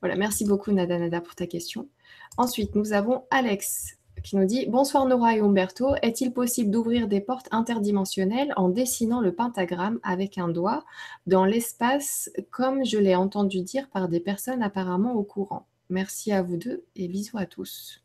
Voilà, 0.00 0.16
merci 0.16 0.44
beaucoup 0.44 0.72
Nada 0.72 0.98
Nada 0.98 1.20
pour 1.20 1.34
ta 1.34 1.46
question. 1.46 1.88
Ensuite, 2.36 2.74
nous 2.74 2.92
avons 2.92 3.24
Alex 3.30 3.96
qui 4.22 4.36
nous 4.36 4.44
dit 4.44 4.66
Bonsoir 4.66 5.06
Nora 5.06 5.36
et 5.36 5.40
Umberto. 5.40 5.94
Est-il 6.02 6.32
possible 6.32 6.70
d'ouvrir 6.70 7.08
des 7.08 7.20
portes 7.20 7.48
interdimensionnelles 7.50 8.52
en 8.56 8.68
dessinant 8.68 9.20
le 9.20 9.32
pentagramme 9.32 9.98
avec 10.02 10.38
un 10.38 10.48
doigt 10.48 10.84
dans 11.26 11.44
l'espace, 11.44 12.30
comme 12.50 12.84
je 12.84 12.98
l'ai 12.98 13.14
entendu 13.14 13.62
dire 13.62 13.88
par 13.88 14.08
des 14.08 14.20
personnes 14.20 14.62
apparemment 14.62 15.14
au 15.14 15.22
courant? 15.22 15.66
Merci 15.88 16.32
à 16.32 16.42
vous 16.42 16.56
deux 16.56 16.84
et 16.96 17.08
bisous 17.08 17.38
à 17.38 17.46
tous. 17.46 18.02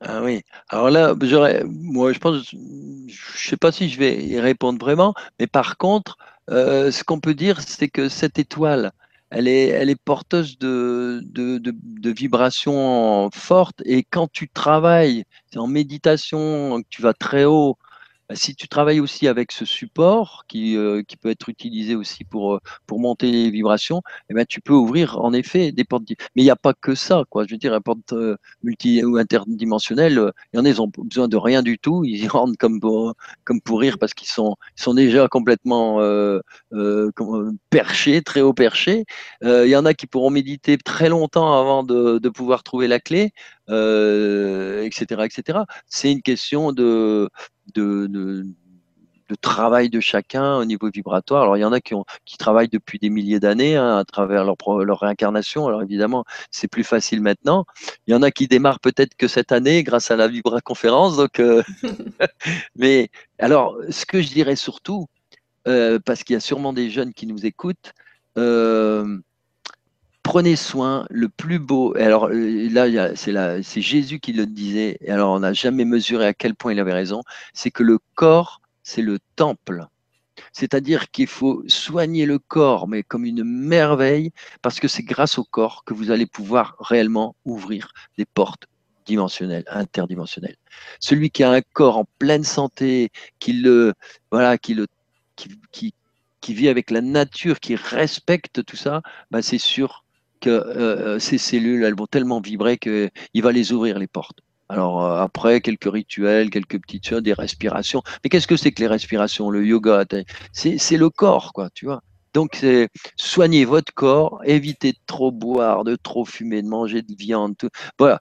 Ah 0.00 0.22
oui, 0.22 0.42
alors 0.68 0.90
là, 0.90 1.14
moi 1.64 2.12
je 2.12 2.18
pense, 2.18 2.50
je 2.50 2.56
ne 2.56 3.08
sais 3.08 3.56
pas 3.56 3.72
si 3.72 3.88
je 3.88 3.98
vais 3.98 4.22
y 4.22 4.38
répondre 4.38 4.78
vraiment, 4.78 5.14
mais 5.40 5.46
par 5.46 5.78
contre, 5.78 6.18
euh, 6.50 6.90
ce 6.90 7.04
qu'on 7.04 7.20
peut 7.20 7.34
dire, 7.34 7.60
c'est 7.60 7.88
que 7.88 8.08
cette 8.08 8.38
étoile, 8.38 8.92
elle 9.30 9.48
est, 9.48 9.68
elle 9.68 9.90
est 9.90 10.00
porteuse 10.00 10.58
de, 10.58 11.20
de, 11.24 11.58
de, 11.58 12.10
vibrations 12.10 13.30
fortes. 13.32 13.82
Et 13.84 14.04
quand 14.04 14.30
tu 14.30 14.48
travailles 14.48 15.24
en 15.56 15.66
méditation, 15.66 16.82
que 16.82 16.88
tu 16.88 17.02
vas 17.02 17.14
très 17.14 17.44
haut, 17.44 17.78
si 18.32 18.54
tu 18.54 18.68
travailles 18.68 19.00
aussi 19.00 19.28
avec 19.28 19.52
ce 19.52 19.64
support 19.64 20.44
qui, 20.48 20.76
euh, 20.76 21.02
qui 21.02 21.16
peut 21.16 21.30
être 21.30 21.48
utilisé 21.48 21.94
aussi 21.94 22.24
pour, 22.24 22.54
euh, 22.54 22.60
pour 22.86 23.00
monter 23.00 23.30
les 23.30 23.50
vibrations, 23.50 24.02
eh 24.30 24.34
ben, 24.34 24.46
tu 24.46 24.60
peux 24.60 24.72
ouvrir 24.72 25.20
en 25.20 25.32
effet 25.32 25.72
des 25.72 25.84
portes. 25.84 26.04
Mais 26.08 26.42
il 26.42 26.44
n'y 26.44 26.50
a 26.50 26.56
pas 26.56 26.72
que 26.74 26.94
ça. 26.94 27.24
Quoi. 27.28 27.44
Je 27.46 27.52
veux 27.52 27.58
dire, 27.58 27.74
les 27.74 27.80
porte 27.80 28.12
euh, 28.12 28.36
multi 28.62 29.04
ou 29.04 29.16
interdimensionnelle, 29.16 30.32
il 30.52 30.56
y 30.56 30.60
en 30.60 30.64
a, 30.64 30.68
ils 30.70 30.76
n'ont 30.76 30.90
besoin 30.96 31.28
de 31.28 31.36
rien 31.36 31.62
du 31.62 31.78
tout. 31.78 32.04
Ils 32.04 32.24
y 32.24 32.28
rentrent 32.28 32.56
comme 32.58 32.80
pour, 32.80 33.14
comme 33.44 33.60
pour 33.60 33.80
rire 33.80 33.98
parce 33.98 34.14
qu'ils 34.14 34.28
sont, 34.28 34.56
ils 34.78 34.82
sont 34.82 34.94
déjà 34.94 35.28
complètement 35.28 36.00
perchés, 37.70 38.22
très 38.22 38.40
haut 38.40 38.54
perchés. 38.54 39.04
il 39.42 39.68
y 39.68 39.76
en 39.76 39.84
a 39.84 39.94
qui 39.94 40.06
pourront 40.06 40.30
méditer 40.30 40.78
très 40.78 41.08
longtemps 41.08 41.58
avant 41.58 41.82
de, 41.82 42.18
de 42.18 42.28
pouvoir 42.28 42.62
trouver 42.62 42.88
la 42.88 43.00
clé 43.00 43.32
etc., 43.68 45.22
etc. 45.24 45.60
C'est 45.88 46.12
une 46.12 46.22
question 46.22 46.72
de, 46.72 47.28
de, 47.74 48.06
de, 48.06 48.44
travail 49.40 49.90
de 49.90 49.98
chacun 49.98 50.56
au 50.58 50.64
niveau 50.64 50.88
vibratoire. 50.90 51.42
Alors, 51.42 51.56
il 51.56 51.60
y 51.60 51.64
en 51.64 51.72
a 51.72 51.80
qui, 51.80 51.94
ont, 51.94 52.04
qui 52.24 52.36
travaillent 52.36 52.68
depuis 52.68 53.00
des 53.00 53.10
milliers 53.10 53.40
d'années 53.40 53.76
hein, 53.76 53.96
à 53.96 54.04
travers 54.04 54.44
leur, 54.44 54.56
leur 54.84 55.00
réincarnation. 55.00 55.66
Alors, 55.66 55.82
évidemment, 55.82 56.24
c'est 56.52 56.68
plus 56.68 56.84
facile 56.84 57.20
maintenant. 57.20 57.64
Il 58.06 58.12
y 58.12 58.14
en 58.14 58.22
a 58.22 58.30
qui 58.30 58.46
démarrent 58.46 58.78
peut-être 58.78 59.16
que 59.16 59.26
cette 59.26 59.50
année 59.50 59.82
grâce 59.82 60.12
à 60.12 60.16
la 60.16 60.28
Vibra-conférence. 60.28 61.16
Donc, 61.16 61.42
mais 62.76 63.10
alors, 63.40 63.76
ce 63.90 64.06
que 64.06 64.22
je 64.22 64.28
dirais 64.28 64.56
surtout, 64.56 65.06
parce 65.64 66.22
qu'il 66.22 66.34
y 66.34 66.36
a 66.36 66.40
sûrement 66.40 66.72
des 66.72 66.90
jeunes 66.90 67.12
qui 67.12 67.26
nous 67.26 67.44
écoutent, 67.44 67.92
prenez 70.24 70.56
soin, 70.56 71.06
le 71.10 71.28
plus 71.28 71.60
beau. 71.60 71.94
alors 71.96 72.28
là, 72.30 73.14
c'est 73.14 73.80
Jésus 73.80 74.18
qui 74.18 74.32
le 74.32 74.46
disait. 74.46 74.98
Et 75.00 75.10
alors, 75.10 75.32
on 75.32 75.40
n'a 75.40 75.52
jamais 75.52 75.84
mesuré 75.84 76.26
à 76.26 76.34
quel 76.34 76.56
point 76.56 76.72
il 76.72 76.80
avait 76.80 76.92
raison. 76.92 77.22
C'est 77.52 77.70
que 77.70 77.84
le 77.84 77.98
corps, 78.16 78.60
c'est 78.82 79.02
le 79.02 79.20
temple. 79.36 79.86
C'est-à-dire 80.52 81.10
qu'il 81.12 81.28
faut 81.28 81.62
soigner 81.68 82.26
le 82.26 82.38
corps, 82.40 82.88
mais 82.88 83.02
comme 83.04 83.24
une 83.24 83.44
merveille, 83.44 84.32
parce 84.62 84.80
que 84.80 84.88
c'est 84.88 85.04
grâce 85.04 85.38
au 85.38 85.44
corps 85.44 85.84
que 85.84 85.94
vous 85.94 86.10
allez 86.10 86.26
pouvoir 86.26 86.76
réellement 86.80 87.36
ouvrir 87.44 87.92
des 88.18 88.24
portes 88.24 88.66
dimensionnelles, 89.06 89.64
interdimensionnelles. 89.68 90.56
Celui 90.98 91.30
qui 91.30 91.44
a 91.44 91.50
un 91.50 91.60
corps 91.60 91.98
en 91.98 92.06
pleine 92.18 92.44
santé, 92.44 93.10
qui 93.38 93.52
le, 93.52 93.92
voilà, 94.32 94.58
qui 94.58 94.74
le, 94.74 94.86
qui, 95.36 95.94
qui, 96.40 96.54
vit 96.54 96.68
avec 96.68 96.90
la 96.90 97.02
nature, 97.02 97.60
qui 97.60 97.76
respecte 97.76 98.64
tout 98.64 98.76
ça, 98.76 99.02
bah 99.30 99.42
c'est 99.42 99.58
sûr 99.58 100.03
que 100.44 100.50
euh, 100.50 101.18
ces 101.18 101.38
cellules, 101.38 101.84
elles 101.84 101.96
vont 101.96 102.06
tellement 102.06 102.40
vibrer 102.40 102.76
qu'il 102.76 103.10
va 103.42 103.50
les 103.50 103.72
ouvrir 103.72 103.98
les 103.98 104.06
portes. 104.06 104.40
Alors 104.68 105.02
euh, 105.02 105.22
après, 105.22 105.60
quelques 105.62 105.90
rituels, 105.90 106.50
quelques 106.50 106.78
petites 106.80 107.06
choses, 107.06 107.22
des 107.22 107.32
respirations. 107.32 108.02
Mais 108.22 108.30
qu'est-ce 108.30 108.46
que 108.46 108.56
c'est 108.56 108.72
que 108.72 108.82
les 108.82 108.86
respirations 108.86 109.50
Le 109.50 109.64
yoga, 109.64 110.04
c'est 110.52 110.96
le 110.96 111.10
corps, 111.10 111.52
quoi, 111.54 111.70
tu 111.74 111.86
vois. 111.86 112.02
Donc, 112.34 112.56
c'est 112.56 112.88
soignez 113.16 113.64
votre 113.64 113.94
corps, 113.94 114.40
évitez 114.44 114.92
de 114.92 114.98
trop 115.06 115.30
boire, 115.30 115.84
de 115.84 115.96
trop 115.96 116.24
fumer, 116.24 116.62
de 116.62 116.68
manger 116.68 117.00
de 117.00 117.14
viande. 117.16 117.56
Tout. 117.56 117.70
Voilà, 117.98 118.20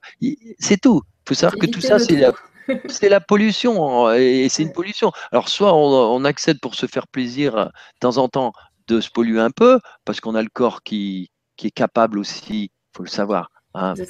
c'est 0.59 0.79
tout. 0.79 1.01
Il 1.25 1.29
faut 1.29 1.33
savoir 1.33 1.59
que 1.59 1.65
tout 1.65 1.81
ça, 1.81 1.97
c'est 1.99 2.15
la, 2.15 2.31
c'est 2.87 3.09
la 3.09 3.19
pollution 3.19 4.11
et 4.11 4.47
c'est 4.49 4.63
une 4.63 4.71
pollution. 4.71 5.11
Alors, 5.31 5.49
soit 5.49 5.73
on, 5.73 6.15
on, 6.15 6.23
accède 6.25 6.59
pour 6.61 6.75
se 6.75 6.85
faire 6.85 7.07
plaisir 7.07 7.57
euh, 7.57 7.65
de 7.65 7.99
temps 7.99 8.17
en 8.17 8.29
temps 8.29 8.53
de 8.87 9.01
se 9.01 9.09
polluer 9.09 9.39
un 9.39 9.51
peu, 9.51 9.79
parce 10.05 10.19
qu'on 10.19 10.35
a 10.35 10.41
le 10.41 10.49
corps 10.49 10.83
qui, 10.83 11.31
qui 11.55 11.67
est 11.67 11.71
capable 11.71 12.19
aussi, 12.19 12.65
il 12.65 12.69
faut 12.95 13.03
le 13.03 13.09
savoir, 13.09 13.49
Hein, 13.75 13.95
de, 13.95 14.03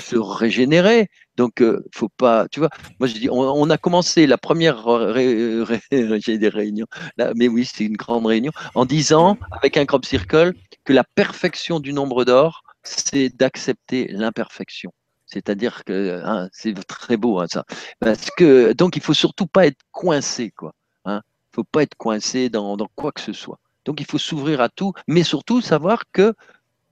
se 0.00 0.18
régénérer. 0.18 1.08
Donc, 1.36 1.62
euh, 1.62 1.84
faut 1.94 2.08
pas, 2.08 2.48
tu 2.48 2.58
vois. 2.58 2.70
Moi, 2.98 3.06
je 3.06 3.14
dis, 3.14 3.28
on, 3.30 3.70
a 3.70 3.78
commencé 3.78 4.26
la 4.26 4.36
première 4.36 4.84
j'ai 6.18 6.38
des 6.38 6.48
réunions, 6.48 6.86
là, 7.16 7.32
mais 7.36 7.46
oui, 7.46 7.64
c'est 7.64 7.84
une 7.84 7.96
grande 7.96 8.26
réunion, 8.26 8.50
en 8.74 8.84
disant 8.84 9.38
avec 9.52 9.76
un 9.76 9.86
crop 9.86 10.04
circle 10.04 10.54
que 10.84 10.92
la 10.92 11.04
perfection 11.04 11.78
du 11.78 11.92
nombre 11.92 12.24
d'or, 12.24 12.64
c'est 12.82 13.28
d'accepter 13.28 14.08
l'imperfection. 14.08 14.92
C'est-à-dire 15.26 15.84
que 15.84 16.20
hein, 16.24 16.48
c'est 16.52 16.74
très 16.88 17.16
beau 17.16 17.38
hein, 17.38 17.46
ça. 17.48 17.64
Parce 18.00 18.30
que 18.36 18.72
donc 18.72 18.96
il 18.96 19.02
faut 19.02 19.14
surtout 19.14 19.46
pas 19.46 19.66
être 19.66 19.78
coincé, 19.92 20.50
quoi. 20.50 20.74
Hein. 21.04 21.22
Faut 21.54 21.62
pas 21.62 21.84
être 21.84 21.94
coincé 21.94 22.48
dans, 22.48 22.76
dans 22.76 22.88
quoi 22.96 23.12
que 23.12 23.20
ce 23.20 23.32
soit. 23.32 23.60
Donc 23.84 24.00
il 24.00 24.06
faut 24.06 24.18
s'ouvrir 24.18 24.60
à 24.60 24.68
tout, 24.68 24.92
mais 25.06 25.22
surtout 25.22 25.60
savoir 25.60 26.02
que 26.12 26.34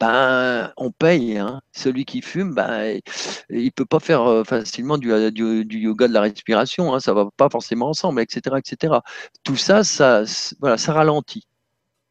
ben, 0.01 0.73
on 0.77 0.91
paye. 0.91 1.39
Hein. 1.39 1.61
Celui 1.73 2.05
qui 2.05 2.23
fume, 2.23 2.55
ben, 2.55 3.01
il 3.51 3.65
ne 3.65 3.71
peut 3.71 3.85
pas 3.85 4.01
faire 4.01 4.23
euh, 4.23 4.45
facilement 4.45 4.99
euh, 5.05 5.31
du, 5.31 5.65
du, 5.65 5.79
yoga 5.79 6.09
de 6.09 6.13
la 6.13 6.21
respiration, 6.21 6.95
hein. 6.95 7.01
ça 7.01 7.13
ne 7.13 7.17
va 7.17 7.29
pas 7.37 7.49
forcément 7.49 7.89
ensemble, 7.89 8.21
etc., 8.21 8.57
etc. 8.59 8.95
Tout 9.43 9.57
ça, 9.57 9.85
ça, 9.85 10.23
voilà, 10.61 10.79
ça 10.79 10.93
ralentit. 10.93 11.47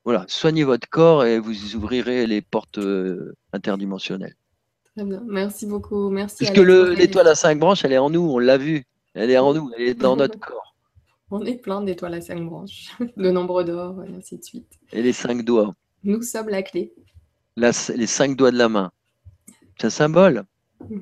Voilà, 0.04 0.26
soignez 0.28 0.64
votre 0.64 0.88
corps 0.90 1.26
et 1.26 1.40
vous 1.40 1.76
ouvrirez 1.76 2.28
les 2.28 2.42
portes 2.42 2.78
euh, 2.78 3.36
interdimensionnelles. 3.54 4.36
Très 4.96 5.06
bien, 5.06 5.22
merci 5.28 5.66
beaucoup. 5.66 6.10
Merci 6.10 6.38
Puisque 6.38 6.58
l'étoile 6.58 7.28
à 7.28 7.36
cinq 7.36 7.60
branches, 7.60 7.84
elle 7.86 7.94
est 7.94 7.98
en 7.98 8.10
nous, 8.10 8.22
on 8.22 8.40
l'a 8.40 8.58
vu. 8.58 8.86
Elle 9.14 9.32
est 9.32 9.38
en 9.38 9.54
nous, 9.54 9.72
elle 9.78 9.84
est 9.84 9.94
dans 9.94 10.16
notre 10.18 10.40
corps. 10.40 10.76
On 11.30 11.46
est 11.46 11.58
plein 11.58 11.82
d'étoiles 11.82 12.14
à 12.14 12.22
cinq 12.22 12.42
branches, 12.46 12.96
de 13.18 13.32
nombre 13.32 13.64
d'or, 13.64 14.04
et 14.06 14.16
ainsi 14.16 14.38
de 14.38 14.44
suite. 14.44 14.80
Et 14.94 15.02
les 15.02 15.12
cinq 15.12 15.44
doigts. 15.44 15.76
Nous 16.04 16.22
sommes 16.22 16.48
la 16.48 16.64
clé 16.64 16.94
les 17.58 18.08
cinq 18.08 18.36
doigts 18.36 18.52
de 18.52 18.58
la 18.58 18.70
main. 18.70 18.92
C'est 19.78 19.88
un 19.88 19.90
symbole. 19.90 20.44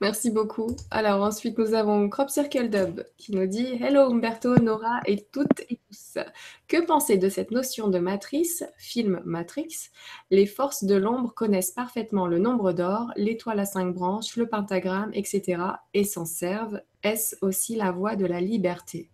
Merci 0.00 0.30
beaucoup. 0.30 0.76
Alors 0.90 1.22
ensuite, 1.22 1.58
nous 1.58 1.74
avons 1.74 2.08
Crop 2.08 2.30
Circle 2.30 2.68
Dub 2.68 3.02
qui 3.16 3.32
nous 3.32 3.46
dit 3.46 3.78
Hello 3.80 4.12
Umberto, 4.12 4.56
Nora 4.56 5.00
et 5.06 5.26
toutes 5.32 5.60
et 5.68 5.80
tous. 5.90 6.18
Que 6.68 6.84
pensez 6.84 7.18
de 7.18 7.28
cette 7.28 7.50
notion 7.50 7.88
de 7.88 7.98
matrice, 7.98 8.64
film 8.78 9.20
Matrix? 9.24 9.90
Les 10.30 10.46
forces 10.46 10.84
de 10.84 10.94
l'ombre 10.94 11.34
connaissent 11.34 11.72
parfaitement 11.72 12.26
le 12.26 12.38
nombre 12.38 12.72
d'or, 12.72 13.10
l'étoile 13.16 13.60
à 13.60 13.64
cinq 13.64 13.92
branches, 13.92 14.36
le 14.36 14.46
pentagramme, 14.46 15.10
etc. 15.14 15.62
et 15.94 16.04
s'en 16.04 16.26
servent. 16.26 16.80
Est-ce 17.02 17.36
aussi 17.40 17.74
la 17.74 17.90
voie 17.90 18.16
de 18.16 18.26
la 18.26 18.40
liberté? 18.40 19.10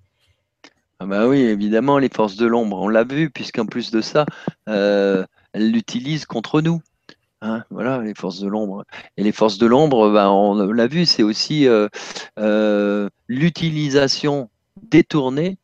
Ah 0.98 1.06
bah 1.06 1.26
oui, 1.26 1.40
évidemment, 1.40 1.98
les 1.98 2.08
forces 2.08 2.36
de 2.36 2.46
l'ombre, 2.46 2.78
on 2.80 2.88
l'a 2.88 3.04
vu, 3.04 3.30
puisqu'en 3.30 3.66
plus 3.66 3.90
de 3.90 4.00
ça, 4.00 4.24
euh, 4.68 5.24
elle 5.52 5.70
l'utilise 5.70 6.26
contre 6.26 6.60
nous. 6.60 6.80
Hein, 7.44 7.64
voilà, 7.70 8.00
les 8.00 8.14
forces 8.14 8.38
de 8.38 8.46
l'ombre. 8.46 8.84
Et 9.16 9.24
les 9.24 9.32
forces 9.32 9.58
de 9.58 9.66
l'ombre, 9.66 10.12
ben, 10.12 10.28
on 10.30 10.54
l'a 10.54 10.86
vu, 10.86 11.06
c'est 11.06 11.24
aussi 11.24 11.66
euh, 11.66 11.88
euh, 12.38 13.08
l'utilisation 13.26 14.48
détournée 14.80 15.58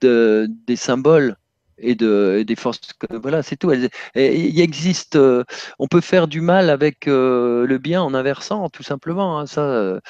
de, 0.00 0.48
des 0.66 0.76
symboles 0.76 1.36
et, 1.76 1.94
de, 1.94 2.42
des 2.46 2.56
forces. 2.56 2.80
Voilà, 3.10 3.42
c'est 3.42 3.56
tout. 3.56 3.70
il 4.14 4.60
existe. 4.60 5.16
Euh, 5.16 5.44
on 5.78 5.88
peut 5.88 6.00
faire 6.00 6.26
du 6.26 6.40
mal 6.40 6.70
avec 6.70 7.04
le 7.04 7.78
bien 7.78 8.00
en 8.00 8.14
inversant, 8.14 8.70
tout 8.70 8.82
simplement. 8.82 9.38
Hein, 9.38 9.46
ça, 9.46 10.00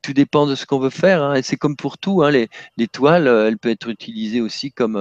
tout 0.00 0.14
dépend 0.14 0.46
de 0.46 0.54
ce 0.54 0.64
qu'on 0.64 0.78
veut 0.78 0.88
faire. 0.88 1.22
Hein, 1.22 1.34
et 1.34 1.42
c'est 1.42 1.58
comme 1.58 1.76
pour 1.76 1.98
tout. 1.98 2.22
L'étoile, 2.78 3.26
elle 3.26 3.58
peut 3.58 3.70
être 3.70 3.90
utilisée 3.90 4.40
aussi 4.40 4.72
comme 4.72 4.96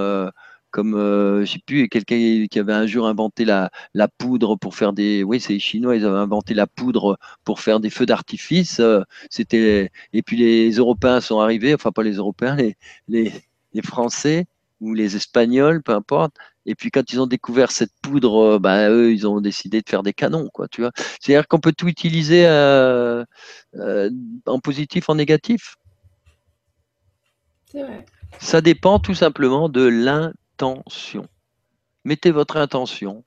comme 0.72 0.96
euh, 0.96 1.46
je 1.46 1.54
sais 1.54 1.60
plus 1.66 1.90
quelqu'un 1.90 2.46
qui 2.50 2.60
avait 2.60 2.74
un 2.74 2.86
jour 2.88 3.08
inventé 3.08 3.46
la, 3.46 3.70
la 3.94 4.08
poudre 4.08 4.56
pour 4.56 4.76
faire 4.76 4.94
des 4.94 5.24
oui 5.24 5.40
c'est 5.40 5.54
les 5.54 5.60
chinois 5.60 5.96
ils 5.96 6.06
avaient 6.06 6.18
inventé 6.18 6.54
la 6.54 6.68
poudre 6.68 7.18
pour 7.44 7.60
faire 7.60 7.80
des 7.80 7.90
feux 7.90 8.06
d'artifice 8.06 8.80
euh, 8.80 9.02
c'était 9.30 9.92
et 10.14 10.22
puis 10.22 10.38
les 10.38 10.72
européens 10.72 11.22
sont 11.22 11.40
arrivés 11.40 11.74
enfin 11.74 11.92
pas 11.92 12.04
les 12.04 12.16
européens 12.16 12.56
les, 12.56 12.78
les, 13.08 13.32
les 13.74 13.82
français 13.82 14.46
ou 14.80 14.94
les 14.94 15.16
espagnols 15.16 15.82
peu 15.82 15.94
importe 15.94 16.36
et 16.66 16.76
puis 16.76 16.92
quand 16.92 17.12
ils 17.12 17.22
ont 17.22 17.28
découvert 17.28 17.72
cette 17.72 17.94
poudre 18.02 18.60
bah, 18.60 18.90
eux 18.90 19.12
ils 19.14 19.28
ont 19.28 19.42
décidé 19.42 19.82
de 19.82 19.90
faire 19.90 20.04
des 20.04 20.14
canons 20.14 20.50
quoi 20.54 20.68
tu 20.68 20.82
vois. 20.82 20.92
C'est 21.20 21.34
à 21.34 21.40
dire 21.40 21.48
qu'on 21.48 21.60
peut 21.60 21.74
tout 21.76 21.88
utiliser 21.88 22.46
euh, 22.46 23.24
euh, 23.76 24.10
en 24.46 24.60
positif 24.60 25.10
en 25.10 25.16
négatif? 25.16 25.76
C'est 27.72 27.84
vrai. 27.84 28.06
Ça 28.40 28.62
dépend 28.62 29.00
tout 29.00 29.14
simplement 29.14 29.70
de 29.70 29.82
l'un 29.82 30.34
Mettez 32.06 32.32
votre 32.32 32.58
intention 32.58 33.24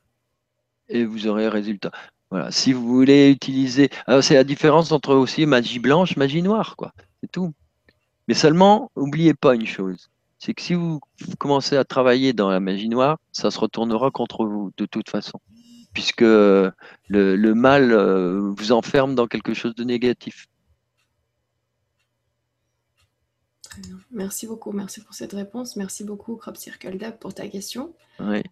et 0.89 1.05
vous 1.05 1.27
aurez 1.27 1.47
un 1.47 1.51
résultat. 1.51 1.93
Voilà. 2.31 2.51
Si 2.51 2.73
vous 2.73 2.87
voulez 2.87 3.31
utiliser, 3.31 3.91
c'est 4.23 4.35
la 4.35 4.45
différence 4.45 4.93
entre 4.93 5.15
aussi 5.15 5.47
magie 5.47 5.81
blanche, 5.81 6.17
magie 6.17 6.43
noire, 6.43 6.77
quoi. 6.77 6.93
C'est 7.21 7.31
tout. 7.31 7.53
Mais 8.29 8.35
seulement, 8.35 8.91
n'oubliez 8.97 9.35
pas 9.35 9.55
une 9.55 9.67
chose, 9.67 10.09
c'est 10.39 10.55
que 10.55 10.63
si 10.63 10.75
vous 10.75 11.01
commencez 11.39 11.77
à 11.77 11.85
travailler 11.85 12.33
dans 12.33 12.49
la 12.49 12.61
magie 12.61 12.89
noire, 12.89 13.19
ça 13.33 13.51
se 13.51 13.59
retournera 13.59 14.11
contre 14.11 14.47
vous 14.47 14.71
de 14.77 14.87
toute 14.87 15.11
façon, 15.11 15.41
puisque 15.93 16.23
le, 16.23 16.73
le 17.09 17.55
mal 17.55 17.93
euh, 17.93 18.53
vous 18.57 18.73
enferme 18.73 19.15
dans 19.15 19.27
quelque 19.27 19.53
chose 19.53 19.75
de 19.75 19.85
négatif. 19.85 20.47
Merci 24.11 24.47
beaucoup. 24.47 24.73
Merci 24.73 25.01
pour 25.01 25.15
cette 25.15 25.33
réponse. 25.33 25.77
Merci 25.77 26.05
beaucoup, 26.05 26.37
Crop 26.37 26.57
Circle 26.57 26.99
Dub, 26.99 27.17
pour 27.19 27.35
ta 27.35 27.49
question. 27.49 27.95
Oui. 28.19 28.43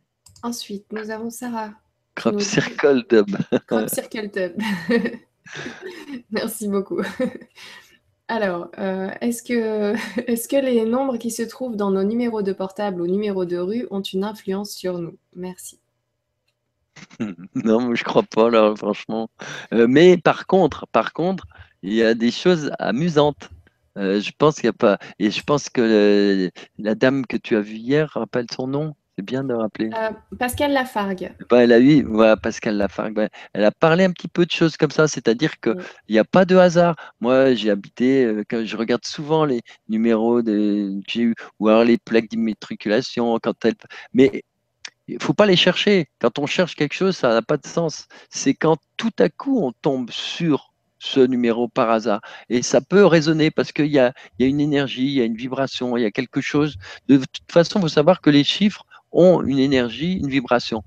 Ensuite, 0.43 0.87
nous 0.93 1.11
avons 1.11 1.31
Sarah. 1.31 1.73
Crop 2.15 2.41
Circle 2.41 3.05
Dub. 3.09 3.29
Crop 3.67 3.89
Circle 3.89 4.31
Dub. 4.31 4.53
Merci 6.31 6.69
beaucoup. 6.69 7.01
Alors, 8.29 8.71
euh, 8.79 9.11
est-ce 9.23 9.43
que, 9.43 9.95
est 10.31 10.51
que 10.51 10.57
les 10.57 10.85
nombres 10.85 11.17
qui 11.17 11.31
se 11.31 11.43
trouvent 11.43 11.77
dans 11.77 11.91
nos 11.91 12.05
numéros 12.05 12.43
de 12.43 12.53
portable 12.53 13.01
ou 13.01 13.07
numéros 13.07 13.47
de 13.47 13.57
rue 13.57 13.87
ont 13.91 14.03
une 14.03 14.23
influence 14.23 14.71
sur 14.71 14.99
nous? 14.99 15.17
Merci. 15.35 15.81
non, 17.55 17.95
je 17.95 18.05
crois 18.05 18.23
pas 18.25 18.51
là, 18.51 18.75
franchement. 18.77 19.31
Euh, 19.73 19.87
mais 19.89 20.19
par 20.19 20.47
contre, 20.47 20.87
par 20.89 21.15
contre, 21.15 21.47
il 21.83 21.95
y 21.95 22.03
a 22.03 22.15
des 22.15 22.31
choses 22.31 22.71
amusantes. 22.79 23.49
Euh, 23.99 24.21
je 24.21 24.31
pense 24.37 24.57
qu'il 24.57 24.69
a 24.69 24.73
pas. 24.73 24.99
Et 25.19 25.31
je 25.31 25.43
pense 25.43 25.69
que 25.69 26.51
la 26.79 26.95
dame 26.95 27.27
que 27.27 27.37
tu 27.37 27.57
as 27.57 27.61
vue 27.61 27.77
hier, 27.77 28.09
rappelle 28.11 28.47
son 28.55 28.67
nom 28.67 28.95
c'est 29.19 29.25
bien 29.25 29.43
de 29.43 29.53
rappeler. 29.53 29.91
Euh, 29.97 30.11
Pascal 30.39 30.73
Lafargue. 30.73 31.35
Bah, 31.51 31.65
elle 31.65 31.73
a 31.73 31.81
eu, 31.81 32.05
voilà, 32.05 32.37
Pascal 32.37 32.77
Lafargue. 32.77 33.29
Elle 33.53 33.65
a 33.65 33.73
parlé 33.73 34.05
un 34.05 34.13
petit 34.13 34.29
peu 34.29 34.47
de 34.47 34.53
choses 34.53 34.77
comme 34.77 34.93
ça, 34.93 35.09
c'est-à-dire 35.09 35.59
qu'il 35.59 35.75
n'y 36.09 36.21
a 36.21 36.25
pas 36.25 36.45
de 36.45 36.55
hasard. 36.55 36.95
Moi, 37.21 37.53
j'ai 37.55 37.69
habité, 37.71 38.25
euh, 38.25 38.45
quand 38.49 38.65
je 38.65 38.77
regarde 38.77 39.05
souvent 39.05 39.45
les 39.45 39.63
numéros 39.89 40.41
de, 40.41 41.01
que 41.05 41.11
j'ai 41.13 41.23
eu, 41.23 41.35
ou 41.59 41.67
alors 41.67 41.83
les 41.83 41.99
plaques 41.99 42.29
d'immatriculation, 42.29 43.37
quand 43.43 43.65
elle. 43.65 43.75
Mais 44.13 44.45
il 45.09 45.17
ne 45.17 45.21
faut 45.21 45.35
pas 45.35 45.47
les 45.47 45.57
chercher. 45.57 46.07
Quand 46.21 46.39
on 46.39 46.47
cherche 46.47 46.77
quelque 46.77 46.95
chose, 46.95 47.17
ça 47.17 47.31
n'a 47.31 47.43
pas 47.43 47.57
de 47.57 47.67
sens. 47.67 48.07
C'est 48.31 48.55
quand 48.55 48.77
tout 48.97 49.11
à 49.19 49.29
coup 49.29 49.61
on 49.65 49.73
tombe 49.73 50.13
sur 50.13 50.73
ce 50.99 51.21
numéro 51.21 51.69
par 51.69 51.91
hasard. 51.91 52.21
Et 52.49 52.63
ça 52.63 52.81
peut 52.81 53.07
résonner 53.07 53.51
parce 53.51 53.73
qu'il 53.73 53.87
y 53.87 53.99
a, 53.99 54.13
y 54.39 54.45
a 54.45 54.47
une 54.47 54.61
énergie, 54.61 55.07
il 55.07 55.13
y 55.13 55.21
a 55.21 55.25
une 55.25 55.37
vibration, 55.37 55.97
il 55.97 56.03
y 56.03 56.07
a 56.07 56.11
quelque 56.11 56.41
chose. 56.41 56.77
De 57.09 57.19
toute 57.19 57.51
façon, 57.51 57.79
il 57.79 57.83
faut 57.83 57.89
savoir 57.89 58.21
que 58.21 58.31
les 58.31 58.45
chiffres 58.45 58.85
ont 59.13 59.43
une 59.43 59.59
énergie, 59.59 60.15
une 60.15 60.29
vibration. 60.29 60.83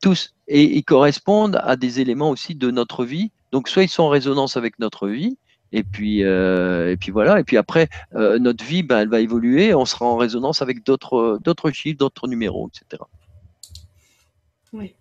tous, 0.00 0.34
et 0.46 0.62
ils 0.62 0.84
correspondent 0.84 1.60
à 1.62 1.76
des 1.76 2.00
éléments 2.00 2.30
aussi 2.30 2.54
de 2.54 2.70
notre 2.70 3.04
vie. 3.04 3.32
Donc, 3.52 3.68
soit 3.68 3.82
ils 3.82 3.88
sont 3.88 4.04
en 4.04 4.08
résonance 4.08 4.56
avec 4.56 4.78
notre 4.78 5.08
vie, 5.08 5.36
et 5.72 5.82
puis, 5.82 6.24
euh, 6.24 6.92
et 6.92 6.96
puis 6.96 7.10
voilà. 7.10 7.40
Et 7.40 7.44
puis 7.44 7.56
après, 7.56 7.88
euh, 8.14 8.38
notre 8.38 8.64
vie, 8.64 8.82
ben, 8.82 9.00
elle 9.00 9.08
va 9.08 9.20
évoluer. 9.20 9.74
On 9.74 9.84
sera 9.84 10.06
en 10.06 10.16
résonance 10.16 10.62
avec 10.62 10.84
d'autres, 10.84 11.38
d'autres 11.44 11.70
chiffres, 11.70 11.98
d'autres 11.98 12.26
numéros, 12.28 12.68
etc. 12.68 13.02
Oui. 14.72 14.94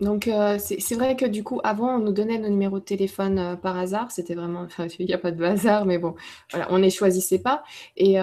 Donc, 0.00 0.28
euh, 0.28 0.58
c'est 0.58 0.94
vrai 0.94 1.14
que 1.16 1.26
du 1.26 1.44
coup, 1.44 1.60
avant, 1.62 1.96
on 1.96 1.98
nous 1.98 2.12
donnait 2.12 2.38
nos 2.38 2.48
numéros 2.48 2.78
de 2.78 2.84
téléphone 2.84 3.58
par 3.62 3.76
hasard. 3.76 4.10
C'était 4.10 4.34
vraiment, 4.34 4.62
enfin, 4.62 4.86
il 4.98 5.06
n'y 5.06 5.12
a 5.12 5.18
pas 5.18 5.30
de 5.30 5.44
hasard, 5.44 5.84
mais 5.84 5.98
bon, 5.98 6.14
voilà, 6.50 6.68
on 6.70 6.78
ne 6.78 6.82
les 6.82 6.90
choisissait 6.90 7.40
pas. 7.40 7.62
Et, 7.96 8.12
et, 8.12 8.14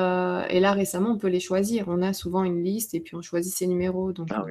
là, 0.59 0.71
récemment, 0.73 1.11
on 1.11 1.17
peut 1.17 1.27
les 1.27 1.39
choisir. 1.39 1.85
On 1.87 2.01
a 2.01 2.13
souvent 2.13 2.43
une 2.43 2.63
liste 2.63 2.93
et 2.93 2.99
puis 2.99 3.15
on 3.15 3.21
choisit 3.21 3.53
ses 3.53 3.67
numéros. 3.67 4.11
Donc, 4.11 4.29
ah 4.31 4.43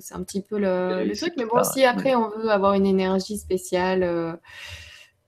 c'est 0.00 0.14
un 0.14 0.22
petit 0.22 0.42
peu 0.42 0.58
le, 0.58 1.10
truc. 1.16 1.34
Mais 1.36 1.44
bon, 1.44 1.62
si 1.62 1.84
après, 1.84 2.14
on 2.14 2.28
veut 2.30 2.50
avoir 2.50 2.74
une 2.74 2.86
énergie 2.86 3.38
spéciale, 3.38 4.38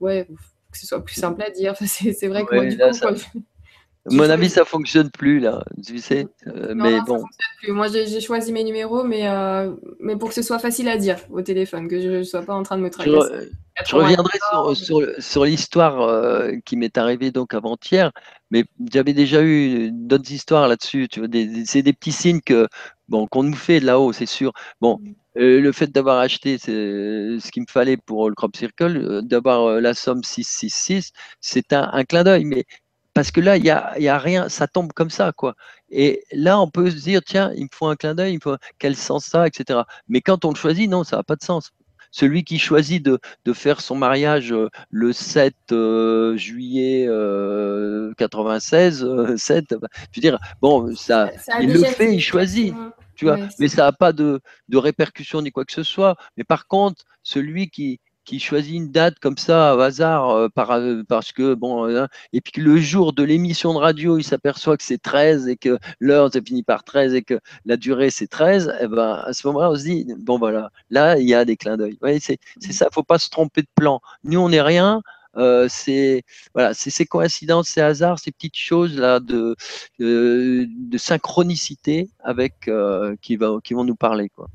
ouais, 0.01 0.27
que 0.75 0.77
ce 0.77 0.85
soit 0.85 1.03
plus 1.03 1.15
simple 1.15 1.41
à 1.41 1.49
dire. 1.49 1.75
c'est 1.85 2.27
vrai 2.27 2.45
que 2.45 2.53
moi, 2.53 2.65
du 2.65 2.77
coup, 2.77 3.39
mon 4.11 4.29
avis, 4.29 4.49
ça 4.49 4.65
fonctionne 4.65 5.09
plus 5.09 5.39
là, 5.39 5.63
tu 5.83 5.97
sais. 5.97 6.27
Euh, 6.47 6.73
mais 6.75 7.01
bon. 7.01 7.23
Moi, 7.67 7.87
j'ai 7.87 8.21
choisi 8.21 8.53
mes 8.53 8.63
numéros, 8.63 9.03
mais, 9.03 9.27
euh, 9.27 9.71
mais 9.99 10.15
pour 10.15 10.29
que 10.29 10.35
ce 10.35 10.43
soit 10.43 10.59
facile 10.59 10.87
à 10.89 10.97
dire 10.97 11.17
au 11.31 11.41
téléphone, 11.41 11.87
que 11.87 11.99
je 11.99 12.09
ne 12.09 12.23
sois 12.23 12.43
pas 12.43 12.53
en 12.53 12.61
train 12.61 12.77
de 12.77 12.83
me 12.83 12.91
tracasser. 12.91 13.49
Je, 13.85 13.95
reviendrai 13.95 14.37
sur, 14.75 15.07
sur, 15.19 15.43
l'histoire 15.43 16.01
euh, 16.01 16.51
qui 16.65 16.77
m'est 16.77 16.97
arrivée 16.97 17.31
donc 17.31 17.53
avant-hier, 17.53 18.11
mais 18.51 18.65
j'avais 18.93 19.13
déjà 19.13 19.43
eu 19.43 19.89
d'autres 19.91 20.31
histoires 20.31 20.67
là-dessus. 20.67 21.07
Tu 21.09 21.19
vois, 21.19 21.29
c'est 21.65 21.81
des 21.81 21.93
petits 21.93 22.11
signes 22.11 22.41
que 22.41 22.67
bon 23.09 23.27
qu'on 23.27 23.43
nous 23.43 23.55
fait 23.55 23.79
là-haut, 23.79 24.13
c'est 24.13 24.27
sûr. 24.27 24.53
Bon. 24.81 24.99
Mm. 25.01 25.13
le 25.35 25.71
fait 25.73 25.87
d'avoir 25.87 26.19
acheté 26.19 26.57
ce 26.57 27.51
qu'il 27.51 27.63
me 27.63 27.67
fallait 27.69 27.97
pour 27.97 28.29
le 28.29 28.35
crop 28.35 28.55
circle, 28.55 29.21
d'avoir 29.23 29.81
la 29.81 29.93
somme 29.93 30.23
666, 30.23 31.11
c'est 31.41 31.73
un, 31.73 31.89
un 31.91 32.03
clin 32.05 32.23
d'œil. 32.23 32.45
Mais 32.45 32.65
parce 33.15 33.31
que 33.31 33.39
là, 33.39 33.55
il 33.55 33.63
n'y 33.63 33.69
a, 33.69 33.97
y 33.97 34.09
a 34.09 34.19
rien, 34.19 34.49
ça 34.49 34.67
tombe 34.67 34.91
comme 34.91 35.09
ça, 35.09 35.31
quoi. 35.31 35.55
Et 35.89 36.21
là, 36.33 36.59
on 36.59 36.69
peut 36.69 36.91
se 36.91 36.97
dire, 36.97 37.21
tiens, 37.23 37.53
il 37.55 37.63
me 37.63 37.69
faut 37.71 37.87
un 37.87 37.95
clin 37.95 38.13
d'œil, 38.13 38.33
il 38.33 38.41
faut 38.43 38.57
quel 38.77 38.97
sens 38.97 39.25
ça, 39.25 39.47
etc. 39.47 39.79
Mais 40.09 40.19
quand 40.19 40.43
on 40.43 40.49
le 40.49 40.55
choisit, 40.55 40.89
non, 40.89 41.05
ça 41.05 41.15
n'a 41.15 41.23
pas 41.23 41.37
de 41.37 41.43
sens. 41.43 41.71
Celui 42.11 42.43
qui 42.43 42.59
choisit 42.59 43.03
de, 43.03 43.19
faire 43.53 43.79
son 43.79 43.95
mariage 43.95 44.51
euh, 44.51 44.69
le 44.89 45.13
7 45.13 45.55
euh, 45.71 46.35
juillet 46.35 47.07
96, 48.17 49.03
euh, 49.03 49.37
7, 49.37 49.65
je 49.69 49.75
veux 49.75 50.21
dire, 50.21 50.37
bon, 50.61 50.93
ça, 50.93 51.31
il 51.61 51.71
le 51.71 51.83
fait, 51.85 52.13
il 52.13 52.21
choisit. 52.21 52.75
Tu 53.15 53.23
vois, 53.23 53.37
mais 53.59 53.69
ça 53.69 53.83
n'a 53.83 53.93
pas 53.93 54.11
de, 54.11 54.41
de 54.67 54.77
répercussion 54.77 55.41
ni 55.41 55.51
quoi 55.51 55.63
que 55.63 55.71
ce 55.71 55.83
soit. 55.83 56.17
Mais 56.35 56.43
par 56.43 56.67
contre, 56.67 57.05
celui 57.23 57.69
qui, 57.69 58.01
qui 58.25 58.39
choisit 58.39 58.73
une 58.75 58.91
date 58.91 59.19
comme 59.19 59.37
ça 59.37 59.75
au 59.75 59.79
hasard 59.79 60.29
euh, 60.31 60.49
par, 60.49 60.71
euh, 60.71 61.03
parce 61.07 61.31
que 61.31 61.53
bon 61.53 61.87
euh, 61.87 62.07
et 62.33 62.41
puis 62.41 62.61
le 62.61 62.77
jour 62.77 63.13
de 63.13 63.23
l'émission 63.23 63.73
de 63.73 63.79
radio 63.79 64.17
il 64.17 64.23
s'aperçoit 64.23 64.75
que 64.77 64.83
c'est 64.83 65.01
13 65.01 65.47
et 65.47 65.55
que 65.55 65.77
l'heure 65.99 66.29
c'est 66.33 66.45
fini 66.45 66.63
par 66.63 66.83
13 66.83 67.13
et 67.13 67.21
que 67.21 67.39
la 67.65 67.77
durée 67.77 68.09
c'est 68.09 68.27
13 68.27 68.67
et 68.67 68.83
eh 68.85 68.87
ben 68.87 69.21
à 69.25 69.33
ce 69.33 69.47
moment-là 69.47 69.71
on 69.71 69.75
se 69.75 69.83
dit 69.83 70.07
bon 70.17 70.37
voilà 70.37 70.71
là 70.89 71.17
il 71.17 71.27
y 71.27 71.33
a 71.33 71.45
des 71.45 71.55
clins 71.55 71.77
d'œil. 71.77 71.97
Ouais, 72.01 72.19
c'est 72.19 72.39
c'est 72.59 72.73
ça 72.73 72.87
faut 72.91 73.03
pas 73.03 73.19
se 73.19 73.29
tromper 73.29 73.61
de 73.61 73.67
plan. 73.75 74.01
Nous 74.23 74.39
on 74.39 74.49
n'est 74.49 74.61
rien 74.61 75.01
c'est 75.67 76.23
voilà, 76.53 76.73
c'est 76.73 76.89
ces 76.89 77.05
coïncidences, 77.05 77.67
ces 77.67 77.81
hasards, 77.81 78.19
ces 78.19 78.31
petites 78.31 78.57
choses 78.57 78.97
là 78.97 79.19
de 79.19 79.55
de, 79.99 80.97
synchronicité 80.97 82.09
avec 82.23 82.69
qui 83.21 83.35
va 83.35 83.57
qui 83.63 83.73
vont 83.73 83.83
nous 83.83 83.95
parler 83.95 84.29
quoi. 84.29 84.47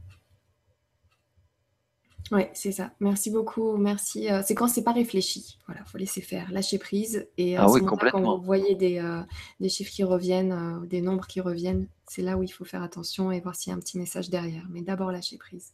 Oui, 2.32 2.42
c'est 2.52 2.70
ça. 2.70 2.92
Merci 3.00 3.30
beaucoup. 3.30 3.76
Merci. 3.76 4.30
Euh, 4.30 4.42
c'est 4.46 4.54
quand 4.54 4.68
c'est 4.68 4.84
pas 4.84 4.92
réfléchi. 4.92 5.58
Voilà, 5.66 5.84
faut 5.84 5.98
laisser 5.98 6.20
faire, 6.20 6.50
lâcher 6.52 6.78
prise. 6.78 7.26
Et 7.36 7.56
à 7.56 7.64
ah 7.64 7.68
ce 7.68 7.80
moment-là, 7.80 8.10
quand 8.12 8.36
vous 8.36 8.44
voyez 8.44 8.76
des, 8.76 8.98
euh, 8.98 9.20
des 9.58 9.68
chiffres 9.68 9.90
qui 9.90 10.04
reviennent, 10.04 10.52
euh, 10.52 10.86
des 10.86 11.00
nombres 11.00 11.26
qui 11.26 11.40
reviennent, 11.40 11.88
c'est 12.08 12.22
là 12.22 12.36
où 12.36 12.44
il 12.44 12.48
faut 12.48 12.64
faire 12.64 12.84
attention 12.84 13.32
et 13.32 13.40
voir 13.40 13.56
s'il 13.56 13.72
y 13.72 13.74
a 13.74 13.76
un 13.76 13.80
petit 13.80 13.98
message 13.98 14.30
derrière. 14.30 14.64
Mais 14.70 14.82
d'abord, 14.82 15.10
lâcher 15.10 15.38
prise. 15.38 15.72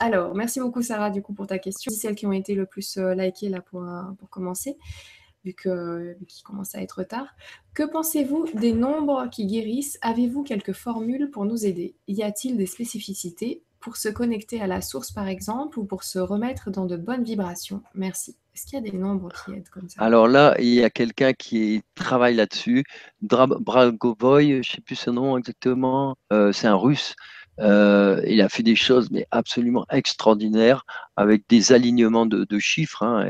Alors, 0.00 0.34
merci 0.34 0.60
beaucoup 0.60 0.82
Sarah 0.82 1.10
du 1.10 1.22
coup 1.22 1.32
pour 1.32 1.46
ta 1.46 1.58
question. 1.58 1.92
Celles 1.92 2.16
qui 2.16 2.26
ont 2.26 2.32
été 2.32 2.54
le 2.54 2.66
plus 2.66 2.96
likées 2.96 3.48
là 3.48 3.60
pour, 3.60 3.84
pour 4.18 4.30
commencer, 4.30 4.78
vu 5.44 5.54
que 5.54 6.16
vu 6.18 6.26
qu'il 6.26 6.44
commence 6.44 6.76
à 6.76 6.82
être 6.82 7.02
tard. 7.02 7.26
Que 7.74 7.82
pensez-vous 7.82 8.46
des 8.54 8.72
nombres 8.72 9.28
qui 9.30 9.46
guérissent? 9.46 9.98
Avez-vous 10.02 10.44
quelques 10.44 10.72
formules 10.72 11.30
pour 11.30 11.46
nous 11.46 11.66
aider? 11.66 11.96
Y 12.06 12.22
a-t-il 12.22 12.56
des 12.56 12.66
spécificités 12.66 13.62
pour 13.80 13.96
se 13.96 14.08
connecter 14.08 14.60
à 14.60 14.66
la 14.66 14.80
source, 14.80 15.12
par 15.12 15.28
exemple, 15.28 15.78
ou 15.78 15.84
pour 15.84 16.04
se 16.04 16.18
remettre 16.18 16.70
dans 16.70 16.86
de 16.86 16.96
bonnes 16.96 17.24
vibrations 17.24 17.82
Merci. 17.94 18.36
Est-ce 18.54 18.66
qu'il 18.66 18.84
y 18.84 18.88
a 18.88 18.90
des 18.90 18.96
nombres 18.96 19.30
qui 19.44 19.52
aident 19.52 19.68
comme 19.68 19.88
ça? 19.88 20.02
Alors 20.02 20.26
là, 20.26 20.56
il 20.58 20.74
y 20.74 20.82
a 20.82 20.90
quelqu'un 20.90 21.32
qui 21.32 21.82
travaille 21.94 22.34
là-dessus. 22.34 22.82
Bragovoy, 23.22 24.50
je 24.50 24.56
ne 24.56 24.62
sais 24.62 24.80
plus 24.80 24.96
son 24.96 25.12
nom 25.12 25.38
exactement, 25.38 26.16
euh, 26.32 26.52
c'est 26.52 26.66
un 26.66 26.74
russe. 26.74 27.14
Euh, 27.60 28.20
il 28.26 28.40
a 28.40 28.48
fait 28.48 28.62
des 28.62 28.76
choses 28.76 29.10
mais 29.10 29.26
absolument 29.30 29.84
extraordinaires 29.90 30.84
avec 31.16 31.42
des 31.48 31.72
alignements 31.72 32.26
de, 32.26 32.58
chiffres. 32.58 33.02
Hein, 33.02 33.26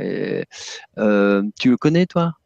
euh, 0.99 1.43
tu 1.59 1.71
le 1.71 1.77
connais, 1.77 2.07
toi? 2.07 2.38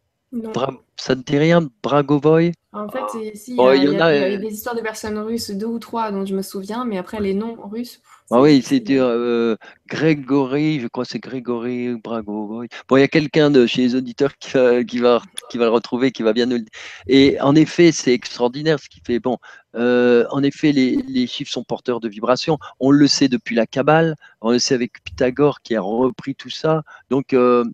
Ça 0.97 1.15
ne 1.15 1.23
dit 1.23 1.36
rien, 1.36 1.69
Bragovoy 1.83 2.52
En 2.73 2.89
fait, 2.89 3.01
il, 3.15 3.55
y 3.55 4.01
a, 4.01 4.36
des 4.39 4.55
histoires 4.55 4.75
de 4.75 4.81
personnes 4.81 5.19
russes, 5.19 5.51
deux 5.51 5.67
ou 5.67 5.78
trois 5.78 6.11
dont 6.11 6.25
je 6.25 6.35
me 6.35 6.43
souviens, 6.43 6.85
mais 6.85 6.97
après 6.97 7.20
les 7.20 7.35
noms 7.35 7.57
russes. 7.62 8.01
Ah 8.31 8.41
oui, 8.41 8.62
c'est 8.65 8.83
euh, 8.91 9.57
Grégory, 9.89 10.81
je 10.81 10.86
crois 10.86 11.05
que 11.05 11.11
c'est 11.11 11.19
Grégory 11.19 11.97
Bragovoy. 12.02 12.69
Bon, 12.89 12.97
il 12.97 13.01
y 13.01 13.02
a 13.02 13.09
quelqu'un 13.09 13.51
de 13.51 13.67
chez 13.67 13.83
les 13.83 13.94
auditeurs 13.94 14.39
qui 14.39 14.52
va, 14.52 14.83
qui, 14.85 14.99
va, 15.01 15.20
qui 15.51 15.59
va 15.59 15.67
le 15.67 15.70
retrouver, 15.70 16.12
qui 16.12 16.23
va 16.23 16.33
bien 16.33 16.47
nous 16.47 16.57
le 16.57 16.62
dire. 16.62 16.70
Et 17.09 17.39
en 17.43 17.55
effet, 17.55 17.93
c'est 17.93 18.15
extraordinaire 18.15 18.81
ce 18.81 18.89
qui 18.89 19.02
fait. 19.07 19.19
Bon, 19.19 19.36
euh, 19.75 20.25
en 20.31 20.43
effet, 20.43 20.73
les, 20.73 20.97
les, 21.09 21.27
chiffres 21.27 21.52
sont 21.52 21.65
porteurs 21.65 22.01
de 22.01 22.09
vibrations. 22.09 22.59
On 22.81 22.91
le 22.91 23.07
sait 23.07 23.28
depuis 23.28 23.55
la 23.55 23.67
Kabbale, 23.67 24.17
on 24.41 24.51
le 24.51 24.59
sait 24.59 24.75
avec 24.75 25.05
Pythagore 25.05 25.61
qui 25.61 25.77
a 25.77 25.83
repris 25.83 26.35
tout 26.35 26.49
ça. 26.49 26.85
Donc, 27.11 27.35
euh, 27.35 27.65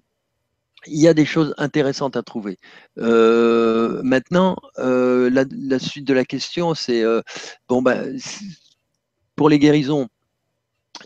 il 0.91 1.00
y 1.00 1.08
a 1.08 1.15
des 1.15 1.25
choses 1.25 1.55
intéressantes 1.58 2.17
à 2.17 2.23
trouver. 2.23 2.58
Euh, 2.99 4.00
maintenant, 4.02 4.57
euh, 4.78 5.31
la, 5.31 5.78
suite 5.78 6.07
de 6.07 6.15
la 6.15 6.25
question, 6.25 6.75
c'est 6.75 7.02
euh, 7.02 7.23
bon, 7.68 7.83
ben, 7.83 8.18
pour 9.36 9.49
les 9.49 9.58
guérisons, 9.58 10.08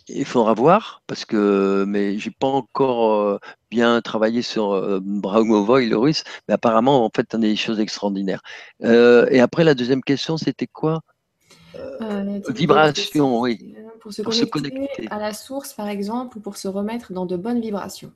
il 0.08 0.24
faudra 0.24 0.54
voir 0.54 1.02
parce 1.06 1.24
que, 1.24 1.84
mais 1.86 2.18
j'ai 2.18 2.30
pas 2.30 2.46
encore 2.46 3.38
bien 3.70 4.00
travaillé 4.00 4.40
sur 4.40 4.72
euh, 4.72 5.00
le 5.02 5.94
russe, 5.96 6.24
mais 6.48 6.54
apparemment, 6.54 7.04
en 7.04 7.10
fait, 7.14 7.34
on 7.34 7.38
a 7.38 7.42
des 7.42 7.56
choses 7.56 7.80
extraordinaires. 7.80 8.42
et 8.80 9.40
après, 9.40 9.64
la 9.64 9.74
deuxième 9.74 10.02
question, 10.02 10.36
c'était 10.36 10.66
quoi? 10.66 11.00
Vibration, 12.48 13.40
oui. 13.40 13.74
Pour 14.00 14.12
se, 14.12 14.22
connecter 14.44 15.06
à 15.10 15.18
la 15.18 15.32
source, 15.32 15.72
par 15.72 15.88
exemple, 15.88 16.38
ou 16.38 16.40
pour 16.40 16.56
se 16.56 16.66
remettre 16.66 17.12
dans 17.12 17.24
de 17.24 17.36
bonnes 17.36 17.60
vibrations. 17.60 18.12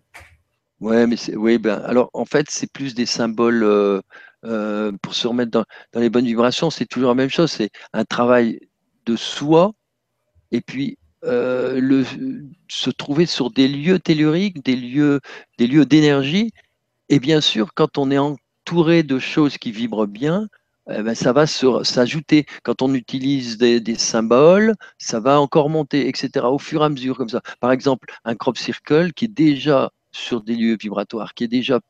Ouais, 0.81 1.07
mais 1.07 1.17
oui, 1.35 1.59
ben, 1.59 1.81
alors 1.85 2.11
en 2.13 2.25
fait, 2.27 2.47
c'est 2.51 2.71
plus 2.71 2.95
des 2.95 3.07
symboles 3.07 3.63
euh, 3.65 4.01
euh, 4.45 4.93
pour 5.03 5.15
se 5.15 5.27
remettre 5.27 5.51
dans, 5.51 5.65
les 5.95 6.11
bonnes 6.11 6.27
vibrations. 6.27 6.71
C'est 6.71 6.87
toujours 6.87 7.09
la 7.11 7.15
même 7.15 7.31
chose. 7.31 7.51
C'est 7.51 7.71
un 7.95 8.05
travail 8.05 8.61
de 9.07 9.17
soi 9.17 9.73
et 10.53 10.61
puis 10.61 10.99
euh, 11.25 12.05
se 12.69 12.91
trouver 12.91 13.27
sur 13.27 13.51
des 13.51 13.69
lieux 13.69 13.99
telluriques, 13.99 14.65
des 14.65 14.77
lieux, 14.77 15.21
des 15.59 15.67
lieux 15.67 15.87
d'énergie. 15.87 16.53
Et 17.09 17.21
bien 17.21 17.41
sûr, 17.41 17.73
quand 17.75 17.99
on 17.99 18.11
est 18.11 18.19
entouré 18.19 19.03
de 19.03 19.19
choses 19.19 19.59
qui 19.59 19.73
vibrent 19.73 20.07
bien, 20.07 20.49
eh 20.91 21.03
ben, 21.03 21.15
ça 21.15 21.33
va 21.33 21.47
s'ajouter. 21.47 22.47
Quand 22.65 22.83
on 22.83 22.95
utilise 22.95 23.59
des, 23.59 23.95
symboles, 23.97 24.75
ça 24.99 25.21
va 25.21 25.41
encore 25.41 25.71
monter, 25.71 26.09
etc. 26.09 26.47
Au 26.47 26.59
fur 26.59 26.83
et 26.83 26.85
à 26.87 26.89
mesure, 26.91 27.17
comme 27.17 27.29
ça. 27.29 27.41
Par 27.61 27.73
exemple, 27.73 28.09
un 28.25 28.35
crop 28.37 28.59
circle 28.59 29.13
qui 29.13 29.25
est 29.27 29.29
déjà 29.29 29.91
sur 30.17 30.43
des 30.43 30.57
lieux 30.57 30.77
vibratoires, 30.81 31.35
qui 31.35 31.45
est 31.45 31.49
déjà 31.49 31.81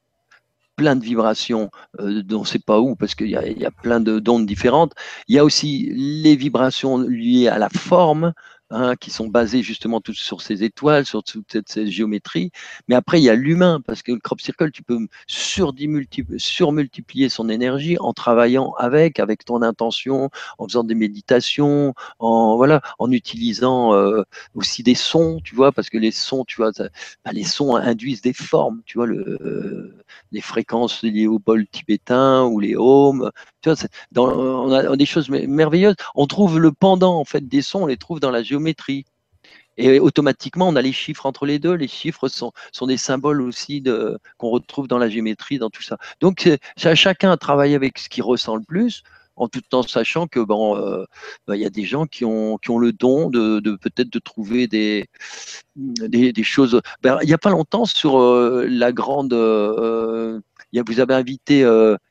plein 0.76 0.94
de 0.94 1.04
vibrations 1.04 1.70
euh, 2.00 2.22
dont 2.22 2.38
on 2.38 2.40
ne 2.40 2.46
sait 2.46 2.58
pas 2.58 2.80
où, 2.80 2.96
parce 2.96 3.14
qu'il 3.14 3.28
y, 3.28 3.30
y, 3.30 3.64
a 3.66 3.70
plein 3.70 4.00
d'ondes 4.00 4.46
différentes. 4.46 4.92
Il 5.26 5.34
y 5.34 5.38
a 5.38 5.44
aussi 5.44 5.90
les 5.94 6.36
vibrations 6.36 6.98
liées 6.98 7.48
à 7.48 7.58
la 7.58 7.70
forme, 7.70 8.34
Hein, 8.70 8.96
qui 8.96 9.12
sont 9.12 9.28
basés 9.28 9.62
justement 9.62 10.00
toutes 10.00 10.16
sur 10.16 10.42
ces 10.42 10.64
étoiles, 10.64 11.06
sur 11.06 11.22
toute 11.22 11.52
cette, 11.52 11.86
géométrie. 11.86 12.50
Mais 12.88 12.96
après, 12.96 13.20
il 13.20 13.22
y 13.22 13.30
a 13.30 13.36
l'humain, 13.36 13.80
parce 13.86 14.02
que 14.02 14.10
le 14.10 14.18
crop 14.18 14.40
circle, 14.40 14.72
tu 14.72 14.82
peux 14.82 15.06
surmultiplier 15.28 17.28
son 17.28 17.48
énergie 17.48 17.96
en 18.00 18.12
travaillant 18.12 18.72
avec, 18.76 19.20
avec 19.20 19.44
ton 19.44 19.62
intention, 19.62 20.30
en 20.58 20.66
faisant 20.66 20.82
des 20.82 20.96
méditations, 20.96 21.94
en 22.18 22.56
voilà, 22.56 22.80
en 22.98 23.12
utilisant 23.12 23.94
euh, 23.94 24.24
aussi 24.56 24.82
des 24.82 24.96
sons, 24.96 25.38
tu 25.44 25.54
vois, 25.54 25.70
parce 25.70 25.88
que 25.88 25.98
les 25.98 26.10
sons, 26.10 26.44
tu 26.44 26.56
vois, 26.56 26.72
bah, 27.24 27.32
les 27.32 27.44
sons 27.44 27.76
induisent 27.76 28.22
des 28.22 28.32
formes, 28.32 28.82
tu 28.84 28.98
vois, 28.98 29.06
le, 29.06 29.94
les 30.32 30.40
fréquences 30.40 31.04
liées 31.04 31.28
au 31.28 31.38
bol 31.38 31.68
tibétain 31.68 32.44
ou 32.44 32.58
les 32.58 32.74
ohms, 32.76 33.30
on 34.16 34.72
a 34.72 34.96
des 34.96 35.06
choses 35.06 35.28
merveilleuses. 35.28 35.96
On 36.14 36.26
trouve 36.26 36.58
le 36.58 36.72
pendant 36.72 37.18
en 37.18 37.24
fait 37.24 37.46
des 37.46 37.62
sons, 37.62 37.82
on 37.82 37.86
les 37.86 37.96
trouve 37.96 38.20
dans 38.20 38.30
la 38.30 38.42
géométrie. 38.42 39.04
Et 39.78 40.00
automatiquement, 40.00 40.68
on 40.68 40.76
a 40.76 40.80
les 40.80 40.92
chiffres 40.92 41.26
entre 41.26 41.44
les 41.44 41.58
deux. 41.58 41.74
Les 41.74 41.88
chiffres 41.88 42.28
sont, 42.28 42.52
des 42.86 42.96
symboles 42.96 43.42
aussi 43.42 43.82
qu'on 44.38 44.48
retrouve 44.48 44.88
dans 44.88 44.96
la 44.96 45.10
géométrie, 45.10 45.58
dans 45.58 45.68
tout 45.68 45.82
ça. 45.82 45.98
Donc, 46.20 46.48
c'est 46.76 46.88
à 46.88 46.94
chacun 46.94 47.30
à 47.30 47.36
travailler 47.36 47.74
avec 47.74 47.98
ce 47.98 48.08
qu'il 48.08 48.22
ressent 48.22 48.56
le 48.56 48.62
plus 48.62 49.02
en 49.36 49.48
tout 49.48 49.62
en 49.72 49.82
sachant 49.82 50.26
que 50.26 50.40
bon, 50.40 50.76
euh, 50.76 51.04
bah, 51.46 51.56
il 51.56 51.62
y 51.62 51.66
a 51.66 51.70
des 51.70 51.84
gens 51.84 52.06
qui 52.06 52.24
ont, 52.24 52.56
qui 52.58 52.70
ont 52.70 52.78
le 52.78 52.92
don 52.92 53.30
de, 53.30 53.60
peut-être 53.76 54.10
de 54.10 54.18
trouver 54.18 54.66
des, 54.66 55.06
choses. 56.42 56.80
Ben, 57.02 57.18
il 57.22 57.26
n'y 57.26 57.34
a 57.34 57.38
pas 57.38 57.50
longtemps 57.50 57.84
sur 57.84 58.18
euh, 58.18 58.66
la 58.68 58.92
grande, 58.92 59.34
euh, 59.34 60.40
y 60.72 60.78
a, 60.78 60.82
vous 60.86 61.00
avez 61.00 61.14
invité 61.14 61.64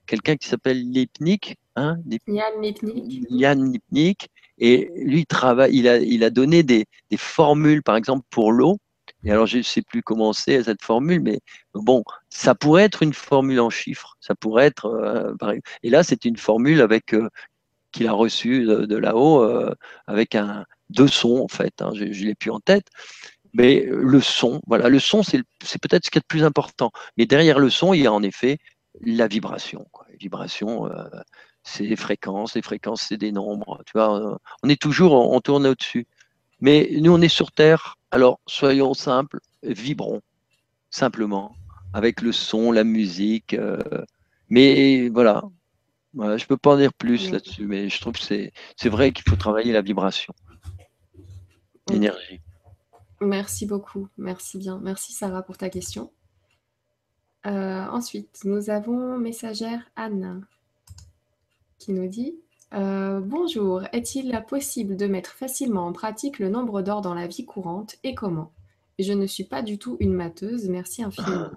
quelqu'un 0.06 0.36
qui 0.36 0.48
s'appelle 0.48 0.80
Lipnik, 0.90 1.58
hein, 1.76 1.98
Yann 2.28 2.62
Lipnik. 2.62 3.26
Yann 3.30 3.72
Lipnik, 3.72 4.30
et 4.58 4.90
lui 4.96 5.26
travaille, 5.26 5.76
il 5.76 5.88
a, 5.88 5.98
il 5.98 6.24
a 6.24 6.30
donné 6.30 6.64
des, 6.64 6.86
des 7.12 7.18
formules, 7.18 7.84
par 7.84 7.96
exemple 7.96 8.26
pour 8.30 8.52
l'eau. 8.52 8.78
Et 9.26 9.32
alors, 9.32 9.48
je 9.48 9.58
ne 9.58 9.64
sais 9.64 9.82
plus 9.82 10.04
comment 10.04 10.34
c'est 10.34 10.64
cette 10.64 10.84
formule, 10.84 11.20
mais 11.20 11.40
bon, 11.74 12.04
ça 12.30 12.54
pourrait 12.54 12.84
être 12.84 13.02
une 13.02 13.14
formule 13.14 13.60
en 13.60 13.72
chiffres. 13.72 14.16
Ça 14.20 14.36
pourrait 14.36 14.68
être. 14.68 14.86
Euh, 14.86 15.34
et 15.82 15.90
là, 15.90 16.04
c'est 16.04 16.26
une 16.26 16.38
formule 16.38 16.80
avec 16.80 17.14
euh, 17.14 17.30
qu'il 17.92 18.08
a 18.08 18.12
reçue 18.14 18.66
de, 18.66 18.96
là-haut 18.96 19.42
euh, 19.42 19.74
avec 20.08 20.36
un 20.36 20.66
deux 20.92 21.08
sons 21.08 21.40
en 21.44 21.48
fait. 21.48 21.82
Hein, 21.82 21.92
je, 21.96 22.04
ne 22.04 22.10
l'ai 22.10 22.36
plus 22.36 22.52
en 22.52 22.60
tête. 22.60 22.88
Mais 23.58 23.86
le 23.90 24.20
son, 24.20 24.62
voilà, 24.68 24.90
le 24.90 25.00
son, 25.00 25.24
c'est 25.24 25.42
peut-être 25.82 26.06
ce 26.06 26.12
qui 26.12 26.18
est 26.18 26.22
le 26.24 26.28
plus 26.28 26.44
important. 26.44 26.92
Mais 27.18 27.26
derrière 27.26 27.58
le 27.58 27.70
son, 27.70 27.94
il 27.94 28.02
y 28.02 28.08
a 28.08 28.12
en 28.12 28.22
effet 28.22 28.58
la 29.02 29.28
vibration. 29.28 29.88
Quoi. 29.94 30.06
La 30.10 30.18
vibration, 30.18 30.90
c'est 31.64 31.88
des 31.88 31.96
fréquences. 31.96 32.56
Les 32.56 32.62
fréquences, 32.62 33.04
c'est 33.08 33.18
des 33.18 33.32
nombres. 33.32 33.82
Tu 33.86 33.94
vois, 33.96 34.38
on 34.62 34.70
est 34.70 34.82
toujours, 34.82 35.14
on 35.14 35.40
tourne 35.40 35.66
au-dessus. 35.68 36.06
Mais 36.60 36.90
nous, 37.00 37.14
on 37.14 37.22
est 37.22 37.30
sur 37.30 37.54
Terre, 37.54 37.98
alors 38.12 38.42
soyons 38.46 38.94
simples, 38.94 39.40
vibrons, 39.64 40.22
simplement, 40.90 41.56
avec 41.94 42.22
le 42.22 42.34
son, 42.34 42.74
la 42.74 42.84
musique. 42.84 43.54
Euh, 43.54 43.80
mais 44.50 45.08
voilà, 45.08 45.44
je 46.14 46.22
ne 46.22 46.46
peux 46.46 46.58
pas 46.58 46.74
en 46.74 46.78
dire 46.78 46.94
plus 46.94 47.32
là-dessus, 47.32 47.68
mais 47.68 47.88
je 47.88 48.02
trouve 48.02 48.14
que 48.14 48.22
c'est 48.22 48.90
vrai 48.90 49.14
qu'il 49.14 49.24
faut 49.30 49.38
travailler 49.38 49.72
la 49.72 49.82
vibration, 49.82 50.34
l'énergie. 51.90 52.42
Merci 53.22 53.66
beaucoup, 53.66 54.08
merci 54.18 54.58
bien. 54.58 54.80
Merci 54.84 55.14
Sarah 55.14 55.42
pour 55.42 55.58
ta 55.58 55.70
question. 55.70 56.12
Euh, 57.46 57.86
ensuite, 57.88 58.40
nous 58.44 58.70
avons 58.70 59.18
messagère 59.18 59.90
Anne 59.96 60.46
qui 61.78 61.94
nous 61.94 62.08
dit 62.08 62.36
euh, 62.74 63.22
bonjour, 63.22 63.84
est-il 63.94 64.44
possible 64.48 64.98
de 64.98 65.08
mettre 65.08 65.32
facilement 65.32 65.86
en 65.86 65.94
pratique 65.94 66.40
le 66.40 66.50
nombre 66.50 66.82
d'or 66.82 67.02
dans 67.02 67.14
la 67.14 67.28
vie 67.28 67.46
courante 67.46 67.96
et 68.04 68.16
comment? 68.16 68.52
Je 68.98 69.14
ne 69.14 69.26
suis 69.26 69.44
pas 69.44 69.62
du 69.62 69.78
tout 69.78 69.98
une 70.00 70.14
matheuse, 70.14 70.70
merci 70.70 71.04
infiniment. 71.04 71.50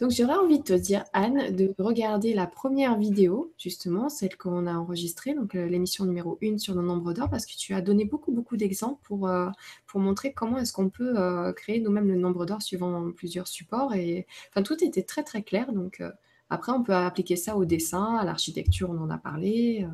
Donc 0.00 0.10
j'aurais 0.10 0.34
envie 0.34 0.58
de 0.58 0.64
te 0.64 0.72
dire, 0.72 1.04
Anne, 1.12 1.54
de 1.54 1.74
regarder 1.78 2.34
la 2.34 2.46
première 2.46 2.98
vidéo, 2.98 3.52
justement, 3.58 4.08
celle 4.08 4.36
qu'on 4.36 4.66
a 4.66 4.74
enregistrée, 4.74 5.34
donc 5.34 5.54
euh, 5.54 5.66
l'émission 5.66 6.04
numéro 6.04 6.38
1 6.42 6.58
sur 6.58 6.74
le 6.74 6.82
nombre 6.82 7.14
d'or, 7.14 7.30
parce 7.30 7.46
que 7.46 7.56
tu 7.56 7.72
as 7.72 7.80
donné 7.80 8.04
beaucoup, 8.04 8.32
beaucoup 8.32 8.56
d'exemples 8.56 9.00
pour, 9.04 9.26
euh, 9.28 9.48
pour 9.86 10.00
montrer 10.00 10.32
comment 10.32 10.58
est-ce 10.58 10.72
qu'on 10.72 10.90
peut 10.90 11.14
créer 11.56 11.80
nous-mêmes 11.80 12.08
le 12.08 12.16
nombre 12.16 12.44
d'or 12.44 12.60
suivant 12.60 13.10
plusieurs 13.12 13.48
supports. 13.48 13.94
Et 13.94 14.26
enfin, 14.50 14.62
tout 14.62 14.82
était 14.84 15.02
très, 15.02 15.22
très 15.22 15.42
clair. 15.42 15.72
Donc 15.72 16.02
après, 16.50 16.72
on 16.72 16.82
peut 16.82 16.94
appliquer 16.94 17.36
ça 17.36 17.56
au 17.56 17.64
dessin, 17.64 18.16
à 18.16 18.24
l'architecture, 18.24 18.90
on 18.90 18.98
en 18.98 19.10
a 19.10 19.18
parlé 19.18 19.86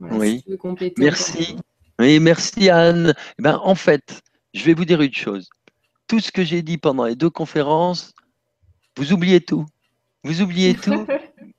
oui. 0.00 0.44
merci. 0.98 1.56
Oui, 1.98 2.20
merci 2.20 2.68
Anne. 2.68 3.14
Eh 3.38 3.42
ben, 3.42 3.60
en 3.62 3.74
fait, 3.74 4.20
je 4.52 4.64
vais 4.64 4.74
vous 4.74 4.84
dire 4.84 5.00
une 5.00 5.14
chose. 5.14 5.48
Tout 6.06 6.20
ce 6.20 6.30
que 6.30 6.44
j'ai 6.44 6.62
dit 6.62 6.78
pendant 6.78 7.04
les 7.04 7.16
deux 7.16 7.30
conférences, 7.30 8.14
vous 8.96 9.12
oubliez 9.12 9.40
tout. 9.40 9.66
Vous 10.22 10.40
oubliez 10.40 10.74
tout, 10.86 11.06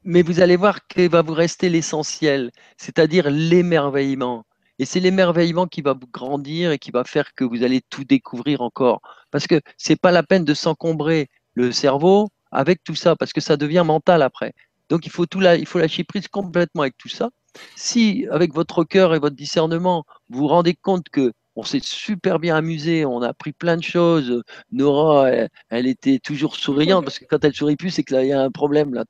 mais 0.03 0.21
vous 0.21 0.39
allez 0.39 0.55
voir 0.55 0.87
qu'il 0.87 1.09
va 1.09 1.21
vous 1.21 1.33
rester 1.33 1.69
l'essentiel, 1.69 2.51
c'est-à-dire 2.77 3.29
l'émerveillement. 3.29 4.45
Et 4.79 4.85
c'est 4.85 4.99
l'émerveillement 4.99 5.67
qui 5.67 5.81
va 5.81 5.93
vous 5.93 6.07
grandir 6.11 6.71
et 6.71 6.79
qui 6.79 6.91
va 6.91 7.03
faire 7.03 7.33
que 7.33 7.43
vous 7.43 7.63
allez 7.63 7.81
tout 7.89 8.03
découvrir 8.03 8.61
encore. 8.61 9.01
Parce 9.31 9.47
que 9.47 9.59
ce 9.77 9.91
n'est 9.91 9.95
pas 9.95 10.11
la 10.11 10.23
peine 10.23 10.45
de 10.45 10.53
s'encombrer 10.53 11.29
le 11.55 11.71
cerveau 11.71 12.29
avec 12.51 12.83
tout 12.83 12.95
ça, 12.95 13.15
parce 13.15 13.33
que 13.33 13.41
ça 13.41 13.57
devient 13.57 13.83
mental 13.85 14.21
après. 14.21 14.53
Donc 14.89 15.05
il 15.05 15.11
faut, 15.11 15.25
tout 15.25 15.41
il 15.41 15.65
faut 15.65 15.79
lâcher 15.79 16.03
prise 16.03 16.27
complètement 16.27 16.83
avec 16.83 16.97
tout 16.97 17.09
ça. 17.09 17.29
Si, 17.75 18.27
avec 18.31 18.53
votre 18.53 18.83
cœur 18.83 19.15
et 19.15 19.19
votre 19.19 19.35
discernement, 19.35 20.05
vous 20.29 20.39
vous 20.39 20.47
rendez 20.47 20.75
compte 20.75 21.09
que 21.09 21.33
on 21.57 21.63
s'est 21.63 21.81
super 21.81 22.37
bien 22.37 22.55
amusé, 22.55 23.03
on 23.03 23.23
a 23.23 23.29
appris 23.29 23.51
plein 23.51 23.77
de 23.77 23.83
choses. 23.83 24.43
Nora, 24.71 25.31
elle, 25.69 25.87
était 25.87 26.19
toujours 26.19 26.55
souriante 26.55 27.03
parce 27.03 27.17
que 27.17 27.25
quand 27.25 27.43
elle 27.43 27.53
sourit 27.53 27.75
plus, 27.75 27.89
c'est 27.89 28.03
qu'il 28.03 28.23
y 28.25 28.31
a 28.31 28.41
un 28.41 28.51
problème 28.51 28.93
là. 28.93 29.03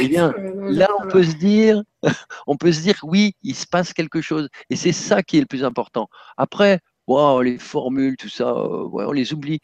Eh 0.00 0.08
bien, 0.08 0.34
là, 0.68 0.88
on 1.02 1.08
peut 1.08 1.24
se 1.24 1.36
dire, 1.36 1.82
on 2.46 2.58
peut 2.58 2.70
se 2.70 2.82
dire, 2.82 2.98
oui, 3.02 3.34
il 3.42 3.54
se 3.54 3.66
passe 3.66 3.94
quelque 3.94 4.20
chose, 4.20 4.48
et 4.68 4.76
c'est 4.76 4.92
ça 4.92 5.22
qui 5.22 5.38
est 5.38 5.40
le 5.40 5.46
plus 5.46 5.64
important. 5.64 6.08
Après, 6.36 6.80
wow, 7.06 7.40
les 7.40 7.58
formules, 7.58 8.16
tout 8.18 8.28
ça, 8.28 8.50
euh, 8.50 8.88
on 8.92 9.12
les 9.12 9.32
oublie. 9.32 9.60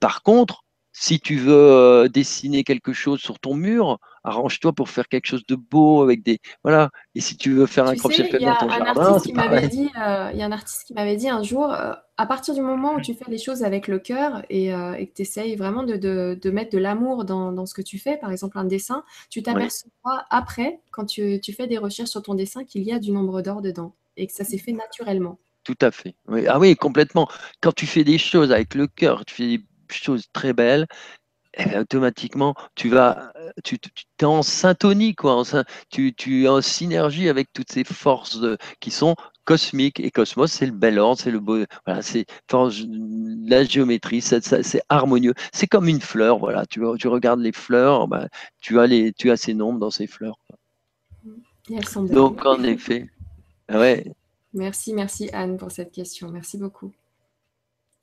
Par 0.00 0.22
contre, 0.22 0.64
si 0.92 1.20
tu 1.20 1.36
veux 1.36 1.52
euh, 1.52 2.08
dessiner 2.08 2.64
quelque 2.64 2.92
chose 2.92 3.20
sur 3.20 3.38
ton 3.38 3.54
mur, 3.54 3.98
arrange-toi 4.24 4.72
pour 4.72 4.88
faire 4.88 5.08
quelque 5.08 5.26
chose 5.26 5.46
de 5.46 5.54
beau 5.54 6.02
avec 6.02 6.22
des 6.22 6.40
voilà. 6.64 6.90
Et 7.14 7.20
si 7.20 7.36
tu 7.36 7.52
veux 7.52 7.66
faire 7.66 7.86
un 7.86 7.94
circle 7.94 8.38
dans 8.40 8.56
ton 8.56 8.68
jardin, 8.68 9.16
euh, 9.16 10.30
il 10.32 10.38
y 10.38 10.42
a 10.42 10.46
un 10.46 10.52
artiste 10.52 10.84
qui 10.86 10.94
m'avait 10.94 11.16
dit 11.16 11.28
un 11.28 11.42
jour, 11.42 11.72
euh, 11.72 11.92
à 12.16 12.26
partir 12.26 12.54
du 12.54 12.62
moment 12.62 12.94
où 12.94 13.00
tu 13.00 13.14
fais 13.14 13.30
les 13.30 13.38
choses 13.38 13.62
avec 13.62 13.86
le 13.86 13.98
cœur 13.98 14.42
et, 14.50 14.70
que 14.70 15.14
tu 15.14 15.22
essayes 15.22 15.54
vraiment 15.56 15.84
de, 15.84 16.50
mettre 16.50 16.72
de 16.72 16.78
l'amour 16.78 17.24
dans, 17.24 17.66
ce 17.66 17.74
que 17.74 17.82
tu 17.82 17.98
fais, 17.98 18.16
par 18.16 18.32
exemple 18.32 18.58
un 18.58 18.64
dessin, 18.64 19.04
tu 19.30 19.42
t'aperçois 19.42 20.24
après, 20.30 20.80
quand 20.90 21.06
tu, 21.06 21.40
fais 21.56 21.66
des 21.66 21.78
recherches 21.78 22.10
sur 22.10 22.22
ton 22.22 22.34
dessin, 22.34 22.64
qu'il 22.64 22.82
y 22.82 22.92
a 22.92 22.98
du 22.98 23.12
nombre 23.12 23.40
d'or 23.42 23.62
dedans 23.62 23.94
et 24.16 24.26
que 24.26 24.32
ça 24.32 24.42
s'est 24.42 24.58
fait 24.58 24.72
naturellement. 24.72 25.38
Tout 25.62 25.78
à 25.80 25.90
fait. 25.90 26.14
Ah 26.48 26.58
oui, 26.58 26.74
complètement. 26.74 27.28
Quand 27.60 27.72
tu 27.72 27.86
fais 27.86 28.02
des 28.02 28.18
choses 28.18 28.52
avec 28.52 28.74
le 28.74 28.86
cœur, 28.86 29.24
tu 29.24 29.34
fais 29.34 29.46
des 29.46 29.64
chose 29.92 30.26
très 30.32 30.52
belle, 30.52 30.86
eh 31.54 31.78
automatiquement, 31.78 32.54
tu 32.74 32.88
vas, 32.88 33.32
tu, 33.64 33.78
es 34.20 34.24
en 34.24 34.42
syntonie, 34.42 35.14
quoi. 35.14 35.42
tu, 35.90 36.14
tu, 36.14 36.44
es 36.44 36.48
en 36.48 36.60
synergie 36.60 37.28
avec 37.28 37.52
toutes 37.52 37.72
ces 37.72 37.84
forces 37.84 38.38
qui 38.80 38.90
sont 38.90 39.16
cosmiques. 39.44 39.98
Et 39.98 40.10
cosmos, 40.10 40.52
c'est 40.52 40.66
le 40.66 40.72
bel 40.72 40.98
ordre, 40.98 41.20
c'est 41.20 41.30
le 41.30 41.40
beau, 41.40 41.64
voilà, 41.86 42.02
c'est 42.02 42.26
la 42.52 43.64
géométrie, 43.64 44.20
c'est 44.20 44.82
harmonieux. 44.88 45.34
C'est 45.52 45.66
comme 45.66 45.88
une 45.88 46.00
fleur, 46.00 46.38
voilà. 46.38 46.66
Tu, 46.66 46.80
tu 46.98 47.08
regardes 47.08 47.40
les 47.40 47.52
fleurs, 47.52 48.08
bah, 48.08 48.28
tu, 48.60 48.78
as 48.78 48.86
les, 48.86 49.12
tu 49.12 49.30
as 49.30 49.36
ces 49.36 49.54
nombres 49.54 49.80
dans 49.80 49.90
ces 49.90 50.06
fleurs. 50.06 50.38
Donc, 51.96 52.46
en 52.46 52.62
effet, 52.62 53.10
ouais. 53.70 54.12
Merci, 54.54 54.94
merci 54.94 55.28
Anne 55.32 55.56
pour 55.56 55.70
cette 55.70 55.92
question. 55.92 56.30
Merci 56.30 56.56
beaucoup. 56.56 56.92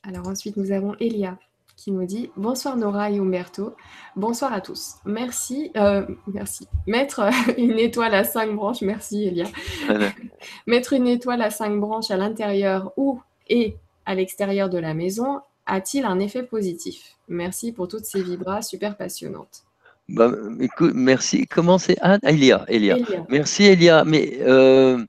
Alors 0.04 0.28
ensuite, 0.28 0.58
nous 0.58 0.72
avons 0.72 0.96
Elia 1.00 1.40
qui 1.76 1.92
nous 1.92 2.06
dit 2.06 2.32
Bonsoir 2.36 2.78
Nora 2.78 3.12
et 3.12 3.20
Umberto. 3.20 3.76
Bonsoir 4.16 4.54
à 4.54 4.62
tous. 4.62 4.96
Merci. 5.06 5.72
Euh, 5.76 6.06
merci. 6.28 6.68
Mettre 6.88 7.30
une 7.58 7.80
étoile 7.80 8.16
à 8.16 8.24
cinq 8.24 8.56
branches, 8.56 8.82
merci 8.82 9.28
Elia. 9.28 9.46
Mettre 10.68 10.94
une 10.94 11.08
étoile 11.08 11.42
à 11.42 11.50
cinq 11.50 11.80
branches 11.80 12.12
à 12.12 12.18
l'intérieur 12.18 12.92
ou 12.98 13.22
et 13.50 13.76
à 14.06 14.16
l'extérieur 14.16 14.70
de 14.70 14.78
la 14.78 14.94
maison 14.94 15.42
a-t-il 15.66 16.06
un 16.06 16.20
effet 16.20 16.44
positif? 16.44 17.16
Merci 17.28 17.72
pour 17.72 17.88
toutes 17.88 18.06
ces 18.06 18.22
vibras 18.22 18.62
super 18.62 18.96
passionnantes. 18.98 19.64
Bah, 20.08 20.32
écoute, 20.60 20.94
merci. 20.94 21.48
Comment 21.48 21.80
c'est? 21.80 21.98
Ah, 22.02 22.20
Elia, 22.24 22.66
Elia. 22.68 22.98
Merci 23.30 23.64
Elia. 23.64 24.04
Mais 24.06 24.38
euh, 24.42 25.04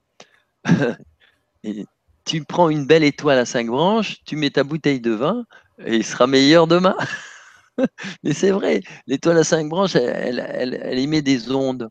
tu 2.24 2.44
prends 2.44 2.70
une 2.70 2.86
belle 2.86 3.04
étoile 3.04 3.38
à 3.38 3.44
cinq 3.44 3.66
branches, 3.66 4.22
tu 4.24 4.36
mets 4.36 4.50
ta 4.50 4.64
bouteille 4.64 5.00
de 5.00 5.12
vin, 5.12 5.44
il 5.86 6.04
sera 6.04 6.26
meilleur 6.26 6.66
demain. 6.66 6.96
Mais 8.24 8.32
c'est 8.32 8.50
vrai, 8.50 8.82
l'étoile 9.06 9.38
à 9.38 9.44
cinq 9.44 9.68
branches, 9.68 9.96
elle, 9.96 10.44
elle, 10.48 10.98
émet 10.98 11.22
des 11.22 11.50
ondes. 11.50 11.90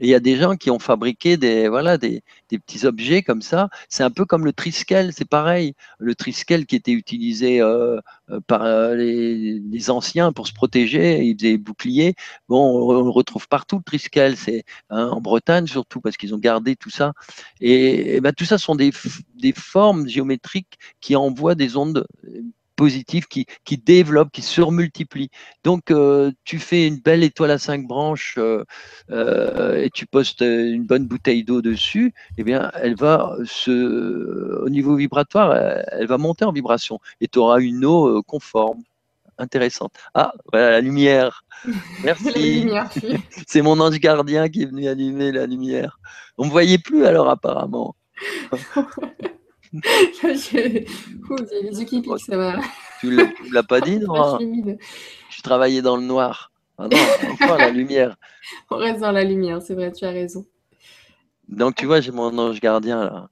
Et 0.00 0.06
il 0.06 0.10
y 0.10 0.14
a 0.14 0.20
des 0.20 0.36
gens 0.36 0.54
qui 0.56 0.70
ont 0.70 0.78
fabriqué 0.78 1.36
des, 1.36 1.68
voilà, 1.68 1.98
des, 1.98 2.22
petits 2.48 2.86
objets 2.86 3.22
comme 3.22 3.42
ça. 3.42 3.68
C'est 3.88 4.04
un 4.04 4.12
peu 4.12 4.24
comme 4.24 4.44
le 4.44 4.52
triskel, 4.52 5.12
c'est 5.12 5.28
pareil. 5.28 5.74
Le 5.98 6.14
triskel 6.14 6.66
qui 6.66 6.76
était 6.76 6.92
utilisé 6.92 7.60
euh, 7.60 7.98
euh, 8.30 8.38
par 8.46 8.62
euh, 8.62 8.94
les, 8.94 9.90
anciens 9.90 10.32
pour 10.32 10.46
se 10.46 10.52
protéger, 10.52 11.24
ils 11.24 11.36
faisaient 11.36 11.58
boucliers. 11.58 12.14
Bon, 12.48 12.88
on, 12.90 13.02
le 13.02 13.10
retrouve 13.10 13.48
partout, 13.48 13.78
le 13.78 13.82
triskel, 13.82 14.36
c'est 14.36 14.62
hein, 14.90 15.08
en 15.08 15.20
Bretagne 15.20 15.66
surtout 15.66 16.00
parce 16.00 16.16
qu'ils 16.16 16.32
ont 16.32 16.38
gardé 16.38 16.76
tout 16.76 16.90
ça. 16.90 17.12
Et, 17.60 18.20
ben, 18.20 18.32
tout 18.32 18.44
ça 18.44 18.58
sont 18.58 18.76
des, 18.76 18.92
des 19.34 19.52
formes 19.52 20.06
géométriques 20.08 20.78
qui 21.00 21.16
envoient 21.16 21.56
des 21.56 21.76
ondes 21.76 22.06
positive 22.78 23.26
qui, 23.26 23.44
qui 23.64 23.76
développe, 23.76 24.30
qui 24.30 24.40
surmultiplie. 24.40 25.30
Donc, 25.64 25.90
euh, 25.90 26.30
tu 26.44 26.60
fais 26.60 26.86
une 26.86 27.00
belle 27.00 27.24
étoile 27.24 27.50
à 27.50 27.58
cinq 27.58 27.86
branches 27.86 28.36
euh, 28.38 28.64
euh, 29.10 29.82
et 29.82 29.90
tu 29.90 30.06
postes 30.06 30.42
une 30.42 30.86
bonne 30.86 31.06
bouteille 31.06 31.42
d'eau 31.42 31.60
dessus, 31.60 32.14
eh 32.38 32.44
bien, 32.44 32.70
elle 32.74 32.94
va 32.94 33.36
se, 33.44 34.62
au 34.64 34.68
niveau 34.70 34.94
vibratoire, 34.94 35.54
elle, 35.90 36.06
va 36.06 36.18
monter 36.18 36.44
en 36.44 36.52
vibration 36.52 37.00
et 37.20 37.26
tu 37.26 37.40
auras 37.40 37.58
une 37.58 37.84
eau 37.84 38.22
conforme. 38.22 38.82
Intéressante. 39.40 39.92
Ah, 40.14 40.32
voilà 40.50 40.70
la 40.70 40.80
lumière. 40.80 41.44
Merci. 42.04 42.68
C'est 43.46 43.62
mon 43.62 43.78
ange 43.78 43.98
gardien 44.00 44.48
qui 44.48 44.62
est 44.62 44.66
venu 44.66 44.88
allumer 44.88 45.30
la 45.30 45.46
lumière. 45.46 46.00
On 46.38 46.42
ne 46.42 46.48
me 46.48 46.52
voyait 46.52 46.78
plus 46.78 47.04
alors 47.06 47.28
apparemment. 47.28 47.94
ça 52.18 52.36
va. 52.36 52.56
Tu 53.00 53.06
ne 53.08 53.52
l'as 53.52 53.62
pas 53.62 53.80
dit, 53.80 53.98
non 54.00 54.38
Je 54.38 55.42
travaillais 55.42 55.82
dans 55.82 55.96
le 55.96 56.04
noir. 56.04 56.52
Ah 56.78 56.88
non, 56.88 57.56
la 57.56 57.70
lumière. 57.70 58.16
On 58.70 58.76
reste 58.76 59.00
dans 59.00 59.12
la 59.12 59.24
lumière, 59.24 59.60
c'est 59.60 59.74
vrai, 59.74 59.92
tu 59.92 60.04
as 60.04 60.10
raison. 60.10 60.46
Donc, 61.48 61.74
tu 61.74 61.86
vois, 61.86 62.00
j'ai 62.00 62.12
mon 62.12 62.36
ange 62.38 62.60
gardien 62.60 63.04
là. 63.04 63.28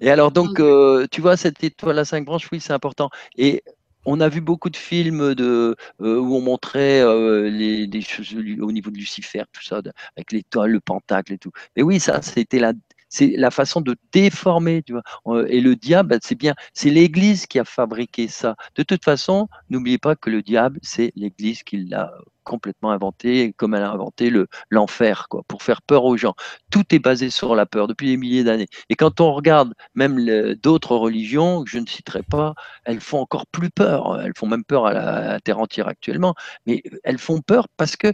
Et 0.00 0.10
alors, 0.10 0.30
donc, 0.30 0.60
euh, 0.60 1.06
tu 1.10 1.20
vois, 1.20 1.36
cette 1.36 1.62
étoile 1.64 1.98
à 1.98 2.04
cinq 2.04 2.24
branches, 2.24 2.48
oui, 2.52 2.60
c'est 2.60 2.72
important. 2.72 3.10
Et 3.36 3.62
on 4.04 4.20
a 4.20 4.28
vu 4.28 4.40
beaucoup 4.40 4.70
de 4.70 4.76
films 4.76 5.34
de, 5.34 5.76
euh, 6.00 6.18
où 6.18 6.36
on 6.36 6.40
montrait 6.40 7.00
euh, 7.00 7.50
les, 7.50 8.00
choses 8.00 8.34
au 8.60 8.72
niveau 8.72 8.90
de 8.90 8.96
Lucifer, 8.96 9.42
tout 9.52 9.62
ça, 9.62 9.80
avec 10.16 10.32
l'étoile, 10.32 10.70
le 10.70 10.80
pentacle 10.80 11.32
et 11.32 11.38
tout. 11.38 11.50
Mais 11.76 11.82
oui, 11.82 11.98
ça, 12.00 12.22
c'était 12.22 12.60
la 12.60 12.72
c'est 13.08 13.34
la 13.36 13.50
façon 13.50 13.80
de 13.80 13.96
déformer, 14.12 14.82
tu 14.82 14.92
vois. 14.92 15.48
Et 15.48 15.60
le 15.60 15.76
diable, 15.76 16.10
ben, 16.10 16.20
c'est 16.22 16.34
bien, 16.34 16.54
c'est 16.74 16.90
l'Église 16.90 17.46
qui 17.46 17.58
a 17.58 17.64
fabriqué 17.64 18.28
ça. 18.28 18.56
De 18.76 18.82
toute 18.82 19.04
façon, 19.04 19.48
n'oubliez 19.70 19.98
pas 19.98 20.16
que 20.16 20.30
le 20.30 20.42
diable, 20.42 20.78
c'est 20.82 21.12
l'Église 21.16 21.62
qui 21.62 21.78
l'a 21.84 22.12
complètement 22.48 22.90
inventé, 22.92 23.52
comme 23.58 23.74
elle 23.74 23.82
a 23.82 23.90
inventé 23.90 24.30
le 24.30 24.48
l'enfer, 24.70 25.26
quoi, 25.28 25.42
pour 25.48 25.62
faire 25.62 25.82
peur 25.82 26.04
aux 26.04 26.16
gens. 26.16 26.34
Tout 26.70 26.84
est 26.94 26.98
basé 26.98 27.28
sur 27.30 27.54
la 27.54 27.66
peur 27.66 27.86
depuis 27.88 28.08
des 28.08 28.16
milliers 28.16 28.42
d'années. 28.44 28.68
Et 28.88 28.96
quand 28.96 29.20
on 29.20 29.32
regarde 29.34 29.74
même 29.94 30.18
d'autres 30.54 30.96
religions, 30.96 31.64
je 31.66 31.78
ne 31.78 31.86
citerai 31.86 32.22
pas, 32.22 32.54
elles 32.84 33.00
font 33.00 33.20
encore 33.20 33.46
plus 33.46 33.70
peur. 33.70 34.20
Elles 34.22 34.32
font 34.36 34.46
même 34.46 34.64
peur 34.64 34.86
à 34.86 34.92
la, 34.94 35.40
terre 35.40 35.58
entière 35.58 35.88
actuellement, 35.88 36.34
mais 36.66 36.82
elles 37.04 37.18
font 37.18 37.40
peur 37.42 37.68
parce 37.76 37.96
que 37.96 38.12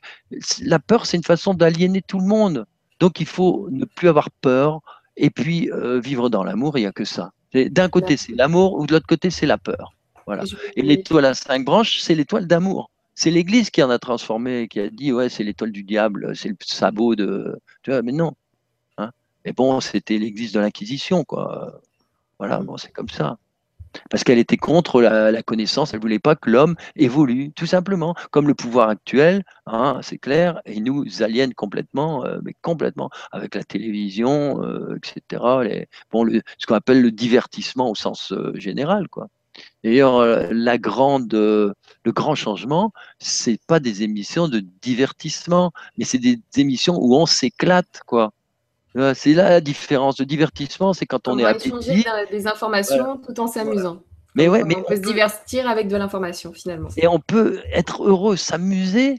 la 0.62 0.78
peur, 0.80 1.06
c'est 1.06 1.16
une 1.16 1.24
façon 1.24 1.54
d'aliéner 1.54 2.02
tout 2.02 2.18
le 2.18 2.26
monde. 2.26 2.66
Donc 3.04 3.20
il 3.20 3.26
faut 3.26 3.68
ne 3.70 3.84
plus 3.84 4.08
avoir 4.08 4.30
peur 4.30 4.80
et 5.18 5.28
puis 5.28 5.70
euh, 5.70 6.00
vivre 6.00 6.30
dans 6.30 6.42
l'amour, 6.42 6.78
il 6.78 6.80
n'y 6.80 6.86
a 6.86 6.92
que 6.92 7.04
ça. 7.04 7.32
D'un 7.52 7.90
côté, 7.90 8.16
c'est 8.16 8.32
l'amour 8.32 8.78
ou 8.78 8.86
de 8.86 8.94
l'autre 8.94 9.06
côté, 9.06 9.28
c'est 9.28 9.44
la 9.44 9.58
peur. 9.58 9.92
Voilà. 10.24 10.44
Et 10.74 10.80
l'étoile 10.80 11.26
à 11.26 11.34
cinq 11.34 11.66
branches, 11.66 12.00
c'est 12.00 12.14
l'étoile 12.14 12.46
d'amour. 12.46 12.90
C'est 13.14 13.30
l'Église 13.30 13.68
qui 13.68 13.82
en 13.82 13.90
a 13.90 13.98
transformé, 13.98 14.68
qui 14.68 14.80
a 14.80 14.88
dit 14.88 15.12
ouais, 15.12 15.28
c'est 15.28 15.44
l'étoile 15.44 15.70
du 15.70 15.82
diable, 15.82 16.34
c'est 16.34 16.48
le 16.48 16.56
sabot 16.64 17.14
de. 17.14 17.60
Tu 17.82 17.90
vois, 17.90 18.00
mais 18.00 18.12
non. 18.12 18.32
Hein. 18.96 19.10
mais 19.44 19.52
bon, 19.52 19.82
c'était 19.82 20.16
l'Église 20.16 20.52
de 20.52 20.60
l'Inquisition, 20.60 21.24
quoi. 21.24 21.82
Voilà, 22.38 22.60
bon, 22.60 22.78
c'est 22.78 22.90
comme 22.90 23.10
ça 23.10 23.36
parce 24.10 24.24
qu'elle 24.24 24.38
était 24.38 24.56
contre 24.56 25.00
la, 25.02 25.42
connaissance, 25.42 25.92
elle 25.92 26.00
ne 26.00 26.02
voulait 26.02 26.18
pas 26.18 26.36
que 26.36 26.50
l'homme 26.50 26.74
évolue, 26.96 27.52
tout 27.52 27.66
simplement, 27.66 28.14
comme 28.30 28.48
le 28.48 28.54
pouvoir 28.54 28.88
actuel, 28.88 29.44
hein, 29.66 30.00
c'est 30.02 30.18
clair, 30.18 30.60
et 30.66 30.80
nous 30.80 31.22
aliène 31.22 31.54
complètement, 31.54 32.24
euh, 32.24 32.38
mais 32.42 32.54
complètement, 32.62 33.10
avec 33.32 33.54
la 33.54 33.64
télévision, 33.64 34.62
euh, 34.62 34.96
etc. 34.96 35.86
Bon, 36.10 36.26
ce 36.58 36.66
qu'on 36.66 36.74
appelle 36.74 37.02
le 37.02 37.10
divertissement 37.10 37.90
au 37.90 37.94
sens 37.94 38.32
euh, 38.32 38.52
général, 38.54 39.08
quoi. 39.08 39.28
D'ailleurs, 39.84 40.20
le 40.50 41.74
grand 42.06 42.34
changement, 42.34 42.92
c'est 43.20 43.60
pas 43.68 43.78
des 43.78 44.02
émissions 44.02 44.48
de 44.48 44.58
divertissement, 44.82 45.70
mais 45.96 46.04
c'est 46.04 46.18
des 46.18 46.40
émissions 46.56 46.98
où 47.00 47.14
on 47.14 47.26
s'éclate, 47.26 48.00
quoi. 48.04 48.32
C'est 49.14 49.32
là 49.32 49.48
la 49.50 49.60
différence. 49.60 50.16
de 50.16 50.24
divertissement, 50.24 50.92
c'est 50.92 51.06
quand 51.06 51.28
on, 51.28 51.38
est 51.38 51.44
appétit. 51.44 52.04
des 52.30 52.46
informations 52.46 53.18
tout 53.18 53.38
en 53.40 53.46
s'amusant. 53.46 54.00
Mais 54.34 54.48
ouais, 54.48 54.64
mais 54.64 54.76
on 54.76 54.82
peut 54.82 54.96
se 54.96 55.00
divertir 55.00 55.68
avec 55.68 55.88
de 55.88 55.96
l'information 55.96 56.52
finalement. 56.52 56.88
Et 56.96 57.06
on 57.06 57.20
peut 57.20 57.60
être 57.72 58.04
heureux, 58.04 58.36
s'amuser, 58.36 59.18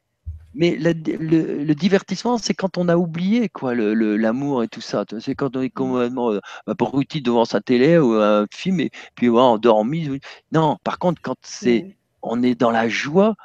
mais 0.55 0.77
le, 0.79 1.73
divertissement, 1.73 2.37
c'est 2.37 2.53
quand 2.53 2.77
on 2.77 2.87
a 2.87 2.95
oublié 2.95 3.49
quoi, 3.49 3.75
l'amour 3.75 4.63
et 4.63 4.69
tout 4.69 4.81
ça. 4.81 5.03
C'est 5.19 5.35
quand 5.35 5.55
on 5.57 5.61
est 5.61 5.69
complètement 5.69 6.31
euh, 6.31 6.39
abruti 6.65 7.21
devant 7.21 7.43
sa 7.43 7.59
télé 7.59 7.97
ou 7.97 8.13
un 8.13 8.45
film 8.53 8.79
et 8.79 8.89
puis 9.15 9.29
on 9.29 9.37
endormi. 9.37 10.19
Non, 10.53 10.77
par 10.83 10.97
contre, 10.97 11.21
quand 11.21 11.35
c'est, 11.41 11.97
on 12.21 12.41
est 12.41 12.55
dans 12.55 12.71
la 12.71 12.87
joie, 12.87 13.35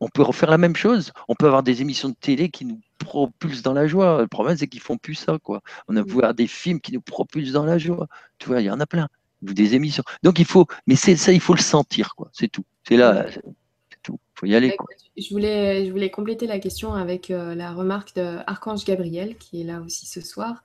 on 0.00 0.08
peut 0.08 0.22
refaire 0.22 0.50
la 0.50 0.58
même 0.58 0.76
chose. 0.76 1.12
On 1.28 1.34
peut 1.34 1.46
avoir 1.46 1.62
des 1.62 1.82
émissions 1.82 2.08
de 2.08 2.14
télé 2.14 2.48
qui 2.48 2.64
nous 2.64 2.80
propulsent 2.98 3.62
dans 3.62 3.72
la 3.72 3.86
joie. 3.86 4.20
Le 4.20 4.28
problème, 4.28 4.56
c'est 4.56 4.66
qu'ils 4.66 4.80
font 4.80 4.96
plus 4.96 5.14
ça, 5.14 5.38
quoi. 5.42 5.60
On 5.88 5.96
a 5.96 6.02
mmh. 6.02 6.06
voir 6.06 6.34
des 6.34 6.46
films 6.46 6.80
qui 6.80 6.92
nous 6.92 7.00
propulsent 7.00 7.52
dans 7.52 7.64
la 7.64 7.78
joie. 7.78 8.06
Tu 8.38 8.48
vois, 8.48 8.60
il 8.60 8.66
y 8.66 8.70
en 8.70 8.80
a 8.80 8.86
plein. 8.86 9.08
Des 9.42 9.74
émissions. 9.74 10.02
Donc, 10.22 10.38
il 10.38 10.46
faut, 10.46 10.66
mais 10.86 10.96
c'est 10.96 11.16
ça, 11.16 11.30
il 11.32 11.40
faut 11.40 11.54
le 11.54 11.60
sentir, 11.60 12.14
quoi. 12.16 12.30
C'est 12.32 12.48
tout. 12.48 12.64
C'est 12.88 12.96
là, 12.96 13.26
c'est 13.30 14.02
tout. 14.02 14.18
Il 14.34 14.40
faut 14.40 14.46
y 14.46 14.54
aller, 14.54 14.74
quoi. 14.76 14.86
Je 15.16 15.30
voulais, 15.30 15.86
je 15.86 15.90
voulais 15.90 16.10
compléter 16.10 16.46
la 16.46 16.58
question 16.58 16.94
avec 16.94 17.30
euh, 17.30 17.54
la 17.54 17.72
remarque 17.72 18.14
d'Archange 18.14 18.84
Gabriel, 18.84 19.36
qui 19.36 19.60
est 19.60 19.64
là 19.64 19.80
aussi 19.80 20.06
ce 20.06 20.20
soir. 20.20 20.62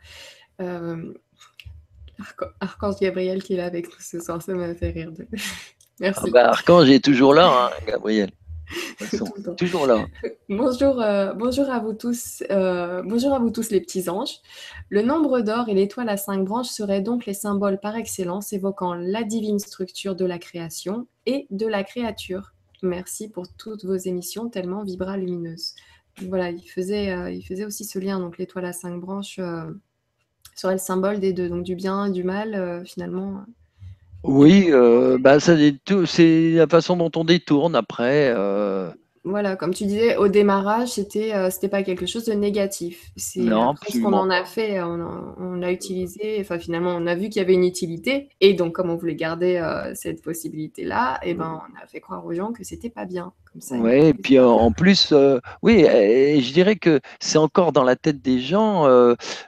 Euh, 0.62 1.14
Archange 2.60 3.00
Gabriel 3.00 3.44
qui 3.44 3.54
est 3.54 3.58
là 3.58 3.66
avec 3.66 3.88
nous 3.88 4.00
ce 4.00 4.20
soir, 4.20 4.42
ça 4.42 4.54
m'a 4.54 4.74
fait 4.76 4.92
rire. 4.92 5.12
Merci. 6.00 6.24
Ah 6.28 6.32
bah, 6.32 6.50
Archange 6.50 6.90
est 6.90 7.04
toujours 7.04 7.34
là, 7.34 7.48
hein, 7.48 7.84
Gabriel. 7.88 8.32
Toujours 9.58 9.86
là. 9.86 10.06
bonjour, 10.50 11.02
euh, 11.02 11.34
bonjour 11.34 11.70
à 11.70 11.80
vous 11.80 11.94
tous. 11.94 12.44
Euh, 12.50 13.02
bonjour 13.04 13.34
à 13.34 13.40
vous 13.40 13.50
tous 13.50 13.70
les 13.72 13.82
petits 13.82 14.10
anges. 14.10 14.40
Le 14.90 15.02
nombre 15.02 15.42
d'or 15.42 15.70
et 15.70 15.74
l'étoile 15.74 16.10
à 16.10 16.18
cinq 16.18 16.44
branches 16.46 16.70
seraient 16.70 17.02
donc 17.02 17.26
les 17.26 17.34
symboles 17.34 17.80
par 17.80 17.96
excellence 17.96 18.54
évoquant 18.54 18.94
la 18.94 19.24
divine 19.24 19.60
structure 19.60 20.16
de 20.16 20.26
la 20.26 20.40
création 20.40 21.08
et 21.26 21.48
de 21.50 21.68
la 21.68 21.84
créature. 21.84 22.54
Merci 22.84 23.30
pour 23.30 23.48
toutes 23.48 23.86
vos 23.86 23.96
émissions 23.96 24.50
tellement 24.50 24.84
vibra 24.84 25.18
lumineuses. 25.18 25.76
Voilà, 26.28 26.50
il 26.50 26.68
faisait, 26.68 27.12
euh, 27.12 27.32
il 27.32 27.44
faisait 27.44 27.66
aussi 27.66 27.86
ce 27.86 28.00
lien. 28.00 28.20
Donc 28.20 28.38
l'étoile 28.38 28.66
à 28.66 28.74
cinq 28.74 29.00
branches 29.00 29.40
serait 30.56 30.74
le 30.74 30.80
symbole 30.80 31.20
des 31.20 31.34
deux, 31.34 31.50
donc 31.50 31.64
du 31.64 31.76
bien 31.76 32.06
et 32.06 32.12
du 32.12 32.24
mal 32.24 32.84
finalement. 32.86 33.46
Oui, 34.24 34.68
euh, 34.70 35.18
bah, 35.20 35.40
c'est 35.40 36.52
la 36.52 36.68
façon 36.68 36.96
dont 36.98 37.12
on 37.16 37.24
détourne 37.24 37.76
après. 37.76 38.34
Euh, 38.36 38.92
voilà, 39.24 39.56
comme 39.56 39.74
tu 39.74 39.86
disais, 39.86 40.18
au 40.18 40.30
démarrage, 40.30 40.90
c'était 40.90 41.36
euh, 41.36 41.52
c'était 41.52 41.70
pas 41.70 41.84
quelque 41.84 42.08
chose 42.08 42.26
de 42.26 42.34
négatif. 42.34 43.12
C'est 43.16 43.42
ce 43.42 44.02
qu'on 44.02 44.14
en 44.14 44.32
a 44.32 44.44
fait, 44.46 44.82
on, 44.82 45.62
a 45.62 45.72
utilisé, 45.72 46.38
enfin 46.40 46.58
finalement, 46.58 46.96
on 46.98 47.06
a 47.06 47.14
vu 47.14 47.30
qu'il 47.30 47.40
y 47.40 47.46
avait 47.46 47.54
une 47.54 47.64
utilité, 47.64 48.30
et 48.40 48.56
donc 48.56 48.74
comme 48.74 48.90
on 48.90 48.96
voulait 48.96 49.16
garder 49.16 49.58
euh, 49.58 49.94
cette 49.94 50.24
possibilité-là, 50.24 51.20
et 51.24 51.32
eh 51.32 51.34
ben 51.36 51.62
on 51.62 51.84
a 51.84 51.86
fait 51.86 52.00
croire 52.00 52.26
aux 52.26 52.34
gens 52.34 52.52
que 52.52 52.64
c'était 52.64 52.90
pas 52.90 53.06
bien. 53.06 53.32
Oui, 53.72 53.92
et 53.92 54.14
puis 54.14 54.40
en 54.40 54.72
plus, 54.72 55.12
euh, 55.12 55.40
oui, 55.62 55.82
je 55.84 56.54
dirais 56.54 56.78
que 56.78 57.02
c'est 57.20 57.38
encore 57.38 57.74
dans 57.74 57.84
la 57.84 57.98
tête 57.98 58.22
des 58.22 58.40
gens. 58.40 58.86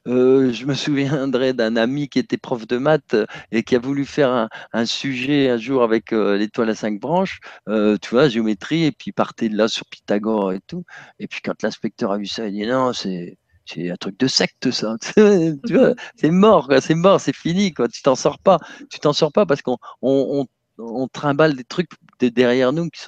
je 0.05 0.65
me 0.65 0.73
souviendrai 0.73 1.53
d'un 1.53 1.75
ami 1.77 2.09
qui 2.09 2.19
était 2.19 2.37
prof 2.37 2.67
de 2.67 2.77
maths 2.77 3.15
et 3.51 3.63
qui 3.63 3.75
a 3.75 3.79
voulu 3.79 4.05
faire 4.05 4.29
un, 4.29 4.49
un 4.73 4.85
sujet 4.85 5.49
un 5.49 5.57
jour 5.57 5.83
avec 5.83 6.11
l'étoile 6.11 6.69
à 6.69 6.75
cinq 6.75 6.99
branches, 6.99 7.39
tu 7.67 8.09
vois, 8.11 8.27
géométrie, 8.27 8.83
et 8.85 8.91
puis 8.91 9.11
partait 9.13 9.49
de 9.49 9.55
là 9.55 9.67
sur 9.67 9.85
Pythagore 9.85 10.51
et 10.53 10.59
tout. 10.67 10.83
Et 11.19 11.27
puis 11.27 11.41
quand 11.41 11.61
l'inspecteur 11.63 12.11
a 12.11 12.17
vu 12.17 12.25
ça, 12.25 12.47
il 12.47 12.53
dit 12.53 12.65
non, 12.65 12.91
c'est 12.93 13.37
c'est 13.65 13.89
un 13.89 13.95
truc 13.95 14.19
de 14.19 14.27
secte 14.27 14.71
ça. 14.71 14.95
tu 15.15 15.73
vois, 15.73 15.93
c'est 16.15 16.31
mort, 16.31 16.69
c'est 16.81 16.95
mort, 16.95 17.21
c'est 17.21 17.35
fini 17.35 17.73
quoi. 17.73 17.87
Tu 17.87 18.01
t'en 18.01 18.15
sors 18.15 18.39
pas, 18.39 18.59
tu 18.89 18.99
t'en 18.99 19.13
sors 19.13 19.31
pas 19.31 19.45
parce 19.45 19.61
qu'on 19.61 19.77
on, 20.01 20.45
on, 20.77 21.07
trimballe 21.07 21.55
des 21.55 21.63
trucs 21.63 21.89
derrière 22.19 22.73
nous 22.73 22.89
qui 22.89 23.01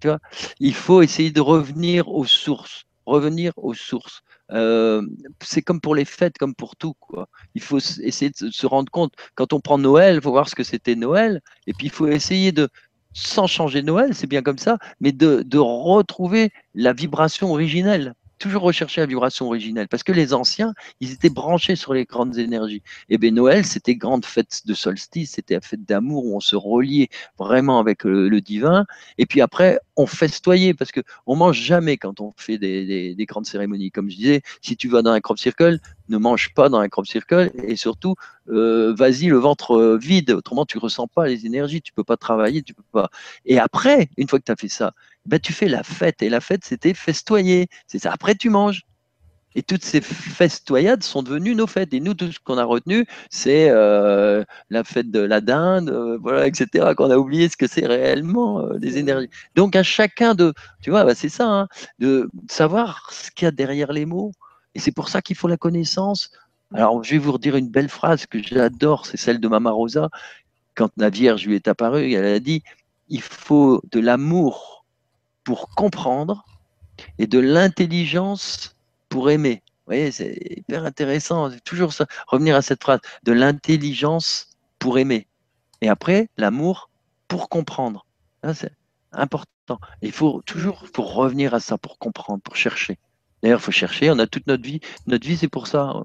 tu 0.00 0.08
vois. 0.08 0.18
Il 0.60 0.74
faut 0.74 1.02
essayer 1.02 1.30
de 1.30 1.40
revenir 1.40 2.08
aux 2.08 2.26
sources, 2.26 2.84
revenir 3.06 3.52
aux 3.56 3.74
sources. 3.74 4.22
Euh, 4.52 5.02
c'est 5.42 5.62
comme 5.62 5.80
pour 5.80 5.94
les 5.94 6.04
fêtes, 6.04 6.36
comme 6.38 6.54
pour 6.54 6.76
tout. 6.76 6.94
Quoi. 7.00 7.28
Il 7.54 7.62
faut 7.62 7.78
essayer 7.78 8.30
de 8.30 8.50
se 8.50 8.66
rendre 8.66 8.90
compte. 8.90 9.14
Quand 9.34 9.52
on 9.52 9.60
prend 9.60 9.78
Noël, 9.78 10.16
il 10.16 10.20
faut 10.20 10.30
voir 10.30 10.48
ce 10.48 10.54
que 10.54 10.64
c'était 10.64 10.96
Noël. 10.96 11.40
Et 11.66 11.72
puis, 11.72 11.86
il 11.86 11.90
faut 11.90 12.06
essayer 12.06 12.52
de, 12.52 12.68
sans 13.14 13.46
changer 13.46 13.82
Noël, 13.82 14.14
c'est 14.14 14.26
bien 14.26 14.42
comme 14.42 14.58
ça, 14.58 14.78
mais 15.00 15.12
de, 15.12 15.58
retrouver 15.58 16.50
la 16.74 16.92
vibration 16.92 17.52
originelle. 17.52 18.14
Toujours 18.44 18.62
rechercher 18.62 19.00
la 19.00 19.06
vibration 19.06 19.46
originelle 19.46 19.88
parce 19.88 20.02
que 20.02 20.12
les 20.12 20.34
anciens, 20.34 20.74
ils 21.00 21.12
étaient 21.12 21.30
branchés 21.30 21.76
sur 21.76 21.94
les 21.94 22.04
grandes 22.04 22.36
énergies. 22.36 22.82
Et 23.08 23.16
bien 23.16 23.30
Noël, 23.30 23.64
c'était 23.64 23.96
grande 23.96 24.26
fête 24.26 24.66
de 24.66 24.74
solstice, 24.74 25.32
c'était 25.32 25.54
la 25.54 25.62
fête 25.62 25.86
d'amour 25.86 26.26
où 26.26 26.36
on 26.36 26.40
se 26.40 26.54
reliait 26.54 27.08
vraiment 27.38 27.78
avec 27.78 28.04
le, 28.04 28.40
divin. 28.42 28.84
Et 29.16 29.24
puis 29.24 29.40
après, 29.40 29.80
on 29.96 30.06
festoyait 30.06 30.74
parce 30.74 30.92
que 30.92 31.00
on 31.26 31.36
mange 31.36 31.56
jamais 31.56 31.96
quand 31.96 32.20
on 32.20 32.34
fait 32.36 32.58
des, 32.58 33.16
grandes 33.26 33.46
cérémonies. 33.46 33.90
Comme 33.90 34.10
je 34.10 34.16
disais, 34.16 34.42
si 34.60 34.76
tu 34.76 34.90
vas 34.90 35.00
dans 35.00 35.12
un 35.12 35.20
crop 35.20 35.38
circle, 35.38 35.78
ne 36.10 36.18
mange 36.18 36.52
pas 36.52 36.68
dans 36.68 36.80
un 36.80 36.88
crop 36.90 37.06
circle 37.06 37.50
et 37.62 37.76
surtout, 37.76 38.14
euh, 38.50 38.92
vas-y 38.94 39.28
le 39.28 39.38
ventre 39.38 39.96
vide. 39.98 40.32
Autrement, 40.32 40.66
tu 40.66 40.76
ressens 40.76 41.06
pas 41.06 41.26
les 41.26 41.46
énergies, 41.46 41.80
tu 41.80 41.94
peux 41.94 42.04
pas 42.04 42.18
travailler, 42.18 42.62
tu 42.62 42.74
peux 42.74 42.84
pas. 42.92 43.08
Et 43.46 43.58
après, 43.58 44.10
une 44.18 44.28
fois 44.28 44.38
que 44.38 44.44
tu 44.44 44.52
as 44.52 44.56
fait 44.56 44.68
ça, 44.68 44.92
ben, 45.26 45.40
tu 45.40 45.52
fais 45.52 45.68
la 45.68 45.82
fête. 45.82 46.22
Et 46.22 46.28
la 46.28 46.40
fête, 46.40 46.64
c'était 46.64 46.94
festoyer. 46.94 47.68
C'est 47.86 47.98
ça. 47.98 48.12
Après, 48.12 48.34
tu 48.34 48.50
manges. 48.50 48.82
Et 49.56 49.62
toutes 49.62 49.84
ces 49.84 50.00
festoyades 50.00 51.04
sont 51.04 51.22
devenues 51.22 51.54
nos 51.54 51.68
fêtes. 51.68 51.94
Et 51.94 52.00
nous, 52.00 52.14
tout 52.14 52.32
ce 52.32 52.40
qu'on 52.40 52.58
a 52.58 52.64
retenu, 52.64 53.06
c'est 53.30 53.68
euh, 53.70 54.42
la 54.68 54.82
fête 54.82 55.10
de 55.10 55.20
la 55.20 55.40
dinde, 55.40 55.90
euh, 55.90 56.18
voilà, 56.20 56.46
etc., 56.48 56.94
qu'on 56.96 57.10
a 57.10 57.16
oublié 57.16 57.48
ce 57.48 57.56
que 57.56 57.68
c'est 57.68 57.86
réellement 57.86 58.60
euh, 58.60 58.78
des 58.78 58.98
énergies. 58.98 59.30
Donc, 59.54 59.76
à 59.76 59.84
chacun 59.84 60.34
de, 60.34 60.52
tu 60.82 60.90
vois, 60.90 61.04
bah, 61.04 61.14
c'est 61.14 61.28
ça, 61.28 61.46
hein, 61.48 61.68
de 62.00 62.28
savoir 62.48 63.10
ce 63.12 63.30
qu'il 63.30 63.46
y 63.46 63.48
a 63.48 63.52
derrière 63.52 63.92
les 63.92 64.06
mots. 64.06 64.32
Et 64.74 64.80
c'est 64.80 64.92
pour 64.92 65.08
ça 65.08 65.22
qu'il 65.22 65.36
faut 65.36 65.48
la 65.48 65.56
connaissance. 65.56 66.30
Alors, 66.74 67.04
je 67.04 67.12
vais 67.12 67.18
vous 67.18 67.32
redire 67.32 67.54
une 67.54 67.70
belle 67.70 67.88
phrase 67.88 68.26
que 68.26 68.42
j'adore, 68.42 69.06
c'est 69.06 69.16
celle 69.16 69.38
de 69.38 69.46
Mama 69.46 69.70
Rosa. 69.70 70.10
Quand 70.74 70.90
la 70.96 71.10
Vierge 71.10 71.46
lui 71.46 71.54
est 71.54 71.68
apparue, 71.68 72.12
elle 72.12 72.24
a 72.24 72.40
dit 72.40 72.62
il 73.08 73.22
faut 73.22 73.80
de 73.92 74.00
l'amour 74.00 74.83
pour 75.44 75.68
comprendre 75.70 76.44
et 77.18 77.26
de 77.26 77.38
l'intelligence 77.38 78.76
pour 79.08 79.30
aimer. 79.30 79.62
Vous 79.66 79.92
voyez, 79.92 80.10
c'est 80.10 80.38
hyper 80.56 80.84
intéressant. 80.84 81.50
Toujours 81.64 81.92
ça, 81.92 82.06
revenir 82.26 82.56
à 82.56 82.62
cette 82.62 82.82
phrase 82.82 83.00
de 83.22 83.32
l'intelligence 83.32 84.48
pour 84.78 84.98
aimer. 84.98 85.26
Et 85.82 85.88
après, 85.88 86.30
l'amour 86.38 86.90
pour 87.28 87.48
comprendre. 87.48 88.06
C'est 88.54 88.72
important. 89.12 89.78
il 90.02 90.12
faut 90.12 90.42
toujours 90.42 90.84
pour 90.92 91.14
revenir 91.14 91.54
à 91.54 91.60
ça, 91.60 91.78
pour 91.78 91.98
comprendre, 91.98 92.42
pour 92.42 92.56
chercher. 92.56 92.98
D'ailleurs, 93.42 93.60
il 93.60 93.62
faut 93.62 93.72
chercher. 93.72 94.10
On 94.10 94.18
a 94.18 94.26
toute 94.26 94.46
notre 94.46 94.64
vie. 94.64 94.80
Notre 95.06 95.26
vie, 95.26 95.36
c'est 95.36 95.48
pour 95.48 95.66
ça. 95.66 96.02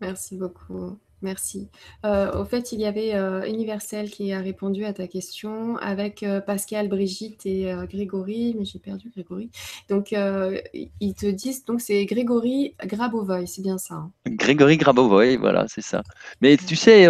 Merci 0.00 0.36
beaucoup. 0.36 0.98
Merci. 1.24 1.70
Euh, 2.04 2.38
au 2.38 2.44
fait, 2.44 2.72
il 2.72 2.80
y 2.80 2.84
avait 2.84 3.14
euh, 3.14 3.48
Universel 3.48 4.10
qui 4.10 4.30
a 4.34 4.40
répondu 4.40 4.84
à 4.84 4.92
ta 4.92 5.06
question 5.06 5.78
avec 5.78 6.22
euh, 6.22 6.42
Pascal, 6.42 6.88
Brigitte 6.88 7.46
et 7.46 7.74
Grégory, 7.88 8.54
mais 8.58 8.66
j'ai 8.66 8.78
perdu 8.78 9.08
Grégory. 9.08 9.50
Donc, 9.88 10.12
ils 10.12 11.14
te 11.14 11.26
disent, 11.26 11.64
donc 11.64 11.80
c'est 11.80 12.04
Grégory 12.04 12.74
Grabovoy, 12.84 13.46
c'est 13.46 13.62
bien 13.62 13.78
ça. 13.78 13.94
Hein? 13.94 14.10
Grégory 14.26 14.76
Grabovoy, 14.76 15.38
voilà, 15.38 15.64
c'est 15.66 15.80
ça. 15.80 16.02
Mais 16.42 16.58
tu 16.58 16.76
sais, 16.76 17.08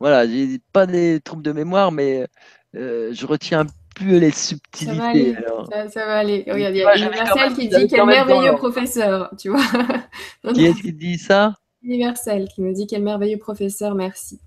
voilà, 0.00 0.26
j'ai 0.26 0.58
pas 0.72 0.86
des 0.86 1.20
troubles 1.20 1.42
de 1.42 1.52
mémoire, 1.52 1.92
mais 1.92 2.26
je 2.72 3.26
retiens 3.26 3.66
plus 3.94 4.18
les 4.18 4.30
subtilités. 4.30 4.96
Ça 4.96 5.02
va 5.02 5.08
aller. 5.08 5.36
Ça, 5.90 6.06
va 6.06 6.18
aller. 6.18 6.44
il 6.46 6.58
y 6.58 6.64
a 6.64 6.96
Universel 6.96 7.52
qui 7.52 7.68
dit 7.68 7.86
quel 7.86 8.06
merveilleux 8.06 8.56
professeur, 8.56 9.30
tu 9.38 9.50
vois. 9.50 9.60
qui 10.54 10.64
est-ce 10.64 10.80
qui 10.80 10.94
dit 10.94 11.18
ça? 11.18 11.54
Universel 11.86 12.48
qui 12.48 12.62
me 12.62 12.72
dit 12.72 12.86
quel 12.86 13.02
merveilleux 13.02 13.38
professeur, 13.38 13.94
merci. 13.94 14.40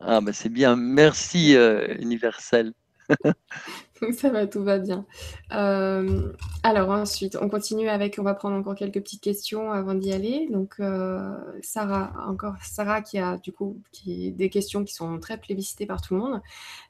Ah, 0.00 0.20
bah 0.20 0.32
c'est 0.32 0.48
bien, 0.48 0.76
merci 0.76 1.54
euh, 1.54 1.94
Universel. 1.98 2.72
ça 4.12 4.30
va, 4.30 4.46
tout 4.46 4.62
va 4.62 4.78
bien. 4.78 5.06
Euh, 5.52 6.32
alors 6.62 6.90
ensuite, 6.90 7.36
on 7.40 7.48
continue 7.48 7.88
avec, 7.88 8.18
on 8.18 8.22
va 8.22 8.34
prendre 8.34 8.56
encore 8.56 8.74
quelques 8.74 9.00
petites 9.00 9.22
questions 9.22 9.70
avant 9.72 9.94
d'y 9.94 10.12
aller. 10.12 10.48
Donc 10.50 10.74
euh, 10.80 11.36
Sarah, 11.62 12.12
encore 12.28 12.54
Sarah 12.62 13.00
qui 13.00 13.18
a 13.18 13.38
du 13.38 13.52
coup 13.52 13.80
qui, 13.92 14.32
des 14.32 14.50
questions 14.50 14.84
qui 14.84 14.94
sont 14.94 15.18
très 15.18 15.38
plébiscitées 15.38 15.86
par 15.86 16.02
tout 16.02 16.14
le 16.14 16.20
monde. 16.20 16.40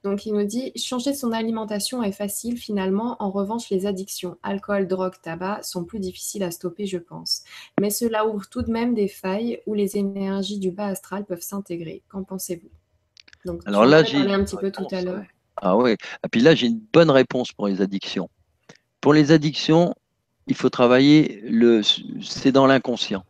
Donc 0.04 0.26
il 0.26 0.34
nous 0.34 0.44
dit, 0.44 0.72
changer 0.76 1.14
son 1.14 1.32
alimentation 1.32 2.02
est 2.02 2.12
facile 2.12 2.56
finalement. 2.56 3.16
En 3.20 3.30
revanche, 3.30 3.70
les 3.70 3.86
addictions, 3.86 4.36
alcool, 4.42 4.88
drogue, 4.88 5.14
tabac 5.22 5.62
sont 5.62 5.84
plus 5.84 6.00
difficiles 6.00 6.42
à 6.42 6.50
stopper, 6.50 6.86
je 6.86 6.98
pense. 6.98 7.44
Mais 7.80 7.90
cela 7.90 8.26
ouvre 8.26 8.48
tout 8.48 8.62
de 8.62 8.70
même 8.70 8.94
des 8.94 9.08
failles 9.08 9.60
où 9.66 9.74
les 9.74 9.96
énergies 9.96 10.58
du 10.58 10.70
bas 10.70 10.86
astral 10.86 11.24
peuvent 11.24 11.40
s'intégrer. 11.40 12.02
Qu'en 12.08 12.24
pensez-vous? 12.24 12.70
Donc, 13.44 13.62
Alors 13.66 13.86
là, 13.86 14.02
j'ai 14.02 14.18
un 14.18 14.42
petit 14.42 14.56
peu 14.56 14.72
tout 14.72 14.86
à 14.90 15.02
l'heure. 15.02 15.22
Ah 15.56 15.76
oui. 15.76 15.92
Et 15.92 16.28
puis 16.30 16.40
là, 16.40 16.54
j'ai 16.54 16.66
une 16.66 16.80
bonne 16.92 17.10
réponse 17.10 17.52
pour 17.52 17.68
les 17.68 17.80
addictions. 17.80 18.28
Pour 19.00 19.14
les 19.14 19.32
addictions, 19.32 19.94
il 20.46 20.54
faut 20.54 20.70
travailler 20.70 21.42
le. 21.44 21.82
C'est 22.22 22.52
dans 22.52 22.66
l'inconscient. 22.66 23.24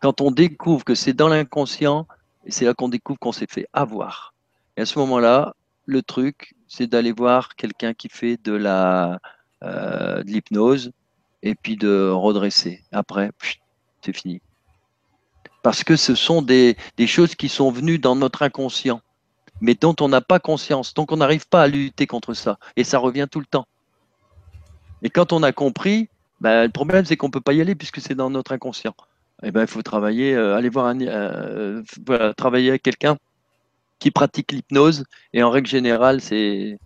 Quand 0.00 0.20
on 0.20 0.30
découvre 0.30 0.84
que 0.84 0.94
c'est 0.94 1.12
dans 1.12 1.28
l'inconscient, 1.28 2.06
c'est 2.48 2.64
là 2.64 2.74
qu'on 2.74 2.88
découvre 2.88 3.18
qu'on 3.18 3.32
s'est 3.32 3.46
fait 3.48 3.66
avoir. 3.72 4.34
Et 4.76 4.82
à 4.82 4.86
ce 4.86 4.98
moment-là, 4.98 5.54
le 5.86 6.02
truc, 6.02 6.54
c'est 6.68 6.86
d'aller 6.86 7.12
voir 7.12 7.54
quelqu'un 7.56 7.94
qui 7.94 8.08
fait 8.08 8.36
de 8.42 8.52
la 8.52 9.20
euh, 9.62 10.22
de 10.22 10.30
l'hypnose 10.30 10.92
et 11.42 11.54
puis 11.54 11.76
de 11.76 12.10
redresser. 12.10 12.82
Après, 12.92 13.30
c'est 14.02 14.14
fini. 14.14 14.42
Parce 15.62 15.82
que 15.82 15.96
ce 15.96 16.14
sont 16.14 16.42
des 16.42 16.76
choses 17.06 17.34
qui 17.34 17.48
sont 17.48 17.70
venues 17.70 17.98
dans 17.98 18.16
notre 18.16 18.42
inconscient 18.42 19.00
mais 19.60 19.74
dont 19.74 19.94
on 20.00 20.08
n'a 20.08 20.20
pas 20.20 20.38
conscience. 20.38 20.94
Donc 20.94 21.12
on 21.12 21.16
n'arrive 21.16 21.48
pas 21.48 21.62
à 21.62 21.68
lutter 21.68 22.06
contre 22.06 22.34
ça. 22.34 22.58
Et 22.76 22.84
ça 22.84 22.98
revient 22.98 23.26
tout 23.30 23.40
le 23.40 23.46
temps. 23.46 23.66
Et 25.02 25.10
quand 25.10 25.32
on 25.32 25.42
a 25.42 25.52
compris, 25.52 26.08
ben, 26.40 26.64
le 26.64 26.70
problème 26.70 27.04
c'est 27.04 27.16
qu'on 27.16 27.28
ne 27.28 27.32
peut 27.32 27.40
pas 27.40 27.52
y 27.52 27.60
aller 27.60 27.74
puisque 27.74 28.00
c'est 28.00 28.14
dans 28.14 28.30
notre 28.30 28.52
inconscient. 28.52 28.94
Et 29.42 29.48
eh 29.48 29.50
ben, 29.50 29.62
il 29.62 29.66
faut 29.66 29.82
travailler, 29.82 30.34
euh, 30.34 30.56
aller 30.56 30.70
voir 30.70 30.86
un, 30.86 31.00
euh, 31.02 31.82
travailler 32.38 32.70
avec 32.70 32.82
quelqu'un 32.82 33.18
qui 33.98 34.10
pratique 34.10 34.50
l'hypnose. 34.50 35.04
Et 35.34 35.42
en 35.42 35.50
règle 35.50 35.68
générale, 35.68 36.22
c'est 36.22 36.78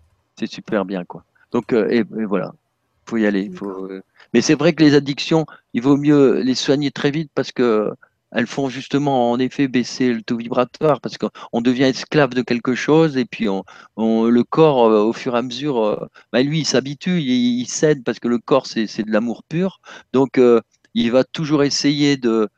super 0.45 0.83
bien. 0.83 1.05
Quoi. 1.05 1.23
Donc, 1.53 1.71
euh, 1.71 1.87
et, 1.89 2.03
voilà, 2.03 2.51
il 2.53 3.09
faut 3.09 3.17
y 3.17 3.25
aller. 3.25 3.49
Faut, 3.55 3.89
mais 4.33 4.41
c'est 4.41 4.55
vrai 4.55 4.73
que 4.73 4.83
les 4.83 4.95
addictions, 4.95 5.45
il 5.73 5.81
vaut 5.81 5.95
mieux 5.95 6.41
les 6.41 6.55
soigner 6.55 6.91
très 6.91 7.11
vite 7.11 7.31
parce 7.33 7.53
que 7.53 7.93
elles 8.31 8.47
font 8.47 8.69
justement 8.69 9.31
en 9.31 9.39
effet 9.39 9.67
baisser 9.67 10.13
le 10.13 10.21
taux 10.21 10.37
vibratoire 10.37 11.01
parce 11.01 11.17
qu'on 11.17 11.61
devient 11.61 11.83
esclave 11.83 12.33
de 12.33 12.41
quelque 12.41 12.75
chose 12.75 13.17
et 13.17 13.25
puis 13.25 13.47
on, 13.49 13.63
le 13.97 14.43
corps, 14.43 14.85
euh, 14.85 15.03
au 15.03 15.13
fur 15.13 15.35
et 15.35 15.39
à 15.39 15.41
mesure, 15.41 15.83
euh, 15.83 16.07
bah, 16.31 16.41
lui, 16.43 16.59
il 16.59 16.65
s'habitue, 16.65 17.19
il, 17.21 17.65
cède 17.67 18.03
parce 18.03 18.19
que 18.19 18.27
le 18.27 18.39
corps, 18.39 18.67
c'est 18.67 19.03
de 19.03 19.11
l'amour 19.11 19.43
pur. 19.43 19.81
Donc, 20.13 20.37
euh, 20.37 20.61
il 20.93 21.11
va 21.11 21.23
toujours 21.23 21.63
essayer 21.63 22.17
de, 22.17 22.49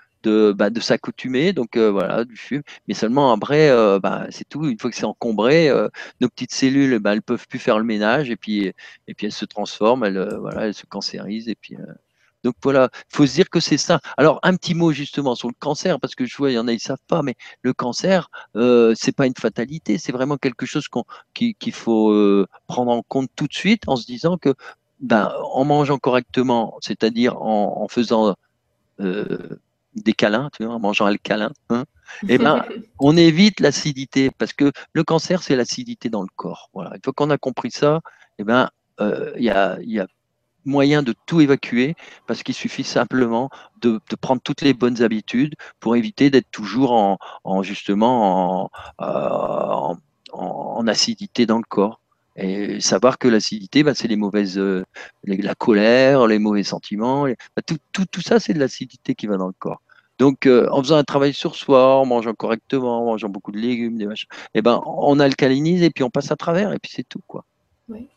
bah, 0.53 0.69
s'accoutumer, 0.79 1.53
donc 1.53 1.77
voilà, 1.77 2.23
du 2.25 2.37
fume. 2.37 2.63
Mais 2.87 2.93
seulement 2.93 3.31
après, 3.33 3.69
bah, 3.99 4.27
c'est 4.29 4.47
tout. 4.47 4.65
Une 4.65 4.79
fois 4.79 4.89
que 4.89 4.95
c'est 4.95 5.05
encombré, 5.05 5.69
nos 6.21 6.29
petites 6.29 6.53
cellules, 6.53 6.99
elles 7.05 7.21
peuvent 7.21 7.47
plus 7.47 7.59
faire 7.59 7.77
le 7.79 7.85
ménage 7.85 8.29
et 8.29 8.35
puis, 8.35 8.71
elles 9.07 9.31
se 9.31 9.45
transforment, 9.45 10.05
elles, 10.05 10.39
elles 10.59 10.73
se 10.73 10.85
cancérisent 10.85 11.49
et 11.49 11.55
puis 11.55 11.77
donc 12.43 12.55
voilà, 12.61 12.89
il 12.93 13.15
faut 13.15 13.25
se 13.25 13.33
dire 13.33 13.49
que 13.49 13.59
c'est 13.59 13.77
ça. 13.77 13.99
Alors 14.17 14.39
un 14.43 14.55
petit 14.55 14.75
mot 14.75 14.91
justement 14.91 15.35
sur 15.35 15.47
le 15.47 15.55
cancer, 15.57 15.99
parce 15.99 16.15
que 16.15 16.25
je 16.25 16.35
vois, 16.35 16.51
il 16.51 16.55
y 16.55 16.59
en 16.59 16.67
a, 16.67 16.71
ils 16.71 16.75
ne 16.75 16.79
savent 16.79 16.97
pas, 17.07 17.21
mais 17.21 17.35
le 17.61 17.73
cancer, 17.73 18.29
euh, 18.55 18.93
ce 18.95 19.07
n'est 19.07 19.13
pas 19.13 19.27
une 19.27 19.35
fatalité, 19.39 19.97
c'est 19.97 20.11
vraiment 20.11 20.37
quelque 20.37 20.65
chose 20.65 20.87
qu'il 21.33 21.73
faut 21.73 22.11
euh, 22.11 22.47
prendre 22.67 22.91
en 22.91 23.01
compte 23.01 23.29
tout 23.35 23.47
de 23.47 23.53
suite 23.53 23.83
en 23.87 23.95
se 23.95 24.05
disant 24.05 24.37
que 24.37 24.53
ben, 24.99 25.33
en 25.53 25.65
mangeant 25.65 25.97
correctement, 25.97 26.77
c'est-à-dire 26.81 27.41
en, 27.41 27.87
faisant 27.89 28.35
euh, 28.99 29.59
des 29.95 30.13
câlins, 30.13 30.49
tu 30.55 30.65
vois, 30.65 30.75
en 30.75 30.79
mangeant 30.79 31.05
alcalin, 31.05 31.51
hein, 31.69 31.85
eh 32.29 32.37
ben, 32.37 32.63
on 32.99 33.17
évite 33.17 33.59
l'acidité, 33.59 34.31
parce 34.37 34.53
que 34.53 34.71
le 34.93 35.03
cancer, 35.03 35.43
c'est 35.43 35.55
l'acidité 35.55 36.09
dans 36.09 36.21
le 36.21 36.29
corps. 36.35 36.69
Voilà. 36.73 36.95
Une 36.95 37.01
fois 37.03 37.13
qu'on 37.13 37.29
a 37.31 37.37
compris 37.37 37.71
ça, 37.71 38.01
eh 38.39 38.43
ben, 38.43 38.69
il 38.99 39.43
y 39.43 39.49
a, 39.49 39.77
y 39.81 39.99
a 39.99 40.07
moyen 40.65 41.03
de 41.03 41.13
tout 41.25 41.41
évacuer 41.41 41.95
parce 42.27 42.43
qu'il 42.43 42.55
suffit 42.55 42.83
simplement 42.83 43.49
de, 43.81 43.99
prendre 44.21 44.41
toutes 44.41 44.61
les 44.61 44.73
bonnes 44.73 45.01
habitudes 45.01 45.55
pour 45.79 45.95
éviter 45.95 46.29
d'être 46.29 46.49
toujours 46.51 46.93
en, 47.43 47.63
justement 47.63 48.69
euh, 49.01 49.95
en, 50.31 50.87
acidité 50.87 51.45
dans 51.45 51.57
le 51.57 51.63
corps. 51.67 51.99
Et 52.35 52.81
savoir 52.81 53.19
que 53.19 53.27
l'acidité, 53.27 53.83
bah, 53.83 53.93
c'est 53.93 54.07
les 54.07 54.15
mauvaises, 54.15 54.57
euh, 54.57 54.83
la 55.23 55.53
colère, 55.53 56.25
les 56.25 56.39
mauvais 56.39 56.63
sentiments, 56.63 57.25
bah, 57.55 57.61
tout, 57.65 57.77
tout, 57.91 58.21
ça, 58.21 58.39
c'est 58.39 58.53
de 58.53 58.59
l'acidité 58.59 59.13
qui 59.13 59.27
va 59.27 59.37
dans 59.37 59.47
le 59.47 59.53
corps. 59.57 59.81
Donc, 60.17 60.45
euh, 60.45 60.67
en 60.71 60.81
faisant 60.81 60.97
un 60.97 61.03
travail 61.03 61.33
sur 61.33 61.55
soi, 61.55 61.95
en 61.97 62.05
mangeant 62.05 62.33
correctement, 62.33 63.01
en 63.01 63.05
mangeant 63.05 63.29
beaucoup 63.29 63.51
de 63.51 63.59
légumes, 63.59 63.97
des 63.97 64.05
machins, 64.05 64.27
eh 64.53 64.61
ben, 64.61 64.81
on 64.85 65.19
alcalinise 65.19 65.83
et 65.83 65.91
puis 65.91 66.03
on 66.03 66.09
passe 66.09 66.31
à 66.31 66.35
travers 66.35 66.71
et 66.71 66.79
puis 66.79 66.91
c'est 66.93 67.07
tout, 67.07 67.21
quoi. 67.27 67.45
Oui. 67.89 68.07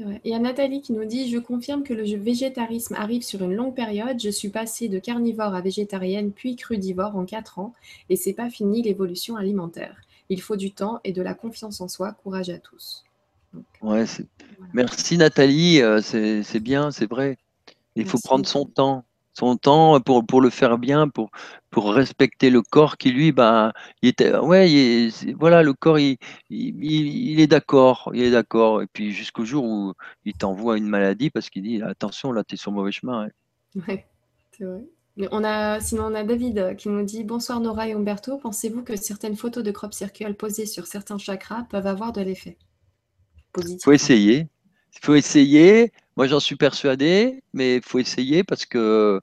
Il 0.00 0.18
y 0.24 0.34
a 0.34 0.38
Nathalie 0.38 0.80
qui 0.80 0.92
nous 0.92 1.04
dit 1.04 1.30
Je 1.30 1.38
confirme 1.38 1.84
que 1.84 1.94
le 1.94 2.04
végétarisme 2.16 2.94
arrive 2.94 3.22
sur 3.22 3.42
une 3.42 3.54
longue 3.54 3.74
période. 3.74 4.20
Je 4.20 4.30
suis 4.30 4.48
passée 4.48 4.88
de 4.88 4.98
carnivore 4.98 5.54
à 5.54 5.60
végétarienne 5.60 6.32
puis 6.32 6.56
crudivore 6.56 7.16
en 7.16 7.24
4 7.24 7.58
ans 7.60 7.74
et 8.08 8.16
c'est 8.16 8.32
pas 8.32 8.50
fini 8.50 8.82
l'évolution 8.82 9.36
alimentaire. 9.36 9.96
Il 10.30 10.40
faut 10.40 10.56
du 10.56 10.72
temps 10.72 11.00
et 11.04 11.12
de 11.12 11.22
la 11.22 11.34
confiance 11.34 11.80
en 11.80 11.88
soi. 11.88 12.12
Courage 12.12 12.50
à 12.50 12.58
tous. 12.58 13.04
Merci 14.72 15.16
Nathalie, 15.16 15.80
euh, 15.80 16.00
c'est 16.00 16.60
bien, 16.60 16.90
c'est 16.90 17.08
vrai. 17.08 17.38
Il 17.94 18.06
faut 18.06 18.18
prendre 18.18 18.46
son 18.46 18.64
temps. 18.64 19.04
Son 19.34 19.56
temps 19.56 20.00
pour, 20.00 20.24
pour 20.24 20.40
le 20.40 20.48
faire 20.48 20.78
bien, 20.78 21.08
pour, 21.08 21.30
pour 21.70 21.92
respecter 21.92 22.50
le 22.50 22.62
corps 22.62 22.96
qui 22.96 23.10
lui, 23.10 23.32
ben, 23.32 23.72
il 24.00 24.08
était, 24.08 24.34
ouais, 24.36 25.10
voilà, 25.36 25.62
le 25.62 25.74
corps, 25.74 25.98
il, 25.98 26.16
il, 26.48 27.40
est 27.40 27.46
d'accord, 27.46 28.10
il 28.14 28.22
est 28.22 28.30
d'accord. 28.30 28.80
Et 28.82 28.86
puis 28.92 29.12
jusqu'au 29.12 29.44
jour 29.44 29.64
où 29.64 29.94
il 30.24 30.34
t'envoie 30.34 30.78
une 30.78 30.86
maladie 30.86 31.30
parce 31.30 31.50
qu'il 31.50 31.64
dit 31.64 31.82
attention, 31.82 32.32
là, 32.32 32.44
tu 32.44 32.54
es 32.54 32.56
sur 32.56 32.70
le 32.70 32.76
mauvais 32.76 32.92
chemin. 32.92 33.28
Ouais, 33.88 34.06
c'est 34.56 34.64
vrai. 34.64 34.84
On 35.30 35.44
a, 35.44 35.80
sinon, 35.80 36.06
on 36.06 36.14
a 36.14 36.24
David 36.24 36.76
qui 36.76 36.88
nous 36.88 37.04
dit 37.04 37.22
Bonsoir 37.22 37.60
Nora 37.60 37.88
et 37.88 37.92
Umberto. 37.92 38.36
Pensez-vous 38.38 38.82
que 38.82 38.96
certaines 38.96 39.36
photos 39.36 39.62
de 39.62 39.70
crop 39.70 39.94
circle 39.94 40.34
posées 40.34 40.66
sur 40.66 40.86
certains 40.86 41.18
chakras 41.18 41.66
peuvent 41.70 41.86
avoir 41.86 42.12
de 42.12 42.20
l'effet 42.20 42.56
positif? 43.52 43.80
Il 43.80 43.84
faut 43.84 43.92
essayer. 43.92 44.48
Il 44.92 45.04
faut 45.04 45.14
essayer. 45.14 45.92
Moi, 46.16 46.28
j'en 46.28 46.40
suis 46.40 46.56
persuadé, 46.56 47.42
mais 47.52 47.76
il 47.76 47.82
faut 47.82 47.98
essayer 47.98 48.44
parce 48.44 48.66
que, 48.66 49.20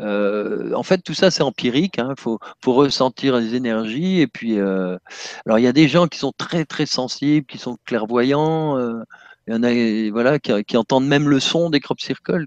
euh, 0.00 0.72
en 0.74 0.82
fait, 0.82 0.98
tout 0.98 1.14
ça, 1.14 1.30
c'est 1.30 1.42
empirique. 1.42 1.94
Il 1.98 2.02
hein. 2.02 2.14
faut, 2.18 2.38
ressentir 2.66 3.36
les 3.38 3.54
énergies. 3.54 4.20
Et 4.20 4.26
puis, 4.26 4.58
euh, 4.58 4.98
alors, 5.46 5.58
il 5.58 5.62
y 5.62 5.66
a 5.66 5.72
des 5.72 5.88
gens 5.88 6.08
qui 6.08 6.18
sont 6.18 6.32
très, 6.36 6.64
très 6.64 6.86
sensibles, 6.86 7.46
qui 7.46 7.58
sont 7.58 7.78
clairvoyants. 7.86 8.78
Euh, 8.78 9.02
il 9.46 9.54
y 9.54 9.56
en 9.56 9.62
a 9.62 10.10
voilà, 10.10 10.38
qui, 10.38 10.76
entendent 10.76 11.06
même 11.06 11.28
le 11.28 11.40
son 11.40 11.70
des 11.70 11.80
crop 11.80 12.00
circles. 12.00 12.46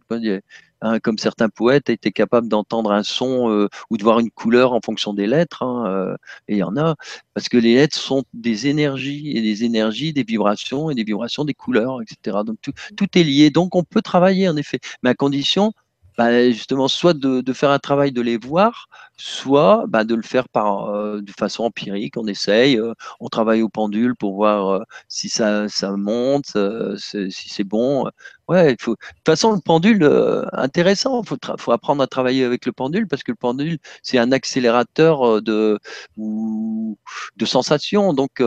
Hein, 0.81 0.99
comme 0.99 1.17
certains 1.17 1.49
poètes 1.49 1.89
étaient 1.89 2.11
capables 2.11 2.47
d'entendre 2.47 2.91
un 2.93 3.03
son 3.03 3.51
euh, 3.51 3.67
ou 3.89 3.97
de 3.97 4.03
voir 4.03 4.19
une 4.19 4.31
couleur 4.31 4.71
en 4.71 4.79
fonction 4.79 5.13
des 5.13 5.27
lettres. 5.27 5.63
Hein, 5.63 5.85
euh, 5.87 6.15
et 6.47 6.55
il 6.55 6.57
y 6.59 6.63
en 6.63 6.77
a, 6.77 6.95
parce 7.33 7.49
que 7.49 7.57
les 7.57 7.75
lettres 7.75 7.97
sont 7.97 8.23
des 8.33 8.67
énergies, 8.67 9.31
et 9.35 9.41
des 9.41 9.65
énergies, 9.65 10.13
des 10.13 10.23
vibrations, 10.23 10.89
et 10.89 10.95
des 10.95 11.03
vibrations 11.03 11.43
des 11.43 11.53
couleurs, 11.53 12.01
etc. 12.01 12.37
Donc 12.45 12.57
tout, 12.61 12.71
tout 12.95 13.07
est 13.17 13.23
lié. 13.23 13.49
Donc 13.49 13.75
on 13.75 13.83
peut 13.83 14.01
travailler, 14.01 14.47
en 14.47 14.55
effet, 14.55 14.79
mais 15.03 15.09
à 15.09 15.15
condition 15.15 15.73
bah, 16.19 16.51
justement, 16.51 16.89
soit 16.89 17.13
de, 17.13 17.53
faire 17.53 17.69
un 17.71 17.79
travail 17.79 18.11
de 18.11 18.21
les 18.21 18.35
voir, 18.35 18.89
soit 19.15 19.85
bah, 19.87 20.03
de 20.03 20.15
le 20.15 20.21
faire 20.21 20.49
par, 20.49 20.89
euh, 20.89 21.21
de 21.21 21.31
façon 21.31 21.63
empirique. 21.63 22.17
On 22.17 22.27
essaye, 22.27 22.77
euh, 22.77 22.93
on 23.21 23.29
travaille 23.29 23.61
au 23.61 23.69
pendule 23.69 24.15
pour 24.17 24.35
voir 24.35 24.67
euh, 24.67 24.83
si 25.07 25.29
ça, 25.29 25.69
ça 25.69 25.95
monte, 25.95 26.57
si 26.97 27.31
c'est 27.31 27.63
bon. 27.63 28.05
Ouais, 28.49 28.75
faut. 28.81 28.95
De 28.95 28.97
toute 28.97 29.25
façon, 29.25 29.53
le 29.53 29.61
pendule, 29.61 30.03
intéressant. 30.51 31.21
Il 31.23 31.27
faut, 31.29 31.37
faut, 31.57 31.71
apprendre 31.71 32.03
à 32.03 32.07
travailler 32.07 32.43
avec 32.43 32.65
le 32.65 32.73
pendule 32.73 33.07
parce 33.07 33.23
que 33.23 33.31
le 33.31 33.37
pendule, 33.37 33.77
c'est 34.03 34.17
un 34.17 34.33
accélérateur 34.33 35.41
de, 35.41 35.79
de 36.17 37.45
sensations. 37.45 38.13
Donc, 38.13 38.43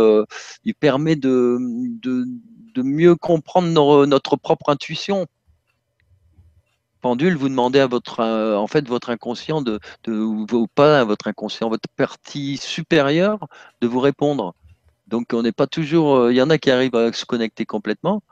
il 0.65 0.75
permet 0.75 1.17
de, 1.17 1.57
de, 2.02 2.26
de 2.75 2.83
mieux 2.83 3.17
comprendre 3.17 4.05
notre 4.05 4.36
propre 4.36 4.68
intuition 4.68 5.26
pendule, 7.03 7.37
vous 7.37 7.51
demandez 7.51 7.81
à 7.81 7.87
votre, 7.87 8.21
euh, 8.21 8.57
en 8.57 8.67
fait, 8.67 8.89
votre 8.89 9.11
inconscient 9.11 9.61
de, 9.61 9.79
ou 10.09 10.67
pas 10.75 11.01
à 11.01 11.05
votre 11.05 11.29
inconscient, 11.29 11.69
votre 11.69 11.89
partie 11.97 12.57
supérieure 12.57 13.47
de 13.83 13.87
vous 13.87 14.01
répondre. 14.01 14.55
Donc, 15.09 15.35
on 15.35 15.43
n'est 15.43 15.53
pas 15.53 15.67
toujours. 15.67 16.17
Euh, 16.17 16.33
il 16.33 16.37
y 16.37 16.43
en 16.43 16.49
a 16.49 16.57
qui 16.57 16.71
arrivent 16.71 16.95
à 16.95 17.13
se 17.13 17.27
connecter 17.27 17.67
complètement. 17.67 18.23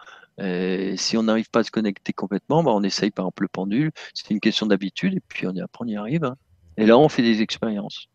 Si 0.96 1.18
on 1.18 1.24
n'arrive 1.24 1.50
pas 1.50 1.60
à 1.60 1.64
se 1.64 1.70
connecter 1.70 2.14
complètement, 2.14 2.62
bah, 2.62 2.70
on 2.74 2.82
essaye 2.82 3.10
par 3.10 3.26
exemple 3.26 3.42
le 3.42 3.48
pendule. 3.48 3.90
C'est 4.14 4.30
une 4.30 4.40
question 4.40 4.64
d'habitude 4.64 5.12
et 5.14 5.20
puis 5.28 5.46
on 5.46 5.52
y, 5.52 5.62
on 5.78 5.86
y 5.86 5.96
arrive. 5.96 6.24
Hein. 6.24 6.36
Et 6.78 6.86
là, 6.86 6.96
on 6.96 7.10
fait 7.10 7.20
des 7.20 7.42
expériences. 7.42 8.08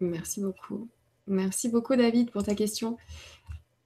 Merci 0.00 0.42
beaucoup. 0.42 0.88
Merci 1.26 1.70
beaucoup, 1.70 1.96
David, 1.96 2.30
pour 2.30 2.42
ta 2.42 2.54
question. 2.54 2.98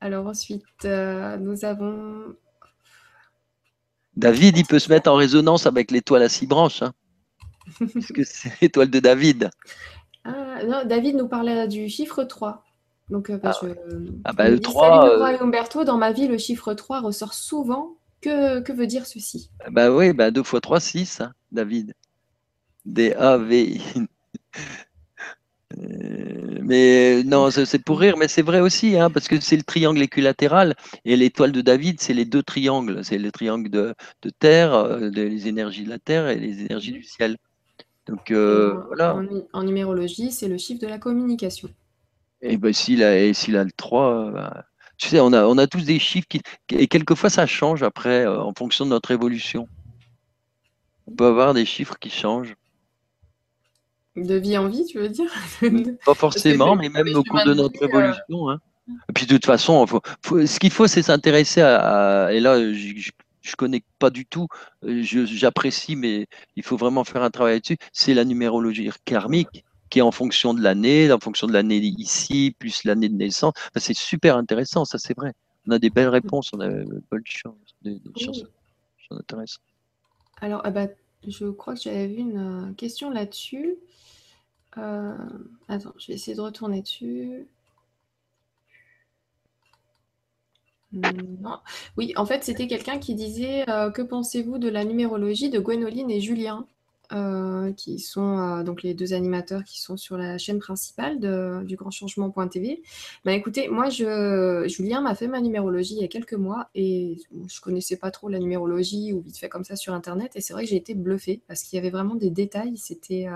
Alors 0.01 0.27
ensuite, 0.27 0.65
euh, 0.85 1.37
nous 1.37 1.65
avons 1.65 2.35
David, 4.20 4.58
il 4.58 4.66
peut 4.66 4.78
se 4.78 4.90
mettre 4.90 5.10
en 5.10 5.15
résonance 5.15 5.66
avec 5.66 5.90
l'étoile 5.90 6.23
à 6.23 6.28
six 6.28 6.47
branches. 6.47 6.82
Hein. 6.82 6.92
parce 7.78 8.08
que 8.08 8.23
c'est 8.23 8.52
l'étoile 8.60 8.90
de 8.90 9.00
David. 9.00 9.50
Ah, 10.24 10.62
non, 10.66 10.84
David 10.84 11.16
nous 11.16 11.26
parlait 11.26 11.66
du 11.66 11.89
chiffre 11.89 12.24
3. 12.24 12.62
Donc, 13.08 13.31
euh, 13.31 13.39
bah, 13.39 13.52
ah, 13.62 13.66
ah 14.24 14.32
bah, 14.34 14.50
le 14.50 14.60
3. 14.60 15.00
Salut, 15.00 15.23
euh, 15.23 15.42
Umberto, 15.42 15.84
dans 15.84 15.97
ma 15.97 16.12
vie, 16.12 16.28
le 16.28 16.36
chiffre 16.36 16.74
3 16.74 17.00
ressort 17.00 17.32
souvent. 17.32 17.97
Que, 18.20 18.60
que 18.60 18.74
veut 18.74 18.86
dire 18.86 19.07
ceci? 19.07 19.50
Bah 19.70 19.90
oui, 19.90 20.12
bah 20.12 20.31
2 20.31 20.42
fois 20.42 20.60
3, 20.60 20.78
6, 20.78 21.23
hein, 21.23 21.32
David. 21.50 21.94
D-A-V-I. 22.84 23.81
Euh, 25.83 26.59
mais 26.62 27.23
non, 27.25 27.50
c'est 27.50 27.83
pour 27.83 28.00
rire, 28.00 28.17
mais 28.17 28.28
c'est 28.28 28.42
vrai 28.42 28.60
aussi, 28.60 28.99
hein, 28.99 29.10
parce 29.10 29.28
que 29.28 29.41
c'est 29.41 29.57
le 29.57 29.62
triangle 29.62 30.02
équilatéral 30.02 30.75
et 31.05 31.17
l'étoile 31.17 31.52
de 31.52 31.60
David, 31.60 32.00
c'est 32.00 32.15
les 32.15 32.25
deux 32.25 32.42
triangles. 32.42 33.05
C'est 33.05 33.18
le 33.18 33.33
triangle 33.33 33.70
de, 33.70 33.94
Terre, 34.39 34.75
euh, 34.75 35.10
les 35.10 35.49
énergies 35.49 35.84
de 35.84 35.91
la 35.91 35.99
Terre 35.99 36.28
et 36.28 36.39
les 36.39 36.60
énergies 36.60 36.92
du 36.92 37.02
ciel. 37.02 37.36
Donc 38.07 38.31
euh, 38.31 38.81
voilà. 38.89 39.17
En, 39.52 39.62
numérologie, 39.62 40.33
c'est 40.33 40.49
le 40.49 40.59
chiffre 40.59 40.81
de 40.81 40.86
la 40.86 40.99
communication. 40.99 41.68
Et 42.42 42.57
ben 42.57 42.73
s'il 42.73 43.05
a, 43.05 43.10
a 43.12 43.65
le 43.65 43.73
3, 43.76 44.31
bah, 44.33 44.65
tu 44.97 45.09
sais, 45.09 45.20
on 45.20 45.33
a, 45.33 45.44
on 45.44 45.59
a 45.59 45.67
tous 45.67 45.84
des 45.84 45.99
chiffres 45.99 46.26
qui. 46.28 46.41
Et 46.73 46.89
quelquefois, 46.89 47.31
ça 47.31 47.47
change 47.47 47.83
après, 47.83 48.26
en 48.26 48.52
fonction 48.55 48.84
de 48.84 48.91
notre 48.91 49.10
évolution. 49.10 49.68
On 51.07 51.12
peut 51.12 51.26
avoir 51.26 51.55
des 51.55 51.65
chiffres 51.65 51.97
qui 51.99 52.10
changent. 52.10 52.55
De 54.16 54.34
vie 54.34 54.58
en 54.58 54.68
vie, 54.68 54.84
tu 54.86 54.98
veux 54.98 55.08
dire? 55.08 55.30
Pas 56.05 56.14
forcément, 56.14 56.74
mais 56.76 56.89
même 56.89 57.14
au 57.14 57.22
cours 57.22 57.44
de 57.44 57.55
notre 57.55 57.82
euh, 57.82 57.89
évolution. 57.89 58.50
Hein. 58.50 58.60
Et 59.08 59.12
puis 59.12 59.26
de 59.26 59.34
toute 59.34 59.47
façon, 59.47 59.86
ce 60.24 60.58
qu'il 60.58 60.72
faut, 60.72 60.86
c'est 60.86 61.02
s'intéresser 61.02 61.62
à, 61.62 62.30
Et 62.32 62.40
là, 62.40 62.58
je, 62.72 62.92
ne 62.92 63.56
connais 63.56 63.82
pas 63.98 64.10
du 64.10 64.26
tout, 64.26 64.48
euh, 64.84 65.02
j'apprécie, 65.02 65.94
mais 65.94 66.26
il 66.56 66.64
faut 66.64 66.76
vraiment 66.76 67.05
faire 67.05 67.22
un 67.22 67.30
travail 67.30 67.55
là-dessus. 67.55 67.78
C'est 67.92 68.14
la 68.14 68.24
numérologie 68.24 68.90
karmique 69.05 69.64
qui 69.90 69.98
est 69.98 70.02
en 70.02 70.12
fonction 70.12 70.55
de 70.55 70.62
l'année, 70.62 71.12
en 71.12 71.18
fonction 71.18 71.47
de 71.47 71.52
l'année 71.52 71.78
ici, 71.78 72.55
plus 72.58 72.84
l'année 72.84 73.08
de 73.08 73.14
naissance. 73.14 73.55
c'est 73.76 73.97
super 73.97 74.36
intéressant, 74.36 74.84
ça 74.84 74.98
c'est 74.98 75.16
vrai. 75.16 75.34
On 75.66 75.72
a 75.72 75.78
des 75.78 75.90
belles 75.90 76.08
réponses, 76.08 76.50
on 76.52 76.60
a 76.60 76.68
de 76.68 77.02
bonnes 77.10 77.22
choses, 77.24 77.55
des, 77.82 78.00
choses, 78.16 78.48
intéressantes. 79.10 79.62
Alors, 80.40 80.62
ah 80.64 80.70
bah, 80.70 80.86
je 81.26 81.47
crois 81.50 81.74
que 81.74 81.81
j'avais 81.81 82.07
vu 82.07 82.18
une 82.18 82.70
euh, 82.70 82.73
question 82.74 83.10
là-dessus. 83.10 83.76
Euh, 84.78 85.15
attends, 85.68 85.94
je 85.99 86.08
vais 86.08 86.15
essayer 86.15 86.36
de 86.36 86.40
retourner 86.40 86.82
dessus. 86.82 87.47
Non. 90.92 91.60
Oui, 91.97 92.12
en 92.16 92.26
fait, 92.26 92.42
c'était 92.44 92.66
quelqu'un 92.66 92.99
qui 92.99 93.15
disait 93.15 93.68
euh, 93.70 93.90
Que 93.90 94.02
pensez-vous 94.02 94.58
de 94.58 94.68
la 94.68 94.84
numérologie 94.84 95.50
de 95.50 95.60
Gwénoline 95.60 96.10
et 96.10 96.20
Julien? 96.20 96.66
Euh, 97.12 97.72
qui 97.72 97.98
sont 97.98 98.62
donc 98.62 98.82
les 98.82 98.94
deux 98.94 99.12
animateurs 99.12 99.64
qui 99.64 99.80
sont 99.80 99.97
sur 99.97 100.16
la 100.16 100.39
chaîne 100.39 100.58
principale 100.58 101.20
de, 101.20 101.62
du 101.64 101.76
grand 101.76 101.90
changement.tv. 101.90 102.82
Ben 103.24 103.32
écoutez, 103.32 103.68
moi, 103.68 103.89
je, 103.89 104.64
Julien 104.68 105.00
m'a 105.00 105.14
fait 105.14 105.28
ma 105.28 105.40
numérologie 105.40 105.94
il 105.94 106.02
y 106.02 106.05
a 106.05 106.08
quelques 106.08 106.34
mois 106.34 106.68
et 106.74 107.18
je 107.48 107.60
connaissais 107.60 107.97
pas 107.97 108.10
trop 108.10 108.28
la 108.28 108.39
numérologie 108.39 109.12
ou 109.12 109.20
vite 109.20 109.39
fait 109.39 109.48
comme 109.48 109.64
ça 109.64 109.76
sur 109.76 109.94
Internet 109.94 110.32
et 110.36 110.40
c'est 110.40 110.52
vrai 110.52 110.64
que 110.64 110.70
j'ai 110.70 110.76
été 110.76 110.94
bluffée 110.94 111.40
parce 111.48 111.62
qu'il 111.62 111.76
y 111.76 111.80
avait 111.80 111.90
vraiment 111.90 112.14
des 112.14 112.30
détails. 112.30 112.76
C'était 112.76 113.28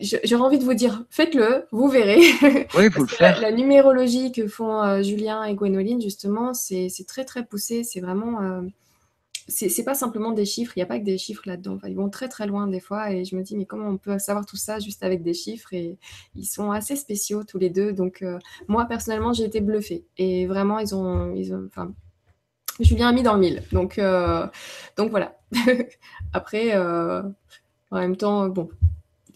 J'aurais 0.00 0.42
envie 0.42 0.58
de 0.58 0.64
vous 0.64 0.74
dire, 0.74 1.04
faites-le, 1.10 1.66
vous 1.70 1.88
verrez. 1.88 2.20
Oui, 2.76 2.90
faut 2.90 3.02
le 3.02 3.06
faire. 3.06 3.40
La, 3.40 3.52
numérologie 3.52 4.32
que 4.32 4.48
font 4.48 4.82
euh, 4.82 5.02
Julien 5.02 5.44
et 5.44 5.54
Gwénoline, 5.54 6.00
justement, 6.00 6.54
c'est 6.54 6.88
très 7.06 7.24
très 7.24 7.44
poussé. 7.44 7.84
C'est 7.84 8.00
vraiment. 8.00 8.62
Euh, 9.48 9.68
c'est 9.68 9.84
pas 9.84 9.94
simplement 9.94 10.32
des 10.32 10.44
chiffres, 10.44 10.72
il 10.76 10.80
n'y 10.80 10.84
a 10.84 10.86
pas 10.86 10.98
que 10.98 11.04
des 11.04 11.18
chiffres 11.18 11.42
là-dedans. 11.46 11.78
ils 11.86 11.96
vont 11.96 12.10
très 12.10 12.28
très 12.28 12.46
loin 12.46 12.66
des 12.66 12.80
fois 12.80 13.12
et 13.12 13.24
je 13.24 13.36
me 13.36 13.42
dis, 13.42 13.56
mais 13.56 13.66
comment 13.66 13.88
on 13.88 13.98
peut 13.98 14.18
savoir 14.18 14.46
tout 14.46 14.56
ça 14.56 14.78
juste 14.78 15.02
avec 15.02 15.22
des 15.22 15.34
chiffres? 15.34 15.72
Et 15.72 15.98
ils 16.34 16.44
sont 16.44 16.70
assez 16.70 16.96
spéciaux 16.96 17.44
tous 17.44 17.58
les 17.58 17.70
deux. 17.70 17.92
Donc, 17.92 18.22
euh, 18.22 18.38
moi 18.68 18.86
personnellement, 18.86 19.32
j'ai 19.32 19.44
été 19.44 19.60
bluffée. 19.60 20.04
Et 20.18 20.46
vraiment, 20.46 20.78
ils 20.78 20.94
ont. 20.94 21.34
Ils 21.34 21.54
ont 21.54 21.64
enfin, 21.66 21.92
Julien 22.80 23.08
a 23.08 23.12
mis 23.12 23.22
dans 23.22 23.34
le 23.34 23.40
mille. 23.40 23.62
Donc, 23.72 24.00
donc 24.96 25.10
voilà. 25.10 25.36
Après, 26.32 26.76
en 26.76 27.32
même 27.90 28.16
temps, 28.16 28.48
bon, 28.48 28.70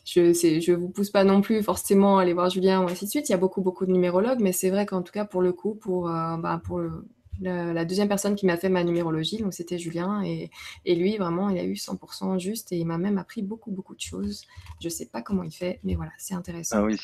je 0.06 0.20
ne 0.20 0.76
vous 0.76 0.88
pousse 0.88 1.10
pas 1.10 1.24
non 1.24 1.40
plus 1.40 1.62
forcément 1.64 2.18
à 2.18 2.22
aller 2.22 2.32
voir 2.32 2.48
Julien 2.48 2.82
ou 2.82 2.88
ainsi 2.88 3.06
de 3.06 3.10
suite. 3.10 3.28
Il 3.28 3.32
y 3.32 3.34
a 3.34 3.38
beaucoup, 3.38 3.60
beaucoup 3.60 3.86
de 3.86 3.92
numérologues, 3.92 4.40
mais 4.40 4.52
c'est 4.52 4.70
vrai 4.70 4.86
qu'en 4.86 5.02
tout 5.02 5.12
cas, 5.12 5.24
pour 5.24 5.42
le 5.42 5.52
coup, 5.52 5.74
pour, 5.74 6.08
euh, 6.08 6.36
bah, 6.36 6.60
pour 6.64 6.80
la, 7.40 7.84
deuxième 7.84 8.08
personne 8.08 8.34
qui 8.34 8.46
m'a 8.46 8.56
fait 8.56 8.68
ma 8.68 8.84
numérologie, 8.84 9.38
donc 9.38 9.52
c'était 9.52 9.78
Julien, 9.78 10.22
et, 10.24 10.50
lui, 10.94 11.16
vraiment, 11.16 11.50
il 11.50 11.58
a 11.58 11.64
eu 11.64 11.74
100% 11.74 12.38
juste, 12.38 12.72
et 12.72 12.78
il 12.78 12.86
m'a 12.86 12.98
même 12.98 13.18
appris 13.18 13.42
beaucoup, 13.42 13.70
beaucoup 13.70 13.94
de 13.94 14.00
choses. 14.00 14.42
Je 14.80 14.86
ne 14.86 14.90
sais 14.90 15.06
pas 15.06 15.22
comment 15.22 15.42
il 15.42 15.52
fait, 15.52 15.80
mais 15.84 15.94
voilà, 15.94 16.12
c'est 16.18 16.34
intéressant. 16.34 16.78
Ah 16.78 16.82
oui. 16.82 16.98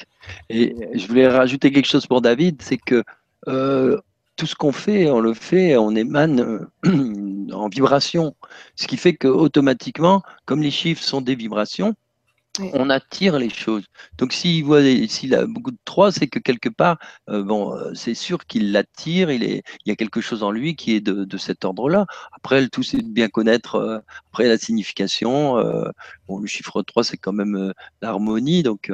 Et 0.48 0.74
je 0.94 1.06
voulais 1.06 1.28
rajouter 1.28 1.70
quelque 1.70 1.88
chose 1.88 2.06
pour 2.06 2.20
David, 2.20 2.62
c'est 2.62 2.78
que 2.78 3.02
euh, 3.48 3.98
tout 4.36 4.46
ce 4.46 4.54
qu'on 4.54 4.72
fait, 4.72 5.10
on 5.10 5.20
le 5.20 5.34
fait, 5.34 5.76
on 5.76 5.94
émane 5.94 6.40
euh, 6.84 7.52
en 7.52 7.68
vibration. 7.68 8.34
Ce 8.76 8.86
qui 8.86 8.96
fait 8.96 9.14
que 9.14 9.28
automatiquement, 9.28 10.22
comme 10.46 10.62
les 10.62 10.70
chiffres 10.70 11.02
sont 11.02 11.20
des 11.20 11.34
vibrations, 11.34 11.94
on 12.60 12.90
attire 12.90 13.38
les 13.38 13.48
choses. 13.48 13.84
Donc 14.18 14.32
s'il 14.32 14.64
voit 14.64 14.82
s'il 15.08 15.34
a 15.34 15.46
beaucoup 15.46 15.70
de 15.70 15.78
3, 15.84 16.12
c'est 16.12 16.26
que 16.26 16.38
quelque 16.38 16.68
part, 16.68 16.98
euh, 17.30 17.42
bon, 17.42 17.74
euh, 17.74 17.92
c'est 17.94 18.14
sûr 18.14 18.46
qu'il 18.46 18.72
l'attire, 18.72 19.30
il, 19.30 19.42
est, 19.42 19.62
il 19.84 19.88
y 19.88 19.92
a 19.92 19.96
quelque 19.96 20.20
chose 20.20 20.42
en 20.42 20.50
lui 20.50 20.76
qui 20.76 20.94
est 20.94 21.00
de, 21.00 21.36
cet 21.38 21.64
ordre-là. 21.64 22.06
Après, 22.32 22.60
le 22.60 22.68
tout, 22.68 22.82
c'est 22.82 22.98
de 22.98 23.08
bien 23.08 23.28
connaître 23.28 23.76
euh, 23.76 23.98
après 24.28 24.48
la 24.48 24.58
signification. 24.58 25.54
bon, 26.28 26.38
le 26.38 26.46
chiffre 26.46 26.82
3, 26.82 27.04
c'est 27.04 27.16
quand 27.16 27.32
même 27.32 27.72
l'harmonie, 28.02 28.62
donc 28.62 28.90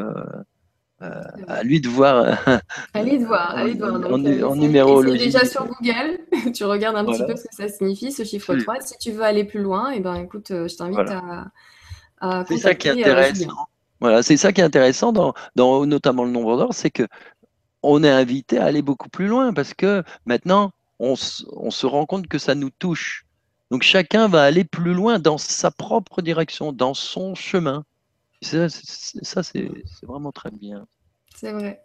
à 1.00 1.62
lui 1.62 1.80
de 1.80 1.88
voir. 1.88 2.38
à 2.94 3.02
lui 3.02 3.18
de 3.18 3.24
voir, 3.24 3.50
à 3.56 3.64
lui 3.64 3.74
de 3.74 3.78
voir. 3.78 4.12
en, 4.12 4.56
numérologie. 4.56 5.24
déjà 5.24 5.44
sur 5.44 5.66
Google, 5.66 6.20
tu 6.54 6.64
regardes 6.64 6.96
un 6.96 7.04
petit 7.04 7.24
peu 7.26 7.34
ce 7.36 7.42
que 7.42 7.54
ça 7.54 7.68
signifie, 7.68 8.12
ce 8.12 8.22
chiffre 8.22 8.54
3. 8.54 8.80
Si 8.80 8.98
tu 8.98 9.10
veux 9.10 9.22
aller 9.22 9.44
plus 9.44 9.60
loin, 9.62 9.90
et 9.92 9.96
eh 9.96 10.00
ben, 10.00 10.14
écoute, 10.14 10.48
je 10.50 10.76
t'invite 10.76 11.10
à 11.10 11.50
c'est 12.46 12.58
ça 12.58 12.74
qui 12.74 12.88
est 12.88 12.92
intéressant. 12.92 13.68
Voilà, 14.00 14.22
c'est 14.22 14.36
ça 14.36 14.52
qui 14.52 14.60
est 14.60 14.64
intéressant 14.64 15.12
dans, 15.12 15.34
dans 15.56 15.84
notamment 15.84 16.24
le 16.24 16.30
nombre 16.30 16.56
d'or, 16.56 16.72
c'est 16.72 16.90
que 16.90 17.06
on 17.82 18.02
est 18.04 18.10
invité 18.10 18.58
à 18.58 18.66
aller 18.66 18.82
beaucoup 18.82 19.08
plus 19.08 19.26
loin 19.26 19.52
parce 19.52 19.74
que 19.74 20.04
maintenant 20.24 20.72
on, 20.98 21.14
on, 21.52 21.70
se 21.70 21.86
rend 21.86 22.06
compte 22.06 22.28
que 22.28 22.38
ça 22.38 22.54
nous 22.54 22.70
touche. 22.70 23.24
Donc 23.70 23.82
chacun 23.82 24.28
va 24.28 24.42
aller 24.44 24.64
plus 24.64 24.94
loin 24.94 25.18
dans 25.18 25.38
sa 25.38 25.70
propre 25.70 26.22
direction, 26.22 26.72
dans 26.72 26.94
son 26.94 27.34
chemin. 27.34 27.84
Ça, 28.40 28.68
c'est 28.68 29.70
vraiment 30.02 30.32
très 30.32 30.50
bien. 30.50 30.86
C'est 31.34 31.52
vrai. 31.52 31.82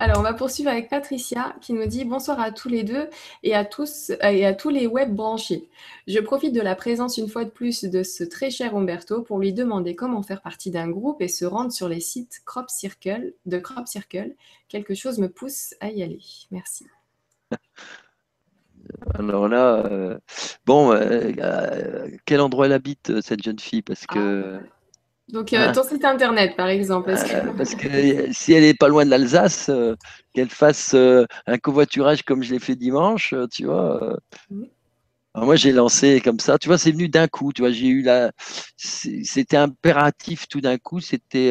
Alors, 0.00 0.18
on 0.20 0.22
va 0.22 0.32
poursuivre 0.32 0.70
avec 0.70 0.88
Patricia 0.88 1.56
qui 1.60 1.72
nous 1.72 1.86
dit 1.86 2.04
bonsoir 2.04 2.38
à 2.38 2.52
tous 2.52 2.68
les 2.68 2.84
deux 2.84 3.08
et 3.42 3.54
à 3.56 3.64
tous 3.64 4.12
et 4.22 4.46
à 4.46 4.54
tous 4.54 4.68
les 4.68 4.86
web 4.86 5.12
branchés. 5.12 5.68
Je 6.06 6.20
profite 6.20 6.54
de 6.54 6.60
la 6.60 6.76
présence 6.76 7.18
une 7.18 7.28
fois 7.28 7.44
de 7.44 7.50
plus 7.50 7.82
de 7.82 8.04
ce 8.04 8.22
très 8.22 8.50
cher 8.50 8.76
Umberto 8.76 9.22
pour 9.22 9.40
lui 9.40 9.52
demander 9.52 9.96
comment 9.96 10.22
faire 10.22 10.40
partie 10.40 10.70
d'un 10.70 10.88
groupe 10.88 11.20
et 11.20 11.26
se 11.26 11.44
rendre 11.44 11.72
sur 11.72 11.88
les 11.88 12.00
sites 12.00 12.42
Crop 12.46 12.70
Circle 12.70 13.34
de 13.46 13.58
Crop 13.58 13.88
Circle. 13.88 14.34
Quelque 14.68 14.94
chose 14.94 15.18
me 15.18 15.28
pousse 15.28 15.74
à 15.80 15.90
y 15.90 16.04
aller. 16.04 16.20
Merci. 16.52 16.86
Alors 19.14 19.48
là, 19.48 19.84
euh, 19.86 20.18
bon, 20.64 20.92
euh, 20.92 21.32
euh, 21.38 22.08
quel 22.24 22.40
endroit 22.40 22.66
elle 22.66 22.72
habite 22.72 23.20
cette 23.20 23.42
jeune 23.42 23.58
fille? 23.58 23.82
Parce 23.82 24.06
que. 24.06 24.60
Ah, 24.60 24.77
donc, 25.28 25.52
euh, 25.52 25.72
ton 25.74 25.82
site 25.82 26.04
internet, 26.04 26.56
par 26.56 26.68
exemple. 26.68 27.10
Euh, 27.10 27.52
parce 27.56 27.74
que 27.74 28.32
si 28.32 28.54
elle 28.54 28.62
n'est 28.62 28.74
pas 28.74 28.88
loin 28.88 29.04
de 29.04 29.10
l'Alsace, 29.10 29.68
euh, 29.68 29.94
qu'elle 30.32 30.48
fasse 30.48 30.94
un 30.94 31.58
covoiturage 31.58 32.22
comme 32.22 32.42
je 32.42 32.54
l'ai 32.54 32.58
fait 32.58 32.76
dimanche, 32.76 33.34
tu 33.52 33.66
vois. 33.66 34.16
moi, 35.34 35.56
j'ai 35.56 35.72
lancé 35.72 36.20
comme 36.22 36.40
ça. 36.40 36.58
Tu 36.58 36.68
vois, 36.68 36.78
c'est 36.78 36.92
venu 36.92 37.08
d'un 37.08 37.28
coup. 37.28 37.52
Tu 37.52 37.60
vois, 37.60 37.70
j'ai 37.70 37.88
eu 37.88 38.02
la. 38.02 38.32
C'était 38.76 39.58
impératif 39.58 40.48
tout 40.48 40.62
d'un 40.62 40.78
coup. 40.78 41.00
C'était 41.00 41.50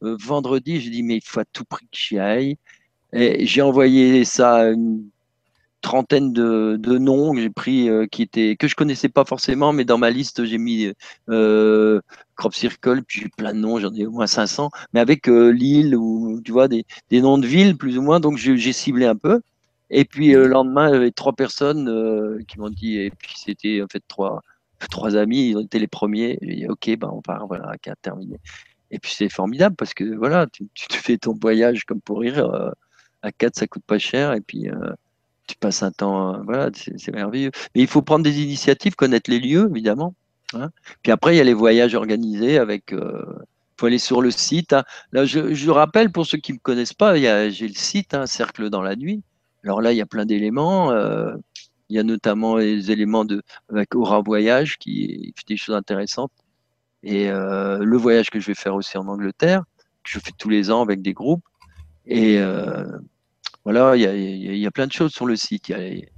vendredi. 0.00 0.80
J'ai 0.80 0.90
dit, 0.90 1.02
mais 1.02 1.16
il 1.16 1.24
faut 1.24 1.40
à 1.40 1.44
tout 1.52 1.64
prix 1.64 1.86
que 1.86 1.98
j'y 1.98 2.18
aille. 2.18 2.56
Et 3.12 3.44
j'ai 3.44 3.62
envoyé 3.62 4.24
ça 4.24 4.54
à 4.54 4.66
une 4.68 5.10
trentaine 5.80 6.32
de, 6.32 6.98
noms 6.98 7.34
que 7.34 7.40
j'ai 7.40 7.50
pris 7.50 7.88
euh, 7.88 8.06
qui 8.06 8.22
étaient 8.22 8.56
que 8.56 8.68
je 8.68 8.74
connaissais 8.74 9.08
pas 9.08 9.24
forcément, 9.24 9.72
mais 9.72 9.84
dans 9.84 9.98
ma 9.98 10.10
liste 10.10 10.44
j'ai 10.44 10.58
mis 10.58 10.92
euh, 11.28 12.00
Crop 12.36 12.54
Circle, 12.54 13.02
puis 13.06 13.28
plein 13.36 13.54
de 13.54 13.58
noms, 13.58 13.78
j'en 13.78 13.92
ai 13.94 14.06
au 14.06 14.10
moins 14.10 14.26
500, 14.26 14.70
mais 14.92 15.00
avec 15.00 15.28
euh, 15.28 15.50
Lille 15.50 15.96
ou 15.96 16.40
tu 16.44 16.52
vois 16.52 16.68
des, 16.68 16.84
noms 17.12 17.38
de 17.38 17.46
villes 17.46 17.76
plus 17.76 17.98
ou 17.98 18.02
moins, 18.02 18.20
donc 18.20 18.36
j'ai 18.36 18.72
ciblé 18.72 19.06
un 19.06 19.16
peu. 19.16 19.40
Et 19.90 20.04
puis 20.04 20.32
le 20.32 20.46
lendemain, 20.46 20.88
il 20.88 20.92
y 20.92 20.96
avait 20.96 21.10
trois 21.10 21.32
personnes 21.32 22.44
qui 22.46 22.58
m'ont 22.58 22.70
dit, 22.70 22.98
et 22.98 23.10
puis 23.10 23.34
c'était 23.36 23.82
en 23.82 23.86
fait 23.90 24.02
trois, 24.06 24.42
trois 24.90 25.16
amis, 25.16 25.50
ils 25.50 25.56
ont 25.56 25.62
été 25.62 25.78
les 25.78 25.88
premiers. 25.88 26.38
J'ai 26.42 26.54
dit, 26.54 26.66
ok, 26.68 26.96
ben 26.98 27.10
on 27.12 27.22
part, 27.22 27.46
voilà, 27.48 27.76
qui 27.82 27.90
a 27.90 27.96
terminé. 27.96 28.36
Et 28.92 28.98
puis 28.98 29.12
c'est 29.14 29.28
formidable 29.28 29.76
parce 29.76 29.94
que 29.94 30.04
voilà, 30.16 30.46
tu, 30.46 30.68
te 30.88 30.94
fais 30.94 31.18
ton 31.18 31.34
voyage 31.34 31.84
comme 31.84 32.00
pour 32.00 32.20
rire. 32.20 32.72
à 33.22 33.32
quatre, 33.32 33.56
ça 33.58 33.66
coûte 33.66 33.84
pas 33.86 33.98
cher. 33.98 34.32
Et 34.32 34.40
puis, 34.40 34.68
tu 35.50 35.56
passes 35.56 35.82
un 35.82 35.90
temps, 35.90 36.34
euh, 36.34 36.38
voilà, 36.44 36.70
c'est 36.74 37.12
merveilleux. 37.12 37.50
Mais 37.74 37.82
il 37.82 37.86
faut 37.86 38.02
prendre 38.02 38.24
des 38.24 38.40
initiatives, 38.40 38.94
connaître 38.94 39.30
les 39.30 39.40
lieux, 39.40 39.68
évidemment. 39.70 40.14
Hein. 40.54 40.70
Puis 41.02 41.12
après, 41.12 41.34
il 41.34 41.38
y 41.38 41.40
a 41.40 41.44
les 41.44 41.54
voyages 41.54 41.94
organisés 41.94 42.58
avec. 42.58 42.84
Il 42.92 42.98
euh, 42.98 43.22
faut 43.76 43.86
aller 43.86 43.98
sur 43.98 44.22
le 44.22 44.30
site. 44.30 44.72
Hein. 44.72 44.84
Là, 45.12 45.24
je, 45.24 45.70
rappelle 45.70 46.10
pour 46.12 46.26
ceux 46.26 46.38
qui 46.38 46.52
ne 46.52 46.56
me 46.56 46.60
connaissent 46.60 46.94
pas, 46.94 47.16
j'ai 47.16 47.68
le 47.68 47.74
site 47.74 48.14
hein, 48.14 48.26
Cercle 48.26 48.70
dans 48.70 48.82
la 48.82 48.96
nuit. 48.96 49.22
Alors 49.64 49.80
là, 49.80 49.92
il 49.92 49.96
y 49.98 50.00
a 50.00 50.06
plein 50.06 50.24
d'éléments. 50.24 50.92
Euh, 50.92 51.34
il 51.88 51.96
y 51.96 51.98
a 51.98 52.04
notamment 52.04 52.56
les 52.56 52.92
éléments 52.92 53.24
de 53.24 53.42
avec 53.68 53.94
Aura 53.96 54.20
Voyage 54.20 54.78
qui 54.78 55.34
fait 55.36 55.48
des 55.48 55.56
choses 55.56 55.74
intéressantes. 55.74 56.32
Et 57.02 57.28
le 57.30 57.96
voyage 57.96 58.30
que 58.30 58.38
je 58.38 58.46
vais 58.46 58.54
faire 58.54 58.76
aussi 58.76 58.96
en 58.96 59.08
Angleterre, 59.08 59.64
que 60.04 60.10
je 60.10 60.20
fais 60.20 60.32
tous 60.38 60.50
les 60.50 60.70
ans 60.70 60.82
avec 60.82 61.02
des 61.02 61.14
groupes. 61.14 61.42
Et 62.06 62.38
voilà, 63.70 63.94
il 63.96 64.58
y 64.58 64.66
a, 64.66 64.70
plein 64.72 64.88
de 64.88 64.92
choses 64.92 65.12
sur 65.12 65.26
le 65.26 65.36
site. 65.36 65.68
Il 65.68 66.08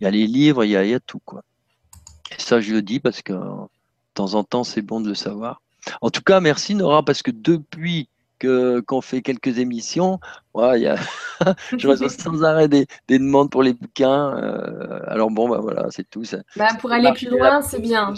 y 0.00 0.06
a, 0.06 0.10
les 0.10 0.26
livres, 0.28 0.64
il 0.64 0.70
y 0.70 0.76
a, 0.76 1.00
tout. 1.00 1.18
Quoi. 1.24 1.42
Et 2.30 2.40
ça, 2.40 2.60
je 2.60 2.72
le 2.72 2.82
dis 2.82 3.00
parce 3.00 3.20
que 3.20 3.32
de 3.32 3.68
temps 4.14 4.34
en 4.34 4.44
temps, 4.44 4.62
c'est 4.62 4.80
bon 4.80 5.00
de 5.00 5.08
le 5.08 5.16
savoir. 5.16 5.60
En 6.00 6.10
tout 6.10 6.22
cas, 6.22 6.38
merci 6.38 6.76
Nora, 6.76 7.04
parce 7.04 7.22
que 7.22 7.32
depuis 7.32 8.08
que, 8.38 8.78
qu'on 8.78 9.00
fait 9.00 9.22
quelques 9.22 9.58
émissions, 9.58 10.20
ouais, 10.54 10.94
je 11.76 11.88
reçois 11.88 12.08
sans 12.08 12.44
arrêt 12.44 12.68
des, 12.68 12.86
demandes 13.08 13.50
pour 13.50 13.64
les 13.64 13.72
bouquins. 13.72 14.36
Euh, 14.36 15.00
alors 15.08 15.32
bon, 15.32 15.48
bah, 15.48 15.58
voilà, 15.60 15.88
c'est 15.90 16.08
tout. 16.08 16.22
Ça, 16.22 16.38
bah, 16.54 16.68
pour 16.80 16.92
aller 16.92 17.12
plus 17.12 17.28
loin, 17.28 17.60
c'est 17.60 17.80
bien. 17.80 18.14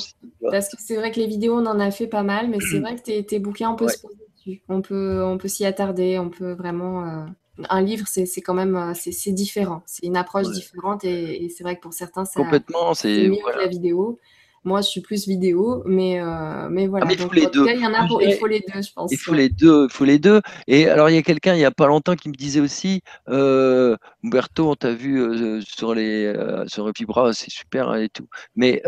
Parce 0.51 0.69
que 0.69 0.77
c'est 0.79 0.97
vrai 0.97 1.13
que 1.13 1.19
les 1.19 1.29
vidéos, 1.29 1.59
on 1.59 1.65
en 1.65 1.81
a 1.81 1.91
fait 1.91 2.09
pas 2.09 2.23
mal, 2.23 2.51
mais 2.51 2.59
c'est 2.61 2.81
vrai 2.81 2.97
que 2.97 3.03
tes, 3.03 3.25
tes 3.25 3.39
bouquins, 3.39 3.71
on 3.71 3.77
peut 3.77 3.89
se 3.89 4.03
poser 4.03 4.27
dessus. 4.37 4.63
On 4.69 4.83
peut, 4.83 5.25
on 5.25 5.39
peut 5.39 5.49
s'y 5.49 5.65
attarder, 5.65 6.19
on 6.19 6.29
peut 6.29 6.53
vraiment. 6.53 7.07
Euh, 7.07 7.25
un 7.69 7.83
livre, 7.83 8.07
c'est 8.07 8.41
quand 8.41 8.55
même 8.55 8.77
euh, 8.77 8.93
c'est 8.95 9.33
différent. 9.33 9.83
C'est 9.87 10.07
une 10.07 10.17
approche 10.17 10.51
différente 10.51 11.05
et, 11.05 11.49
c'est 11.55 11.63
vrai 11.63 11.77
que 11.77 11.81
pour 11.81 11.93
certains, 11.93 12.25
c'est 12.25 12.41
complètement 12.41 12.95
c'est 12.95 13.29
mieux 13.29 13.37
que 13.37 13.59
la 13.59 13.69
vidéo. 13.69 14.19
Moi, 14.65 14.81
je 14.81 14.89
suis 14.89 15.01
plus 15.01 15.29
vidéo, 15.29 15.85
mais, 15.87 16.21
euh, 16.21 16.69
mais 16.69 16.89
voilà. 16.89 17.07
Ah, 17.09 17.13
il 17.13 17.19
faut 17.19 17.33
les 17.33 17.47
deux. 17.47 17.69
il 17.69 17.81
y 17.81 17.87
en 17.87 17.95
a 17.95 18.05
pour, 18.09 18.21
il 18.21 18.35
faut 18.35 18.49
les 18.49 18.59
deux, 18.59 18.83
je 18.83 18.93
pense. 18.93 19.13
Il 19.13 19.17
faut 19.17 19.33
les 19.33 19.49
deux, 19.49 19.85
il 19.85 19.93
faut 19.93 20.05
les 20.05 20.19
deux. 20.19 20.41
Et 20.67 20.89
alors, 20.89 21.09
il 21.09 21.15
y 21.15 21.19
a 21.19 21.23
quelqu'un 21.23 21.55
il 21.55 21.59
n'y 21.59 21.65
a 21.65 21.71
pas 21.71 21.87
longtemps 21.87 22.17
qui 22.17 22.29
me 22.29 22.35
disait 22.35 22.59
aussi, 22.59 23.03
euh, 23.29 23.97
Umberto, 24.25 24.69
on 24.69 24.75
t'a 24.75 24.93
vu 24.93 25.21
euh, 25.21 25.61
sur 25.61 25.95
les 25.95 26.35
sur 26.67 26.85
le 26.85 26.93
Vibra, 26.97 27.33
c'est 27.33 27.51
super 27.51 27.91
hein, 27.91 28.01
et 28.01 28.09
tout. 28.09 28.27
Mais 28.57 28.83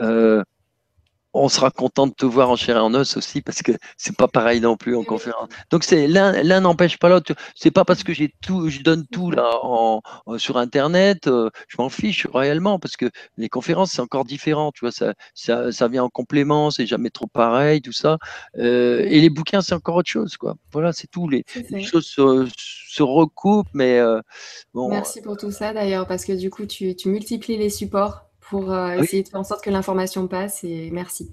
on 1.35 1.49
sera 1.49 1.71
content 1.71 2.07
de 2.07 2.13
te 2.13 2.25
voir 2.25 2.51
en 2.51 2.57
chair 2.57 2.77
et 2.77 2.81
en 2.81 2.95
os 2.95 3.17
aussi 3.17 3.43
parce 3.43 3.63
que 3.63 3.73
c'est 3.97 4.17
pas 4.17 4.29
pareil 4.29 4.61
non 4.61 4.77
plus 4.77 4.97
en 4.97 5.05
conférence. 5.05 5.49
Donc 5.71 5.85
c'est 5.85 6.07
l'un 6.07 6.43
l'un 6.43 6.61
n'empêche 6.61 6.99
pas 6.99 7.09
l'autre. 7.09 7.35
C'est 7.55 7.71
pas 7.71 7.85
parce 7.85 8.03
que 8.03 8.13
j'ai 8.13 8.35
tout, 8.41 8.69
je 8.71 8.81
donne 8.81 9.07
tout 9.07 9.31
là 9.31 9.51
en, 9.63 10.01
sur 10.39 10.57
internet, 10.57 11.27
euh, 11.27 11.51
je 11.69 11.77
m'en 11.79 11.89
fiche 11.91 12.27
réellement 12.33 12.79
parce 12.79 12.97
que 12.97 13.11
les 13.37 13.49
conférences 13.49 13.93
c'est 13.93 14.01
encore 14.01 14.25
différent. 14.25 14.73
Tu 14.73 14.81
vois, 14.81 14.93
ça, 14.93 15.15
ça, 15.35 15.71
ça 15.71 15.89
vient 15.89 16.05
en 16.05 16.09
complément, 16.09 16.71
c'est 16.71 16.87
jamais 16.87 17.11
trop 17.11 17.27
pareil, 17.27 17.83
tout 17.83 17.93
ça. 17.93 18.19
Euh, 18.59 19.01
et 19.01 19.21
les 19.21 19.31
bouquins 19.31 19.61
c'est 19.61 19.75
encore 19.75 19.97
autre 19.97 20.11
chose 20.11 20.37
quoi. 20.37 20.57
Voilà, 20.73 20.93
c'est 20.93 21.09
tout. 21.09 21.29
Les, 21.29 21.45
choses 21.83 22.07
se, 22.07 23.03
recoupent, 23.03 23.69
mais 23.75 23.99
euh, 23.99 24.21
bon. 24.75 24.89
Merci 24.89 25.21
pour 25.21 25.37
tout 25.37 25.53
ça 25.53 25.73
d'ailleurs 25.73 26.07
parce 26.07 26.25
que 26.25 26.33
du 26.33 26.51
coup 26.51 26.67
tu, 26.67 26.97
tu 26.97 27.09
multiplies 27.09 27.57
les 27.57 27.71
supports 27.71 28.28
pour 28.51 28.73
euh, 28.73 28.99
essayer 28.99 29.23
de 29.23 29.29
faire 29.29 29.41
en 29.41 29.45
sorte 29.45 29.63
que 29.65 29.71
l'information 29.71 30.27
passe 30.29 30.65
et 30.65 30.91
merci. 30.91 31.31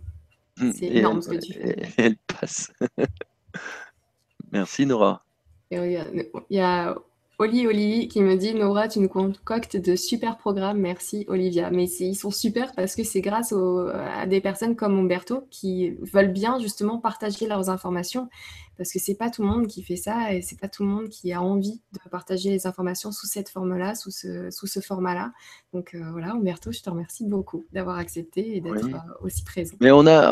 Mmh. 0.57 0.71
C'est 0.71 0.85
énorme 0.87 1.21
ce 1.21 1.29
que 1.29 1.37
tu 1.37 1.53
fais. 1.53 1.75
Elle 1.97 2.17
passe. 2.17 2.71
merci 4.51 4.85
Nora. 4.85 5.23
il 5.71 6.05
y 6.49 6.59
a 6.59 6.95
Oli 7.37 7.67
Oli 7.67 8.07
qui 8.07 8.21
me 8.21 8.35
dit 8.35 8.53
Nora, 8.53 8.87
tu 8.87 8.99
nous 8.99 9.09
concoctes 9.09 9.75
de 9.75 9.95
super 9.95 10.37
programmes. 10.37 10.79
Merci 10.79 11.25
Olivia. 11.27 11.69
Mais 11.71 11.85
ils 11.85 12.15
sont 12.15 12.31
super 12.31 12.73
parce 12.73 12.95
que 12.95 13.03
c'est 13.03 13.21
grâce 13.21 13.53
à 13.53 14.25
des 14.25 14.39
personnes 14.39 14.75
comme 14.75 14.97
Umberto 14.97 15.45
qui 15.51 15.91
veulent 16.01 16.31
bien 16.31 16.59
justement 16.59 16.97
partager 16.97 17.47
leurs 17.47 17.69
informations 17.69 18.29
parce 18.77 18.91
que 18.91 18.99
c'est 18.99 19.15
pas 19.15 19.29
tout 19.29 19.41
le 19.41 19.47
monde 19.47 19.67
qui 19.67 19.83
fait 19.83 19.95
ça 19.95 20.33
et 20.33 20.41
c'est 20.41 20.59
pas 20.59 20.67
tout 20.67 20.83
le 20.83 20.89
monde 20.89 21.09
qui 21.09 21.31
a 21.33 21.41
envie 21.41 21.81
de 21.93 22.09
partager 22.09 22.49
les 22.49 22.67
informations 22.67 23.11
sous 23.11 23.27
cette 23.27 23.49
forme-là, 23.49 23.95
sous 23.95 24.11
ce, 24.11 24.49
sous 24.51 24.67
ce 24.67 24.79
format-là. 24.79 25.31
Donc 25.73 25.93
euh, 25.93 26.09
voilà, 26.11 26.31
Umberto, 26.31 26.71
je 26.71 26.81
te 26.81 26.89
remercie 26.89 27.25
beaucoup 27.25 27.65
d'avoir 27.71 27.97
accepté 27.97 28.57
et 28.57 28.61
d'être 28.61 28.85
euh, 28.85 28.99
aussi 29.21 29.43
présent. 29.43 29.75
Mais 29.81 29.91
on 29.91 30.05
a, 30.07 30.31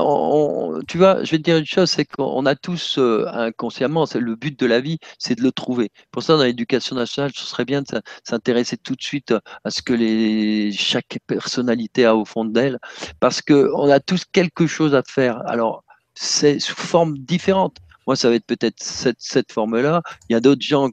tu 0.88 0.98
vois, 0.98 1.24
je 1.24 1.32
vais 1.32 1.38
te 1.38 1.44
dire 1.44 1.58
une 1.58 1.66
chose, 1.66 1.90
c'est 1.90 2.06
qu'on 2.06 2.46
a 2.46 2.56
tous 2.56 2.98
euh, 2.98 3.26
inconsciemment, 3.28 4.06
c'est 4.06 4.20
le 4.20 4.36
but 4.36 4.60
de 4.60 4.66
la 4.66 4.80
vie, 4.80 5.00
c'est 5.18 5.36
de 5.36 5.42
le 5.42 5.52
trouver. 5.52 5.92
Pour 6.12 6.24
ça, 6.24 6.38
dans 6.38 6.44
l'éducation 6.44 6.96
nationale, 6.96 7.32
ce 7.34 7.46
serait 7.46 7.66
bien 7.66 7.82
de 7.82 8.02
s'intéresser 8.24 8.78
tout 8.78 8.96
de 8.96 9.02
suite 9.02 9.34
à 9.64 9.70
ce 9.70 9.82
que 9.82 9.94
les, 9.94 10.72
chaque 10.72 11.20
personnalité 11.28 12.06
a 12.06 12.16
au 12.16 12.26
fond 12.26 12.46
d'elle, 12.46 12.80
parce 13.20 13.42
qu'on 13.42 13.90
a 13.90 14.00
tous 14.00 14.26
quelque 14.26 14.68
chose 14.68 14.96
à 14.96 15.04
faire. 15.04 15.42
Alors, 15.48 15.84
c'est 16.16 16.60
sous 16.60 16.76
forme 16.76 17.18
différente. 17.18 17.78
Moi, 18.08 18.16
ça 18.16 18.30
va 18.30 18.36
être 18.36 18.46
peut-être 18.46 18.82
cette, 18.82 19.52
forme-là. 19.52 20.02
Il 20.30 20.34
y 20.34 20.36
a 20.36 20.40
d'autres 20.40 20.62
gens, 20.62 20.90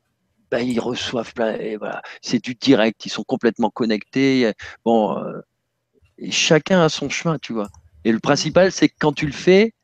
ben, 0.50 0.60
ils 0.60 0.80
reçoivent 0.80 1.32
plein, 1.34 1.54
et 1.54 1.76
voilà, 1.76 2.02
c'est 2.22 2.42
du 2.42 2.54
direct, 2.54 3.06
ils 3.06 3.10
sont 3.10 3.24
complètement 3.24 3.70
connectés. 3.70 4.52
Bon, 4.84 5.18
euh, 5.18 5.40
chacun 6.30 6.82
a 6.82 6.88
son 6.88 7.08
chemin, 7.08 7.38
tu 7.38 7.52
vois. 7.52 7.68
Et 8.04 8.12
le 8.12 8.20
principal, 8.20 8.72
c'est 8.72 8.88
que 8.88 8.94
quand 8.98 9.12
tu 9.12 9.26
le 9.26 9.32
fais, 9.32 9.74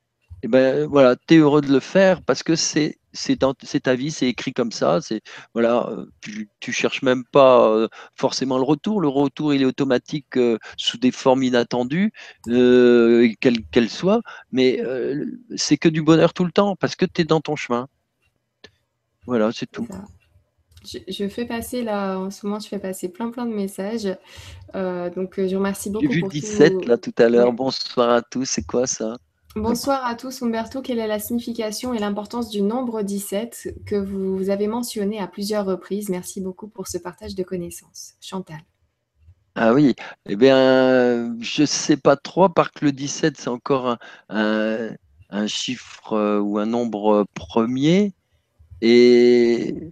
et 0.47 0.49
ben 0.49 0.87
voilà, 0.87 1.17
tu 1.17 1.35
es 1.35 1.39
heureux 1.39 1.61
de 1.61 1.73
le 1.73 1.81
faire 1.81 2.23
parce 2.23 2.45
que 2.45 2.55
c'est 2.55 3.01
c'est 3.13 3.37
ta 3.83 3.95
vie, 3.97 4.13
c'est 4.13 4.29
écrit 4.29 4.53
comme 4.53 4.71
ça. 4.71 5.01
C'est 5.01 5.21
voilà, 5.55 5.89
euh, 5.89 6.07
tu, 6.21 6.49
tu 6.61 6.71
cherches 6.71 7.03
même 7.03 7.25
pas 7.25 7.69
euh, 7.69 7.89
forcément 8.15 8.57
le 8.57 8.63
retour. 8.63 9.01
Le 9.01 9.09
retour, 9.09 9.55
il 9.55 9.63
est 9.63 9.65
automatique 9.65 10.37
euh, 10.37 10.57
sous 10.77 10.99
des 10.99 11.11
formes 11.11 11.43
inattendues, 11.43 12.13
quelles 12.45 13.65
qu'elles 13.73 13.91
soient. 13.91 14.23
Mais 14.53 14.81
c'est 15.57 15.79
que 15.79 15.89
du 15.89 16.03
bonheur 16.03 16.33
tout 16.33 16.45
le 16.45 16.53
temps 16.53 16.77
parce 16.77 16.95
que 16.95 17.07
tu 17.07 17.23
es 17.23 17.25
dans 17.25 17.41
ton 17.41 17.57
chemin. 17.57 17.89
Voilà, 19.27 19.51
c'est 19.53 19.69
tout. 19.69 19.89
Je, 20.85 21.27
fais 21.27 21.45
passer 21.45 21.83
là, 21.83 22.21
en 22.21 22.31
ce 22.31 22.47
moment, 22.47 22.61
je 22.61 22.69
fais 22.69 22.79
passer 22.79 23.09
plein 23.09 23.33
plein 23.33 23.47
de 23.47 23.53
messages. 23.53 24.17
donc, 24.75 25.35
je 25.39 25.57
remercie 25.57 25.91
beaucoup. 25.91 26.07
J'ai 26.07 26.21
vu 26.21 26.23
17 26.23 26.87
là 26.87 26.99
tout 26.99 27.15
à 27.19 27.29
l'heure. 27.29 27.53
Bonsoir 27.53 28.11
à 28.11 28.23
tous. 28.23 28.45
C'est 28.45 28.65
quoi 28.65 28.87
ça? 28.87 29.17
Bonsoir 29.57 30.05
à 30.05 30.15
tous. 30.15 30.43
Umberto, 30.43 30.83
quelle 30.83 30.99
est 30.99 31.07
la 31.07 31.19
signification 31.19 31.95
et 31.95 31.99
l'importance 31.99 32.51
du 32.51 32.61
nombre 32.61 33.01
17 33.01 33.77
que 33.87 33.97
vous 33.97 34.51
avez 34.51 34.67
mentionné 34.67 35.19
à 35.19 35.27
plusieurs 35.27 35.65
reprises? 35.65 36.11
Merci 36.11 36.43
beaucoup 36.43 36.69
pour 36.69 36.89
ce 36.89 36.99
partage 36.99 37.35
de 37.35 37.43
connaissances. 37.43 38.17
Chantal. 38.21 38.59
Ah 39.55 39.73
oui, 39.73 39.95
eh 40.27 40.37
bien, 40.37 41.35
je 41.41 41.63
ne 41.63 41.67
sais 41.67 41.97
pas 41.97 42.17
trop, 42.17 42.51
par 42.51 42.71
que 42.71 42.85
le 42.85 42.93
17, 42.93 43.39
c'est 43.39 43.49
encore 43.49 43.97
un, 44.29 44.91
chiffre 45.47 46.13
euh, 46.13 46.39
ou 46.39 46.59
un 46.59 46.67
nombre 46.67 47.25
premier. 47.33 48.13
Et 48.83 49.91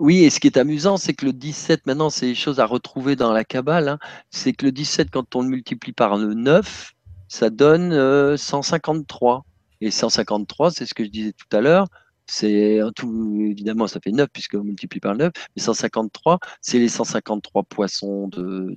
oui, 0.00 0.24
et 0.24 0.30
ce 0.30 0.40
qui 0.40 0.48
est 0.48 0.56
amusant, 0.56 0.96
c'est 0.96 1.14
que 1.14 1.26
le 1.26 1.32
17, 1.32 1.86
maintenant, 1.86 2.10
c'est 2.10 2.26
des 2.26 2.34
choses 2.34 2.58
à 2.58 2.66
retrouver 2.66 3.14
dans 3.14 3.32
la 3.32 3.44
Kabbale. 3.44 3.88
Hein. 3.88 3.98
c'est 4.30 4.52
que 4.52 4.66
le 4.66 4.72
17, 4.72 5.10
quand 5.12 5.36
on 5.36 5.42
le 5.42 5.48
multiplie 5.48 5.92
par 5.92 6.16
le 6.16 6.34
9, 6.34 6.95
ça 7.28 7.50
donne 7.50 8.36
153. 8.36 9.36
Euh, 9.38 9.40
Et 9.80 9.90
153, 9.90 10.70
c'est 10.70 10.86
ce 10.86 10.94
que 10.94 11.04
je 11.04 11.10
disais 11.10 11.32
tout 11.32 11.54
à 11.56 11.60
l'heure, 11.60 11.86
c'est 12.26 12.80
tout, 12.96 13.38
évidemment, 13.40 13.86
ça 13.86 14.00
fait 14.00 14.10
9 14.10 14.28
puisque 14.32 14.54
on 14.54 14.64
multiplie 14.64 15.00
par 15.00 15.14
9, 15.14 15.32
mais 15.54 15.62
153, 15.62 16.38
c'est 16.60 16.78
les 16.78 16.88
153 16.88 17.62
poissons 17.64 18.28
de, 18.28 18.74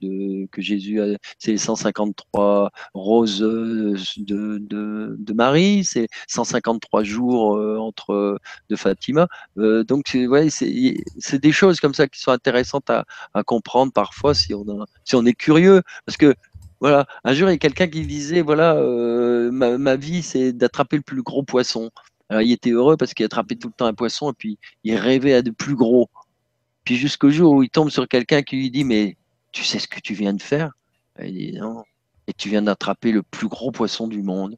que 0.51 0.61
Jésus 0.61 1.01
a, 1.01 1.17
c'est 1.39 1.51
les 1.51 1.57
153 1.57 2.71
roses 2.93 3.39
de, 3.39 3.95
de, 4.59 5.33
Marie, 5.33 5.83
c'est 5.83 6.07
153 6.27 7.03
jours 7.03 7.55
euh, 7.55 7.77
entre 7.77 8.39
de 8.69 8.75
Fatima. 8.75 9.27
Euh, 9.57 9.83
donc, 9.83 10.11
ouais, 10.13 10.49
c'est 10.49 11.39
des 11.39 11.51
choses 11.51 11.79
comme 11.79 11.93
ça 11.93 12.07
qui 12.07 12.19
sont 12.19 12.31
intéressantes 12.31 12.89
à, 12.89 13.05
à 13.33 13.43
comprendre 13.43 13.91
parfois 13.93 14.33
si 14.33 14.53
on, 14.53 14.65
si 15.05 15.15
on 15.15 15.25
est 15.25 15.33
curieux, 15.33 15.81
parce 16.05 16.17
que 16.17 16.35
voilà, 16.79 17.07
un 17.23 17.33
jour, 17.33 17.49
il 17.49 17.53
y 17.53 17.55
a 17.55 17.57
quelqu'un 17.57 17.87
qui 17.87 18.05
disait, 18.05 18.41
voilà, 18.41 18.75
euh, 18.75 19.51
ma, 19.51 19.95
vie, 19.95 20.23
c'est 20.23 20.53
d'attraper 20.53 20.97
le 20.97 21.03
plus 21.03 21.21
gros 21.23 21.43
poisson. 21.43 21.91
Alors, 22.29 22.41
il 22.41 22.51
était 22.51 22.71
heureux 22.71 22.95
parce 22.95 23.13
qu'il 23.13 23.25
attrapait 23.25 23.55
tout 23.55 23.67
le 23.67 23.73
temps 23.73 23.85
un 23.85 23.93
poisson 23.93 24.31
et 24.31 24.35
puis 24.37 24.59
il 24.83 24.95
rêvait 24.95 25.33
à 25.33 25.41
de 25.41 25.51
plus 25.51 25.75
gros. 25.75 26.09
Puis 26.85 26.95
jusqu'au 26.95 27.31
jour 27.31 27.53
où 27.53 27.63
il 27.63 27.69
tombe 27.69 27.89
sur 27.89 28.07
quelqu'un 28.07 28.43
qui 28.43 28.55
lui 28.55 28.71
dit, 28.71 28.83
mais 28.83 29.17
tu 29.51 29.63
sais 29.63 29.79
ce 29.79 29.87
que 29.87 29.99
tu 29.99 30.13
viens 30.13 30.33
de 30.33 30.41
faire? 30.41 30.71
Il 31.21 31.33
dit, 31.33 31.53
non. 31.53 31.83
Et 32.27 32.33
tu 32.33 32.49
viens 32.49 32.61
d'attraper 32.61 33.11
le 33.11 33.23
plus 33.23 33.47
gros 33.47 33.71
poisson 33.71 34.07
du 34.07 34.21
monde. 34.21 34.57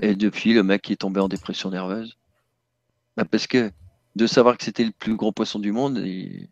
Et 0.00 0.14
depuis, 0.14 0.54
le 0.54 0.62
mec 0.62 0.90
est 0.90 0.96
tombé 0.96 1.20
en 1.20 1.28
dépression 1.28 1.70
nerveuse. 1.70 2.16
Bah, 3.16 3.24
parce 3.30 3.46
que 3.46 3.70
de 4.16 4.26
savoir 4.26 4.56
que 4.56 4.64
c'était 4.64 4.84
le 4.84 4.92
plus 4.92 5.16
gros 5.16 5.32
poisson 5.32 5.58
du 5.58 5.72
monde, 5.72 5.98
il 5.98 6.48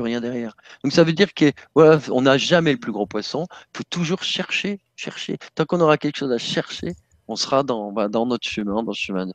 rien 0.00 0.20
derrière. 0.20 0.56
Donc 0.82 0.92
ça 0.92 1.04
veut 1.04 1.12
dire 1.12 1.34
que 1.34 1.52
voilà, 1.74 2.00
on 2.10 2.22
n'a 2.22 2.38
jamais 2.38 2.72
le 2.72 2.78
plus 2.78 2.92
gros 2.92 3.06
poisson. 3.06 3.46
Il 3.50 3.78
faut 3.78 3.84
toujours 3.90 4.22
chercher, 4.22 4.80
chercher. 4.96 5.38
Tant 5.54 5.64
qu'on 5.64 5.80
aura 5.80 5.98
quelque 5.98 6.16
chose 6.16 6.32
à 6.32 6.38
chercher, 6.38 6.94
on 7.28 7.36
sera 7.36 7.62
dans, 7.62 7.92
bah, 7.92 8.08
dans 8.08 8.26
notre 8.26 8.46
chemin, 8.46 8.82
dans 8.82 8.92
ce 8.92 9.00
chemin 9.00 9.28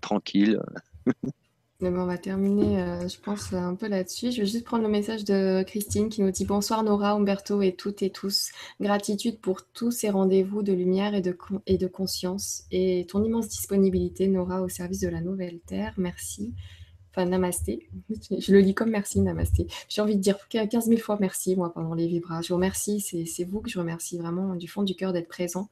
tranquille. 0.00 0.60
Ben, 1.80 1.96
on 1.96 2.06
va 2.06 2.18
terminer, 2.18 2.82
euh, 2.82 3.06
je 3.06 3.20
pense, 3.20 3.52
un 3.52 3.76
peu 3.76 3.86
là-dessus. 3.86 4.32
Je 4.32 4.40
vais 4.40 4.46
juste 4.46 4.64
prendre 4.64 4.82
le 4.82 4.88
message 4.88 5.22
de 5.22 5.62
Christine 5.62 6.08
qui 6.08 6.22
nous 6.22 6.32
dit 6.32 6.44
Bonsoir 6.44 6.82
Nora, 6.82 7.12
Umberto 7.12 7.62
et 7.62 7.72
toutes 7.72 8.02
et 8.02 8.10
tous. 8.10 8.50
Gratitude 8.80 9.38
pour 9.38 9.62
tous 9.64 9.92
ces 9.92 10.10
rendez-vous 10.10 10.64
de 10.64 10.72
lumière 10.72 11.14
et 11.14 11.20
de, 11.20 11.38
et 11.68 11.78
de 11.78 11.86
conscience 11.86 12.64
et 12.72 13.06
ton 13.08 13.22
immense 13.22 13.46
disponibilité, 13.46 14.26
Nora, 14.26 14.60
au 14.60 14.68
service 14.68 14.98
de 14.98 15.08
la 15.08 15.20
nouvelle 15.20 15.60
Terre. 15.60 15.94
Merci 15.98 16.52
namasté. 17.24 17.88
Je 18.30 18.52
le 18.52 18.60
lis 18.60 18.74
comme 18.74 18.90
merci, 18.90 19.20
namasté. 19.20 19.66
J'ai 19.88 20.00
envie 20.00 20.16
de 20.16 20.20
dire 20.20 20.36
15 20.48 20.86
000 20.86 21.00
fois 21.00 21.16
merci, 21.20 21.56
moi, 21.56 21.72
pendant 21.72 21.94
les 21.94 22.06
vibras. 22.06 22.42
Je 22.42 22.48
vous 22.48 22.56
remercie, 22.56 23.00
c'est 23.00 23.44
vous 23.44 23.60
que 23.60 23.70
je 23.70 23.78
remercie 23.78 24.18
vraiment 24.18 24.54
du 24.54 24.68
fond 24.68 24.82
du 24.82 24.94
cœur 24.94 25.12
d'être 25.12 25.28
présent. 25.28 25.68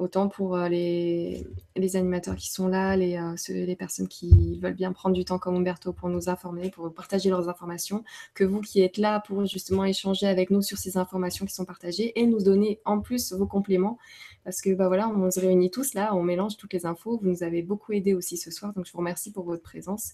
Autant 0.00 0.28
pour 0.28 0.56
euh, 0.56 0.66
les, 0.70 1.46
les, 1.76 1.96
animateurs 1.96 2.34
qui 2.34 2.50
sont 2.50 2.68
là, 2.68 2.96
les, 2.96 3.18
euh, 3.18 3.34
les 3.48 3.76
personnes 3.76 4.08
qui 4.08 4.58
veulent 4.58 4.72
bien 4.72 4.92
prendre 4.94 5.14
du 5.14 5.26
temps 5.26 5.38
comme 5.38 5.56
Umberto 5.56 5.92
pour 5.92 6.08
nous 6.08 6.30
informer, 6.30 6.70
pour 6.70 6.90
partager 6.94 7.28
leurs 7.28 7.50
informations, 7.50 8.02
que 8.32 8.42
vous 8.42 8.62
qui 8.62 8.80
êtes 8.80 8.96
là 8.96 9.20
pour 9.20 9.44
justement 9.44 9.84
échanger 9.84 10.26
avec 10.26 10.48
nous 10.48 10.62
sur 10.62 10.78
ces 10.78 10.96
informations 10.96 11.44
qui 11.44 11.52
sont 11.52 11.66
partagées 11.66 12.18
et 12.18 12.24
nous 12.24 12.42
donner 12.42 12.80
en 12.86 13.00
plus 13.00 13.34
vos 13.34 13.46
compléments. 13.46 13.98
Parce 14.42 14.62
que 14.62 14.72
bah 14.72 14.88
voilà, 14.88 15.06
on 15.06 15.30
se 15.30 15.38
réunit 15.38 15.70
tous 15.70 15.92
là, 15.92 16.14
on 16.14 16.22
mélange 16.22 16.56
toutes 16.56 16.72
les 16.72 16.86
infos. 16.86 17.18
Vous 17.18 17.28
nous 17.28 17.42
avez 17.42 17.60
beaucoup 17.60 17.92
aidé 17.92 18.14
aussi 18.14 18.38
ce 18.38 18.50
soir, 18.50 18.72
donc 18.72 18.86
je 18.86 18.92
vous 18.92 18.98
remercie 18.98 19.32
pour 19.32 19.44
votre 19.44 19.62
présence. 19.62 20.12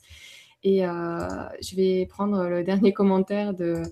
Et 0.67 0.85
euh, 0.85 1.29
je 1.63 1.77
vais 1.77 2.07
prendre 2.07 2.49
le 2.49 2.65
dernier 2.65 2.93
commentaire 2.93 3.55
de 3.55 3.85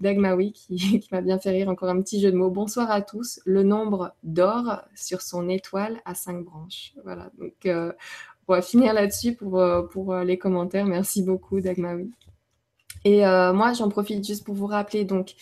d'Agmawi 0.00 0.52
qui, 0.52 1.06
m'a 1.12 1.20
bien 1.20 1.38
fait 1.38 1.50
rire. 1.50 1.68
Encore 1.68 1.90
un 1.90 2.00
petit 2.00 2.22
jeu 2.22 2.32
de 2.32 2.36
mots. 2.38 2.48
Bonsoir 2.48 2.90
à 2.90 3.02
tous. 3.02 3.38
Le 3.44 3.62
nombre 3.62 4.14
d'or 4.22 4.80
sur 4.94 5.20
son 5.20 5.50
étoile 5.50 6.00
à 6.06 6.14
cinq 6.14 6.42
branches. 6.42 6.94
Voilà. 7.04 7.30
Donc, 7.38 7.52
euh, 7.66 7.92
on 8.48 8.54
va 8.54 8.62
finir 8.62 8.94
là-dessus 8.94 9.34
pour, 9.34 9.60
euh, 9.60 10.24
les 10.24 10.38
commentaires. 10.38 10.86
Merci 10.86 11.22
beaucoup, 11.22 11.60
Dagmawi. 11.60 12.10
Et 13.04 13.20
moi, 13.20 13.74
j'en 13.74 13.90
profite 13.90 14.26
juste 14.26 14.44
pour 14.44 14.54
vous 14.54 14.66
rappeler 14.66 15.04
donc 15.04 15.34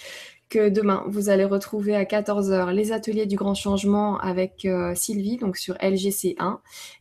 que 0.51 0.69
demain, 0.69 1.05
vous 1.07 1.31
allez 1.31 1.45
retrouver 1.45 1.95
à 1.95 2.05
14h 2.05 2.73
les 2.73 2.93
ateliers 2.93 3.27
du 3.27 3.37
grand 3.37 3.55
changement 3.55 4.19
avec 4.19 4.65
euh, 4.65 4.95
Sylvie, 4.95 5.37
donc 5.37 5.57
sur 5.57 5.77
LGC1, 5.77 6.59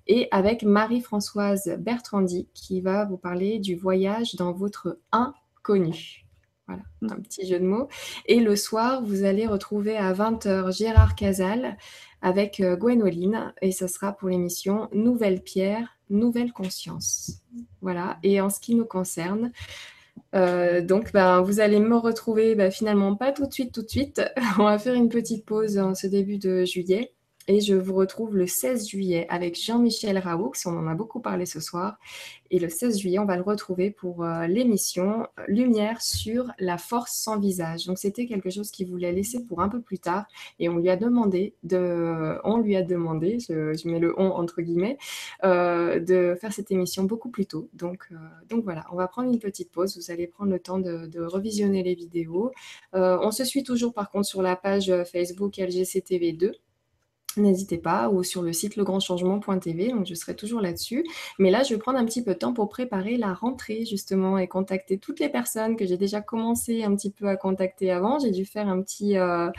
et 0.08 0.28
avec 0.32 0.64
Marie-Françoise 0.64 1.76
Bertrandi, 1.80 2.48
qui 2.54 2.80
va 2.80 3.06
vous 3.06 3.18
parler 3.18 3.58
du 3.60 3.76
voyage 3.76 4.36
dans 4.36 4.54
votre 4.54 5.00
inconnu. 5.12 6.28
Voilà, 6.68 6.84
mm. 7.02 7.12
un 7.12 7.22
petit 7.22 7.48
jeu 7.48 7.60
de 7.60 7.66
mots. 7.66 7.88
Et 8.28 8.40
le 8.40 8.56
soir, 8.56 9.04
vous 9.04 9.24
allez 9.24 9.48
retrouver 9.48 9.98
à 9.98 10.14
20h 10.14 10.72
Gérard 10.78 11.16
Casal 11.16 11.76
avec 12.22 12.60
euh, 12.60 12.76
Gwénoline, 12.76 13.54
et 13.62 13.72
ce 13.72 13.88
sera 13.88 14.14
pour 14.14 14.30
l'émission 14.30 14.90
Nouvelle 14.94 15.42
Pierre, 15.42 15.98
Nouvelle 16.12 16.54
Conscience. 16.54 17.42
Voilà, 17.82 18.20
et 18.22 18.42
en 18.42 18.52
ce 18.52 18.60
qui 18.60 18.76
nous 18.76 18.86
concerne, 18.86 19.52
euh, 20.36 20.82
donc, 20.82 21.12
ben, 21.14 21.42
vous 21.42 21.60
allez 21.60 21.80
me 21.80 21.96
retrouver 21.96 22.56
ben, 22.56 22.72
finalement 22.72 23.16
pas 23.16 23.32
tout 23.32 23.46
de 23.46 23.54
suite, 23.54 23.74
tout 23.74 23.84
de 23.84 23.90
suite. 23.90 24.22
On 24.60 24.64
va 24.64 24.80
faire 24.80 24.94
une 24.94 25.10
petite 25.10 25.46
pause 25.46 25.78
en 25.78 25.96
ce 25.96 26.08
début 26.08 26.38
de 26.38 26.66
juillet. 26.66 27.14
Et 27.52 27.62
je 27.62 27.74
vous 27.74 27.96
retrouve 27.96 28.38
le 28.38 28.46
16 28.46 28.90
juillet 28.90 29.26
avec 29.28 29.60
Jean-Michel 29.60 30.20
Raoult, 30.20 30.52
on 30.68 30.78
en 30.78 30.86
a 30.86 30.94
beaucoup 30.94 31.20
parlé 31.20 31.48
ce 31.48 31.60
soir. 31.60 31.98
Et 32.52 32.60
le 32.60 32.70
16 32.70 33.00
juillet, 33.00 33.18
on 33.18 33.26
va 33.26 33.38
le 33.38 33.42
retrouver 33.42 33.90
pour 33.90 34.24
euh, 34.24 34.46
l'émission 34.46 35.26
Lumière 35.48 36.00
sur 36.00 36.52
la 36.60 36.78
force 36.78 37.12
sans 37.12 37.40
visage. 37.40 37.88
Donc 37.88 37.98
c'était 37.98 38.28
quelque 38.28 38.52
chose 38.52 38.70
qu'il 38.70 38.88
voulait 38.88 39.12
laisser 39.12 39.44
pour 39.44 39.62
un 39.62 39.70
peu 39.70 39.82
plus 39.82 39.98
tard. 39.98 40.28
Et 40.60 40.70
on 40.70 40.78
lui 40.78 40.92
a 40.92 40.96
demandé 40.96 41.56
de, 41.64 42.38
on 42.44 42.58
lui 42.58 42.76
a 42.76 42.84
demandé, 42.84 43.40
je, 43.40 43.88
mets 43.88 43.98
le 43.98 44.14
on 44.20 44.30
entre 44.30 44.62
guillemets, 44.62 45.00
euh, 45.44 46.00
de 46.00 46.38
faire 46.40 46.54
cette 46.54 46.70
émission 46.70 47.06
beaucoup 47.06 47.30
plus 47.30 47.48
tôt. 47.48 47.68
Donc, 47.74 48.10
euh, 48.12 48.16
donc 48.52 48.64
voilà, 48.64 48.86
on 48.92 48.96
va 48.96 49.08
prendre 49.08 49.28
une 49.28 49.40
petite 49.40 49.72
pause. 49.72 49.98
Vous 49.98 50.12
allez 50.12 50.28
prendre 50.28 50.52
le 50.52 50.60
temps 50.60 50.78
de, 50.78 51.08
de 51.08 51.22
revisionner 51.22 51.82
les 51.82 51.96
vidéos. 51.96 52.52
on 52.94 53.32
se 53.32 53.44
suit 53.44 53.64
toujours 53.64 53.96
par 53.96 54.12
contre 54.12 54.28
sur 54.28 54.44
la 54.44 54.56
page 54.56 54.94
Facebook 55.12 55.56
LGCTV2 55.56 56.52
n'hésitez 57.38 57.78
pas, 57.78 58.10
ou 58.10 58.24
sur 58.24 58.42
le 58.42 58.54
site 58.54 58.76
legrandchangement.tv, 58.76 59.90
donc 59.90 60.06
je 60.06 60.14
serai 60.16 60.36
toujours 60.36 60.62
là-dessus. 60.62 61.06
Mais 61.38 61.52
là, 61.52 61.64
je 61.64 61.74
vais 61.74 61.80
prendre 61.80 62.00
un 62.00 62.06
petit 62.06 62.24
peu 62.24 62.34
de 62.34 62.40
temps 62.40 62.54
pour 62.54 62.70
préparer 62.70 63.18
la 63.18 63.34
rentrée, 63.34 63.86
justement, 63.86 64.38
et 64.38 64.48
contacter 64.48 64.98
toutes 64.98 65.20
les 65.20 65.30
personnes 65.30 65.76
que 65.76 65.86
j'ai 65.86 65.98
déjà 65.98 66.22
commencé 66.22 66.84
un 66.84 66.96
petit 66.96 67.12
peu 67.12 67.28
à 67.28 67.36
contacter 67.36 67.92
avant. 67.92 68.20
J'ai 68.20 68.32
dû 68.32 68.46
faire 68.46 68.68
un 68.68 68.82
petit, 68.82 69.18
euh, 69.18 69.50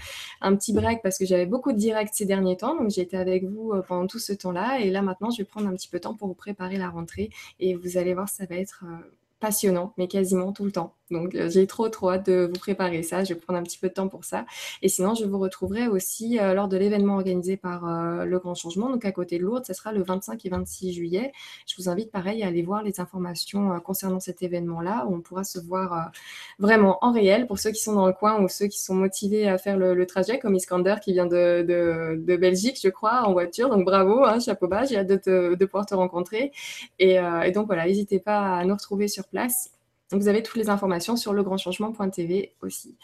un 0.40 0.56
petit 0.56 0.72
break 0.72 1.02
parce 1.02 1.18
que 1.18 1.26
j'avais 1.26 1.46
beaucoup 1.46 1.72
de 1.72 1.78
directs 1.78 2.10
ces 2.12 2.26
derniers 2.26 2.56
temps, 2.56 2.76
donc 2.76 2.90
j'ai 2.90 3.02
été 3.02 3.16
avec 3.16 3.44
vous 3.44 3.72
euh, 3.72 3.82
pendant 3.82 4.06
tout 4.06 4.18
ce 4.18 4.32
temps-là. 4.32 4.80
Et 4.80 4.90
là, 4.90 5.02
maintenant, 5.02 5.30
je 5.30 5.38
vais 5.38 5.44
prendre 5.44 5.68
un 5.68 5.74
petit 5.74 5.88
peu 5.88 5.98
de 5.98 6.02
temps 6.02 6.14
pour 6.14 6.28
vous 6.28 6.34
préparer 6.34 6.76
la 6.76 6.90
rentrée, 6.90 7.30
et 7.60 7.74
vous 7.74 7.96
allez 7.96 8.14
voir, 8.14 8.28
ça 8.28 8.44
va 8.46 8.56
être... 8.56 8.84
Euh, 8.86 9.19
passionnant, 9.40 9.94
mais 9.96 10.08
quasiment 10.08 10.52
tout 10.52 10.64
le 10.64 10.72
temps. 10.72 10.94
Donc 11.10 11.34
euh, 11.34 11.48
j'ai 11.50 11.66
trop 11.66 11.88
trop 11.88 12.10
hâte 12.10 12.26
de 12.26 12.48
vous 12.52 12.58
préparer 12.58 13.02
ça. 13.02 13.24
Je 13.24 13.34
vais 13.34 13.40
prendre 13.40 13.58
un 13.58 13.62
petit 13.62 13.78
peu 13.78 13.88
de 13.88 13.94
temps 13.94 14.08
pour 14.08 14.24
ça. 14.24 14.46
Et 14.82 14.88
sinon, 14.88 15.14
je 15.14 15.24
vous 15.24 15.38
retrouverai 15.38 15.88
aussi 15.88 16.38
euh, 16.38 16.54
lors 16.54 16.68
de 16.68 16.76
l'événement 16.76 17.14
organisé 17.14 17.56
par 17.56 17.86
euh, 17.88 18.24
Le 18.24 18.38
Grand 18.38 18.54
Changement, 18.54 18.90
donc 18.90 19.04
à 19.04 19.12
côté 19.12 19.38
de 19.38 19.44
Lourdes. 19.44 19.64
Ce 19.66 19.74
sera 19.74 19.92
le 19.92 20.02
25 20.02 20.44
et 20.44 20.48
26 20.48 20.92
juillet. 20.92 21.32
Je 21.66 21.74
vous 21.78 21.88
invite 21.88 22.10
pareil 22.10 22.42
à 22.42 22.48
aller 22.48 22.62
voir 22.62 22.82
les 22.82 23.00
informations 23.00 23.80
concernant 23.80 24.20
cet 24.20 24.42
événement-là, 24.42 25.06
où 25.08 25.14
on 25.14 25.20
pourra 25.20 25.44
se 25.44 25.58
voir 25.58 26.10
vraiment 26.58 26.98
en 27.02 27.12
réel 27.12 27.46
pour 27.46 27.58
ceux 27.58 27.70
qui 27.70 27.82
sont 27.82 27.94
dans 27.94 28.06
le 28.06 28.12
coin 28.12 28.40
ou 28.42 28.48
ceux 28.48 28.66
qui 28.66 28.80
sont 28.80 28.94
motivés 28.94 29.48
à 29.48 29.58
faire 29.58 29.76
le, 29.76 30.06
trajet, 30.06 30.38
comme 30.38 30.54
Iskander 30.54 30.96
qui 31.02 31.12
vient 31.12 31.26
de, 31.26 31.62
de, 31.62 32.36
Belgique, 32.36 32.78
je 32.82 32.88
crois, 32.88 33.22
en 33.22 33.32
voiture. 33.32 33.68
Donc 33.68 33.84
bravo, 33.84 34.24
hein, 34.24 34.40
chapeau 34.40 34.68
bas, 34.68 34.84
j'ai 34.84 34.96
hâte 34.96 35.08
de, 35.08 35.54
de, 35.54 35.64
pouvoir 35.64 35.86
te 35.86 35.94
rencontrer. 35.94 36.52
Et, 36.98 37.16
et 37.44 37.52
donc 37.52 37.66
voilà, 37.66 37.86
n'hésitez 37.86 38.18
pas 38.18 38.56
à 38.56 38.64
nous 38.64 38.74
retrouver 38.74 39.08
sur 39.08 39.24
place 39.30 39.70
vous 40.18 40.28
avez 40.28 40.42
toutes 40.42 40.56
les 40.56 40.70
informations 40.70 41.16
sur 41.16 41.32
legrandchangement.tv 41.32 42.52
aussi. 42.62 42.96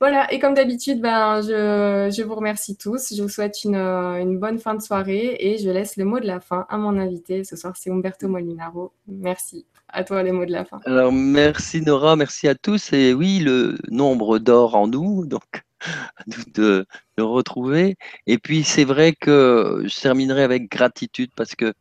Voilà, 0.00 0.32
et 0.32 0.38
comme 0.38 0.54
d'habitude, 0.54 1.00
ben, 1.00 1.42
je, 1.42 2.22
vous 2.22 2.34
remercie 2.34 2.76
tous. 2.76 3.14
Je 3.14 3.22
vous 3.22 3.28
souhaite 3.28 3.64
une, 3.64 3.76
une, 3.76 4.38
bonne 4.38 4.58
fin 4.58 4.74
de 4.74 4.80
soirée 4.80 5.36
et 5.40 5.58
je 5.58 5.68
laisse 5.68 5.96
le 5.96 6.04
mot 6.04 6.20
de 6.20 6.26
la 6.26 6.40
fin 6.40 6.66
à 6.68 6.78
mon 6.78 6.98
invité. 6.98 7.44
Ce 7.44 7.56
soir, 7.56 7.76
c'est 7.76 7.90
Umberto 7.90 8.28
Molinaro. 8.28 8.92
Merci. 9.06 9.66
À 9.88 10.04
toi, 10.04 10.22
les 10.22 10.32
mots 10.32 10.46
de 10.46 10.52
la 10.52 10.64
fin. 10.64 10.80
Alors, 10.86 11.12
merci 11.12 11.82
Nora, 11.82 12.16
merci 12.16 12.48
à 12.48 12.54
tous. 12.54 12.92
Et 12.92 13.12
oui, 13.12 13.40
le 13.40 13.76
nombre 13.90 14.38
d'or 14.38 14.74
en 14.74 14.88
nous, 14.88 15.26
donc 15.26 15.64
de, 16.54 16.86
de 17.18 17.22
retrouver. 17.22 17.96
Et 18.26 18.38
puis, 18.38 18.64
c'est 18.64 18.84
vrai 18.84 19.12
que 19.12 19.84
je 19.84 20.00
terminerai 20.00 20.42
avec 20.42 20.70
gratitude 20.70 21.30
parce 21.36 21.54
que 21.54 21.74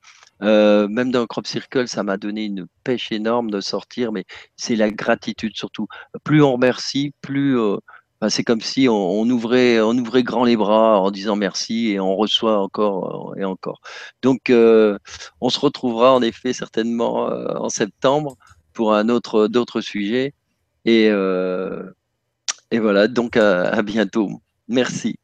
euh, 0.43 0.88
même 0.88 1.11
dans 1.11 1.25
Crop 1.25 1.47
Circle, 1.47 1.88
ça 1.88 2.03
m'a 2.03 2.17
donné 2.17 2.45
une 2.45 2.67
pêche 2.83 3.11
énorme 3.11 3.49
de 3.51 3.61
sortir, 3.61 4.11
mais 4.11 4.25
c'est 4.57 4.75
la 4.75 4.89
gratitude 4.91 5.55
surtout. 5.55 5.88
Plus 6.23 6.43
on 6.43 6.53
remercie, 6.53 7.13
plus 7.22 7.57
euh, 7.57 7.77
c'est 8.30 8.43
comme 8.43 8.61
si 8.61 8.88
on, 8.89 9.22
ouvrait, 9.30 9.81
on 9.81 9.97
ouvrait 9.97 10.23
grand 10.23 10.45
les 10.45 10.57
bras 10.57 10.99
en 10.99 11.11
disant 11.11 11.35
merci 11.35 11.89
et 11.89 11.99
on 11.99 12.15
reçoit 12.15 12.59
encore 12.59 13.33
euh, 13.33 13.41
et 13.41 13.45
encore. 13.45 13.81
Donc, 14.22 14.49
on 14.49 15.49
se 15.49 15.59
retrouvera 15.59 16.13
en 16.13 16.22
effet 16.22 16.53
certainement 16.53 17.25
en 17.25 17.69
septembre 17.69 18.38
pour 18.73 18.93
un 18.93 19.09
autre, 19.09 19.47
d'autres 19.47 19.81
sujets. 19.81 20.33
Et, 20.85 21.05
et 22.72 22.80
voilà, 22.80 23.07
donc 23.07 23.38
à 23.38 23.81
bientôt. 23.81 24.41
Merci. 24.67 25.15